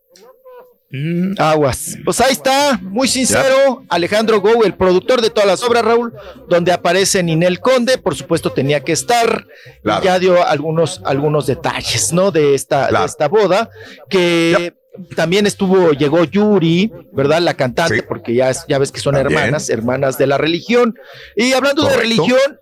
Mm, 0.95 1.33
aguas. 1.39 1.97
Pues 2.05 2.21
ahí 2.21 2.33
está, 2.33 2.79
muy 2.79 3.07
sincero, 3.07 3.83
Alejandro 3.89 4.39
Gou, 4.41 4.63
el 4.63 4.75
productor 4.75 5.23
de 5.23 5.31
todas 5.31 5.47
las 5.47 5.63
obras, 5.63 5.83
Raúl, 5.83 6.13
donde 6.47 6.71
aparece 6.71 7.23
Ninel 7.23 7.59
Conde, 7.61 7.97
por 7.97 8.13
supuesto 8.13 8.51
tenía 8.51 8.83
que 8.83 8.91
estar, 8.91 9.47
y 9.83 10.03
ya 10.05 10.19
dio 10.19 10.45
algunos, 10.45 11.01
algunos 11.03 11.47
detalles, 11.47 12.13
¿no? 12.13 12.29
De 12.29 12.53
esta, 12.53 12.91
de 12.91 13.05
esta 13.05 13.27
boda, 13.27 13.71
que 14.07 14.75
también 15.15 15.45
estuvo, 15.47 15.91
llegó 15.91 16.23
Yuri, 16.23 16.91
¿verdad? 17.11 17.39
La 17.39 17.53
cantante, 17.55 18.03
porque 18.03 18.33
ya, 18.33 18.49
es- 18.49 18.65
ya 18.67 18.77
ves 18.77 18.91
que 18.91 18.99
son 18.99 19.15
También. 19.15 19.39
hermanas, 19.39 19.69
hermanas 19.69 20.17
de 20.17 20.27
la 20.27 20.37
religión. 20.37 20.95
Y 21.35 21.53
hablando 21.53 21.83
de 21.87 21.95
religión, 21.97 22.59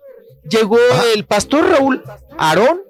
llegó 0.48 0.78
el 1.14 1.24
pastor 1.24 1.68
Raúl 1.70 2.02
Aarón, 2.38 2.82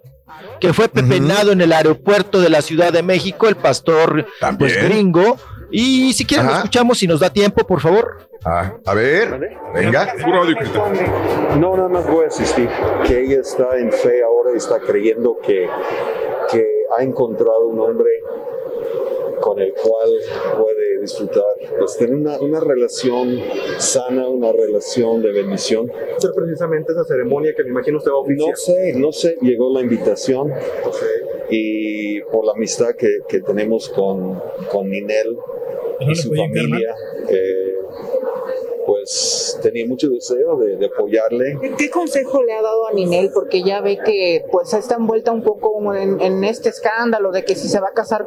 que 0.61 0.73
fue 0.73 0.89
pepenado 0.89 1.53
en 1.53 1.61
el 1.61 1.73
aeropuerto 1.73 2.41
de 2.41 2.49
la 2.51 2.63
Ciudad 2.63 2.93
de 2.93 3.03
México, 3.03 3.49
el 3.49 3.57
pastor 3.57 4.27
pues 4.59 4.83
gringo. 4.83 5.37
Y 5.75 6.13
si 6.13 6.25
quieren 6.27 6.47
lo 6.47 6.53
escuchamos 6.55 6.99
si 6.99 7.07
nos 7.07 7.21
da 7.21 7.31
tiempo, 7.31 7.67
por 7.67 7.81
favor. 7.81 8.29
Ah, 8.45 8.75
a 8.85 8.95
ver, 8.95 9.61
venga. 9.75 10.15
No, 11.59 11.77
nada 11.77 11.89
más 11.89 12.07
voy 12.07 12.25
a 12.25 12.29
asistir. 12.29 12.69
Que 13.07 13.23
ella 13.25 13.41
está 13.41 13.79
en 13.79 13.91
fe 13.93 14.23
ahora 14.23 14.51
y 14.55 14.59
está 14.59 14.79
creyendo 14.81 15.39
que, 15.45 15.67
que 16.51 16.67
ha 16.99 17.03
encontrado 17.03 17.67
un 17.69 17.81
hombre 17.81 18.11
con 19.43 19.59
el 19.61 19.75
cual 19.75 20.11
puede 20.57 21.01
disfrutar, 21.01 21.45
pues 21.79 21.97
tener 21.99 22.15
una, 22.15 22.39
una 22.41 22.61
relación 22.61 23.41
sana, 23.79 24.29
una 24.29 24.53
relación 24.53 25.21
de 25.21 25.33
bendición. 25.33 25.91
Ser 26.19 26.31
precisamente 26.35 26.93
esa 26.93 27.05
ceremonia 27.05 27.53
que 27.55 27.65
me 27.65 27.71
imagino 27.71 27.99
usted 27.99 28.13
va 28.13 28.17
a 28.17 28.21
oficiar. 28.21 28.49
No 28.49 28.57
sé, 28.57 28.93
no 28.95 29.13
sé, 29.13 29.37
llegó 29.43 29.75
la 29.75 29.81
invitación 29.81 30.53
y 31.51 32.21
por 32.23 32.47
la 32.47 32.53
amistad 32.53 32.95
que, 32.97 33.09
que 33.29 33.41
tenemos 33.41 33.89
con, 33.89 34.41
con 34.71 34.89
Ninel 34.89 35.37
y 36.01 36.15
su 36.15 36.33
familia, 36.33 36.95
eh, 37.29 37.75
pues 38.87 39.59
tenía 39.63 39.87
mucho 39.87 40.09
deseo 40.09 40.57
de, 40.57 40.77
de 40.77 40.87
apoyarle. 40.87 41.59
¿Qué 41.79 41.91
consejo 41.91 42.43
le 42.43 42.53
ha 42.53 42.63
dado 42.63 42.87
a 42.87 42.93
Ninel? 42.93 43.31
Porque 43.33 43.63
ya 43.63 43.81
ve 43.81 43.99
que 44.05 44.45
pues 44.51 44.73
está 44.75 44.97
envuelta 44.97 45.33
un 45.33 45.43
poco 45.43 45.95
en, 45.95 46.21
en 46.21 46.45
este 46.45 46.69
escándalo 46.69 47.33
de 47.33 47.45
que 47.45 47.55
si 47.55 47.69
se 47.69 47.81
va 47.81 47.89
a 47.89 47.93
casar 47.93 48.27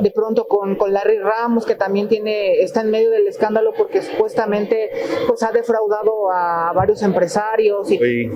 de 0.00 0.10
pronto 0.10 0.46
con, 0.46 0.76
con 0.76 0.92
Larry 0.92 1.18
Ramos, 1.18 1.66
que 1.66 1.74
también 1.74 2.08
tiene, 2.08 2.60
está 2.62 2.80
en 2.80 2.90
medio 2.90 3.10
del 3.10 3.26
escándalo 3.26 3.72
porque 3.76 4.02
supuestamente 4.02 4.90
pues 5.26 5.42
ha 5.42 5.52
defraudado 5.52 6.30
a 6.30 6.72
varios 6.74 7.02
empresarios 7.02 7.90
y 7.90 7.94
Estoy 7.94 8.30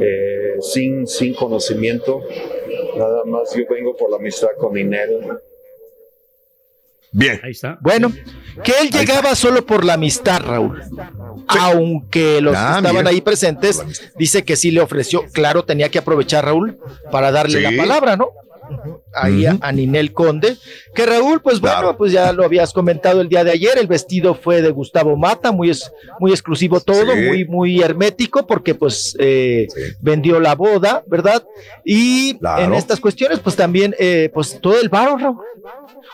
eh, 0.00 0.56
sin, 0.60 1.06
sin 1.06 1.34
conocimiento, 1.34 2.20
nada 2.96 3.24
más 3.24 3.54
yo 3.54 3.64
vengo 3.68 3.96
por 3.96 4.10
la 4.10 4.16
amistad 4.16 4.48
con 4.58 4.74
Ninel. 4.74 5.40
Bien. 7.12 7.40
Ahí 7.42 7.50
está. 7.50 7.76
Bueno, 7.80 8.12
que 8.62 8.72
él 8.80 8.90
llegaba 8.90 9.34
solo 9.34 9.66
por 9.66 9.84
la 9.84 9.94
amistad, 9.94 10.40
Raúl. 10.42 10.80
Aunque 11.48 12.40
los 12.40 12.54
Ah, 12.56 12.72
que 12.74 12.78
estaban 12.78 12.96
mira. 13.02 13.10
ahí 13.10 13.20
presentes, 13.20 13.82
dice 14.16 14.44
que 14.44 14.56
sí 14.56 14.70
le 14.70 14.80
ofreció, 14.80 15.24
claro, 15.32 15.64
tenía 15.64 15.88
que 15.88 15.98
aprovechar 15.98 16.44
Raúl 16.44 16.78
para 17.10 17.30
darle 17.32 17.58
Sí. 17.58 17.74
la 17.76 17.82
palabra, 17.82 18.16
¿no? 18.16 18.28
Ahí 19.14 19.46
a- 19.46 19.56
a 19.60 19.72
Ninel 19.72 20.12
Conde, 20.12 20.56
que 20.94 21.04
Raúl, 21.06 21.40
pues 21.42 21.60
bueno, 21.60 21.96
pues 21.96 22.12
ya 22.12 22.32
lo 22.32 22.44
habías 22.44 22.72
comentado 22.72 23.20
el 23.20 23.28
día 23.28 23.42
de 23.44 23.50
ayer, 23.50 23.78
el 23.78 23.86
vestido 23.86 24.34
fue 24.34 24.62
de 24.62 24.70
Gustavo 24.70 25.16
Mata, 25.16 25.52
muy, 25.52 25.70
es, 25.70 25.92
muy 26.18 26.30
exclusivo 26.30 26.80
todo, 26.80 27.12
Sí. 27.12 27.20
muy, 27.26 27.44
muy 27.46 27.80
hermético, 27.82 28.46
porque 28.46 28.74
pues 28.74 29.16
eh, 29.18 29.66
vendió 30.00 30.38
la 30.40 30.54
boda, 30.54 31.02
¿verdad? 31.06 31.42
Y 31.84 32.34
Claro. 32.38 32.62
en 32.64 32.74
estas 32.74 33.00
cuestiones, 33.00 33.40
pues 33.40 33.56
también, 33.56 33.94
eh, 33.98 34.30
pues 34.32 34.58
todo 34.60 34.80
el 34.80 34.88
varo, 34.88 35.16
Raúl. 35.16 35.38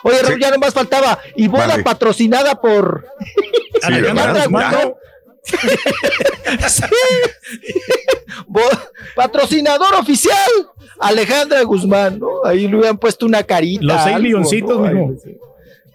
Oye, 0.03 0.21
Raúl, 0.21 0.39
ya 0.39 0.51
nomás 0.51 0.73
faltaba, 0.73 1.19
y 1.35 1.47
boda 1.47 1.67
Vale. 1.67 1.83
patrocinada 1.83 2.55
por 2.59 3.05
Sí, 6.67 6.83
Patrocinador 9.15 9.95
oficial, 9.95 10.35
Alejandra 10.99 11.61
Guzmán, 11.63 12.19
¿no? 12.19 12.43
Ahí 12.45 12.67
le 12.67 12.77
hubieran 12.77 12.97
puesto 12.97 13.25
una 13.25 13.43
carita. 13.43 13.83
Los 13.83 14.03
seis 14.03 14.19
milloncitos, 14.19 14.89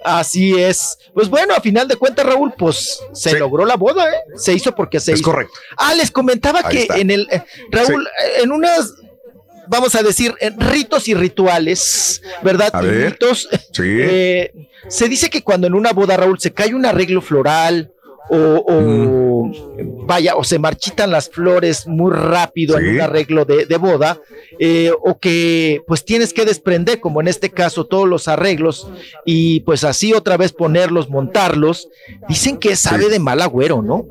Así 0.05 0.61
es. 0.61 0.99
Pues 1.15 1.29
bueno, 1.29 1.55
a 1.55 1.61
final 1.61 1.87
de 1.87 1.95
cuentas, 1.95 2.27
Raúl, 2.27 2.53
pues 2.59 2.99
se 3.13 3.31
Sí. 3.31 3.37
logró 3.39 3.65
la 3.65 3.77
boda, 3.77 4.05
¿eh? 4.11 4.17
Se 4.35 4.53
hizo 4.53 4.75
porque 4.75 4.99
se 4.99 5.13
Es 5.13 5.21
hizo. 5.21 5.31
correcto. 5.31 5.55
Ah, 5.77 5.95
les 5.95 6.11
comentaba 6.11 6.61
Ahí 6.65 6.75
que 6.77 6.83
está. 6.83 6.99
en 6.99 7.11
el. 7.13 7.29
eh, 7.31 7.43
Raúl, 7.71 8.05
eh, 8.07 8.43
en 8.43 8.51
unas. 8.51 8.95
Vamos 9.69 9.95
a 9.95 10.03
decir, 10.03 10.35
en 10.41 10.59
ritos 10.61 11.07
y 11.07 11.15
rituales, 11.15 12.21
¿verdad? 12.43 12.71
A 12.73 12.83
Y 12.83 12.87
ver. 12.89 13.13
mitos, 13.13 13.49
Sí. 13.73 13.83
eh, 13.85 14.53
se 14.89 15.09
dice 15.09 15.31
que 15.31 15.43
cuando 15.45 15.69
en 15.69 15.75
una 15.75 15.93
boda, 15.93 16.17
Raúl, 16.17 16.41
se 16.41 16.53
cae 16.53 16.75
un 16.75 16.85
arreglo 16.85 17.23
floral 17.23 17.93
o, 18.35 18.65
o, 18.67 19.53
vaya, 20.07 20.37
o 20.37 20.45
se 20.45 20.59
marchitan 20.59 21.11
las 21.11 21.29
flores 21.29 21.87
muy 21.87 22.11
rápido 22.11 22.79
en 22.79 22.95
un 22.95 23.01
arreglo 23.03 23.45
de, 23.45 23.67
de 23.67 23.77
boda, 23.77 24.21
eh, 24.59 24.91
o 25.05 25.19
que 25.19 25.83
pues 25.87 26.03
tienes 26.03 26.33
que 26.33 26.47
desprender, 26.47 26.99
como 27.01 27.21
en 27.21 27.29
este 27.29 27.51
caso, 27.51 27.85
todos 27.85 28.09
los 28.09 28.29
arreglos 28.29 28.89
y 29.27 29.61
pues 29.61 29.85
así 29.85 30.15
otra 30.15 30.39
vez 30.39 30.53
ponerlos, 30.53 31.11
montarlos, 31.11 31.89
dicen 32.27 32.57
que 32.57 32.75
sabe 32.75 33.11
de 33.11 33.19
mal 33.19 33.43
agüero, 33.43 33.83
¿no? 33.83 34.07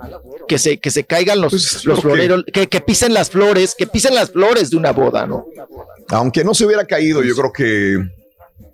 Que 0.47 0.59
se, 0.59 0.77
que 0.77 0.91
se 0.91 1.03
caigan 1.03 1.41
los, 1.41 1.51
Pues, 1.51 1.85
los 1.85 2.01
floreros, 2.01 2.43
que, 2.53 2.67
que 2.67 2.81
pisen 2.81 3.15
las 3.15 3.31
flores, 3.31 3.73
que 3.75 3.87
pisen 3.87 4.13
las 4.13 4.31
flores 4.31 4.69
de 4.69 4.77
una 4.77 4.91
boda, 4.91 5.25
¿no? 5.25 5.47
Aunque 6.09 6.43
no 6.43 6.53
se 6.53 6.65
hubiera 6.65 6.85
caído, 6.85 7.23
yo 7.23 7.35
creo 7.35 7.51
que 7.51 7.97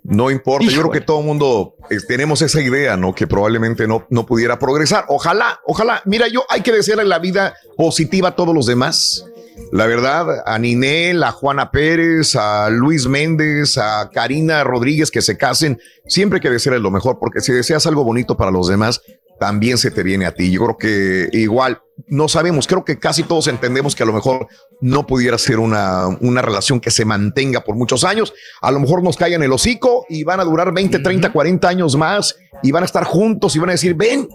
no 0.08 0.30
importa. 0.30 0.66
Yo 0.66 0.80
creo 0.80 0.90
que 0.90 1.00
todo 1.02 1.20
el 1.20 1.26
mundo 1.26 1.74
eh, 1.90 1.98
tenemos 2.06 2.40
esa 2.40 2.62
idea, 2.62 2.96
¿no? 2.96 3.14
Que 3.14 3.26
probablemente 3.26 3.86
no, 3.86 4.06
no 4.08 4.24
pudiera 4.24 4.58
progresar. 4.58 5.04
Ojalá, 5.08 5.60
ojalá. 5.66 6.00
Mira, 6.06 6.28
yo 6.28 6.44
hay 6.48 6.62
que 6.62 6.72
desearle 6.72 7.04
la 7.04 7.18
vida 7.18 7.54
positiva 7.76 8.28
a 8.28 8.36
todos 8.36 8.54
los 8.54 8.64
demás. 8.64 9.26
La 9.70 9.86
verdad, 9.86 10.44
a 10.46 10.58
Ninel, 10.58 11.22
a 11.22 11.32
Juana 11.32 11.70
Pérez, 11.70 12.36
a 12.36 12.70
Luis 12.70 13.06
Méndez, 13.06 13.76
a 13.76 14.08
Karina 14.10 14.64
Rodríguez 14.64 15.10
que 15.10 15.20
se 15.20 15.36
casen, 15.36 15.78
siempre 16.06 16.38
hay 16.38 16.40
que 16.40 16.50
desearles 16.50 16.80
lo 16.80 16.90
mejor, 16.90 17.18
porque 17.18 17.40
si 17.40 17.52
deseas 17.52 17.86
algo 17.86 18.02
bonito 18.02 18.36
para 18.36 18.50
los 18.50 18.68
demás, 18.68 19.02
también 19.38 19.78
se 19.78 19.90
te 19.90 20.02
viene 20.02 20.26
a 20.26 20.32
ti. 20.34 20.50
Yo 20.50 20.64
creo 20.64 20.76
que 20.76 21.28
igual, 21.32 21.80
no 22.06 22.28
sabemos, 22.28 22.66
creo 22.66 22.84
que 22.84 22.98
casi 22.98 23.22
todos 23.22 23.46
entendemos 23.48 23.94
que 23.94 24.02
a 24.02 24.06
lo 24.06 24.12
mejor 24.12 24.48
no 24.80 25.06
pudiera 25.06 25.38
ser 25.38 25.58
una, 25.58 26.06
una 26.20 26.42
relación 26.42 26.80
que 26.80 26.90
se 26.90 27.04
mantenga 27.04 27.62
por 27.64 27.76
muchos 27.76 28.04
años. 28.04 28.34
A 28.60 28.70
lo 28.70 28.80
mejor 28.80 29.02
nos 29.02 29.16
caigan 29.16 29.42
el 29.42 29.52
hocico 29.52 30.06
y 30.08 30.24
van 30.24 30.40
a 30.40 30.44
durar 30.44 30.72
20, 30.72 30.98
30, 30.98 31.32
40 31.32 31.68
años 31.68 31.96
más 31.96 32.36
y 32.62 32.72
van 32.72 32.82
a 32.82 32.86
estar 32.86 33.04
juntos 33.04 33.54
y 33.56 33.58
van 33.58 33.70
a 33.70 33.72
decir, 33.72 33.94
ven, 33.94 34.28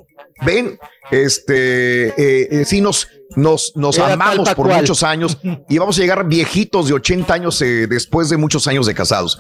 ven, 0.46 0.78
este, 1.12 2.08
eh, 2.10 2.48
eh, 2.52 2.66
sí 2.66 2.82
nos, 2.82 3.08
nos, 3.36 3.74
nos 3.76 3.98
Era 3.98 4.14
amamos 4.14 4.50
por 4.54 4.68
cual. 4.68 4.82
muchos 4.82 5.04
años 5.04 5.38
y 5.70 5.78
vamos 5.78 5.98
a 5.98 6.02
llegar 6.02 6.28
viejitos 6.28 6.88
de 6.88 6.94
80 6.94 7.34
años 7.34 7.62
eh, 7.62 7.88
después 7.88 8.30
de 8.30 8.38
muchos 8.38 8.68
años 8.68 8.86
de 8.86 8.94
casados. 8.94 9.40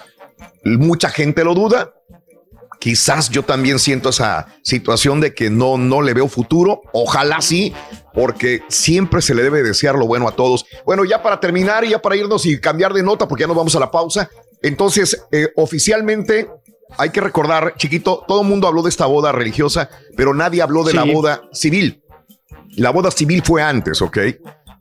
mucha 0.63 1.09
gente 1.09 1.43
lo 1.43 1.53
duda. 1.53 1.93
Quizás 2.83 3.29
yo 3.29 3.43
también 3.43 3.79
siento 3.79 4.09
esa 4.09 4.45
situación 4.61 5.21
de 5.21 5.33
que 5.33 5.49
no, 5.49 5.77
no 5.77 6.01
le 6.01 6.13
veo 6.13 6.27
futuro. 6.27 6.81
Ojalá 6.91 7.39
sí, 7.39 7.73
porque 8.13 8.61
siempre 8.67 9.21
se 9.21 9.33
le 9.33 9.41
debe 9.41 9.63
desear 9.63 9.95
lo 9.95 10.05
bueno 10.05 10.27
a 10.27 10.33
todos. 10.35 10.65
Bueno, 10.85 11.05
ya 11.05 11.23
para 11.23 11.39
terminar 11.39 11.85
y 11.85 11.91
ya 11.91 12.01
para 12.01 12.17
irnos 12.17 12.45
y 12.45 12.59
cambiar 12.59 12.91
de 12.91 13.01
nota, 13.01 13.25
porque 13.25 13.43
ya 13.43 13.47
nos 13.47 13.55
vamos 13.55 13.73
a 13.77 13.79
la 13.79 13.89
pausa. 13.89 14.29
Entonces, 14.61 15.25
eh, 15.31 15.47
oficialmente 15.55 16.49
hay 16.97 17.11
que 17.11 17.21
recordar, 17.21 17.75
chiquito, 17.77 18.25
todo 18.27 18.41
el 18.41 18.47
mundo 18.49 18.67
habló 18.67 18.81
de 18.81 18.89
esta 18.89 19.05
boda 19.05 19.31
religiosa, 19.31 19.89
pero 20.17 20.33
nadie 20.33 20.61
habló 20.61 20.83
de 20.83 20.93
la 20.93 21.05
boda 21.05 21.43
civil. 21.53 22.03
La 22.75 22.89
boda 22.89 23.11
civil 23.11 23.43
fue 23.45 23.63
antes, 23.63 24.01
¿ok? 24.01 24.17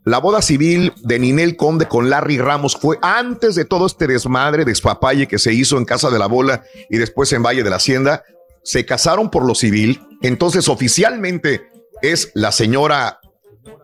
La 0.04 0.18
boda 0.18 0.42
civil 0.42 0.92
de 1.02 1.18
Ninel 1.20 1.56
Conde 1.56 1.86
con 1.86 2.10
Larry 2.10 2.38
Ramos 2.38 2.76
fue 2.76 2.98
antes 3.02 3.54
de 3.54 3.64
todo 3.64 3.86
este 3.86 4.08
desmadre, 4.08 4.64
despapalle 4.64 5.28
que 5.28 5.38
se 5.38 5.52
hizo 5.52 5.78
en 5.78 5.84
Casa 5.84 6.10
de 6.10 6.18
la 6.18 6.26
Bola 6.26 6.64
y 6.90 6.98
después 6.98 7.32
en 7.32 7.42
Valle 7.42 7.62
de 7.62 7.70
la 7.70 7.76
Hacienda. 7.76 8.24
Se 8.64 8.84
casaron 8.84 9.30
por 9.30 9.44
lo 9.44 9.54
civil. 9.54 10.00
Entonces, 10.22 10.68
oficialmente 10.68 11.70
es 12.02 12.32
la 12.34 12.50
señora 12.50 13.20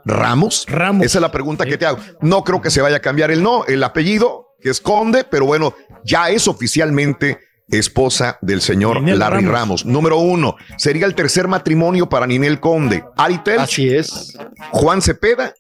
Ramos. 0.05 0.67
Ramos. 0.69 1.07
Esa 1.07 1.19
es 1.19 1.23
la 1.23 1.31
pregunta 1.31 1.67
que 1.67 1.79
te 1.79 1.87
hago. 1.87 1.99
No 2.21 2.43
creo 2.43 2.61
que 2.61 2.71
se 2.71 2.81
vaya 2.81 2.97
a 2.97 3.01
cambiar 3.01 3.31
el 3.31 3.43
no, 3.43 3.65
el 3.67 3.83
apellido, 3.85 4.55
que 4.61 4.71
es 4.71 4.81
Conde, 4.81 5.25
pero 5.25 5.47
bueno, 5.47 5.75
ya 6.05 6.31
es 6.31 6.49
oficialmente 6.49 7.39
esposa 7.71 8.39
del 8.41 8.63
señor 8.63 9.01
Ninel 9.01 9.19
Larry 9.19 9.45
Ramos. 9.45 9.53
Ramos. 9.53 9.87
Número 9.87 10.19
uno, 10.19 10.57
sería 10.79 11.07
el 11.07 11.15
tercer 11.15 11.49
matrimonio 11.49 12.09
para 12.09 12.27
Ninel 12.27 12.61
Conde. 12.61 13.05
Ari 13.17 13.39
Telch, 13.39 13.61
Así 13.61 13.89
es. 13.89 14.37
Juan 14.71 15.03
Cepeda, 15.03 15.55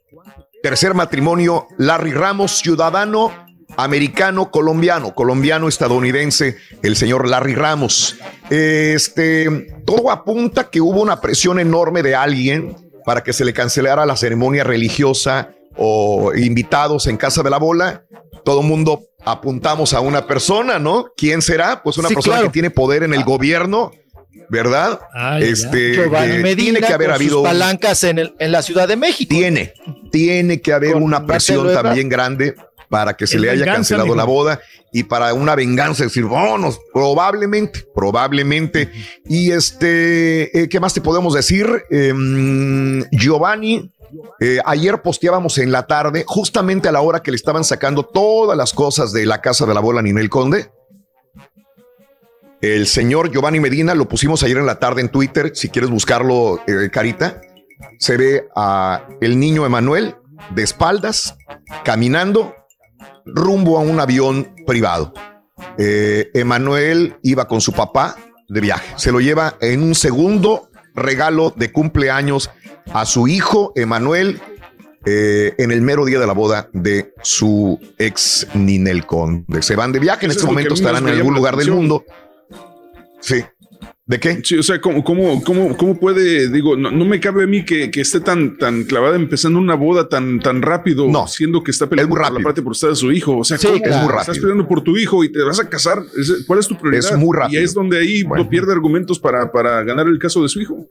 tercer 0.62 0.94
matrimonio, 0.94 1.66
Larry 1.78 2.12
Ramos, 2.12 2.58
ciudadano 2.58 3.32
americano 3.76 4.50
colombiano, 4.50 5.14
colombiano 5.14 5.68
estadounidense, 5.68 6.56
el 6.82 6.96
señor 6.96 7.28
Larry 7.28 7.54
Ramos. 7.54 8.16
Este, 8.50 9.68
todo 9.84 10.10
apunta 10.10 10.70
que 10.70 10.80
hubo 10.80 11.00
una 11.00 11.20
presión 11.20 11.60
enorme 11.60 12.02
de 12.02 12.14
alguien 12.14 12.76
para 13.04 13.22
que 13.22 13.32
se 13.32 13.44
le 13.44 13.52
cancelara 13.52 14.06
la 14.06 14.16
ceremonia 14.16 14.64
religiosa 14.64 15.50
o 15.76 16.34
invitados 16.34 17.06
en 17.06 17.16
casa 17.18 17.42
de 17.42 17.50
la 17.50 17.58
bola. 17.58 18.04
Todo 18.44 18.62
mundo 18.62 19.02
apuntamos 19.24 19.92
a 19.94 20.00
una 20.00 20.26
persona, 20.26 20.78
¿no? 20.78 21.06
¿Quién 21.16 21.42
será? 21.42 21.82
Pues 21.82 21.98
una 21.98 22.08
Sí, 22.08 22.14
persona 22.14 22.36
claro. 22.36 22.48
que 22.48 22.52
tiene 22.52 22.70
poder 22.70 23.02
en 23.02 23.14
el 23.14 23.22
gobierno, 23.24 23.92
¿verdad? 24.48 25.00
Ay, 25.12 25.44
este, 25.44 25.94
Giovanni 25.94 26.36
eh, 26.36 26.38
Medina 26.38 26.56
tiene 26.78 26.80
que 26.80 26.92
haber 26.94 27.08
con 27.08 27.14
habido 27.14 27.42
palancas 27.42 28.04
en, 28.04 28.18
el- 28.18 28.34
en 28.38 28.52
la 28.52 28.62
Ciudad 28.62 28.88
de 28.88 28.96
México. 28.96 29.28
tiene, 29.34 29.72
tiene 30.10 30.60
que 30.60 30.72
haber 30.72 30.92
Con 30.94 31.02
una 31.02 31.26
presión 31.26 31.72
también 31.72 32.08
grande 32.08 32.54
para 32.88 33.14
que 33.14 33.26
se 33.26 33.38
le 33.38 33.50
haya 33.50 33.60
venganza, 33.66 33.74
cancelado 33.76 34.14
la 34.14 34.24
boda 34.24 34.60
y 34.92 35.02
para 35.02 35.34
una 35.34 35.54
venganza 35.54 36.04
decir, 36.04 36.24
vámonos, 36.24 36.80
probablemente, 36.94 37.84
probablemente. 37.94 38.90
Y 39.26 39.50
este, 39.50 40.58
eh, 40.62 40.68
¿qué 40.70 40.80
más 40.80 40.94
te 40.94 41.02
podemos 41.02 41.34
decir? 41.34 41.68
Em, 41.90 43.04
Giovanni, 43.10 43.92
eh, 44.40 44.58
ayer 44.64 45.02
posteábamos 45.02 45.58
en 45.58 45.70
la 45.70 45.86
tarde, 45.86 46.24
justamente 46.26 46.88
a 46.88 46.92
la 46.92 47.02
hora 47.02 47.20
que 47.22 47.30
le 47.30 47.36
estaban 47.36 47.62
sacando 47.64 48.02
todas 48.04 48.56
las 48.56 48.72
cosas 48.72 49.12
de 49.12 49.26
la 49.26 49.42
casa 49.42 49.66
de 49.66 49.74
la 49.74 49.80
bola 49.80 50.00
Ninel 50.00 50.30
Conde. 50.30 50.70
El 52.60 52.86
señor 52.86 53.30
Giovanni 53.30 53.60
Medina 53.60 53.94
lo 53.94 54.08
pusimos 54.08 54.42
ayer 54.42 54.58
en 54.58 54.66
la 54.66 54.78
tarde 54.78 55.00
en 55.00 55.10
Twitter. 55.10 55.52
Si 55.54 55.68
quieres 55.68 55.90
buscarlo, 55.90 56.60
eh, 56.66 56.90
Carita, 56.90 57.40
se 57.98 58.16
ve 58.16 58.48
a 58.56 59.06
el 59.20 59.38
niño 59.38 59.64
Emanuel 59.64 60.16
de 60.54 60.62
espaldas 60.64 61.36
caminando 61.84 62.54
rumbo 63.24 63.78
a 63.78 63.80
un 63.80 64.00
avión 64.00 64.54
privado. 64.66 65.12
Eh, 65.76 66.30
Emanuel 66.34 67.16
iba 67.22 67.46
con 67.46 67.60
su 67.60 67.72
papá 67.72 68.16
de 68.48 68.60
viaje. 68.60 68.94
Se 68.96 69.12
lo 69.12 69.20
lleva 69.20 69.56
en 69.60 69.82
un 69.82 69.94
segundo 69.94 70.70
regalo 70.94 71.52
de 71.54 71.70
cumpleaños 71.70 72.50
a 72.92 73.06
su 73.06 73.28
hijo 73.28 73.72
Emanuel 73.76 74.40
eh, 75.04 75.54
en 75.58 75.70
el 75.70 75.80
mero 75.80 76.04
día 76.04 76.18
de 76.18 76.26
la 76.26 76.32
boda 76.32 76.68
de 76.72 77.14
su 77.22 77.78
ex 77.98 78.48
Ninel 78.54 79.06
Conde. 79.06 79.62
Se 79.62 79.76
van 79.76 79.92
de 79.92 80.00
viaje. 80.00 80.26
En 80.26 80.32
Eso 80.32 80.40
este 80.40 80.46
es 80.48 80.52
momento 80.52 80.74
estarán 80.74 81.08
en 81.08 81.14
algún 81.14 81.34
lugar 81.34 81.56
del 81.56 81.70
mundo. 81.70 82.04
Sí. 83.20 83.42
¿De 84.06 84.18
qué? 84.18 84.40
Sí, 84.42 84.56
o 84.56 84.62
sea, 84.62 84.80
¿cómo, 84.80 85.04
cómo, 85.04 85.42
cómo, 85.44 85.76
cómo 85.76 86.00
puede, 86.00 86.50
digo, 86.50 86.76
no, 86.76 86.90
no 86.90 87.04
me 87.04 87.20
cabe 87.20 87.44
a 87.44 87.46
mí 87.46 87.62
que, 87.64 87.90
que 87.90 88.00
esté 88.00 88.20
tan, 88.20 88.56
tan 88.56 88.84
clavada 88.84 89.16
empezando 89.16 89.58
una 89.58 89.74
boda 89.74 90.08
tan, 90.08 90.40
tan 90.40 90.62
rápido, 90.62 91.06
No. 91.08 91.26
siendo 91.26 91.62
que 91.62 91.70
está 91.72 91.86
peleando 91.90 92.14
por 92.16 92.32
la 92.32 92.42
parte 92.42 92.62
por 92.62 92.72
estar 92.72 92.88
de 92.88 92.96
su 92.96 93.12
hijo. 93.12 93.36
O 93.36 93.44
sea, 93.44 93.58
Sí, 93.58 93.66
¿cómo? 93.66 93.76
es 93.76 93.82
muy 93.82 94.08
Estás 94.08 94.26
rápido. 94.28 94.42
peleando 94.42 94.66
por 94.66 94.82
tu 94.82 94.96
hijo 94.96 95.22
y 95.24 95.30
te 95.30 95.42
vas 95.42 95.60
a 95.60 95.68
casar. 95.68 96.02
¿Cuál 96.46 96.58
es 96.60 96.66
tu 96.66 96.78
prioridad? 96.78 97.12
Es 97.12 97.18
muy 97.18 97.36
rápido. 97.36 97.60
Y 97.60 97.64
es 97.64 97.74
donde 97.74 97.98
ahí 97.98 98.24
no 98.24 98.48
pierde 98.48 98.72
argumentos 98.72 99.18
para, 99.20 99.52
para 99.52 99.82
ganar 99.84 100.06
el 100.06 100.18
caso 100.18 100.42
de 100.42 100.48
su 100.48 100.62
hijo. 100.62 100.88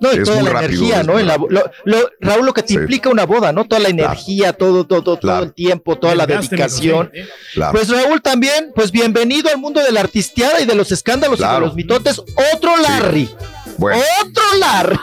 No, 0.00 0.12
y 0.12 0.16
Es 0.18 0.24
toda 0.24 0.36
muy 0.36 0.46
la 0.46 0.52
rápido, 0.60 0.82
energía, 0.82 1.02
¿no? 1.02 1.18
En 1.18 1.26
la- 1.26 1.36
lo- 1.36 1.70
lo- 1.84 2.10
Raúl, 2.20 2.46
lo 2.46 2.54
que 2.54 2.62
te 2.62 2.68
Sí. 2.68 2.74
implica 2.74 3.10
una 3.10 3.26
boda, 3.26 3.52
¿no? 3.52 3.66
Toda 3.66 3.80
la 3.82 3.88
energía, 3.90 4.52
todo, 4.54 4.86
todo, 4.86 5.02
todo, 5.02 5.16
todo 5.18 5.42
el 5.42 5.52
tiempo, 5.52 5.98
toda 5.98 6.14
la 6.14 6.26
dedicación. 6.26 7.10
sí. 7.14 7.20
Claro. 7.54 7.72
Pues 7.72 7.88
Raúl 7.88 8.22
también, 8.22 8.72
pues 8.74 8.90
bienvenido 8.90 9.50
al 9.50 9.58
mundo 9.58 9.82
de 9.82 9.92
la 9.92 10.00
artisteada 10.00 10.60
y 10.60 10.66
de 10.66 10.74
los 10.74 10.90
escándalos 10.92 11.38
y 11.38 11.44
de 11.44 11.60
los 11.60 11.74
mitotes. 11.74 12.18
Otro 12.54 12.76
Larry. 12.78 13.28
Bueno. 13.76 14.02
Otro 14.22 14.42
Larry. 14.58 14.98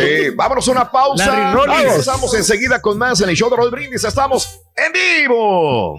Eh, 0.00 0.32
vámonos 0.34 0.66
a 0.68 0.70
una 0.70 0.90
pausa. 0.90 1.26
Larry 1.26 1.54
Rollins. 1.54 1.82
Regresamos 1.82 2.34
enseguida 2.34 2.80
con 2.80 2.98
más 2.98 3.20
en 3.20 3.28
el 3.28 3.36
show 3.36 3.50
de 3.50 3.56
Roll 3.56 3.70
Brindis. 3.70 4.02
Estamos 4.04 4.60
en 4.76 4.92
vivo. 4.92 5.98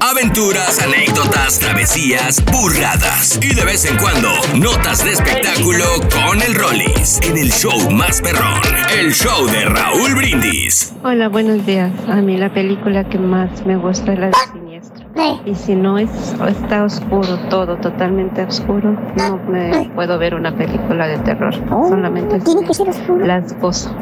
Aventuras, 0.00 0.80
anécdotas, 0.82 1.58
travesías, 1.58 2.44
burradas 2.52 3.38
y 3.42 3.54
de 3.54 3.64
vez 3.64 3.84
en 3.90 3.96
cuando 3.96 4.28
notas 4.56 5.02
de 5.04 5.12
espectáculo 5.12 5.84
con 6.12 6.40
el 6.42 6.54
Rollis 6.54 7.18
en 7.22 7.36
el 7.38 7.50
show 7.50 7.90
más 7.90 8.20
perrón, 8.20 8.60
el 8.98 9.12
show 9.12 9.46
de 9.46 9.64
Raúl 9.64 10.14
Brindis. 10.14 10.94
Hola, 11.02 11.28
buenos 11.28 11.64
días. 11.66 11.90
A 12.08 12.16
mí 12.16 12.36
la 12.36 12.52
película 12.52 13.04
que 13.08 13.18
más 13.18 13.64
me 13.64 13.76
gusta 13.76 14.12
es 14.12 14.18
la 14.18 14.26
de 14.26 14.32
Siniestro. 14.52 15.06
Y 15.46 15.54
si 15.54 15.74
no 15.74 15.98
es, 15.98 16.10
está 16.46 16.84
oscuro 16.84 17.38
todo, 17.48 17.76
totalmente 17.78 18.42
oscuro, 18.42 18.92
no 19.16 19.38
me 19.48 19.90
puedo 19.94 20.18
ver 20.18 20.34
una 20.34 20.54
película 20.54 21.06
de 21.08 21.18
terror. 21.18 21.54
Solamente 21.88 22.38
Tiene 22.40 22.66
que 22.66 22.74
ser 22.74 22.88
oscuro. 22.90 23.24
las 23.26 23.58
gozo. 23.58 23.94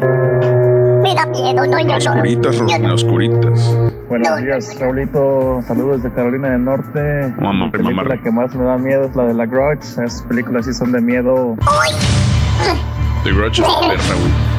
Me 1.05 1.15
da 1.15 1.27
miedo, 1.27 1.67
no, 1.67 1.79
yo 1.81 1.87
no. 1.87 1.97
Oscuritas, 1.97 2.59
Rosana, 2.59 2.95
oscuritas. 2.95 3.79
Buenos 4.09 4.41
días, 4.41 4.81
Raulito. 4.81 5.61
Saludos 5.69 6.03
de 6.03 6.11
Carolina 6.11 6.53
del 6.53 6.65
Norte. 6.65 7.35
Mamá, 7.39 7.67
la 7.67 7.73
película 7.73 8.05
mamá. 8.05 8.23
que 8.23 8.31
más 8.31 8.55
me 8.55 8.65
da 8.65 8.79
miedo 8.79 9.05
es 9.05 9.15
la 9.15 9.25
de 9.25 9.35
la 9.35 9.45
Grudge. 9.45 9.83
Esas 9.83 10.23
películas 10.23 10.65
sí 10.65 10.73
son 10.73 10.93
de 10.93 11.03
miedo. 11.03 11.57
The 13.23 13.33
Grudge 13.33 13.61
es. 13.61 14.54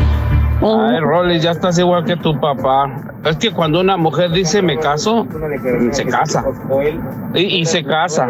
Ay, 0.61 1.00
Rolly, 1.00 1.40
ya 1.40 1.51
estás 1.51 1.77
igual 1.77 2.06
que 2.06 2.16
tu 2.16 2.40
papá. 2.40 2.90
Es 3.25 3.38
que 3.38 3.51
cuando 3.51 3.82
una 3.82 3.98
mujer 3.98 4.32
dice 4.32 4.61
me 4.61 4.77
caso, 4.80 5.27
se 5.92 6.06
casa. 6.06 6.43
Y, 7.34 7.61
y 7.61 7.66
se 7.66 7.84
casa. 7.84 8.27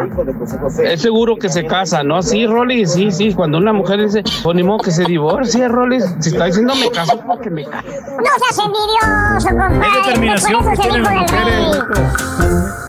Es 0.82 1.02
seguro 1.02 1.36
que 1.36 1.48
se 1.48 1.66
casa, 1.66 2.02
¿no? 2.02 2.22
Sí, 2.22 2.46
Rolly, 2.46 2.86
sí, 2.86 3.10
sí. 3.12 3.32
Cuando 3.32 3.58
una 3.58 3.72
mujer 3.72 4.02
dice, 4.02 4.24
pues 4.42 4.56
ni 4.56 4.62
modo 4.62 4.78
que 4.78 4.90
se 4.90 5.04
divorcie, 5.04 5.68
Rolly. 5.68 6.00
Si 6.20 6.30
está 6.30 6.46
diciendo 6.46 6.74
me 6.74 6.90
caso, 6.90 7.20
porque 7.26 7.50
me 7.50 7.64
caso. 7.64 7.86
No 7.88 8.24
seas 8.24 8.58
envidioso, 8.66 9.48
compadre. 9.48 9.80
Qué 9.80 9.98
determinación 9.98 10.70
que 10.70 10.76
tienen 10.76 11.02
las 11.02 11.14
mujeres. 11.14 12.85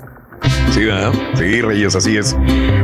Sí, 0.72 0.86
¿verdad? 0.86 1.12
Sí, 1.36 1.62
Reyes, 1.62 1.96
así 1.96 2.18
es. 2.18 2.36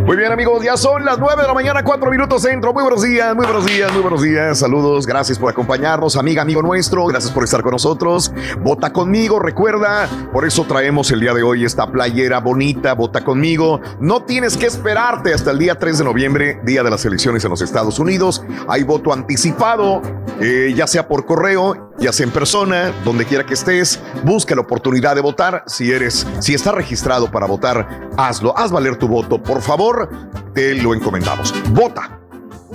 Muy 0.05 0.17
bien, 0.17 0.31
amigos, 0.31 0.63
ya 0.63 0.75
son 0.75 1.05
las 1.05 1.17
9 1.17 1.41
de 1.41 1.47
la 1.47 1.53
mañana, 1.53 1.83
4 1.83 2.11
minutos 2.11 2.43
dentro. 2.43 2.73
Muy 2.73 2.83
buenos 2.83 3.03
días, 3.03 3.33
muy 3.35 3.45
buenos 3.45 3.65
días, 3.65 3.91
muy 3.93 4.01
buenos 4.01 4.21
días. 4.21 4.59
Saludos, 4.59 5.07
gracias 5.07 5.39
por 5.39 5.49
acompañarnos, 5.49 6.17
amiga, 6.17 6.41
amigo 6.41 6.61
nuestro. 6.61 7.05
Gracias 7.05 7.31
por 7.31 7.43
estar 7.43 7.61
con 7.61 7.71
nosotros. 7.71 8.33
Vota 8.59 8.91
conmigo, 8.91 9.39
recuerda. 9.39 10.09
Por 10.33 10.45
eso 10.45 10.65
traemos 10.65 11.09
el 11.11 11.21
día 11.21 11.33
de 11.33 11.43
hoy 11.43 11.63
esta 11.63 11.89
playera 11.89 12.41
bonita, 12.41 12.93
vota 12.95 13.23
conmigo. 13.23 13.79
No 13.99 14.23
tienes 14.23 14.57
que 14.57 14.65
esperarte 14.65 15.33
hasta 15.33 15.51
el 15.51 15.59
día 15.59 15.79
3 15.79 15.99
de 15.99 16.03
noviembre, 16.03 16.59
día 16.65 16.83
de 16.83 16.89
las 16.89 17.05
elecciones 17.05 17.45
en 17.45 17.51
los 17.51 17.61
Estados 17.61 17.97
Unidos. 17.97 18.43
Hay 18.67 18.83
voto 18.83 19.13
anticipado, 19.13 20.01
eh, 20.41 20.73
ya 20.75 20.85
sea 20.85 21.07
por 21.07 21.25
correo, 21.25 21.91
ya 21.97 22.11
sea 22.11 22.25
en 22.25 22.31
persona, 22.33 22.91
donde 23.05 23.25
quiera 23.25 23.45
que 23.45 23.53
estés. 23.53 24.01
Busca 24.23 24.53
la 24.53 24.61
oportunidad 24.61 25.15
de 25.15 25.21
votar. 25.21 25.63
Si 25.67 25.91
eres, 25.91 26.27
si 26.39 26.53
estás 26.53 26.73
registrado 26.75 27.31
para 27.31 27.45
votar, 27.45 27.72
hazlo. 28.17 28.53
Haz 28.57 28.71
valer 28.71 28.97
tu 28.97 29.07
voto, 29.07 29.41
por 29.41 29.61
favor. 29.61 30.09
Te 30.53 30.75
lo 30.75 30.93
encomendamos. 30.93 31.53
Vota. 31.69 32.19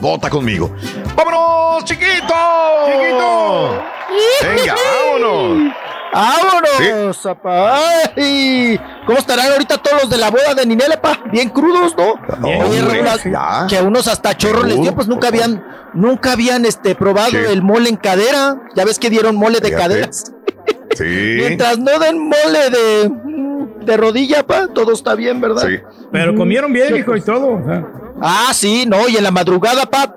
Vota 0.01 0.31
conmigo. 0.31 0.71
¡Vámonos, 1.17 1.85
chiquito! 1.85 2.35
¡Chiquito! 2.87 3.83
Venga, 4.43 4.75
vámonos. 5.21 5.73
¡Vámonos! 6.13 7.29
¡Ay! 8.17 8.81
¿Cómo 9.07 9.19
estarán 9.19 9.51
ahorita 9.53 9.79
todos 9.79 10.03
los 10.03 10.11
de 10.11 10.19
la 10.19 10.31
boda 10.31 10.55
de 10.55 10.67
Ninel, 10.67 10.99
pa? 11.03 11.19
Bien 11.33 11.49
crudos, 11.51 11.95
¿no? 11.97 12.15
Bien, 12.47 12.63
hombre, 12.63 13.05
que 13.69 13.77
a 13.77 13.83
unos 13.83 14.09
hasta 14.09 14.37
chorro 14.37 14.63
les 14.65 14.81
dio, 14.81 14.95
pues 14.95 15.09
nunca 15.09 15.29
habían, 15.29 15.65
nunca 15.95 16.33
habían 16.33 16.65
este 16.65 16.95
probado 16.95 17.31
Sí. 17.31 17.37
el 17.37 17.63
mole 17.63 17.89
en 17.91 17.97
cadera. 17.97 18.57
Ya 18.75 18.85
ves 18.85 18.99
que 18.99 19.11
dieron 19.11 19.37
mole 19.37 19.61
de 19.61 19.69
Fíjate. 19.69 19.83
caderas. 19.83 20.33
Sí. 20.97 21.05
Mientras 21.39 21.79
no 21.79 21.99
den 21.99 22.29
mole 22.29 22.71
de, 22.71 23.11
de 23.81 23.97
rodilla, 23.97 24.47
pa, 24.47 24.69
todo 24.69 24.93
está 24.93 25.15
bien, 25.15 25.41
¿verdad? 25.41 25.67
Sí. 25.67 25.79
Pero 26.13 26.35
comieron 26.35 26.73
bien, 26.73 26.97
hijo, 26.97 27.17
y 27.17 27.21
todo. 27.21 27.47
o 27.55 27.65
sea. 27.65 27.87
Ah, 28.21 28.51
sí, 28.53 28.85
no, 28.87 29.09
y 29.09 29.17
en 29.17 29.23
la 29.25 29.31
madrugada, 29.31 29.87
pa, 29.87 30.15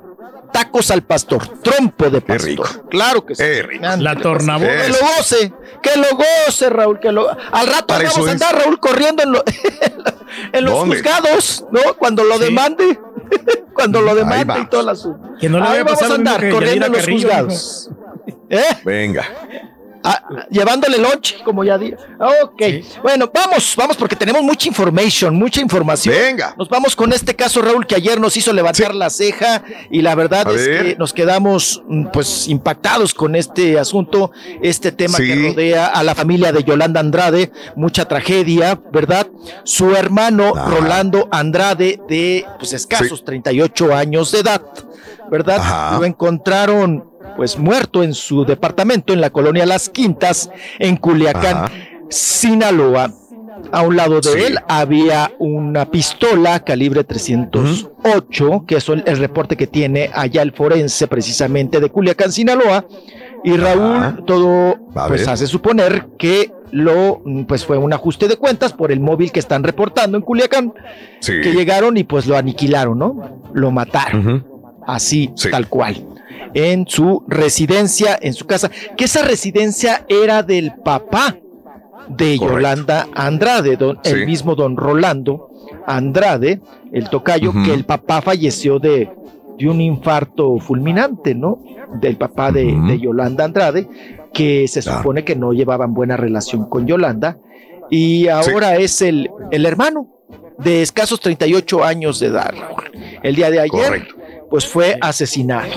tacos 0.51 0.91
al 0.91 1.03
pastor, 1.03 1.47
trompo 1.61 2.09
de 2.09 2.19
pastor. 2.21 2.45
rico. 2.49 2.63
Claro 2.89 3.25
que 3.25 3.35
sí. 3.35 3.43
Qué 3.43 3.63
rico. 3.63 3.85
La 3.99 4.15
tornaboda. 4.15 4.69
Que 4.81 4.89
lo 4.89 4.95
goce, 5.17 5.53
que 5.81 5.97
lo 5.99 6.07
goce, 6.17 6.69
Raúl, 6.69 6.99
que 6.99 7.11
lo... 7.11 7.29
Al 7.29 7.67
rato 7.67 7.87
Para 7.87 8.09
vamos 8.09 8.17
a 8.27 8.33
es. 8.33 8.41
andar, 8.41 8.55
Raúl, 8.63 8.79
corriendo 8.79 9.23
en, 9.23 9.31
lo- 9.31 9.43
en 10.53 10.65
los 10.65 10.73
¿Dónde? 10.73 10.95
juzgados, 10.97 11.65
¿no? 11.71 11.79
Cuando 11.97 12.23
lo 12.23 12.37
Sí. 12.37 12.43
demande, 12.45 12.99
cuando 13.73 14.01
lo 14.01 14.13
demande 14.15 14.59
y 14.61 14.65
todo 14.67 14.81
el 14.81 14.89
asunto. 14.89 15.29
Que 15.39 15.47
no 15.47 15.59
le 15.59 15.65
Ahí 15.67 15.83
vamos 15.83 16.01
a 16.01 16.13
andar, 16.15 16.49
corriendo 16.49 16.85
en 16.87 16.91
los 16.91 17.01
Carrillo, 17.01 17.27
juzgados. 17.29 17.89
¿Eh? 18.49 18.63
Venga. 18.83 19.23
Ah, 20.03 20.45
llevándole 20.49 20.97
lonche, 20.97 21.37
como 21.43 21.63
ya 21.63 21.77
di. 21.77 21.93
Ok, 22.43 22.61
bueno, 23.03 23.29
vamos, 23.33 23.73
vamos, 23.77 23.97
porque 23.97 24.15
tenemos 24.15 24.41
mucha 24.41 24.67
information, 24.67 25.35
mucha 25.35 25.61
información. 25.61 26.15
Venga. 26.15 26.55
Nos 26.57 26.69
vamos 26.69 26.95
con 26.95 27.13
este 27.13 27.35
caso, 27.35 27.61
Raúl, 27.61 27.85
que 27.85 27.95
ayer 27.95 28.19
nos 28.19 28.35
hizo 28.37 28.51
levantar 28.53 28.95
la 28.95 29.09
ceja 29.09 29.63
y 29.91 30.01
la 30.01 30.15
verdad 30.15 30.47
A 30.47 30.51
es 30.51 30.67
ver. 30.67 30.83
que 30.83 30.95
nos 30.95 31.13
quedamos 31.13 31.83
mm, 31.87 32.07
pues 32.13 32.47
impactados 32.47 33.13
con 33.13 33.35
este 33.35 33.77
asunto, 33.79 34.31
este 34.61 34.91
tema 34.91 35.17
Sí. 35.17 35.27
que 35.27 35.49
rodea 35.49 35.85
a 35.87 36.03
la 36.03 36.15
familia 36.15 36.51
de 36.51 36.63
Yolanda 36.63 36.99
Andrade, 36.99 37.51
mucha 37.75 38.05
tragedia, 38.07 38.81
¿verdad? 38.91 39.27
Su 39.63 39.95
hermano 39.95 40.53
Ah. 40.55 40.67
Rolando 40.69 41.27
Andrade 41.31 41.99
de 42.09 42.45
pues 42.57 42.73
escasos 42.73 43.23
38 43.23 43.93
años 43.93 44.31
de 44.31 44.39
edad, 44.39 44.61
¿verdad? 45.29 45.57
Ajá. 45.59 45.97
Lo 45.99 46.05
encontraron 46.05 47.10
pues 47.35 47.57
muerto 47.57 48.03
en 48.03 48.13
su 48.13 48.45
departamento 48.45 49.13
en 49.13 49.21
la 49.21 49.29
colonia 49.29 49.65
Las 49.65 49.89
Quintas 49.89 50.49
en 50.79 50.97
Culiacán, 50.97 51.57
Ajá. 51.65 51.71
Sinaloa. 52.09 53.13
A 53.71 53.83
un 53.83 53.95
lado 53.95 54.21
de 54.21 54.29
Sí. 54.29 54.39
él 54.47 54.57
había 54.67 55.31
una 55.37 55.85
pistola 55.91 56.61
calibre 56.61 57.03
308, 57.03 58.63
que 58.67 58.75
es 58.77 58.89
el, 58.89 59.03
reporte 59.17 59.55
que 59.55 59.67
tiene 59.67 60.09
allá 60.13 60.41
el 60.41 60.51
forense 60.51 61.07
precisamente 61.07 61.79
de 61.79 61.89
Culiacán, 61.89 62.31
Sinaloa. 62.31 62.85
Y 63.43 63.57
Raúl, 63.57 64.23
todo 64.25 64.75
pues 65.07 65.27
hace 65.27 65.47
suponer 65.47 66.07
que 66.17 66.51
lo 66.71 67.21
pues 67.47 67.65
fue 67.65 67.77
un 67.77 67.91
ajuste 67.91 68.27
de 68.27 68.37
cuentas 68.37 68.71
por 68.73 68.91
el 68.91 68.99
móvil 68.99 69.31
que 69.31 69.39
están 69.39 69.63
reportando 69.63 70.17
en 70.17 70.23
Culiacán, 70.23 70.73
Sí. 71.19 71.33
que 71.41 71.51
llegaron 71.53 71.97
y 71.97 72.03
pues 72.03 72.27
lo 72.27 72.37
aniquilaron, 72.37 72.97
¿no? 72.97 73.41
Lo 73.53 73.71
mataron. 73.71 74.45
Así, 74.87 75.31
Sí. 75.35 75.49
tal 75.51 75.67
cual, 75.67 76.05
en 76.53 76.85
su 76.87 77.23
residencia, 77.27 78.17
en 78.21 78.33
su 78.33 78.45
casa, 78.45 78.69
que 78.97 79.05
esa 79.05 79.21
residencia 79.23 80.05
era 80.09 80.43
del 80.43 80.73
papá 80.83 81.37
de 82.09 82.37
Correcto. 82.37 82.55
Yolanda 82.55 83.07
Andrade, 83.13 83.77
don- 83.77 83.99
Sí. 84.03 84.11
el 84.11 84.25
mismo 84.25 84.55
don 84.55 84.75
Rolando 84.75 85.49
Andrade, 85.85 86.59
el 86.91 87.09
tocayo, 87.09 87.53
que 87.65 87.73
el 87.73 87.85
papá 87.85 88.21
falleció 88.21 88.79
de, 88.79 89.09
de 89.57 89.69
un 89.69 89.79
infarto 89.79 90.57
fulminante, 90.59 91.33
¿no? 91.35 91.59
Del 92.01 92.17
papá 92.17 92.51
de, 92.51 92.99
Yolanda 92.99 93.45
Andrade, 93.45 93.87
que 94.33 94.67
se 94.67 94.81
supone 94.81 95.23
que 95.23 95.35
no 95.35 95.53
llevaban 95.53 95.93
buena 95.93 96.17
relación 96.17 96.65
con 96.69 96.85
Yolanda, 96.87 97.37
y 97.89 98.27
ahora 98.27 98.75
es 98.77 99.01
el, 99.01 99.29
el 99.51 99.65
hermano 99.65 100.07
de 100.57 100.81
escasos 100.81 101.19
38 101.19 101.83
años 101.83 102.19
de 102.19 102.27
edad. 102.27 102.53
El 103.23 103.35
día 103.35 103.49
de 103.51 103.59
ayer, 103.59 103.69
Correcto. 103.71 104.15
Pues 104.51 104.67
fue 104.67 104.97
asesinado. 105.01 105.71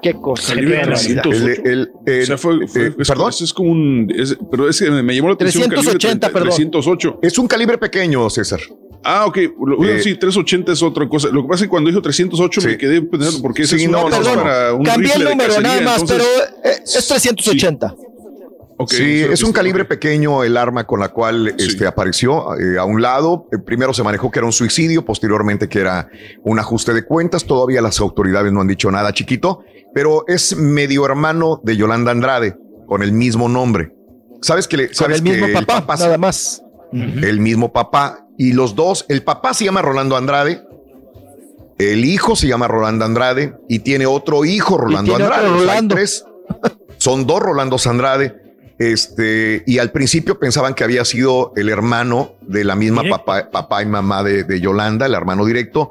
Qué 0.00 0.12
cosa. 0.14 0.48
Calibre 0.54 0.74
qué 0.82 0.86
barbaridad. 0.86 1.22
308. 1.22 1.62
El, 1.64 1.70
el- 1.72 1.90
el- 2.06 2.22
O 2.22 2.26
sea, 2.26 2.38
fue, 2.38 2.68
fue- 2.68 2.86
eh, 2.86 2.94
es, 2.98 3.08
¿Perdón? 3.08 3.30
es- 3.30 3.40
es 3.40 3.52
como 3.52 3.70
un. 3.72 4.12
es- 4.14 4.36
pero 4.50 4.68
es 4.68 4.78
que 4.78 4.90
me 4.90 5.14
llamó 5.14 5.28
la 5.28 5.34
atención. 5.34 5.62
calibre 5.64 5.82
380, 5.82 6.28
30, 6.28 6.28
perdón. 6.32 6.48
308. 6.56 7.18
Es 7.22 7.38
un 7.38 7.48
calibre 7.48 7.78
pequeño, 7.78 8.30
César. 8.30 8.60
Ah, 9.04 9.26
ok. 9.26 9.38
Bueno, 9.56 9.82
Eh, 9.94 10.00
sí, 10.00 10.14
380 10.14 10.70
es 10.72 10.82
otra 10.82 11.08
cosa. 11.08 11.28
Lo 11.32 11.42
que 11.42 11.48
pasa 11.48 11.64
es 11.64 11.66
que 11.66 11.70
cuando 11.70 11.88
dijo 11.90 12.00
308 12.00 12.60
Sí. 12.60 12.66
me 12.68 12.78
quedé 12.78 13.02
pensando, 13.02 13.42
porque 13.42 13.62
ese 13.62 13.76
Sí, 13.76 13.82
es 13.82 13.88
un 13.88 13.92
no, 13.94 14.04
para 14.08 14.74
un 14.74 14.84
cambié 14.84 15.12
el 15.14 15.24
número 15.24 15.48
cacería, 15.48 15.68
nada 15.70 15.80
más, 15.82 16.00
entonces- 16.02 16.28
pero 16.62 16.72
eh, 16.74 16.78
es 16.84 17.08
380. 17.08 17.94
Sí, 18.88 19.20
es 19.22 19.42
un 19.42 19.52
calibre 19.52 19.84
pequeño 19.84 20.44
el 20.44 20.56
arma 20.56 20.84
con 20.86 21.00
la 21.00 21.08
cual 21.08 21.54
Sí. 21.58 21.68
este, 21.68 21.86
apareció 21.86 22.56
eh, 22.58 22.78
a 22.78 22.84
un 22.84 23.00
lado. 23.02 23.46
Eh, 23.52 23.58
primero 23.58 23.92
se 23.94 24.02
manejó 24.02 24.30
que 24.30 24.38
era 24.38 24.46
un 24.46 24.52
suicidio, 24.52 25.04
posteriormente 25.04 25.68
que 25.68 25.80
era 25.80 26.08
un 26.44 26.58
ajuste 26.58 26.92
de 26.94 27.04
cuentas. 27.04 27.44
Todavía 27.44 27.80
las 27.82 28.00
autoridades 28.00 28.52
no 28.52 28.60
han 28.60 28.66
dicho 28.68 28.90
nada, 28.90 29.12
chiquito, 29.12 29.64
pero 29.94 30.24
es 30.28 30.56
medio 30.56 31.04
hermano 31.06 31.60
de 31.62 31.76
Yolanda 31.76 32.10
Andrade 32.12 32.56
con 32.86 33.02
el 33.02 33.12
mismo 33.12 33.48
nombre. 33.48 33.94
¿Sabes 34.42 34.66
que 34.68 34.76
le, 34.76 34.86
Con 34.88 34.94
sabes 34.96 35.18
el 35.18 35.22
mismo 35.22 35.46
que 35.46 35.52
papá, 35.64 35.96
nada 35.96 36.18
más. 36.18 36.62
el 36.92 37.38
mismo 37.40 37.72
papá 37.72 38.26
y 38.36 38.52
los 38.52 38.74
dos, 38.74 39.06
el 39.08 39.22
papá 39.22 39.54
se 39.54 39.64
llama 39.64 39.82
Rolando 39.82 40.16
Andrade, 40.16 40.62
el 41.78 42.04
hijo 42.04 42.36
se 42.36 42.46
llama 42.48 42.68
Rolando 42.68 43.04
Andrade 43.04 43.54
y 43.68 43.80
tiene 43.80 44.06
otro 44.06 44.44
hijo 44.44 44.78
Rolando 44.78 45.12
tiene 45.16 45.24
otro 45.24 45.34
Andrade. 45.36 45.48
O 45.48 45.52
sea, 45.54 45.60
hay 45.62 45.66
Rolando. 45.68 45.94
tres. 45.94 46.24
son 46.98 47.26
dos 47.26 47.40
Rolandos 47.40 47.86
Andrade. 47.86 48.41
Este, 48.78 49.62
y 49.66 49.78
al 49.78 49.90
principio 49.92 50.38
pensaban 50.38 50.74
que 50.74 50.84
había 50.84 51.04
sido 51.04 51.52
el 51.56 51.68
hermano 51.68 52.32
de 52.40 52.64
la 52.64 52.74
misma 52.74 53.02
papá, 53.10 53.50
papá 53.50 53.82
y 53.82 53.86
mamá 53.86 54.22
de, 54.22 54.44
de 54.44 54.60
Yolanda, 54.60 55.06
el 55.06 55.14
hermano 55.14 55.44
directo. 55.44 55.90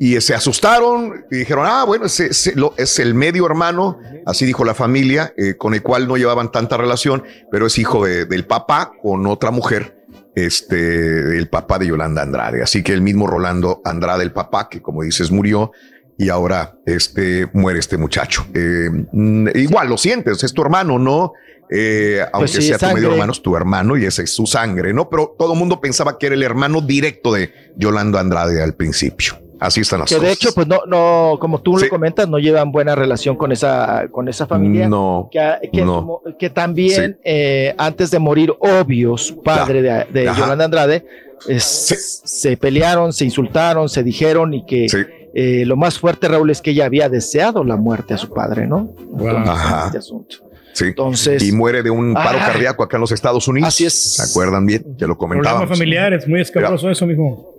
Y 0.00 0.20
se 0.20 0.32
asustaron 0.34 1.24
y 1.30 1.38
dijeron, 1.38 1.64
ah, 1.66 1.84
bueno, 1.84 2.04
es 2.06 2.98
el 3.00 3.14
medio 3.14 3.46
hermano, 3.46 3.98
así 4.26 4.46
dijo 4.46 4.64
la 4.64 4.74
familia, 4.74 5.32
eh, 5.36 5.54
con 5.56 5.74
el 5.74 5.82
cual 5.82 6.06
no 6.06 6.16
llevaban 6.16 6.52
tanta 6.52 6.76
relación, 6.76 7.24
pero 7.50 7.66
es 7.66 7.78
hijo 7.78 8.04
de- 8.04 8.24
del 8.24 8.44
papá 8.46 8.92
con 9.02 9.26
otra 9.26 9.50
mujer, 9.50 9.96
este, 10.36 11.36
el 11.36 11.48
papá 11.48 11.80
de 11.80 11.88
Yolanda 11.88 12.22
Andrade. 12.22 12.62
Así 12.62 12.84
que 12.84 12.92
el 12.92 13.00
mismo 13.02 13.26
Rolando 13.26 13.80
Andrade, 13.84 14.22
el 14.22 14.30
papá, 14.32 14.68
que 14.68 14.80
como 14.80 15.02
dices, 15.02 15.32
murió 15.32 15.72
y 16.18 16.28
ahora 16.28 16.74
este, 16.84 17.46
muere 17.54 17.78
este 17.78 17.96
muchacho. 17.96 18.44
Eh, 18.54 18.90
mm, 19.12 19.48
igual 19.54 19.88
lo 19.88 19.96
sientes, 19.96 20.42
es 20.44 20.52
tu 20.52 20.60
hermano, 20.62 20.98
¿no? 20.98 21.32
Eh, 21.70 22.20
aunque 22.32 22.38
Pues 22.38 22.52
sí, 22.52 22.62
sea 22.62 22.78
tu 22.78 22.94
medio 22.94 23.12
hermano, 23.12 23.30
es 23.32 23.40
tu 23.42 23.54
hermano 23.56 23.96
y 23.96 24.04
ese 24.04 24.22
es 24.24 24.34
su 24.34 24.46
sangre, 24.46 24.92
¿no? 24.92 25.08
Pero 25.08 25.34
todo 25.38 25.52
el 25.52 25.58
mundo 25.58 25.80
pensaba 25.80 26.18
que 26.18 26.26
era 26.26 26.34
el 26.34 26.42
hermano 26.42 26.80
directo 26.80 27.32
de 27.32 27.52
Yolanda 27.76 28.20
Andrade 28.20 28.62
al 28.62 28.74
principio. 28.74 29.34
Así 29.60 29.80
están 29.80 30.00
las 30.00 30.08
Que 30.08 30.14
de 30.14 30.20
cosas. 30.20 30.34
hecho, 30.36 30.54
pues 30.54 30.66
no, 30.68 30.78
no, 30.86 31.36
como 31.40 31.60
tú 31.60 31.76
Sí. 31.78 31.84
lo 31.86 31.90
comentas, 31.90 32.28
no 32.28 32.38
llevan 32.38 32.70
buena 32.72 32.94
relación 32.94 33.36
con 33.36 33.50
esa, 33.52 34.06
con 34.10 34.28
esa 34.28 34.46
familia. 34.46 34.88
No, 34.88 35.28
que, 35.32 35.68
que- 35.72 35.82
no. 35.84 36.22
que 36.38 36.48
también 36.48 37.14
Sí. 37.14 37.20
eh, 37.24 37.74
antes 37.76 38.10
de 38.12 38.18
morir, 38.20 38.54
obvio, 38.60 39.18
su 39.18 39.42
padre 39.42 39.82
de, 39.82 40.06
de. 40.12 40.24
Yolanda 40.36 40.64
Andrade, 40.64 41.04
es- 41.48 42.20
se 42.24 42.56
pelearon, 42.56 43.12
se 43.12 43.24
insultaron, 43.24 43.88
se 43.88 44.02
dijeron 44.04 44.54
y 44.54 44.64
que 44.64 44.88
Sí. 44.88 44.98
Eh, 45.34 45.64
lo 45.66 45.76
más 45.76 45.98
fuerte, 45.98 46.28
Raúl, 46.28 46.50
es 46.50 46.60
que 46.62 46.70
ella 46.70 46.86
había 46.86 47.08
deseado 47.08 47.64
la 47.64 47.76
muerte 47.76 48.14
a 48.14 48.18
su 48.18 48.30
padre, 48.30 48.66
¿no? 48.66 48.90
Entonces, 48.98 49.48
Ajá. 49.48 49.86
este 49.86 49.98
asunto. 49.98 50.36
Sí. 50.72 50.84
Entonces, 50.86 51.42
y 51.42 51.50
muere 51.52 51.82
de 51.82 51.90
un 51.90 52.14
paro 52.14 52.38
Ah. 52.40 52.46
cardíaco 52.52 52.82
acá 52.84 52.96
en 52.96 53.00
los 53.00 53.12
Estados 53.12 53.48
Unidos. 53.48 53.68
Así 53.68 53.84
es. 53.86 53.94
¿Se 53.94 54.22
acuerdan 54.22 54.64
bien? 54.64 54.82
Ya 54.96 55.06
lo 55.06 55.16
Problemas 55.16 55.18
comentábamos. 55.18 55.68
familiares, 55.70 56.28
muy 56.28 56.40
escabroso 56.40 56.88
eso, 56.90 57.06
mijo. 57.06 57.54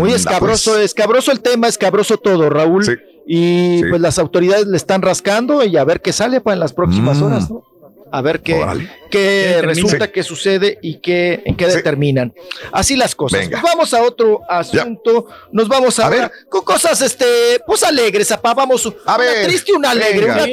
muy 0.00 0.10
Anda, 0.10 0.16
escabroso, 0.16 0.72
pues. 0.72 0.84
escabroso 0.86 1.30
el 1.30 1.40
tema, 1.40 1.68
escabroso 1.68 2.16
todo, 2.16 2.50
Raúl. 2.50 2.84
Sí. 2.84 2.92
Y 3.28 3.78
Sí. 3.82 3.84
pues 3.90 4.00
las 4.00 4.18
autoridades 4.18 4.66
le 4.66 4.76
están 4.76 5.02
rascando 5.02 5.62
y 5.64 5.76
a 5.76 5.84
ver 5.84 6.00
qué 6.00 6.12
sale 6.12 6.40
para 6.40 6.54
en 6.54 6.60
las 6.60 6.72
próximas 6.72 7.18
Mm. 7.18 7.22
horas, 7.22 7.50
¿no? 7.50 7.62
A 8.10 8.22
ver 8.22 8.40
qué, 8.40 8.64
qué 9.10 9.60
resulta 9.62 10.06
Sí. 10.06 10.12
que 10.12 10.22
sucede 10.22 10.78
y 10.82 10.98
qué, 10.98 11.42
en 11.44 11.56
qué 11.56 11.70
Sí. 11.70 11.76
determinan. 11.76 12.32
Así 12.72 12.96
las 12.96 13.14
cosas. 13.14 13.40
Venga. 13.40 13.60
Pues 13.60 13.72
vamos 13.72 13.92
a 13.94 14.02
otro 14.02 14.40
asunto. 14.48 15.26
Nos 15.52 15.68
vamos 15.68 15.98
a, 15.98 16.06
A 16.06 16.10
ver 16.10 16.30
con 16.48 16.62
cosas, 16.64 17.00
este, 17.02 17.26
pues 17.66 17.82
alegres, 17.84 18.30
apá. 18.32 18.54
Vamos, 18.54 18.86
A 19.06 19.16
una 19.16 19.24
ver, 19.24 19.46
triste 19.46 19.72
y 19.72 19.74
una 19.74 19.90
alegre. 19.90 20.20
venga. 20.26 20.34
Una, 20.44 20.46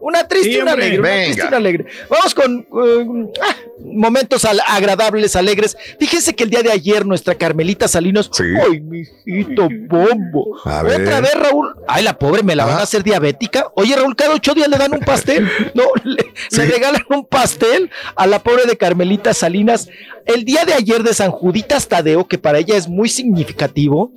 una 0.00 0.26
triste 0.28 0.50
y 0.50 0.56
una 0.58 0.72
alegre. 0.72 0.98
Una 1.00 1.08
triste 1.24 1.42
y 1.44 1.46
una 1.48 1.56
alegre. 1.56 1.86
Vamos 2.08 2.34
con 2.34 2.58
eh, 2.60 3.32
ah, 3.42 3.56
momentos 3.84 4.44
al- 4.44 4.60
agradables, 4.66 5.36
alegres. 5.36 5.76
Fíjense 5.98 6.34
que 6.34 6.44
el 6.44 6.50
día 6.50 6.62
de 6.62 6.72
ayer 6.72 7.04
nuestra 7.06 7.34
Carmelita 7.34 7.88
Salinos, 7.88 8.30
Sí. 8.32 8.44
¡ay, 8.70 8.80
mijito 8.80 9.68
bombo! 9.88 10.56
A 10.64 10.82
ver. 10.82 11.02
Otra 11.02 11.20
vez, 11.20 11.34
Raúl. 11.34 11.74
Ay, 11.88 12.02
la 12.04 12.18
pobre, 12.18 12.42
me 12.42 12.56
la 12.56 12.64
van 12.64 12.72
a 12.72 12.76
Ajá. 12.76 12.84
hacer 12.84 13.02
diabética. 13.02 13.70
Oye, 13.74 13.94
Raúl, 13.96 14.14
cada 14.16 14.34
ocho 14.34 14.54
días 14.54 14.68
le 14.68 14.76
dan 14.78 14.92
un 14.92 15.00
pastel. 15.00 15.48
No, 15.74 15.84
le, 16.04 16.22
Sí. 16.48 16.58
le 16.58 16.66
regalan 16.66 17.02
un 17.10 17.24
pastel 17.26 17.90
a 18.14 18.26
la 18.26 18.42
pobre 18.42 18.66
de 18.66 18.76
Carmelita 18.76 19.34
Salinas. 19.34 19.88
El 20.24 20.44
día 20.44 20.64
de 20.64 20.74
ayer 20.74 21.02
de 21.02 21.12
San 21.14 21.30
Juditas 21.30 21.88
Tadeo, 21.88 22.26
que 22.26 22.38
para 22.38 22.58
ella 22.58 22.76
es 22.76 22.88
muy 22.88 23.08
significativo. 23.08 24.12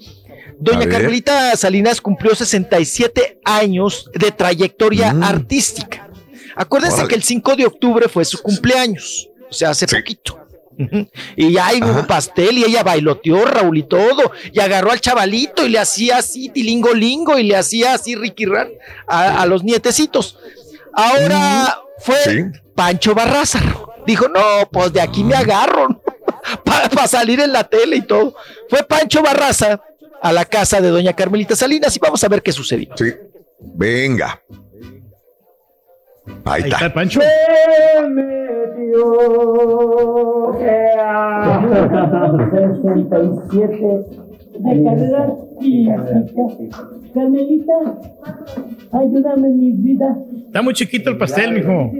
Doña. 0.60 0.90
Carmelita 0.90 1.56
Salinas 1.56 2.02
cumplió 2.02 2.36
67 2.36 3.40
años 3.46 4.10
de 4.14 4.32
trayectoria 4.32 5.14
Mm. 5.14 5.24
artística. 5.24 6.10
Acuérdense 6.56 6.96
Órale. 6.96 7.10
que 7.10 7.16
el 7.16 7.24
5 7.24 7.56
de 7.56 7.66
octubre 7.66 8.08
fue 8.10 8.26
su 8.26 8.42
cumpleaños. 8.42 9.30
o 9.50 9.54
sea, 9.54 9.70
hace 9.72 9.88
poquito. 9.88 10.38
Y 11.36 11.58
ahí 11.58 11.82
hubo 11.84 12.08
pastel 12.08 12.58
y 12.58 12.64
ella 12.64 12.84
bailoteó, 12.84 13.44
Raúl, 13.46 13.78
y 13.80 13.84
todo. 13.84 14.32
Y 14.54 14.60
agarró 14.62 14.92
al 14.92 15.02
chavalito 15.02 15.66
y 15.66 15.70
le 15.70 15.80
hacía 15.80 16.18
así 16.20 16.48
tilingo 16.50 16.94
lingo 16.94 17.38
y 17.38 17.44
le 17.44 17.58
hacía 17.58 17.94
así 17.96 18.16
Ricky 18.16 18.46
Ran 18.46 18.70
a, 19.08 19.42
a 19.42 19.46
los 19.46 19.62
nietecitos. 19.64 20.38
Ahora 20.94 21.80
fue 22.00 22.52
Pancho 22.76 23.14
Barraza. 23.14 23.60
Dijo, 24.06 24.28
no, 24.30 24.70
pues 24.72 24.94
de 24.94 25.02
aquí 25.02 25.24
me 25.24 25.36
agarro 25.36 26.02
para 26.64 27.08
salir 27.08 27.40
en 27.42 27.52
la 27.52 27.64
tele 27.66 27.98
y 27.98 28.02
todo. 28.02 28.36
Fue 28.70 28.84
Pancho 28.84 29.22
Barraza 29.22 29.82
a 30.22 30.34
la 30.34 30.46
casa 30.46 30.82
de 30.82 30.90
doña 30.90 31.14
Carmelita 31.14 31.56
Salinas 31.56 31.96
y 31.96 32.00
vamos 32.00 32.24
a 32.24 32.28
ver 32.28 32.42
qué 32.42 32.52
sucedió. 32.52 32.90
Sí. 32.96 33.14
Venga. 33.76 34.42
Ahí 36.46 36.64
está. 36.64 36.94
Pancho. 36.94 37.20
de 44.60 44.84
carrera 44.84 45.34
física. 45.60 46.06
Carmelita, 47.14 47.74
ayúdame 48.92 49.50
mi 49.50 49.72
vida. 49.72 50.18
Está 50.46 50.62
muy 50.62 50.74
chiquito 50.74 51.10
el 51.10 51.18
pastel, 51.18 51.54
mijo. 51.54 51.92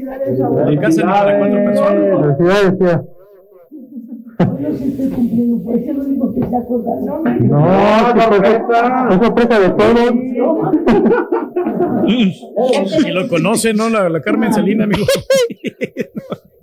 Para 1.02 1.40
cuatro 1.40 1.64
personas. 1.64 3.06
Yo 4.40 4.46
sí 4.78 4.86
estoy 4.92 5.10
cumpliendo, 5.10 5.64
pues 5.64 5.86
es 5.86 5.96
lo 5.96 6.04
único 6.04 6.34
que 6.34 6.40
te 6.42 6.56
acuerdas. 6.56 7.02
No, 7.02 7.20
No, 7.20 8.14
no, 8.14 8.22
sorpresa, 8.22 9.08
es 9.10 9.18
sorpresa 9.18 9.60
de 9.60 9.70
todos. 9.70 10.14
Si 13.04 13.12
lo 13.12 13.28
conoce, 13.28 13.74
¿no? 13.74 13.90
La, 13.90 14.10
la 14.10 14.22
Carmen 14.22 14.52
Salina, 14.54 14.86
amigo. 14.86 15.06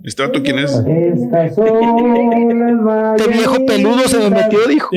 ¿Este 0.03 0.21
vato 0.23 0.41
quién 0.43 0.59
es? 0.59 0.73
Este 0.73 0.91
viejo 3.31 3.65
peludo 3.65 3.99
se 4.07 4.17
me 4.17 4.29
metió, 4.29 4.67
dijo. 4.67 4.89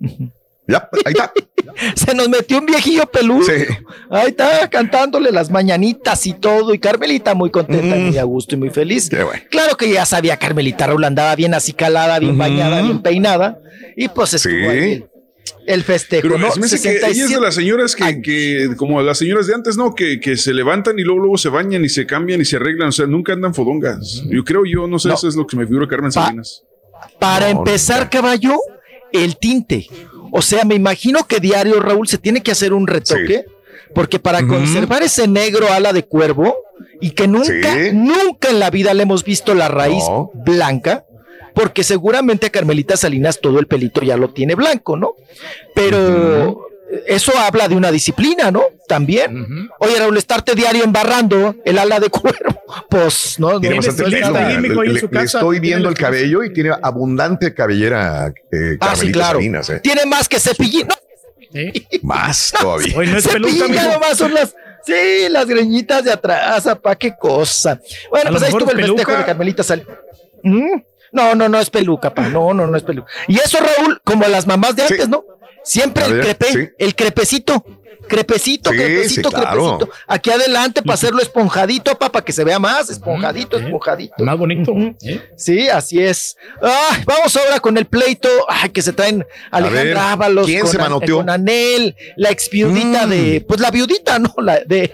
Ya, 0.68 0.88
ahí 1.04 1.12
está. 1.12 1.32
Se 1.94 2.14
nos 2.14 2.28
metió 2.28 2.58
un 2.58 2.66
viejillo 2.66 3.06
peludo. 3.06 3.46
Ahí 4.10 4.28
está, 4.28 4.68
cantándole 4.68 5.32
las 5.32 5.50
mañanitas 5.50 6.26
y 6.26 6.34
todo. 6.34 6.74
Y 6.74 6.78
Carmelita 6.78 7.34
muy 7.34 7.50
contenta, 7.50 7.96
y 7.96 8.02
muy 8.02 8.18
a 8.18 8.24
gusto 8.24 8.54
y 8.54 8.58
muy 8.58 8.70
feliz. 8.70 9.10
Claro 9.50 9.76
que 9.76 9.90
ya 9.90 10.04
sabía 10.04 10.36
Carmelita, 10.36 10.86
Raúl 10.86 11.04
andaba 11.04 11.34
bien 11.36 11.54
acicalada, 11.54 12.18
bien 12.18 12.36
bañada, 12.36 12.82
bien 12.82 13.00
peinada. 13.00 13.58
Y 13.96 14.08
pues 14.08 14.34
estuvo 14.34 14.70
ahí 14.70 15.04
el, 15.66 15.84
festejo, 15.84 16.22
Pero 16.22 16.38
¿no? 16.38 16.48
me 16.56 16.66
hace 16.66 16.80
que 16.80 16.96
ella 16.96 17.08
es 17.08 17.16
de 17.16 17.26
67 17.26 17.40
las 17.40 17.54
señoras 17.54 17.94
que, 17.94 18.22
que, 18.22 18.76
como 18.76 19.00
las 19.02 19.18
señoras 19.18 19.46
de 19.46 19.54
antes, 19.54 19.76
¿no? 19.76 19.94
Que, 19.94 20.18
que 20.20 20.36
se 20.36 20.52
levantan 20.52 20.98
y 20.98 21.02
luego, 21.02 21.20
luego 21.20 21.38
se 21.38 21.48
bañan 21.48 21.84
y 21.84 21.88
se 21.88 22.06
cambian 22.06 22.40
y 22.40 22.44
se 22.44 22.56
arreglan. 22.56 22.88
O 22.88 22.92
sea, 22.92 23.06
nunca 23.06 23.32
andan 23.32 23.54
fodongas. 23.54 24.22
Yo 24.30 24.44
creo, 24.44 24.64
yo 24.64 24.86
no 24.86 24.98
sé, 24.98 25.12
eso 25.12 25.28
es 25.28 25.36
lo 25.36 25.46
que 25.46 25.56
me 25.56 25.66
figura 25.66 25.86
Carmen 25.86 26.12
Salinas. 26.12 26.64
Para 27.20 27.50
empezar, 27.50 28.10
caballo, 28.10 28.58
el 29.12 29.36
tinte. 29.36 29.86
O 30.30 30.42
sea, 30.42 30.64
me 30.64 30.74
imagino 30.74 31.26
que 31.26 31.40
diario, 31.40 31.80
Raúl, 31.80 32.08
se 32.08 32.18
tiene 32.18 32.42
que 32.42 32.50
hacer 32.50 32.72
un 32.72 32.86
retoque, 32.86 33.46
porque 33.94 34.18
para 34.18 34.46
conservar 34.46 35.02
ese 35.02 35.26
negro 35.28 35.72
ala 35.72 35.92
de 35.92 36.04
cuervo 36.04 36.56
y 37.00 37.10
que 37.10 37.26
nunca, 37.28 37.74
nunca 37.92 38.50
en 38.50 38.60
la 38.60 38.70
vida 38.70 38.94
le 38.94 39.04
hemos 39.04 39.24
visto 39.24 39.54
la 39.54 39.68
raíz 39.68 40.04
blanca, 40.34 41.04
porque 41.54 41.82
seguramente 41.82 42.46
a 42.46 42.50
Carmelita 42.50 42.96
Salinas 42.96 43.40
todo 43.40 43.58
el 43.58 43.66
pelito 43.66 44.02
ya 44.02 44.16
lo 44.16 44.30
tiene 44.30 44.54
blanco, 44.54 44.96
¿no? 44.96 45.14
Pero 45.74 46.68
eso 47.06 47.32
habla 47.38 47.68
de 47.68 47.76
una 47.76 47.90
disciplina, 47.90 48.50
¿no? 48.50 48.62
También. 48.86 49.68
Oye, 49.80 49.98
Raúl, 49.98 50.16
estarte 50.16 50.54
diario 50.54 50.84
embarrando 50.84 51.56
el 51.64 51.78
ala 51.78 52.00
de 52.00 52.10
cuervo, 52.10 52.57
pues, 52.88 53.38
¿no? 53.38 53.60
Tiene 53.60 53.76
no 53.76 53.82
bastante 53.82 54.04
pelo. 54.10 54.32
Le, 54.32 54.60
le- 54.92 55.08
le 55.10 55.22
estoy 55.22 55.60
viendo 55.60 55.88
el 55.88 55.94
cabello 55.94 56.42
y 56.44 56.52
tiene 56.52 56.70
abundante 56.82 57.52
cabellera. 57.54 58.32
Eh, 58.52 58.76
Ah, 58.80 58.94
sí, 58.96 59.10
claro. 59.12 59.38
Salinas, 59.38 59.70
eh. 59.70 59.80
Tiene 59.80 60.04
más 60.06 60.28
que 60.28 60.38
cepillín. 60.40 60.86
No, 60.88 60.94
Más 62.02 62.52
todavía. 62.60 62.94
Nomás 62.96 64.18
son 64.18 64.34
las. 64.34 64.54
Sí, 64.84 65.28
las 65.30 65.46
greñitas 65.46 66.04
de 66.04 66.12
atrás, 66.12 66.66
apa, 66.66 66.94
qué 66.96 67.14
cosa. 67.18 67.80
Bueno, 68.10 68.28
A 68.28 68.32
pues 68.32 68.42
ahí 68.44 68.48
estuvo 68.50 68.70
el 68.70 68.80
es 68.80 68.86
festejo 68.86 68.96
peluca. 69.06 69.18
de 69.18 69.24
Carmelita 69.26 69.62
Sal. 69.62 69.86
¿Mm? 70.42 70.76
No, 71.12 71.34
no, 71.34 71.48
no 71.48 71.58
es 71.58 71.68
peluca, 71.70 72.14
pa. 72.14 72.28
No, 72.28 72.54
no, 72.54 72.66
no 72.66 72.76
es 72.76 72.82
peluca. 72.82 73.10
Y 73.26 73.36
eso, 73.38 73.58
Raúl, 73.58 74.00
como 74.04 74.26
las 74.28 74.46
mamás 74.46 74.76
de 74.76 74.82
antes, 74.82 75.08
¿no? 75.08 75.24
Siempre 75.64 76.04
A 76.04 76.06
el 76.06 76.12
ver, 76.14 76.22
crepe, 76.24 76.46
sí. 76.52 76.68
el 76.78 76.94
crepecito. 76.94 77.64
Crepecito, 78.08 78.70
Sí, 78.70 78.76
crepecito, 78.76 79.28
sí, 79.30 79.34
claro. 79.36 79.78
crepecito. 79.78 79.90
Aquí 80.06 80.30
adelante 80.30 80.82
para 80.82 80.94
hacerlo 80.94 81.20
esponjadito, 81.20 81.96
para 81.98 82.24
que 82.24 82.32
se 82.32 82.42
vea 82.44 82.58
más, 82.58 82.90
esponjadito, 82.90 83.58
esponjadito. 83.58 84.24
Más 84.24 84.36
bonito. 84.38 84.74
Sí, 85.36 85.68
así 85.68 86.00
es. 86.02 86.36
Vamos 87.06 87.36
ahora 87.36 87.60
con 87.60 87.76
el 87.76 87.86
pleito 87.86 88.28
ay, 88.48 88.70
que 88.70 88.82
se 88.82 88.92
traen 88.92 89.24
Alejandra 89.50 89.82
ver, 89.84 89.96
Ábalos 89.98 90.46
¿quién 90.46 90.62
con, 90.62 90.70
se 90.70 90.76
An- 90.78 90.82
manoteó? 90.84 91.16
con 91.18 91.30
Anel, 91.30 91.94
la 92.16 92.30
ex 92.30 92.48
viudita 92.50 93.06
Mm. 93.06 93.10
de, 93.10 93.44
pues 93.46 93.60
la 93.60 93.70
viudita, 93.70 94.18
¿no? 94.18 94.34
La 94.38 94.60
de 94.64 94.92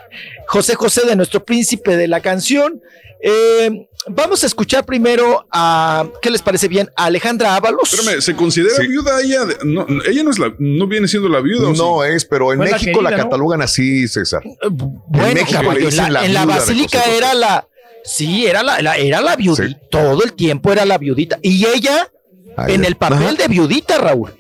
José 0.49 0.75
José, 0.75 1.07
de 1.07 1.17
nuestro 1.17 1.45
príncipe 1.45 1.97
de 1.97 2.09
la 2.09 2.21
canción. 2.21 2.83
Eh, 3.27 3.89
vamos 4.09 4.43
a 4.43 4.47
escuchar 4.47 4.85
primero 4.85 5.47
a, 5.51 6.07
¿qué 6.21 6.31
les 6.31 6.43
parece 6.43 6.69
bien? 6.69 6.91
A 6.95 7.07
Alejandra 7.07 7.57
Ábalos. 7.57 7.95
Espérame, 7.95 8.21
¿se 8.21 8.37
considera 8.37 8.77
viuda 8.81 9.19
ella? 9.23 9.39
no, 9.65 9.87
ella 10.07 10.23
no, 10.23 10.31
es 10.31 10.39
la, 10.39 10.55
no 10.59 10.87
viene 10.87 11.09
siendo 11.09 11.31
la 11.31 11.41
viuda. 11.41 11.69
¿o 11.69 11.73
No 11.73 12.03
sí? 12.05 12.11
es, 12.15 12.25
pero 12.27 12.53
en 12.53 12.59
México 12.59 13.01
la, 13.11 13.17
catalogan 13.17 13.63
así, 13.63 14.07
César. 14.09 14.43
Bueno, 14.71 15.27
en 15.29 15.35
México 15.35 15.61
caballo, 15.61 15.79
le 15.81 15.85
en 15.85 15.91
dicen 15.91 16.13
la, 16.13 16.25
en 16.27 16.33
basílica 16.47 17.03
era 17.17 17.35
la, 17.35 17.69
sí, 18.05 18.47
era 18.47 18.63
la, 18.63 18.81
la- 18.83 18.97
era 18.97 19.21
la 19.21 19.37
viudita, 19.37 19.79
todo 19.91 20.23
el 20.25 20.33
tiempo 20.35 20.73
era 20.73 20.85
la 20.85 20.99
viudita. 20.99 21.39
Y 21.43 21.67
ella, 21.67 22.09
Ahí 22.57 22.75
en 22.75 22.85
el 22.85 22.97
papel 22.97 23.19
Ajá. 23.25 23.33
de 23.35 23.49
viudita, 23.49 23.99
Raúl. 23.99 24.33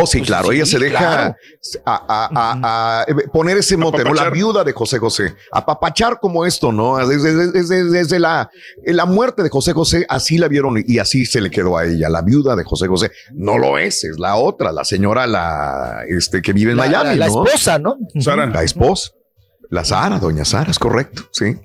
Oh, 0.00 0.06
sí, 0.06 0.20
claro, 0.22 0.52
ella 0.52 0.66
se 0.66 0.78
deja 0.78 0.98
claro. 0.98 1.36
a, 1.84 1.94
a- 2.08 2.30
a- 2.34 3.00
a, 3.00 3.04
eh, 3.08 3.14
poner 3.32 3.56
ese 3.58 3.76
mote, 3.76 4.04
¿no? 4.04 4.14
La 4.14 4.30
viuda 4.30 4.62
de 4.64 4.72
José 4.72 4.98
José. 4.98 5.34
Apapachar 5.52 6.18
como 6.20 6.44
esto, 6.44 6.72
¿no? 6.72 6.96
Desde, 6.98 7.32
desde- 7.34 7.52
desde- 7.52 7.84
desde 7.90 8.18
la, 8.18 8.50
la 8.84 9.06
muerte 9.06 9.42
de 9.42 9.48
José 9.48 9.72
José, 9.72 10.06
así 10.08 10.38
la 10.38 10.48
vieron 10.48 10.82
y 10.86 10.98
así 10.98 11.24
se 11.26 11.40
le 11.40 11.50
quedó 11.50 11.76
a 11.78 11.84
ella, 11.84 12.08
la 12.08 12.22
viuda 12.22 12.56
de 12.56 12.64
José 12.64 12.86
José. 12.88 13.10
No 13.32 13.58
lo 13.58 13.78
es, 13.78 14.04
es 14.04 14.18
la 14.18 14.36
otra, 14.36 14.72
la 14.72 14.84
señora, 14.84 15.26
la, 15.26 16.02
este, 16.08 16.42
que 16.42 16.52
vive 16.52 16.72
en 16.72 16.76
La- 16.78 16.86
Miami, 16.86 17.08
la- 17.16 17.26
la 17.26 17.26
¿no? 17.28 17.44
esposa, 17.44 17.78
¿no? 17.78 17.96
Sara. 18.20 18.46
La 18.46 18.62
esposa. 18.62 19.10
La 19.70 19.84
Sara, 19.84 20.18
doña 20.18 20.44
Sara, 20.44 20.70
es 20.70 20.78
correcto, 20.78 21.22
sí. 21.32 21.56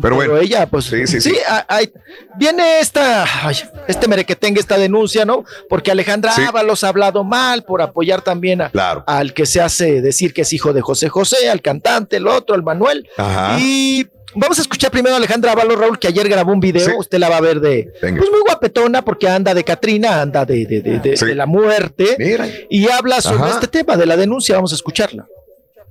Pero 0.00 0.14
bueno. 0.16 0.38
ella, 0.38 0.66
pues, 0.66 0.86
Sí, 0.86 1.06
sí, 1.06 1.20
sí, 1.20 1.30
sí. 1.30 1.36
a- 1.48 1.64
ay, 1.68 1.92
viene 2.38 2.80
esta, 2.80 3.24
ay, 3.46 3.56
este 3.88 4.08
merequetengue, 4.08 4.60
esta 4.60 4.78
denuncia, 4.78 5.24
¿no? 5.24 5.44
Porque 5.68 5.90
Alejandra 5.90 6.32
Sí. 6.32 6.42
Ábalos 6.42 6.82
ha 6.84 6.88
hablado 6.88 7.24
mal 7.24 7.64
por 7.64 7.82
apoyar 7.82 8.22
también 8.22 8.62
a- 8.62 8.70
Claro. 8.70 9.04
al 9.06 9.34
que 9.34 9.46
se 9.46 9.60
hace 9.60 10.00
decir 10.00 10.32
que 10.32 10.42
es 10.42 10.52
hijo 10.52 10.72
de 10.72 10.80
José 10.80 11.08
José, 11.08 11.50
al 11.50 11.60
cantante, 11.60 12.16
el 12.16 12.26
otro, 12.26 12.54
el 12.56 12.62
Manuel. 12.62 13.08
Ajá. 13.16 13.58
Y 13.60 14.06
vamos 14.34 14.58
a 14.58 14.62
escuchar 14.62 14.90
primero 14.90 15.14
a 15.14 15.18
Alejandra 15.18 15.52
Ábalos, 15.52 15.78
Raúl, 15.78 15.98
que 15.98 16.08
ayer 16.08 16.26
grabó 16.28 16.52
un 16.52 16.60
video, 16.60 16.86
Sí. 16.88 16.92
usted 16.96 17.18
la 17.18 17.28
va 17.28 17.36
a 17.36 17.40
ver 17.42 17.60
de, 17.60 17.92
Venga. 18.00 18.18
pues 18.18 18.30
muy 18.30 18.40
guapetona, 18.40 19.02
porque 19.04 19.28
anda 19.28 19.52
de 19.52 19.62
Catrina, 19.62 20.22
anda 20.22 20.44
de, 20.46 20.64
de, 20.66 20.80
de, 20.80 20.98
de- 21.00 21.16
Sí. 21.16 21.26
de 21.26 21.34
la 21.34 21.44
muerte, 21.46 22.16
Mira. 22.18 22.46
y 22.70 22.88
habla 22.90 23.20
sobre 23.20 23.42
Ajá. 23.44 23.50
este 23.50 23.66
tema 23.68 23.96
de 23.96 24.06
la 24.06 24.16
denuncia, 24.16 24.54
vamos 24.54 24.72
a 24.72 24.76
escucharla. 24.76 25.26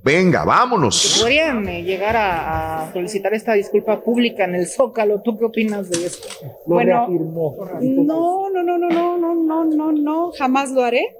Venga, 0.02 0.44
vámonos. 0.44 1.18
Podrían 1.20 1.68
eh, 1.68 1.84
llegar 1.84 2.16
a, 2.16 2.88
a 2.88 2.92
solicitar 2.92 3.34
esta 3.34 3.52
disculpa 3.52 4.00
pública 4.00 4.44
en 4.44 4.56
el 4.56 4.66
Zócalo. 4.66 5.22
¿Tú 5.22 5.38
qué 5.38 5.44
opinas 5.44 5.90
de 5.90 6.06
esto? 6.06 6.28
Bueno, 6.66 7.06
no, 7.08 8.50
no, 8.50 8.62
no, 8.62 8.78
no, 8.78 8.78
no, 8.78 9.16
no, 9.16 9.34
no, 9.34 9.64
no, 9.64 9.92
no, 9.92 10.32
jamás 10.32 10.72
lo 10.72 10.82
haré. 10.82 11.14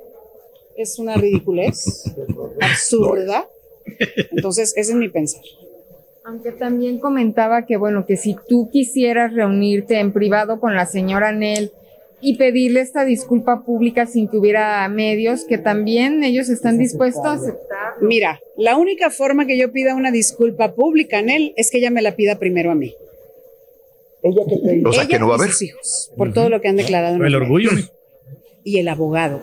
Es 0.76 0.98
una 0.98 1.14
ridiculez 1.14 2.12
absurda. 2.60 3.48
Entonces, 4.32 4.72
ese 4.76 4.92
es 4.92 4.96
mi 4.96 5.08
pensar. 5.08 5.42
Aunque 6.24 6.50
también 6.50 6.98
comentaba 6.98 7.66
que, 7.66 7.76
bueno, 7.76 8.04
que 8.04 8.16
si 8.16 8.36
tú 8.48 8.68
quisieras 8.70 9.32
reunirte 9.32 9.98
en 10.00 10.12
privado 10.12 10.58
con 10.58 10.74
la 10.74 10.86
señora 10.86 11.30
Nel 11.32 11.72
y 12.22 12.36
pedirle 12.36 12.80
esta 12.80 13.04
disculpa 13.04 13.64
pública 13.64 14.06
sin 14.06 14.28
que 14.28 14.36
hubiera 14.38 14.88
medios, 14.88 15.44
que 15.44 15.58
también 15.58 16.22
ellos 16.24 16.48
están 16.48 16.78
dispuestos 16.78 17.24
a 17.26 17.32
aceptar. 17.32 17.94
Mira, 18.00 18.40
la 18.56 18.76
única 18.76 19.10
forma 19.10 19.44
que 19.46 19.58
yo 19.58 19.72
pida 19.72 19.94
una 19.96 20.10
disculpa 20.12 20.74
pública 20.74 21.18
en 21.18 21.30
él 21.30 21.52
es 21.56 21.70
que 21.70 21.78
ella 21.78 21.90
me 21.90 22.00
la 22.00 22.14
pida 22.14 22.38
primero 22.38 22.70
a 22.70 22.74
mí. 22.76 22.94
Ella 24.22 24.42
que 24.48 24.56
te 24.56 24.86
O 24.88 24.92
sea, 24.92 25.06
que 25.08 25.18
no 25.18 25.26
va 25.26 25.34
a 25.34 25.38
haber. 25.38 25.50
sus 25.50 25.62
hijos, 25.62 26.12
por 26.16 26.32
todo 26.32 26.48
lo 26.48 26.60
que 26.60 26.68
han 26.68 26.76
declarado. 26.76 27.16
en 27.16 27.20
El 27.22 27.26
el 27.26 27.34
orgullo. 27.34 27.70
Y 28.62 28.78
el 28.78 28.86
abogado. 28.88 29.42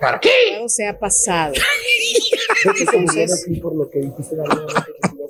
¿Para 0.00 0.18
qué? 0.18 0.30
El 0.30 0.48
abogado 0.54 0.68
se 0.70 0.86
ha 0.86 0.98
pasado. 0.98 1.52
Entonces- 2.80 3.44
aquí 3.46 3.60
por 3.60 3.74
lo 3.76 3.90
que 3.90 3.98
dijiste 4.00 4.34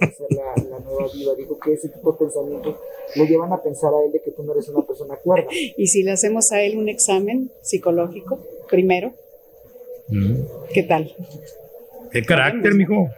a 0.00 0.10
ser 0.10 0.26
la, 0.30 0.62
la 0.70 0.78
nueva 0.80 1.06
viva, 1.12 1.34
dijo 1.34 1.58
que 1.58 1.72
ese 1.74 1.88
tipo 1.88 2.12
de 2.12 2.18
pensamientos 2.18 2.76
lo 3.16 3.24
llevan 3.24 3.52
a 3.52 3.62
pensar 3.62 3.90
a 3.94 4.04
él 4.04 4.12
de 4.12 4.20
que 4.20 4.30
tú 4.30 4.42
no 4.42 4.52
eres 4.52 4.68
una 4.68 4.82
persona 4.86 5.16
cuerda. 5.16 5.48
Y 5.76 5.86
si 5.88 6.02
le 6.02 6.12
hacemos 6.12 6.52
a 6.52 6.60
él 6.62 6.76
un 6.78 6.88
examen 6.88 7.50
psicológico 7.62 8.38
primero, 8.68 9.12
¿qué 10.72 10.82
tal? 10.82 11.14
Qué 12.12 12.22
carácter, 12.22 12.74
mijo. 12.74 13.08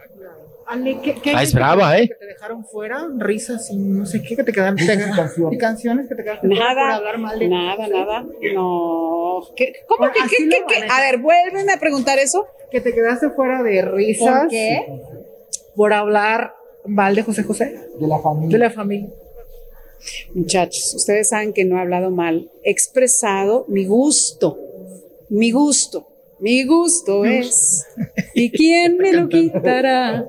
Ale, 0.67 0.99
¿qué, 1.01 1.15
qué 1.15 1.33
Ah, 1.35 1.43
es 1.43 1.53
brava, 1.53 1.97
¿eh? 1.97 2.07
Que 2.07 2.15
te 2.15 2.25
dejaron 2.27 2.63
fuera, 2.63 3.05
risas 3.17 3.69
y 3.71 3.75
no 3.77 4.05
sé 4.05 4.21
qué, 4.21 4.37
que 4.37 4.43
te 4.45 4.53
quedaron. 4.53 4.77
te- 4.77 4.83
y 5.51 5.57
canciones 5.57 6.07
que 6.07 6.15
te 6.15 6.23
quedaron 6.23 6.41
por 6.49 6.57
Nada, 6.57 6.95
hablar 6.95 7.17
mal 7.17 7.37
de 7.37 7.49
nada, 7.49 7.87
nada. 7.89 8.25
No. 8.53 9.41
¿Qué- 9.55 9.73
¿Cómo 9.85 9.97
Bueno, 9.99 10.13
que, 10.13 10.37
qué- 10.37 10.47
qué- 10.49 10.63
qué? 10.67 10.85
A 10.89 11.01
ver, 11.01 11.17
vuélveme 11.19 11.73
a 11.73 11.77
preguntar 11.79 12.19
eso. 12.19 12.47
Que 12.71 12.79
te 12.79 12.93
quedaste 12.93 13.31
fuera 13.31 13.61
de 13.63 13.81
risas. 13.81 14.43
¿Por 14.43 14.49
qué? 14.49 14.85
Por 15.75 15.91
hablar 15.91 16.53
mal 16.85 17.15
de 17.15 17.23
José 17.23 17.43
José. 17.43 17.79
De 17.99 18.07
la 18.07 18.19
familia. 18.19 18.57
De 18.57 18.63
la 18.63 18.69
familia. 18.71 19.09
Muchachos, 20.33 20.93
ustedes 20.95 21.29
saben 21.29 21.53
que 21.53 21.65
no 21.65 21.77
he 21.77 21.81
hablado 21.81 22.09
mal. 22.11 22.49
He 22.63 22.71
expresado 22.71 23.65
mi 23.67 23.85
gusto. 23.85 24.57
Mi 25.29 25.51
gusto. 25.51 26.07
Mi 26.39 26.63
gusto 26.65 27.25
es. 27.25 27.85
¿Y 28.33 28.49
quién 28.51 28.97
me 28.97 29.13
lo 29.13 29.29
quitará? 29.29 30.27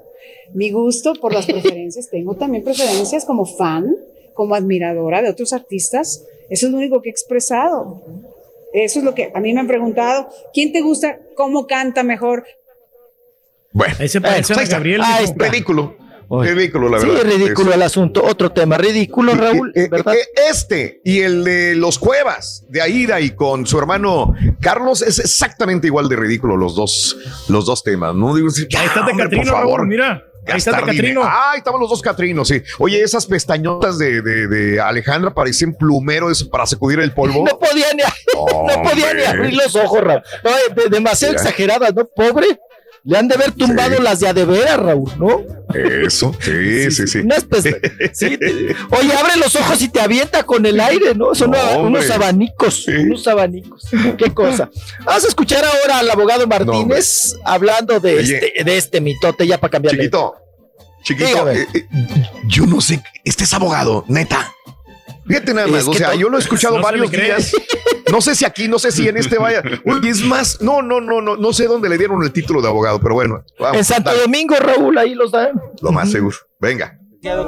Mi 0.53 0.71
gusto 0.71 1.15
por 1.15 1.33
las 1.33 1.47
preferencias. 1.47 2.11
Tengo 2.11 2.35
también 2.35 2.63
preferencias 2.65 3.25
como 3.25 3.47
fan, 3.47 3.97
como 4.35 4.55
admiradora 4.55 5.23
de 5.23 5.31
otros 5.31 5.53
artistas. 5.55 6.25
Eso 6.51 6.67
es 6.67 6.73
lo 6.73 6.79
único 6.79 7.01
que 7.01 7.09
he 7.09 7.13
expresado. 7.13 8.03
Eso 8.75 8.99
es 8.99 9.05
lo 9.05 9.15
que 9.15 9.33
a 9.35 9.41
mí 9.41 9.55
me 9.55 9.61
han 9.61 9.67
preguntado. 9.67 10.29
¿Quién 10.53 10.73
te 10.73 10.83
gusta? 10.83 11.19
¿Cómo 11.35 11.67
canta 11.67 12.03
mejor? 12.03 12.45
Bueno, 13.73 13.95
Ahí 13.99 14.09
se 14.09 14.21
parece 14.21 14.53
está. 14.53 14.67
Gabriel. 14.67 15.01
Ah, 15.03 15.21
es 15.23 15.35
ridículo. 15.35 15.97
Ridículo, 16.41 16.89
la 16.89 17.01
Sí, 17.01 17.07
verdad. 17.09 17.25
ridículo 17.25 17.71
Es- 17.71 17.77
el 17.77 17.83
asunto. 17.83 18.25
Otro 18.25 18.51
tema, 18.53 18.79
ridículo, 18.79 19.35
Raúl, 19.35 19.71
Eh, 19.75 19.89
¿verdad? 19.91 20.15
eh, 20.15 20.27
Este 20.51 21.01
y 21.05 21.21
el 21.21 21.45
de 21.45 21.75
los 21.75 21.99
Cuevas 21.99 22.65
de 22.71 22.81
Aida 22.81 23.21
y 23.21 23.31
con 23.31 23.67
su 23.67 23.79
hermano 23.79 24.35
Carlos 24.61 25.03
es 25.03 25.19
exactamente 25.19 25.87
igual 25.89 26.09
de 26.09 26.17
ridículo 26.17 26.57
los 26.57 26.75
dos, 26.75 27.17
los 27.49 27.67
dos 27.67 27.83
temas. 27.85 28.15
No 28.15 28.35
digo, 28.35 28.49
ya, 28.69 28.81
Ahí 28.81 28.87
está 28.87 29.05
de 29.05 29.11
hombre, 29.11 29.25
por 29.27 29.31
Catrino, 29.37 29.53
favor. 29.53 29.77
Raúl, 29.81 29.89
mira. 29.89 30.25
Ahí 30.45 30.59
está 30.59 30.73
Catrino. 30.81 31.23
Ah, 31.23 31.51
ahí 31.53 31.59
estaban 31.59 31.81
los 31.81 31.89
dos 31.89 32.03
Catrinos, 32.03 32.49
sí. 32.49 32.61
Oye, 32.81 33.01
esas 33.01 33.27
pestañotas 33.27 33.97
de, 33.99 34.23
de- 34.23 34.49
de 34.49 34.81
Alejandra 34.81 35.33
parecen 35.33 35.73
plumero 35.75 36.31
eso 36.33 36.51
para 36.51 36.67
sacudir 36.67 36.99
el 36.99 37.13
polvo. 37.13 37.45
No 37.49 37.59
podía 37.61 37.87
ni, 37.95 38.03
no 38.03 38.83
podía 38.83 39.15
ni 39.15 39.21
Hombre. 39.23 39.27
abrir 39.29 39.55
los 39.55 39.77
ojos, 39.77 40.01
Raúl. 40.03 40.23
No, 40.43 40.51
demasiado 40.91 41.35
exageradas, 41.35 41.95
¿no? 41.95 42.07
Pobre. 42.07 42.59
Le 43.05 43.19
han 43.19 43.27
de 43.27 43.35
haber 43.35 43.51
tumbado 43.53 44.01
las 44.01 44.21
de 44.21 44.29
a 44.29 44.33
de 44.33 44.45
veras, 44.45 44.79
Raúl, 44.79 45.11
¿no? 45.19 45.43
Eso, 45.75 46.33
sí, 46.41 46.91
sí, 46.91 47.07
sí. 47.09 47.23
Sí, 48.13 48.39
te- 48.39 48.77
oye, 48.97 49.13
abre 49.15 49.37
los 49.39 49.57
ojos 49.57 49.83
y 49.83 49.89
te 49.89 50.01
avienta 50.01 50.45
con 50.45 50.65
el 50.67 50.79
aire, 50.79 51.15
¿no? 51.15 51.35
Son 51.35 51.51
No, 51.51 51.81
unos 51.81 52.09
abanicos, 52.11 52.87
unos 52.87 53.27
abanicos. 53.27 53.89
Qué 54.17 54.31
cosa. 54.33 54.71
Vamos 55.05 55.25
a 55.25 55.29
escuchar 55.29 55.65
ahora 55.65 55.99
al 55.99 56.11
abogado 56.11 56.47
Martínez 56.47 57.35
hablando 57.45 57.99
de 57.99 58.19
Oye. 58.19 58.35
este, 58.37 58.65
de 58.65 58.77
este 58.77 59.01
mitote, 59.01 59.47
ya 59.49 59.59
para 59.59 59.71
cambiarle. 59.73 60.05
Chiquito, 60.05 60.35
chiquito, 61.03 61.51
eh, 61.51 61.67
eh, 61.75 61.87
yo 62.47 62.67
no 62.67 62.81
sé, 62.81 63.03
este 63.25 63.45
es 63.45 63.53
abogado, 63.55 64.05
neta. 64.07 64.53
Fíjate 65.27 65.55
nada 65.55 65.69
más, 65.69 65.83
Es 65.83 65.89
o 65.89 65.95
sea, 65.95 66.15
yo 66.15 66.29
lo 66.29 66.37
he 66.37 66.41
escuchado 66.41 66.77
No 66.77 66.83
varios 66.83 67.11
días. 67.11 67.53
No 68.11 68.21
sé 68.21 68.35
si 68.35 68.45
aquí, 68.45 68.69
no 68.69 68.79
sé 68.79 68.93
si 68.93 69.09
en 69.09 69.17
este 69.17 69.39
vaya. 69.39 69.63
Uy, 69.85 70.07
es 70.09 70.23
más, 70.23 70.61
no, 70.61 70.83
no, 70.83 71.01
no, 71.01 71.23
no, 71.23 71.37
no 71.37 71.53
sé 71.53 71.67
dónde 71.67 71.89
le 71.89 71.97
dieron 71.97 72.23
el 72.23 72.33
título 72.33 72.61
de 72.61 72.69
abogado, 72.69 73.01
pero 73.01 73.15
bueno. 73.15 73.45
vamos, 73.59 73.79
En 73.79 73.85
Santo 73.85 74.11
dale, 74.11 74.23
Domingo, 74.23 74.55
Raúl, 74.57 74.99
ahí 74.99 75.15
los 75.15 75.31
dan. 75.33 75.53
Lo 75.81 75.93
más 75.93 76.11
seguro. 76.11 76.37
Venga. 76.61 76.99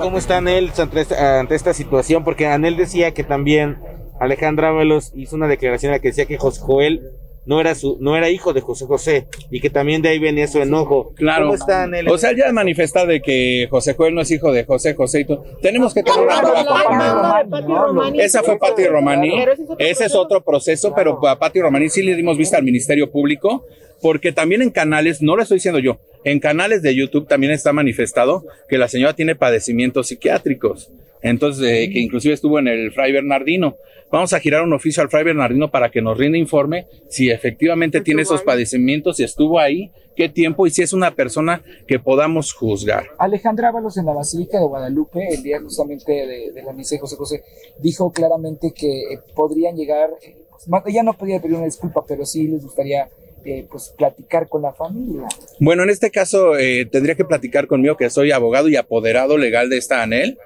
¿Cómo 0.01 0.19
está 0.19 0.37
Anel 0.37 0.71
ante 0.79 1.01
esta, 1.01 1.41
ante 1.41 1.55
esta 1.57 1.75
situación? 1.75 2.23
Porque 2.25 2.47
Anel 2.47 2.77
decía 2.77 3.13
que 3.13 3.25
también 3.25 3.79
Alejandra 4.21 4.69
Ábalos 4.69 5.11
hizo 5.15 5.35
una 5.35 5.49
declaración 5.49 5.91
en 5.91 5.97
la 5.97 6.01
que 6.01 6.09
decía 6.09 6.27
que 6.27 6.39
José 6.39 6.61
Joel 6.63 7.03
no 7.47 7.61
era 7.61 7.75
su, 7.75 7.99
no 8.01 8.17
era 8.17 8.31
hijo 8.31 8.53
de 8.53 8.61
José 8.61 8.87
José 8.87 9.27
y 9.51 9.61
que 9.61 9.71
también 9.71 10.03
de 10.03 10.11
ahí 10.11 10.19
venía 10.19 10.47
su 10.47 10.61
enojo. 10.61 11.13
Claro. 11.15 11.47
¿Cómo 11.47 11.55
está 11.55 11.85
Anel? 11.85 12.09
O 12.09 12.19
sea, 12.19 12.33
ya 12.37 12.51
manifestar 12.53 13.07
de 13.07 13.21
que 13.21 13.67
José 13.71 13.95
Joel 13.95 14.15
no 14.15 14.23
es 14.23 14.31
hijo 14.31 14.53
de 14.53 14.65
José 14.65 14.95
José 14.95 15.21
y 15.21 15.25
todo. 15.25 15.45
Tenemos 15.61 15.95
que 15.95 16.03
tener 16.03 16.21
una 16.21 16.43
nueva. 16.43 18.13
Esa 18.15 18.43
fue 18.43 18.59
Patti 18.59 18.87
Romani. 18.87 19.33
Ese 19.79 20.07
es 20.07 20.15
otro 20.15 20.43
proceso, 20.43 20.95
pero 20.95 21.27
a 21.27 21.39
Patti 21.39 21.61
Romani 21.61 21.89
sí 21.89 22.03
le 22.03 22.17
dimos 22.17 22.39
vista 22.39 22.57
al 22.57 22.65
Ministerio 22.65 23.11
Público, 23.11 23.67
porque 24.01 24.33
también 24.33 24.63
en 24.63 24.71
canales, 24.71 25.23
no 25.23 25.37
lo 25.37 25.43
estoy 25.43 25.57
diciendo 25.57 25.81
yo, 25.81 25.99
en 26.25 26.41
canales 26.41 26.83
de 26.83 26.95
YouTube 26.95 27.29
también 27.29 27.53
está 27.53 27.73
manifestado 27.73 28.45
que 28.69 28.79
la 28.79 28.89
señora 28.89 29.15
tiene 29.15 29.35
padecimientos 29.35 30.09
psiquiátricos. 30.09 30.91
Entonces, 31.25 31.65
eh, 31.65 31.91
que 31.91 32.01
inclusive 32.01 32.35
estuvo 32.35 32.59
en 32.59 32.69
el 32.69 32.93
Fray 32.93 33.11
Bernardino. 33.11 33.77
Vamos 34.13 34.35
a 34.35 34.41
girar 34.41 34.63
un 34.63 34.75
oficio 34.75 35.03
al 35.03 35.09
Fray 35.09 35.25
Bernardino 35.25 35.71
para 35.71 35.91
que 35.91 36.03
nos 36.03 36.17
rinde 36.19 36.39
informe 36.39 36.87
si 37.09 37.31
efectivamente 37.31 38.03
tiene 38.03 38.23
esos 38.23 38.43
padecimientos, 38.43 39.17
si 39.17 39.25
estuvo 39.25 39.59
ahí, 39.59 39.91
qué 40.15 40.29
tiempo 40.29 40.67
y 40.67 40.71
si 40.71 40.83
es 40.83 40.93
una 40.93 41.13
persona 41.13 41.63
que 41.89 41.99
podamos 41.99 42.53
juzgar. 42.53 43.07
Alejandra 43.19 43.71
Ábalos 43.71 43.97
en 43.97 44.05
la 44.05 44.13
Basílica 44.13 44.59
de 44.59 44.67
Guadalupe, 44.67 45.27
el 45.35 45.43
día 45.43 45.61
justamente 45.61 46.13
de, 46.13 46.53
de 46.53 46.63
la 46.63 46.75
misa 46.75 46.95
de 46.95 47.01
José 47.01 47.17
José, 47.17 47.43
dijo 47.81 48.13
claramente 48.13 48.73
que 48.73 49.15
eh, 49.15 49.19
podrían 49.35 49.77
llegar, 49.77 50.11
eh, 50.23 50.37
pues, 50.51 50.83
ella 50.87 51.03
no 51.03 51.15
podía 51.15 51.41
pedir 51.41 51.57
una 51.57 51.65
disculpa, 51.65 52.05
pero 52.07 52.27
sí 52.27 52.47
les 52.47 52.63
gustaría 52.63 53.09
eh, 53.47 53.67
pues 53.71 53.93
platicar 53.99 54.49
con 54.49 54.63
la 54.63 54.73
familia. 54.73 55.29
Bueno, 55.61 55.83
en 55.83 55.91
este 55.91 56.11
caso 56.11 56.57
eh, 56.57 56.87
tendría 56.91 57.15
que 57.15 57.27
platicar 57.27 57.67
conmigo, 57.67 57.95
que 57.95 58.09
soy 58.09 58.33
abogado 58.33 58.69
y 58.69 58.77
apoderado 58.77 59.37
legal 59.37 59.69
de 59.69 59.77
esta 59.77 60.03
ANEL. 60.03 60.39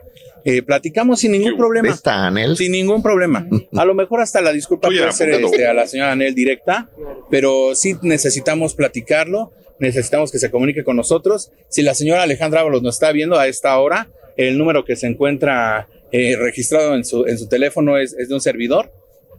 Eh, 0.45 0.63
platicamos 0.63 1.21
sin 1.21 1.33
ningún 1.33 1.57
problema. 1.57 1.89
¿Esta 1.89 2.27
Anel? 2.27 2.57
Sin 2.57 2.73
ningún 2.73 3.03
problema. 3.03 3.47
A 3.77 3.85
lo 3.85 3.95
mejor 3.95 4.21
hasta 4.21 4.41
la 4.41 4.53
disculpa 4.53 4.89
puede 4.89 5.13
ser 5.13 5.31
este, 5.31 5.67
a 5.67 5.75
la 5.75 5.87
señora 5.87 6.13
Anel 6.13 6.35
directa, 6.35 6.89
pero 7.31 7.75
sí 7.75 7.97
necesitamos 8.03 8.75
platicarlo, 8.75 9.53
necesitamos 9.79 10.33
que 10.33 10.39
se 10.39 10.51
comunique 10.51 10.85
con 10.85 10.97
nosotros. 10.97 11.51
Si 11.69 11.83
la 11.83 11.95
señora 11.95 12.23
Alejandra 12.23 12.61
Ábalos 12.61 12.83
nos 12.83 12.95
está 12.95 13.13
viendo 13.13 13.39
a 13.39 13.47
esta 13.47 13.79
hora, 13.79 14.09
el 14.37 14.57
número 14.57 14.85
que 14.85 14.97
se 14.97 15.07
encuentra 15.07 15.89
eh, 16.13 16.37
registrado 16.37 16.95
en 16.95 17.05
su, 17.05 17.27
en 17.27 17.37
su 17.37 17.49
teléfono 17.49 17.99
es, 17.99 18.15
es 18.15 18.29
de 18.29 18.35
un 18.35 18.41
servidor. 18.41 18.93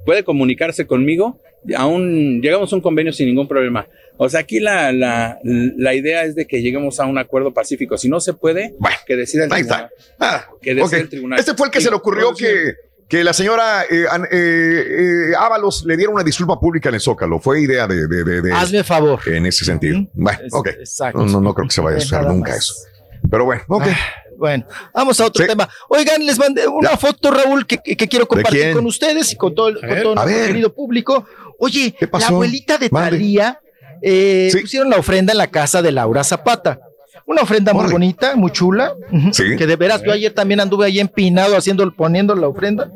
Puede 0.05 0.23
comunicarse 0.23 0.85
conmigo, 0.85 1.39
aún 1.75 2.41
llegamos 2.41 2.71
a 2.71 2.75
un 2.75 2.81
convenio 2.81 3.13
sin 3.13 3.27
ningún 3.27 3.47
problema. 3.47 3.87
O 4.21 4.27
sea, 4.27 4.41
aquí 4.41 4.59
la, 4.59 4.91
la, 4.91 5.39
la 5.43 5.93
idea 5.93 6.23
es 6.25 6.35
de 6.35 6.45
que 6.45 6.61
lleguemos 6.61 6.99
a 6.99 7.05
un 7.05 7.17
acuerdo 7.17 7.53
pacífico. 7.53 7.97
Si 7.97 8.09
no 8.09 8.19
se 8.19 8.33
puede, 8.33 8.75
que 9.07 9.15
decida 9.15 9.45
el 9.45 9.53
Ahí 9.53 9.61
tribunal. 9.63 9.89
está. 9.97 10.15
Ah, 10.19 10.45
Que 10.61 10.75
decida 10.75 10.85
ok. 10.97 11.03
el 11.03 11.09
tribunal. 11.09 11.39
Este 11.39 11.53
fue 11.53 11.67
el 11.67 11.71
que 11.71 11.79
Sí, 11.79 11.85
se 11.85 11.89
le 11.89 11.95
ocurrió 11.95 12.33
que, 12.35 12.73
que 13.07 13.23
la 13.23 13.31
señora 13.31 13.83
eh, 13.89 14.05
eh, 14.31 14.85
eh, 15.31 15.33
Ábalos 15.37 15.85
le 15.85 15.95
diera 15.95 16.11
una 16.11 16.23
disculpa 16.23 16.59
pública 16.59 16.89
en 16.89 16.95
el 16.95 17.01
Zócalo. 17.01 17.39
Fue 17.39 17.61
idea 17.61 17.87
de. 17.87 18.07
de, 18.07 18.23
de- 18.25 18.41
de- 18.41 18.51
Hazme 18.53 18.83
favor. 18.83 19.21
En 19.25 19.45
ese 19.45 19.63
sentido. 19.63 20.05
Bueno, 20.13 20.39
ok. 20.51 20.67
exacto. 20.67 21.19
No, 21.19 21.25
no, 21.25 21.39
no 21.41 21.53
creo 21.53 21.67
que 21.69 21.73
se 21.73 21.79
vaya 21.81 21.95
a 21.95 21.99
usar 21.99 22.25
nunca 22.27 22.53
eso. 22.55 22.73
Pero 23.31 23.45
bueno, 23.45 23.61
ok. 23.69 23.83
Ah, 23.87 23.97
bueno, 24.37 24.65
vamos 24.93 25.19
a 25.21 25.25
otro 25.27 25.45
tema. 25.47 25.69
Oigan, 25.89 26.25
les 26.25 26.37
mandé 26.37 26.67
una 26.67 26.97
foto, 26.97 27.31
Raúl, 27.31 27.65
que, 27.65 27.77
que- 27.77 27.95
que 27.95 28.07
quiero 28.09 28.27
compartir 28.27 28.73
con 28.73 28.85
ustedes 28.85 29.31
y 29.31 29.35
con 29.37 29.55
todo, 29.55 29.69
el- 29.69 29.79
con 29.79 29.89
todo 30.01 30.15
nuestro 30.15 30.25
ver. 30.37 30.47
querido 30.47 30.73
público. 30.73 31.25
Oye, 31.57 31.95
la 32.01 32.07
pasó? 32.09 32.27
abuelita 32.35 32.77
de 32.77 32.89
Mande. 32.89 33.11
Talía 33.11 33.59
eh, 34.01 34.49
pusieron 34.61 34.89
la 34.89 34.97
ofrenda 34.97 35.31
en 35.33 35.37
la 35.37 35.47
casa 35.47 35.81
de 35.81 35.91
Laura 35.91 36.23
Zapata. 36.23 36.79
Una 37.25 37.41
ofrenda 37.43 37.73
muy 37.73 37.91
bonita, 37.91 38.35
muy 38.35 38.51
chula. 38.51 38.93
Sí. 39.33 39.55
Que 39.57 39.67
de 39.67 39.75
veras, 39.75 40.01
yo 40.03 40.11
ayer 40.11 40.33
también 40.33 40.59
anduve 40.59 40.85
ahí 40.87 40.99
empinado 40.99 41.55
haciendo, 41.55 41.89
poniendo 41.91 42.33
la 42.35 42.47
ofrenda. 42.47 42.89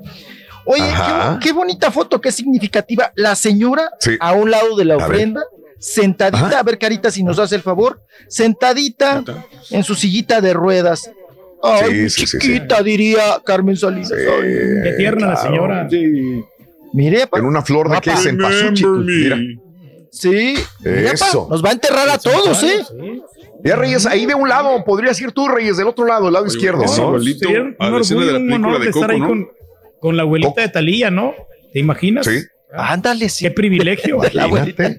Oye, 0.66 0.82
qué, 0.82 1.48
qué 1.48 1.54
bonita 1.54 1.92
foto, 1.92 2.20
qué 2.22 2.32
significativa. 2.32 3.12
La 3.16 3.36
señora 3.36 3.92
Sí. 4.00 4.12
a 4.20 4.34
un 4.34 4.50
lado 4.50 4.76
de 4.76 4.86
la 4.86 4.98
ofrenda, 4.98 5.44
sentadita, 5.78 6.48
Ajá. 6.48 6.60
a 6.60 6.64
ver, 6.64 6.80
Carita, 6.80 7.12
si 7.12 7.22
nos 7.24 7.38
hace 7.38 7.56
el 7.56 7.62
favor, 7.62 8.02
sentadita 8.28 9.24
en 9.70 9.84
su 9.84 9.94
sillita 9.96 10.42
de 10.42 10.54
ruedas. 10.54 11.12
Ay, 11.62 12.10
Sí, 12.10 12.10
sí, 12.10 12.28
sí, 12.28 12.28
sí. 12.28 12.38
chiquita, 12.40 12.82
diría 12.82 13.22
Carmen 13.46 13.78
Salinas. 13.78 14.12
Ay, 14.12 14.50
Qué 14.84 14.94
tierna 14.98 15.28
la 15.28 15.36
señora. 15.36 15.88
Mire, 16.94 17.28
En 17.36 17.46
una 17.46 17.62
flor 17.62 17.90
de 17.90 18.02
que 18.02 18.12
en 18.30 18.38
pasuchi. 18.38 18.86
Mira. 18.86 19.38
Sí, 20.14 20.54
Eso. 20.84 21.48
nos 21.50 21.64
va 21.64 21.70
a 21.70 21.74
enterrar 21.74 22.10
a 22.10 22.18
todos, 22.18 22.64
¿eh? 22.64 22.84
Ya, 23.64 23.76
Reyes, 23.78 24.06
ahí 24.06 24.26
de 24.26 24.36
un 24.36 24.50
lado, 24.50 24.84
podrías 24.84 25.20
ir 25.22 25.32
tú, 25.32 25.48
Reyes, 25.48 25.78
del 25.78 25.88
otro 25.88 26.06
lado, 26.06 26.28
el 26.28 26.34
lado 26.34 26.46
izquierdo. 26.46 26.84
es 26.84 26.98
un 27.00 27.16
a 27.80 27.90
la 27.90 28.00
escena 28.00 28.22
orgullo, 28.22 28.26
de 28.26 28.32
la 28.34 28.38
un 28.40 28.48
película 28.48 28.56
honor 28.56 28.80
de 28.80 28.84
de 28.86 28.90
estar 28.92 29.02
Coco, 29.04 29.14
ahí 29.14 29.20
¿no? 29.22 29.28
con, 29.28 29.48
con 30.00 30.18
la 30.18 30.24
abuelita 30.24 30.62
de 30.62 30.70
Talía, 30.70 31.10
¿no? 31.12 31.34
¿Te 31.72 31.80
imaginas? 31.80 32.26
Sí. 32.26 32.40
Ándale, 32.76 33.30
sí. 33.30 33.46
Qué 33.46 33.52
privilegio. 33.52 34.20
La 34.34 34.44
abuelita. 34.46 34.90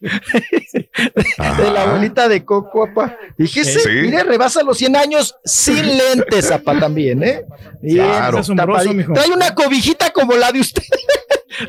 De 0.00 1.70
la 1.72 1.82
abuelita 1.82 2.28
de 2.28 2.44
Coco, 2.44 2.84
apa. 2.84 3.16
Fíjese, 3.36 3.80
Sí. 3.80 3.88
mire, 3.90 4.22
rebasa 4.24 4.62
los 4.62 4.78
100 4.78 4.96
años 4.96 5.36
sin 5.44 5.84
lentes, 5.98 6.50
apa, 6.50 6.78
también, 6.80 7.22
¿eh? 7.22 7.44
Bien, 7.82 8.06
Claro. 8.06 8.38
Es 8.38 8.44
asombroso, 8.44 8.92
mijo. 8.94 9.12
Trae 9.12 9.30
una 9.30 9.54
cobijita 9.54 10.10
como 10.10 10.34
la 10.34 10.50
de 10.52 10.60
usted. 10.60 10.82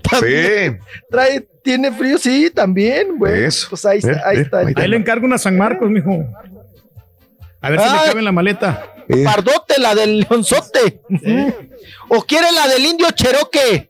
También. 0.10 0.80
Sí. 0.82 1.02
Trae, 1.10 1.48
tiene 1.64 1.92
frío, 1.92 2.18
sí, 2.18 2.50
también, 2.54 3.18
güey. 3.18 3.46
Eso. 3.46 3.68
Pues 3.70 3.86
ahí 3.86 3.98
Eh, 3.98 4.12
está, 4.12 4.30
ahí 4.30 4.38
eh, 4.38 4.42
está. 4.42 4.60
ahí 4.60 4.74
Ahí 4.76 4.88
le 4.88 4.98
encargo 4.98 5.26
una 5.26 5.38
San 5.38 5.58
Marcos, 5.58 5.90
mijo. 5.90 6.26
A 7.62 7.70
ver 7.70 7.80
si 7.80 7.86
le 7.86 8.06
cabe 8.06 8.20
en 8.20 8.26
la 8.26 8.32
maleta. 8.32 8.94
Eh, 9.08 9.24
Pardote, 9.24 9.80
la 9.80 9.96
del 9.96 10.20
leonzote. 10.22 11.02
¿O 12.10 12.22
quiere 12.24 12.52
la 12.52 12.68
del 12.68 12.86
indio 12.86 13.10
Cherokee? 13.12 13.90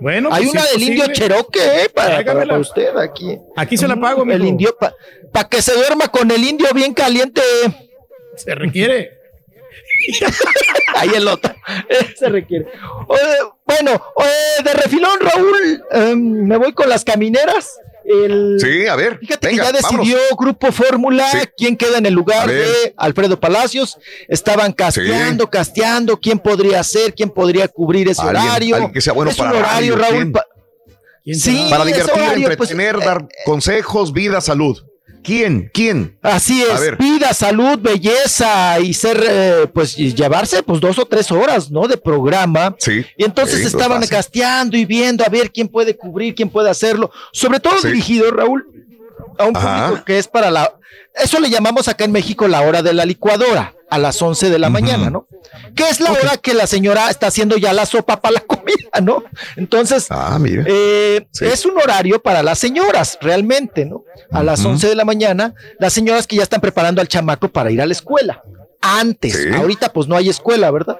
Bueno, 0.00 0.30
Hay 0.32 0.44
pues, 0.46 0.54
una 0.54 0.62
si 0.64 0.72
del 0.72 0.88
indio 0.88 1.04
posible. 1.06 1.28
Cherokee, 1.28 1.60
¿eh? 1.60 1.88
Para, 1.94 2.24
para, 2.24 2.58
usted 2.58 2.96
aquí. 2.96 3.38
Aquí 3.54 3.76
se 3.76 3.86
la 3.86 3.94
pago, 3.96 4.24
mijo. 4.24 4.36
El 4.36 4.46
indio, 4.46 4.76
para 5.32 5.48
que 5.48 5.62
se 5.62 5.74
duerma 5.74 6.08
con 6.08 6.30
el 6.30 6.42
indio 6.42 6.66
bien 6.74 6.92
caliente. 6.92 7.40
Se 8.36 8.54
requiere. 8.54 9.12
Ahí 10.96 11.10
el 11.14 11.28
otro. 11.28 11.54
Se 12.16 12.28
requiere. 12.28 12.66
Oye, 13.06 13.20
bueno, 13.64 14.02
oye, 14.16 14.64
de 14.64 14.72
refilón, 14.74 15.18
Raúl, 15.20 15.84
em, 15.92 16.46
me 16.46 16.56
voy 16.56 16.72
con 16.72 16.88
las 16.88 17.04
camineras. 17.04 17.70
El, 18.04 18.56
Sí, 18.60 18.86
a 18.88 18.96
ver. 18.96 19.18
Fíjate 19.20 19.46
venga, 19.46 19.62
que 19.66 19.66
ya 19.68 19.72
decidió 19.78 20.16
vámonos. 20.16 20.38
Grupo 20.38 20.72
Fórmula 20.72 21.24
Sí. 21.30 21.38
quién 21.56 21.76
queda 21.76 21.98
en 21.98 22.06
el 22.06 22.12
lugar 22.14 22.48
de 22.48 22.92
Alfredo 22.96 23.38
Palacios. 23.38 23.96
Estaban 24.28 24.72
casteando, 24.72 25.48
casteando 25.48 26.18
quién 26.18 26.40
podría 26.40 26.82
ser, 26.82 27.14
quién 27.14 27.30
podría 27.30 27.68
cubrir 27.68 28.08
ese 28.08 28.20
Alguien- 28.22 28.44
horario. 28.48 28.74
alguien 28.74 28.92
que 28.92 29.00
sea 29.00 29.12
bueno 29.12 29.30
es 29.30 29.36
para 29.36 29.52
un 29.52 29.56
horario, 29.58 29.94
radio, 29.94 29.96
Raúl. 29.96 30.14
¿quién? 30.16 30.32
pa- 30.32 30.46
Sí, 31.24 31.68
Para 31.70 31.84
divertir, 31.84 32.12
horario, 32.12 32.48
pues, 32.56 32.70
entretener, 32.72 32.98
dar 32.98 33.28
consejos, 33.44 34.12
vida, 34.12 34.40
salud. 34.40 34.82
¿Quién? 35.22 35.70
¿Quién? 35.72 36.18
Así 36.22 36.62
es, 36.62 36.98
vida, 36.98 37.32
salud, 37.32 37.78
belleza 37.78 38.78
y 38.80 38.92
ser, 38.92 39.24
eh, 39.28 39.66
pues 39.72 39.98
y 39.98 40.14
llevarse 40.14 40.62
pues 40.62 40.80
dos 40.80 40.98
o 40.98 41.06
tres 41.06 41.30
horas, 41.30 41.70
¿no? 41.70 41.86
De 41.86 41.96
programa. 41.96 42.74
Sí. 42.78 43.04
Y 43.16 43.24
entonces 43.24 43.60
Sí, 43.60 43.66
estaban 43.66 44.04
casteando 44.06 44.76
y 44.76 44.84
viendo 44.84 45.24
a 45.24 45.28
ver 45.28 45.50
quién 45.52 45.68
puede 45.68 45.96
cubrir, 45.96 46.34
quién 46.34 46.48
puede 46.50 46.70
hacerlo. 46.70 47.10
Sobre 47.32 47.60
todo 47.60 47.78
Sí. 47.78 47.88
dirigido, 47.88 48.30
Raúl, 48.30 48.66
a 49.38 49.44
un 49.46 49.56
Ajá. 49.56 49.86
público 49.88 50.04
que 50.04 50.18
es 50.18 50.26
para 50.28 50.50
la... 50.50 50.72
Eso 51.14 51.38
le 51.40 51.50
llamamos 51.50 51.88
acá 51.88 52.04
en 52.04 52.12
México 52.12 52.48
la 52.48 52.62
hora 52.62 52.82
de 52.82 52.92
la 52.92 53.04
licuadora, 53.04 53.74
a 53.92 53.98
las 53.98 54.20
11 54.22 54.48
de 54.50 54.58
la 54.58 54.70
mañana, 54.70 55.10
¿no? 55.10 55.26
Que 55.74 55.88
es 55.88 56.00
la 56.00 56.12
hora 56.12 56.36
que 56.38 56.54
la 56.54 56.66
señora 56.66 57.10
está 57.10 57.26
haciendo 57.26 57.56
ya 57.58 57.72
la 57.72 57.84
sopa 57.86 58.20
para 58.20 58.34
la 58.34 58.40
comida, 58.46 59.00
¿no? 59.02 59.22
Entonces, 59.56 60.06
Ah, 60.10 60.38
mira. 60.40 60.64
eh, 60.66 61.26
Sí. 61.30 61.44
es 61.44 61.66
un 61.66 61.78
horario 61.78 62.22
para 62.22 62.42
las 62.42 62.58
señoras, 62.58 63.18
realmente, 63.20 63.84
¿no? 63.84 64.04
A 64.30 64.42
las 64.42 64.60
Ujú. 64.60 64.70
11 64.70 64.88
de 64.88 64.94
la 64.94 65.04
mañana, 65.04 65.54
las 65.78 65.92
señoras 65.92 66.26
que 66.26 66.36
ya 66.36 66.42
están 66.42 66.60
preparando 66.60 67.00
al 67.00 67.08
chamaco 67.08 67.48
para 67.48 67.70
ir 67.70 67.80
a 67.82 67.86
la 67.86 67.92
escuela. 67.92 68.42
Antes, 68.80 69.34
Sí. 69.36 69.48
ahorita 69.54 69.92
pues 69.92 70.08
no 70.08 70.16
hay 70.16 70.28
escuela, 70.28 70.70
¿verdad? 70.70 70.98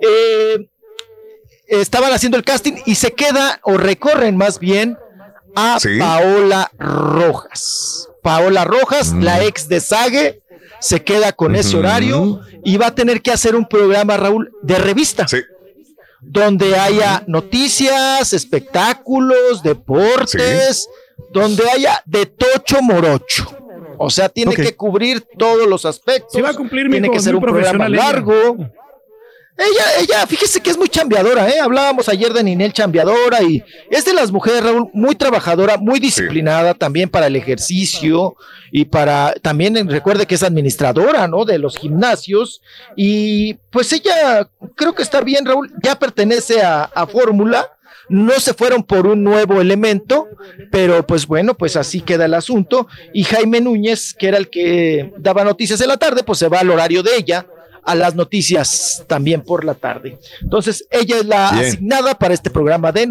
Eh, 0.00 0.68
estaban 1.66 2.12
haciendo 2.12 2.38
el 2.38 2.44
casting 2.44 2.74
y 2.86 2.94
se 2.94 3.12
queda 3.12 3.60
o 3.62 3.76
recorren 3.76 4.36
más 4.36 4.58
bien 4.58 4.96
a 5.54 5.78
Sí. 5.80 5.98
Paola 5.98 6.70
Rojas. 6.78 8.08
Paola 8.22 8.64
Rojas, 8.64 9.12
Mm. 9.12 9.22
la 9.22 9.42
ex 9.44 9.68
de 9.68 9.80
Sage, 9.80 10.40
se 10.80 11.02
queda 11.02 11.32
con 11.32 11.54
ese 11.56 11.76
horario 11.76 12.40
y 12.64 12.76
va 12.76 12.88
a 12.88 12.94
tener 12.94 13.22
que 13.22 13.30
hacer 13.30 13.54
un 13.56 13.66
programa, 13.66 14.16
Raúl, 14.16 14.52
de 14.62 14.76
revista 14.78 15.26
Sí. 15.28 15.38
donde 16.20 16.76
haya 16.76 17.22
noticias, 17.26 18.32
espectáculos, 18.32 19.62
deportes, 19.62 20.88
donde 21.32 21.62
haya 21.70 22.02
de 22.06 22.26
tocho 22.26 22.82
morocho. 22.82 23.46
O 23.98 24.10
sea, 24.10 24.28
tiene 24.28 24.54
que 24.54 24.76
cubrir 24.76 25.24
todos 25.36 25.66
los 25.68 25.84
aspectos. 25.84 26.32
Sí 26.32 26.40
va 26.40 26.50
a 26.50 26.54
cumplir, 26.54 26.88
Tiene 26.90 27.10
que 27.10 27.20
ser 27.20 27.34
un 27.34 27.42
programa 27.42 27.88
largo. 27.88 28.56
Ella, 29.58 29.84
ella, 30.00 30.26
fíjese 30.28 30.60
que 30.60 30.70
es 30.70 30.78
muy 30.78 30.88
chambeadora, 30.88 31.48
¿eh? 31.48 31.58
Hablábamos 31.58 32.08
ayer 32.08 32.32
de 32.32 32.44
Ninel 32.44 32.72
chambeadora 32.72 33.42
y 33.42 33.64
es 33.90 34.04
de 34.04 34.14
las 34.14 34.30
mujeres, 34.30 34.62
Raúl, 34.62 34.88
muy 34.92 35.16
trabajadora, 35.16 35.76
muy 35.78 35.98
disciplinada 35.98 36.74
también 36.74 37.08
para 37.08 37.26
el 37.26 37.34
ejercicio 37.34 38.36
y 38.70 38.84
para, 38.84 39.34
también 39.42 39.88
recuerde 39.88 40.26
que 40.26 40.36
es 40.36 40.44
administradora, 40.44 41.26
¿no? 41.26 41.44
De 41.44 41.58
los 41.58 41.76
gimnasios 41.76 42.62
y 42.94 43.54
pues 43.70 43.92
ella, 43.92 44.48
creo 44.76 44.94
que 44.94 45.02
está 45.02 45.22
bien, 45.22 45.44
Raúl, 45.44 45.72
ya 45.82 45.98
pertenece 45.98 46.62
a, 46.62 46.84
a 46.84 47.06
Fórmula. 47.08 47.68
No 48.10 48.40
se 48.40 48.54
fueron 48.54 48.84
por 48.84 49.06
un 49.06 49.22
nuevo 49.22 49.60
elemento, 49.60 50.28
pero 50.70 51.06
pues 51.06 51.26
bueno, 51.26 51.52
pues 51.54 51.76
así 51.76 52.00
queda 52.00 52.24
el 52.24 52.32
asunto. 52.32 52.86
Y 53.12 53.24
Jaime 53.24 53.60
Núñez, 53.60 54.14
que 54.14 54.28
era 54.28 54.38
el 54.38 54.48
que 54.48 55.12
daba 55.18 55.44
noticias 55.44 55.78
en 55.82 55.88
la 55.88 55.98
tarde, 55.98 56.22
pues 56.22 56.38
se 56.38 56.48
va 56.48 56.60
al 56.60 56.70
horario 56.70 57.02
de 57.02 57.16
ella, 57.16 57.46
a 57.90 57.94
las 57.94 58.14
noticias 58.14 59.04
también 59.06 59.42
por 59.42 59.64
la 59.64 59.74
tarde. 59.74 60.18
Entonces, 60.42 60.86
ella 60.90 61.16
es 61.18 61.24
la 61.26 61.50
Bien. 61.52 61.64
asignada 61.66 62.14
para 62.14 62.34
este 62.34 62.50
programa 62.50 62.92
de, 62.92 63.06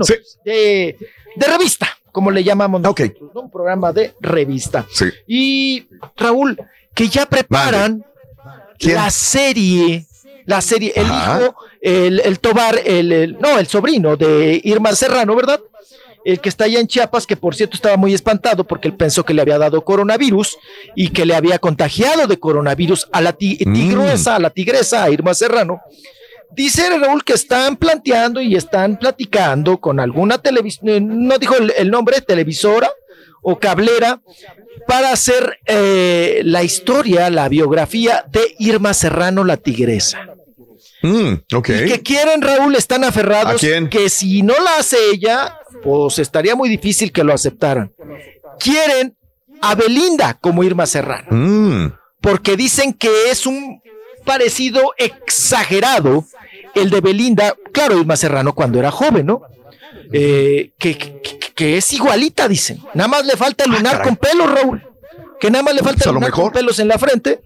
de, 0.45 0.97
de 1.35 1.47
revista, 1.47 1.87
como 2.11 2.31
le 2.31 2.43
llamamos 2.43 2.81
nosotros, 2.81 3.31
¿no? 3.33 3.41
Un 3.41 3.51
programa 3.51 3.91
de 3.91 4.13
revista. 4.21 4.85
Sí. 4.93 5.05
Y 5.27 5.87
Raúl, 6.15 6.57
que 6.93 7.07
ya 7.09 7.25
preparan 7.25 8.03
la 8.79 9.09
serie, 9.09 10.05
la 10.45 10.61
serie, 10.61 10.93
el 10.95 11.05
Ajá. 11.05 11.41
hijo, 11.41 11.55
el, 11.81 12.19
el 12.21 12.39
Tobar, 12.39 12.79
el, 12.85 13.11
el- 13.11 13.37
no, 13.39 13.57
el 13.59 13.67
sobrino 13.67 14.15
de 14.15 14.61
Irma 14.63 14.93
Serrano, 14.93 15.35
¿verdad? 15.35 15.59
El 16.27 16.41
que 16.41 16.49
está 16.49 16.65
allá 16.65 16.79
en 16.81 16.87
Chiapas, 16.87 17.25
que 17.25 17.37
por 17.37 17.55
cierto 17.55 17.75
estaba 17.77 17.95
muy 17.95 18.13
espantado 18.13 18.65
porque 18.65 18.87
él 18.89 18.95
pensó 18.95 19.23
que 19.23 19.33
le 19.33 19.41
había 19.41 19.57
dado 19.57 19.83
coronavirus 19.85 20.57
y 20.95 21.09
que 21.09 21.25
le 21.25 21.33
había 21.35 21.57
contagiado 21.57 22.27
de 22.27 22.37
coronavirus 22.37 23.07
a 23.13 23.21
la 23.21 23.31
ti- 23.33 23.57
Mm. 23.65 23.73
tigresa, 23.73 24.35
a 24.35 24.39
la 24.39 24.49
tigresa, 24.49 25.03
a 25.03 25.09
Irma 25.09 25.33
Serrano. 25.33 25.79
Dice 26.51 26.89
Raúl 26.89 27.23
que 27.23 27.33
están 27.33 27.77
planteando 27.77 28.41
y 28.41 28.55
están 28.55 28.97
platicando 28.97 29.77
con 29.77 29.99
alguna 29.99 30.37
televisión, 30.37 31.27
no 31.27 31.37
dijo 31.37 31.55
el, 31.55 31.73
el 31.77 31.89
nombre, 31.91 32.19
televisora 32.21 32.89
o 33.41 33.57
cablera, 33.59 34.19
para 34.87 35.11
hacer 35.11 35.59
eh, 35.65 36.41
la 36.43 36.61
historia, 36.63 37.29
la 37.29 37.47
biografía 37.49 38.25
de 38.31 38.41
Irma 38.59 38.93
Serrano, 38.93 39.43
la 39.45 39.57
tigresa. 39.57 40.19
Mm, 41.03 41.33
ok. 41.55 41.69
Y 41.69 41.85
que 41.85 42.01
quieren, 42.03 42.41
Raúl, 42.41 42.75
están 42.75 43.03
aferrados 43.03 43.53
¿A 43.53 43.57
quién? 43.57 43.87
que 43.89 44.09
si 44.09 44.41
no 44.41 44.53
la 44.63 44.77
hace 44.79 44.97
ella, 45.13 45.57
pues 45.83 46.17
estaría 46.19 46.55
muy 46.55 46.69
difícil 46.69 47.11
que 47.11 47.23
lo 47.23 47.33
aceptaran. 47.33 47.91
Quieren 48.59 49.15
a 49.61 49.75
Belinda 49.75 50.35
como 50.39 50.63
Irma 50.63 50.85
Serrano 50.85 51.27
Mm, 51.29 51.87
porque 52.21 52.55
dicen 52.57 52.93
que 52.93 53.29
es 53.29 53.45
un 53.45 53.81
parecido 54.25 54.93
exagerado 54.97 56.25
el 56.75 56.89
de 56.89 57.01
Belinda, 57.01 57.55
claro, 57.71 57.97
Irma 57.99 58.17
Serrano 58.17 58.53
cuando 58.53 58.79
era 58.79 58.91
joven, 58.91 59.25
¿no? 59.25 59.41
Eh, 60.11 60.71
que, 60.77 60.97
que- 60.97 61.39
que 61.55 61.77
es 61.77 61.91
igualita, 61.93 62.47
dicen. 62.47 62.79
Nada 62.93 63.07
más 63.07 63.25
le 63.25 63.35
falta 63.35 63.63
el 63.63 63.71
lunar 63.71 63.93
caray. 63.97 64.07
con 64.07 64.15
pelos, 64.17 64.51
Raúl. 64.51 64.83
Que 65.39 65.51
nada 65.51 65.63
más 65.63 65.73
le 65.75 65.81
falta 65.81 65.97
Pues 65.97 66.07
a 66.07 66.09
el 66.09 66.13
lo 66.15 66.19
lunar 66.19 66.29
mejor. 66.31 66.43
con 66.45 66.53
pelos 66.53 66.79
en 66.79 66.87
la 66.87 66.97
frente. 66.97 67.41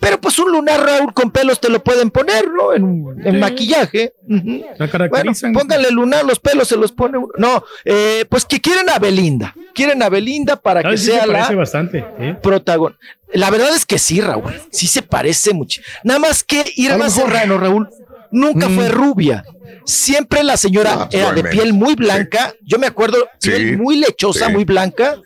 Pero 0.00 0.20
pues 0.20 0.38
un 0.38 0.52
lunar, 0.52 0.80
Raúl, 0.84 1.12
con 1.12 1.30
pelos 1.30 1.60
te 1.60 1.68
lo 1.68 1.82
pueden 1.82 2.10
poner, 2.10 2.48
¿no? 2.50 2.72
En, 2.72 3.16
en 3.24 3.32
Sí. 3.34 3.38
maquillaje. 3.40 4.14
Ujú. 4.28 4.64
La 4.78 5.08
Bueno, 5.08 5.32
pónganle 5.52 5.90
lunar, 5.90 6.24
los 6.24 6.38
pelos 6.38 6.68
se 6.68 6.76
los 6.76 6.92
pone 6.92 7.18
uno. 7.18 7.28
No, 7.38 7.64
eh, 7.84 8.24
pues 8.28 8.44
que 8.44 8.60
quieren 8.60 8.88
a 8.90 8.98
Belinda. 8.98 9.54
Quieren 9.74 10.02
a 10.02 10.08
Belinda 10.08 10.56
para 10.56 10.82
que 10.82 10.96
sí 10.96 11.06
se 11.06 11.12
sea 11.12 11.26
la 11.26 11.50
bastante. 11.52 12.04
¿eh? 12.18 12.36
protagonista. 12.42 13.02
La 13.34 13.50
verdad 13.50 13.74
es 13.74 13.86
que 13.86 13.98
sí, 13.98 14.20
Raúl. 14.20 14.52
Sí 14.70 14.86
se 14.86 15.00
parece 15.02 15.54
mucho. 15.54 15.80
Nada 16.04 16.18
más 16.20 16.44
que 16.44 16.60
A 16.60 16.64
Irma. 16.76 17.08
Serrano, 17.08 17.56
Raúl, 17.58 17.88
nunca 18.32 18.68
Mm. 18.68 18.74
fue 18.74 18.88
rubia. 18.88 19.44
Siempre 19.84 20.42
la 20.42 20.56
señora 20.56 20.94
Ah, 21.02 21.08
era 21.12 21.32
de 21.32 21.44
piel 21.44 21.72
muy 21.72 21.94
blanca. 21.94 22.52
Yo 22.62 22.78
me 22.78 22.86
acuerdo, 22.88 23.28
Sí. 23.38 23.50
piel 23.50 23.78
muy 23.78 23.96
lechosa, 23.96 24.46
Sí. 24.46 24.52
muy 24.52 24.64
blanca. 24.64 25.20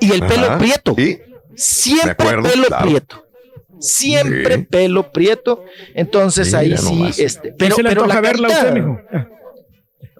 Y 0.00 0.10
el 0.12 0.20
pelo 0.26 0.58
prieto. 0.58 0.96
Siempre 1.54 2.10
acuerdo, 2.10 2.48
pelo 2.50 2.66
claro. 2.66 2.84
prieto. 2.86 3.26
Siempre 3.78 4.56
Sí. 4.56 4.62
pelo 4.70 5.10
prieto. 5.12 5.64
Entonces 5.94 6.52
ahí 6.54 6.76
sí, 6.76 6.84
nomás. 6.84 7.18
este. 7.18 7.50
¿Qué 7.50 7.54
Pero, 7.58 7.76
se 7.76 7.82
le 7.82 7.88
pero 7.90 8.06
la 8.06 8.20
verla 8.20 8.48
a 8.48 8.50
carita- 8.50 8.68
usted, 8.68 8.74
mijo? 8.82 9.00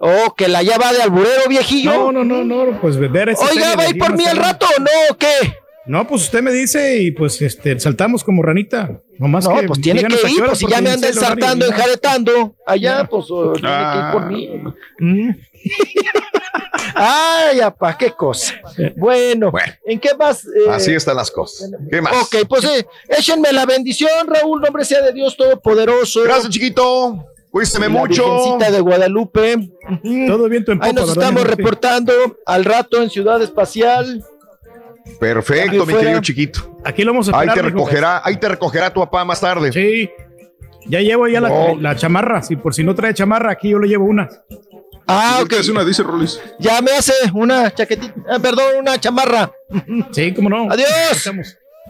Oh, 0.03 0.33
que 0.35 0.47
la 0.47 0.63
ya 0.63 0.77
va 0.79 0.91
de 0.93 1.01
alburero, 1.03 1.43
viejillo. 1.47 1.91
No, 1.93 2.11
no, 2.11 2.23
no, 2.23 2.43
no, 2.43 2.81
pues 2.81 2.97
ver 2.97 3.29
esa 3.29 3.45
Oiga, 3.45 3.75
¿va 3.75 3.83
a 3.83 3.89
ir 3.89 3.97
por 3.99 4.17
mí 4.17 4.25
al 4.25 4.37
rato 4.37 4.65
o 4.75 4.81
no? 4.81 4.89
¿O 5.11 5.17
qué? 5.17 5.27
No, 5.87 6.05
pues 6.07 6.23
usted 6.23 6.43
me 6.43 6.51
dice 6.51 6.99
y 7.01 7.11
pues 7.11 7.41
este 7.41 7.79
saltamos 7.79 8.23
como 8.23 8.43
ranita. 8.43 9.01
Nomás 9.17 9.45
No, 9.45 9.59
que 9.59 9.67
pues 9.67 9.81
tiene 9.81 10.03
que 10.03 10.13
ir, 10.29 10.43
pues 10.45 10.59
si 10.59 10.67
ya 10.67 10.79
me 10.81 10.91
anda 10.91 11.09
nada. 11.11 11.65
enjaretando, 11.67 12.55
allá, 12.65 13.07
pues 13.09 13.25
oh, 13.29 13.53
tiene 13.53 13.67
que 13.69 13.97
ir 13.97 14.11
por 14.13 14.25
mí. 14.27 14.49
Mm. 14.99 15.29
Ay, 16.95 17.59
apa, 17.61 17.97
qué 17.97 18.11
cosa. 18.11 18.55
Bueno, 18.95 19.51
Bueno. 19.51 19.73
¿en 19.85 19.99
qué 19.99 20.09
más? 20.17 20.45
eh, 20.45 20.69
Así 20.69 20.93
están 20.93 21.15
las 21.15 21.31
cosas. 21.31 21.69
¿Qué 21.89 22.01
más? 22.01 22.13
Ok, 22.23 22.47
pues 22.47 22.63
eh, 22.65 22.85
échenme 23.09 23.51
la 23.51 23.65
bendición, 23.65 24.27
Raúl, 24.27 24.61
nombre 24.61 24.85
sea 24.85 25.01
de 25.01 25.13
Dios 25.13 25.35
Todopoderoso. 25.37 26.23
Gracias, 26.23 26.49
chiquito. 26.49 27.25
Cuídeme 27.49 27.87
La 27.87 27.89
mucho. 27.89 28.23
Virgencita 28.23 28.71
de 28.71 28.79
Guadalupe. 28.79 29.69
Todo 30.27 30.47
viento 30.49 30.71
en 30.71 30.83
Ahí 30.83 30.93
nos 30.93 31.09
¿verdad, 31.15 31.23
estamos 31.31 31.43
reportando 31.47 32.13
al 32.45 32.65
rato 32.65 33.01
en 33.01 33.09
Ciudad 33.09 33.41
Espacial. 33.41 34.23
Perfecto, 35.19 35.85
mi 35.85 35.93
querido 35.93 36.21
chiquito. 36.21 36.77
Aquí 36.83 37.03
lo 37.03 37.11
vamos 37.11 37.29
a 37.29 37.31
Ahí 37.39 37.47
esperar. 37.47 37.55
te 37.55 37.63
mijo. 37.73 37.85
recogerá, 37.87 38.21
ahí 38.23 38.37
te 38.37 38.49
recogerá 38.49 38.93
tu 38.93 38.99
papá 39.01 39.23
más 39.25 39.39
tarde. 39.41 39.71
Sí. 39.71 40.09
Ya 40.87 40.99
llevo 40.99 41.27
ya 41.27 41.39
la, 41.41 41.49
No. 41.49 41.75
la 41.79 41.95
chamarra. 41.95 42.41
Si 42.41 42.55
por 42.55 42.73
si 42.73 42.83
no 42.83 42.95
trae 42.95 43.13
chamarra, 43.13 43.51
aquí 43.51 43.69
yo 43.69 43.79
le 43.79 43.87
llevo 43.87 44.05
una. 44.05 44.27
Ah, 45.07 45.37
¿Qué 45.39 45.55
ok. 45.55 45.61
hace 45.61 45.71
una? 45.71 45.83
Dice 45.83 46.03
Rolis. 46.03 46.39
Ya 46.59 46.81
me 46.81 46.91
hace 46.91 47.13
una 47.33 47.71
chaquetita, 47.73 48.13
ah, 48.29 48.39
perdón, 48.39 48.65
una 48.79 48.99
chamarra. 48.99 49.51
Sí, 50.11 50.33
cómo 50.33 50.49
no. 50.49 50.71
Adiós. 50.71 51.29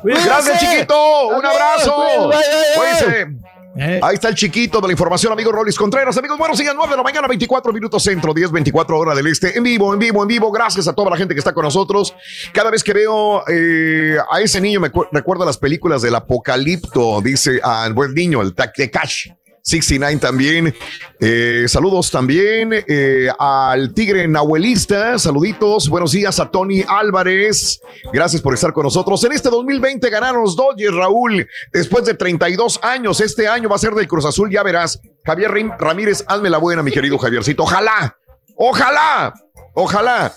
Cuídense. 0.01 0.27
Gracias, 0.27 0.59
chiquito. 0.59 1.27
Un 1.27 1.45
abrazo. 1.45 2.31
pues, 2.75 3.27
Cuídense. 3.73 3.99
Ahí 4.03 4.15
está 4.15 4.29
el 4.29 4.35
chiquito 4.35 4.81
de 4.81 4.87
la 4.87 4.93
información, 4.93 5.31
amigo 5.31 5.51
Rolis 5.51 5.77
Contreras. 5.77 6.17
Amigos, 6.17 6.37
buenos 6.37 6.57
días, 6.57 6.73
9 6.75 6.91
de 6.91 6.97
la 6.97 7.03
mañana, 7.03 7.27
24 7.27 7.71
minutos 7.71 8.03
centro, 8.03 8.33
10, 8.33 8.51
24 8.51 8.97
horas 8.97 9.15
del 9.15 9.27
este. 9.27 9.57
En 9.57 9.63
vivo, 9.63 9.93
en 9.93 9.99
vivo, 9.99 10.21
en 10.21 10.27
vivo. 10.27 10.51
Gracias 10.51 10.87
a 10.87 10.93
toda 10.93 11.09
la 11.09 11.17
gente 11.17 11.33
que 11.33 11.39
está 11.39 11.53
con 11.53 11.63
nosotros. 11.63 12.13
Cada 12.53 12.69
vez 12.69 12.83
que 12.83 12.93
veo 12.93 13.43
eh, 13.47 14.17
a 14.29 14.41
ese 14.41 14.59
niño, 14.59 14.79
me 14.79 14.91
recuerda 15.11 15.45
las 15.45 15.57
películas 15.57 16.01
del 16.01 16.15
apocalipto, 16.15 17.21
dice 17.21 17.59
al 17.63 17.93
buen 17.93 18.13
niño, 18.13 18.41
el 18.41 18.53
Cash. 18.53 19.29
69 19.61 20.19
también. 20.19 20.75
Eh, 21.19 21.65
saludos 21.67 22.09
también 22.09 22.73
eh, 22.87 23.29
al 23.37 23.93
Tigre 23.93 24.27
Nahuelista. 24.27 25.17
Saluditos. 25.19 25.89
Buenos 25.89 26.11
días 26.11 26.39
a 26.39 26.49
Tony 26.49 26.83
Álvarez. 26.87 27.81
Gracias 28.11 28.41
por 28.41 28.53
estar 28.53 28.73
con 28.73 28.83
nosotros. 28.83 29.23
En 29.23 29.31
este 29.31 29.49
2020 29.49 30.09
ganaron 30.09 30.43
los 30.43 30.55
Dodgers, 30.55 30.95
Raúl. 30.95 31.47
Después 31.71 32.05
de 32.05 32.13
32 32.13 32.79
años, 32.83 33.21
este 33.21 33.47
año 33.47 33.69
va 33.69 33.75
a 33.75 33.79
ser 33.79 33.93
del 33.93 34.07
Cruz 34.07 34.25
Azul, 34.25 34.49
ya 34.49 34.63
verás. 34.63 34.99
Javier 35.23 35.51
Ramírez, 35.79 36.23
hazme 36.27 36.49
la 36.49 36.57
buena, 36.57 36.81
mi 36.81 36.91
querido 36.91 37.17
Javiercito. 37.17 37.63
Ojalá, 37.63 38.17
ojalá. 38.55 39.33
Ojalá. 39.73 40.33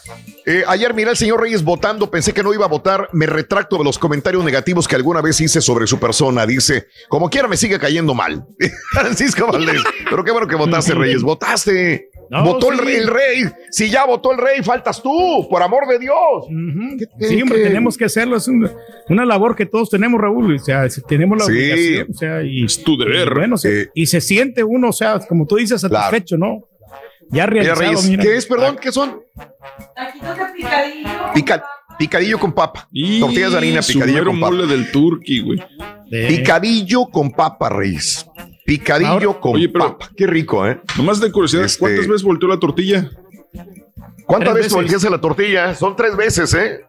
Eh, 0.46 0.62
ayer 0.68 0.94
miré 0.94 1.10
al 1.10 1.16
señor 1.16 1.40
Reyes 1.40 1.64
votando, 1.64 2.10
pensé 2.10 2.32
que 2.32 2.42
no 2.42 2.54
iba 2.54 2.66
a 2.66 2.68
votar, 2.68 3.08
me 3.12 3.26
retracto 3.26 3.78
de 3.78 3.84
los 3.84 3.98
comentarios 3.98 4.44
negativos 4.44 4.86
que 4.86 4.94
alguna 4.94 5.20
vez 5.20 5.40
hice 5.40 5.60
sobre 5.60 5.86
su 5.86 5.98
persona. 5.98 6.46
Dice, 6.46 6.86
como 7.08 7.28
quiera 7.30 7.48
me 7.48 7.56
sigue 7.56 7.78
cayendo 7.78 8.14
mal. 8.14 8.46
Francisco 8.92 9.46
Valdés, 9.50 9.82
pero 10.08 10.22
qué 10.22 10.30
bueno 10.30 10.46
que 10.46 10.54
votaste, 10.54 10.94
Reyes, 10.94 11.22
votaste. 11.24 12.10
votó 12.30 12.70
el, 12.70 12.78
rey, 12.78 13.44
Si 13.70 13.90
ya 13.90 14.04
votó 14.04 14.32
el 14.32 14.38
rey, 14.38 14.62
faltas 14.62 15.02
tú, 15.02 15.48
por 15.50 15.62
amor 15.62 15.88
de 15.88 15.98
Dios. 15.98 16.46
Siempre 17.18 17.62
tenemos 17.62 17.96
que 17.96 18.04
hacerlo. 18.04 18.36
Es 18.36 18.48
una, 19.08 19.24
labor 19.24 19.56
que 19.56 19.66
todos 19.66 19.90
tenemos, 19.90 20.20
Raúl. 20.20 20.54
O 20.54 20.58
sea, 20.58 20.86
tenemos 21.08 21.38
la 21.38 21.46
obligación. 21.46 22.08
O 22.10 22.14
sea, 22.14 22.42
y, 22.42 22.64
es 22.64 22.82
tu 22.84 22.96
deber. 22.96 23.34
bueno, 23.34 23.56
eh, 23.64 23.88
y 23.94 24.06
se 24.06 24.20
siente 24.20 24.62
uno, 24.62 24.90
o 24.90 24.92
sea, 24.92 25.18
como 25.20 25.46
tú 25.46 25.56
dices, 25.56 25.80
satisfecho, 25.80 26.36
¿no? 26.36 26.68
Ya 27.30 27.46
realizado, 27.46 28.02
mira, 28.08 28.22
¿Qué 28.22 28.36
es, 28.36 28.46
perdón? 28.46 28.78
¿Qué 28.80 28.92
son? 28.92 29.20
Aquí 29.96 30.18
toca 30.20 30.52
picadillo. 30.52 31.68
picadillo 31.98 32.38
con 32.38 32.52
papa. 32.52 32.88
Tortillas 33.20 33.52
de 33.52 33.58
harina, 33.58 33.80
picadillo 33.80 34.24
con 34.24 34.40
papa. 34.40 34.56
del 34.56 34.90
turqui, 34.90 35.40
güey. 35.40 35.62
Picadillo 36.10 37.06
con 37.06 37.30
papa, 37.32 37.68
Reyes. 37.68 38.26
Picadillo 38.64 39.40
con 39.40 39.60
papa. 39.72 40.10
Qué 40.16 40.26
rico, 40.26 40.66
¿eh? 40.66 40.80
Nomás 40.96 41.20
de 41.20 41.30
curiosidad, 41.30 41.64
este 41.64 41.80
¿cuántas 41.80 42.06
veces 42.06 42.22
volteó 42.22 42.48
la 42.48 42.58
tortilla? 42.58 43.10
¿Cuántas 44.26 44.54
veces 44.54 44.72
volteaste 44.72 45.10
la 45.10 45.20
tortilla? 45.20 45.74
Son 45.74 45.94
tres 45.96 46.16
veces, 46.16 46.52
¿eh? 46.54 46.80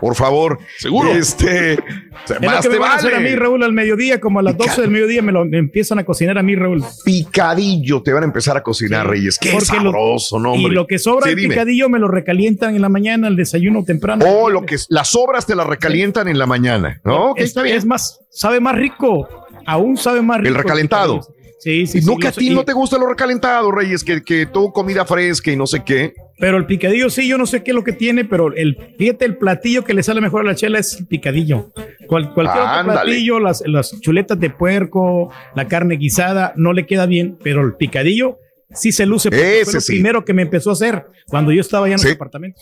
Por 0.00 0.14
favor. 0.14 0.58
Seguro. 0.78 1.12
Este. 1.12 1.74
Es 1.74 2.40
más 2.42 2.60
que 2.60 2.68
me 2.68 2.78
van 2.78 2.92
a 2.92 2.94
hacer 2.96 3.14
a 3.14 3.20
mí, 3.20 3.34
Raúl, 3.34 3.62
al 3.62 3.72
mediodía, 3.72 4.20
como 4.20 4.40
a 4.40 4.42
las 4.42 4.56
12 4.56 4.82
del 4.82 4.90
mediodía, 4.90 5.22
me 5.22 5.32
lo 5.32 5.44
empiezan 5.44 5.98
a 5.98 6.04
cocinar 6.04 6.38
a 6.38 6.42
mí, 6.42 6.54
Raúl. 6.54 6.84
Picadillo 7.04 8.02
te 8.02 8.12
van 8.12 8.24
a 8.24 8.26
empezar 8.26 8.56
a 8.56 8.62
cocinar, 8.62 9.08
Reyes. 9.08 9.38
Qué 9.38 9.58
sabroso, 9.60 10.38
¿no, 10.38 10.52
hombre? 10.52 10.72
Y 10.72 10.74
lo 10.74 10.86
que 10.86 10.98
sobra 10.98 11.28
del 11.30 11.36
picadillo 11.36 11.88
me 11.88 11.98
lo 11.98 12.08
recalientan 12.08 12.74
en 12.74 12.82
la 12.82 12.88
mañana, 12.88 13.28
el 13.28 13.36
desayuno 13.36 13.84
temprano. 13.84 14.24
Oh, 14.26 14.50
lo 14.50 14.64
que 14.64 14.76
las 14.88 15.08
sobras 15.08 15.46
te 15.46 15.54
las 15.54 15.66
recalientan 15.66 16.28
en 16.28 16.38
la 16.38 16.46
mañana, 16.46 17.00
¿no? 17.04 17.34
está 17.36 17.62
bien. 17.62 17.76
Es 17.76 17.84
más, 17.84 18.20
sabe 18.30 18.60
más 18.60 18.74
rico. 18.76 19.28
Aún 19.66 19.96
sabe 19.96 20.22
más 20.22 20.38
rico. 20.38 20.48
El 20.48 20.54
recalentado. 20.54 21.26
Sí, 21.66 21.84
sí, 21.88 22.00
No 22.06 22.16
que 22.16 22.28
a 22.28 22.32
ti 22.32 22.48
no 22.50 22.64
te 22.64 22.72
gusta 22.72 22.96
lo 22.96 23.08
recalentado, 23.08 23.72
Reyes, 23.72 24.04
que, 24.04 24.22
que 24.22 24.46
todo 24.46 24.72
comida 24.72 25.04
fresca 25.04 25.50
y 25.50 25.56
no 25.56 25.66
sé 25.66 25.82
qué. 25.82 26.14
Pero 26.38 26.58
el 26.58 26.64
picadillo 26.64 27.10
sí, 27.10 27.26
yo 27.26 27.38
no 27.38 27.44
sé 27.44 27.64
qué 27.64 27.72
es 27.72 27.74
lo 27.74 27.82
que 27.82 27.90
tiene, 27.90 28.24
pero 28.24 28.54
el, 28.54 28.94
fíjate, 28.96 29.24
el 29.24 29.36
platillo 29.36 29.82
que 29.82 29.92
le 29.92 30.04
sale 30.04 30.20
mejor 30.20 30.42
a 30.42 30.44
la 30.44 30.54
chela 30.54 30.78
es 30.78 30.94
el 31.00 31.08
picadillo. 31.08 31.72
cualquier 32.06 32.46
otro 32.46 32.84
platillo, 32.84 33.40
las, 33.40 33.64
las 33.66 34.00
chuletas 34.00 34.38
de 34.38 34.48
puerco, 34.48 35.32
la 35.56 35.66
carne 35.66 35.96
guisada, 35.96 36.52
no 36.54 36.72
le 36.72 36.86
queda 36.86 37.04
bien, 37.04 37.36
pero 37.42 37.62
el 37.62 37.74
picadillo 37.74 38.38
sí 38.70 38.92
se 38.92 39.04
luce. 39.04 39.30
Ese 39.32 39.64
fue 39.64 39.80
lo 39.80 39.86
primero 39.86 40.24
que 40.24 40.34
me 40.34 40.42
empezó 40.42 40.70
a 40.70 40.74
hacer 40.74 41.06
cuando 41.26 41.50
yo 41.50 41.62
estaba 41.62 41.86
allá 41.86 41.96
en 41.96 42.06
el 42.06 42.14
apartamento. 42.14 42.60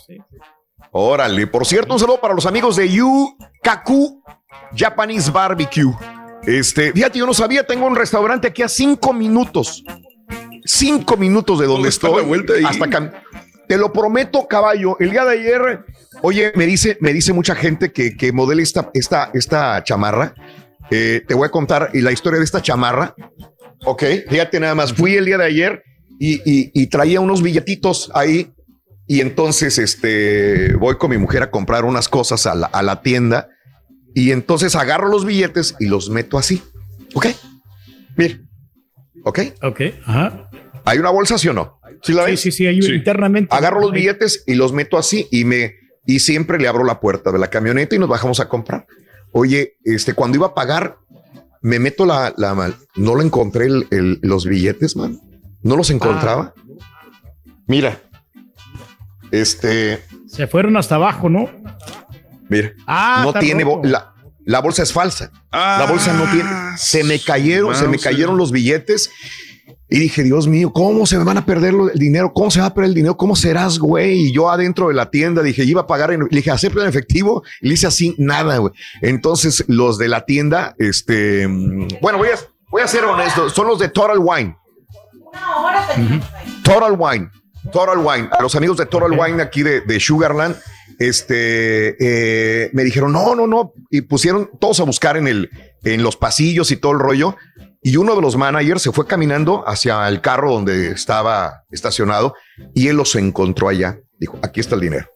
Órale, 0.92 1.46
por 1.46 1.66
cierto, 1.66 1.92
un 1.92 2.00
saludo 2.00 2.22
para 2.22 2.32
los 2.32 2.46
amigos 2.46 2.76
de 2.76 2.88
Yukaku 2.88 4.22
Japanese 4.74 5.30
Barbecue. 5.30 5.92
Este, 6.46 6.92
fíjate, 6.92 7.18
yo 7.18 7.26
no 7.26 7.34
sabía, 7.34 7.66
tengo 7.66 7.86
un 7.86 7.96
restaurante 7.96 8.48
aquí 8.48 8.62
a 8.62 8.68
cinco 8.68 9.12
minutos. 9.12 9.84
Cinco 10.64 11.16
minutos 11.16 11.58
de 11.58 11.66
donde 11.66 11.88
estoy. 11.88 12.24
Vuelta 12.24 12.54
hasta 12.66 12.86
te 13.66 13.78
lo 13.78 13.92
prometo, 13.92 14.46
caballo. 14.46 14.96
El 15.00 15.10
día 15.10 15.24
de 15.24 15.38
ayer, 15.38 15.84
oye, 16.22 16.52
me 16.54 16.66
dice, 16.66 16.98
me 17.00 17.12
dice 17.12 17.32
mucha 17.32 17.54
gente 17.54 17.92
que, 17.92 18.16
que 18.16 18.32
modela 18.32 18.62
esta, 18.62 18.90
esta, 18.94 19.30
esta 19.34 19.82
chamarra. 19.84 20.34
Eh, 20.90 21.22
te 21.26 21.34
voy 21.34 21.46
a 21.46 21.50
contar 21.50 21.90
la 21.94 22.12
historia 22.12 22.38
de 22.38 22.44
esta 22.44 22.60
chamarra. 22.60 23.14
Ok, 23.86 24.02
fíjate 24.28 24.60
nada 24.60 24.74
más. 24.74 24.92
Fui 24.92 25.14
el 25.16 25.24
día 25.24 25.38
de 25.38 25.46
ayer 25.46 25.82
y, 26.18 26.40
y, 26.44 26.86
traía 26.88 27.20
unos 27.20 27.42
billetitos 27.42 28.10
ahí. 28.14 28.52
Y 29.06 29.20
entonces 29.20 29.78
este, 29.78 30.74
voy 30.76 30.96
con 30.96 31.10
mi 31.10 31.18
mujer 31.18 31.42
a 31.42 31.50
comprar 31.50 31.84
unas 31.84 32.08
cosas 32.08 32.46
a 32.46 32.54
la, 32.54 32.66
a 32.66 32.82
la 32.82 33.02
tienda. 33.02 33.48
Y 34.14 34.30
entonces 34.30 34.76
agarro 34.76 35.08
los 35.08 35.24
billetes 35.24 35.74
y 35.80 35.86
los 35.86 36.08
meto 36.08 36.38
así. 36.38 36.62
Ok. 37.14 37.26
Mira. 38.16 38.38
Ok. 39.24 39.40
Ok. 39.62 39.80
Ajá. 40.06 40.48
¿Hay 40.84 40.98
una 40.98 41.10
bolsa, 41.10 41.38
sí 41.38 41.48
o 41.48 41.52
no? 41.52 41.80
¿Sí 42.02 42.12
la 42.12 42.24
ves? 42.24 42.40
Sí, 42.40 42.52
sí, 42.52 42.82
sí, 42.82 42.92
internamente. 42.92 43.54
Agarro 43.54 43.80
los 43.80 43.92
billetes 43.92 44.44
y 44.46 44.54
los 44.54 44.72
meto 44.72 44.98
así 44.98 45.26
y 45.30 45.44
me 45.44 45.76
y 46.06 46.18
siempre 46.18 46.58
le 46.58 46.68
abro 46.68 46.84
la 46.84 47.00
puerta 47.00 47.32
de 47.32 47.38
la 47.38 47.48
camioneta 47.48 47.96
y 47.96 47.98
nos 47.98 48.08
bajamos 48.08 48.40
a 48.40 48.48
comprar. 48.48 48.86
Oye, 49.32 49.78
este, 49.84 50.14
cuando 50.14 50.36
iba 50.36 50.48
a 50.48 50.54
pagar, 50.54 50.98
me 51.62 51.78
meto 51.78 52.04
la, 52.04 52.34
la 52.36 52.74
no 52.96 53.14
lo 53.14 53.22
encontré 53.22 53.66
el, 53.66 54.18
los 54.22 54.46
billetes, 54.46 54.96
man. 54.96 55.18
No 55.62 55.76
los 55.76 55.90
encontraba. 55.90 56.52
Mira, 57.66 58.02
este. 59.30 60.02
Se 60.26 60.46
fueron 60.46 60.76
hasta 60.76 60.96
abajo, 60.96 61.30
¿no? 61.30 61.48
Mira, 62.54 62.72
ah, 62.86 63.22
no 63.24 63.32
tiene 63.32 63.64
la, 63.82 64.14
la, 64.44 64.60
bolsa 64.60 64.84
es 64.84 64.92
falsa. 64.92 65.32
la 65.50 65.86
bolsa 65.88 66.12
no 66.12 66.30
tiene. 66.30 66.50
Se 66.76 67.02
me 67.02 67.18
cayeron, 67.18 67.74
se 67.74 67.88
me 67.88 67.98
cayeron 67.98 68.36
los 68.36 68.52
billetes 68.52 69.10
y 69.88 69.98
dije, 69.98 70.22
Dios 70.22 70.46
mío, 70.46 70.72
¿cómo 70.72 71.04
se 71.04 71.18
me 71.18 71.24
van 71.24 71.36
a 71.36 71.44
perder 71.44 71.74
el 71.92 71.98
dinero? 71.98 72.32
¿Cómo 72.32 72.50
se 72.50 72.60
va 72.60 72.66
a 72.66 72.74
perder 72.74 72.88
el 72.90 72.94
dinero? 72.94 73.16
¿Cómo 73.16 73.36
serás, 73.36 73.78
güey? 73.78 74.28
Y 74.28 74.32
yo 74.32 74.50
adentro 74.50 74.88
de 74.88 74.94
la 74.94 75.10
tienda 75.10 75.42
dije, 75.42 75.64
iba 75.64 75.82
a 75.82 75.86
pagar, 75.86 76.12
en, 76.12 76.20
le 76.20 76.28
dije, 76.36 76.50
¿acepto 76.50 76.80
en 76.80 76.88
efectivo? 76.88 77.42
Y 77.60 77.68
le 77.68 77.74
hice 77.74 77.86
así, 77.86 78.14
nada, 78.18 78.58
güey. 78.58 78.72
Entonces, 79.02 79.64
los 79.68 79.98
de 79.98 80.08
la 80.08 80.24
tienda, 80.24 80.74
este, 80.78 81.46
bueno, 82.00 82.18
voy 82.18 82.28
a, 82.28 82.38
voy 82.70 82.82
a 82.82 82.88
ser 82.88 83.04
honesto, 83.04 83.50
son 83.50 83.66
los 83.66 83.78
de 83.78 83.88
Total 83.88 84.18
Wine. 84.18 84.56
Total 86.62 86.94
Wine. 86.98 87.30
Total 87.72 87.98
Wine. 87.98 88.28
A 88.38 88.42
los 88.42 88.54
amigos 88.54 88.76
de 88.78 88.86
Total 88.86 89.10
Wine 89.10 89.42
aquí 89.42 89.62
de, 89.62 89.80
de 89.82 90.00
Sugarland, 90.00 90.56
este, 90.98 91.96
eh, 91.98 92.70
me 92.72 92.84
dijeron, 92.84 93.12
no, 93.12 93.34
no, 93.34 93.46
no. 93.46 93.72
Y 93.90 94.02
pusieron 94.02 94.50
todos 94.60 94.80
a 94.80 94.84
buscar 94.84 95.16
en 95.16 95.28
el, 95.28 95.50
en 95.82 96.02
los 96.02 96.16
pasillos 96.16 96.70
y 96.70 96.76
todo 96.76 96.92
el 96.92 96.98
rollo 96.98 97.36
y 97.86 97.98
uno 97.98 98.16
de 98.16 98.22
los 98.22 98.34
managers 98.36 98.80
se 98.80 98.92
fue 98.92 99.06
caminando 99.06 99.62
hacia 99.68 100.08
el 100.08 100.22
carro 100.22 100.52
donde 100.52 100.88
estaba 100.88 101.64
estacionado 101.70 102.34
y 102.74 102.88
él 102.88 102.96
los 102.96 103.14
encontró 103.14 103.68
allá. 103.68 104.00
Dijo, 104.18 104.38
aquí 104.42 104.60
está 104.60 104.76
el 104.76 104.80
dinero. 104.80 105.08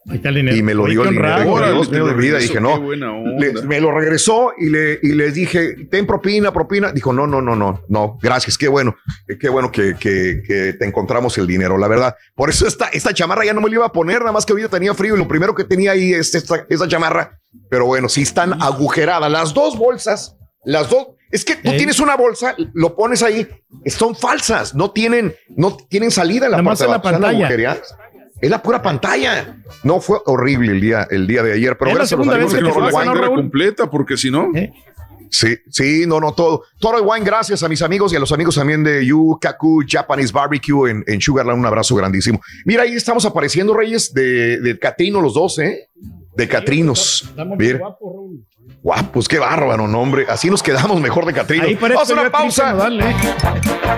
Y 0.53 0.61
me 0.61 0.73
lo 0.73 0.85
dio 0.85 1.03
el 1.03 1.11
dinero. 1.11 1.85
de 1.85 2.13
vida. 2.15 2.37
Dije, 2.37 2.59
no. 2.59 2.81
me 2.81 3.79
lo 3.79 3.91
regresó 3.91 4.51
y 4.57 4.69
le, 4.69 4.99
y 5.01 5.13
les 5.13 5.33
dije, 5.33 5.87
ten 5.89 6.05
propina, 6.05 6.51
propina. 6.51 6.91
Dijo, 6.91 7.13
no, 7.13 7.25
no, 7.25 7.41
no, 7.41 7.55
no, 7.55 7.83
no, 7.87 8.17
gracias. 8.21 8.57
Qué 8.57 8.67
bueno, 8.67 8.95
qué 9.39 9.49
bueno 9.49 9.71
que, 9.71 9.95
que, 9.97 10.73
te 10.77 10.85
encontramos 10.85 11.37
el 11.37 11.47
dinero, 11.47 11.77
la 11.77 11.87
verdad. 11.87 12.15
Por 12.35 12.49
eso 12.49 12.67
esta, 12.67 12.89
esta 12.89 13.13
chamarra 13.13 13.45
ya 13.45 13.53
no 13.53 13.61
me 13.61 13.69
la 13.69 13.75
iba 13.75 13.85
a 13.85 13.91
poner, 13.91 14.19
nada 14.19 14.33
más 14.33 14.45
que 14.45 14.53
hoy 14.53 14.67
tenía 14.69 14.93
frío 14.93 15.15
y 15.15 15.17
lo 15.17 15.27
primero 15.27 15.55
que 15.55 15.63
tenía 15.63 15.91
ahí 15.91 16.13
es 16.13 16.35
esta, 16.35 16.65
esta 16.69 16.87
chamarra. 16.87 17.39
Pero 17.69 17.85
bueno, 17.85 18.09
si 18.09 18.21
están 18.21 18.61
agujeradas 18.61 19.31
las 19.31 19.53
dos 19.53 19.77
bolsas, 19.77 20.35
las 20.65 20.89
dos 20.89 21.07
es 21.31 21.45
que 21.45 21.55
tú 21.55 21.69
tienes 21.77 21.99
una 21.99 22.15
bolsa, 22.15 22.55
lo 22.73 22.95
pones 22.95 23.21
ahí, 23.21 23.47
son 23.85 24.15
falsas, 24.15 24.73
no 24.73 24.91
tienen, 24.91 25.35
no 25.49 25.77
tienen 25.77 26.09
salida 26.09 26.47
en 26.47 26.51
la, 26.51 26.63
parte 26.63 26.83
de 26.83 26.89
la 26.89 27.01
pantalla. 27.01 27.49
Es 28.41 28.49
la 28.49 28.61
pura 28.61 28.81
pantalla. 28.81 29.57
No 29.83 29.99
fue 29.99 30.19
horrible 30.25 30.71
el 30.71 30.81
día, 30.81 31.07
el 31.09 31.27
día 31.27 31.43
de 31.43 31.53
ayer, 31.53 31.77
pero 31.77 31.93
gracias 31.93 32.13
a 32.19 32.23
los 32.23 32.33
amigos 32.33 32.53
de 32.53 32.59
Toro 32.61 32.87
Wine. 32.87 33.27
completa, 33.35 33.89
porque 33.89 34.17
si 34.17 34.31
no. 34.31 34.49
¿Eh? 34.55 34.71
Sí, 35.31 35.57
sí, 35.69 36.05
no, 36.07 36.19
no, 36.19 36.33
todo. 36.33 36.63
Toro 36.79 37.03
Wine, 37.03 37.23
gracias 37.25 37.61
a 37.61 37.69
mis 37.69 37.81
amigos 37.81 38.11
y 38.13 38.15
a 38.15 38.19
los 38.19 38.31
amigos 38.31 38.55
también 38.55 38.83
de 38.83 39.05
Yukaku 39.05 39.83
Japanese 39.87 40.33
Barbecue 40.33 40.89
en, 40.89 41.03
en 41.05 41.21
Sugarland. 41.21 41.59
Un 41.59 41.65
abrazo 41.65 41.95
grandísimo. 41.95 42.41
Mira, 42.65 42.83
ahí 42.83 42.93
estamos 42.93 43.25
apareciendo, 43.25 43.73
Reyes, 43.75 44.13
de, 44.13 44.59
de 44.59 44.79
Catrino, 44.79 45.21
los 45.21 45.33
dos, 45.35 45.59
¿eh? 45.59 45.89
De 46.35 46.47
Catrinos. 46.47 47.31
Mira. 47.57 47.79
Guapos, 48.81 49.27
qué 49.27 49.39
bárbaro, 49.39 49.87
nombre. 49.87 50.25
Así 50.29 50.49
nos 50.49 50.63
quedamos 50.63 51.01
mejor 51.01 51.25
de 51.25 51.33
Catrino. 51.33 51.67
Vamos 51.81 52.09
a 52.09 52.13
una 52.13 52.31
pausa. 52.31 52.89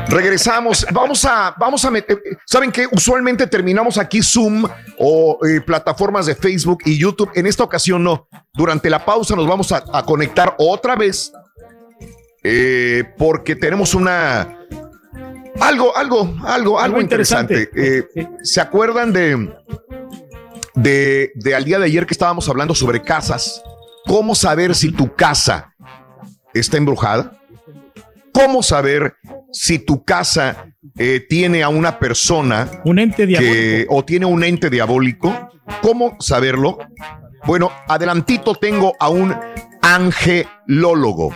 Regresamos. 0.07 0.87
Vamos 0.91 1.23
a, 1.25 1.53
vamos 1.57 1.85
a 1.85 1.91
meter. 1.91 2.19
¿Saben 2.45 2.71
qué? 2.71 2.87
Usualmente 2.91 3.45
terminamos 3.45 3.99
aquí 3.99 4.23
Zoom 4.23 4.67
o 4.97 5.37
eh, 5.45 5.61
plataformas 5.61 6.25
de 6.25 6.33
Facebook 6.33 6.79
y 6.85 6.97
YouTube. 6.97 7.29
En 7.35 7.45
esta 7.45 7.63
ocasión 7.63 8.03
no. 8.03 8.27
Durante 8.53 8.89
la 8.89 9.05
pausa 9.05 9.35
nos 9.35 9.47
vamos 9.47 9.71
a, 9.71 10.03
conectar 10.03 10.55
otra 10.57 10.95
vez 10.95 11.31
eh, 12.43 13.03
porque 13.17 13.55
tenemos 13.55 13.93
una 13.93 14.57
algo, 15.59 15.95
algo, 15.95 16.35
algo, 16.43 16.79
algo 16.79 16.99
interesante. 16.99 17.69
Eh, 17.75 18.03
¿Se 18.41 18.59
acuerdan 18.59 19.13
de, 19.13 19.53
de, 20.73 21.31
de 21.35 21.55
al 21.55 21.65
día 21.65 21.77
de 21.77 21.85
ayer 21.85 22.07
que 22.07 22.15
estábamos 22.15 22.49
hablando 22.49 22.73
sobre 22.73 23.03
casas? 23.03 23.61
¿Cómo 24.11 24.35
saber 24.35 24.75
si 24.75 24.91
tu 24.91 25.15
casa 25.15 25.73
está 26.53 26.75
embrujada? 26.75 27.39
¿Cómo 28.33 28.61
saber 28.61 29.15
si 29.53 29.79
tu 29.79 30.03
casa 30.03 30.65
eh, 30.97 31.25
tiene 31.29 31.63
a 31.63 31.69
una 31.69 31.97
persona 31.97 32.69
un 32.83 32.99
ente 32.99 33.25
diabólico. 33.25 33.95
o 33.95 34.03
tiene 34.03 34.25
un 34.25 34.43
ente 34.43 34.69
diabólico? 34.69 35.49
¿Cómo 35.81 36.17
saberlo? 36.19 36.77
Bueno, 37.45 37.71
adelantito 37.87 38.53
tengo 38.53 38.97
a 38.99 39.07
un 39.07 39.33
angelólogo, 39.81 41.33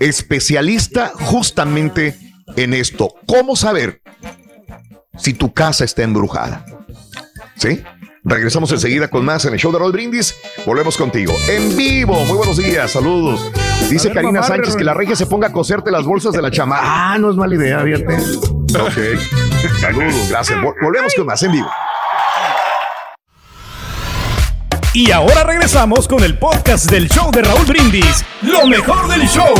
especialista 0.00 1.12
justamente 1.14 2.18
en 2.56 2.74
esto. 2.74 3.14
¿Cómo 3.26 3.54
saber 3.54 4.02
si 5.16 5.34
tu 5.34 5.52
casa 5.52 5.84
está 5.84 6.02
embrujada? 6.02 6.66
¿Sí? 7.54 7.80
Regresamos 8.28 8.72
enseguida 8.72 9.06
con 9.06 9.24
más 9.24 9.44
en 9.44 9.52
el 9.52 9.58
show 9.60 9.70
de 9.70 9.78
Roll 9.78 9.92
Brindis. 9.92 10.34
Volvemos 10.66 10.96
contigo. 10.96 11.32
En 11.48 11.76
vivo. 11.76 12.24
Muy 12.24 12.36
buenos 12.36 12.56
días. 12.56 12.90
Saludos. 12.90 13.52
Dice 13.88 14.10
Karina 14.12 14.42
Sánchez 14.42 14.74
que 14.74 14.82
la 14.82 14.94
regia 14.94 15.14
se 15.14 15.26
ponga 15.26 15.46
a 15.46 15.52
coserte 15.52 15.92
las 15.92 16.04
bolsas 16.04 16.32
de 16.32 16.42
la 16.42 16.50
chama. 16.50 16.76
Ah, 16.80 17.18
no 17.20 17.30
es 17.30 17.36
mala 17.36 17.54
idea, 17.54 17.78
fíjate. 17.80 18.16
Ok. 18.80 19.78
Saludos. 19.80 20.28
Gracias. 20.28 20.58
Volvemos 20.82 21.14
con 21.14 21.26
más 21.26 21.40
en 21.44 21.52
vivo. 21.52 21.70
Y 24.92 25.12
ahora 25.12 25.44
regresamos 25.44 26.08
con 26.08 26.24
el 26.24 26.36
podcast 26.36 26.90
del 26.90 27.08
show 27.08 27.30
de 27.30 27.42
Raúl 27.42 27.64
Brindis. 27.64 28.24
Lo 28.42 28.66
mejor 28.66 29.06
del 29.06 29.28
show. 29.28 29.54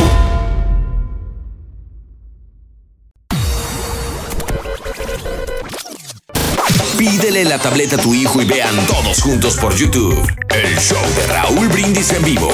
Pídele 7.27 7.43
la 7.43 7.59
tableta 7.59 7.97
a 7.97 7.99
tu 7.99 8.13
hijo 8.13 8.41
y 8.41 8.45
vean 8.45 8.73
todos 8.87 9.21
juntos 9.21 9.57
por 9.57 9.75
YouTube 9.75 10.25
el 10.49 10.77
show 10.79 10.97
de 11.13 11.27
Raúl 11.27 11.67
Brindis 11.67 12.13
en 12.13 12.23
vivo. 12.23 12.47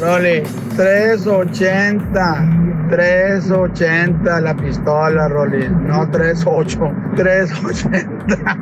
Rolly, 0.00 0.42
380, 0.76 2.88
380 2.88 4.40
la 4.40 4.56
pistola, 4.56 5.28
Rolly, 5.28 5.68
no 5.68 6.08
38, 6.08 6.78
380. 7.16 8.56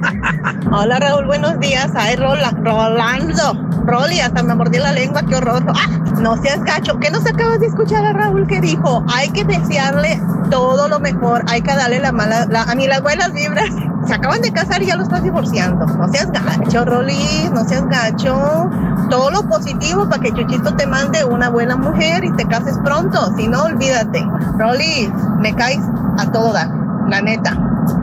Hola 0.73 0.99
Raúl, 0.99 1.26
buenos 1.26 1.60
días. 1.60 1.92
Ay, 1.94 2.17
Rola, 2.17 2.50
Rolando. 2.50 3.55
Rolly, 3.86 4.18
hasta 4.18 4.42
me 4.42 4.57
mordí 4.57 4.78
la 4.78 4.91
lengua, 4.91 5.23
qué 5.28 5.36
horror. 5.36 5.62
¡Ah! 5.68 5.89
No 6.20 6.36
seas 6.42 6.65
gacho. 6.65 6.99
¿Qué 6.99 7.10
nos 7.10 7.25
acabas 7.25 7.60
de 7.60 7.68
escuchar 7.68 8.05
a 8.05 8.12
Raúl 8.12 8.49
que 8.49 8.60
dijo? 8.60 9.05
Hay 9.08 9.31
que 9.31 9.44
desearle 9.44 10.20
todo 10.50 10.89
lo 10.89 10.99
mejor, 10.99 11.44
hay 11.47 11.62
que 11.62 11.73
darle 11.75 12.00
la 12.00 12.10
mala, 12.10 12.47
la, 12.47 12.62
a 12.62 12.75
mí 12.75 12.89
las 12.89 13.02
buenas 13.02 13.33
vibras. 13.33 13.70
Se 14.07 14.15
acaban 14.15 14.41
de 14.41 14.52
casar 14.52 14.83
y 14.83 14.86
ya 14.86 14.97
lo 14.97 15.02
estás 15.02 15.23
divorciando. 15.23 15.84
No 15.86 16.08
seas 16.08 16.31
gacho, 16.33 16.84
Rolly, 16.84 17.50
no 17.52 17.65
seas 17.65 17.86
gacho. 17.89 18.70
Todo 19.10 19.31
lo 19.31 19.42
positivo 19.49 20.08
para 20.08 20.23
que 20.23 20.33
Chuchito 20.33 20.75
te 20.76 20.86
mande 20.86 21.25
una 21.28 21.48
buena 21.48 21.76
mujer 21.76 22.24
y 22.24 22.32
te 22.32 22.47
cases 22.47 22.76
pronto. 22.84 23.32
Si 23.36 23.48
no, 23.48 23.65
olvídate. 23.65 24.26
Rolly, 24.58 25.12
me 25.39 25.55
caes 25.55 25.81
a 26.18 26.31
todo 26.31 26.52
dar, 26.52 26.68
la 27.08 27.20
neta. 27.20 27.57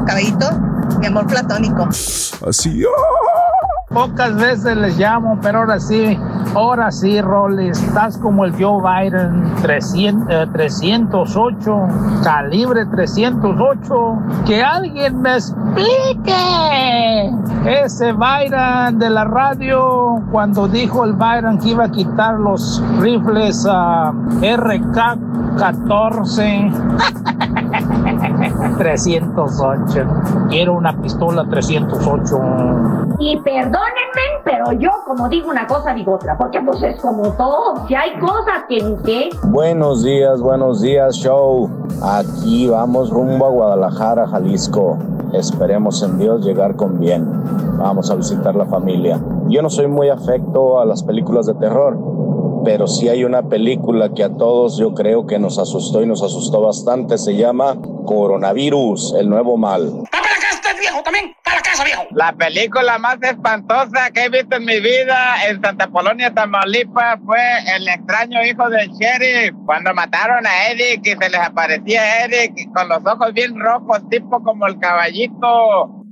Caballito, 0.06 0.52
mi 1.00 1.08
amor 1.08 1.28
platónico. 1.28 1.88
Así. 2.48 2.84
Pocas 3.96 4.36
veces 4.36 4.76
les 4.76 4.98
llamo, 4.98 5.40
pero 5.42 5.60
ahora 5.60 5.80
sí, 5.80 6.20
ahora 6.54 6.92
sí, 6.92 7.22
Rolly, 7.22 7.70
estás 7.70 8.18
como 8.18 8.44
el 8.44 8.52
Joe 8.62 8.84
Biden, 8.84 9.54
300, 9.62 10.28
eh, 10.30 10.48
308, 10.52 11.88
calibre 12.22 12.86
308. 12.88 14.18
Que 14.46 14.62
alguien 14.62 15.22
me 15.22 15.36
explique. 15.36 16.36
Ese 17.66 18.12
Biden 18.12 19.00
de 19.00 19.10
la 19.10 19.24
radio, 19.24 20.22
cuando 20.30 20.68
dijo 20.68 21.06
el 21.06 21.14
Biden 21.14 21.58
que 21.60 21.70
iba 21.70 21.86
a 21.86 21.90
quitar 21.90 22.38
los 22.38 22.84
rifles 23.00 23.66
a 23.66 24.12
RK-14. 24.42 27.16
308. 28.78 30.08
Quiero 30.50 30.74
una 30.74 31.02
pistola 31.02 31.46
308. 31.50 32.38
Y 33.20 33.38
perdónenme, 33.86 34.42
pero 34.44 34.72
yo 34.80 34.90
como 35.06 35.30
digo 35.30 35.50
una 35.50 35.68
cosa 35.68 35.94
digo 35.94 36.14
otra, 36.16 36.38
porque 36.38 36.60
pues 36.62 36.82
es 36.84 37.00
como 37.02 37.32
todo, 37.34 37.88
si 37.88 37.96
hay 37.96 38.18
cosas 38.20 38.64
que 38.68 38.82
ni 38.82 38.96
qué. 39.04 39.30
Buenos 39.44 40.04
días, 40.04 40.42
buenos 40.42 40.82
días, 40.82 41.16
show. 41.16 41.70
Aquí 42.02 42.68
vamos 42.68 43.10
rumbo 43.10 43.46
a 43.46 43.50
Guadalajara, 43.50 44.28
Jalisco. 44.28 44.98
Esperemos 45.34 46.02
en 46.04 46.18
Dios 46.18 46.46
llegar 46.46 46.76
con 46.76 47.00
bien. 47.00 47.26
Vamos 47.78 48.10
a 48.10 48.16
visitar 48.16 48.56
la 48.56 48.66
familia. 48.66 49.20
Yo 49.48 49.62
no 49.62 49.70
soy 49.70 49.88
muy 49.88 50.10
afecto 50.10 50.80
a 50.80 50.86
las 50.86 51.04
películas 51.04 51.46
de 51.46 51.54
terror, 51.56 51.98
pero 52.64 52.88
sí 52.88 53.10
hay 53.10 53.24
una 53.24 53.44
película 53.44 54.14
que 54.14 54.24
a 54.24 54.34
todos 54.34 54.78
yo 54.78 54.94
creo 54.94 55.28
que 55.28 55.40
nos 55.40 55.60
asustó 55.60 56.02
y 56.02 56.08
nos 56.08 56.24
asustó 56.24 56.62
bastante. 56.62 57.18
Se 57.18 57.36
llama 57.36 57.76
Coronavirus, 58.06 59.16
el 59.20 59.30
nuevo 59.30 59.58
mal. 59.58 60.04
Viejo 60.86 61.04
también, 61.04 61.36
para 61.44 61.62
casa, 61.62 61.84
viejo. 61.84 62.06
La 62.12 62.34
película 62.34 62.98
más 62.98 63.18
espantosa 63.22 64.12
que 64.14 64.26
he 64.26 64.30
visto 64.30 64.56
en 64.58 64.66
mi 64.66 64.80
vida 64.80 65.36
en 65.48 65.62
Santa 65.62 65.88
Polonia, 65.88 66.34
Tamaulipas, 66.34 67.20
fue 67.26 67.40
El 67.76 67.88
extraño 67.88 68.44
hijo 68.44 68.70
del 68.70 68.90
sheriff. 68.92 69.56
Cuando 69.66 69.94
mataron 69.94 70.46
a 70.46 70.68
Eric 70.68 71.02
y 71.04 71.12
se 71.12 71.30
les 71.30 71.40
aparecía 71.40 72.26
Eric 72.26 72.54
con 72.74 72.88
los 72.90 73.00
ojos 73.06 73.34
bien 73.34 73.60
rojos, 73.60 74.08
tipo 74.10 74.44
como 74.44 74.68
el 74.68 74.80
caballito. 74.80 76.06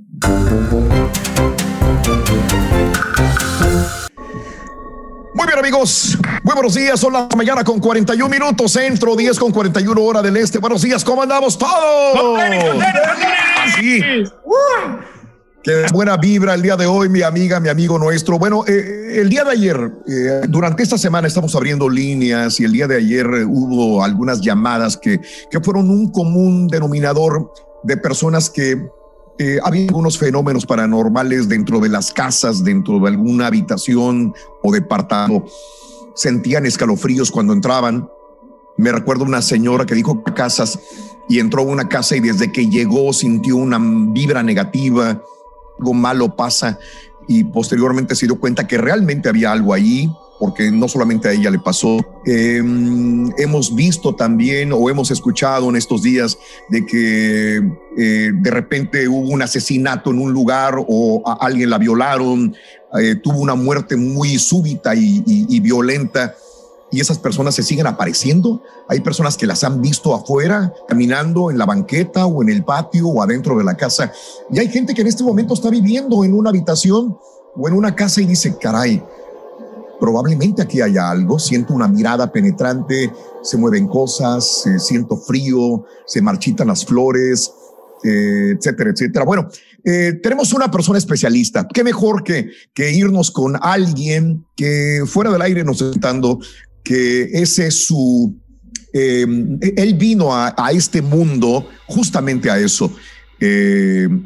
Muy 5.34 5.46
bien, 5.46 5.58
amigos. 5.58 6.16
Muy 6.44 6.54
buenos 6.54 6.74
días. 6.74 7.00
Son 7.00 7.12
las 7.12 7.26
mañana 7.36 7.64
con 7.64 7.80
41 7.80 8.28
minutos. 8.28 8.70
Centro, 8.70 9.16
10 9.16 9.36
con 9.38 9.50
41 9.50 10.00
hora 10.00 10.22
del 10.22 10.36
este. 10.36 10.58
Buenos 10.58 10.82
días. 10.82 11.02
¿Cómo 11.02 11.22
andamos 11.22 11.58
todos? 11.58 12.80
Así. 13.64 14.00
Qué 15.64 15.86
buena 15.92 16.16
vibra 16.18 16.54
el 16.54 16.62
día 16.62 16.76
de 16.76 16.86
hoy, 16.86 17.08
mi 17.08 17.22
amiga, 17.22 17.58
mi 17.58 17.68
amigo 17.68 17.98
nuestro. 17.98 18.38
Bueno, 18.38 18.64
eh, 18.68 19.20
el 19.20 19.28
día 19.28 19.44
de 19.44 19.50
ayer, 19.50 19.92
eh, 20.06 20.42
durante 20.46 20.82
esta 20.82 20.98
semana 20.98 21.26
estamos 21.26 21.54
abriendo 21.56 21.88
líneas 21.88 22.60
y 22.60 22.64
el 22.64 22.72
día 22.72 22.86
de 22.86 22.98
ayer 22.98 23.26
eh, 23.26 23.44
hubo 23.44 24.04
algunas 24.04 24.40
llamadas 24.40 24.96
que, 24.96 25.20
que 25.50 25.60
fueron 25.60 25.90
un 25.90 26.12
común 26.12 26.68
denominador 26.68 27.50
de 27.82 27.96
personas 27.96 28.50
que 28.50 28.86
eh, 29.38 29.58
había 29.64 29.86
algunos 29.86 30.18
fenómenos 30.18 30.64
paranormales 30.64 31.48
dentro 31.48 31.80
de 31.80 31.88
las 31.88 32.12
casas, 32.12 32.62
dentro 32.62 33.00
de 33.00 33.08
alguna 33.08 33.48
habitación 33.48 34.34
o 34.62 34.72
departamento. 34.72 35.46
Sentían 36.14 36.66
escalofríos 36.66 37.30
cuando 37.30 37.52
entraban. 37.52 38.08
Me 38.76 38.92
recuerdo 38.92 39.24
una 39.24 39.42
señora 39.42 39.86
que 39.86 39.94
dijo 39.94 40.22
casas 40.22 40.78
y 41.28 41.40
entró 41.40 41.62
a 41.62 41.66
una 41.66 41.88
casa 41.88 42.16
y 42.16 42.20
desde 42.20 42.52
que 42.52 42.68
llegó 42.68 43.12
sintió 43.12 43.56
una 43.56 43.78
vibra 43.80 44.42
negativa, 44.42 45.20
algo 45.78 45.94
malo 45.94 46.36
pasa 46.36 46.78
y 47.26 47.44
posteriormente 47.44 48.14
se 48.14 48.26
dio 48.26 48.38
cuenta 48.38 48.66
que 48.66 48.78
realmente 48.78 49.28
había 49.28 49.50
algo 49.50 49.72
ahí 49.72 50.10
porque 50.44 50.70
no 50.70 50.88
solamente 50.88 51.26
a 51.26 51.32
ella 51.32 51.50
le 51.50 51.58
pasó. 51.58 51.96
Eh, 52.26 52.58
hemos 53.38 53.74
visto 53.74 54.14
también 54.14 54.74
o 54.74 54.90
hemos 54.90 55.10
escuchado 55.10 55.70
en 55.70 55.76
estos 55.76 56.02
días 56.02 56.36
de 56.68 56.84
que 56.84 57.62
eh, 57.96 58.30
de 58.30 58.50
repente 58.50 59.08
hubo 59.08 59.26
un 59.30 59.40
asesinato 59.40 60.10
en 60.10 60.18
un 60.18 60.34
lugar 60.34 60.74
o 60.86 61.22
a 61.24 61.46
alguien 61.46 61.70
la 61.70 61.78
violaron, 61.78 62.54
eh, 63.00 63.14
tuvo 63.14 63.38
una 63.38 63.54
muerte 63.54 63.96
muy 63.96 64.38
súbita 64.38 64.94
y, 64.94 65.22
y, 65.26 65.46
y 65.48 65.60
violenta. 65.60 66.34
Y 66.92 67.00
esas 67.00 67.18
personas 67.18 67.54
se 67.54 67.62
siguen 67.62 67.86
apareciendo. 67.86 68.62
Hay 68.86 69.00
personas 69.00 69.38
que 69.38 69.46
las 69.46 69.64
han 69.64 69.80
visto 69.80 70.14
afuera, 70.14 70.74
caminando 70.86 71.50
en 71.50 71.56
la 71.56 71.64
banqueta 71.64 72.26
o 72.26 72.42
en 72.42 72.50
el 72.50 72.64
patio 72.64 73.08
o 73.08 73.22
adentro 73.22 73.56
de 73.56 73.64
la 73.64 73.78
casa. 73.78 74.12
Y 74.52 74.58
hay 74.58 74.68
gente 74.68 74.92
que 74.92 75.00
en 75.00 75.06
este 75.06 75.24
momento 75.24 75.54
está 75.54 75.70
viviendo 75.70 76.22
en 76.22 76.34
una 76.34 76.50
habitación 76.50 77.16
o 77.56 77.66
en 77.66 77.72
una 77.72 77.94
casa 77.94 78.20
y 78.20 78.26
dice, 78.26 78.58
caray, 78.60 79.02
probablemente 80.04 80.60
aquí 80.60 80.82
haya 80.82 81.08
algo, 81.08 81.38
siento 81.38 81.72
una 81.72 81.88
mirada 81.88 82.30
penetrante, 82.30 83.10
se 83.42 83.56
mueven 83.56 83.88
cosas, 83.88 84.66
eh, 84.66 84.78
siento 84.78 85.16
frío, 85.16 85.86
se 86.06 86.20
marchitan 86.20 86.68
las 86.68 86.84
flores, 86.84 87.50
eh, 88.04 88.52
etcétera, 88.54 88.90
etcétera. 88.90 89.24
Bueno, 89.24 89.48
eh, 89.82 90.20
tenemos 90.22 90.52
una 90.52 90.70
persona 90.70 90.98
especialista. 90.98 91.66
Qué 91.72 91.82
mejor 91.82 92.22
que, 92.22 92.50
que 92.74 92.92
irnos 92.92 93.30
con 93.30 93.56
alguien 93.62 94.44
que 94.54 95.04
fuera 95.06 95.32
del 95.32 95.40
aire 95.40 95.64
nos 95.64 95.80
está 95.80 96.08
dando 96.08 96.38
que 96.82 97.22
ese 97.32 97.68
es 97.68 97.86
su... 97.86 98.38
Él 98.92 99.94
vino 99.98 100.36
a, 100.36 100.54
este 100.70 101.00
mundo 101.00 101.66
justamente 101.86 102.50
a 102.50 102.58
eso, 102.58 102.92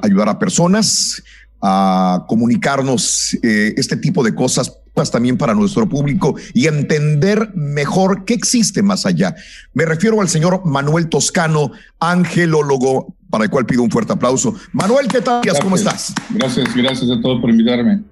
ayudar 0.03 0.29
a 0.29 0.39
personas, 0.39 1.23
a 1.63 2.27
comunicarnos 2.29 3.39
este 3.41 3.97
tipo 3.97 4.23
de 4.23 4.35
cosas 4.35 4.71
también 5.05 5.39
para 5.39 5.55
nuestro 5.55 5.89
público 5.89 6.35
y 6.53 6.67
entender 6.67 7.53
mejor 7.55 8.25
qué 8.25 8.35
existe 8.35 8.83
más 8.83 9.07
allá. 9.07 9.35
Me 9.73 9.85
refiero 9.85 10.21
al 10.21 10.29
señor 10.29 10.63
Manuel 10.65 11.09
Toscano, 11.09 11.73
angelólogo, 12.01 13.15
para 13.31 13.45
el 13.45 13.51
cual 13.51 13.67
pido 13.67 13.83
un 13.83 13.91
fuerte 13.91 14.13
aplauso. 14.13 14.55
Manuel, 14.73 15.07
¿qué 15.09 15.21
tal? 15.21 15.43
¿Cómo 15.63 15.77
estás? 15.77 16.15
Gracias, 16.31 16.75
gracias 16.75 17.11
a 17.11 17.21
todos 17.21 17.41
por 17.41 17.51
invitarme. 17.51 18.03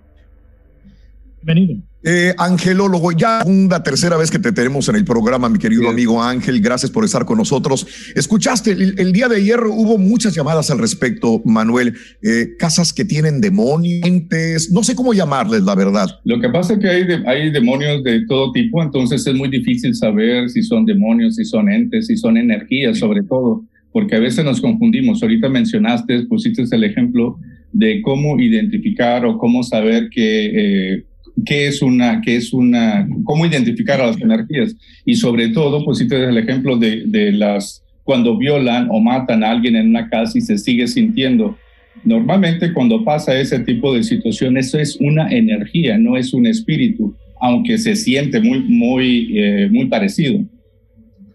Bienvenido. 1.43 1.86
Eh, 2.09 2.33
angelólogo, 2.39 3.11
ya 3.11 3.43
una 3.45 3.83
tercera 3.83 4.17
vez 4.17 4.31
que 4.31 4.39
te 4.39 4.53
tenemos 4.53 4.89
en 4.89 4.95
el 4.95 5.05
programa, 5.05 5.49
mi 5.49 5.59
querido 5.59 5.91
amigo 5.91 6.23
Ángel, 6.23 6.61
gracias 6.61 6.93
por 6.93 7.05
estar 7.05 7.25
con 7.25 7.37
nosotros. 7.37 7.85
Escuchaste, 8.15 8.71
el, 8.71 9.13
día 9.13 9.27
de 9.27 9.39
ayer 9.39 9.59
hubo 9.65 9.99
muchas 9.99 10.33
llamadas 10.33 10.71
al 10.71 10.79
respecto, 10.79 11.43
Manuel, 11.45 11.95
eh, 12.23 12.51
casas 12.61 12.93
que 12.93 13.05
tienen 13.05 13.41
demonios, 13.41 14.71
no 14.71 14.85
sé 14.85 14.95
cómo 14.95 15.15
llamarles, 15.15 15.63
la 15.65 15.75
verdad. 15.75 16.07
Lo 16.23 16.41
que 16.41 16.49
pasa 16.49 16.75
es 16.75 16.79
que 16.79 16.89
hay, 16.89 17.07
hay 17.27 17.51
demonios 17.51 18.05
de 18.05 18.25
todo 18.27 18.53
tipo, 18.53 18.81
entonces 18.85 19.27
es 19.27 19.35
muy 19.35 19.49
difícil 19.49 19.93
saber 19.93 20.49
si 20.49 20.63
son 20.63 20.87
demonios, 20.87 21.35
si 21.35 21.45
son 21.45 21.69
entes, 21.69 22.07
si 22.07 22.17
son 22.17 22.37
energías, 22.37 23.01
sobre 23.01 23.25
todo, 23.25 23.65
porque 23.91 24.15
a 24.15 24.21
veces 24.21 24.45
nos 24.45 24.61
confundimos. 24.61 25.25
Ahorita 25.25 25.49
mencionaste, 25.49 26.27
pusiste 26.27 26.63
el 26.71 26.85
ejemplo 26.85 27.37
de 27.73 28.01
cómo 28.01 28.39
identificar 28.39 29.27
o 29.27 29.39
cómo 29.39 29.65
saber 29.65 30.09
que... 30.09 30.95
Eh, 30.95 31.05
qué 31.45 31.67
es 31.67 31.83
una, 31.83 32.21
qué 32.21 32.37
es 32.37 32.53
una, 32.53 33.07
cómo 33.25 33.45
identificar 33.45 34.01
a 34.01 34.07
las 34.07 34.21
energías. 34.21 34.75
Y 35.05 35.15
sobre 35.17 35.49
todo, 35.49 35.85
pues 35.85 35.99
si 35.99 36.09
te 36.09 36.25
el 36.25 36.39
ejemplo 36.39 36.77
de, 36.77 37.03
de 37.07 37.33
las, 37.33 37.83
cuando 38.05 38.37
violan 38.37 38.89
o 38.91 39.01
matan 39.01 39.45
a 39.45 39.51
alguien 39.51 39.77
en 39.77 39.89
una 39.89 40.09
casa 40.09 40.39
y 40.39 40.41
se 40.41 40.57
sigue 40.57 40.87
sintiendo. 40.87 41.59
Normalmente 42.05 42.73
cuando 42.73 43.05
pasa 43.05 43.39
ese 43.39 43.59
tipo 43.61 43.95
de 43.95 44.03
situación, 44.03 44.57
eso 44.57 44.79
es 44.79 44.97
una 45.01 45.29
energía, 45.29 45.99
no 45.99 46.17
es 46.17 46.33
un 46.33 46.47
espíritu, 46.47 47.15
aunque 47.41 47.79
se 47.79 47.97
siente 47.97 48.41
muy, 48.41 48.61
muy, 48.61 49.39
eh, 49.39 49.69
muy 49.71 49.87
parecido. 49.87 50.45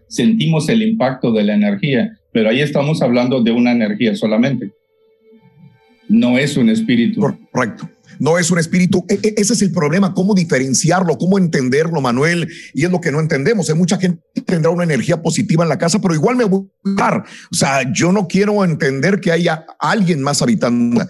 Sentimos 0.08 0.68
el 0.68 0.82
impacto 0.82 1.32
de 1.32 1.44
la 1.44 1.54
energía, 1.54 2.16
pero 2.32 2.50
ahí 2.50 2.60
estamos 2.60 3.02
hablando 3.02 3.42
de 3.42 3.50
una 3.50 3.72
energía 3.72 4.14
solamente. 4.14 4.70
No 6.08 6.38
es 6.38 6.56
un 6.56 6.68
espíritu. 6.68 7.20
Correcto 7.50 7.88
no 8.18 8.38
es 8.38 8.50
un 8.50 8.58
espíritu. 8.58 9.04
E, 9.08 9.18
e, 9.22 9.34
ese 9.36 9.54
es 9.54 9.62
el 9.62 9.72
problema, 9.72 10.14
cómo 10.14 10.34
diferenciarlo, 10.34 11.18
cómo 11.18 11.38
entenderlo, 11.38 12.00
Manuel. 12.00 12.48
Y 12.74 12.84
es 12.84 12.90
lo 12.90 13.00
que 13.00 13.12
no 13.12 13.20
entendemos. 13.20 13.68
Hay 13.68 13.76
mucha 13.76 13.98
gente 13.98 14.22
que 14.34 14.40
tendrá 14.40 14.70
una 14.70 14.84
energía 14.84 15.22
positiva 15.22 15.64
en 15.64 15.68
la 15.68 15.78
casa, 15.78 16.00
pero 16.00 16.14
igual 16.14 16.36
me 16.36 16.44
voy 16.44 16.68
a 16.84 16.90
dar. 16.90 17.24
O 17.50 17.54
sea, 17.54 17.90
yo 17.92 18.12
no 18.12 18.26
quiero 18.26 18.64
entender 18.64 19.20
que 19.20 19.32
haya 19.32 19.64
alguien 19.78 20.22
más 20.22 20.42
habitando. 20.42 21.04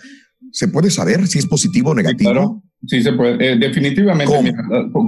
¿Se 0.52 0.68
puede 0.68 0.90
saber 0.90 1.26
si 1.26 1.38
es 1.38 1.46
positivo 1.46 1.90
o 1.90 1.94
negativo? 1.94 2.30
Sí, 2.30 2.34
claro. 2.34 2.62
Sí, 2.86 3.02
se 3.02 3.12
puede. 3.12 3.52
Eh, 3.52 3.56
definitivamente, 3.58 4.54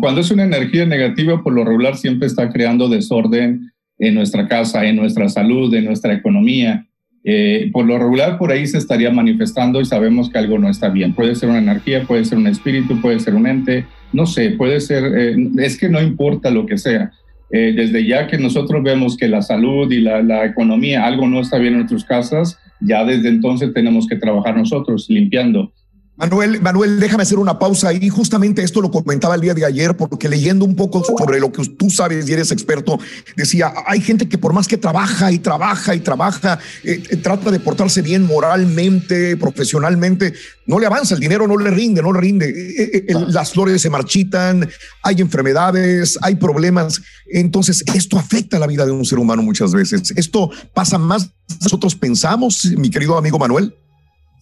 cuando 0.01 0.21
es 0.21 0.31
una 0.31 0.45
energía 0.45 0.87
negativa, 0.87 1.43
por 1.43 1.53
lo 1.53 1.65
regular 1.65 1.97
siempre 1.97 2.29
está 2.29 2.49
creando 2.51 2.89
desorden 2.89 3.73
en 3.99 4.15
nuestra 4.15 4.47
casa, 4.49 4.85
en 4.85 4.97
nuestra 4.97 5.29
salud, 5.29 5.75
en 5.75 5.85
nuestra 5.85 6.15
economía. 6.15 6.87
Eh, 7.27 7.71
por 7.73 7.87
lo 7.87 7.99
regular 7.99 8.37
por 8.37 8.53
ahí 8.53 8.67
se 8.67 8.77
estaría 8.77 9.11
manifestando 9.11 9.81
y 9.81 9.87
sabemos 9.87 10.29
que 10.29 10.39
algo 10.39 10.59
no 10.59 10.69
está 10.69 10.91
bien. 10.91 11.15
Puede 11.15 11.35
ser 11.35 11.49
una 11.49 11.59
energía, 11.59 12.03
puede 12.03 12.25
ser 12.25 12.37
un 12.37 12.47
espíritu, 12.47 13.01
puede 13.01 13.19
ser 13.19 13.35
un 13.35 13.47
ente, 13.47 13.87
no 14.13 14.27
sé, 14.27 14.51
puede 14.51 14.81
ser, 14.81 15.05
eh, 15.17 15.37
es 15.59 15.79
que 15.79 15.89
no 15.89 16.03
importa 16.03 16.51
lo 16.51 16.67
que 16.67 16.77
sea. 16.77 17.13
Eh, 17.51 17.73
desde 17.75 18.07
ya 18.07 18.27
que 18.27 18.37
nosotros 18.37 18.83
vemos 18.83 19.17
que 19.17 19.29
la 19.29 19.41
salud 19.41 19.91
y 19.91 20.01
la, 20.01 20.23
la, 20.23 20.45
economía, 20.45 21.07
algo 21.07 21.27
no 21.27 21.41
está 21.41 21.57
bien 21.59 21.75
en 21.75 21.81
nuestras 21.81 22.05
casas, 22.05 22.59
ya 22.81 23.05
desde 23.05 23.29
entonces 23.29 23.73
tenemos 23.73 24.07
que 24.07 24.17
trabajar 24.17 24.57
nosotros 24.57 25.07
limpiando. 25.09 25.73
Manuel, 26.17 26.61
Manuel, 26.63 27.01
déjame 27.01 27.25
hacer 27.25 27.39
una 27.39 27.59
pausa 27.59 27.89
ahí. 27.89 28.09
Justamente 28.09 28.63
esto 28.63 28.81
lo 28.81 28.91
comentaba 28.91 29.35
el 29.35 29.41
día 29.41 29.53
de 29.53 29.65
ayer, 29.65 29.97
porque 29.97 30.29
leyendo 30.29 30.65
un 30.65 30.77
poco 30.77 31.03
sobre 31.03 31.41
lo 31.41 31.51
que 31.51 31.65
tú 31.71 31.91
sabes 31.91 32.29
y 32.29 32.33
eres 32.33 32.53
experto, 32.53 33.01
decía, 33.37 33.73
hay 33.85 34.01
gente 34.01 34.29
que 34.29 34.39
por 34.39 34.53
más 34.53 34.69
que 34.69 34.77
trabaja 34.77 35.33
y 35.33 35.41
trabaja 35.41 35.93
y 35.95 36.01
trabaja, 36.01 36.61
eh, 36.85 37.03
eh, 37.11 37.17
trata 37.17 37.51
de 37.51 37.59
portarse 37.59 38.01
bien 38.01 38.27
moralmente, 38.27 39.37
profesionalmente, 39.37 40.35
no 40.67 40.79
le 40.79 40.87
avanza, 40.87 41.15
el 41.15 41.21
dinero 41.21 41.49
no 41.49 41.57
le 41.57 41.71
rinde, 41.71 42.01
no 42.01 42.13
le 42.13 42.21
rinde. 42.21 42.49
Eh, 42.49 43.15
las 43.29 43.51
flores 43.51 43.83
se 43.83 43.91
marchitan, 43.91 44.69
hay 45.03 45.21
enfermedades, 45.21 46.17
hay 46.23 46.37
problemas. 46.37 47.03
Entonces, 47.27 47.83
esto 47.93 48.19
afecta 48.19 48.61
la 48.61 48.69
vida 48.69 48.87
de 48.87 48.93
un 48.93 49.05
ser 49.05 49.19
humano 49.19 49.43
muchas 49.43 49.73
veces. 49.73 50.13
Esto 50.17 50.51
pasa 50.73 50.97
más 50.97 51.31
nosotros 51.61 51.95
pensamos, 51.95 52.65
mi 52.77 52.91
querido 52.91 53.17
amigo 53.19 53.39
Manuel. 53.39 53.75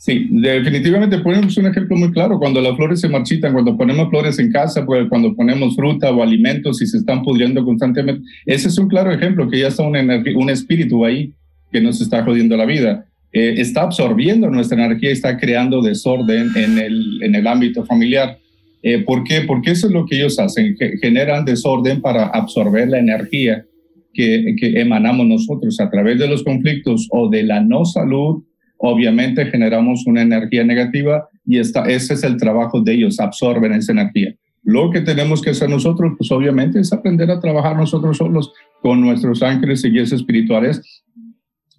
Sí, 0.05 0.27
definitivamente 0.31 1.19
ponemos 1.19 1.57
un 1.59 1.67
ejemplo 1.67 1.97
muy 1.97 2.11
claro. 2.11 2.37
Cuando 2.41 2.61
las 2.61 2.75
flores 2.75 3.01
se 3.01 3.09
marchitan, 3.09 3.53
cuando 3.53 3.77
ponemos 3.77 4.11
flores 4.11 4.37
en 4.41 4.51
casa, 4.51 4.85
pues, 4.85 5.09
cuando 5.09 5.33
ponemos 5.37 5.77
fruta 5.77 6.11
o 6.11 6.25
alimentos 6.25 6.83
y 6.83 6.89
se 6.89 6.97
están 6.97 7.23
pudriendo 7.23 7.65
constantemente, 7.65 8.21
ese 8.45 8.67
es 8.67 8.79
un 8.79 8.89
claro 8.89 9.13
ejemplo 9.13 9.49
que 9.49 9.61
ya 9.61 9.69
está 9.69 9.85
un, 9.85 9.97
un 9.97 10.51
espíritu 10.51 11.05
ahí 11.05 11.33
que 11.71 11.81
nos 11.81 12.01
está 12.01 12.25
jodiendo 12.25 12.57
la 12.57 12.67
vida. 12.67 13.07
Eh, 13.33 13.55
está 13.59 13.83
absorbiendo 13.83 14.51
nuestra 14.51 14.85
energía 14.85 15.11
y 15.11 15.13
está 15.13 15.37
creando 15.37 15.81
desorden 15.81 16.51
en 16.57 16.79
el, 16.79 17.23
en 17.23 17.37
el 17.37 17.47
ámbito 17.47 17.85
familiar. 17.85 18.39
Eh, 18.83 19.05
¿Por 19.05 19.23
qué? 19.23 19.43
Porque 19.43 19.71
eso 19.71 19.87
es 19.87 19.93
lo 19.93 20.05
que 20.05 20.17
ellos 20.17 20.37
hacen, 20.41 20.77
generan 21.01 21.45
desorden 21.45 22.01
para 22.01 22.27
absorber 22.27 22.89
la 22.89 22.99
energía 22.99 23.65
que, 24.13 24.57
que 24.59 24.81
emanamos 24.81 25.29
nosotros 25.29 25.79
a 25.79 25.89
través 25.89 26.19
de 26.19 26.27
los 26.27 26.43
conflictos 26.43 27.07
o 27.13 27.31
de 27.31 27.45
la 27.45 27.61
no 27.61 27.85
salud 27.85 28.43
obviamente 28.83 29.47
generamos 29.47 30.05
una 30.07 30.23
energía 30.23 30.65
negativa 30.65 31.29
y 31.47 31.59
esta, 31.59 31.85
ese 31.85 32.15
es 32.15 32.25
el 32.25 32.37
trabajo 32.37 32.81
de 32.81 32.95
ellos, 32.95 33.21
absorben 33.21 33.73
esa 33.73 33.93
energía. 33.93 34.35
Lo 34.65 34.91
que 34.91 35.01
tenemos 35.01 35.41
que 35.41 35.51
hacer 35.51 35.71
nosotros, 35.71 36.13
pues 36.19 36.31
obviamente 36.33 36.81
es 36.81 36.93
aprender 36.93 37.31
a 37.31 37.41
trabajar 37.41 37.77
nosotros 37.77 38.17
solos 38.17 38.53
con 38.81 39.01
nuestros 39.01 39.43
ángeles 39.43 39.85
y 39.85 39.91
guías 39.91 40.11
espirituales 40.13 40.83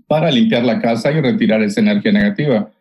para 0.08 0.32
limpiar 0.32 0.64
la 0.64 0.82
casa 0.82 1.12
y 1.12 1.20
retirar 1.20 1.62
esa 1.62 1.82
energía 1.82 2.14
negativa. 2.14 2.72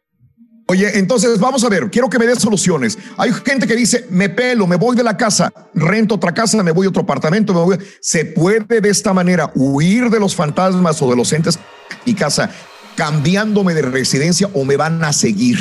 Oye, 0.69 0.99
entonces 0.99 1.39
vamos 1.41 1.65
a 1.65 1.69
ver, 1.69 1.91
quiero 1.91 2.09
que 2.09 2.19
me 2.19 2.27
des 2.27 2.39
soluciones. 2.39 2.97
Hay 3.17 3.33
gente 3.45 3.67
que 3.67 3.75
dice, 3.75 4.07
me 4.09 4.29
pelo, 4.29 4.69
me 4.69 4.77
voy 4.77 4.97
de 4.97 5.03
la 5.03 5.17
casa, 5.17 5.53
rento 5.75 6.15
otra 6.15 6.33
casa, 6.33 6.63
me 6.63 6.71
voy 6.71 6.87
a 6.87 6.91
otro 6.91 7.03
apartamento, 7.03 7.53
me 7.53 7.61
voy. 7.61 7.79
¿Se 8.01 8.25
puede 8.25 8.81
de 8.81 8.89
esta 8.89 9.13
manera 9.13 9.51
huir 9.57 10.11
de 10.11 10.21
los 10.21 10.37
fantasmas 10.37 11.03
o 11.03 11.11
de 11.11 11.17
los 11.17 11.33
entes 11.33 11.59
y 12.05 12.15
casa 12.15 12.51
cambiándome 12.97 13.75
de 13.75 13.83
residencia 13.83 14.49
o 14.55 14.65
me 14.65 14.77
van 14.77 15.03
a 15.05 15.13
seguir? 15.13 15.59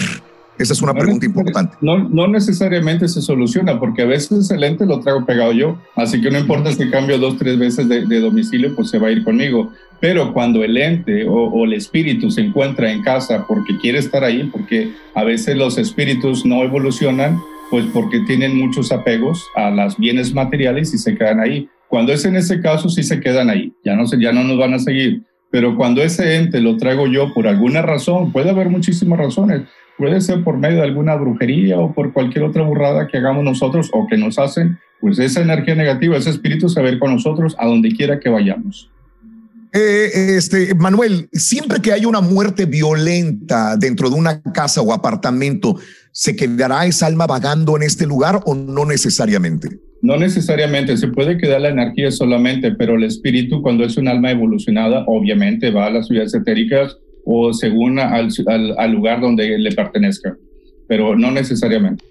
Esa 0.62 0.74
es 0.74 0.82
una 0.82 0.94
pregunta 0.94 1.26
importante. 1.26 1.76
No, 1.82 1.98
no 1.98 2.28
necesariamente 2.28 3.08
se 3.08 3.22
soluciona, 3.22 3.80
porque 3.80 4.04
a 4.04 4.06
veces 4.06 4.52
el 4.52 4.64
ente 4.64 4.86
lo 4.86 5.00
traigo 5.00 5.26
pegado 5.26 5.52
yo, 5.54 5.82
así 5.96 6.22
que 6.22 6.30
no 6.30 6.38
importa 6.38 6.72
si 6.72 6.88
cambio 6.92 7.18
dos, 7.18 7.38
tres 7.38 7.58
veces 7.58 7.90
de, 7.90 8.20
domicilio, 8.20 8.76
pues 8.76 8.90
se 8.90 9.00
va 9.00 9.08
a 9.08 9.12
ir 9.12 9.24
conmigo. 9.24 9.72
Pero 10.00 10.34
cuando 10.34 10.64
el 10.64 10.78
ente 10.78 11.28
o, 11.28 11.34
o, 11.34 11.66
el 11.66 11.74
espíritu 11.74 12.30
se 12.30 12.42
encuentra 12.42 12.92
en 12.92 13.02
casa 13.02 13.46
porque 13.48 13.78
quiere 13.80 13.98
estar 13.98 14.24
ahí, 14.24 14.50
porque 14.52 14.92
a 15.16 15.24
veces 15.24 15.58
los 15.58 15.80
espíritus 15.80 16.46
no 16.46 16.64
evolucionan, 16.64 17.40
pues 17.72 17.86
porque 17.94 18.20
tienen 18.28 18.56
muchos 18.56 18.92
apegos 18.92 19.44
a 19.56 19.72
los 19.72 19.98
bienes 19.98 20.34
materiales 20.34 20.94
y 20.94 21.00
se 21.00 21.16
quedan 21.16 21.40
ahí. 21.40 21.68
Cuando 21.88 22.14
es 22.14 22.24
en 22.26 22.36
ese 22.36 22.62
caso, 22.62 22.88
sí 22.90 23.02
se 23.02 23.20
quedan 23.20 23.50
ahí, 23.50 23.74
ya 23.84 23.96
no, 23.96 24.06
se, 24.06 24.22
ya 24.22 24.32
no 24.32 24.44
nos 24.44 24.58
van 24.58 24.74
a 24.76 24.80
seguir 24.80 25.24
pero 25.52 25.76
cuando 25.76 26.02
ese 26.02 26.38
ente 26.38 26.62
lo 26.62 26.78
traigo 26.78 27.08
yo 27.08 27.34
por 27.34 27.48
alguna 27.48 27.82
razón, 27.82 28.32
puede 28.32 28.50
haber 28.50 28.70
muchísimas 28.70 29.20
razones, 29.20 29.64
puede 29.98 30.22
ser 30.22 30.44
por 30.44 30.58
medio 30.58 30.78
de 30.78 30.84
alguna 30.84 31.16
brujería 31.16 31.78
o 31.78 31.94
por 31.94 32.14
cualquier 32.14 32.46
otra 32.46 32.64
burrada 32.64 33.08
que 33.08 33.18
hagamos 33.18 33.44
nosotros 33.44 33.90
o 33.94 34.08
que 34.08 34.18
nos 34.18 34.40
hacen, 34.40 34.80
pues 35.02 35.20
esa 35.20 35.42
energía 35.42 35.76
negativa, 35.76 36.18
ese 36.18 36.30
espíritu 36.30 36.70
se 36.70 36.82
va 36.82 36.88
a 36.88 36.92
ir 36.92 37.00
con 37.00 37.12
nosotros 37.12 37.56
a 37.60 37.68
donde 37.68 37.92
quiera 37.92 38.20
que 38.20 38.30
vayamos. 38.30 38.90
Eh, 39.74 40.36
este, 40.38 40.76
Manuel, 40.76 41.30
siempre 41.32 41.82
que 41.82 41.94
hay 41.94 42.06
una 42.06 42.20
muerte 42.20 42.66
violenta 42.66 43.78
dentro 43.78 44.10
de 44.10 44.16
una 44.16 44.42
casa 44.42 44.82
o 44.82 44.92
apartamento, 44.92 45.78
¿se 46.12 46.36
quedará 46.36 46.86
esa 46.86 47.08
alma 47.08 47.26
vagando 47.26 47.78
en 47.78 47.84
este 47.84 48.06
lugar 48.06 48.42
o 48.46 48.54
no 48.54 48.86
necesariamente? 48.86 49.70
No 50.02 50.18
necesariamente, 50.18 50.98
se 50.98 51.08
puede 51.08 51.38
quedar 51.38 51.62
la 51.62 51.70
energía 51.70 52.12
solamente, 52.12 52.72
pero 52.72 52.96
el 52.96 53.04
espíritu 53.04 53.62
cuando 53.62 53.86
es 53.86 53.98
un 53.98 54.08
alma 54.08 54.32
evolucionada, 54.32 55.06
obviamente 55.08 55.72
va 55.72 55.86
a 55.86 55.92
las 55.92 56.08
ciudades 56.08 56.34
etéricas 56.34 56.98
o 57.24 57.54
según 57.54 58.00
al, 58.00 58.30
al 58.78 58.92
lugar 58.92 59.22
donde 59.22 59.58
le 59.58 59.72
pertenezca, 59.72 60.36
pero 60.88 61.16
no 61.16 61.32
necesariamente. 61.32 62.11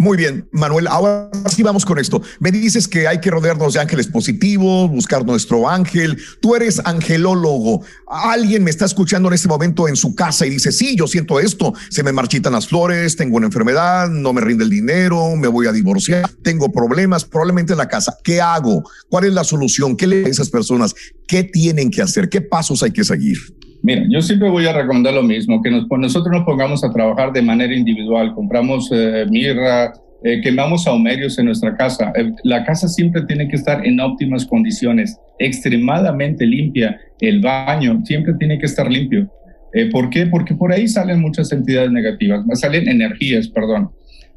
Muy 0.00 0.16
bien, 0.16 0.48
Manuel, 0.50 0.86
ahora 0.86 1.28
sí 1.54 1.62
vamos 1.62 1.84
con 1.84 1.98
esto. 1.98 2.22
Me 2.38 2.50
dices 2.50 2.88
que 2.88 3.06
hay 3.06 3.20
que 3.20 3.30
rodearnos 3.30 3.74
de 3.74 3.80
ángeles 3.80 4.06
positivos, 4.06 4.88
buscar 4.88 5.26
nuestro 5.26 5.68
ángel. 5.68 6.16
Tú 6.40 6.56
eres 6.56 6.80
angelólogo. 6.86 7.82
Alguien 8.06 8.64
me 8.64 8.70
está 8.70 8.86
escuchando 8.86 9.28
en 9.28 9.34
este 9.34 9.48
momento 9.48 9.88
en 9.88 9.96
su 9.96 10.14
casa 10.14 10.46
y 10.46 10.50
dice, 10.50 10.72
sí, 10.72 10.96
yo 10.96 11.06
siento 11.06 11.38
esto, 11.38 11.74
se 11.90 12.02
me 12.02 12.12
marchitan 12.12 12.54
las 12.54 12.66
flores, 12.66 13.14
tengo 13.14 13.36
una 13.36 13.48
enfermedad, 13.48 14.08
no 14.08 14.32
me 14.32 14.40
rinde 14.40 14.64
el 14.64 14.70
dinero, 14.70 15.36
me 15.36 15.48
voy 15.48 15.66
a 15.66 15.72
divorciar, 15.72 16.30
tengo 16.42 16.72
problemas 16.72 17.26
probablemente 17.26 17.74
en 17.74 17.78
la 17.78 17.88
casa. 17.88 18.16
¿Qué 18.24 18.40
hago? 18.40 18.82
¿Cuál 19.10 19.26
es 19.26 19.34
la 19.34 19.44
solución? 19.44 19.98
¿Qué 19.98 20.06
le 20.06 20.24
a 20.24 20.28
esas 20.28 20.48
personas? 20.48 20.94
¿Qué 21.28 21.44
tienen 21.44 21.90
que 21.90 22.00
hacer? 22.00 22.30
¿Qué 22.30 22.40
pasos 22.40 22.82
hay 22.82 22.92
que 22.92 23.04
seguir? 23.04 23.36
Mira, 23.82 24.04
yo 24.08 24.20
siempre 24.20 24.50
voy 24.50 24.66
a 24.66 24.72
recomendar 24.72 25.14
lo 25.14 25.22
mismo, 25.22 25.62
que 25.62 25.70
nos, 25.70 25.86
nosotros 25.88 26.34
nos 26.34 26.44
pongamos 26.44 26.84
a 26.84 26.92
trabajar 26.92 27.32
de 27.32 27.42
manera 27.42 27.74
individual, 27.74 28.34
compramos 28.34 28.90
eh, 28.92 29.26
mirra, 29.30 29.92
eh, 30.22 30.42
quemamos 30.42 30.86
aumerios 30.86 31.38
en 31.38 31.46
nuestra 31.46 31.74
casa. 31.76 32.12
Eh, 32.14 32.30
la 32.44 32.64
casa 32.64 32.88
siempre 32.88 33.22
tiene 33.22 33.48
que 33.48 33.56
estar 33.56 33.86
en 33.86 34.00
óptimas 34.00 34.44
condiciones, 34.44 35.18
extremadamente 35.38 36.44
limpia. 36.44 37.00
El 37.20 37.40
baño 37.40 38.02
siempre 38.04 38.34
tiene 38.38 38.58
que 38.58 38.66
estar 38.66 38.90
limpio. 38.90 39.30
Eh, 39.72 39.88
¿Por 39.90 40.10
qué? 40.10 40.26
Porque 40.26 40.54
por 40.54 40.72
ahí 40.72 40.88
salen 40.88 41.20
muchas 41.20 41.50
entidades 41.52 41.90
negativas, 41.90 42.44
salen 42.54 42.88
energías, 42.88 43.48
perdón. 43.48 43.90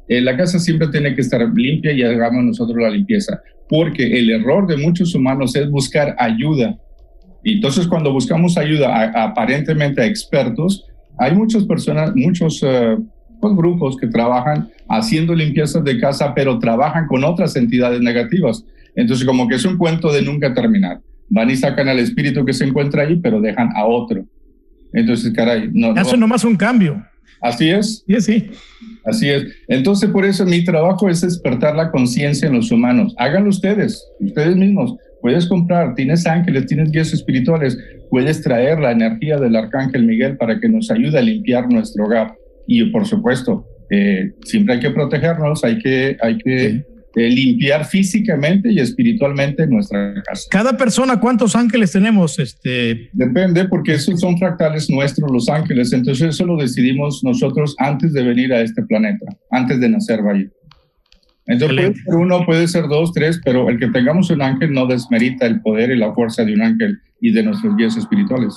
la 0.06 0.36
casa 0.36 0.58
siempre 0.58 0.88
tiene 0.88 1.14
que 1.14 1.22
estar 1.22 1.40
limpia 1.54 1.92
y 1.92 2.02
hagamos 2.02 2.44
nosotros 2.44 2.78
la 2.78 2.90
limpieza, 2.90 3.40
porque 3.68 4.18
el 4.18 4.30
error 4.30 4.66
de 4.66 4.76
muchos 4.76 5.14
humanos 5.14 5.56
es 5.56 5.68
buscar 5.70 6.14
ayuda. 6.18 6.78
Y 7.44 7.56
entonces 7.56 7.86
cuando 7.86 8.12
buscamos 8.12 8.58
ayuda 8.58 9.12
aparentemente 9.14 10.02
a 10.02 10.06
expertos, 10.06 10.86
hay 11.18 11.34
muchas 11.34 11.64
personas, 11.64 12.12
muchos 12.16 12.64
pues, 13.40 13.56
grupos 13.56 13.96
que 13.96 14.06
trabajan 14.06 14.68
haciendo 14.88 15.34
limpiezas 15.34 15.84
de 15.84 16.00
casa, 16.00 16.34
pero 16.34 16.58
trabajan 16.58 17.06
con 17.06 17.24
otras 17.24 17.54
entidades 17.56 18.00
negativas. 18.00 18.64
Entonces, 18.96 19.26
como 19.26 19.48
que 19.48 19.56
es 19.56 19.64
un 19.64 19.76
cuento 19.76 20.12
de 20.12 20.22
nunca 20.22 20.54
terminar. 20.54 21.00
Van 21.28 21.50
y 21.50 21.56
sacan 21.56 21.88
al 21.88 21.98
espíritu 21.98 22.44
que 22.44 22.52
se 22.52 22.64
encuentra 22.64 23.02
ahí, 23.02 23.16
pero 23.16 23.40
dejan 23.40 23.70
a 23.76 23.84
otro. 23.86 24.24
Entonces, 24.92 25.32
caray, 25.32 25.68
no. 25.72 25.92
Hace 25.96 26.16
nomás 26.16 26.44
un 26.44 26.56
cambio. 26.56 27.04
Así 27.40 27.68
es. 27.68 28.04
Sí, 28.06 28.20
sí. 28.20 28.50
Así 29.04 29.28
es. 29.28 29.44
Entonces, 29.68 30.08
por 30.10 30.24
eso 30.24 30.46
mi 30.46 30.64
trabajo 30.64 31.10
es 31.10 31.20
despertar 31.20 31.74
la 31.76 31.90
conciencia 31.90 32.48
en 32.48 32.54
los 32.54 32.70
humanos. 32.70 33.14
Háganlo 33.18 33.50
ustedes, 33.50 34.02
ustedes 34.20 34.56
mismos. 34.56 34.96
Puedes 35.24 35.46
comprar, 35.46 35.94
tienes 35.94 36.26
ángeles, 36.26 36.66
tienes 36.66 36.90
guías 36.92 37.14
espirituales, 37.14 37.78
puedes 38.10 38.42
traer 38.42 38.78
la 38.78 38.92
energía 38.92 39.38
del 39.38 39.56
arcángel 39.56 40.04
Miguel 40.04 40.36
para 40.36 40.60
que 40.60 40.68
nos 40.68 40.90
ayude 40.90 41.18
a 41.18 41.22
limpiar 41.22 41.66
nuestro 41.72 42.04
hogar. 42.04 42.34
Y 42.66 42.84
por 42.90 43.06
supuesto, 43.06 43.66
eh, 43.88 44.32
siempre 44.44 44.74
hay 44.74 44.80
que 44.80 44.90
protegernos, 44.90 45.64
hay 45.64 45.78
que, 45.78 46.18
hay 46.20 46.36
que 46.36 46.66
eh, 46.66 47.30
limpiar 47.30 47.86
físicamente 47.86 48.70
y 48.70 48.80
espiritualmente 48.80 49.66
nuestra 49.66 50.12
casa. 50.26 50.46
Cada 50.50 50.76
persona, 50.76 51.18
¿cuántos 51.18 51.56
ángeles 51.56 51.92
tenemos? 51.92 52.38
Este... 52.38 53.08
Depende, 53.14 53.66
porque 53.66 53.94
esos 53.94 54.20
son 54.20 54.36
fractales 54.36 54.90
nuestros, 54.90 55.30
los 55.30 55.48
ángeles. 55.48 55.94
Entonces 55.94 56.34
eso 56.34 56.44
lo 56.44 56.58
decidimos 56.58 57.24
nosotros 57.24 57.74
antes 57.78 58.12
de 58.12 58.22
venir 58.24 58.52
a 58.52 58.60
este 58.60 58.82
planeta, 58.82 59.24
antes 59.50 59.80
de 59.80 59.88
nacer, 59.88 60.20
vaya. 60.22 60.44
Entonces 61.46 61.76
puede 61.76 61.94
ser 61.94 62.14
uno, 62.14 62.46
puede 62.46 62.68
ser 62.68 62.88
dos, 62.88 63.12
tres, 63.12 63.40
pero 63.44 63.68
el 63.68 63.78
que 63.78 63.88
tengamos 63.88 64.30
un 64.30 64.42
ángel 64.42 64.72
no 64.72 64.86
desmerita 64.86 65.46
el 65.46 65.60
poder 65.60 65.90
y 65.90 65.98
la 65.98 66.12
fuerza 66.14 66.44
de 66.44 66.54
un 66.54 66.62
ángel 66.62 66.98
y 67.20 67.32
de 67.32 67.42
nuestros 67.42 67.76
guías 67.76 67.96
espirituales. 67.96 68.54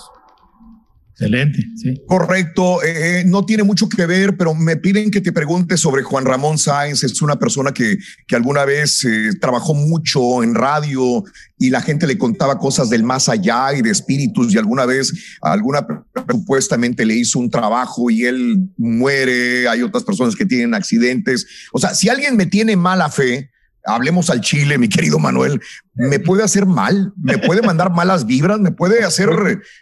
Excelente. 1.19 1.65
Correcto, 2.05 2.83
eh, 2.83 3.21
eh, 3.21 3.23
no 3.25 3.43
tiene 3.43 3.63
mucho 3.63 3.89
que 3.89 4.05
ver, 4.05 4.37
pero 4.37 4.53
me 4.53 4.77
piden 4.77 5.09
que 5.09 5.19
te 5.19 5.31
pregunte 5.31 5.75
sobre 5.75 6.03
Juan 6.03 6.25
Ramón 6.25 6.59
Sáenz. 6.59 7.03
Es 7.03 7.23
una 7.23 7.39
persona 7.39 7.71
que, 7.71 7.97
que 8.27 8.35
alguna 8.35 8.65
vez 8.65 9.03
eh, 9.03 9.31
trabajó 9.41 9.73
mucho 9.73 10.43
en 10.43 10.53
radio 10.53 11.23
y 11.57 11.71
la 11.71 11.81
gente 11.81 12.05
le 12.05 12.19
contaba 12.19 12.59
cosas 12.59 12.91
del 12.91 13.01
más 13.01 13.29
allá 13.29 13.73
y 13.73 13.81
de 13.81 13.89
espíritus 13.89 14.53
y 14.53 14.59
alguna 14.59 14.85
vez, 14.85 15.11
alguna 15.41 15.87
supuestamente 16.29 17.03
le 17.03 17.15
hizo 17.15 17.39
un 17.39 17.49
trabajo 17.49 18.11
y 18.11 18.25
él 18.25 18.69
muere. 18.77 19.67
Hay 19.67 19.81
otras 19.81 20.03
personas 20.03 20.35
que 20.35 20.45
tienen 20.45 20.75
accidentes. 20.75 21.47
O 21.71 21.79
sea, 21.79 21.95
si 21.95 22.09
alguien 22.09 22.37
me 22.37 22.45
tiene 22.45 22.75
mala 22.75 23.09
fe, 23.09 23.49
hablemos 23.87 24.29
al 24.29 24.41
chile, 24.41 24.77
mi 24.77 24.89
querido 24.89 25.19
Manuel, 25.19 25.59
me 25.95 26.19
puede 26.19 26.43
hacer 26.43 26.65
mal, 26.65 27.13
me 27.15 27.37
puede 27.37 27.61
mandar 27.61 27.91
malas 27.91 28.25
vibras, 28.25 28.59
me 28.59 28.71
puede 28.71 29.03
hacer 29.03 29.29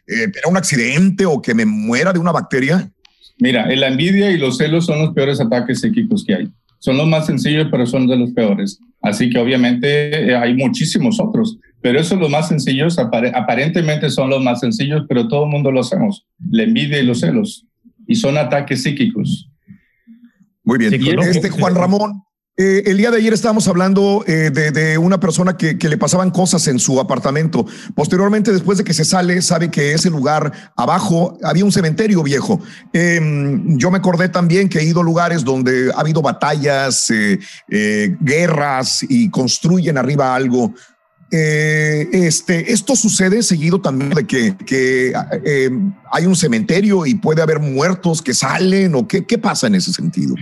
eh, 0.07 0.31
un 0.47 0.57
accidente 0.57 1.25
o 1.25 1.41
que 1.41 1.53
me 1.53 1.65
muera 1.65 2.13
de 2.13 2.19
una 2.19 2.31
bacteria. 2.31 2.89
Mira, 3.39 3.67
la 3.67 3.87
envidia 3.87 4.31
y 4.31 4.37
los 4.37 4.57
celos 4.57 4.85
son 4.85 4.99
los 4.99 5.13
peores 5.13 5.41
ataques 5.41 5.81
psíquicos 5.81 6.23
que 6.25 6.35
hay. 6.35 6.49
Son 6.79 6.97
los 6.97 7.07
más 7.07 7.25
sencillos, 7.25 7.67
pero 7.71 7.85
son 7.85 8.07
de 8.07 8.15
los 8.15 8.31
peores. 8.31 8.79
Así 9.01 9.29
que 9.29 9.39
obviamente 9.39 10.29
eh, 10.29 10.35
hay 10.35 10.53
muchísimos 10.53 11.19
otros, 11.19 11.57
pero 11.81 11.99
esos 11.99 12.19
los 12.19 12.29
más 12.29 12.47
sencillos, 12.47 12.97
aparentemente 12.97 14.09
son 14.09 14.29
los 14.29 14.43
más 14.43 14.59
sencillos, 14.59 15.03
pero 15.07 15.27
todo 15.27 15.45
el 15.45 15.51
mundo 15.51 15.71
lo 15.71 15.81
hacemos. 15.81 16.25
La 16.49 16.63
envidia 16.63 16.99
y 16.99 17.05
los 17.05 17.19
celos. 17.19 17.65
Y 18.07 18.15
son 18.15 18.37
ataques 18.37 18.83
psíquicos. 18.83 19.49
Muy 20.63 20.79
bien. 20.79 20.93
Este 20.93 21.49
Juan 21.49 21.75
Ramón, 21.75 22.23
eh, 22.57 22.83
el 22.85 22.95
día 22.95 23.11
de 23.11 23.17
ayer 23.17 23.33
estábamos 23.33 23.67
hablando 23.67 24.23
eh, 24.27 24.49
de, 24.49 24.97
una 24.97 25.19
persona 25.19 25.57
que, 25.57 25.75
le 25.75 25.97
pasaban 25.97 26.31
cosas 26.31 26.67
en 26.67 26.79
su 26.79 27.01
apartamento. 27.01 27.65
Posteriormente, 27.93 28.53
después 28.53 28.77
de 28.77 28.85
que 28.85 28.93
se 28.93 29.03
sale, 29.03 29.41
sabe 29.41 29.69
que 29.69 29.93
ese 29.93 30.09
lugar 30.09 30.71
abajo 30.77 31.37
había 31.43 31.65
un 31.65 31.73
cementerio 31.73 32.23
viejo. 32.23 32.61
Em, 32.93 33.77
yo 33.77 33.91
me 33.91 33.97
acordé 33.97 34.29
también 34.29 34.69
que 34.69 34.79
he 34.79 34.85
ido 34.85 35.01
a 35.01 35.03
lugares 35.03 35.43
donde 35.43 35.91
ha 35.93 35.99
habido 35.99 36.21
batallas, 36.21 37.11
eh, 37.11 38.15
guerras 38.21 39.05
y 39.07 39.29
construyen 39.29 39.97
arriba 39.97 40.33
algo. 40.33 40.73
este, 41.29 42.71
esto 42.71 42.95
sucede 42.95 43.43
seguido 43.43 43.81
también 43.81 44.11
de 44.11 44.25
que, 44.25 45.13
hay 46.09 46.25
un 46.25 46.35
cementerio 46.37 47.05
y 47.05 47.15
puede 47.15 47.41
haber 47.41 47.59
muertos 47.59 48.21
que 48.21 48.33
salen 48.33 48.95
o 48.95 49.05
qué 49.05 49.37
pasa 49.37 49.67
en 49.67 49.75
ese 49.75 49.91
sentido. 49.91 50.35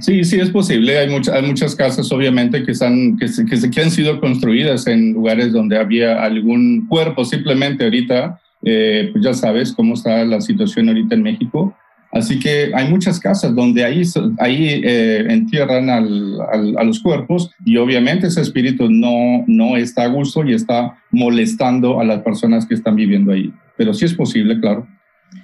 Sí, 0.00 0.24
sí 0.24 0.40
es 0.40 0.50
posible. 0.50 0.98
Hay, 0.98 1.08
muchas, 1.08 1.34
hay 1.34 1.42
muchas 1.42 1.74
casas, 1.74 2.10
obviamente, 2.12 2.62
que, 2.64 2.72
están, 2.72 3.16
que, 3.18 3.28
se, 3.28 3.44
que, 3.44 3.80
han 3.80 3.90
sido 3.90 4.20
construidas 4.20 4.86
en 4.86 5.12
lugares 5.12 5.52
donde 5.52 5.78
había 5.78 6.22
algún 6.22 6.86
cuerpo. 6.86 7.24
Simplemente 7.24 7.84
ahorita, 7.84 8.40
eh, 8.62 9.10
pues 9.12 9.24
ya 9.24 9.34
sabes 9.34 9.72
cómo 9.72 9.94
está 9.94 10.24
la 10.24 10.40
situación 10.40 10.88
ahorita 10.88 11.14
en 11.14 11.22
México. 11.22 11.76
Así 12.10 12.38
que 12.38 12.72
hay 12.74 12.88
muchas 12.88 13.20
casas 13.20 13.54
donde 13.54 13.84
ahí, 13.84 14.02
ahí 14.38 14.80
eh, 14.82 15.26
entierran 15.28 15.90
al, 15.90 16.40
a 16.78 16.82
los 16.82 17.00
cuerpos 17.00 17.50
y 17.66 17.76
obviamente 17.76 18.28
ese 18.28 18.40
espíritu 18.40 18.88
no, 18.88 19.44
no 19.46 19.76
está 19.76 20.04
a 20.04 20.08
gusto 20.08 20.42
y 20.42 20.54
está 20.54 20.96
molestando 21.10 22.00
a 22.00 22.04
las 22.04 22.22
personas 22.22 22.64
que 22.64 22.74
están 22.74 22.96
viviendo 22.96 23.32
ahí. 23.32 23.52
Pero 23.76 23.92
sí 23.92 24.06
es 24.06 24.14
posible, 24.14 24.58
claro. 24.58 24.86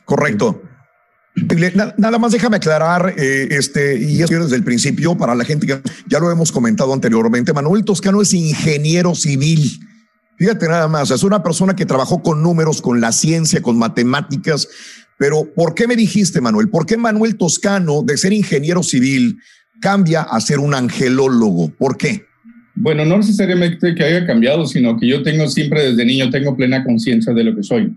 Correcto. 0.07 0.63
Nada 1.97 2.19
más 2.19 2.31
déjame 2.31 2.57
aclarar, 2.57 3.15
eh, 3.17 3.49
este, 3.51 3.99
y 3.99 4.23
es 4.23 4.31
desde 4.31 4.55
el 4.55 4.63
principio, 4.63 5.17
para 5.17 5.35
la 5.35 5.45
gente 5.45 5.67
que 5.67 5.81
ya 6.07 6.21
lo 6.21 6.31
hemos 6.31 6.53
comentado 6.53 6.93
anteriormente, 6.93 7.53
Manuel 7.53 7.85
Toscano 7.85 8.23
es 8.23 8.33
ingeniero 8.33 9.15
civil. 9.17 9.81
Fíjate 10.37 10.69
nada 10.69 10.87
más, 10.87 11.11
es 11.11 11.25
una 11.25 11.43
persona 11.43 11.75
que 11.75 11.87
trabajó 11.87 12.23
con 12.23 12.43
números, 12.43 12.81
con 12.81 13.01
la 13.01 13.11
ciencia, 13.11 13.63
con 13.63 13.79
matemáticas. 13.79 14.69
Pero, 15.19 15.49
¿por 15.55 15.75
qué 15.75 15.89
me 15.89 15.97
dijiste, 15.97 16.41
Manuel? 16.41 16.69
¿Por 16.69 16.87
qué 16.87 16.97
Manuel 16.97 17.37
Toscano, 17.37 18.03
de 18.03 18.17
ser 18.17 18.33
ingeniero 18.33 18.83
civil, 18.83 19.39
cambia 19.81 20.23
a 20.23 20.41
ser 20.41 20.59
un 20.61 20.75
angelólogo? 20.75 21.71
¿Por 21.71 21.97
qué? 21.97 22.27
Bueno, 22.77 23.05
no 23.05 23.19
necesariamente 23.19 23.95
que 23.95 24.05
haya 24.05 24.27
cambiado, 24.27 24.67
sino 24.67 24.99
que 24.99 25.07
yo 25.07 25.23
tengo 25.23 25.49
siempre 25.49 25.91
desde 25.91 26.05
niño, 26.05 26.31
tengo 26.31 26.57
plena 26.57 26.83
conciencia 26.85 27.33
de 27.33 27.45
lo 27.45 27.55
que 27.55 27.63
soy. 27.63 27.93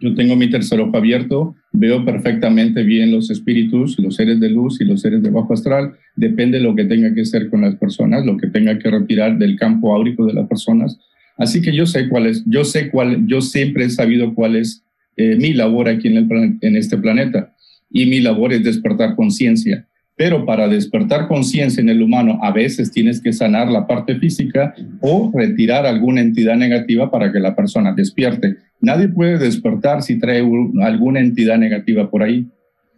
Yo 0.00 0.14
tengo 0.14 0.34
mi 0.34 0.48
tercer 0.48 0.80
ojo 0.80 0.96
abierto, 0.96 1.54
veo 1.72 2.04
perfectamente 2.04 2.82
bien 2.82 3.12
los 3.12 3.30
espíritus, 3.30 3.98
los 3.98 4.16
seres 4.16 4.40
de 4.40 4.48
luz 4.48 4.80
y 4.80 4.84
los 4.84 5.02
seres 5.02 5.22
de 5.22 5.30
bajo 5.30 5.52
astral. 5.52 5.94
Depende 6.16 6.58
de 6.58 6.64
lo 6.64 6.74
que 6.74 6.84
tenga 6.84 7.12
que 7.14 7.20
hacer 7.20 7.50
con 7.50 7.60
las 7.60 7.76
personas, 7.76 8.24
lo 8.24 8.36
que 8.36 8.46
tenga 8.46 8.78
que 8.78 8.90
retirar 8.90 9.36
del 9.38 9.56
campo 9.56 9.94
áurico 9.94 10.24
de 10.24 10.32
las 10.32 10.48
personas. 10.48 10.98
Así 11.36 11.60
que 11.60 11.74
yo 11.74 11.84
sé 11.84 12.08
cuál 12.08 12.26
es, 12.26 12.42
yo 12.46 12.64
sé 12.64 12.90
cuál, 12.90 13.26
yo 13.26 13.40
siempre 13.40 13.84
he 13.84 13.90
sabido 13.90 14.34
cuál 14.34 14.56
es 14.56 14.84
eh, 15.16 15.36
mi 15.36 15.52
labor 15.52 15.88
aquí 15.88 16.08
en, 16.08 16.58
en 16.60 16.76
este 16.76 16.96
planeta. 16.96 17.54
Y 17.90 18.06
mi 18.06 18.20
labor 18.20 18.52
es 18.52 18.64
despertar 18.64 19.14
conciencia. 19.16 19.86
Pero 20.16 20.46
para 20.46 20.68
despertar 20.68 21.26
conciencia 21.26 21.80
en 21.80 21.88
el 21.88 22.00
humano, 22.00 22.38
a 22.42 22.52
veces 22.52 22.92
tienes 22.92 23.20
que 23.20 23.32
sanar 23.32 23.68
la 23.68 23.86
parte 23.86 24.16
física 24.16 24.74
o 25.00 25.32
retirar 25.34 25.86
alguna 25.86 26.20
entidad 26.20 26.56
negativa 26.56 27.10
para 27.10 27.32
que 27.32 27.40
la 27.40 27.56
persona 27.56 27.92
despierte. 27.94 28.56
Nadie 28.80 29.08
puede 29.08 29.38
despertar 29.38 30.02
si 30.02 30.18
trae 30.18 30.46
alguna 30.82 31.20
entidad 31.20 31.58
negativa 31.58 32.10
por 32.10 32.22
ahí. 32.22 32.46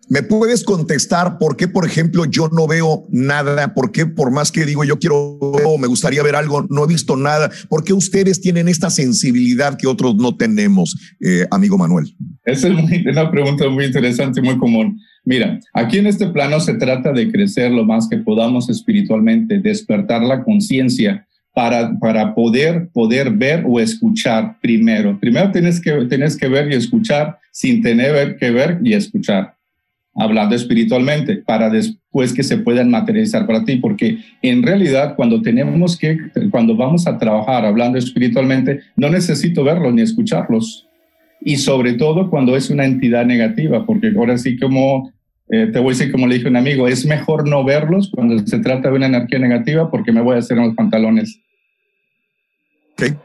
¿Me 0.09 0.23
puedes 0.23 0.62
contestar 0.62 1.36
por 1.39 1.57
qué, 1.57 1.67
por 1.67 1.85
ejemplo, 1.85 2.27
yo 2.27 2.49
no 2.49 2.69
veo 2.69 3.07
nada? 3.11 3.75
¿Por 3.75 3.91
qué, 3.91 4.07
por 4.07 4.31
más 4.31 4.53
que 4.53 4.65
digo 4.65 4.85
yo 4.85 5.01
quiero 5.01 5.39
me 5.81 5.89
gustaría 5.89 6.23
ver 6.23 6.36
algo, 6.36 6.65
no 6.70 6.85
he 6.85 6.86
visto 6.86 7.17
nada? 7.17 7.51
¿Por 7.69 7.83
qué 7.83 7.93
ustedes 7.93 8.41
tienen 8.41 8.69
esta 8.69 8.91
sensibilidad 8.91 9.77
que 9.77 9.89
otros 9.89 10.15
no 10.15 10.36
tenemos, 10.36 10.97
eh, 11.20 11.47
amigo 11.51 11.77
Manuel? 11.77 12.15
Esa 12.45 12.69
es 12.69 12.75
una 13.05 13.31
pregunta 13.33 13.69
muy 13.69 13.86
interesante, 13.86 14.41
muy 14.41 14.57
común. 14.59 15.01
Mira, 15.27 15.59
aquí 15.73 15.99
en 15.99 16.07
este 16.07 16.29
plano 16.29 16.61
se 16.61 16.75
trata 16.75 17.13
de 17.13 17.33
crecer 17.33 17.73
lo 17.73 17.85
más 17.85 18.09
que 18.09 18.17
podamos 18.19 18.71
espiritualmente, 18.71 19.59
despertar 19.59 20.23
la 20.23 20.45
conciencia 20.45 21.27
para, 21.53 21.99
para 21.99 22.33
poder, 22.33 22.89
poder 22.93 23.33
ver 23.33 23.65
o 23.67 23.81
escuchar 23.81 24.57
primero. 24.61 25.19
Primero 25.19 25.51
tienes 25.51 25.81
que, 25.81 25.91
tienes 26.09 26.37
que 26.37 26.47
ver 26.47 26.71
y 26.71 26.77
escuchar 26.77 27.39
sin 27.51 27.83
tener 27.83 28.37
que 28.37 28.53
ver 28.53 28.79
y 28.85 28.93
escuchar, 28.93 29.57
hablando 30.15 30.55
espiritualmente, 30.55 31.39
para 31.39 31.71
después 31.71 32.33
que 32.33 32.45
se 32.45 32.59
puedan 32.59 32.91
materializar 32.91 33.49
para 33.49 33.65
ti, 33.65 33.77
porque 33.77 34.19
en 34.43 34.63
realidad 34.63 35.17
cuando 35.17 35.43
tenemos 35.43 35.97
que, 35.97 36.19
cuando 36.53 36.77
vamos 36.77 37.09
a 37.09 37.19
trabajar 37.19 37.65
hablando 37.65 37.99
espiritualmente, 37.99 38.81
no 38.95 39.11
necesito 39.11 39.65
verlos 39.65 39.93
ni 39.93 40.03
escucharlos. 40.03 40.87
Y 41.41 41.57
sobre 41.57 41.95
todo 41.95 42.31
cuando 42.31 42.57
es 42.57 42.71
una 42.71 42.85
entidad 42.85 43.27
negativa, 43.27 43.85
porque 43.85 44.13
ahora 44.17 44.39
sí 44.39 44.57
como 44.57 45.16
eh, 45.49 45.68
te 45.73 45.78
voy 45.78 45.94
a 45.94 45.97
decir 45.97 46.12
como 46.12 46.26
le 46.26 46.36
dije 46.36 46.47
a 46.47 46.50
un 46.50 46.57
amigo, 46.57 46.89
es 46.89 47.07
mejor 47.07 47.49
no 47.49 47.65
verlos 47.65 48.10
cuando 48.12 48.44
se 48.47 48.58
trata 48.58 48.91
de 48.91 48.97
una 48.97 49.07
energía 49.07 49.39
negativa 49.39 49.91
porque 49.91 50.12
me 50.12 50.20
voy 50.20 50.36
a 50.36 50.39
hacer 50.39 50.58
en 50.58 50.66
los 50.66 50.75
pantalones. 50.75 51.41
Ok. 52.92 53.16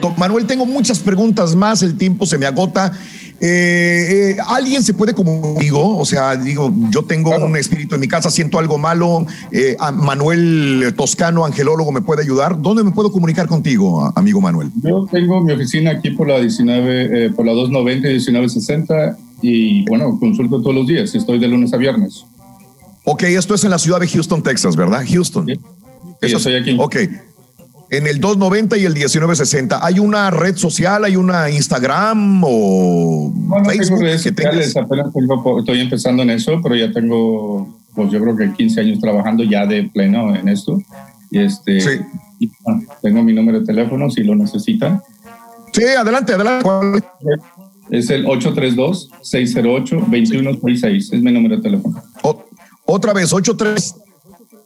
Don 0.00 0.14
Manuel, 0.18 0.46
tengo 0.46 0.66
muchas 0.66 1.00
preguntas 1.00 1.54
más, 1.56 1.82
el 1.82 1.96
tiempo 1.96 2.26
se 2.26 2.38
me 2.38 2.46
agota. 2.46 2.92
Eh, 3.40 4.36
eh, 4.36 4.36
¿Alguien 4.46 4.82
se 4.82 4.94
puede 4.94 5.12
conmigo? 5.12 5.98
O 5.98 6.04
sea, 6.04 6.36
digo, 6.36 6.72
yo 6.90 7.02
tengo 7.04 7.36
un 7.36 7.56
espíritu 7.56 7.94
en 7.94 8.00
mi 8.00 8.08
casa, 8.08 8.30
siento 8.30 8.58
algo 8.58 8.78
malo. 8.78 9.26
Eh, 9.50 9.76
a 9.78 9.90
Manuel 9.90 10.94
Toscano, 10.96 11.44
angelólogo, 11.44 11.90
¿me 11.90 12.02
puede 12.02 12.22
ayudar? 12.22 12.60
¿Dónde 12.60 12.84
me 12.84 12.92
puedo 12.92 13.10
comunicar 13.10 13.46
contigo, 13.46 14.12
amigo 14.14 14.40
Manuel? 14.40 14.70
Yo 14.82 15.06
tengo 15.10 15.40
mi 15.42 15.52
oficina 15.52 15.92
aquí 15.92 16.10
por 16.10 16.28
la 16.28 16.38
19, 16.38 17.26
eh, 17.26 17.30
por 17.30 17.44
la 17.44 17.52
290 17.52 18.08
y 18.08 18.12
1960 18.12 19.18
y 19.44 19.84
bueno, 19.84 20.18
consulto 20.18 20.60
todos 20.62 20.74
los 20.74 20.86
días, 20.86 21.14
estoy 21.14 21.38
de 21.38 21.46
lunes 21.46 21.74
a 21.74 21.76
viernes. 21.76 22.24
Ok, 23.04 23.24
esto 23.24 23.54
es 23.54 23.64
en 23.64 23.70
la 23.70 23.78
ciudad 23.78 24.00
de 24.00 24.08
Houston, 24.08 24.42
Texas, 24.42 24.74
¿verdad? 24.74 25.04
Houston. 25.06 25.50
Eso 26.22 26.36
estoy 26.38 26.54
aquí. 26.54 26.74
Ok. 26.78 26.96
En 27.90 28.06
el 28.06 28.18
290 28.18 28.78
y 28.78 28.86
el 28.86 28.94
1960, 28.94 29.84
¿hay 29.84 29.98
una 29.98 30.30
red 30.30 30.56
social, 30.56 31.04
hay 31.04 31.16
una 31.16 31.50
Instagram 31.50 32.42
o 32.42 33.30
tengo 33.34 33.64
Facebook 33.66 34.00
redes 34.00 34.22
que 34.22 34.32
tengas? 34.32 34.54
sociales, 34.54 34.76
apenas 34.78 35.12
tengo 35.12 35.58
estoy 35.58 35.80
empezando 35.80 36.22
en 36.22 36.30
eso, 36.30 36.60
pero 36.62 36.74
ya 36.74 36.90
tengo, 36.90 37.78
pues 37.94 38.10
yo 38.10 38.20
creo 38.20 38.34
que 38.34 38.50
15 38.50 38.80
años 38.80 39.00
trabajando 39.00 39.44
ya 39.44 39.66
de 39.66 39.84
pleno 39.84 40.34
en 40.34 40.48
esto. 40.48 40.80
Y 41.30 41.40
este, 41.40 42.00
y, 42.40 42.50
bueno, 42.60 42.82
tengo 43.02 43.22
mi 43.22 43.34
número 43.34 43.60
de 43.60 43.66
teléfono 43.66 44.08
si 44.10 44.24
lo 44.24 44.34
necesitan. 44.34 45.02
Sí, 45.70 45.84
adelante, 45.84 46.32
adelante. 46.32 47.06
Es 47.90 48.08
el 48.10 48.26
832-608-2166, 48.26 51.12
es 51.12 51.22
mi 51.22 51.32
número 51.32 51.56
de 51.56 51.62
teléfono. 51.62 52.00
otra 52.84 53.12
vez, 53.12 53.32
83. 53.32 53.96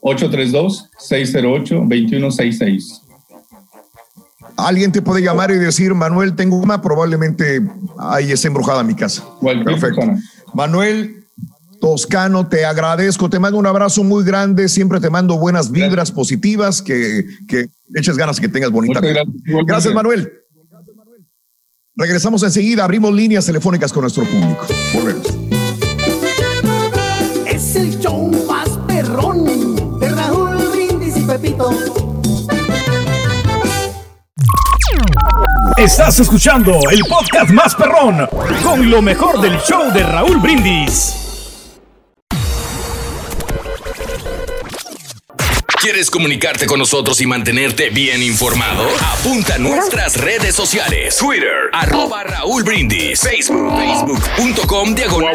832-608-2166. 0.01 3.01
Alguien 4.57 4.91
te 4.91 5.01
puede 5.01 5.21
llamar 5.21 5.51
y 5.51 5.55
decir, 5.55 5.93
Manuel, 5.93 6.35
tengo 6.35 6.57
una, 6.57 6.81
probablemente 6.81 7.61
ahí 7.97 8.31
es 8.31 8.43
embrujada 8.45 8.83
mi 8.83 8.95
casa. 8.95 9.23
Perfecto. 9.41 10.01
Manuel 10.53 11.19
Toscano, 11.79 12.47
te 12.47 12.65
agradezco, 12.65 13.29
te 13.29 13.39
mando 13.39 13.57
un 13.57 13.65
abrazo 13.65 14.03
muy 14.03 14.23
grande, 14.23 14.67
siempre 14.67 14.99
te 14.99 15.09
mando 15.09 15.37
buenas 15.37 15.71
vibras 15.71 16.11
positivas, 16.11 16.81
que, 16.81 17.25
que 17.47 17.69
eches 17.95 18.17
ganas, 18.17 18.39
que 18.39 18.49
tengas 18.49 18.71
bonita 18.71 18.99
gracias. 18.99 19.27
Gracias, 19.65 19.93
Manuel. 19.93 20.31
Regresamos 21.99 22.43
enseguida, 22.43 22.85
abrimos 22.85 23.13
líneas 23.13 23.45
telefónicas 23.45 23.91
con 23.91 24.03
nuestro 24.03 24.23
público. 24.23 24.65
Volvemos. 24.93 25.27
Es 27.45 27.75
el 27.75 27.99
show 27.99 28.31
más 28.47 28.69
perrón 28.87 29.99
de 29.99 30.09
Raúl 30.09 30.55
Brindis 30.71 31.17
y 31.17 31.21
Pepito. 31.23 31.69
Estás 35.75 36.21
escuchando 36.21 36.79
el 36.89 37.01
podcast 37.01 37.51
más 37.51 37.75
perrón 37.75 38.29
con 38.63 38.89
lo 38.89 39.01
mejor 39.01 39.41
del 39.41 39.59
show 39.59 39.91
de 39.91 40.01
Raúl 40.03 40.39
Brindis. 40.39 41.18
¿Quieres 45.89 46.11
comunicarte 46.11 46.67
con 46.67 46.77
nosotros 46.77 47.19
y 47.19 47.25
mantenerte 47.25 47.89
bien 47.89 48.21
informado? 48.21 48.83
Apunta 49.11 49.55
a 49.55 49.57
nuestras 49.57 50.21
redes 50.21 50.53
sociales. 50.53 51.17
Twitter, 51.17 51.71
arroba 51.73 52.21
Raúl 52.21 52.61
Brindis. 52.61 53.19
Facebook, 53.19 53.73
facebook.com 53.75 54.93
diagonal 54.93 55.33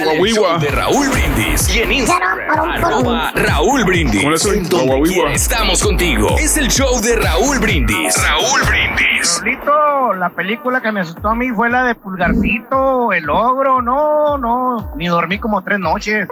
de 0.61 0.69
Raúl 0.69 1.09
Brindis. 1.09 1.75
Y 1.75 1.81
en 1.81 1.93
Instagram, 1.95 2.39
arroba 2.49 3.33
Raúl 3.35 3.85
Brindis. 3.85 4.47
En 4.47 4.69
donde 4.69 5.33
estamos 5.35 5.83
contigo. 5.83 6.37
Es 6.39 6.57
el 6.57 6.69
show 6.69 7.01
de 7.01 7.17
Raúl 7.17 7.59
Brindis. 7.59 8.15
Raúl 8.23 8.61
Brindis. 8.63 9.41
Raulito, 9.41 10.15
la 10.15 10.31
película 10.31 10.81
que 10.81 10.93
me 10.93 11.01
asustó 11.01 11.31
a 11.31 11.35
mí 11.35 11.51
fue 11.51 11.69
la 11.69 11.83
de 11.83 11.97
Pulgarcito, 11.97 13.13
el 13.13 13.29
ogro, 13.29 13.83
no, 13.83 14.39
no, 14.39 14.93
ni 14.97 15.09
dormí 15.09 15.41
como 15.41 15.65
tres 15.65 15.81
noches. 15.81 16.29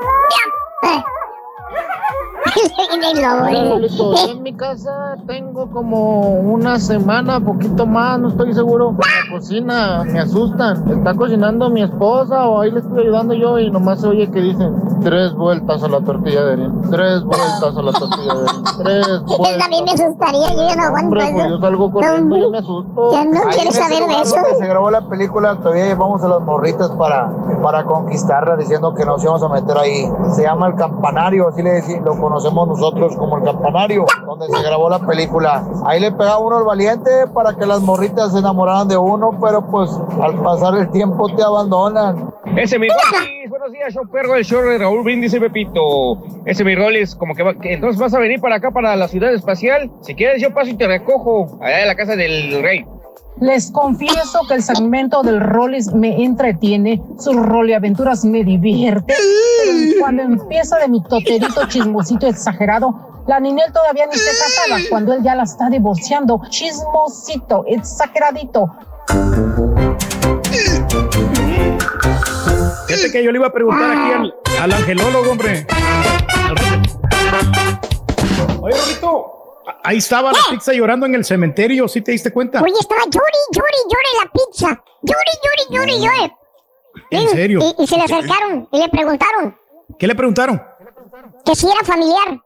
En 4.28 4.42
mi 4.42 4.52
casa 4.54 5.16
tengo 5.26 5.70
como 5.70 6.20
una 6.40 6.78
semana, 6.78 7.40
poquito 7.40 7.86
más, 7.86 8.18
no 8.18 8.28
estoy 8.28 8.52
seguro. 8.54 8.94
La 8.98 9.36
cocina 9.36 10.04
me 10.04 10.20
asustan. 10.20 10.88
Está 10.90 11.14
cocinando 11.14 11.70
mi 11.70 11.82
esposa 11.82 12.46
o 12.48 12.60
ahí 12.60 12.70
le 12.70 12.80
estoy 12.80 13.02
ayudando 13.04 13.34
yo 13.34 13.58
y 13.58 13.70
nomás 13.70 14.00
se 14.00 14.08
oye 14.08 14.30
que 14.30 14.40
dicen 14.40 14.74
tres 15.02 15.34
vueltas 15.34 15.82
a 15.82 15.88
la 15.88 16.00
tortilla 16.00 16.44
de 16.44 16.52
harina, 16.52 16.74
tres 16.90 17.24
vueltas 17.24 17.76
a 17.76 17.82
la 17.82 17.92
tortilla 17.92 18.34
de 18.34 18.48
harina, 18.48 18.72
tres 18.82 19.06
vueltas. 19.26 19.58
también 19.58 19.84
me 19.84 19.92
asustaría, 19.92 20.52
yo 20.54 20.68
ya 20.68 20.76
no 20.76 20.82
aguanto 20.82 21.06
Hombre, 21.08 21.22
pues 21.32 21.44
eso. 21.44 21.48
yo 21.48 21.60
salgo 21.60 21.90
corriendo, 21.92 22.36
yo 22.36 22.50
me 22.50 22.58
asusto. 22.58 23.12
Ya 23.12 23.24
no 23.24 23.40
Ahí 23.48 23.56
quiero 23.56 23.72
saber 23.72 24.06
de 24.06 24.22
eso. 24.22 24.36
se 24.58 24.66
grabó 24.66 24.90
la 24.90 25.08
película, 25.08 25.56
todavía 25.56 25.86
llevamos 25.86 26.22
a 26.22 26.28
las 26.28 26.40
morritas 26.42 26.90
para, 26.92 27.30
para 27.62 27.84
conquistarlas 27.84 28.58
diciendo 28.58 28.94
que 28.94 29.04
nos 29.04 29.22
íbamos 29.22 29.42
a 29.42 29.48
meter 29.48 29.76
ahí. 29.76 30.08
Se 30.34 30.42
llama 30.42 30.68
El 30.68 30.74
Campanario, 30.76 31.48
así 31.48 31.62
le 31.62 31.70
decimos, 31.72 32.04
lo 32.04 32.20
conocemos 32.20 32.41
nosotros 32.50 33.16
como 33.16 33.38
El 33.38 33.44
Campanario, 33.44 34.04
donde 34.26 34.46
se 34.48 34.62
grabó 34.62 34.88
la 34.90 34.98
película. 34.98 35.64
Ahí 35.86 36.00
le 36.00 36.10
pegaba 36.12 36.38
uno 36.38 36.56
al 36.58 36.64
valiente 36.64 37.10
para 37.34 37.54
que 37.54 37.66
las 37.66 37.80
morritas 37.80 38.32
se 38.32 38.38
enamoraran 38.38 38.88
de 38.88 38.96
uno, 38.96 39.38
pero 39.40 39.62
pues 39.70 39.90
al 40.20 40.34
pasar 40.42 40.74
el 40.76 40.90
tiempo 40.90 41.26
te 41.34 41.42
abandonan. 41.42 42.32
Ese 42.56 42.78
mi 42.78 42.88
Rolis, 42.88 43.48
buenos 43.48 43.72
días, 43.72 43.94
show 43.94 44.02
perro 44.10 44.34
del 44.34 44.44
show 44.44 44.60
de 44.62 44.78
Raúl 44.78 45.02
Brindis 45.04 45.32
y 45.34 45.40
Pepito. 45.40 46.18
Ese 46.44 46.64
mi 46.64 46.74
Rolis, 46.74 47.14
como 47.14 47.34
que, 47.34 47.42
va- 47.42 47.54
que 47.54 47.74
entonces 47.74 47.98
vas 48.00 48.12
a 48.14 48.18
venir 48.18 48.40
para 48.40 48.56
acá, 48.56 48.70
para 48.70 48.94
la 48.96 49.08
ciudad 49.08 49.32
espacial. 49.32 49.90
Si 50.02 50.14
quieres, 50.14 50.42
yo 50.42 50.52
paso 50.52 50.70
y 50.70 50.74
te 50.74 50.86
recojo 50.86 51.58
allá 51.62 51.78
de 51.78 51.86
la 51.86 51.94
casa 51.94 52.16
del 52.16 52.62
rey. 52.62 52.84
Les 53.42 53.72
confieso 53.72 54.38
que 54.46 54.54
el 54.54 54.62
segmento 54.62 55.22
del 55.24 55.40
Rollis 55.40 55.92
me 55.92 56.22
entretiene, 56.24 57.02
sus 57.18 57.34
roleaventuras 57.34 58.24
me 58.24 58.44
divierten, 58.44 59.16
pero 59.64 60.00
cuando 60.00 60.22
empieza 60.22 60.78
de 60.78 60.86
mi 60.88 61.02
toterito 61.02 61.66
chismosito 61.66 62.28
exagerado, 62.28 63.24
la 63.26 63.40
Ninel 63.40 63.72
todavía 63.72 64.06
ni 64.06 64.14
está 64.14 64.30
casada, 64.30 64.80
cuando 64.88 65.12
él 65.14 65.24
ya 65.24 65.34
la 65.34 65.42
está 65.42 65.68
divorciando, 65.68 66.40
chismosito, 66.50 67.64
exageradito. 67.66 68.76
Fíjate 72.86 73.10
que 73.10 73.24
yo 73.24 73.32
le 73.32 73.38
iba 73.38 73.48
a 73.48 73.52
preguntar 73.52 73.90
aquí 73.90 74.12
al, 74.12 74.34
al 74.60 74.72
angelólogo, 74.72 75.32
hombre. 75.32 75.66
Oye, 78.60 78.74
Rorrito, 78.76 79.26
a- 79.26 79.41
ahí 79.84 79.98
estaba 79.98 80.32
la 80.32 80.38
pizza 80.50 80.72
llorando 80.72 81.06
en 81.06 81.14
el 81.14 81.24
cementerio, 81.24 81.86
¿sí 81.88 82.02
te 82.02 82.12
diste 82.12 82.32
cuenta? 82.32 82.60
Oye, 82.62 82.74
estaba 82.78 83.02
llori, 83.04 83.38
llori, 83.52 83.76
llori 83.88 84.24
la 84.24 84.30
pizza. 84.32 84.84
Llori, 85.02 85.32
llori, 85.44 85.64
llori, 85.76 86.00
llori. 86.04 86.32
¿En 87.10 87.28
serio? 87.28 87.60
Y, 87.60 87.74
y 87.82 87.86
se 87.86 87.96
le 87.96 88.02
acercaron 88.02 88.68
y 88.70 88.78
le 88.78 88.88
preguntaron 88.88 89.56
¿Qué 89.98 90.06
le 90.06 90.14
preguntaron? 90.14 90.62
que 91.44 91.54
si 91.54 91.66
era 91.66 91.84
familiar. 91.84 92.40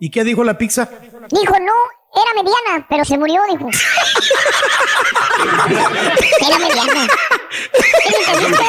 ¿Y 0.00 0.10
qué 0.10 0.24
dijo 0.24 0.42
la 0.44 0.56
pizza? 0.56 0.88
Dijo, 1.30 1.54
no, 1.58 1.72
era 2.14 2.42
mediana, 2.42 2.86
pero 2.88 3.04
se 3.04 3.18
murió, 3.18 3.40
dijo. 3.50 3.68
era 6.48 6.58
mediana. 6.58 7.06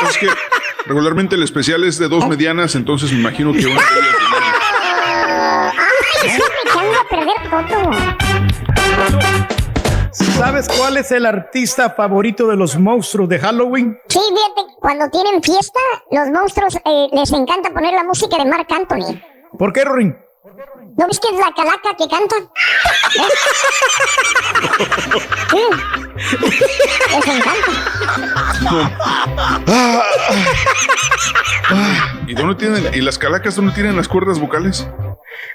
Es 0.09 0.17
que 0.17 0.27
regularmente 0.85 1.35
el 1.35 1.43
especial 1.43 1.83
es 1.83 1.97
de 1.97 2.07
dos 2.07 2.27
medianas, 2.27 2.75
entonces 2.75 3.11
me 3.11 3.19
imagino 3.19 3.51
que 3.53 3.65
una 3.65 3.75
de 3.75 3.99
ellas 3.99 4.15
siempre 6.29 6.57
echando 6.65 6.99
a 6.99 7.03
perder 7.09 7.35
todo. 7.49 7.91
¿Sabes 10.11 10.67
cuál 10.77 10.97
es 10.97 11.11
el 11.11 11.25
artista 11.25 11.89
favorito 11.91 12.47
de 12.47 12.57
los 12.57 12.77
monstruos 12.77 13.29
de 13.29 13.39
Halloween? 13.39 13.97
Sí, 14.09 14.19
fíjate, 14.19 14.73
cuando 14.79 15.09
tienen 15.09 15.41
fiesta, 15.41 15.79
los 16.11 16.29
monstruos 16.29 16.75
eh, 16.83 17.07
les 17.13 17.31
encanta 17.31 17.69
poner 17.71 17.93
la 17.93 18.03
música 18.03 18.37
de 18.37 18.45
Marc 18.45 18.69
Anthony. 18.71 19.21
¿Por 19.57 19.71
qué, 19.71 19.85
Rorin? 19.85 20.17
¿No 20.97 21.07
ves 21.07 21.19
que 21.19 21.29
es 21.29 21.35
la 21.35 21.53
calaca 21.55 21.95
que 21.97 22.07
canta? 22.07 22.35
¿Eh? 23.15 23.29
Sí. 25.49 25.61
Les 27.15 27.27
encanta. 27.27 27.71
¿Y 32.27 32.33
dónde 32.33 32.55
tienen? 32.55 32.93
¿Y 32.93 33.01
las 33.01 33.17
calacas 33.17 33.55
dónde 33.55 33.73
tienen 33.73 33.95
las 33.95 34.07
cuerdas 34.07 34.39
vocales? 34.39 34.87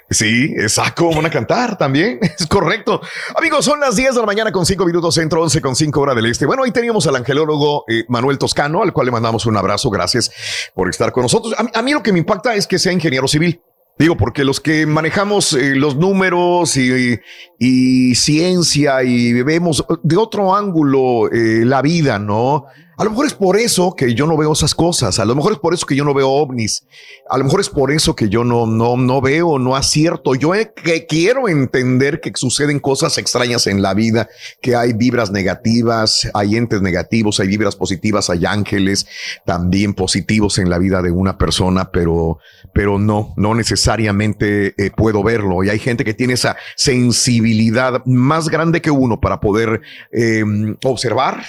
Sí, 0.09 0.55
exacto, 0.57 1.11
van 1.11 1.27
a 1.27 1.31
cantar 1.31 1.77
también, 1.77 2.21
es 2.39 2.47
correcto. 2.47 3.01
Amigos, 3.35 3.65
son 3.65 3.81
las 3.81 3.97
10 3.97 4.15
de 4.15 4.21
la 4.21 4.27
mañana 4.27 4.53
con 4.53 4.65
5 4.65 4.87
minutos 4.87 5.15
centro, 5.17 5.43
11 5.43 5.61
con 5.61 5.75
5 5.75 6.01
hora 6.01 6.15
del 6.15 6.27
este. 6.27 6.47
Bueno, 6.47 6.63
ahí 6.63 6.71
teníamos 6.71 7.07
al 7.09 7.17
angelólogo 7.17 7.85
eh, 7.89 8.05
Manuel 8.09 8.39
Toscano, 8.39 8.83
al 8.85 8.93
cual 8.93 9.07
le 9.07 9.13
mandamos 9.13 9.47
un 9.47 9.57
abrazo, 9.57 9.91
gracias 9.91 10.31
por 10.75 10.89
estar 10.89 11.11
con 11.11 11.25
nosotros. 11.25 11.55
A, 11.75 11.83
mí- 11.83 11.93
lo 11.93 12.03
que 12.05 12.13
me 12.13 12.21
impacta 12.21 12.55
es 12.55 12.67
que 12.69 12.79
sea 12.79 12.93
ingeniero 12.93 13.27
civil. 13.27 13.61
Digo, 13.99 14.17
porque 14.17 14.45
los 14.45 14.61
que 14.61 14.85
manejamos 14.87 15.55
eh, 15.55 15.75
los 15.75 15.97
números 15.97 16.77
y, 16.77 17.19
y 17.59 18.15
ciencia 18.15 19.03
y 19.03 19.43
vemos 19.43 19.85
de 20.03 20.17
otro 20.19 20.55
ángulo 20.55 21.33
eh, 21.33 21.65
la 21.65 21.81
vida, 21.83 22.19
¿no? 22.19 22.67
A 22.99 23.05
lo 23.05 23.11
mejor 23.11 23.27
es 23.27 23.35
por 23.35 23.59
eso 23.59 23.95
que 23.95 24.15
yo 24.15 24.27
no 24.27 24.39
veo 24.39 24.55
esas 24.55 24.75
cosas, 24.75 25.19
a 25.19 25.27
lo 25.27 25.35
mejor 25.35 25.53
es 25.53 25.59
por 25.59 25.75
eso 25.75 25.85
que 25.85 25.95
yo 25.95 26.03
no 26.03 26.15
veo 26.15 26.31
ovnis, 26.31 26.87
a 27.29 27.37
lo 27.37 27.45
mejor 27.45 27.61
es 27.61 27.69
por 27.69 27.93
eso 27.93 28.17
que 28.17 28.31
yo 28.31 28.43
no, 28.43 28.67
no, 28.67 28.97
no 28.97 29.21
veo, 29.21 29.59
no 29.59 29.77
acierto. 29.77 30.35
Yo 30.35 30.53
que 30.53 31.05
quiero 31.07 31.47
entender 31.47 32.21
que 32.21 32.33
suceden 32.35 32.81
cosas 32.81 33.19
extrañas 33.19 33.67
en 33.67 33.83
la 33.83 33.93
vida, 33.93 34.31
que 34.63 34.77
hay 34.77 34.95
vibras 34.95 35.31
negativas, 35.31 36.31
hay 36.33 36.57
entes 36.57 36.81
negativos, 36.81 37.39
hay 37.39 37.49
vibras 37.49 37.77
positivas, 37.77 38.31
hay 38.31 38.47
ángeles 38.47 39.07
también 39.45 39.93
positivos 39.93 40.57
en 40.59 40.71
la 40.71 40.79
vida 40.79 41.03
de 41.03 41.11
una 41.11 41.37
persona, 41.37 41.91
pero, 41.91 42.39
pero 42.73 42.99
no, 42.99 43.35
no 43.37 43.55
necesariamente 43.55 44.75
eh, 44.83 44.91
puedo 44.91 45.23
verlo. 45.23 45.63
Y 45.63 45.69
hay 45.69 45.79
gente 45.79 46.03
que 46.03 46.15
tiene 46.15 46.33
esa 46.33 46.57
sensibilidad 46.77 48.03
más 48.07 48.49
grande 48.49 48.81
que 48.81 48.91
uno 48.91 49.21
para 49.21 49.39
poder 49.39 49.83
eh, 50.13 50.45
observar, 50.83 51.43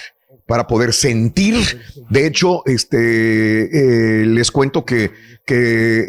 para 0.48 0.66
poder 0.66 0.94
sentir. 0.94 1.54
De 2.08 2.26
hecho, 2.26 2.62
este, 2.64 4.22
eh, 4.22 4.26
les 4.26 4.50
cuento 4.50 4.84
que, 4.84 5.12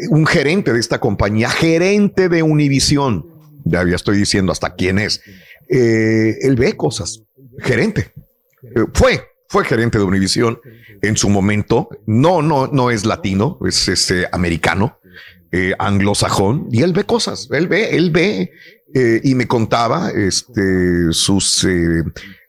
un 0.08 0.26
gerente 0.26 0.72
de 0.72 0.80
esta 0.80 0.98
compañía, 0.98 1.50
gerente 1.50 2.28
de 2.28 2.42
Univision, 2.42 3.26
ya, 3.64 3.82
estoy 3.82 4.16
diciendo 4.16 4.50
hasta 4.50 4.74
quién 4.74 4.98
es, 4.98 5.20
eh, 5.68 6.38
él 6.40 6.56
ve 6.56 6.74
cosas, 6.76 7.22
gerente. 7.58 8.12
Eh, 8.62 8.86
fue, 8.94 9.22
fue 9.48 9.64
gerente 9.64 9.98
de 9.98 10.04
Univision 10.04 10.58
en 11.02 11.16
su 11.16 11.28
momento. 11.28 11.90
No, 12.06 12.40
no, 12.40 12.66
no 12.66 12.90
es 12.90 13.04
latino, 13.04 13.58
es 13.66 13.88
este 13.88 14.26
americano, 14.32 14.98
anglosajón, 15.78 16.68
y 16.70 16.82
él 16.82 16.92
ve 16.92 17.04
cosas, 17.04 17.48
él 17.50 17.66
ve, 17.66 17.96
él 17.96 18.10
ve, 18.10 18.52
y 19.22 19.34
me 19.34 19.46
contaba 19.48 20.10
este, 20.10 21.12
sus, 21.12 21.66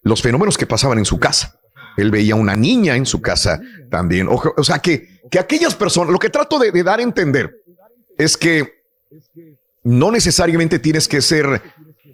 los 0.04 0.22
fenómenos 0.22 0.58
que 0.58 0.68
pasaban 0.68 1.00
en 1.00 1.06
su 1.06 1.20
casa. 1.20 1.61
Él 1.98 2.12
veía 2.12 2.36
una 2.36 2.56
niña 2.56 2.96
en 2.96 3.06
su 3.06 3.22
casa 3.22 3.60
también. 3.90 4.28
O, 4.28 4.42
o 4.56 4.64
sea, 4.64 4.80
que, 4.80 5.22
que 5.32 5.40
aquellas 5.40 5.74
personas, 5.74 6.12
lo 6.12 6.20
que 6.20 6.30
trato 6.30 6.60
de, 6.60 6.84
dar 6.84 7.00
a 7.00 7.04
entender 7.04 7.64
es 8.18 8.38
que 8.38 8.84
no 9.84 10.12
necesariamente 10.12 10.78
tienes 10.78 11.08
que 11.08 11.22
ser 11.22 11.62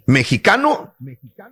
mexicano, 0.06 0.94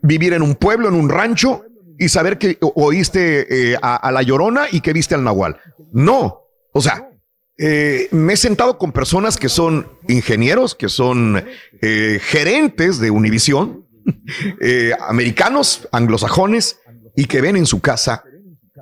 vivir 0.01 0.33
en 0.33 0.43
un 0.43 0.55
pueblo, 0.55 0.89
en 0.89 0.95
un 0.95 1.11
rancho 1.11 1.65
y 1.99 2.09
saber 2.09 2.39
que 2.39 2.57
oíste 2.61 3.73
eh, 3.73 3.79
a, 3.83 4.11
la 4.13 4.23
llorona 4.23 4.67
y 4.71 4.81
que 4.81 4.93
viste 4.93 5.15
al 5.15 5.25
nahual. 5.25 5.59
No, 5.93 6.43
o 6.73 6.81
sea, 6.81 7.11
eh, 7.59 8.09
me 8.13 8.35
he 8.35 8.37
sentado 8.37 8.79
con 8.79 8.93
personas 8.93 9.37
que 9.37 9.49
son 9.49 9.89
ingenieros, 10.09 10.75
que 10.75 10.89
son 10.89 11.45
eh, 11.83 12.21
gerentes 12.23 12.99
de 12.99 13.11
Univisión, 13.11 13.87
americanos, 15.09 15.89
anglosajones, 15.91 16.79
y 17.17 17.25
que 17.25 17.41
ven 17.41 17.57
en 17.57 17.67
su 17.67 17.81
casa 17.81 18.23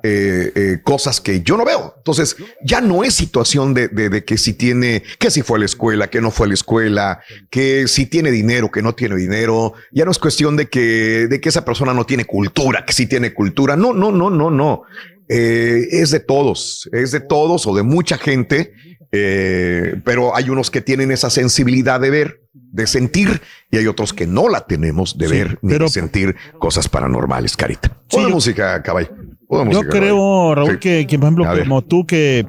eh, 0.03 0.51
eh, 0.55 0.77
cosas 0.83 1.21
que 1.21 1.41
yo 1.41 1.55
no 1.55 1.63
veo. 1.63 1.93
Entonces, 1.97 2.35
ya 2.63 2.81
no 2.81 3.03
es 3.05 3.13
situación 3.13 3.73
de, 3.73 3.87
de- 3.87 4.09
de 4.09 4.25
que 4.25 4.37
si 4.37 4.53
tiene, 4.53 5.01
que 5.17 5.31
si 5.31 5.41
fue 5.41 5.57
a 5.57 5.59
la 5.59 5.65
escuela, 5.65 6.09
que 6.09 6.19
no 6.21 6.31
fue 6.31 6.45
a 6.45 6.49
la 6.49 6.53
escuela, 6.53 7.21
que 7.49 7.87
si 7.87 8.05
tiene 8.05 8.29
dinero, 8.29 8.69
que 8.69 8.81
no 8.81 8.93
tiene 8.93 9.15
dinero. 9.15 9.73
Ya 9.93 10.03
no 10.03 10.11
es 10.11 10.19
cuestión 10.19 10.57
de 10.57 10.67
que, 10.67 11.27
de 11.27 11.39
que 11.39 11.47
esa 11.49 11.63
persona 11.63 11.93
no 11.93 12.05
tiene 12.05 12.25
cultura, 12.25 12.83
que 12.85 12.91
sí 12.93 13.07
tiene 13.07 13.33
cultura. 13.33 13.77
No, 13.77 13.93
no, 13.93 14.11
no, 14.11 14.29
no, 14.29 14.51
no. 14.51 14.81
Eh, 15.29 15.87
es 15.91 16.11
de 16.11 16.19
todos, 16.19 16.87
es 16.91 17.11
de 17.11 17.21
todos 17.21 17.65
o 17.65 17.73
de 17.75 17.81
mucha 17.81 18.17
gente, 18.17 18.73
eh, 19.11 19.99
pero 20.03 20.35
hay 20.35 20.49
unos 20.49 20.69
que 20.71 20.81
tienen 20.81 21.11
esa 21.11 21.29
sensibilidad 21.29 21.99
de 21.99 22.09
ver, 22.09 22.41
de 22.53 22.87
sentir, 22.87 23.41
y 23.71 23.77
hay 23.77 23.87
otros 23.87 24.13
que 24.13 24.27
no 24.27 24.49
la 24.49 24.65
tenemos 24.65 25.17
de 25.17 25.27
ver 25.27 25.59
ni 25.61 25.73
de 25.77 25.89
sentir 25.89 26.35
cosas 26.59 26.87
paranormales, 26.89 27.55
Carita. 27.55 27.91
Pon 28.09 28.29
música, 28.31 28.81
caballo. 28.83 29.09
Yo 29.49 29.63
música, 29.65 29.89
creo, 29.89 30.15
caballo. 30.17 30.55
Raúl, 30.55 30.71
Sí. 30.73 30.77
que, 30.79 31.07
que, 31.07 31.17
por 31.19 31.25
ejemplo, 31.27 31.45
A 31.45 31.53
ver. 31.53 31.63
como 31.63 31.81
tú, 31.83 32.05
que 32.05 32.45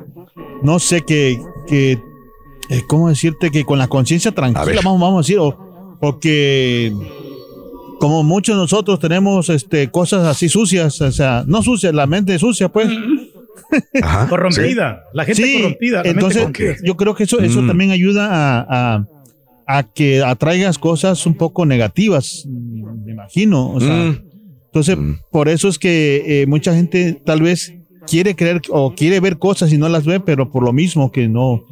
no 0.63 0.79
sé, 0.79 1.03
que, 1.03 1.39
que 1.67 1.93
eh, 2.71 2.83
¿cómo 2.89 3.09
decirte? 3.09 3.51
Que 3.51 3.65
con 3.65 3.79
la 3.79 3.87
conciencia 3.89 4.33
tranquila, 4.33 4.81
vamos, 4.83 5.01
vamos 5.01 5.19
a 5.19 5.23
decir, 5.23 5.39
o, 5.39 5.97
o 6.01 6.19
que 6.19 6.93
como 8.01 8.23
muchos 8.23 8.57
de 8.57 8.61
nosotros 8.63 8.99
tenemos 8.99 9.49
este, 9.49 9.91
cosas 9.91 10.27
así 10.27 10.49
sucias, 10.49 11.01
o 11.01 11.13
sea, 11.13 11.45
no 11.47 11.63
sucias, 11.63 11.95
la 11.95 12.07
mente 12.07 12.39
sucia, 12.39 12.69
pues. 12.69 12.89
Corrompida. 14.29 15.03
La 15.13 15.25
gente 15.25 15.43
Sí, 15.43 15.57
corrompida. 15.63 15.97
la 15.99 16.03
mente 16.03 16.11
Entonces, 16.11 16.39
corrompida. 16.43 16.75
yo 16.85 16.97
creo 16.97 17.15
que 17.15 17.25
eso, 17.25 17.41
eso 17.41 17.63
Mm. 17.63 17.67
también 17.67 17.91
ayuda 17.91 18.29
a, 18.31 18.67
a- 18.97 19.07
a 19.69 19.83
que 19.83 20.23
atraigas 20.23 20.79
cosas 20.79 21.27
un 21.27 21.35
poco 21.35 21.67
negativas, 21.67 22.45
mm, 22.47 23.05
me 23.05 23.13
imagino. 23.13 23.71
O 23.73 23.81
sea, 23.81 23.93
Mm. 23.95 24.21
entonces, 24.67 24.97
por 25.31 25.49
eso 25.49 25.69
es 25.69 25.79
que 25.79 26.43
eh, 26.43 26.47
mucha 26.47 26.75
gente 26.75 27.21
tal 27.25 27.43
vez 27.43 27.73
quiere 28.07 28.37
creer 28.37 28.63
o 28.71 28.95
quiere 28.95 29.19
ver 29.21 29.39
cosas 29.39 29.73
y 29.73 29.79
no 29.79 29.89
las 29.89 30.05
ve, 30.05 30.21
pero 30.21 30.51
por 30.51 30.63
lo 30.63 30.73
mismo 30.73 31.11
que 31.11 31.27
no, 31.29 31.65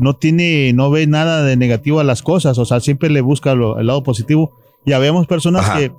no 0.00 0.14
tiene, 0.16 0.72
no 0.72 0.90
ve 0.90 1.06
nada 1.06 1.44
de 1.44 1.56
negativo 1.56 2.00
a 2.00 2.04
las 2.04 2.22
cosas. 2.22 2.58
O 2.58 2.64
sea, 2.64 2.80
siempre 2.80 3.08
le 3.10 3.20
busca 3.20 3.54
lo- 3.54 3.78
el 3.78 3.86
lado 3.86 4.02
positivo. 4.02 4.50
Ya 4.84 4.98
vemos 4.98 5.26
personas 5.28 5.68
que, 5.70 5.92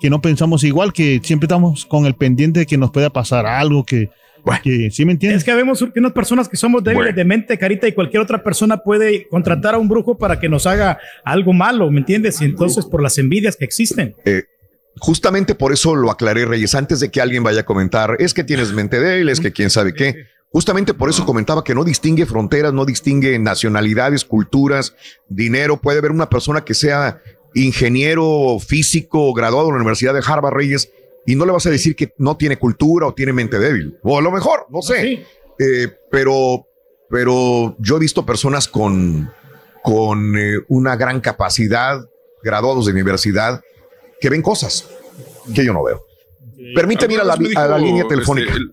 que 0.00 0.08
no 0.10 0.22
pensamos 0.22 0.64
igual, 0.64 0.92
que 0.94 1.20
siempre 1.22 1.44
estamos 1.46 1.84
con 1.84 2.06
el 2.06 2.14
pendiente 2.14 2.60
de 2.60 2.66
que 2.66 2.78
nos 2.78 2.90
pueda 2.90 3.10
pasar 3.10 3.44
algo, 3.46 3.84
que, 3.84 4.08
que 4.62 4.90
¿sí 4.90 5.04
me 5.04 5.12
entiendes? 5.12 5.38
Es 5.38 5.44
que 5.44 5.54
vemos 5.54 5.82
unas 5.82 6.12
personas 6.12 6.48
que 6.48 6.56
somos 6.56 6.82
débiles 6.82 7.14
de 7.14 7.24
mente, 7.24 7.58
carita, 7.58 7.88
y 7.88 7.92
cualquier 7.92 8.22
otra 8.22 8.42
persona 8.42 8.78
puede 8.78 9.26
contratar 9.28 9.74
a 9.74 9.78
un 9.78 9.88
brujo 9.88 10.18
para 10.18 10.38
que 10.38 10.48
nos 10.48 10.66
haga 10.66 10.98
algo 11.24 11.52
malo, 11.52 11.90
¿me 11.90 12.00
entiendes? 12.00 12.40
Y 12.40 12.44
entonces, 12.44 12.84
por 12.86 13.02
las 13.02 13.18
envidias 13.18 13.56
que 13.56 13.64
existen. 13.64 14.14
Eh, 14.24 14.44
justamente 14.98 15.54
por 15.54 15.72
eso 15.72 15.94
lo 15.94 16.10
aclaré, 16.10 16.44
Reyes, 16.44 16.74
antes 16.74 17.00
de 17.00 17.10
que 17.10 17.20
alguien 17.20 17.42
vaya 17.42 17.60
a 17.60 17.64
comentar, 17.64 18.16
es 18.18 18.34
que 18.34 18.44
tienes 18.44 18.72
mente 18.72 19.00
débil, 19.00 19.28
es 19.28 19.40
que 19.40 19.52
quién 19.52 19.70
sabe 19.70 19.94
qué. 19.94 20.26
Justamente 20.50 20.94
por 20.94 21.10
eso 21.10 21.26
comentaba 21.26 21.64
que 21.64 21.74
no 21.74 21.82
distingue 21.82 22.26
fronteras, 22.26 22.72
no 22.72 22.84
distingue 22.84 23.36
nacionalidades, 23.40 24.24
culturas, 24.24 24.94
dinero. 25.28 25.78
Puede 25.78 25.98
haber 25.98 26.12
una 26.12 26.30
persona 26.30 26.64
que 26.64 26.74
sea 26.74 27.20
ingeniero 27.54 28.58
físico 28.60 29.32
graduado 29.32 29.66
de 29.66 29.72
la 29.72 29.78
Universidad 29.78 30.14
de 30.14 30.22
Harvard, 30.24 30.54
Reyes, 30.54 30.90
y 31.26 31.34
no 31.36 31.44
le 31.46 31.52
vas 31.52 31.66
a 31.66 31.70
decir 31.70 31.94
que 31.96 32.12
no 32.18 32.36
tiene 32.36 32.56
cultura 32.58 33.06
o 33.06 33.14
tiene 33.14 33.32
mente 33.32 33.58
débil. 33.58 33.96
O 34.02 34.18
a 34.18 34.22
lo 34.22 34.30
mejor, 34.30 34.66
no 34.70 34.82
sé. 34.82 35.24
Eh, 35.58 35.88
pero, 36.10 36.66
pero 37.08 37.76
yo 37.78 37.96
he 37.96 38.00
visto 38.00 38.26
personas 38.26 38.68
con, 38.68 39.30
con 39.82 40.36
eh, 40.38 40.58
una 40.68 40.96
gran 40.96 41.20
capacidad, 41.20 41.98
graduados 42.42 42.86
de 42.86 42.92
universidad, 42.92 43.62
que 44.20 44.28
ven 44.30 44.42
cosas 44.42 44.88
que 45.54 45.64
yo 45.64 45.72
no 45.72 45.82
veo. 45.84 46.02
Permíteme 46.74 47.14
ir 47.14 47.20
a 47.20 47.24
la, 47.24 47.34
a 47.34 47.66
la 47.68 47.78
línea 47.78 48.02
este, 48.02 48.14
telefónica. 48.14 48.52
el- 48.54 48.70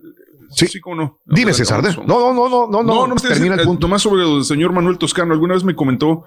sí, 0.50 0.66
sí, 0.66 0.80
cómo 0.80 0.96
no. 0.96 1.20
Dime, 1.26 1.52
César. 1.52 1.82
de- 1.82 1.94
No, 1.96 2.04
no, 2.04 2.32
no, 2.34 2.48
no, 2.48 2.66
no, 2.70 2.82
no. 2.82 3.06
no, 3.06 3.14
termina 3.16 3.54
el 3.54 3.62
punto. 3.62 3.86
Nomás 3.86 4.02
sobre 4.02 4.22
el 4.24 4.44
señor 4.44 4.72
Manuel 4.72 4.98
Toscano. 4.98 5.32
Alguna 5.32 5.54
vez 5.54 5.64
me 5.64 5.74
comentó 5.74 6.24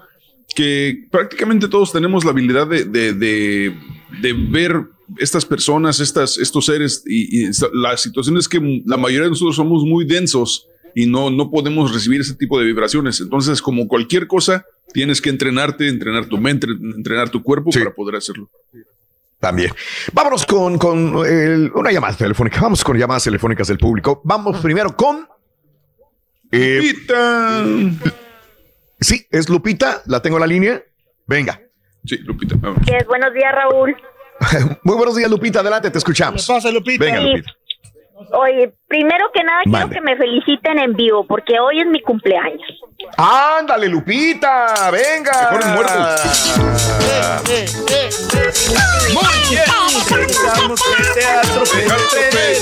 que 0.54 1.06
prácticamente 1.10 1.68
todos 1.68 1.92
tenemos 1.92 2.24
la 2.24 2.30
habilidad 2.30 2.66
de, 2.66 2.84
de, 2.84 3.12
de, 3.12 3.76
de 4.22 4.32
ver 4.32 4.84
estas 5.18 5.44
personas, 5.46 6.00
estas, 6.00 6.38
estos 6.38 6.66
seres, 6.66 7.02
y, 7.06 7.46
la 7.72 7.96
situación 7.96 8.36
es 8.38 8.48
que 8.48 8.82
la 8.86 8.96
mayoría 8.96 9.24
de 9.24 9.30
nosotros 9.30 9.56
somos 9.56 9.84
muy 9.84 10.04
densos 10.04 10.66
y 10.94 11.06
no, 11.06 11.30
no 11.30 11.50
podemos 11.50 11.92
recibir 11.92 12.20
ese 12.20 12.34
tipo 12.34 12.58
de 12.58 12.64
vibraciones. 12.64 13.20
Entonces, 13.20 13.60
como 13.62 13.86
cualquier 13.86 14.26
cosa, 14.26 14.64
tienes 14.92 15.20
que 15.20 15.30
entrenarte, 15.30 15.88
entrenar 15.88 16.26
tu 16.26 16.38
mente, 16.38 16.66
entrenar 16.70 17.28
tu 17.28 17.42
cuerpo 17.42 17.70
para 17.70 17.92
poder 17.94 18.16
hacerlo. 18.16 18.48
También. 19.38 19.70
Vámonos 20.14 20.46
con, 20.46 20.78
con 20.78 21.26
el- 21.26 21.70
una 21.74 21.92
llamada 21.92 22.16
telefónica. 22.16 22.60
Vamos 22.62 22.82
con 22.82 22.96
llamadas 22.98 23.24
telefónicas 23.24 23.68
del 23.68 23.76
público. 23.76 24.22
Vamos 24.24 24.58
primero 24.60 24.96
con. 24.96 25.28
eh, 26.50 26.80
Lupita. 26.82 27.64
Sí, 28.98 29.26
es 29.30 29.48
Lupita. 29.50 30.02
La 30.06 30.22
tengo 30.22 30.36
en 30.38 30.40
la 30.40 30.46
línea. 30.46 30.82
Venga. 31.26 31.60
Sí, 32.06 32.16
Lupita. 32.18 32.54
Yes, 32.86 33.06
buenos 33.06 33.34
días, 33.34 33.52
Raúl. 33.54 33.94
Muy 34.82 34.96
buenos 34.96 35.16
días, 35.16 35.30
Lupita. 35.30 35.60
Adelante, 35.60 35.90
te 35.90 35.98
escuchamos. 35.98 36.46
pasa, 36.46 36.70
Lupita? 36.70 37.04
Venga. 37.04 37.20
Lupita. 37.20 37.52
Oye, 38.32 38.72
primero 38.88 39.30
que 39.32 39.42
nada 39.42 39.60
Mande. 39.66 39.94
quiero 39.94 40.06
que 40.06 40.10
me 40.10 40.16
feliciten 40.16 40.78
en 40.78 40.94
vivo 40.94 41.26
porque 41.26 41.60
hoy 41.60 41.80
es 41.80 41.86
mi 41.86 42.00
cumpleaños. 42.00 42.66
Ándale, 43.18 43.88
Lupita. 43.88 44.90
Venga. 44.90 45.50
Mejor 45.52 45.64
Muy 49.12 49.24
bien. 49.50 49.62
Estamos 49.62 50.80
en 50.86 51.04
el 51.04 51.14
teatro 51.14 51.62
Pepe, 51.64 52.58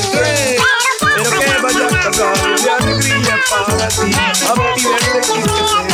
pero 1.00 1.30
que 1.30 1.62
vaya 1.62 1.88
cargado 1.88 2.32
de 2.62 2.70
alegría 2.70 3.36
para 3.48 3.88
ti. 3.88 4.10
Y 4.10 5.42
que 5.42 5.64
seas 5.64 5.84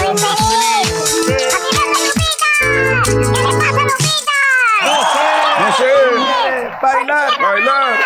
sé. 5.73 6.71
Bailar. 6.83 7.31
Bailar. 7.41 7.99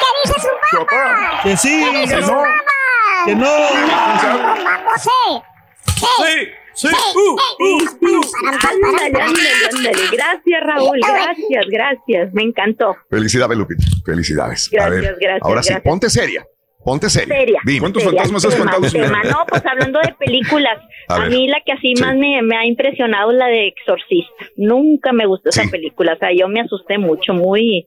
¿Qué 0.00 0.06
dice 0.28 0.40
su 0.40 0.76
papá? 0.78 1.40
Que 1.42 1.56
sí, 1.56 1.84
¿Qué 1.92 1.98
dice 2.00 2.16
que 2.16 2.22
su 2.22 2.30
no. 2.32 2.44
Que 3.26 3.34
no. 3.36 3.54
¿Qué? 4.96 5.00
Sí. 5.00 5.42
Gracias, 10.12 10.60
Raúl. 10.64 10.98
Gracias, 11.00 11.66
gracias. 11.68 12.32
Me 12.32 12.42
encantó. 12.42 12.96
Felicidades, 13.10 13.56
Lupita. 13.56 13.84
Felicidades. 14.04 14.68
a 14.72 14.76
Gracias, 14.76 14.90
ver, 15.02 15.16
gracias, 15.20 15.42
ahora 15.42 15.62
sí, 15.62 15.74
ponte 15.84 16.10
seria. 16.10 16.46
Ponte 16.84 17.08
seria. 17.10 17.36
Seria. 17.36 17.60
Dime. 17.64 17.80
¿Cuántos 17.80 18.02
Seria, 18.02 18.18
fantasmas 18.22 18.44
has 18.44 18.54
tema, 18.56 18.70
espantado. 18.86 19.30
No, 19.30 19.46
pues 19.48 19.62
hablando 19.66 20.00
de 20.00 20.14
películas, 20.18 20.78
A 21.08 21.16
a, 21.16 21.26
mí 21.26 21.48
la 21.48 21.60
que 21.64 21.72
así 21.72 21.94
Sí. 21.96 22.02
más 22.02 22.16
me, 22.16 22.40
me 22.42 22.56
ha 22.56 22.64
impresionado 22.66 23.30
es 23.32 23.36
la 23.38 23.46
de 23.46 23.68
Exorcista. 23.68 24.46
Nunca 24.56 25.12
me 25.12 25.26
gustó 25.26 25.50
Sí. 25.52 25.60
esa 25.60 25.70
película, 25.70 26.14
o 26.14 26.18
sea, 26.18 26.28
yo 26.36 26.48
me 26.48 26.60
asusté 26.60 26.98
mucho, 26.98 27.34
muy, 27.34 27.86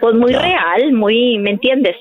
pues 0.00 0.14
muy 0.14 0.32
real, 0.32 0.92
muy, 0.92 1.38
¿me 1.38 1.50
entiendes? 1.50 1.96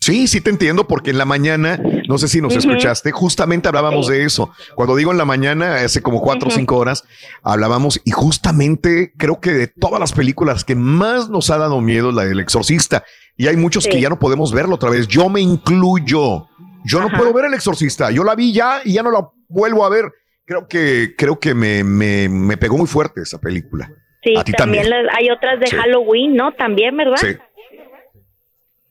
Sí, 0.00 0.26
sí 0.26 0.40
te 0.40 0.50
entiendo, 0.50 0.88
porque 0.88 1.10
en 1.10 1.18
la 1.18 1.24
mañana, 1.24 1.78
no 2.08 2.18
sé 2.18 2.26
si 2.26 2.40
nos 2.40 2.56
escuchaste, 2.56 3.12
justamente 3.12 3.68
hablábamos 3.68 4.08
de 4.08 4.24
eso. 4.24 4.50
Cuando 4.74 4.96
digo 4.96 5.12
en 5.12 5.18
la 5.18 5.24
mañana, 5.24 5.76
hace 5.76 6.02
como 6.02 6.20
cuatro 6.20 6.48
o 6.48 6.50
cinco 6.50 6.76
horas, 6.76 7.04
hablábamos 7.44 8.00
y 8.04 8.10
justamente 8.10 9.12
creo 9.16 9.38
que 9.40 9.52
de 9.52 9.68
todas 9.68 10.00
las 10.00 10.12
películas 10.12 10.64
que 10.64 10.74
más 10.74 11.30
nos 11.30 11.50
ha 11.50 11.58
dado 11.58 11.80
miedo 11.80 12.10
la 12.10 12.24
del 12.24 12.40
exorcista. 12.40 13.04
Y 13.42 13.48
hay 13.48 13.56
muchos 13.56 13.88
que 13.88 14.00
ya 14.00 14.08
no 14.08 14.20
podemos 14.20 14.52
verlo 14.52 14.76
otra 14.76 14.88
vez. 14.90 15.08
Yo 15.08 15.28
me 15.28 15.40
incluyo. 15.40 16.46
Yo 16.84 17.00
no 17.00 17.08
puedo 17.10 17.32
ver 17.32 17.46
el 17.46 17.54
exorcista. 17.54 18.12
Yo 18.12 18.22
la 18.22 18.36
vi 18.36 18.52
ya 18.52 18.82
y 18.84 18.92
ya 18.92 19.02
no 19.02 19.10
la 19.10 19.28
vuelvo 19.48 19.84
a 19.84 19.88
ver. 19.88 20.04
Creo 20.44 20.68
que, 20.68 21.14
creo 21.18 21.40
que 21.40 21.52
me, 21.52 21.82
me, 21.82 22.28
me 22.28 22.56
pegó 22.56 22.76
muy 22.78 22.86
fuerte 22.86 23.22
esa 23.22 23.40
película. 23.40 23.90
Sí, 24.22 24.34
A 24.36 24.44
ti 24.44 24.52
también, 24.52 24.84
también. 24.84 25.06
las- 25.06 25.16
hay 25.18 25.28
otras 25.30 25.58
de 25.58 25.66
Sí. 25.66 25.74
Halloween, 25.76 26.36
¿no? 26.36 26.52
También, 26.52 26.96
¿verdad? 26.96 27.16
Sí. 27.16 27.36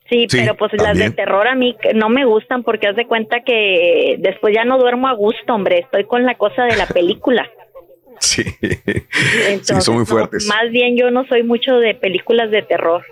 Sí, 0.10 0.26
Sí, 0.30 0.38
pero 0.40 0.58
pues 0.58 0.74
las 0.74 0.98
de 0.98 1.12
terror 1.12 1.48
a 1.48 1.56
mí 1.56 1.78
no 1.96 2.10
me 2.10 2.26
gustan 2.26 2.64
porque 2.64 2.88
haz 2.88 2.98
de 2.98 3.08
cuenta 3.08 3.44
que 3.46 4.18
después 4.20 4.54
ya 4.54 4.66
no 4.66 4.78
duermo 4.78 5.08
a 5.08 5.14
gusto, 5.14 5.54
hombre, 5.54 5.80
estoy 5.80 6.04
con 6.04 6.26
la 6.26 6.36
cosa 6.36 6.64
de 6.66 6.76
la 6.76 6.88
película. 6.88 7.50
Sí. 8.20 8.44
Entonces, 8.62 9.78
sí, 9.78 9.82
son 9.82 9.96
muy 9.96 10.02
no, 10.04 10.06
fuertes. 10.06 10.46
más 10.46 10.70
bien 10.70 10.96
yo 10.96 11.10
no 11.10 11.26
soy 11.26 11.42
mucho 11.42 11.78
de 11.78 11.96
películas 11.96 12.52
de 12.52 12.62
terror. 12.62 13.04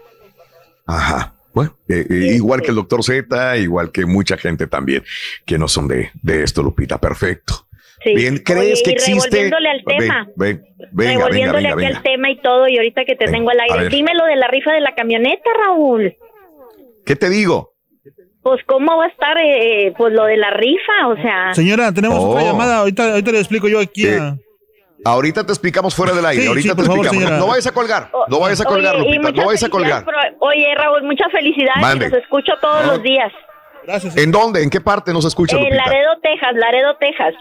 Ajá. 0.90 1.34
Bueno, 1.54 1.76
eh, 1.88 2.06
eh, 2.10 2.14
igual 2.36 2.62
que 2.62 2.70
el 2.70 2.76
doctor 2.76 3.04
Z, 3.04 3.58
igual 3.58 3.92
que 3.92 4.06
mucha 4.06 4.38
gente 4.38 4.68
también 4.68 5.04
que 5.46 5.58
no 5.58 5.68
son 5.68 5.88
de, 5.88 6.12
de 6.22 6.44
esto, 6.44 6.62
Lupita. 6.64 7.00
Perfecto. 7.00 7.66
Sí. 8.04 8.14
Bien, 8.16 8.38
¿crees 8.38 8.76
Oye, 8.80 8.84
que 8.86 8.92
existe? 8.92 9.30
revolviéndole 9.30 9.70
al 9.70 9.82
Ven, 9.86 9.98
tema. 9.98 10.28
ven, 10.38 10.62
venga, 10.78 10.90
venga, 10.92 11.18
Revolviéndole 11.18 11.58
venga, 11.64 11.70
aquí 11.74 11.86
venga. 11.86 11.98
al 11.98 12.04
tema 12.04 12.30
y 12.32 12.42
todo, 12.42 12.68
y 12.70 12.78
ahorita 12.78 13.04
que 13.06 13.16
te 13.16 13.26
tengo 13.26 13.50
al 13.50 13.60
aire, 13.60 13.90
dime 13.90 14.14
lo 14.14 14.26
de 14.26 14.36
la 14.38 14.48
rifa 14.48 14.72
de 14.72 14.80
la 14.80 14.96
camioneta, 14.96 15.50
Raúl. 15.66 16.16
¿Qué 17.06 17.16
te 17.18 17.30
digo? 17.30 17.74
Pues 18.42 18.62
cómo 18.66 18.96
va 18.96 19.06
a 19.06 19.10
estar, 19.10 19.38
eh, 19.44 19.94
pues 19.98 20.14
lo 20.14 20.24
de 20.26 20.38
la 20.38 20.52
rifa, 20.52 21.08
o 21.10 21.16
sea. 21.18 21.54
Señora, 21.54 21.92
tenemos 21.94 22.20
Oh. 22.20 22.30
otra 22.30 22.44
llamada. 22.44 22.78
Ahorita, 22.78 23.12
ahorita 23.12 23.32
le 23.34 23.40
explico 23.40 23.68
yo 23.68 23.80
aquí. 23.82 24.06
Eh, 24.08 24.18
a- 24.18 24.38
Ahorita 25.06 25.46
te 25.46 25.52
explicamos 25.54 25.96
fuera 25.96 26.14
del 26.14 26.26
aire. 26.26 26.42
Sí, 26.44 26.48
Ahorita 26.48 26.70
sí, 26.72 26.76
te 26.76 26.84
favor, 26.84 26.98
explicamos. 27.06 27.24
señora. 27.24 27.38
no 27.38 27.48
vayas 27.48 27.68
a 27.68 27.72
colgar. 27.72 28.12
No 28.28 28.40
vayas 28.40 28.62
a 28.62 28.66
colgar, 28.66 28.96
Oye, 28.96 29.16
Lupita. 29.16 29.32
No 29.32 29.46
vayas 29.46 29.64
a 29.64 29.70
colgar. 29.70 30.06
pero- 30.06 30.18
Oye, 30.42 30.68
Raúl, 30.76 31.04
muchas 31.04 31.32
felicidades. 31.32 31.82
Mande. 31.82 32.10
Los 32.10 32.20
escucho 32.22 32.52
todos 32.62 32.86
los 32.86 33.02
días. 33.04 33.32
¿En 34.16 34.32
dónde? 34.32 34.62
¿En 34.62 34.70
qué 34.70 34.82
parte 34.82 35.14
nos 35.14 35.26
escucha, 35.26 35.56
En 35.56 35.64
Lupita? 35.64 35.86
Laredo, 35.86 36.10
Texas, 36.22 36.50
Laredo, 36.56 36.96
Texas. 37.00 37.34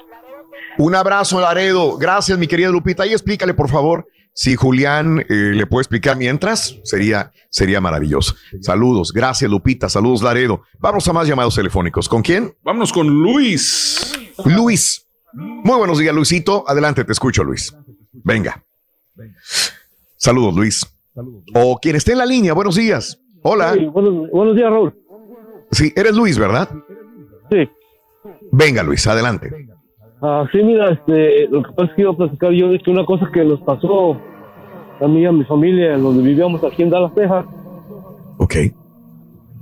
Un 0.79 0.95
abrazo, 0.95 1.41
Laredo. 1.41 1.97
Gracias, 1.99 2.39
mi 2.39 2.47
querida 2.47 2.69
Lupita. 2.71 3.05
Y 3.07 3.13
explícale, 3.13 3.53
por 3.55 3.69
favor, 3.69 4.07
si 4.33 4.55
Julián 4.55 5.19
eh, 5.21 5.25
le 5.29 5.67
puede 5.67 5.83
explicar 5.83 6.17
mientras, 6.17 6.77
sería, 6.85 7.33
sería 7.51 7.81
maravilloso. 7.81 8.35
Saludos. 8.61 9.13
Gracias, 9.13 9.51
Lupita. 9.51 9.89
Saludos, 9.89 10.23
Laredo. 10.23 10.63
Vamos 10.79 11.07
a 11.09 11.13
más 11.13 11.27
llamados 11.27 11.57
telefónicos. 11.57 12.09
¿Con 12.09 12.23
quién? 12.23 12.55
Vámonos 12.63 12.93
con 12.93 13.09
Luis. 13.09 14.13
Luis. 14.45 15.08
Muy 15.33 15.77
buenos 15.77 15.99
días, 15.99 16.15
Luisito. 16.15 16.65
Adelante, 16.67 17.05
te 17.05 17.13
escucho, 17.13 17.45
Luis. 17.45 17.77
Venga. 18.25 18.63
Saludos, 20.17 20.55
Luis. 20.55 20.87
O 21.55 21.79
quien 21.79 21.97
esté 21.97 22.13
en 22.13 22.19
la 22.19 22.27
línea, 22.27 22.53
buenos 22.55 22.77
días. 22.77 23.21
Hola. 23.43 23.75
Sí, 23.75 23.85
buenos, 23.87 24.31
buenos 24.31 24.57
días, 24.57 24.71
Raúl. 24.71 24.95
Sí, 25.71 25.93
eres 25.97 26.15
Luis, 26.15 26.39
¿verdad? 26.39 26.69
Sí. 27.51 27.69
Venga, 28.53 28.83
Luis, 28.83 29.07
adelante. 29.07 29.51
Ah, 30.21 30.47
sí, 30.51 30.63
mira, 30.63 30.91
este, 30.91 31.47
lo 31.49 31.63
que 31.63 31.73
pasa 31.73 31.91
es 31.91 31.97
que 31.97 32.03
iba 32.03 32.11
a 32.11 32.17
platicar 32.17 32.53
yo 32.53 32.69
de 32.69 32.79
que 32.81 32.91
una 32.91 33.05
cosa 33.05 33.31
que 33.33 33.45
nos 33.45 33.61
pasó 33.61 34.17
a 35.01 35.07
mí 35.07 35.21
y 35.21 35.27
a 35.27 35.33
mi 35.33 35.45
familia, 35.45 35.97
donde 35.97 36.23
vivíamos 36.23 36.63
aquí 36.65 36.83
en 36.83 36.91
Dallas, 36.91 37.15
Texas. 37.15 37.47
Ok. 38.39 38.55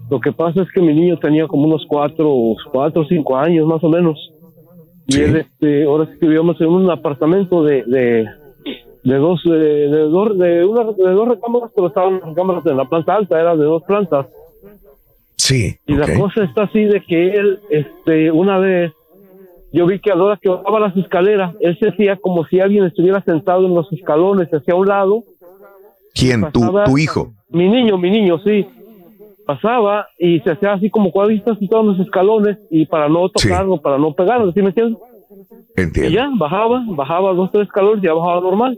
Lo 0.08 0.20
que 0.20 0.32
pasa 0.32 0.62
es 0.62 0.68
que 0.72 0.80
mi 0.80 0.94
niño 0.94 1.18
tenía 1.18 1.46
como 1.46 1.64
unos 1.64 1.84
cuatro, 1.88 2.32
cuatro 2.70 3.02
o 3.02 3.06
cinco 3.06 3.36
años 3.36 3.66
más 3.66 3.82
o 3.82 3.88
menos. 3.88 4.32
Y 5.08 5.20
él, 5.20 5.36
este, 5.36 5.84
ahora 5.84 6.06
sí 6.06 6.18
que 6.18 6.26
vivíamos 6.26 6.60
en 6.60 6.68
un 6.68 6.90
apartamento 6.90 7.62
de, 7.62 7.84
de, 7.84 8.26
de 9.04 9.14
dos, 9.16 9.42
de, 9.44 9.58
de 9.58 10.00
dos, 10.00 10.36
de, 10.36 10.64
una, 10.64 10.84
de 10.84 11.12
dos 11.12 11.28
recámaras, 11.28 11.70
pero 11.74 11.86
estaban 11.88 12.14
las 12.14 12.28
recámaras 12.30 12.66
en 12.66 12.76
la 12.76 12.84
planta 12.86 13.14
alta, 13.14 13.40
era 13.40 13.56
de 13.56 13.64
dos 13.64 13.82
plantas. 13.84 14.26
Sí. 15.36 15.76
Y 15.86 15.94
la 15.94 16.12
cosa 16.18 16.42
está 16.42 16.64
así 16.64 16.84
de 16.84 17.00
que 17.02 17.28
él, 17.30 17.60
este, 17.70 18.32
una 18.32 18.58
vez, 18.58 18.92
yo 19.72 19.86
vi 19.86 20.00
que 20.00 20.10
a 20.10 20.16
la 20.16 20.24
hora 20.24 20.38
que 20.42 20.48
bajaba 20.48 20.80
las 20.80 20.96
escaleras, 20.96 21.54
él 21.60 21.78
se 21.78 21.90
hacía 21.90 22.16
como 22.16 22.44
si 22.46 22.58
alguien 22.58 22.84
estuviera 22.84 23.22
sentado 23.22 23.66
en 23.66 23.74
los 23.74 23.92
escalones, 23.92 24.48
se 24.50 24.56
hacía 24.56 24.74
a 24.74 24.78
un 24.78 24.88
lado. 24.88 25.22
¿Quién? 26.14 26.50
¿Tu, 26.50 26.60
tu 26.84 26.98
hijo? 26.98 27.32
Mi 27.50 27.68
niño, 27.68 27.98
mi 27.98 28.10
niño, 28.10 28.40
sí. 28.40 28.66
Pasaba 29.46 30.08
y 30.18 30.40
se 30.40 30.50
hacía 30.50 30.72
así 30.72 30.90
como 30.90 31.12
sentado 31.12 31.82
en 31.82 31.88
los 31.88 32.00
escalones 32.00 32.58
y 32.68 32.84
para 32.86 33.08
no 33.08 33.28
tocarlo, 33.28 33.80
para 33.80 33.96
no 33.96 34.12
pegarlo, 34.12 34.50
¿sí 34.52 34.60
me 34.60 34.68
entiendes? 34.68 34.98
Entiendo. 35.76 36.10
Y 36.10 36.14
ya, 36.14 36.28
bajaba, 36.36 36.84
bajaba 36.88 37.32
dos, 37.32 37.52
tres 37.52 37.66
escalones 37.66 38.02
y 38.02 38.06
ya 38.06 38.14
bajaba 38.14 38.40
normal. 38.40 38.76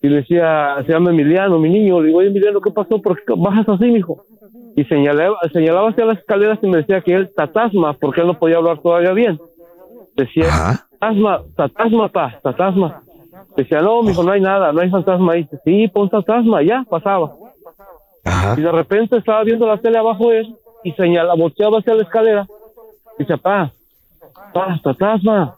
Y 0.00 0.08
le 0.08 0.16
decía, 0.16 0.76
se 0.86 0.92
llama 0.92 1.10
Emiliano, 1.10 1.58
mi 1.58 1.68
niño. 1.68 2.00
Le 2.00 2.08
digo, 2.08 2.20
oye, 2.20 2.28
Emiliano, 2.28 2.60
¿qué 2.60 2.70
pasó? 2.70 3.02
¿Por 3.02 3.22
qué 3.22 3.34
bajas 3.36 3.68
así, 3.68 3.84
mijo? 3.86 4.24
Y 4.76 4.84
señalaba, 4.84 5.36
señalaba 5.52 5.90
hacia 5.90 6.04
las 6.04 6.18
escaleras 6.18 6.58
y 6.62 6.68
me 6.68 6.78
decía 6.78 7.00
que 7.00 7.14
él 7.14 7.30
tatasma, 7.34 7.94
porque 7.94 8.20
él 8.20 8.26
no 8.26 8.38
podía 8.38 8.56
hablar 8.56 8.78
todavía 8.78 9.12
bien. 9.12 9.38
Decía, 10.14 10.46
tatasma, 10.92 11.40
tatasma, 11.56 12.08
pa, 12.08 12.38
tatasma. 12.42 13.02
Decía, 13.56 13.80
no, 13.80 14.02
mijo, 14.02 14.22
no 14.22 14.32
hay 14.32 14.40
nada, 14.40 14.72
no 14.72 14.80
hay 14.80 14.90
fantasma 14.90 15.32
ahí. 15.32 15.42
Dice, 15.42 15.58
sí, 15.64 15.88
pon 15.88 16.08
fantasma, 16.08 16.62
ya, 16.62 16.84
pasaba. 16.88 17.32
Y 18.56 18.60
de 18.60 18.72
repente 18.72 19.16
estaba 19.16 19.42
viendo 19.44 19.66
la 19.66 19.78
tele 19.78 19.98
abajo 19.98 20.32
él 20.32 20.54
y 20.84 20.92
señalaba, 20.92 21.34
volteaba 21.34 21.78
hacia 21.78 21.94
la 21.94 22.02
escalera. 22.02 22.46
Dice, 23.18 23.36
pa, 23.38 23.70
pa, 24.52 24.78
fantasma. 24.82 25.56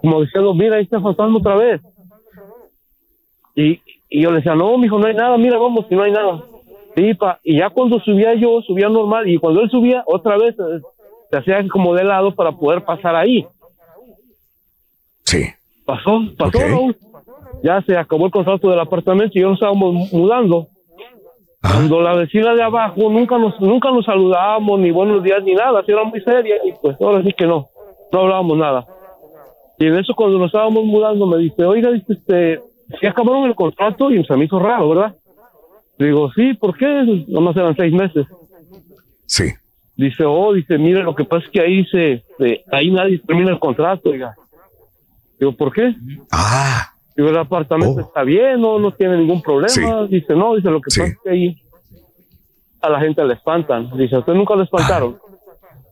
Como 0.00 0.22
diciendo, 0.22 0.54
mira, 0.54 0.76
ahí 0.76 0.84
está 0.84 0.96
el 0.96 1.02
fantasma 1.02 1.38
otra 1.38 1.56
vez. 1.56 1.80
Y, 3.54 3.80
y 4.08 4.22
yo 4.22 4.30
le 4.30 4.38
decía, 4.38 4.54
no, 4.54 4.76
mijo, 4.78 4.98
no 4.98 5.06
hay 5.06 5.14
nada, 5.14 5.36
mira, 5.36 5.58
vamos, 5.58 5.86
si 5.88 5.94
no 5.94 6.02
hay 6.02 6.12
nada. 6.12 6.42
Sí, 6.94 7.14
pa. 7.14 7.38
Y 7.42 7.58
ya 7.58 7.70
cuando 7.70 7.98
subía 8.00 8.34
yo, 8.34 8.60
subía 8.62 8.88
normal. 8.88 9.28
Y 9.28 9.38
cuando 9.38 9.62
él 9.62 9.70
subía, 9.70 10.02
otra 10.06 10.36
vez 10.36 10.54
eh, 10.58 10.80
se 11.30 11.36
hacía 11.36 11.66
como 11.68 11.94
de 11.94 12.04
lado 12.04 12.34
para 12.34 12.52
poder 12.52 12.84
pasar 12.84 13.16
ahí. 13.16 13.46
Sí. 15.24 15.44
Pasó, 15.84 16.20
pasó, 16.36 16.58
Raúl. 16.58 16.96
Ya 17.62 17.80
se 17.82 17.96
acabó 17.96 18.26
el 18.26 18.32
contrato 18.32 18.68
del 18.68 18.80
apartamento 18.80 19.32
y 19.34 19.40
ya 19.40 19.46
nos 19.46 19.54
estábamos 19.54 20.12
mudando. 20.12 20.66
Cuando 21.62 22.00
la 22.00 22.14
vecina 22.14 22.54
de 22.54 22.62
abajo 22.62 23.08
nunca 23.08 23.38
nos 23.38 23.58
nunca 23.60 23.90
nos 23.92 24.04
saludábamos, 24.04 24.80
ni 24.80 24.90
buenos 24.90 25.22
días, 25.22 25.42
ni 25.44 25.54
nada, 25.54 25.82
era 25.86 26.02
muy 26.02 26.20
seria, 26.20 26.56
y 26.64 26.72
pues 26.80 27.00
ahora 27.00 27.22
sí 27.22 27.32
que 27.32 27.46
no, 27.46 27.68
no 28.10 28.18
hablábamos 28.18 28.58
nada. 28.58 28.84
Y 29.78 29.86
en 29.86 29.96
eso 29.96 30.14
cuando 30.14 30.38
nos 30.38 30.46
estábamos 30.46 30.84
mudando 30.84 31.26
me 31.26 31.38
dice, 31.38 31.64
oiga, 31.64 31.90
dice, 31.90 32.14
este, 32.14 32.60
si 33.00 33.06
acabaron 33.06 33.44
el 33.44 33.54
contrato 33.54 34.10
y 34.10 34.24
se 34.24 34.36
me 34.36 34.46
hizo 34.46 34.58
raro, 34.58 34.88
¿verdad? 34.88 35.14
Digo, 35.98 36.32
sí, 36.32 36.54
¿por 36.54 36.76
qué? 36.76 37.24
Nomás 37.28 37.56
eran 37.56 37.76
seis 37.76 37.92
meses. 37.92 38.26
Sí. 39.26 39.44
Dice, 39.96 40.24
oh, 40.24 40.52
dice, 40.52 40.78
mire, 40.78 41.02
lo 41.04 41.14
que 41.14 41.24
pasa 41.24 41.44
es 41.46 41.50
que 41.52 41.60
ahí 41.60 41.76
dice, 41.78 42.24
ahí 42.72 42.90
nadie 42.90 43.18
termina 43.18 43.52
el 43.52 43.60
contrato, 43.60 44.10
oiga. 44.10 44.34
Digo, 45.38 45.52
¿por 45.52 45.72
qué? 45.72 45.94
Ah. 46.32 46.91
Digo, 47.16 47.28
el 47.28 47.36
apartamento 47.38 48.00
está 48.00 48.22
bien, 48.22 48.60
no, 48.60 48.78
no 48.78 48.90
tiene 48.92 49.18
ningún 49.18 49.42
problema. 49.42 49.68
Sí. 49.68 49.82
Dice, 50.08 50.34
no, 50.34 50.54
dice, 50.54 50.70
lo 50.70 50.80
que 50.80 50.88
pasa 50.88 51.04
es 51.06 51.18
que 51.22 51.30
ahí 51.30 51.62
a 52.80 52.88
la 52.88 53.00
gente 53.00 53.24
le 53.24 53.34
espantan. 53.34 53.90
Dice, 53.96 54.16
¿a 54.16 54.20
usted 54.20 54.32
nunca 54.34 54.56
le 54.56 54.64
espantaron? 54.64 55.18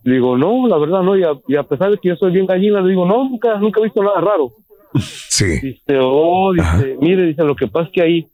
Digo, 0.02 0.36
no, 0.39 0.66
la 0.66 0.78
verdad 0.78 1.02
no, 1.02 1.16
y 1.16 1.23
a, 1.24 1.32
y 1.47 1.57
a 1.57 1.62
pesar 1.62 1.90
de 1.90 1.99
que 1.99 2.08
yo 2.08 2.16
soy 2.16 2.32
bien 2.32 2.47
gallina, 2.47 2.81
le 2.81 2.89
digo, 2.89 3.05
no, 3.05 3.24
nunca, 3.28 3.58
nunca 3.58 3.81
he 3.81 3.84
visto 3.84 4.02
nada 4.02 4.20
raro. 4.20 4.50
Sí. 4.99 5.58
Dice, 5.60 5.99
oh, 6.00 6.52
dice, 6.52 6.97
mire, 7.00 7.24
dice, 7.26 7.42
lo 7.44 7.55
que 7.55 7.66
pasa 7.68 7.86
es 7.86 7.92
que 7.92 8.02
ahí 8.02 8.26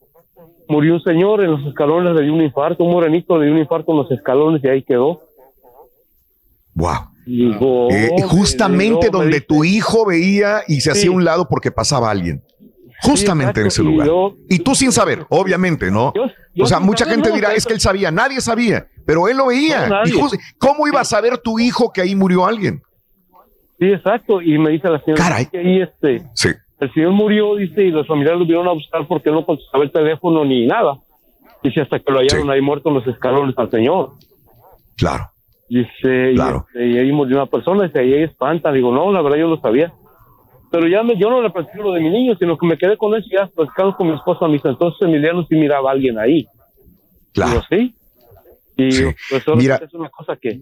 murió 0.69 0.95
un 0.95 1.03
señor 1.03 1.43
en 1.45 1.51
los 1.53 1.65
escalones, 1.67 2.15
le 2.15 2.23
dio 2.23 2.33
un 2.35 2.41
infarto, 2.43 2.83
un 2.83 2.93
morenito 2.93 3.39
le 3.39 3.45
dio 3.47 3.55
un 3.55 3.61
infarto 3.61 3.93
en 3.93 3.99
los 3.99 4.11
escalones 4.11 4.65
y 4.65 4.69
ahí 4.69 4.83
quedó. 4.83 5.21
Wow. 6.75 6.93
Digo, 7.27 7.89
Eh, 7.91 8.11
oh, 8.13 8.29
justamente 8.29 9.11
donde 9.11 9.27
dice, 9.29 9.41
tu 9.43 9.65
hijo 9.65 10.07
veía 10.07 10.61
y 10.67 10.81
se 10.81 10.91
hacía 10.93 11.03
Sí. 11.03 11.09
a 11.09 11.13
un 11.13 11.25
lado 11.25 11.47
porque 11.49 11.71
pasaba 11.71 12.11
alguien. 12.11 12.43
Justamente 13.03 13.61
en 13.61 13.67
ese 13.67 13.83
exacto, 13.83 13.91
y 13.91 13.93
lugar. 13.93 14.07
yo- 14.09 14.35
y 14.49 14.59
tú 14.61 14.75
sin 14.75 14.91
saber, 14.93 15.27
obviamente, 15.29 15.91
¿no? 15.91 16.13
yo 16.55 16.65
o 16.65 16.67
sea, 16.67 16.81
mucha 16.81 17.05
gente 17.05 17.31
dirá, 17.31 17.53
es 17.55 17.67
que 17.67 17.75
él 17.75 17.81
sabía, 17.81 18.11
nadie 18.11 18.41
sabía, 18.41 18.87
pero 19.05 19.29
él 19.29 19.37
lo 19.37 19.47
veía. 19.49 19.89
No. 19.89 20.03
Y 20.07 20.11
jus- 20.13 20.39
¿Cómo 20.59 20.87
iba 20.89 21.01
a 21.01 21.05
saber 21.05 21.37
tu 21.39 21.59
hijo 21.59 21.93
que 21.93 22.01
ahí 22.01 22.15
murió 22.15 22.47
alguien? 22.47 22.81
Sí, 23.79 23.87
exacto. 23.93 24.41
Y 24.41 24.59
me 24.59 24.71
dice 24.71 24.89
la 24.89 24.99
señora 25.03 25.45
que 25.45 25.59
ahí 25.59 25.83
este, 25.83 26.23
Sí. 26.35 26.49
el 26.81 26.93
señor 26.95 27.13
murió, 27.13 27.57
dice, 27.57 27.83
y 27.85 27.91
los 27.91 28.07
familiares 28.07 28.41
lo 28.41 28.47
vieron 28.47 28.67
a 28.69 28.73
buscar 28.73 29.07
porque 29.07 29.31
no 29.31 29.45
contestaba 29.45 29.85
el 29.85 29.93
teléfono 29.93 30.45
ni 30.47 30.67
nada. 30.67 30.95
Dice, 31.63 31.83
hasta 31.83 31.99
que 31.99 32.11
lo 32.11 32.19
hallaron 32.21 32.51
ahí 32.51 32.61
muerto 32.63 32.89
en 32.89 32.95
los 32.97 33.07
escalones 33.07 33.55
al 33.59 33.71
señor. 33.71 34.13
Claro. 34.97 35.25
Dice, 35.69 36.31
y, 36.33 36.35
Claro. 36.37 36.65
este, 36.69 36.87
y 36.87 36.97
ahí 36.99 37.13
murió 37.13 37.37
una 37.37 37.47
persona, 37.47 37.85
dice, 37.85 38.05
y 38.07 38.15
ahí 38.15 38.23
espanta. 38.23 38.73
Digo, 38.73 38.93
no, 38.95 39.13
la 39.13 39.21
verdad 39.21 39.37
yo 39.39 39.49
lo 39.49 39.61
sabía. 39.61 39.93
Pero 40.77 40.89
ya 40.89 41.03
me, 41.03 41.19
yo 41.19 41.31
no 41.31 41.41
le 41.41 41.49
platico 41.49 41.85
lo 41.85 41.93
de 41.95 42.01
mi 42.03 42.11
niño, 42.11 42.37
sino 42.39 42.59
que 42.59 42.67
me 42.67 42.77
quedé 42.77 42.99
con 42.99 43.17
eso 43.17 43.27
y 43.31 43.33
ya 43.33 43.47
platicando 43.47 43.97
con 43.97 44.09
mi 44.09 44.15
esposa. 44.15 44.47
Dice, 44.47 44.69
entonces 44.69 45.01
Emiliano 45.01 45.43
sí 45.47 45.55
miraba 45.55 45.89
a 45.89 45.93
alguien 45.95 46.19
ahí. 46.19 46.47
Claro. 47.33 47.53
Digo, 47.53 47.65
sí. 47.71 47.95
Y 48.77 48.91
pues 49.31 49.49
ahora 49.49 49.59
Mira. 49.59 49.79
sí 49.79 49.85
es 49.85 49.95
una 49.95 50.11
cosa 50.11 50.37
que... 50.37 50.61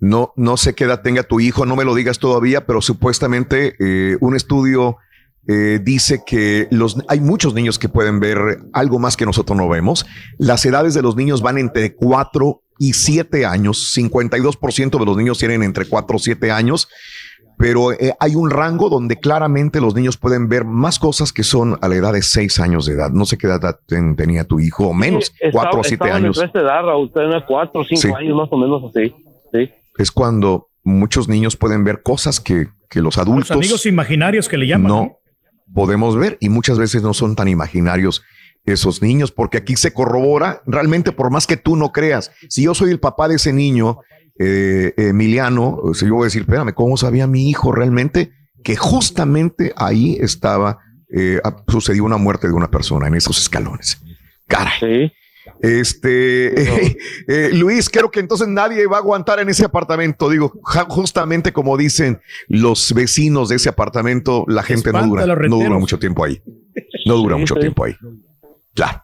No, 0.00 0.32
no 0.36 0.56
sé 0.56 0.74
qué 0.74 0.84
edad 0.84 1.02
tenga 1.02 1.24
tu 1.24 1.40
hijo, 1.40 1.66
no 1.66 1.76
me 1.76 1.84
lo 1.84 1.94
digas 1.94 2.18
todavía, 2.18 2.64
pero 2.64 2.80
supuestamente 2.80 3.74
eh, 3.78 4.16
un 4.22 4.34
estudio 4.34 4.96
eh, 5.46 5.78
dice 5.82 6.22
que 6.24 6.66
los, 6.70 6.96
hay 7.08 7.20
muchos 7.20 7.52
niños 7.52 7.78
que 7.78 7.90
pueden 7.90 8.20
ver 8.20 8.38
algo 8.72 8.98
más 8.98 9.14
que 9.14 9.26
nosotros 9.26 9.58
no 9.58 9.68
vemos. 9.68 10.06
Las 10.38 10.64
edades 10.64 10.94
de 10.94 11.02
los 11.02 11.16
niños 11.16 11.42
van 11.42 11.58
entre 11.58 11.94
4 11.94 12.62
y 12.78 12.94
7 12.94 13.44
años. 13.44 13.94
52% 13.94 14.98
de 14.98 15.04
los 15.04 15.16
niños 15.18 15.38
tienen 15.38 15.62
entre 15.62 15.84
4 15.84 16.16
y 16.16 16.20
7 16.20 16.50
años. 16.50 16.88
Pero 17.56 17.92
eh, 17.92 18.12
hay 18.18 18.34
un 18.34 18.50
rango 18.50 18.88
donde 18.88 19.16
claramente 19.20 19.80
los 19.80 19.94
niños 19.94 20.16
pueden 20.16 20.48
ver 20.48 20.64
más 20.64 20.98
cosas 20.98 21.32
que 21.32 21.42
son 21.44 21.78
a 21.80 21.88
la 21.88 21.94
edad 21.96 22.12
de 22.12 22.22
6 22.22 22.58
años 22.60 22.86
de 22.86 22.94
edad. 22.94 23.10
No 23.10 23.24
sé 23.26 23.38
qué 23.38 23.46
edad 23.46 23.78
ten- 23.86 24.16
tenía 24.16 24.44
tu 24.44 24.58
hijo, 24.60 24.88
o 24.88 24.94
menos, 24.94 25.26
Sí, 25.26 25.50
4 25.52 25.78
o 25.78 25.82
estaba- 25.82 25.84
7 25.84 25.94
estaban 26.04 26.24
años. 26.24 26.36
esa 26.38 26.58
edad, 26.60 26.82
Raúl, 26.84 27.12
tenía 27.12 27.44
cuatro 27.46 27.80
o 27.82 27.84
cinco 27.84 28.00
Sí. 28.02 28.08
años 28.12 28.36
más 28.36 28.48
o 28.50 28.56
menos 28.56 28.82
así. 28.94 29.14
Sí. 29.52 29.70
es 29.98 30.10
cuando 30.10 30.68
muchos 30.82 31.28
niños 31.28 31.56
pueden 31.56 31.84
ver 31.84 32.02
cosas 32.02 32.40
que, 32.40 32.66
que 32.90 33.00
los 33.00 33.16
Los 33.16 33.18
adultos 33.18 33.50
amigos 33.52 33.86
imaginarios 33.86 34.48
que 34.48 34.58
le 34.58 34.66
llaman. 34.66 34.88
no 34.88 35.18
podemos 35.72 36.16
ver 36.16 36.36
y 36.40 36.48
muchas 36.48 36.78
veces 36.78 37.02
no 37.02 37.14
son 37.14 37.36
tan 37.36 37.46
imaginarios 37.48 38.22
esos 38.66 39.00
niños, 39.02 39.30
porque 39.30 39.58
aquí 39.58 39.76
se 39.76 39.92
corrobora 39.92 40.62
realmente 40.66 41.12
por 41.12 41.30
más 41.30 41.46
que 41.46 41.56
tú 41.56 41.76
no 41.76 41.92
creas. 41.92 42.32
Si 42.48 42.64
yo 42.64 42.74
soy 42.74 42.90
el 42.90 42.98
papá 42.98 43.28
de 43.28 43.36
ese 43.36 43.52
niño, 43.52 43.98
eh, 44.38 44.92
Emiliano, 44.96 45.76
o 45.76 45.94
sea, 45.94 46.08
yo 46.08 46.14
voy 46.14 46.24
a 46.24 46.26
decir, 46.26 46.42
espérame, 46.42 46.72
¿cómo 46.74 46.96
sabía 46.96 47.26
mi 47.26 47.48
hijo 47.48 47.72
realmente 47.72 48.32
que 48.62 48.76
justamente 48.76 49.72
ahí 49.76 50.16
estaba, 50.20 50.78
eh, 51.14 51.40
sucedió 51.68 52.04
una 52.04 52.16
muerte 52.16 52.48
de 52.48 52.54
una 52.54 52.70
persona 52.70 53.06
en 53.08 53.14
esos 53.14 53.38
escalones? 53.38 54.00
Caray. 54.48 55.12
Este, 55.60 56.96
eh, 57.28 57.50
Luis, 57.52 57.88
creo 57.90 58.10
que 58.10 58.20
entonces 58.20 58.48
nadie 58.48 58.86
va 58.86 58.96
a 58.96 59.00
aguantar 59.00 59.38
en 59.40 59.48
ese 59.48 59.64
apartamento. 59.64 60.28
Digo, 60.30 60.52
ja- 60.64 60.86
justamente 60.88 61.52
como 61.52 61.76
dicen 61.76 62.20
los 62.48 62.92
vecinos 62.94 63.48
de 63.50 63.56
ese 63.56 63.68
apartamento, 63.68 64.44
la 64.48 64.62
gente 64.62 64.90
no 64.92 64.98
dura, 65.08 65.22
no 65.48 65.56
dura 65.56 65.78
mucho 65.80 65.98
tiempo 65.98 66.24
ahí. 66.24 66.42
No 67.06 67.14
dura 67.16 67.36
mucho 67.36 67.54
tiempo 67.60 67.84
ahí. 67.84 67.94
Claro. 68.74 69.02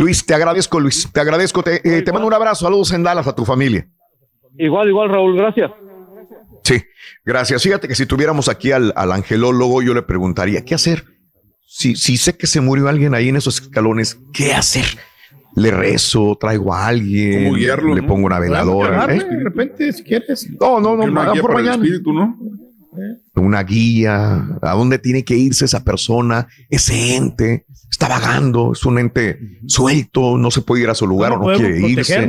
Luis, 0.00 0.24
te 0.26 0.34
agradezco, 0.34 0.80
Luis. 0.80 1.08
Te 1.12 1.20
agradezco. 1.20 1.62
Te, 1.62 1.76
eh, 1.76 2.02
te 2.02 2.12
mando 2.12 2.26
un 2.26 2.34
abrazo. 2.34 2.64
Saludos 2.64 2.90
en 2.92 3.02
Dallas 3.04 3.26
a 3.28 3.34
tu 3.34 3.44
familia. 3.44 3.86
Igual, 4.58 4.88
igual, 4.88 5.08
Raúl, 5.10 5.36
gracias. 5.36 5.70
Sí, 6.62 6.82
gracias. 7.24 7.62
Fíjate 7.62 7.88
que 7.88 7.94
si 7.94 8.06
tuviéramos 8.06 8.48
aquí 8.48 8.72
al, 8.72 8.92
al 8.96 9.12
angelólogo, 9.12 9.82
yo 9.82 9.94
le 9.94 10.02
preguntaría, 10.02 10.64
¿qué 10.64 10.74
hacer? 10.74 11.04
Si, 11.66 11.96
si 11.96 12.16
sé 12.16 12.36
que 12.36 12.46
se 12.46 12.60
murió 12.60 12.88
alguien 12.88 13.14
ahí 13.14 13.28
en 13.28 13.36
esos 13.36 13.60
escalones, 13.60 14.18
¿qué 14.32 14.54
hacer? 14.54 14.84
Le 15.56 15.70
rezo, 15.70 16.36
traigo 16.40 16.72
a 16.74 16.86
alguien, 16.86 17.44
¿Cómo 17.44 17.56
guiarlo, 17.56 17.94
le 17.94 18.02
no? 18.02 18.08
pongo 18.08 18.26
una 18.26 18.38
veladora. 18.40 19.06
¿eh? 19.14 19.18
De 19.18 19.44
repente, 19.44 19.92
si 19.92 20.02
quieres. 20.02 20.48
No, 20.60 20.80
no, 20.80 20.96
no, 20.96 21.06
mañana. 21.06 21.74
espíritu, 21.74 22.12
¿no? 22.12 22.36
Una 23.34 23.62
guía, 23.62 24.46
a 24.62 24.74
dónde 24.74 24.98
tiene 24.98 25.24
que 25.24 25.36
irse 25.36 25.64
esa 25.64 25.84
persona, 25.84 26.46
ese 26.70 27.16
ente, 27.16 27.66
está 27.90 28.08
vagando, 28.08 28.72
es 28.72 28.84
un 28.84 28.98
ente 28.98 29.60
suelto, 29.66 30.36
no 30.36 30.50
se 30.50 30.62
puede 30.62 30.82
ir 30.82 30.90
a 30.90 30.94
su 30.94 31.06
lugar 31.06 31.32
o 31.32 31.38
no 31.38 31.56
quiere 31.56 31.80
irse. 31.88 32.26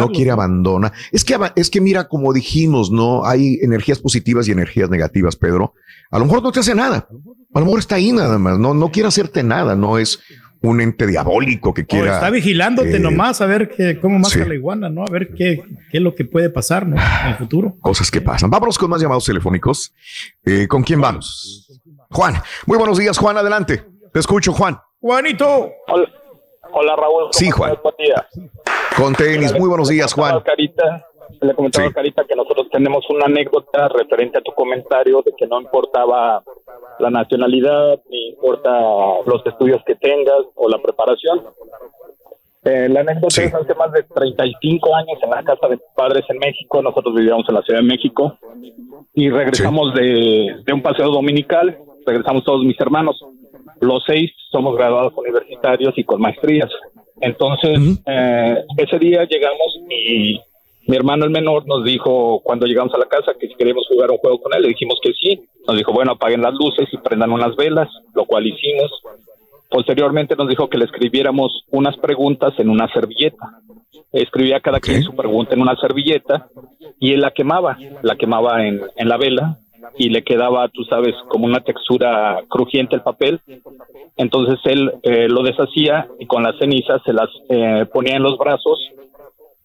No 0.00 0.08
quiere 0.08 0.30
abandonar. 0.30 0.92
Es 1.12 1.24
que, 1.24 1.36
es 1.56 1.70
que 1.70 1.80
mira, 1.80 2.08
como 2.08 2.32
dijimos, 2.32 2.90
no 2.90 3.24
hay 3.24 3.58
energías 3.62 3.98
positivas 3.98 4.48
y 4.48 4.52
energías 4.52 4.90
negativas, 4.90 5.36
Pedro. 5.36 5.74
A 6.10 6.18
lo 6.18 6.24
mejor 6.24 6.42
no 6.42 6.52
te 6.52 6.60
hace 6.60 6.74
nada. 6.74 7.08
A 7.52 7.58
lo 7.58 7.66
mejor 7.66 7.78
está 7.78 7.96
ahí 7.96 8.12
nada 8.12 8.38
más. 8.38 8.58
No, 8.58 8.74
no 8.74 8.90
quiere 8.90 9.08
hacerte 9.08 9.42
nada. 9.42 9.76
No 9.76 9.98
es 9.98 10.20
un 10.62 10.80
ente 10.80 11.06
diabólico 11.06 11.72
que 11.72 11.82
O 11.82 11.86
quiera. 11.86 12.14
está 12.14 12.30
vigilándote 12.30 12.96
eh, 12.96 13.00
nomás 13.00 13.40
a 13.40 13.46
ver 13.46 13.68
que, 13.70 13.98
cómo 13.98 14.18
más 14.18 14.30
sí. 14.32 14.44
la 14.44 14.54
iguana, 14.54 14.88
¿no? 14.90 15.02
A 15.02 15.10
ver 15.10 15.28
qué, 15.34 15.62
qué 15.90 15.98
es 15.98 16.02
lo 16.02 16.14
que 16.14 16.24
puede 16.24 16.50
pasar, 16.50 16.86
¿no? 16.86 16.96
En 16.96 17.28
el 17.30 17.36
futuro. 17.36 17.76
Cosas 17.80 18.10
que 18.10 18.20
pasan. 18.20 18.50
Vámonos 18.50 18.76
con 18.78 18.90
más 18.90 19.00
llamados 19.00 19.24
telefónicos. 19.24 19.94
Eh, 20.44 20.66
¿Con 20.68 20.82
quién 20.82 21.00
vamos? 21.00 21.80
Juan. 22.10 22.34
Muy 22.66 22.76
buenos 22.76 22.98
días, 22.98 23.16
Juan. 23.16 23.36
Adelante. 23.38 23.82
Te 24.12 24.18
escucho, 24.20 24.52
Juan. 24.52 24.78
Juanito. 25.00 25.70
Hola, 25.88 26.08
hola 26.72 26.96
Raúl. 26.96 27.22
¿cómo 27.22 27.32
Sí, 27.32 27.50
Juan. 27.50 27.70
estás? 27.72 27.82
Buen 27.82 27.94
día. 27.98 28.28
Con 28.96 29.14
tenis. 29.14 29.52
Muy 29.58 29.68
buenos 29.68 29.88
días, 29.88 30.12
Juan. 30.12 30.40
Carita, 30.44 31.06
le 31.40 31.54
comentaba 31.54 31.88
a 31.88 31.92
Carita 31.92 32.24
que 32.24 32.36
nosotros 32.36 32.68
tenemos 32.70 33.08
una 33.08 33.26
anécdota 33.26 33.88
referente 33.88 34.38
a 34.38 34.42
tu 34.42 34.52
comentario 34.52 35.22
de 35.24 35.32
que 35.36 35.46
no 35.46 35.60
importaba 35.60 36.42
la 36.98 37.10
nacionalidad, 37.10 38.00
ni 38.10 38.28
importa 38.28 38.70
los 39.24 39.44
estudios 39.46 39.82
que 39.86 39.94
tengas 39.94 40.40
o 40.54 40.68
la 40.68 40.78
preparación. 40.78 41.42
Eh, 42.62 42.88
la 42.90 43.00
anécdota 43.00 43.42
es 43.42 43.54
hace 43.54 43.74
más 43.74 43.90
de 43.92 44.02
35 44.02 44.94
años 44.94 45.18
en 45.22 45.30
la 45.30 45.42
casa 45.42 45.66
de 45.66 45.76
mis 45.76 45.84
padres 45.96 46.24
en 46.28 46.38
México. 46.38 46.82
Nosotros 46.82 47.14
vivíamos 47.14 47.48
en 47.48 47.54
la 47.54 47.62
Ciudad 47.62 47.80
de 47.80 47.86
México 47.86 48.36
y 49.14 49.30
regresamos 49.30 49.94
de, 49.94 50.56
de 50.64 50.72
un 50.72 50.82
paseo 50.82 51.10
dominical. 51.10 51.78
Regresamos 52.04 52.44
todos 52.44 52.64
mis 52.64 52.78
hermanos. 52.78 53.24
Los 53.80 54.04
seis 54.06 54.30
somos 54.50 54.76
graduados 54.76 55.14
universitarios 55.16 55.96
y 55.96 56.04
con 56.04 56.20
maestrías. 56.20 56.70
Entonces, 57.20 57.78
eh, 58.06 58.64
ese 58.76 58.98
día 58.98 59.24
llegamos 59.24 59.80
y 59.88 60.40
mi 60.86 60.96
hermano 60.96 61.24
el 61.24 61.30
menor 61.30 61.66
nos 61.66 61.84
dijo 61.84 62.40
cuando 62.42 62.66
llegamos 62.66 62.94
a 62.94 62.98
la 62.98 63.06
casa 63.06 63.34
que 63.38 63.48
si 63.48 63.54
queríamos 63.54 63.86
jugar 63.88 64.10
un 64.10 64.18
juego 64.18 64.40
con 64.40 64.54
él, 64.54 64.62
le 64.62 64.68
dijimos 64.68 64.98
que 65.02 65.12
sí. 65.12 65.40
Nos 65.66 65.76
dijo, 65.76 65.92
bueno, 65.92 66.12
apaguen 66.12 66.42
las 66.42 66.54
luces 66.54 66.88
y 66.92 66.96
prendan 66.96 67.32
unas 67.32 67.54
velas, 67.54 67.88
lo 68.14 68.24
cual 68.24 68.46
hicimos. 68.46 68.90
Posteriormente 69.68 70.34
nos 70.36 70.48
dijo 70.48 70.68
que 70.68 70.78
le 70.78 70.86
escribiéramos 70.86 71.64
unas 71.70 71.96
preguntas 71.98 72.54
en 72.58 72.70
una 72.70 72.88
servilleta. 72.92 73.60
Escribía 74.12 74.60
cada 74.60 74.80
quien 74.80 75.02
su 75.02 75.14
pregunta 75.14 75.54
en 75.54 75.60
una 75.60 75.76
servilleta 75.76 76.48
y 76.98 77.12
él 77.12 77.20
la 77.20 77.30
quemaba, 77.30 77.78
la 78.02 78.16
quemaba 78.16 78.66
en, 78.66 78.80
en 78.96 79.08
la 79.08 79.16
vela 79.16 79.58
y 79.96 80.08
le 80.08 80.22
quedaba, 80.22 80.68
tú 80.68 80.84
sabes, 80.84 81.14
como 81.28 81.46
una 81.46 81.60
textura 81.60 82.42
crujiente 82.48 82.96
el 82.96 83.02
papel. 83.02 83.40
Entonces 84.16 84.58
él 84.64 84.92
eh, 85.02 85.28
lo 85.28 85.42
deshacía 85.42 86.08
y 86.18 86.26
con 86.26 86.42
las 86.42 86.58
cenizas 86.58 87.00
se 87.04 87.12
las 87.12 87.28
eh, 87.48 87.86
ponía 87.92 88.16
en 88.16 88.22
los 88.22 88.36
brazos 88.38 88.78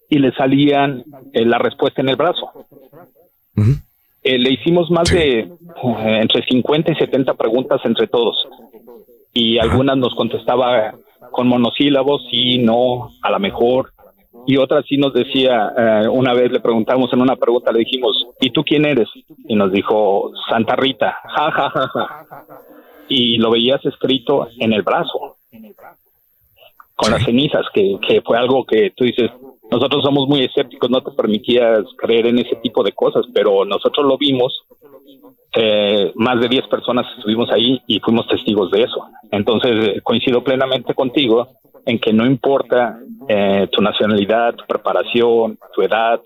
y 0.08 0.18
le 0.18 0.32
salían 0.32 1.04
eh, 1.32 1.44
la 1.44 1.58
respuesta 1.58 2.00
en 2.00 2.08
el 2.08 2.16
brazo. 2.16 2.50
Eh, 4.22 4.38
le 4.38 4.50
hicimos 4.50 4.90
más 4.90 5.10
de 5.10 5.40
eh, 5.40 5.48
entre 6.20 6.44
50 6.44 6.92
y 6.92 6.96
70 6.96 7.34
preguntas 7.34 7.80
entre 7.84 8.06
todos. 8.06 8.36
Y 9.32 9.58
algunas 9.58 9.96
nos 9.96 10.14
contestaba 10.14 10.94
con 11.30 11.48
monosílabos, 11.48 12.26
sí, 12.30 12.58
no, 12.58 13.10
a 13.22 13.30
lo 13.30 13.38
mejor, 13.38 13.92
y 14.46 14.56
otras 14.58 14.84
sí 14.88 14.96
nos 14.96 15.12
decía, 15.12 15.72
eh, 15.76 16.08
una 16.08 16.32
vez 16.32 16.52
le 16.52 16.60
preguntamos 16.60 17.12
en 17.12 17.20
una 17.20 17.34
pregunta, 17.34 17.72
le 17.72 17.80
dijimos, 17.80 18.26
¿y 18.40 18.50
tú 18.50 18.62
quién 18.62 18.84
eres? 18.86 19.08
Y 19.48 19.56
nos 19.56 19.72
dijo, 19.72 20.30
Santa 20.48 20.76
Rita, 20.76 21.18
ja, 21.24 21.50
ja, 21.50 21.70
ja, 21.70 21.88
ja. 21.88 22.26
Y 23.08 23.38
lo 23.38 23.50
veías 23.50 23.84
escrito 23.84 24.48
en 24.58 24.72
el 24.72 24.82
brazo, 24.82 25.36
con 26.94 27.10
las 27.10 27.24
cenizas, 27.24 27.66
que, 27.74 27.98
que 28.06 28.22
fue 28.22 28.38
algo 28.38 28.64
que 28.64 28.92
tú 28.96 29.04
dices, 29.04 29.30
nosotros 29.70 30.02
somos 30.04 30.28
muy 30.28 30.44
escépticos, 30.44 30.90
no 30.90 31.02
te 31.02 31.10
permitías 31.10 31.84
creer 31.96 32.26
en 32.26 32.38
ese 32.38 32.56
tipo 32.56 32.82
de 32.82 32.92
cosas, 32.92 33.24
pero 33.32 33.64
nosotros 33.64 34.06
lo 34.06 34.16
vimos 34.16 34.64
eh, 35.58 36.12
más 36.16 36.38
de 36.38 36.48
10 36.48 36.66
personas 36.68 37.06
estuvimos 37.16 37.50
ahí 37.50 37.80
y 37.86 37.98
fuimos 38.00 38.28
testigos 38.28 38.70
de 38.70 38.82
eso. 38.82 39.06
Entonces, 39.30 39.70
eh, 39.88 40.00
coincido 40.02 40.44
plenamente 40.44 40.92
contigo 40.92 41.48
en 41.86 41.98
que 41.98 42.12
no 42.12 42.26
importa 42.26 42.98
eh, 43.26 43.66
tu 43.72 43.80
nacionalidad, 43.80 44.54
tu 44.54 44.64
preparación, 44.66 45.58
tu 45.74 45.80
edad, 45.80 46.20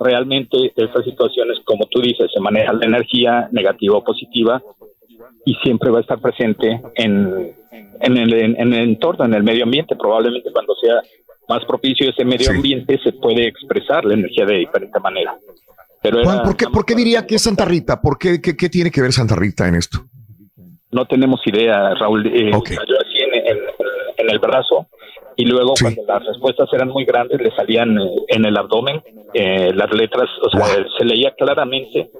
realmente 0.00 0.72
estas 0.74 1.04
situaciones, 1.04 1.58
como 1.64 1.84
tú 1.90 2.00
dices, 2.00 2.30
se 2.32 2.40
maneja 2.40 2.72
la 2.72 2.86
energía 2.86 3.48
negativa 3.52 3.98
o 3.98 4.04
positiva 4.04 4.62
y 5.44 5.54
siempre 5.56 5.90
va 5.90 5.98
a 5.98 6.02
estar 6.02 6.18
presente 6.20 6.80
en, 6.94 7.52
en, 8.00 8.16
el, 8.16 8.32
en, 8.32 8.60
en 8.60 8.72
el 8.72 8.88
entorno, 8.88 9.26
en 9.26 9.34
el 9.34 9.42
medio 9.42 9.64
ambiente. 9.64 9.94
Probablemente 9.94 10.50
cuando 10.52 10.74
sea 10.76 11.02
más 11.48 11.64
propicio 11.66 12.08
ese 12.10 12.24
medio 12.24 12.50
ambiente 12.50 12.98
se 13.02 13.12
puede 13.12 13.46
expresar 13.48 14.04
la 14.04 14.14
energía 14.14 14.46
de 14.46 14.54
diferente 14.56 14.98
manera. 15.00 15.34
Pero 16.02 16.22
Juan, 16.22 16.42
¿por 16.42 16.56
qué, 16.56 16.66
por 16.66 16.84
qué 16.84 16.94
diría 16.94 17.26
que 17.26 17.36
es 17.36 17.42
Santa 17.42 17.64
Rita? 17.64 18.00
¿Por 18.00 18.18
qué, 18.18 18.40
qué, 18.40 18.56
qué 18.56 18.68
tiene 18.68 18.90
que 18.90 19.00
ver 19.02 19.12
Santa 19.12 19.36
Rita 19.36 19.66
en 19.68 19.74
esto? 19.76 19.98
no 20.92 21.06
tenemos 21.06 21.40
idea, 21.46 21.92
Raúl. 21.94 22.24
Eh, 22.28 22.52
Salió 22.52 22.96
así 23.00 23.18
en, 23.18 23.34
en- 23.34 23.64
en 24.16 24.30
el 24.30 24.38
brazo 24.38 24.86
y 25.34 25.44
luego 25.44 25.74
cuando 25.80 26.02
las 26.06 26.24
respuestas 26.24 26.68
eran 26.72 26.88
muy 26.88 27.04
grandes 27.04 27.40
le 27.40 27.50
salían 27.50 27.98
eh, 27.98 28.02
en 28.28 28.44
el 28.44 28.56
abdomen 28.56 29.02
eh, 29.32 29.72
las 29.74 29.90
letras, 29.92 30.30
o 30.40 30.50
sea, 30.50 30.64
se 30.96 31.04
leía 31.04 31.34
claramente 31.36 32.10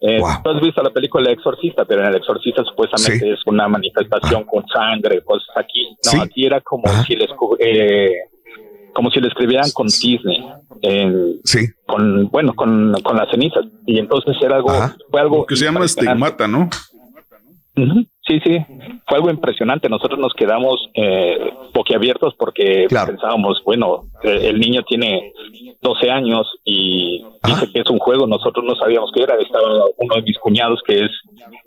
Eh, 0.00 0.20
Tú 0.44 0.50
has 0.50 0.60
visto 0.60 0.80
la 0.82 0.90
película 0.90 1.24
El 1.28 1.34
Exorcista, 1.38 1.84
pero 1.86 2.02
en 2.02 2.08
El 2.08 2.16
Exorcista 2.16 2.62
supuestamente 2.62 3.32
es 3.32 3.40
una 3.46 3.66
manifestación 3.68 4.44
con 4.44 4.64
sangre, 4.68 5.22
cosas 5.22 5.48
aquí. 5.56 5.96
No, 6.14 6.22
aquí 6.22 6.44
era 6.46 6.60
como 6.60 6.84
si 7.04 7.16
les 7.16 7.30
eh, 7.58 8.12
como 8.94 9.10
si 9.10 9.20
le 9.20 9.28
escribieran 9.28 9.70
con 9.72 9.88
Disney. 9.88 10.44
sí. 11.44 11.68
Con, 11.86 12.28
bueno, 12.28 12.54
con, 12.54 12.94
con 13.02 13.16
las 13.16 13.30
cenizas. 13.30 13.64
Y 13.86 13.98
entonces 13.98 14.36
era 14.40 14.56
algo, 14.56 14.70
fue 15.10 15.20
algo. 15.20 15.46
que 15.46 15.56
se 15.56 15.64
llama 15.64 15.84
estigmata, 15.84 16.48
¿no? 16.48 16.70
Sí, 18.26 18.40
sí, 18.42 18.56
fue 19.06 19.18
algo 19.18 19.28
impresionante. 19.28 19.86
Nosotros 19.90 20.18
nos 20.18 20.32
quedamos 20.32 20.88
eh, 20.94 21.52
boquiabiertos 21.74 22.34
porque 22.38 22.86
pensábamos, 22.88 23.62
bueno, 23.66 24.04
el 24.22 24.58
niño 24.58 24.82
tiene 24.84 25.34
12 25.82 26.10
años 26.10 26.50
y 26.64 27.22
dice 27.44 27.70
que 27.70 27.80
es 27.80 27.90
un 27.90 27.98
juego. 27.98 28.26
Nosotros 28.26 28.64
no 28.64 28.74
sabíamos 28.76 29.10
qué 29.14 29.24
era. 29.24 29.34
Estaba 29.34 29.84
uno 29.98 30.14
de 30.14 30.22
mis 30.22 30.38
cuñados 30.38 30.80
que 30.86 31.04
es 31.04 31.10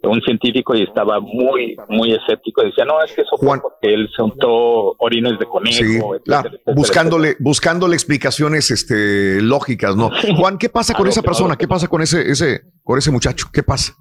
un 0.02 0.20
científico 0.22 0.74
y 0.74 0.82
estaba 0.82 1.20
muy, 1.20 1.78
muy 1.90 2.14
escéptico. 2.14 2.64
Decía, 2.64 2.86
no, 2.86 3.04
es 3.04 3.14
que 3.14 3.22
eso 3.22 3.38
fue 3.38 3.62
porque 3.62 3.94
él 3.94 4.10
se 4.16 4.24
untó 4.24 4.96
orines 4.98 5.38
de 5.38 5.46
conejo. 5.46 6.16
buscándole, 6.74 7.36
buscándole 7.40 7.94
explicaciones 7.94 8.72
este, 8.72 9.44
lógicas, 9.44 9.96
¿no? 9.96 10.10
Juan, 10.36 10.58
¿qué 10.58 10.70
pasa 10.70 10.96
con 10.96 11.08
esa 11.08 11.22
persona? 11.22 11.56
¿Qué 11.56 11.68
pasa 11.68 11.88
con 11.88 12.02
ese, 12.02 12.32
ese, 12.32 12.62
con 12.84 12.98
ese 12.98 13.12
muchacho? 13.12 13.46
¿Qué 13.54 13.62
pasa? 13.62 13.94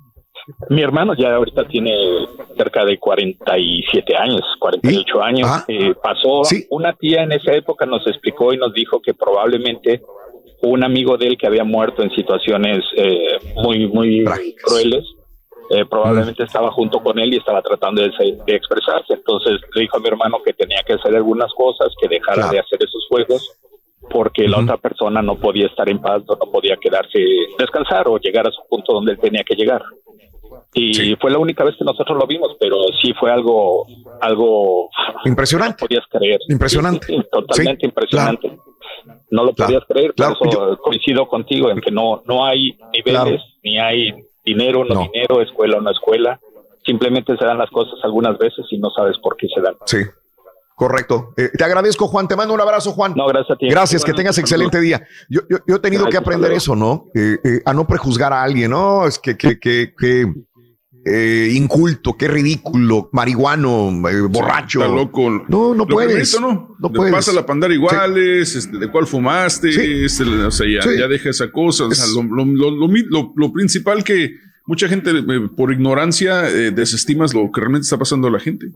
Mi 0.71 0.83
hermano 0.83 1.15
ya 1.15 1.35
ahorita 1.35 1.67
tiene 1.67 1.93
cerca 2.57 2.85
de 2.85 2.99
47 2.99 4.17
años, 4.17 4.43
48 4.61 5.23
años. 5.23 5.49
Eh, 5.69 5.95
pasó 6.03 6.43
una 6.71 6.93
tía 6.93 7.23
en 7.23 7.33
esa 7.33 7.53
época 7.53 7.87
nos 7.87 8.07
explicó 8.07 8.53
y 8.53 8.59
nos 8.59 8.73
dijo 8.73 9.01
que 9.01 9.15
probablemente 9.15 10.03
un 10.63 10.85
amigo 10.85 11.17
de 11.17 11.27
él 11.27 11.39
que 11.39 11.47
había 11.47 11.65
muerto 11.65 12.03
en 12.03 12.11
situaciones 12.11 12.85
eh, 12.97 13.39
muy 13.57 13.87
muy 13.89 14.25
crueles 14.63 15.05
eh, 15.71 15.85
probablemente 15.85 16.43
mm. 16.43 16.47
estaba 16.47 16.71
junto 16.71 17.01
con 17.01 17.19
él 17.19 17.35
y 17.35 17.39
estaba 17.39 17.61
tratando 17.63 18.03
de, 18.03 18.11
expresarse. 18.47 19.15
Entonces 19.15 19.61
le 19.75 19.83
dijo 19.83 19.97
a 19.97 20.01
mi 20.01 20.09
hermano 20.09 20.39
que 20.45 20.53
tenía 20.53 20.83
que 20.87 20.95
hacer 20.95 21.15
algunas 21.15 21.53
cosas, 21.55 21.89
que 22.01 22.09
dejara 22.09 22.49
de 22.49 22.61
hacer 22.61 22.79
esos 22.83 23.05
juegos, 23.09 23.59
porque 24.11 24.49
la 24.49 24.59
otra 24.59 24.77
persona 24.77 25.23
no 25.23 25.37
podía 25.37 25.67
estar 25.67 25.89
en 25.89 26.01
paz, 26.01 26.23
no 26.29 26.51
podía 26.51 26.77
quedarse, 26.77 27.19
descansar 27.59 28.09
o 28.09 28.19
llegar 28.19 28.47
a 28.47 28.51
su 28.51 28.63
punto 28.69 28.93
donde 28.93 29.13
él 29.13 29.19
tenía 29.19 29.43
que 29.43 29.55
llegar. 29.55 29.83
Y 30.75 31.17
fue 31.17 31.31
la 31.31 31.39
única 31.39 31.65
vez 31.65 31.75
que 31.77 31.85
nosotros 31.85 32.19
lo 32.19 32.27
vimos, 32.27 32.55
pero 32.61 32.77
sí 33.01 33.13
fue 33.19 33.33
algo, 33.33 33.87
algo 34.21 34.91
impresionante. 35.25 35.85
No 35.85 35.89
podías 35.89 36.05
creer. 36.11 36.39
Impresionante. 36.49 37.07
totalmente 37.33 37.87
impresionante. 37.87 38.59
No 39.31 39.45
lo 39.45 39.55
podías 39.55 39.85
creer, 39.89 40.13
por 40.15 40.33
eso 40.33 40.79
coincido 40.79 41.27
contigo 41.29 41.71
en 41.71 41.81
que 41.81 41.91
no, 41.91 42.23
no 42.27 42.45
hay 42.45 42.77
niveles, 42.93 43.43
ni 43.63 43.79
hay 43.79 44.13
dinero, 44.45 44.85
no, 44.85 45.09
dinero, 45.13 45.41
escuela 45.41 45.79
o 45.79 45.81
no 45.81 45.91
escuela. 45.91 46.39
Simplemente 46.85 47.37
se 47.37 47.45
dan 47.45 47.59
las 47.59 47.71
cosas 47.71 47.99
algunas 48.05 48.39
veces 48.39 48.65
y 48.71 48.79
no 48.79 48.91
sabes 48.91 49.19
por 49.19 49.37
qué 49.37 49.49
se 49.49 49.61
dan. 49.61 49.75
Sí. 49.87 49.99
Correcto. 50.77 51.33
Eh, 51.39 51.51
te 51.57 51.65
agradezco, 51.65 52.07
Juan. 52.07 52.29
Te 52.29 52.37
mando 52.37 52.53
un 52.53 52.61
abrazo, 52.61 52.93
Juan. 52.93 53.15
No, 53.17 53.27
gracias 53.27 53.57
a 53.57 53.59
ti. 53.59 53.67
Gracias, 53.69 54.05
que 54.05 54.13
tengas 54.13 54.37
excelente 54.37 54.79
día. 54.79 55.03
Yo, 55.31 55.41
yo, 55.49 55.77
he 55.77 55.79
tenido 55.79 56.07
que 56.07 56.19
aprender 56.19 56.53
eso, 56.53 56.77
¿no? 56.77 57.07
Eh, 57.15 57.39
eh, 57.43 57.63
a 57.65 57.73
no 57.73 57.87
prejuzgar 57.87 58.35
a 58.35 58.43
alguien, 58.43 58.73
¿no? 58.73 59.07
Es 59.07 59.19
que, 59.19 59.39
que, 59.39 59.59
que, 59.59 59.95
que 59.99 60.31
eh, 61.09 61.53
inculto, 61.55 62.17
qué 62.17 62.27
ridículo, 62.27 63.09
marihuano, 63.13 63.91
eh, 64.11 64.21
borracho. 64.23 64.83
Está 64.83 64.93
loco. 64.93 65.45
No, 65.49 65.73
no 65.73 65.87
puedes. 65.87 66.39
¿no? 66.41 66.77
no 66.81 66.93
puedes. 66.93 67.15
pasa 67.15 67.33
la 67.33 67.47
pandar 67.47 67.71
iguales, 67.71 68.57
este, 68.57 68.77
de 68.77 68.91
cuál 68.91 69.07
fumaste, 69.07 70.05
este, 70.05 70.25
o 70.25 70.51
sea, 70.51 70.67
ya, 70.69 71.07
deja 71.07 71.31
esa 71.31 71.51
cosa. 71.53 71.85
O 71.85 71.91
sea, 71.93 72.07
lo, 72.07 73.31
lo, 73.35 73.53
principal 73.53 74.03
que 74.03 74.33
mucha 74.67 74.89
gente, 74.89 75.13
eh, 75.13 75.49
por 75.57 75.73
ignorancia, 75.73 76.43
desestimas 76.43 77.33
lo 77.33 77.53
que 77.53 77.61
realmente 77.61 77.85
está 77.85 77.99
pasando 77.99 78.27
a 78.27 78.33
la 78.33 78.41
gente. 78.41 78.67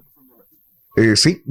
Sí, 1.16 1.42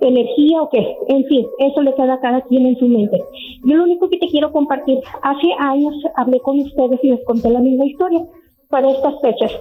¿Energía 0.01 0.63
o 0.63 0.69
qué? 0.69 0.97
En 1.09 1.25
fin, 1.25 1.45
eso 1.59 1.83
le 1.83 1.95
queda 1.95 2.15
a 2.15 2.21
cada 2.21 2.43
quien 2.43 2.67
en 2.67 2.79
su 2.79 2.87
mente. 2.87 3.19
Yo 3.65 3.77
lo 3.77 3.85
único 3.85 4.09
que 4.09 4.19
te 4.19 4.29
quiero 4.29 4.53
compartir, 4.53 4.99
hace 5.23 5.49
años 5.59 5.95
hablé 6.15 6.39
con 6.41 6.59
ustedes 6.61 7.01
y 7.03 7.11
les 7.11 7.25
conté 7.25 7.51
la 7.51 7.61
misma 7.61 7.87
historia 7.87 8.21
para 8.69 8.91
estas 8.91 9.21
fechas. 9.21 9.53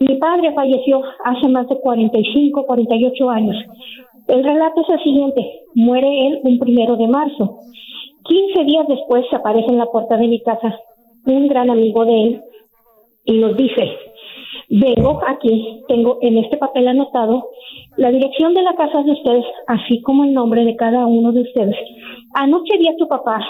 Mi 0.00 0.16
padre 0.16 0.54
falleció 0.54 1.02
hace 1.24 1.48
más 1.48 1.68
de 1.68 1.78
45, 1.78 2.66
48 2.66 3.30
años. 3.30 3.56
El 4.30 4.44
relato 4.44 4.82
es 4.82 4.88
el 4.90 5.02
siguiente. 5.02 5.62
Muere 5.74 6.28
él 6.28 6.40
un 6.44 6.58
primero 6.60 6.96
de 6.96 7.08
marzo. 7.08 7.58
15 8.22 8.64
días 8.64 8.86
después 8.86 9.24
aparece 9.32 9.66
en 9.66 9.78
la 9.78 9.86
puerta 9.86 10.16
de 10.16 10.28
mi 10.28 10.40
casa 10.40 10.78
un 11.26 11.48
gran 11.48 11.68
amigo 11.68 12.04
de 12.04 12.22
él 12.22 12.42
y 13.24 13.38
nos 13.38 13.56
dice, 13.56 13.90
vengo 14.68 15.20
aquí, 15.26 15.82
tengo 15.88 16.18
en 16.22 16.38
este 16.38 16.58
papel 16.58 16.86
anotado 16.86 17.48
la 17.96 18.12
dirección 18.12 18.54
de 18.54 18.62
la 18.62 18.74
casa 18.76 19.02
de 19.02 19.10
ustedes, 19.10 19.44
así 19.66 20.00
como 20.02 20.22
el 20.22 20.32
nombre 20.32 20.64
de 20.64 20.76
cada 20.76 21.06
uno 21.06 21.32
de 21.32 21.42
ustedes. 21.42 21.76
Anoche 22.34 22.78
vi 22.78 22.86
a 22.86 22.96
tu 22.96 23.08
papá 23.08 23.40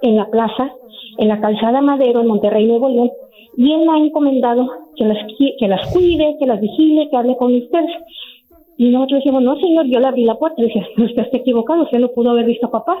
en 0.00 0.16
la 0.16 0.30
plaza, 0.30 0.72
en 1.18 1.28
la 1.28 1.40
calzada 1.40 1.82
Madero, 1.82 2.20
en 2.20 2.28
Monterrey, 2.28 2.66
Nuevo 2.66 2.88
León, 2.88 3.10
y 3.58 3.72
él 3.72 3.86
me 3.86 3.92
ha 3.92 3.98
encomendado 3.98 4.68
que 4.96 5.04
las, 5.04 5.18
que 5.58 5.68
las 5.68 5.92
cuide, 5.92 6.36
que 6.38 6.46
las 6.46 6.60
vigile, 6.60 7.08
que 7.10 7.16
hable 7.16 7.36
con 7.36 7.54
ustedes. 7.54 7.90
Y 8.80 8.88
nosotros 8.88 9.18
dijimos, 9.18 9.42
no, 9.42 9.60
señor, 9.60 9.84
yo 9.88 10.00
le 10.00 10.06
abrí 10.06 10.24
la 10.24 10.36
puerta. 10.36 10.62
Dice, 10.62 10.78
usted 10.96 11.24
está 11.24 11.36
equivocado, 11.36 11.82
usted 11.82 11.98
no 11.98 12.08
pudo 12.08 12.30
haber 12.30 12.46
visto 12.46 12.68
a 12.68 12.70
papá. 12.70 12.96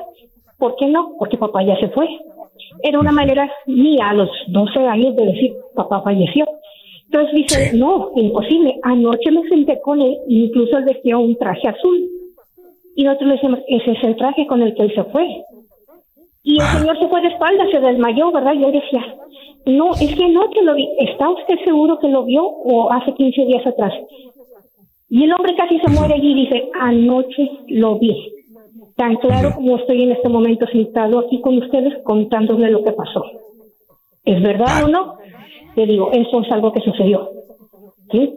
¿Por 0.58 0.76
qué 0.76 0.86
no? 0.86 1.14
Porque 1.18 1.38
papá 1.38 1.62
ya 1.62 1.74
se 1.80 1.88
fue. 1.88 2.06
Era 2.82 3.00
una 3.00 3.12
manera 3.12 3.50
mía 3.64 4.10
a 4.10 4.12
los 4.12 4.28
12 4.48 4.78
años 4.78 5.16
de 5.16 5.24
decir, 5.24 5.54
papá 5.74 6.02
falleció. 6.02 6.44
Entonces 7.06 7.34
dice, 7.34 7.78
no, 7.78 8.10
imposible. 8.14 8.78
Anoche 8.82 9.30
me 9.30 9.48
senté 9.48 9.80
con 9.80 10.02
él, 10.02 10.18
incluso 10.28 10.76
él 10.76 10.84
vestía 10.84 11.16
un 11.16 11.34
traje 11.36 11.68
azul. 11.68 11.98
Y 12.94 13.04
nosotros 13.04 13.28
le 13.28 13.34
decimos, 13.36 13.60
ese 13.66 13.92
es 13.92 14.04
el 14.04 14.16
traje 14.16 14.46
con 14.46 14.60
el 14.60 14.74
que 14.74 14.82
él 14.82 14.94
se 14.94 15.04
fue. 15.04 15.26
Y 16.42 16.60
el 16.60 16.66
señor 16.76 16.98
se 16.98 17.08
fue 17.08 17.22
de 17.22 17.28
espalda, 17.28 17.64
se 17.70 17.80
desmayó, 17.80 18.30
¿verdad? 18.32 18.52
Y 18.52 18.60
yo 18.60 18.70
decía, 18.70 19.16
no, 19.64 19.92
es 19.92 20.14
que 20.14 20.24
anoche 20.24 20.60
lo 20.62 20.74
vi. 20.74 20.90
¿Está 20.98 21.30
usted 21.30 21.54
seguro 21.64 21.98
que 21.98 22.08
lo 22.08 22.24
vio 22.24 22.44
o 22.44 22.92
hace 22.92 23.14
15 23.14 23.46
días 23.46 23.66
atrás? 23.66 23.94
Y 25.10 25.24
el 25.24 25.32
hombre 25.32 25.56
casi 25.56 25.78
se 25.80 25.90
muere 25.90 26.16
y 26.16 26.34
dice, 26.34 26.70
anoche 26.80 27.50
lo 27.66 27.98
vi. 27.98 28.32
Tan 28.96 29.16
claro 29.16 29.52
como 29.56 29.76
estoy 29.76 30.04
en 30.04 30.12
este 30.12 30.28
momento 30.28 30.66
sentado 30.68 31.18
aquí 31.18 31.40
con 31.40 31.58
ustedes 31.58 31.94
contándole 32.04 32.70
lo 32.70 32.84
que 32.84 32.92
pasó. 32.92 33.24
¿Es 34.24 34.40
verdad 34.40 34.84
o 34.84 34.88
no? 34.88 35.18
Te 35.74 35.84
digo, 35.86 36.12
eso 36.12 36.42
es 36.42 36.52
algo 36.52 36.72
que 36.72 36.80
sucedió. 36.80 37.28
¿Sí? 38.12 38.34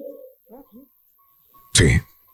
Sí, 1.74 1.85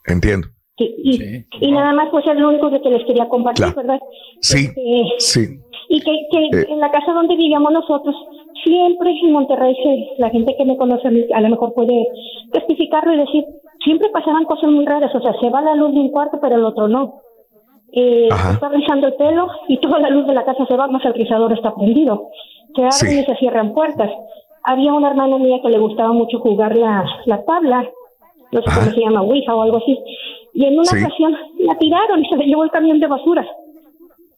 entiendo. 0.06 0.48
y, 0.76 1.44
y, 1.60 1.72
nada 1.72 1.92
más, 1.92 2.08
pues 2.10 2.26
es 2.26 2.38
lo 2.38 2.48
único 2.48 2.70
que 2.70 2.88
les 2.88 3.04
quería 3.04 3.28
compartir, 3.28 3.74
¿verdad? 3.74 4.00
Sí, 4.40 4.68
este, 4.68 5.04
sí. 5.18 5.60
Y 5.92 6.00
que, 6.00 6.12
que 6.30 6.38
eh. 6.56 6.66
en 6.68 6.78
la 6.78 6.90
casa 6.92 7.12
donde 7.12 7.34
vivíamos 7.34 7.72
nosotros, 7.72 8.14
siempre 8.62 9.10
en 9.10 9.32
Monterrey, 9.32 9.74
la 10.18 10.30
gente 10.30 10.54
que 10.56 10.64
me 10.64 10.76
conoce 10.76 11.08
a 11.34 11.40
lo 11.40 11.48
mejor 11.48 11.74
puede 11.74 12.06
testificarlo 12.52 13.12
y 13.12 13.18
decir, 13.18 13.44
siempre 13.84 14.08
pasaban 14.10 14.44
cosas 14.44 14.70
muy 14.70 14.86
raras, 14.86 15.12
o 15.14 15.20
sea, 15.20 15.34
se 15.40 15.50
va 15.50 15.60
la 15.62 15.74
luz 15.74 15.92
de 15.92 16.00
un 16.00 16.10
cuarto, 16.10 16.38
pero 16.40 16.54
el 16.56 16.64
otro 16.64 16.86
no. 16.86 17.14
Eh, 17.92 18.28
está 18.52 18.68
rizando 18.68 19.08
el 19.08 19.14
pelo 19.14 19.48
y 19.66 19.78
toda 19.78 19.98
la 19.98 20.10
luz 20.10 20.24
de 20.28 20.34
la 20.34 20.44
casa 20.44 20.64
se 20.64 20.76
va, 20.76 20.86
más 20.86 21.04
el 21.04 21.14
rizador 21.14 21.52
está 21.52 21.74
prendido. 21.74 22.28
Se 22.76 22.82
abren 22.84 23.18
y 23.20 23.24
se 23.24 23.34
cierran 23.36 23.72
puertas. 23.74 24.10
Había 24.62 24.92
una 24.92 25.08
hermana 25.10 25.38
mía 25.38 25.58
que 25.60 25.70
le 25.70 25.78
gustaba 25.80 26.12
mucho 26.12 26.38
jugar 26.38 26.76
la, 26.76 27.04
la 27.26 27.44
tabla, 27.44 27.84
no 28.52 28.62
sé 28.62 28.70
cómo 28.72 28.90
se 28.92 29.00
llama, 29.00 29.22
Ouija 29.22 29.56
o 29.56 29.62
algo 29.62 29.78
así. 29.78 29.98
Y 30.54 30.66
en 30.66 30.74
una 30.74 30.84
Sí. 30.84 31.02
ocasión 31.02 31.36
la 31.58 31.76
tiraron 31.78 32.24
y 32.24 32.28
se 32.28 32.36
la 32.36 32.44
llevó 32.44 32.62
el 32.62 32.70
camión 32.70 33.00
de 33.00 33.06
basura. 33.08 33.44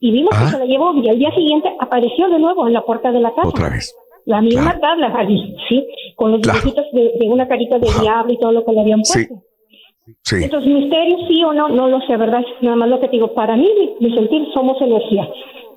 Y 0.05 0.11
vimos 0.11 0.33
Ah. 0.35 0.45
que 0.47 0.51
se 0.51 0.59
la 0.59 0.65
llevó 0.67 0.93
y 0.97 1.09
al 1.09 1.17
día 1.19 1.31
siguiente 1.33 1.71
apareció 1.79 2.29
de 2.29 2.39
nuevo 2.41 2.67
en 2.67 2.73
la 2.73 2.83
puerta 2.83 3.13
de 3.13 3.21
la 3.21 3.33
casa. 3.35 3.49
Otra 3.49 3.71
vez. 3.71 3.95
La 4.27 4.41
misma 4.41 4.79
tabla, 4.81 5.11
Javi, 5.13 5.57
¿sí? 5.69 5.87
Con 6.17 6.33
los 6.33 6.41
Claro. 6.41 6.59
dibujitos 6.59 6.87
de, 6.93 7.13
de 7.21 7.29
una 7.29 7.47
carita 7.47 7.79
de 7.79 7.89
diablo 8.01 8.33
y 8.33 8.37
todo 8.39 8.51
lo 8.53 8.65
que 8.65 8.73
le 8.73 8.81
habían 8.81 9.01
puesto. 9.03 9.35
Sí. 9.35 10.13
Sí. 10.25 10.45
Entonces, 10.45 10.69
misterio 10.73 11.17
sí 11.29 11.45
o 11.45 11.53
no, 11.53 11.69
no 11.69 11.87
lo 11.89 12.01
sé, 12.01 12.17
¿verdad? 12.17 12.43
Nada 12.61 12.77
más 12.77 12.89
lo 12.89 12.99
que 12.99 13.07
te 13.07 13.13
digo, 13.17 13.29
para 13.35 13.57
mí, 13.57 13.69
mi, 14.01 14.09
mi 14.09 14.15
sentir, 14.15 14.45
somos 14.53 14.81
energía. 14.83 15.29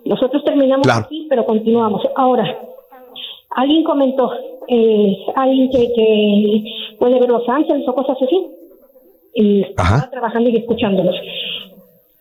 Nosotros 0.06 0.44
terminamos 0.44 0.86
Claro. 0.88 1.06
aquí, 1.06 1.28
pero 1.30 1.45
continuamos. 1.45 2.02
Ahora, 2.16 2.58
alguien 3.52 3.84
comentó, 3.84 4.32
eh, 4.68 5.18
alguien 5.36 5.70
que, 5.70 5.94
que 5.94 6.64
puede 7.00 7.20
ver 7.20 7.30
Los 7.30 7.48
Ángeles 7.48 7.88
o 7.88 7.94
cosas 7.94 8.18
así, 8.22 8.48
y 9.36 9.62
estaba 9.62 10.10
trabajando 10.10 10.50
y 10.50 10.58
escuchándolos. 10.58 11.16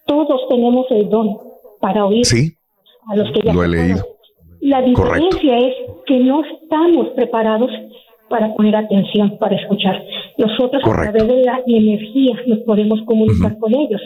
Todos 0.06 0.46
tenemos 0.48 0.86
el 0.90 1.08
don 1.08 1.38
para 1.84 2.06
oír 2.06 2.24
Sí, 2.24 2.42
a 3.10 3.16
los 3.16 3.30
que 3.32 3.40
ya 3.44 3.52
lo 3.52 3.62
he 3.64 3.68
leído. 3.68 4.02
La 4.60 4.80
Correcto. 4.82 5.26
diferencia 5.28 5.58
es 5.68 5.74
que 6.06 6.16
no 6.20 6.42
estamos 6.44 7.08
preparados 7.10 7.70
para 8.30 8.54
poner 8.54 8.74
atención, 8.74 9.36
para 9.38 9.54
escuchar. 9.56 10.02
Nosotros 10.38 10.82
Correcto. 10.82 11.10
a 11.10 11.12
través 11.12 11.36
de 11.36 11.44
la 11.44 11.60
energía 11.66 12.34
nos 12.46 12.60
podemos 12.60 12.98
comunicar 13.02 13.58
con 13.58 13.74
ellos. 13.74 14.00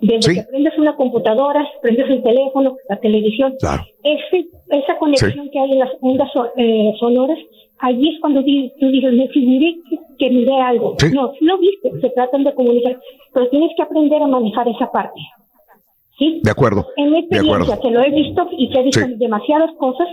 Desde 0.00 0.22
Sí. 0.22 0.34
que 0.36 0.42
prendes 0.50 0.78
una 0.78 0.96
computadora, 0.96 1.68
prendes 1.82 2.08
el 2.08 2.22
teléfono, 2.22 2.76
la 2.88 2.96
televisión, 2.96 3.54
Claro. 3.60 3.82
ese, 4.02 4.46
esa 4.70 4.96
conexión 4.98 5.50
que 5.52 5.58
hay 5.58 5.72
en 5.72 5.78
las 5.80 5.90
ondas 6.00 6.30
eh, 6.56 6.92
sonoras, 6.98 7.38
allí 7.80 8.08
es 8.14 8.20
cuando 8.20 8.42
di- 8.42 8.72
tú 8.80 8.86
dices, 8.90 9.12
me 9.12 9.28
figuré 9.28 9.74
que, 9.90 9.96
que 10.18 10.30
miré 10.30 10.54
algo. 10.72 10.94
Sí. 10.98 11.08
No, 11.12 11.32
sí 11.38 11.44
lo 11.44 11.58
viste, 11.58 11.90
se 12.00 12.08
tratan 12.10 12.44
de 12.44 12.54
comunicar, 12.54 12.98
pero 13.34 13.48
tienes 13.50 13.70
que 13.76 13.82
aprender 13.82 14.22
a 14.22 14.26
manejar 14.26 14.66
esa 14.68 14.90
parte. 14.90 15.20
¿Sí? 16.18 16.40
De 16.42 16.50
acuerdo. 16.50 16.86
En 16.96 17.10
mi 17.10 17.12
De 17.12 17.18
experiencia, 17.36 17.78
que 17.80 17.90
lo 17.90 18.02
he 18.02 18.10
visto 18.10 18.48
y 18.52 18.68
que 18.70 18.80
he 18.80 18.82
visto 18.82 19.00
Sí. 19.04 19.14
demasiadas 19.16 19.70
cosas, 19.78 20.08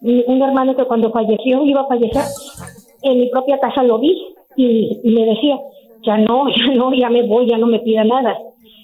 mi- 0.00 0.24
un 0.26 0.42
hermano 0.42 0.74
que 0.76 0.84
cuando 0.84 1.10
falleció, 1.10 1.64
iba 1.64 1.82
a 1.82 1.86
fallecer, 1.86 2.22
en 3.02 3.20
mi 3.20 3.28
propia 3.30 3.58
casa 3.58 3.82
lo 3.82 3.98
vi 3.98 4.16
y, 4.56 4.98
y 5.04 5.10
me 5.14 5.24
decía, 5.26 5.58
ya 6.04 6.16
no, 6.18 6.44
ya 6.56 6.74
no, 6.74 6.92
ya 6.94 7.10
me 7.10 7.22
voy, 7.26 7.46
ya 7.48 7.58
no 7.58 7.66
me 7.66 7.80
pida 7.80 8.04
nada. 8.04 8.36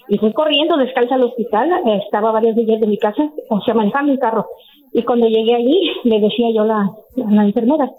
Y 0.09 0.17
fui 0.17 0.33
corriendo 0.33 0.77
descalza 0.77 1.15
al 1.15 1.23
hospital, 1.23 1.69
estaba 2.05 2.31
varias 2.31 2.55
millas 2.55 2.79
de 2.81 2.87
mi 2.87 2.97
casa, 2.97 3.31
o 3.49 3.61
sea, 3.61 3.73
manejando 3.73 4.11
un 4.11 4.17
carro. 4.17 4.45
Y 4.91 5.01
cuando 5.03 5.27
llegué 5.27 5.55
allí, 5.55 5.91
le 6.03 6.19
decía 6.19 6.51
yo 6.53 6.65
la, 6.65 6.81
a 6.81 7.31
la 7.31 7.43
enfermera, 7.45 7.89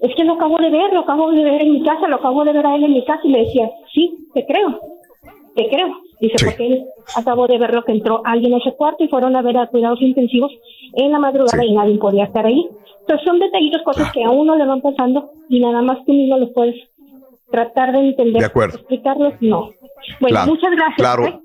es 0.00 0.14
que 0.16 0.24
lo 0.24 0.32
acabo 0.34 0.58
de 0.58 0.68
ver, 0.70 0.92
lo 0.92 1.00
acabo 1.00 1.30
de 1.30 1.44
ver 1.44 1.62
en 1.62 1.72
mi 1.72 1.82
casa, 1.82 2.08
lo 2.08 2.16
acabo 2.16 2.44
de 2.44 2.52
ver 2.52 2.66
a 2.66 2.74
él 2.74 2.84
en 2.84 2.92
mi 2.92 3.04
casa, 3.04 3.20
y 3.24 3.28
le 3.30 3.38
decía, 3.44 3.70
sí, 3.94 4.28
te 4.34 4.44
creo, 4.44 4.80
te 5.54 5.68
creo. 5.68 5.88
Dice, 6.22 6.36
porque 6.44 6.66
él 6.68 6.84
acabó 7.16 7.48
de 7.48 7.58
ver 7.58 7.74
lo 7.74 7.82
que 7.82 7.90
entró 7.90 8.22
alguien 8.24 8.54
a 8.54 8.58
ese 8.58 8.72
cuarto 8.76 9.02
y 9.02 9.08
fueron 9.08 9.34
a 9.34 9.42
ver 9.42 9.56
a 9.56 9.66
cuidados 9.66 10.00
intensivos 10.00 10.52
en 10.92 11.10
la 11.10 11.18
madrugada 11.18 11.64
y 11.64 11.74
nadie 11.74 11.98
podía 11.98 12.24
estar 12.24 12.46
ahí. 12.46 12.64
Entonces 13.00 13.26
son 13.26 13.40
detallitos, 13.40 13.82
cosas 13.82 14.12
que 14.12 14.22
a 14.22 14.30
uno 14.30 14.54
le 14.54 14.64
van 14.64 14.80
pasando 14.80 15.32
y 15.48 15.58
nada 15.58 15.82
más 15.82 15.98
tú 16.06 16.12
mismo 16.12 16.38
los 16.38 16.50
puedes 16.50 16.76
tratar 17.50 17.90
de 17.90 18.10
entender. 18.10 18.40
De 18.40 18.46
acuerdo. 18.46 18.78
Explicarlos, 18.78 19.34
no. 19.40 19.70
Bueno, 20.20 20.36
Claro, 20.36 20.52
muchas 20.52 20.70
gracias. 20.70 20.96
Claro. 20.96 21.26
¿eh? 21.26 21.40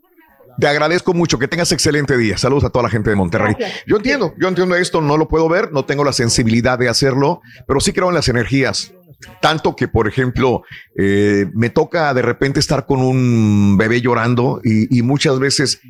Te 0.60 0.68
agradezco 0.68 1.16
mucho, 1.16 1.40
que 1.40 1.48
tengas 1.48 1.72
excelente 1.72 2.16
día. 2.16 2.38
Saludos 2.38 2.66
a 2.66 2.70
toda 2.70 2.84
la 2.84 2.90
gente 2.90 3.10
de 3.10 3.16
Monterrey. 3.16 3.56
Gracias. 3.58 3.84
Yo 3.88 3.98
entiendo, 3.98 4.34
yo 4.40 4.48
entiendo 4.48 4.76
esto, 4.76 5.02
no 5.02 5.18
lo 5.18 5.28
puedo 5.28 5.50
ver, 5.50 5.72
no 5.72 5.86
tengo 5.86 6.04
la 6.04 6.14
sensibilidad 6.14 6.78
de 6.78 6.88
hacerlo, 6.88 7.42
pero 7.66 7.80
sí 7.80 7.94
creo 7.94 8.10
en 8.10 8.16
las 8.16 8.30
energías. 8.30 8.94
Tanto 9.42 9.76
que, 9.76 9.88
por 9.88 10.08
ejemplo, 10.08 10.64
eh, 10.96 11.48
me 11.54 11.70
toca 11.70 12.14
de 12.14 12.22
repente 12.22 12.60
estar 12.60 12.86
con 12.86 13.02
un 13.02 13.78
bebé 13.78 14.02
llorando 14.02 14.62
y, 14.64 15.02
muchas 15.02 15.40
veces 15.40 15.82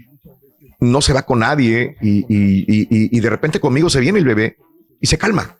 no 0.80 1.01
se 1.01 1.14
va 1.14 1.23
con 1.23 1.39
nadie 1.39 1.97
y 2.01 3.19
de 3.19 3.30
repente 3.30 3.59
conmigo 3.59 3.89
se 3.89 3.99
viene 3.99 4.19
el 4.19 4.25
bebé 4.25 4.57
y 5.01 5.07
se 5.07 5.17
calma. 5.17 5.57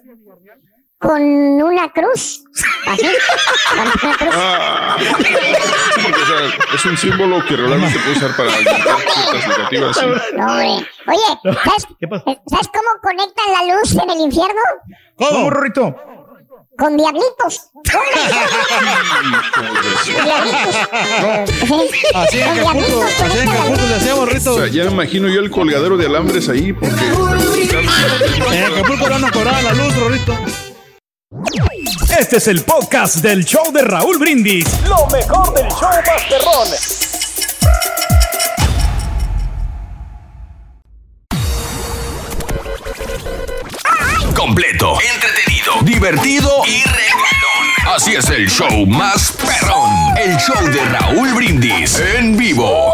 Con 0.98 1.22
una 1.22 1.88
cruz. 1.90 2.44
Así. 2.86 3.06
Con 3.70 4.08
una 4.08 4.16
cruz. 4.16 4.34
Ah, 4.36 4.96
o 4.98 6.26
sea, 6.26 6.74
es 6.74 6.84
un 6.84 6.96
símbolo 6.98 7.44
que 7.46 7.56
realmente 7.56 7.98
puede 8.00 8.16
usar 8.16 8.36
para 8.36 8.50
ciertas 8.52 9.48
negativas. 9.48 9.96
sí. 9.96 10.06
No, 10.36 10.46
hombre. 10.52 10.68
Oye, 11.06 11.56
¿sabes, 11.64 11.86
¿sabes 12.46 12.68
cómo 12.68 12.90
conectan 13.02 13.46
la 13.66 13.74
luz 13.76 13.92
en 13.96 14.10
el 14.10 14.20
infierno? 14.20 14.60
¿Cómo, 15.16 15.50
Rorrito? 15.50 15.96
Con 16.80 16.96
diablitos. 16.96 17.70
Así 22.14 22.40
en 22.40 22.48
Acapulco, 22.48 23.04
así 23.22 23.38
en 23.38 23.48
Acapulco 23.50 23.86
le 23.86 23.94
hacíamos, 23.96 24.28
Rito. 24.32 24.54
O 24.54 24.58
sea, 24.58 24.66
ya 24.68 24.84
me 24.84 24.92
imagino 24.92 25.28
yo 25.28 25.40
el 25.40 25.50
colgadero 25.50 25.98
de 25.98 26.06
alambres 26.06 26.48
ahí, 26.48 26.72
porque. 26.72 27.04
En 28.50 28.64
Acapulco 28.64 29.10
no 29.10 29.18
nos 29.18 29.30
cobraban 29.30 29.62
la 29.62 29.74
luz, 29.74 29.94
Rorrito. 29.94 30.34
Este 32.18 32.38
es 32.38 32.48
el 32.48 32.62
podcast 32.62 33.16
del 33.16 33.44
show 33.44 33.70
de 33.72 33.82
Raúl 33.82 34.16
Brindis. 34.18 34.66
Lo 34.88 35.06
mejor 35.08 35.52
del 35.52 35.68
show 35.68 35.90
Masterrón. 36.06 37.09
Completo, 44.50 44.98
entretenido, 45.14 45.80
divertido 45.82 46.50
y 46.66 46.82
regalón. 46.82 47.94
Así 47.94 48.16
es 48.16 48.28
el 48.30 48.50
show 48.50 48.84
más 48.84 49.30
perrón. 49.30 50.18
El 50.18 50.36
show 50.38 50.66
de 50.72 50.84
Raúl 50.86 51.32
Brindis 51.34 52.02
en 52.16 52.36
vivo. 52.36 52.92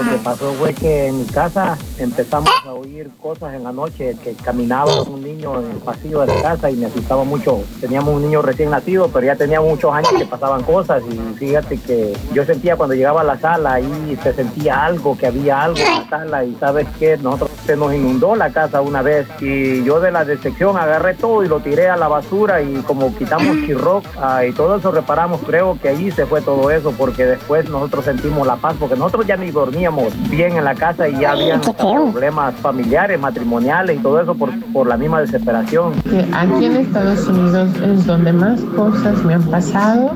Lo 0.00 0.10
que 0.12 0.18
pasó 0.18 0.52
fue 0.54 0.72
que 0.72 1.08
en 1.08 1.18
mi 1.18 1.24
casa 1.26 1.76
empezamos 1.98 2.50
a 2.64 2.72
oír 2.72 3.10
cosas 3.20 3.54
en 3.54 3.64
la 3.64 3.72
noche, 3.72 4.16
que 4.22 4.32
caminaba 4.34 5.02
un 5.02 5.22
niño 5.22 5.60
en 5.60 5.72
el 5.72 5.76
pasillo 5.76 6.20
de 6.20 6.28
la 6.28 6.42
casa 6.42 6.70
y 6.70 6.76
me 6.76 6.86
asustaba 6.86 7.24
mucho. 7.24 7.62
Teníamos 7.80 8.14
un 8.14 8.22
niño 8.22 8.40
recién 8.40 8.70
nacido, 8.70 9.08
pero 9.12 9.26
ya 9.26 9.36
tenía 9.36 9.60
muchos 9.60 9.92
años 9.92 10.10
que 10.16 10.24
pasaban 10.24 10.62
cosas 10.62 11.02
y 11.10 11.38
fíjate 11.38 11.76
que 11.78 12.16
yo 12.32 12.46
sentía 12.46 12.76
cuando 12.76 12.94
llegaba 12.94 13.20
a 13.20 13.24
la 13.24 13.38
sala 13.38 13.74
ahí 13.74 14.18
se 14.22 14.32
sentía 14.32 14.84
algo, 14.86 15.16
que 15.18 15.26
había 15.26 15.62
algo 15.62 15.78
en 15.78 15.84
la 15.84 16.08
sala 16.08 16.44
y 16.44 16.54
sabes 16.54 16.88
que 16.98 17.18
nosotros 17.18 17.50
se 17.66 17.76
nos 17.76 17.92
inundó 17.94 18.34
la 18.36 18.50
casa 18.50 18.80
una 18.80 19.02
vez 19.02 19.26
y 19.40 19.84
yo 19.84 20.00
de 20.00 20.10
la 20.10 20.24
decepción 20.24 20.76
agarré 20.78 21.14
todo 21.14 21.44
y 21.44 21.48
lo 21.48 21.60
tiré 21.60 21.88
a 21.88 21.96
la 21.96 22.08
basura 22.08 22.62
y 22.62 22.74
como 22.82 23.14
quitamos 23.16 23.56
chirroc 23.66 24.04
ah, 24.20 24.44
y 24.46 24.52
todo 24.52 24.76
eso 24.76 24.90
reparamos, 24.90 25.40
creo 25.46 25.78
que 25.80 25.90
ahí 25.90 26.10
se 26.10 26.24
fue 26.26 26.40
todo 26.40 26.70
eso 26.70 26.92
porque 26.96 27.26
después 27.26 27.68
nosotros 27.68 28.06
sentimos 28.06 28.46
la 28.46 28.56
paz 28.56 28.76
porque 28.78 28.96
nosotros 28.96 29.26
ya 29.26 29.36
ni 29.36 29.50
dormíamos 29.50 29.89
bien 30.30 30.56
en 30.56 30.64
la 30.64 30.74
casa 30.74 31.08
y 31.08 31.18
ya 31.20 31.32
habían 31.32 31.60
problemas 31.60 32.54
familiares, 32.56 33.18
matrimoniales 33.20 33.98
y 33.98 34.02
todo 34.02 34.20
eso 34.20 34.34
por, 34.34 34.50
por 34.72 34.86
la 34.86 34.96
misma 34.96 35.20
desesperación. 35.20 35.92
que 36.02 36.26
aquí 36.32 36.64
en 36.64 36.76
Estados 36.76 37.26
Unidos 37.26 37.68
es 37.82 38.06
donde 38.06 38.32
más 38.32 38.60
cosas 38.76 39.22
me 39.24 39.34
han 39.34 39.42
pasado. 39.44 40.12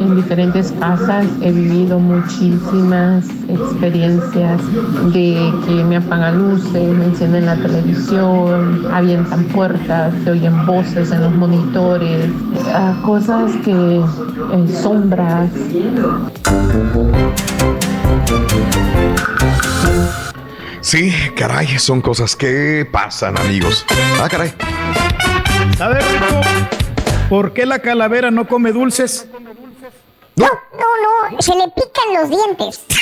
En 0.00 0.16
diferentes 0.16 0.72
casas 0.80 1.26
he 1.40 1.52
vivido 1.52 1.98
muchísimas 1.98 3.24
experiencias 3.48 4.60
de 5.12 5.52
que 5.66 5.84
me 5.84 5.96
apagan 5.96 6.38
luces, 6.38 6.94
me 6.94 7.04
encienden 7.06 7.46
la 7.46 7.56
televisión, 7.56 8.86
avientan 8.92 9.44
puertas, 9.44 10.14
se 10.24 10.30
oyen 10.30 10.66
voces 10.66 11.10
en 11.12 11.20
los 11.20 11.34
monitores, 11.34 12.30
cosas 13.04 13.52
que 13.64 14.00
eh, 14.00 14.68
sombras. 14.68 15.50
Sí, 20.84 21.10
caray, 21.34 21.78
son 21.78 22.02
cosas 22.02 22.36
que 22.36 22.86
pasan, 22.92 23.38
amigos. 23.38 23.86
Ah, 24.20 24.28
caray. 24.30 24.52
¿Sabes, 25.78 26.04
Rico? 26.12 26.26
¿Por 27.30 27.54
qué 27.54 27.64
la 27.64 27.78
calavera 27.78 28.30
no 28.30 28.46
come 28.46 28.70
dulces? 28.70 29.26
No, 30.36 30.46
no, 30.46 31.30
no, 31.30 31.40
se 31.40 31.52
le 31.56 31.64
pican 31.68 32.12
los 32.12 32.28
dientes. 32.28 32.84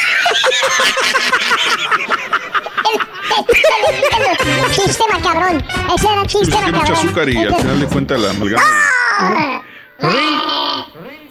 Sistema 4.71 5.21
cabrón. 5.21 5.65
Ese 5.95 6.07
era 6.07 6.23
Es 6.23 6.33
que 6.33 6.39
sistema 6.39 6.63
tiene 6.63 6.79
mucho 6.79 6.93
cabrón. 6.93 7.09
azúcar 7.09 7.29
y 7.29 7.37
al 7.39 7.55
final 7.57 7.81
de 7.81 7.87
cuentas 7.87 8.21
la 8.21 8.31
amalgama. 8.31 8.65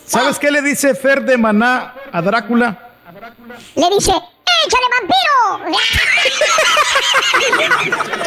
¿Sabes 0.06 0.38
qué 0.38 0.52
le 0.52 0.62
dice 0.62 0.96
Fer 0.96 1.24
de 1.24 1.38
Maná 1.38 1.94
a 2.12 2.22
Drácula? 2.22 2.90
Le 3.76 3.90
dice, 3.96 4.14
¡échale 4.66 4.86
vampiro! 5.00 5.80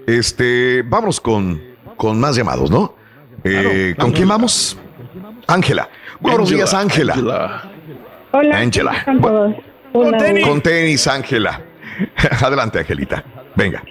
este, 0.07 0.81
vamos 0.83 1.21
con, 1.21 1.61
con 1.95 2.19
más 2.19 2.35
llamados, 2.35 2.69
¿no? 2.69 2.95
Eh, 3.43 3.95
¿Con 3.97 4.11
quién 4.11 4.27
vamos? 4.27 4.77
Ángela. 5.47 5.89
Buenos 6.19 6.51
Ángela, 6.51 6.57
días, 6.57 6.73
Ángela. 6.73 7.15
Hola. 8.31 8.57
Ángela. 8.57 9.05
Hola, 9.97 10.17
hola. 10.17 10.41
Con 10.47 10.61
tenis, 10.61 11.07
Ángela. 11.07 11.61
Adelante, 12.43 12.79
Angelita. 12.79 13.23
Venga. 13.55 13.83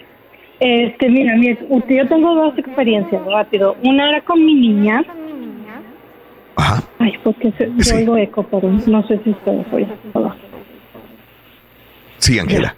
Este, 0.61 1.09
mira, 1.09 1.35
mi- 1.37 1.57
yo 1.89 2.07
tengo 2.09 2.35
dos 2.35 2.57
experiencias, 2.59 3.23
rápido. 3.27 3.77
Una 3.83 4.09
era 4.11 4.21
con 4.21 4.45
mi 4.45 4.55
niña. 4.55 5.03
Ay, 6.99 7.15
porque 7.23 7.53
se, 7.59 7.71
yo 7.77 7.97
oigo 7.97 8.17
eco, 8.17 8.43
pero 8.45 8.71
no 8.87 9.07
sé 9.07 9.19
si 9.25 9.31
ustedes 9.31 9.67
oyen. 9.73 9.93
Sí, 12.19 12.39
Ángela. 12.39 12.75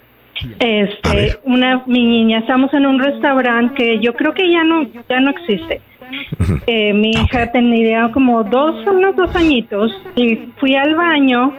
Este, 0.59 1.37
una, 1.45 1.83
mi 1.87 2.03
niña, 2.05 2.39
estamos 2.39 2.73
en 2.73 2.85
un 2.85 2.99
restaurante 2.99 3.75
que 3.75 3.99
yo 3.99 4.13
creo 4.13 4.33
que 4.33 4.51
ya 4.51 4.63
no, 4.63 4.83
ya 5.09 5.19
no 5.19 5.31
existe. 5.31 5.81
Eh, 6.67 6.93
mi 6.93 7.11
hija 7.11 7.51
tenía 7.51 8.09
como 8.13 8.43
dos, 8.43 8.85
unos 8.87 9.15
dos 9.15 9.35
añitos 9.35 9.91
y 10.15 10.35
fui 10.57 10.75
al 10.75 10.95
baño 10.95 11.53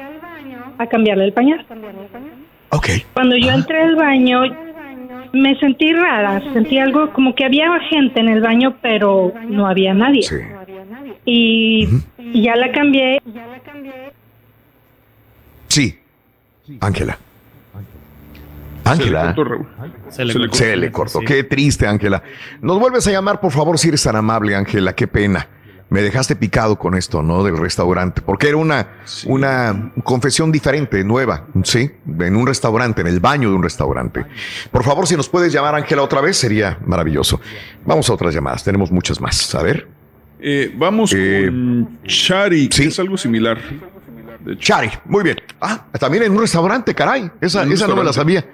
a 0.78 0.86
cambiarle 0.86 1.24
el 1.24 1.32
pañal. 1.32 1.66
Cuando 3.14 3.36
yo 3.36 3.50
entré 3.50 3.82
al 3.82 3.96
baño, 3.96 4.42
me 5.32 5.58
sentí 5.58 5.92
rara, 5.92 6.40
sentí 6.52 6.78
algo 6.78 7.12
como 7.12 7.34
que 7.34 7.44
había 7.44 7.68
gente 7.88 8.20
en 8.20 8.28
el 8.28 8.40
baño, 8.40 8.76
pero 8.80 9.32
no 9.48 9.66
había 9.66 9.94
nadie. 9.94 10.26
Y, 11.24 11.88
y 12.18 12.42
ya 12.42 12.56
la 12.56 12.72
cambié. 12.72 13.20
Sí. 15.68 15.98
Ángela. 16.80 17.18
Ángela. 18.84 19.34
Se 20.08 20.24
le 20.24 20.32
Se 20.32 20.38
cortó, 20.38 20.76
le, 20.76 20.92
cortó. 20.92 21.20
Qué 21.20 21.44
triste, 21.44 21.86
Ángela. 21.86 22.22
Nos 22.62 22.80
vuelves 22.80 23.06
a 23.06 23.10
llamar, 23.10 23.40
por 23.40 23.52
favor, 23.52 23.78
si 23.78 23.88
eres 23.88 24.02
tan 24.02 24.16
amable, 24.16 24.54
Ángela. 24.54 24.94
Qué 24.94 25.06
pena. 25.06 25.46
Me 25.90 26.02
dejaste 26.02 26.36
picado 26.36 26.78
con 26.78 26.94
esto, 26.94 27.22
¿no? 27.22 27.42
Del 27.42 27.56
restaurante. 27.56 28.20
Porque 28.20 28.48
era 28.48 28.58
una, 28.58 28.88
una 29.24 29.90
confesión 30.04 30.52
diferente, 30.52 31.02
nueva, 31.02 31.46
¿sí? 31.64 31.90
En 32.20 32.36
un 32.36 32.46
restaurante, 32.46 33.00
en 33.00 33.06
el 33.06 33.20
baño 33.20 33.48
de 33.48 33.56
un 33.56 33.62
restaurante. 33.62 34.26
Por 34.70 34.84
favor, 34.84 35.06
si 35.06 35.16
nos 35.16 35.28
puedes 35.28 35.50
llamar, 35.52 35.74
Ángela, 35.74 36.02
otra 36.02 36.20
vez, 36.20 36.36
sería 36.36 36.78
maravilloso. 36.84 37.40
Vamos 37.86 38.10
a 38.10 38.12
otras 38.12 38.34
llamadas. 38.34 38.62
Tenemos 38.62 38.92
muchas 38.92 39.18
más. 39.20 39.54
A 39.54 39.62
ver. 39.62 39.88
Eh, 40.40 40.72
vamos 40.76 41.10
con 41.10 41.98
Chari, 42.04 42.68
que 42.68 42.84
es 42.84 42.98
algo 42.98 43.16
similar. 43.16 43.58
Chari, 44.58 44.90
muy 45.06 45.24
bien. 45.24 45.36
Ah, 45.60 45.86
también 45.98 46.22
en 46.24 46.32
un 46.32 46.40
restaurante, 46.40 46.94
caray. 46.94 47.30
Esa, 47.40 47.64
esa 47.64 47.86
no 47.86 47.96
me 47.96 48.04
la 48.04 48.12
sabía. 48.12 48.44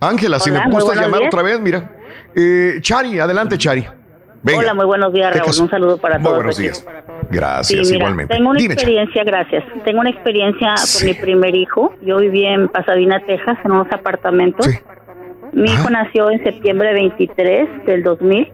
Ángela, 0.00 0.40
si 0.40 0.50
me 0.50 0.58
buenos 0.66 0.94
llamar 0.96 1.20
días. 1.20 1.32
otra 1.32 1.42
vez, 1.42 1.60
mira. 1.60 1.96
Eh, 2.34 2.78
Chari, 2.80 3.20
adelante, 3.20 3.56
Chari. 3.56 3.86
Venga. 4.42 4.58
Hola, 4.60 4.74
muy 4.74 4.86
buenos 4.86 5.12
días, 5.12 5.32
¿Qué 5.32 5.38
Raúl. 5.38 5.52
Un 5.60 5.70
saludo 5.70 5.98
para 5.98 6.18
Muy 6.18 6.24
todos. 6.24 6.36
buenos 6.38 6.56
aquí. 6.56 6.62
días. 6.64 6.86
Gracias, 7.30 7.86
Sí, 7.88 7.92
mira, 7.94 8.04
igualmente. 8.04 8.34
Tengo 8.34 8.50
una 8.50 8.58
Dime, 8.58 8.74
experiencia, 8.74 9.24
gracias. 9.24 9.64
Tengo 9.84 10.00
una 10.00 10.10
experiencia 10.10 10.74
con 10.98 11.06
mi 11.06 11.14
primer 11.14 11.54
hijo. 11.54 11.94
Yo 12.02 12.18
viví 12.18 12.44
en 12.44 12.68
Pasadena, 12.68 13.20
Texas, 13.20 13.58
en 13.64 13.70
unos 13.70 13.90
apartamentos. 13.92 14.68
Mi 15.52 15.70
hijo 15.70 15.90
nació 15.90 16.30
en 16.30 16.42
septiembre 16.42 16.92
23 16.92 17.84
del 17.86 18.02
2000 18.02 18.52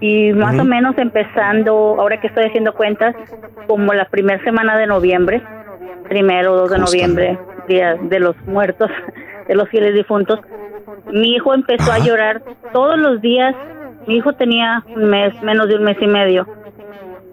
y 0.00 0.32
más 0.32 0.58
o 0.58 0.64
menos 0.64 0.96
empezando, 0.98 1.72
ahora 1.98 2.20
que 2.20 2.26
estoy 2.28 2.44
haciendo 2.46 2.72
cuentas, 2.74 3.14
como 3.66 3.92
la 3.94 4.06
primera 4.06 4.42
semana 4.44 4.76
de 4.76 4.86
noviembre, 4.86 5.42
primero 6.08 6.52
o 6.52 6.56
dos 6.56 6.70
de 6.70 6.78
noviembre, 6.78 7.38
día 7.68 7.94
de 7.94 8.20
los 8.20 8.36
muertos, 8.46 8.90
de 9.48 9.54
los 9.54 9.68
fieles 9.68 9.94
difuntos, 9.94 10.40
mi 11.10 11.34
hijo 11.34 11.52
empezó 11.54 11.92
a 11.92 11.98
llorar 11.98 12.42
todos 12.72 12.98
los 12.98 13.20
días. 13.20 13.54
Mi 14.06 14.16
hijo 14.16 14.32
tenía 14.34 14.82
un 14.88 15.04
mes, 15.06 15.40
menos 15.42 15.68
de 15.68 15.76
un 15.76 15.84
mes 15.84 15.96
y 16.00 16.06
medio. 16.06 16.46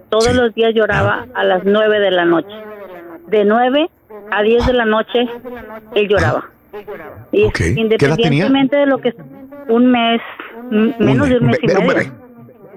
Todos 0.10 0.34
los 0.36 0.54
días 0.54 0.74
lloraba 0.74 1.26
a 1.34 1.44
las 1.44 1.64
nueve 1.64 2.00
de 2.00 2.12
la 2.12 2.26
noche. 2.26 2.54
De 3.28 3.46
nueve 3.46 3.90
a 4.32 4.44
diez 4.44 4.66
de 4.66 4.74
la 4.74 4.86
noche, 4.86 5.28
él 5.96 6.08
lloraba. 6.08 6.50
Y 7.32 7.48
independientemente 7.76 8.76
de 8.78 8.86
lo 8.86 9.00
que 9.00 9.14
un 9.68 9.92
mes, 9.92 10.22
menos 10.70 11.30
de 11.30 11.38
un 11.38 11.46
mes 11.48 11.60
y 11.62 11.70
Era 11.70 11.80
un 11.80 11.88
medio. 11.88 12.00
bebé. 12.00 12.12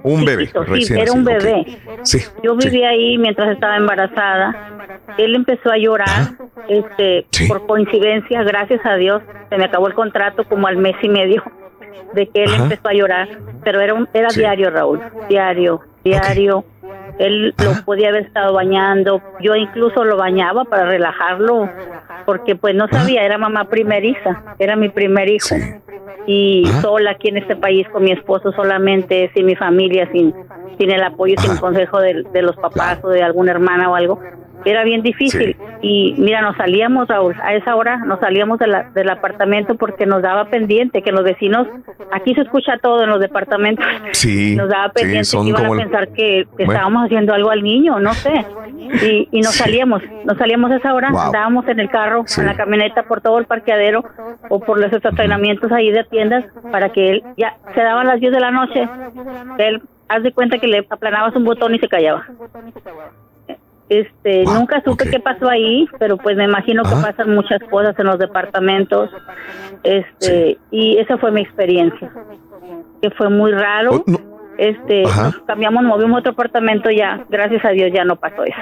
Un 0.02 0.24
bebé. 0.24 0.46
Chiquito, 0.46 0.76
sí, 0.76 0.94
era 1.00 1.12
un 1.12 1.24
bebé. 1.24 1.78
Sí. 2.02 2.18
Yo 2.42 2.56
vivía 2.56 2.90
ahí 2.90 3.16
mientras 3.18 3.50
estaba 3.50 3.76
embarazada. 3.76 4.54
Él 5.16 5.34
empezó 5.34 5.70
a 5.70 5.78
llorar, 5.78 6.32
este, 6.68 7.26
por 7.48 7.66
coincidencia, 7.66 8.42
gracias 8.42 8.84
a 8.84 8.96
Dios, 8.96 9.22
se 9.48 9.56
me 9.56 9.64
acabó 9.64 9.86
el 9.86 9.94
contrato 9.94 10.44
como 10.44 10.66
al 10.66 10.76
mes 10.76 10.96
y 11.02 11.08
medio 11.08 11.42
de 12.12 12.28
que 12.28 12.44
él 12.44 12.54
Ajá. 12.54 12.62
empezó 12.64 12.88
a 12.88 12.92
llorar, 12.92 13.28
pero 13.62 13.80
era 13.80 13.94
un, 13.94 14.08
era 14.12 14.28
diario, 14.28 14.70
Raúl, 14.70 15.00
diario, 15.28 15.80
diario. 16.04 16.64
Él 17.18 17.54
lo 17.58 17.84
podía 17.84 18.08
haber 18.08 18.24
estado 18.24 18.52
bañando, 18.54 19.22
yo 19.40 19.54
incluso 19.54 20.04
lo 20.04 20.16
bañaba 20.16 20.64
para 20.64 20.86
relajarlo, 20.86 21.68
porque 22.26 22.56
pues 22.56 22.74
no 22.74 22.88
sabía, 22.88 23.24
era 23.24 23.38
mamá 23.38 23.66
primeriza, 23.66 24.42
era 24.58 24.74
mi 24.76 24.88
primer 24.88 25.28
hijo. 25.28 25.54
Y 26.26 26.64
sola 26.80 27.12
aquí 27.12 27.28
en 27.28 27.36
este 27.36 27.54
país 27.54 27.86
con 27.90 28.02
mi 28.02 28.10
esposo 28.10 28.52
solamente, 28.52 29.30
sin 29.34 29.46
mi 29.46 29.54
familia, 29.54 30.08
sin, 30.10 30.34
sin 30.78 30.90
el 30.90 31.02
apoyo, 31.02 31.36
sin 31.38 31.56
consejo 31.58 32.00
de, 32.00 32.24
de 32.32 32.42
los 32.42 32.56
papás 32.56 32.98
o 33.04 33.08
de 33.10 33.22
alguna 33.22 33.52
hermana 33.52 33.90
o 33.90 33.94
algo. 33.94 34.20
Era 34.64 34.82
bien 34.84 35.02
difícil 35.02 35.56
y 35.82 36.14
mira, 36.18 36.40
nos 36.40 36.56
salíamos, 36.56 37.08
Raúl, 37.08 37.34
a 37.42 37.54
esa 37.54 37.76
hora 37.76 37.98
nos 37.98 38.18
salíamos 38.20 38.58
de 38.58 38.66
la- 38.66 38.84
del 38.90 39.10
apartamento 39.10 39.74
porque 39.76 40.06
nos 40.06 40.22
daba 40.22 40.46
pendiente 40.46 41.02
que 41.02 41.12
los 41.12 41.22
vecinos, 41.24 41.66
aquí 42.12 42.34
se 42.34 42.42
escucha 42.42 42.78
todo 42.78 43.02
en 43.04 43.10
los 43.10 43.20
departamentos, 43.20 43.84
Sí. 44.12 44.56
nos 44.56 44.68
daba 44.68 44.86
sí, 44.86 45.02
pendiente 45.02 45.24
son 45.24 45.44
que 45.44 45.50
iban 45.50 45.66
a 45.66 45.70
pensar 45.70 46.08
que, 46.08 46.14
que 46.56 46.64
Bueno. 46.64 46.72
estábamos 46.72 47.04
haciendo 47.06 47.34
algo 47.34 47.50
al 47.50 47.62
niño, 47.62 47.98
no 48.00 48.12
sé. 48.14 48.44
Y, 49.02 49.28
y 49.30 49.40
nos 49.40 49.54
salíamos, 49.54 50.02
nos 50.24 50.36
salíamos 50.38 50.70
a 50.70 50.76
esa 50.76 50.94
hora, 50.94 51.10
Wow. 51.10 51.20
andábamos 51.20 51.68
en 51.68 51.80
el 51.80 51.90
carro, 51.90 52.24
en 52.38 52.46
la 52.46 52.54
camioneta 52.54 53.02
por 53.04 53.20
todo 53.20 53.38
el 53.38 53.46
parqueadero 53.46 54.04
o 54.48 54.60
por 54.60 54.78
los 54.80 54.92
estacionamientos 54.92 55.70
ahí 55.72 55.90
de 55.90 56.04
tiendas 56.04 56.44
para 56.70 56.90
que 56.90 57.10
él, 57.10 57.22
ya 57.36 57.56
se 57.74 57.80
daban 57.82 58.06
las 58.06 58.20
10 58.20 58.32
de 58.32 58.40
la 58.40 58.50
noche, 58.50 58.88
él, 59.58 59.82
haz 60.08 60.22
de 60.22 60.32
cuenta 60.32 60.58
que 60.58 60.66
le 60.68 60.86
aplanabas 60.88 61.34
un 61.36 61.44
botón 61.44 61.74
y 61.74 61.78
se 61.78 61.88
callaba. 61.88 62.24
Este, 63.88 64.44
nunca 64.44 64.82
supe 64.84 65.08
qué 65.10 65.20
pasó 65.20 65.48
ahí, 65.48 65.86
pero 65.98 66.16
pues 66.16 66.36
me 66.36 66.44
imagino 66.44 66.82
que 66.84 66.94
pasan 67.02 67.34
muchas 67.34 67.60
cosas 67.70 67.94
en 67.98 68.06
los 68.06 68.18
departamentos. 68.18 69.10
Este, 69.82 70.58
y 70.70 70.98
esa 70.98 71.18
fue 71.18 71.30
mi 71.30 71.42
experiencia. 71.42 72.10
Que 73.02 73.10
fue 73.10 73.28
muy 73.28 73.52
raro. 73.52 74.04
Este, 74.56 75.02
Oh, 75.04 75.08
Ajá. 75.08 75.22
nos 75.24 75.38
cambiamos, 75.48 75.82
movimos 75.82 76.20
otro 76.20 76.30
apartamento 76.30 76.88
ya, 76.88 77.26
gracias 77.28 77.64
a 77.64 77.70
Dios 77.70 77.90
ya 77.92 78.04
no 78.04 78.14
pasó 78.14 78.44
eso. 78.44 78.56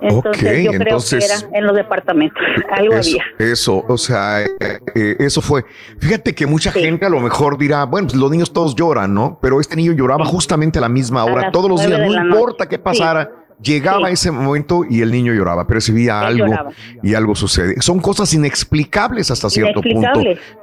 Entonces 0.00 0.64
yo 0.64 0.70
creo 0.70 0.82
entonces- 0.82 1.28
que 1.28 1.48
era 1.50 1.58
en 1.58 1.66
los 1.66 1.76
departamentos, 1.76 2.42
algo 2.70 2.94
Eso, 2.94 3.10
había. 3.38 3.52
eso, 3.52 3.84
o 3.86 3.98
sea, 3.98 4.40
eh, 4.42 4.48
eh, 4.94 5.16
eso 5.18 5.42
fue. 5.42 5.66
Fíjate 5.98 6.34
que 6.34 6.46
mucha 6.46 6.72
gente 6.72 7.04
a 7.04 7.10
lo 7.10 7.20
mejor 7.20 7.58
dirá, 7.58 7.84
bueno, 7.84 8.08
pues 8.08 8.18
los 8.18 8.30
niños 8.30 8.50
todos 8.50 8.74
lloran, 8.74 9.12
¿no? 9.12 9.38
Pero 9.42 9.60
este 9.60 9.76
niño 9.76 9.92
lloraba 9.92 10.24
justamente 10.24 10.78
a 10.78 10.82
la 10.82 10.88
misma 10.88 11.22
hora, 11.26 11.50
todos 11.50 11.68
los 11.68 11.86
días, 11.86 12.00
no 12.00 12.24
importa 12.24 12.66
qué 12.66 12.78
pasara. 12.78 13.30
Llegaba 13.62 14.06
Sí. 14.08 14.14
ese 14.14 14.30
momento 14.30 14.84
y 14.88 15.02
el 15.02 15.10
niño 15.12 15.32
lloraba, 15.34 15.66
percibía 15.66 16.20
Él 16.20 16.26
algo 16.26 16.46
lloraba. 16.46 16.70
y 17.02 17.14
algo 17.14 17.34
sucede. 17.34 17.74
Son 17.80 18.00
cosas 18.00 18.32
inexplicables 18.34 19.30
hasta 19.30 19.50
cierto 19.50 19.82
punto 19.82 20.08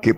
que, 0.01 0.15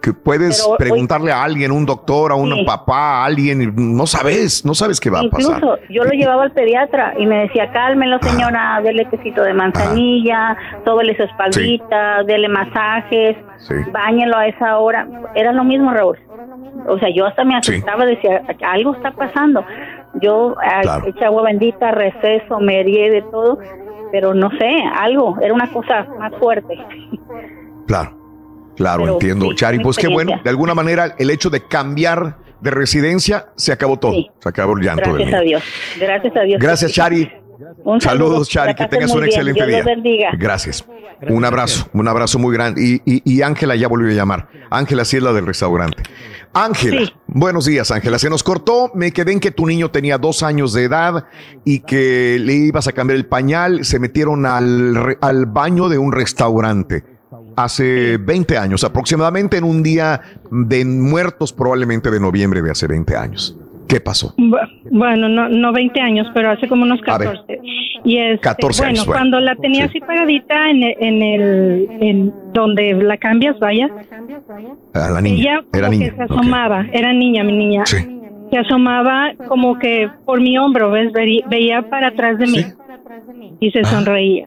que 0.00 0.12
puedes 0.12 0.58
Pero 0.60 0.70
hoy- 0.72 0.78
preguntarle 0.78 1.32
a 1.32 1.42
alguien, 1.42 1.72
un 1.72 1.84
doctor, 1.84 2.30
a 2.30 2.36
un 2.36 2.52
Sí. 2.54 2.64
papá, 2.64 3.22
a 3.22 3.24
alguien, 3.24 3.60
y 3.62 3.66
no 3.74 4.06
sabes, 4.06 4.64
no 4.64 4.72
sabes 4.74 5.00
qué 5.00 5.10
va 5.10 5.20
a 5.20 5.28
pasar. 5.30 5.56
Incluso 5.56 5.76
yo 5.90 6.04
lo 6.04 6.10
llevaba 6.10 6.44
al 6.44 6.52
pediatra 6.52 7.14
y 7.18 7.26
me 7.26 7.40
decía, 7.40 7.72
cálmelo 7.72 8.18
señora, 8.22 8.80
dele 8.82 9.06
quesito 9.06 9.42
de 9.42 9.54
manzanilla, 9.54 10.56
tóbele 10.84 11.16
su 11.16 11.24
espaldita, 11.24 12.22
dele 12.24 12.48
masajes, 12.48 13.36
Sí. 13.58 13.74
báñelo 13.92 14.36
a 14.36 14.46
esa 14.46 14.78
hora. 14.78 15.08
Era 15.34 15.52
lo 15.52 15.64
mismo, 15.64 15.92
Raúl. 15.92 16.16
O 16.86 16.96
sea, 17.00 17.08
yo 17.12 17.26
hasta 17.26 17.44
me 17.44 17.56
asustaba, 17.56 18.06
decía, 18.06 18.42
algo 18.70 18.94
está 18.94 19.10
pasando. 19.10 19.64
Yo 20.14 20.56
ah, 20.62 21.02
eché 21.06 21.24
agua 21.24 21.42
bendita, 21.42 21.90
recé, 21.90 22.42
somería 22.48 23.10
de 23.10 23.22
todo, 23.22 23.58
pero 24.10 24.34
no 24.34 24.50
sé, 24.58 24.76
algo, 24.96 25.36
era 25.40 25.52
una 25.52 25.70
cosa 25.70 26.06
más 26.18 26.32
fuerte. 26.38 26.76
Claro, 27.86 28.16
claro, 28.76 29.08
entiendo. 29.08 29.52
Chari, 29.54 29.78
pues 29.80 29.96
qué 29.96 30.08
bueno, 30.08 30.40
de 30.42 30.50
alguna 30.50 30.74
manera 30.74 31.14
el 31.18 31.30
hecho 31.30 31.50
de 31.50 31.66
cambiar 31.66 32.36
de 32.60 32.70
residencia 32.70 33.46
se 33.54 33.72
acabó 33.72 33.98
todo, 33.98 34.14
se 34.38 34.48
acabó 34.48 34.76
el 34.76 34.84
llanto. 34.84 35.12
Gracias 35.12 35.34
a 35.34 35.40
Dios, 35.40 35.62
gracias 36.00 36.36
a 36.36 36.40
Dios. 36.40 36.60
Gracias, 36.60 36.92
Chari. 36.92 37.30
Saludos, 38.00 38.48
Chari, 38.48 38.74
que 38.74 38.86
tengas 38.86 39.12
un 39.12 39.24
excelente 39.24 39.66
día. 39.66 40.30
Gracias. 40.38 40.86
Un 41.28 41.44
abrazo, 41.44 41.88
un 41.92 42.06
abrazo 42.08 42.38
muy 42.38 42.54
grande. 42.54 43.00
Y 43.04 43.42
Ángela 43.42 43.76
ya 43.76 43.88
volvió 43.88 44.10
a 44.10 44.14
llamar. 44.14 44.48
Ángela 44.70 45.04
sí 45.04 45.16
es 45.16 45.22
la 45.22 45.32
del 45.32 45.46
restaurante. 45.46 46.02
Ángela, 46.52 47.12
buenos 47.26 47.66
días, 47.66 47.90
Ángela. 47.90 48.18
Se 48.18 48.30
nos 48.30 48.42
cortó, 48.42 48.90
me 48.94 49.12
quedé 49.12 49.32
en 49.32 49.40
que 49.40 49.50
tu 49.50 49.66
niño 49.66 49.90
tenía 49.90 50.18
dos 50.18 50.42
años 50.42 50.72
de 50.72 50.84
edad 50.84 51.26
y 51.64 51.80
que 51.80 52.38
le 52.40 52.54
ibas 52.54 52.88
a 52.88 52.92
cambiar 52.92 53.16
el 53.16 53.26
pañal. 53.26 53.84
Se 53.84 53.98
metieron 53.98 54.46
al, 54.46 55.18
al 55.20 55.46
baño 55.46 55.88
de 55.88 55.98
un 55.98 56.12
restaurante 56.12 57.04
hace 57.56 58.18
20 58.18 58.56
años, 58.56 58.84
aproximadamente 58.84 59.56
en 59.56 59.64
un 59.64 59.82
día 59.82 60.20
de 60.50 60.84
muertos, 60.84 61.52
probablemente 61.52 62.10
de 62.10 62.20
noviembre 62.20 62.62
de 62.62 62.70
hace 62.70 62.86
20 62.86 63.16
años. 63.16 63.56
¿Qué 63.88 64.00
pasó? 64.00 64.34
Bueno, 64.90 65.28
no, 65.30 65.48
no 65.48 65.72
20 65.72 65.98
años, 65.98 66.26
pero 66.34 66.50
hace 66.50 66.68
como 66.68 66.82
unos 66.82 67.00
14. 67.00 67.58
Y 68.04 68.18
es, 68.18 68.38
14 68.40 68.82
bueno, 68.82 69.02
cuando 69.06 69.40
la 69.40 69.56
tenía 69.56 69.86
así 69.86 69.98
paradita 70.00 70.68
en, 70.68 70.82
en 70.82 71.22
el, 71.22 71.88
en 72.00 72.34
donde 72.52 72.92
la 72.94 73.16
cambias, 73.16 73.58
vaya. 73.58 73.88
A 74.92 75.10
la 75.10 75.20
niña. 75.22 75.40
Ella 75.40 75.64
era 75.72 75.88
niña. 75.88 76.10
que 76.10 76.16
se 76.16 76.22
asomaba, 76.22 76.86
era 76.92 77.14
niña, 77.14 77.42
mi 77.44 77.56
niña. 77.56 77.84
Se 77.86 78.58
asomaba 78.58 79.32
como 79.48 79.78
que 79.78 80.10
por 80.26 80.40
mi 80.40 80.58
hombro, 80.58 80.90
¿ves? 80.90 81.10
Veía, 81.12 81.82
para 81.88 82.08
atrás 82.08 82.38
de 82.38 82.46
mí. 82.46 82.64
Y 83.58 83.70
se 83.70 83.84
sonreía. 83.84 84.46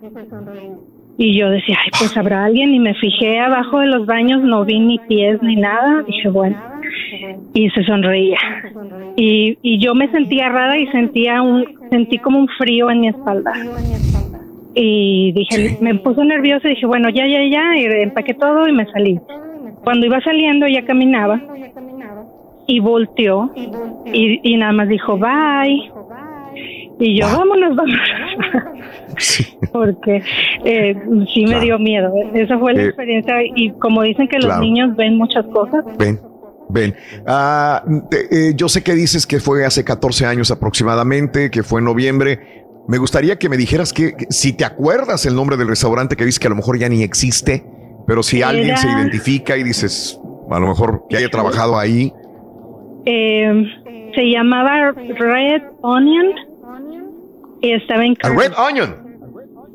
Y 1.18 1.38
yo 1.38 1.50
decía, 1.50 1.78
ay, 1.84 1.92
pues 1.98 2.16
habrá 2.16 2.46
alguien. 2.46 2.76
Y 2.76 2.80
me 2.80 2.94
fijé 2.94 3.40
abajo 3.40 3.80
de 3.80 3.88
los 3.88 4.06
baños, 4.06 4.44
no 4.44 4.66
vi 4.66 4.80
ni 4.80 5.00
pies 5.00 5.42
ni 5.42 5.56
nada. 5.56 6.04
Dije, 6.04 6.30
bueno 6.30 6.58
y 7.54 7.70
se 7.70 7.84
sonreía. 7.84 8.40
Y, 9.16 9.58
y 9.62 9.80
yo 9.80 9.94
me 9.94 10.10
sentía 10.12 10.50
rara 10.50 10.78
y 10.78 10.88
sentía 10.88 11.42
un, 11.42 11.66
sentí 11.90 12.18
como 12.18 12.40
un 12.40 12.48
frío 12.58 12.90
en 12.90 13.02
mi 13.02 13.08
espalda. 13.10 13.54
Y 14.74 15.34
dije, 15.34 15.78
me 15.82 15.96
puso 15.96 16.24
nerviosa 16.24 16.68
y 16.68 16.76
dije, 16.76 16.86
bueno, 16.86 17.10
ya, 17.10 17.28
ya, 17.28 17.44
ya, 17.46 17.78
y 17.78 17.86
empaqué 18.04 18.34
todo 18.34 18.68
y 18.68 18.72
me 18.72 18.86
salí. 18.92 19.20
Cuando 19.84 20.06
iba 20.06 20.22
saliendo, 20.22 20.66
ella 20.66 20.86
caminaba 20.86 21.42
y 22.68 22.80
volteó 22.80 23.52
y, 24.14 24.40
y 24.44 24.58
nada 24.58 24.72
más 24.72 24.88
dijo, 24.88 25.18
bye. 25.18 25.92
Y 27.00 27.20
yo, 27.20 27.26
vámonos, 27.26 27.76
vámonos. 27.76 28.00
Porque 29.74 30.22
eh, 30.64 30.96
sí 31.34 31.46
me 31.46 31.60
dio 31.60 31.80
miedo. 31.80 32.14
Esa 32.34 32.58
fue 32.60 32.74
la 32.74 32.84
eh, 32.84 32.86
experiencia. 32.88 33.36
Y 33.56 33.72
como 33.72 34.04
dicen 34.04 34.28
que 34.28 34.40
los 34.40 34.60
niños 34.60 34.96
ven 34.96 35.18
muchas 35.18 35.46
cosas. 35.48 35.84
Ven 35.98 36.20
Ven, 36.72 36.96
ah, 37.28 37.84
eh, 38.12 38.54
yo 38.56 38.70
sé 38.70 38.84
que 38.84 38.94
dices 38.94 39.28
que 39.28 39.40
fue 39.40 39.66
hace 39.66 39.84
14 39.84 40.26
años 40.26 40.52
aproximadamente, 40.52 41.52
que 41.52 41.64
fue 41.64 41.80
en 41.80 41.86
noviembre. 41.86 42.64
Me 42.88 42.98
gustaría 42.98 43.38
que 43.38 43.50
me 43.50 43.58
dijeras 43.58 43.94
que, 43.94 44.14
si 44.30 44.54
te 44.54 44.66
acuerdas 44.66 45.26
el 45.26 45.36
nombre 45.36 45.58
del 45.58 45.68
restaurante 45.68 46.16
que 46.16 46.26
dices 46.26 46.40
que 46.40 46.48
a 46.48 46.50
lo 46.50 46.56
mejor 46.56 46.78
ya 46.80 46.90
ni 46.90 47.04
existe, 47.04 47.66
pero 48.08 48.24
si 48.24 48.42
alguien 48.42 48.76
se 48.78 48.88
identifica 48.88 49.58
y 49.58 49.64
dices, 49.64 50.20
a 50.50 50.60
lo 50.60 50.68
mejor 50.68 51.04
que 51.10 51.18
haya 51.18 51.30
trabajado 51.30 51.78
ahí. 51.78 52.12
Eh, 53.06 53.64
se 54.16 54.30
llamaba 54.30 54.92
Red 54.92 55.64
Onion 55.82 56.26
y 57.62 57.72
estaba 57.74 58.06
en 58.06 58.16
Red 58.16 58.54
Onion. 58.58 58.96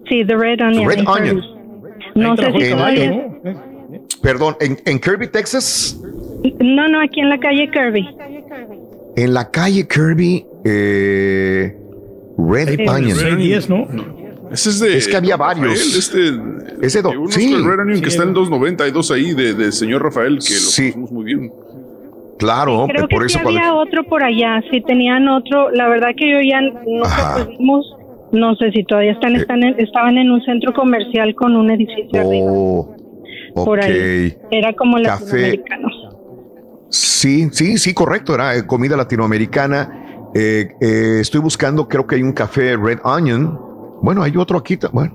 Sí, 0.08 0.24
The 0.24 0.36
Red 0.36 0.60
Onion. 0.60 0.88
Red 0.88 1.04
Onion. 1.06 1.42
No 2.14 2.36
sé 2.36 2.52
si 2.52 2.74
Perdón, 4.22 4.56
¿en, 4.60 4.78
¿en 4.84 4.98
Kirby, 4.98 5.28
Texas? 5.28 6.00
No, 6.60 6.88
no, 6.88 7.00
aquí 7.00 7.20
en 7.20 7.30
la 7.30 7.38
calle 7.38 7.70
Kirby. 7.70 8.08
En 9.16 9.34
la 9.34 9.50
calle 9.50 9.86
Kirby, 9.88 10.44
eh, 10.64 11.76
Red 12.38 12.88
Onion. 12.88 13.68
¿no? 13.68 14.16
Ese 14.52 14.70
es 14.70 14.80
de. 14.80 14.96
Es 14.96 15.08
que 15.08 15.16
había 15.16 15.36
varios. 15.36 15.96
Este, 15.96 16.38
Ese 16.82 17.02
do, 17.02 17.12
sí. 17.28 17.54
Red 17.54 17.80
Onion 17.80 18.00
que 18.00 18.08
está 18.08 18.22
en 18.22 18.34
290. 18.34 18.84
Hay 18.84 18.90
dos 18.90 19.10
ahí 19.10 19.32
de, 19.32 19.54
de 19.54 19.72
señor 19.72 20.02
Rafael 20.02 20.38
que 20.38 20.54
lo 20.54 20.60
sí. 20.60 20.92
muy 20.96 21.24
bien. 21.24 21.52
Claro, 22.38 22.86
creo 22.88 23.08
por 23.08 23.20
que 23.20 23.26
eso. 23.26 23.38
Sí 23.38 23.44
había 23.46 23.74
otro 23.74 24.04
por 24.04 24.22
allá. 24.22 24.62
Sí, 24.70 24.80
tenían 24.82 25.28
otro. 25.28 25.70
La 25.70 25.88
verdad 25.88 26.10
que 26.16 26.30
yo 26.30 26.40
ya 26.40 26.60
no 26.60 27.44
pudimos. 27.44 27.96
No 28.32 28.54
sé 28.56 28.70
si 28.72 28.84
todavía 28.84 29.12
están, 29.12 29.36
eh. 29.36 29.38
están 29.38 29.62
estaban 29.62 30.18
en 30.18 30.30
un 30.30 30.42
centro 30.42 30.72
comercial 30.74 31.34
con 31.34 31.56
un 31.56 31.70
edificio 31.70 32.22
oh, 32.22 32.28
arriba. 32.28 33.64
Por 33.64 33.80
ahí. 33.80 34.34
Era 34.50 34.72
como 34.74 34.98
latinoamericano. 34.98 35.88
Sí, 36.88 37.48
sí, 37.52 37.78
sí, 37.78 37.94
correcto. 37.94 38.34
Era 38.34 38.56
eh, 38.56 38.66
comida 38.66 38.96
latinoamericana. 38.96 40.30
Eh, 40.34 40.68
eh, 40.80 41.18
estoy 41.20 41.40
buscando, 41.40 41.88
creo 41.88 42.06
que 42.06 42.16
hay 42.16 42.22
un 42.22 42.32
café 42.32 42.76
Red 42.76 43.00
Onion. 43.04 43.58
Bueno, 44.02 44.22
hay 44.22 44.36
otro 44.36 44.58
aquí. 44.58 44.78
Bueno, 44.92 45.14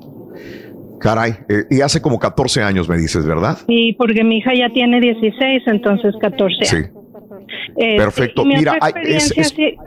caray. 1.00 1.38
y 1.70 1.82
hace 1.82 2.02
como 2.02 2.20
14 2.20 2.64
años, 2.64 2.90
me 2.90 2.98
dices, 2.98 3.26
¿verdad? 3.26 3.58
Sí, 3.68 3.96
porque 3.98 4.24
mi 4.24 4.38
hija 4.38 4.52
ya 4.54 4.70
tiene 4.74 5.00
16, 5.00 5.64
entonces 5.68 6.16
14 6.20 6.66
Sí. 6.66 6.78
Perfecto. 7.98 8.46
Mira, 8.46 8.78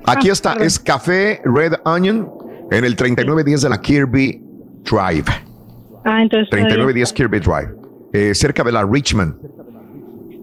aquí 0.07 0.29
está, 0.29 0.55
es 0.55 0.79
Café 0.79 1.41
Red 1.45 1.75
Onion 1.85 2.31
en 2.71 2.85
el 2.85 2.97
3910 2.97 3.63
de 3.63 3.69
la 3.69 3.81
Kirby 3.81 4.41
Drive. 4.85 5.25
Ah, 6.05 6.23
entonces. 6.23 6.49
3910 6.51 7.13
Kirby 7.13 7.41
Drive, 7.41 8.35
cerca 8.35 8.63
de 8.63 8.73
la 8.73 8.85
Richmond. 8.85 9.35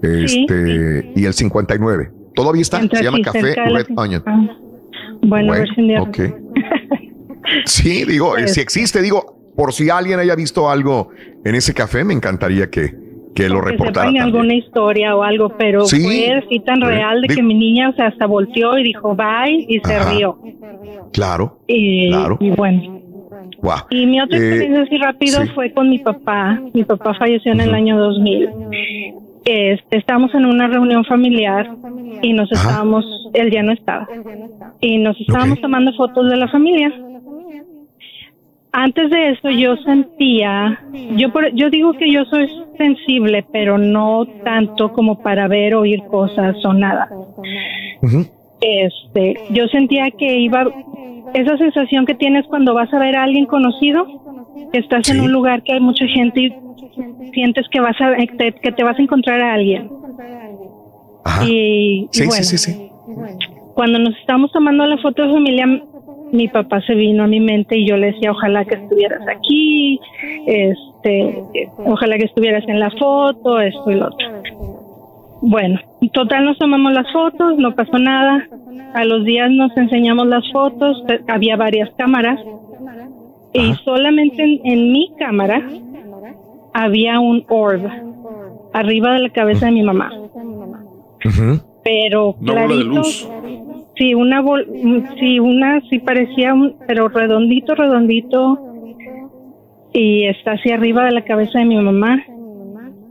Este, 0.01 1.11
y 1.15 1.25
el 1.25 1.33
59. 1.33 2.11
Todavía 2.35 2.61
está, 2.61 2.81
se 2.81 3.03
llama 3.03 3.19
Café 3.23 3.55
Red 3.55 3.87
Onion. 3.95 4.23
Ah, 4.25 4.47
bueno, 5.23 5.53
bueno 5.53 6.03
ok. 6.03 6.19
sí, 7.65 8.05
digo, 8.05 8.37
eh, 8.37 8.47
si 8.47 8.61
existe, 8.61 9.01
digo, 9.01 9.51
por 9.55 9.73
si 9.73 9.89
alguien 9.89 10.19
haya 10.19 10.35
visto 10.35 10.69
algo 10.69 11.09
en 11.43 11.55
ese 11.55 11.73
café, 11.73 12.03
me 12.03 12.13
encantaría 12.13 12.69
que, 12.69 12.95
que 13.35 13.49
lo 13.49 13.61
reportara. 13.61 14.11
Que 14.11 14.19
alguna 14.19 14.55
historia 14.55 15.15
o 15.15 15.23
algo, 15.23 15.49
pero 15.57 15.85
fue 15.85 16.33
así 16.33 16.59
tan 16.61 16.81
real 16.81 17.21
de 17.21 17.27
que 17.27 17.43
mi 17.43 17.53
niña 17.53 17.89
o 17.89 17.93
sea, 17.93 18.07
hasta 18.07 18.25
volteó 18.25 18.77
y 18.77 18.83
dijo 18.83 19.15
bye 19.15 19.65
y 19.67 19.79
se 19.83 19.99
rió. 20.11 20.39
Claro. 21.13 21.59
Y, 21.67 22.09
claro. 22.09 22.37
y 22.39 22.49
bueno. 22.51 23.01
Y 23.91 24.07
mi 24.07 24.19
otra 24.19 24.37
eh, 24.39 24.41
experiencia 24.41 24.83
así 24.83 24.97
rápido 24.97 25.45
fue 25.53 25.71
con 25.71 25.89
mi 25.89 25.99
papá. 25.99 26.59
Mi 26.73 26.83
papá 26.83 27.13
falleció 27.13 27.51
en 27.51 27.61
el 27.61 27.73
año 27.75 27.97
2000 27.99 28.49
este, 29.45 29.97
estábamos 29.97 30.33
en 30.35 30.45
una 30.45 30.67
reunión 30.67 31.03
familiar 31.05 31.69
y 32.21 32.33
nos 32.33 32.51
estábamos, 32.51 33.05
él 33.33 33.51
ya 33.51 33.63
no 33.63 33.71
estaba, 33.71 34.07
y 34.79 34.97
nos 34.97 35.19
estábamos 35.19 35.59
tomando 35.61 35.93
fotos 35.93 36.29
de 36.29 36.37
la 36.37 36.47
familia. 36.47 36.93
Antes 38.73 39.09
de 39.09 39.31
eso 39.31 39.49
yo 39.49 39.75
sentía, 39.77 40.79
yo 41.17 41.27
yo 41.53 41.69
digo 41.69 41.91
que 41.93 42.09
yo 42.09 42.23
soy 42.25 42.49
sensible, 42.77 43.45
pero 43.51 43.77
no 43.77 44.25
tanto 44.45 44.93
como 44.93 45.21
para 45.21 45.47
ver 45.49 45.75
o 45.75 45.81
oír 45.81 46.03
cosas 46.03 46.55
o 46.63 46.73
nada. 46.73 47.09
Este, 48.61 49.35
yo 49.49 49.67
sentía 49.67 50.09
que 50.11 50.37
iba 50.37 50.67
esa 51.33 51.57
sensación 51.57 52.05
que 52.05 52.15
tienes 52.15 52.45
cuando 52.47 52.73
vas 52.73 52.93
a 52.93 52.99
ver 52.99 53.15
a 53.15 53.23
alguien 53.23 53.45
conocido, 53.45 54.05
que 54.71 54.79
estás 54.79 55.09
en 55.09 55.19
un 55.19 55.31
lugar 55.31 55.63
que 55.63 55.73
hay 55.73 55.79
mucha 55.79 56.05
gente 56.07 56.41
y 56.41 56.53
sientes 57.33 57.67
que 57.69 57.79
vas 57.79 57.95
a 58.01 58.15
que 58.15 58.71
te 58.71 58.83
vas 58.83 58.97
a 58.97 59.01
encontrar 59.01 59.41
a 59.41 59.53
alguien. 59.53 59.89
Y, 61.45 62.07
sí, 62.11 62.29
sí, 62.31 62.57
sí, 62.57 62.89
Cuando 63.73 63.99
nos 63.99 64.17
estábamos 64.17 64.51
tomando 64.51 64.85
la 64.85 64.97
foto 64.97 65.21
de 65.21 65.33
familia, 65.33 65.65
mi 66.31 66.47
papá 66.47 66.81
se 66.81 66.95
vino 66.95 67.23
a 67.23 67.27
mi 67.27 67.39
mente 67.39 67.77
y 67.77 67.87
yo 67.87 67.97
le 67.97 68.13
decía, 68.13 68.31
ojalá 68.31 68.65
que 68.65 68.75
estuvieras 68.75 69.21
aquí, 69.27 69.99
este, 70.45 71.43
ojalá 71.85 72.17
que 72.17 72.25
estuvieras 72.25 72.63
en 72.67 72.79
la 72.79 72.89
foto, 72.91 73.59
esto 73.59 73.91
y 73.91 73.95
lo 73.95 74.07
otro. 74.07 74.27
Bueno, 75.41 75.79
total 76.13 76.45
nos 76.45 76.57
tomamos 76.57 76.93
las 76.93 77.11
fotos, 77.11 77.57
no 77.57 77.75
pasó 77.75 77.97
nada. 77.97 78.47
A 78.93 79.05
los 79.05 79.25
días 79.25 79.49
nos 79.51 79.75
enseñamos 79.77 80.27
las 80.27 80.49
fotos, 80.51 81.03
había 81.27 81.55
varias 81.55 81.89
cámaras 81.97 82.39
y 83.53 83.73
solamente 83.83 84.61
en 84.63 84.91
mi 84.91 85.11
cámara 85.17 85.61
había 86.73 87.19
un 87.19 87.43
orb 87.49 87.81
arriba 88.73 89.13
de 89.13 89.19
la 89.19 89.29
cabeza 89.29 89.65
de 89.67 89.71
mi 89.73 89.83
mamá. 89.83 90.11
Pero 91.83 92.35
clarito, 92.53 93.03
sí, 93.95 94.13
una 94.13 94.43
sí, 95.19 95.39
una 95.39 95.81
sí 95.89 95.99
parecía 95.99 96.53
un, 96.53 96.75
pero 96.87 97.09
redondito, 97.09 97.75
redondito 97.75 98.57
y 99.93 100.25
está 100.27 100.53
así 100.53 100.71
arriba 100.71 101.05
de 101.05 101.11
la 101.11 101.23
cabeza 101.23 101.59
de 101.59 101.65
mi 101.65 101.75
mamá. 101.77 102.23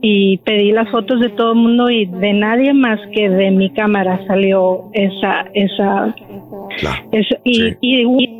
y 0.02 0.38
pedí 0.38 0.72
las 0.72 0.88
fotos 0.90 1.20
de 1.20 1.28
todo 1.28 1.52
el 1.52 1.58
mundo 1.58 1.90
y 1.90 2.06
de 2.06 2.32
nadie 2.32 2.72
más 2.72 2.98
que 3.12 3.28
de 3.28 3.50
mi 3.50 3.68
cámara 3.70 4.18
salió 4.26 4.84
esa 4.94 5.44
esa, 5.52 6.14
esa- 7.12 7.36
y, 7.44 7.76
y- 7.82 8.39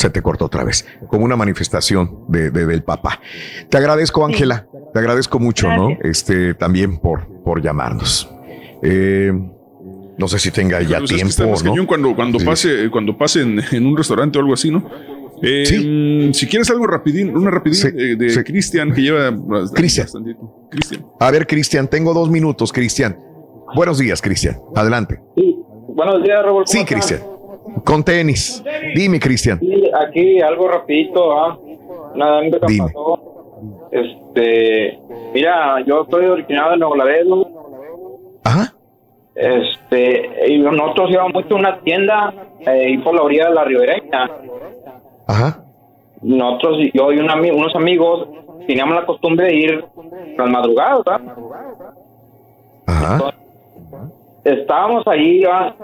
Se 0.00 0.08
te 0.08 0.22
cortó 0.22 0.46
otra 0.46 0.64
vez, 0.64 0.86
como 1.08 1.26
una 1.26 1.36
manifestación 1.36 2.24
de, 2.28 2.50
de- 2.50 2.64
del 2.64 2.82
papá. 2.82 3.20
Te 3.68 3.76
agradezco, 3.76 4.24
Ángela. 4.24 4.66
Te 4.94 4.98
agradezco 4.98 5.38
mucho, 5.38 5.68
¿no? 5.68 5.90
Este, 6.02 6.54
también 6.54 6.96
por, 6.98 7.26
por 7.44 7.60
llamarnos. 7.60 8.30
Eh, 8.82 9.30
no 10.16 10.26
sé 10.26 10.38
si 10.38 10.50
tenga 10.50 10.80
ya 10.80 10.96
es 10.98 11.10
que 11.10 11.16
tiempo, 11.16 11.54
¿no? 11.62 11.86
cuando, 11.86 12.14
cuando 12.14 12.38
Sí. 12.38 12.46
pase, 12.46 12.90
cuando 12.90 13.14
pase 13.18 13.42
en, 13.42 13.60
en 13.72 13.86
un 13.86 13.94
restaurante 13.94 14.38
o 14.38 14.40
algo 14.40 14.54
así, 14.54 14.70
¿no? 14.70 14.88
Eh, 15.42 16.28
mm, 16.30 16.32
Si 16.32 16.46
quieres 16.46 16.70
algo 16.70 16.86
rapidín, 16.86 17.36
una 17.36 17.50
rapidín 17.50 17.86
eh, 17.98 18.16
de 18.16 18.44
Cristian 18.44 18.92
que 18.94 19.02
lleva 19.02 19.34
Cristian. 19.74 20.08
A 21.20 21.30
ver, 21.30 21.46
Cristian, 21.46 21.88
tengo 21.88 22.14
dos 22.14 22.30
minutos, 22.30 22.72
Cristian. 22.72 23.18
Buenos 23.74 23.98
días, 23.98 24.22
Cristian. 24.22 24.56
Adelante. 24.74 25.20
Buenos 25.94 26.22
días. 26.22 26.40
¿cómo 26.46 26.66
Sí? 26.66 26.84
Cristian. 26.86 27.20
Con 27.84 28.02
tenis. 28.04 28.62
Dime, 28.94 29.18
Cristian. 29.20 29.60
Aquí 30.06 30.40
algo 30.40 30.68
rapidito, 30.68 31.32
¿ah? 31.38 31.58
Nada 32.14 32.42
nunca 32.42 32.58
Dime. 32.66 32.86
pasó. 32.86 33.26
Este, 33.92 34.98
mira, 35.34 35.80
yo 35.86 36.06
soy 36.10 36.24
originado 36.26 36.72
de 36.72 36.76
Nuevo 36.78 36.96
Laredo. 36.96 37.48
Ajá. 38.44 38.72
Este, 39.34 40.48
y 40.52 40.58
nosotros 40.58 41.10
íbamos 41.10 41.32
mucho 41.34 41.54
a 41.54 41.58
una 41.58 41.80
tienda 41.80 42.32
eh, 42.60 42.68
ahí 42.70 42.98
por 42.98 43.14
la 43.14 43.22
orilla 43.22 43.48
de 43.48 43.54
la 43.54 43.64
ribereña. 43.64 44.30
Ajá. 45.26 45.64
Nosotros, 46.22 46.76
y 46.80 46.96
yo 46.96 47.12
y 47.12 47.18
un 47.18 47.28
ami- 47.28 47.54
unos 47.54 47.74
amigos, 47.74 48.28
teníamos 48.66 48.94
la 48.94 49.06
costumbre 49.06 49.46
de 49.46 49.54
ir 49.54 49.84
las 50.36 50.48
madrugadas, 50.50 51.02
¿ah? 51.06 51.20
Ajá. 52.86 53.34
Estábamos 54.44 55.06
ahí 55.06 55.42
¿va? 55.42 55.74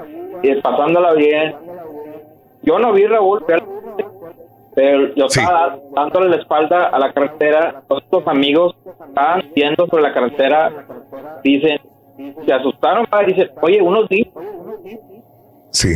y 0.42 0.54
pasándola 0.56 1.12
bien. 1.14 1.54
Yo 2.62 2.78
no 2.78 2.92
vi 2.92 3.06
Raúl, 3.06 3.44
pero 4.74 5.14
yo 5.14 5.26
estaba 5.26 5.78
dándole 5.92 6.30
la 6.30 6.36
espalda 6.36 6.88
a 6.88 6.98
la 6.98 7.12
carretera. 7.12 7.82
Otros 7.88 8.26
amigos 8.26 8.74
estaban 9.08 9.44
viendo 9.54 9.86
sobre 9.86 10.02
la 10.02 10.12
carretera. 10.12 10.72
Dicen, 11.42 11.80
se 12.44 12.52
asustaron, 12.52 13.06
¿va? 13.12 13.22
dicen, 13.22 13.50
oye, 13.62 13.80
unos. 13.80 14.08
Sí. 15.70 15.92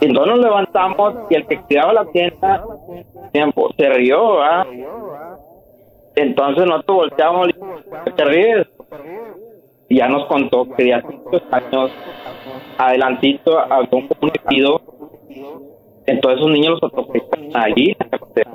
Y 0.00 0.06
entonces 0.06 0.34
nos 0.34 0.44
levantamos 0.44 1.14
y 1.28 1.34
el 1.34 1.46
que 1.46 1.60
cuidaba 1.60 1.92
la 1.92 2.04
tienda 2.06 2.64
tiempo, 3.32 3.70
se 3.76 3.88
rió, 3.88 4.36
¿va? 4.36 4.66
Entonces 6.16 6.66
nosotros 6.66 6.96
volteamos 6.96 7.48
y 7.48 7.52
dijimos, 7.52 7.80
¿qué 8.04 8.10
te 8.12 8.24
ríes? 8.24 8.66
Y 9.90 9.96
ya 9.98 10.08
nos 10.08 10.26
contó 10.26 10.64
que 10.76 10.84
de 10.84 10.94
hace 10.94 11.08
muchos 11.08 11.42
años, 11.50 11.90
adelantito, 12.78 13.58
había 13.58 13.88
un 13.92 14.08
comunicado. 14.08 14.80
Entonces 16.06 16.38
esos 16.40 16.50
niños 16.52 16.78
los 16.80 16.92
atropellaron 16.92 17.50
allí. 17.56 17.90
en 17.90 17.96
la 17.98 18.18
carretera. 18.18 18.50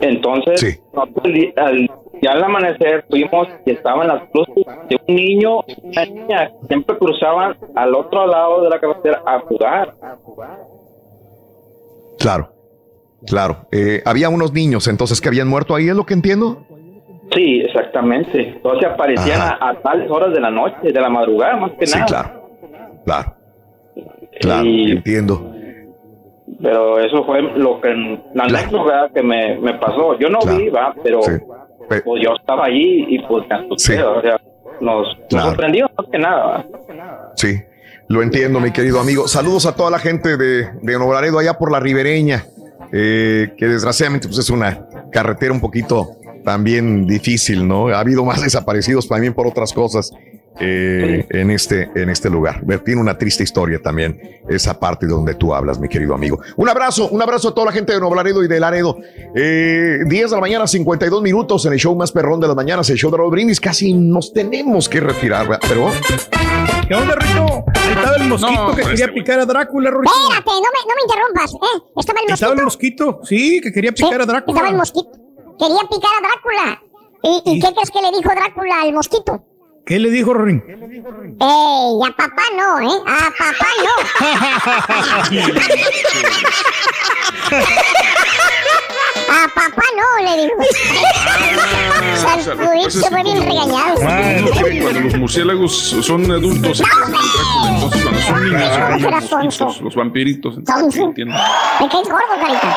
Entonces, 0.00 0.80
nosotros 0.92 1.34
al- 1.56 1.90
ya 2.22 2.32
al 2.32 2.44
amanecer 2.44 3.04
fuimos 3.08 3.48
y 3.64 3.70
estaban 3.70 4.08
las 4.08 4.28
cruces 4.30 4.64
de 4.88 4.98
un 5.06 5.14
niño 5.14 5.60
y 5.66 5.76
una 5.86 6.04
niña 6.04 6.50
que 6.60 6.66
siempre 6.66 6.98
cruzaban 6.98 7.56
al 7.74 7.94
otro 7.94 8.26
lado 8.26 8.62
de 8.62 8.70
la 8.70 8.80
carretera 8.80 9.22
a 9.26 9.40
jugar. 9.40 9.94
Claro. 12.18 12.50
Claro. 13.26 13.66
Eh, 13.72 14.02
había 14.04 14.28
unos 14.28 14.52
niños 14.52 14.86
entonces 14.88 15.20
que 15.20 15.28
habían 15.28 15.48
muerto 15.48 15.74
ahí, 15.74 15.88
¿es 15.88 15.96
lo 15.96 16.04
que 16.04 16.14
entiendo? 16.14 16.62
Sí, 17.34 17.60
exactamente. 17.66 18.48
Entonces 18.56 18.88
aparecían 18.88 19.40
a, 19.40 19.58
a 19.60 19.74
tales 19.74 20.10
horas 20.10 20.32
de 20.32 20.40
la 20.40 20.50
noche, 20.50 20.76
de 20.92 21.00
la 21.00 21.08
madrugada, 21.08 21.56
más 21.56 21.72
que 21.72 21.86
Sí, 21.86 21.94
nada. 21.98 22.06
claro. 22.06 22.48
Claro. 23.04 23.34
Claro, 24.40 24.64
Y- 24.66 24.92
entiendo. 24.92 25.52
Pero 26.62 26.98
eso 27.00 27.24
fue 27.24 27.42
lo 27.42 27.80
que 27.80 27.92
la 28.34 28.44
anécdota 28.44 29.10
que 29.14 29.22
me, 29.22 29.58
me 29.58 29.74
pasó. 29.74 30.18
Yo 30.18 30.28
no 30.30 30.38
vi, 30.40 30.68
va, 30.70 30.94
pero 31.02 31.20
pues 31.88 32.22
yo 32.22 32.34
estaba 32.38 32.64
allí 32.66 33.04
y 33.08 33.18
pues 33.20 33.44
me 33.48 33.56
asusté, 33.56 34.02
o 34.02 34.22
sea, 34.22 34.40
nos, 34.80 35.18
nos 35.30 35.42
sorprendió 35.42 35.86
más 35.98 36.06
que 36.10 36.18
nada. 36.18 36.64
Sí, 37.34 37.60
lo 38.08 38.22
entiendo, 38.22 38.58
mi 38.60 38.70
querido 38.72 39.00
amigo. 39.00 39.28
Saludos 39.28 39.66
a 39.66 39.74
toda 39.74 39.90
la 39.90 39.98
gente 39.98 40.36
de, 40.38 40.68
de 40.80 41.38
allá 41.38 41.54
por 41.58 41.70
la 41.70 41.78
ribereña, 41.80 42.44
eh, 42.92 43.52
que 43.58 43.66
desgraciadamente 43.66 44.26
pues, 44.28 44.38
es 44.38 44.48
una 44.48 44.86
carretera 45.12 45.52
un 45.52 45.60
poquito 45.60 46.06
también 46.46 47.08
difícil, 47.08 47.66
¿no? 47.66 47.88
Ha 47.88 47.98
habido 47.98 48.24
más 48.24 48.40
desaparecidos 48.40 49.08
también 49.08 49.34
por 49.34 49.48
otras 49.48 49.72
cosas 49.72 50.12
eh, 50.60 51.26
en, 51.28 51.50
este, 51.50 51.90
en 51.96 52.08
este 52.08 52.30
lugar. 52.30 52.62
Tiene 52.84 53.00
una 53.00 53.18
triste 53.18 53.42
historia 53.42 53.82
también 53.82 54.20
esa 54.48 54.78
parte 54.78 55.06
de 55.06 55.12
donde 55.12 55.34
tú 55.34 55.52
hablas, 55.52 55.80
mi 55.80 55.88
querido 55.88 56.14
amigo. 56.14 56.38
Un 56.54 56.68
abrazo, 56.68 57.08
un 57.08 57.20
abrazo 57.20 57.48
a 57.48 57.52
toda 57.54 57.66
la 57.66 57.72
gente 57.72 57.92
de 57.92 57.98
Nuevo 57.98 58.14
Laredo 58.14 58.44
y 58.44 58.48
de 58.48 58.60
Laredo. 58.60 58.96
Eh, 59.34 59.98
10 60.06 60.30
de 60.30 60.36
la 60.36 60.40
mañana, 60.40 60.68
52 60.68 61.20
minutos 61.20 61.66
en 61.66 61.72
el 61.72 61.80
show 61.80 61.96
más 61.96 62.12
perrón 62.12 62.38
de 62.38 62.46
las 62.46 62.54
mañanas, 62.54 62.88
el 62.90 62.96
show 62.96 63.10
de 63.10 63.16
Raúl 63.16 63.32
Brindis. 63.32 63.60
Casi 63.60 63.92
nos 63.92 64.32
tenemos 64.32 64.88
que 64.88 65.00
retirar, 65.00 65.48
¿verdad? 65.48 65.66
pero... 65.68 65.90
¿Qué 66.86 66.94
onda, 66.94 67.16
Rito? 67.16 67.64
Ahí 67.74 67.92
estaba 67.92 68.16
el 68.18 68.28
mosquito 68.28 68.76
que 68.76 68.82
quería 68.82 69.12
picar 69.12 69.40
a 69.40 69.46
Drácula, 69.46 69.90
Rito. 69.90 70.12
Espérate, 70.30 70.48
no 70.48 70.60
me, 70.60 70.62
no 70.62 70.94
me 70.94 71.02
interrumpas. 71.02 71.54
¿eh? 71.54 71.90
Estaba 71.96 72.20
el 72.24 72.32
¿Estaba 72.32 72.52
el 72.54 72.62
mosquito. 72.62 73.06
mosquito? 73.06 73.26
Sí, 73.26 73.60
que 73.60 73.72
quería 73.72 73.90
picar 73.90 74.20
a 74.20 74.26
Drácula. 74.26 74.56
Estaba 74.56 74.68
el 74.70 74.76
mosquito. 74.76 75.25
Quería 75.58 75.80
picar 75.90 76.10
a 76.18 76.20
Drácula. 76.28 76.82
¿Y, 77.22 77.42
y 77.44 77.60
qué 77.60 77.72
crees 77.72 77.90
que 77.90 78.02
le 78.02 78.10
dijo 78.10 78.30
Drácula 78.30 78.82
al 78.82 78.92
mosquito? 78.92 79.42
¿Qué 79.86 79.98
le 80.00 80.10
dijo, 80.10 80.34
Rorín? 80.34 80.62
¡Ey! 80.66 82.00
A 82.04 82.10
papá 82.16 82.42
no, 82.56 82.80
¿eh? 82.80 83.00
A 83.06 83.30
papá 83.30 83.68
no. 83.84 83.92
a 89.28 89.48
papá 89.54 89.82
no, 89.96 90.06
le 90.24 90.32
dijo. 90.42 90.56
Saludito, 92.42 93.00
fue 93.08 93.22
bien 93.22 93.40
regañado. 93.42 93.94
Cuando 94.82 95.00
los 95.02 95.14
murciélagos 95.16 95.72
son 96.02 96.32
adultos, 96.32 96.82
entonces 97.68 98.02
cuando 98.02 98.20
son 98.22 98.44
niños, 98.44 98.62
a 98.62 98.90
los 98.90 99.30
mosquitos, 99.30 99.80
los 99.82 99.94
vampiritos. 99.94 100.56
Entonces. 100.56 101.00
Me 101.16 101.88
caes 101.88 102.08
gordo, 102.08 102.34
carita. 102.40 102.76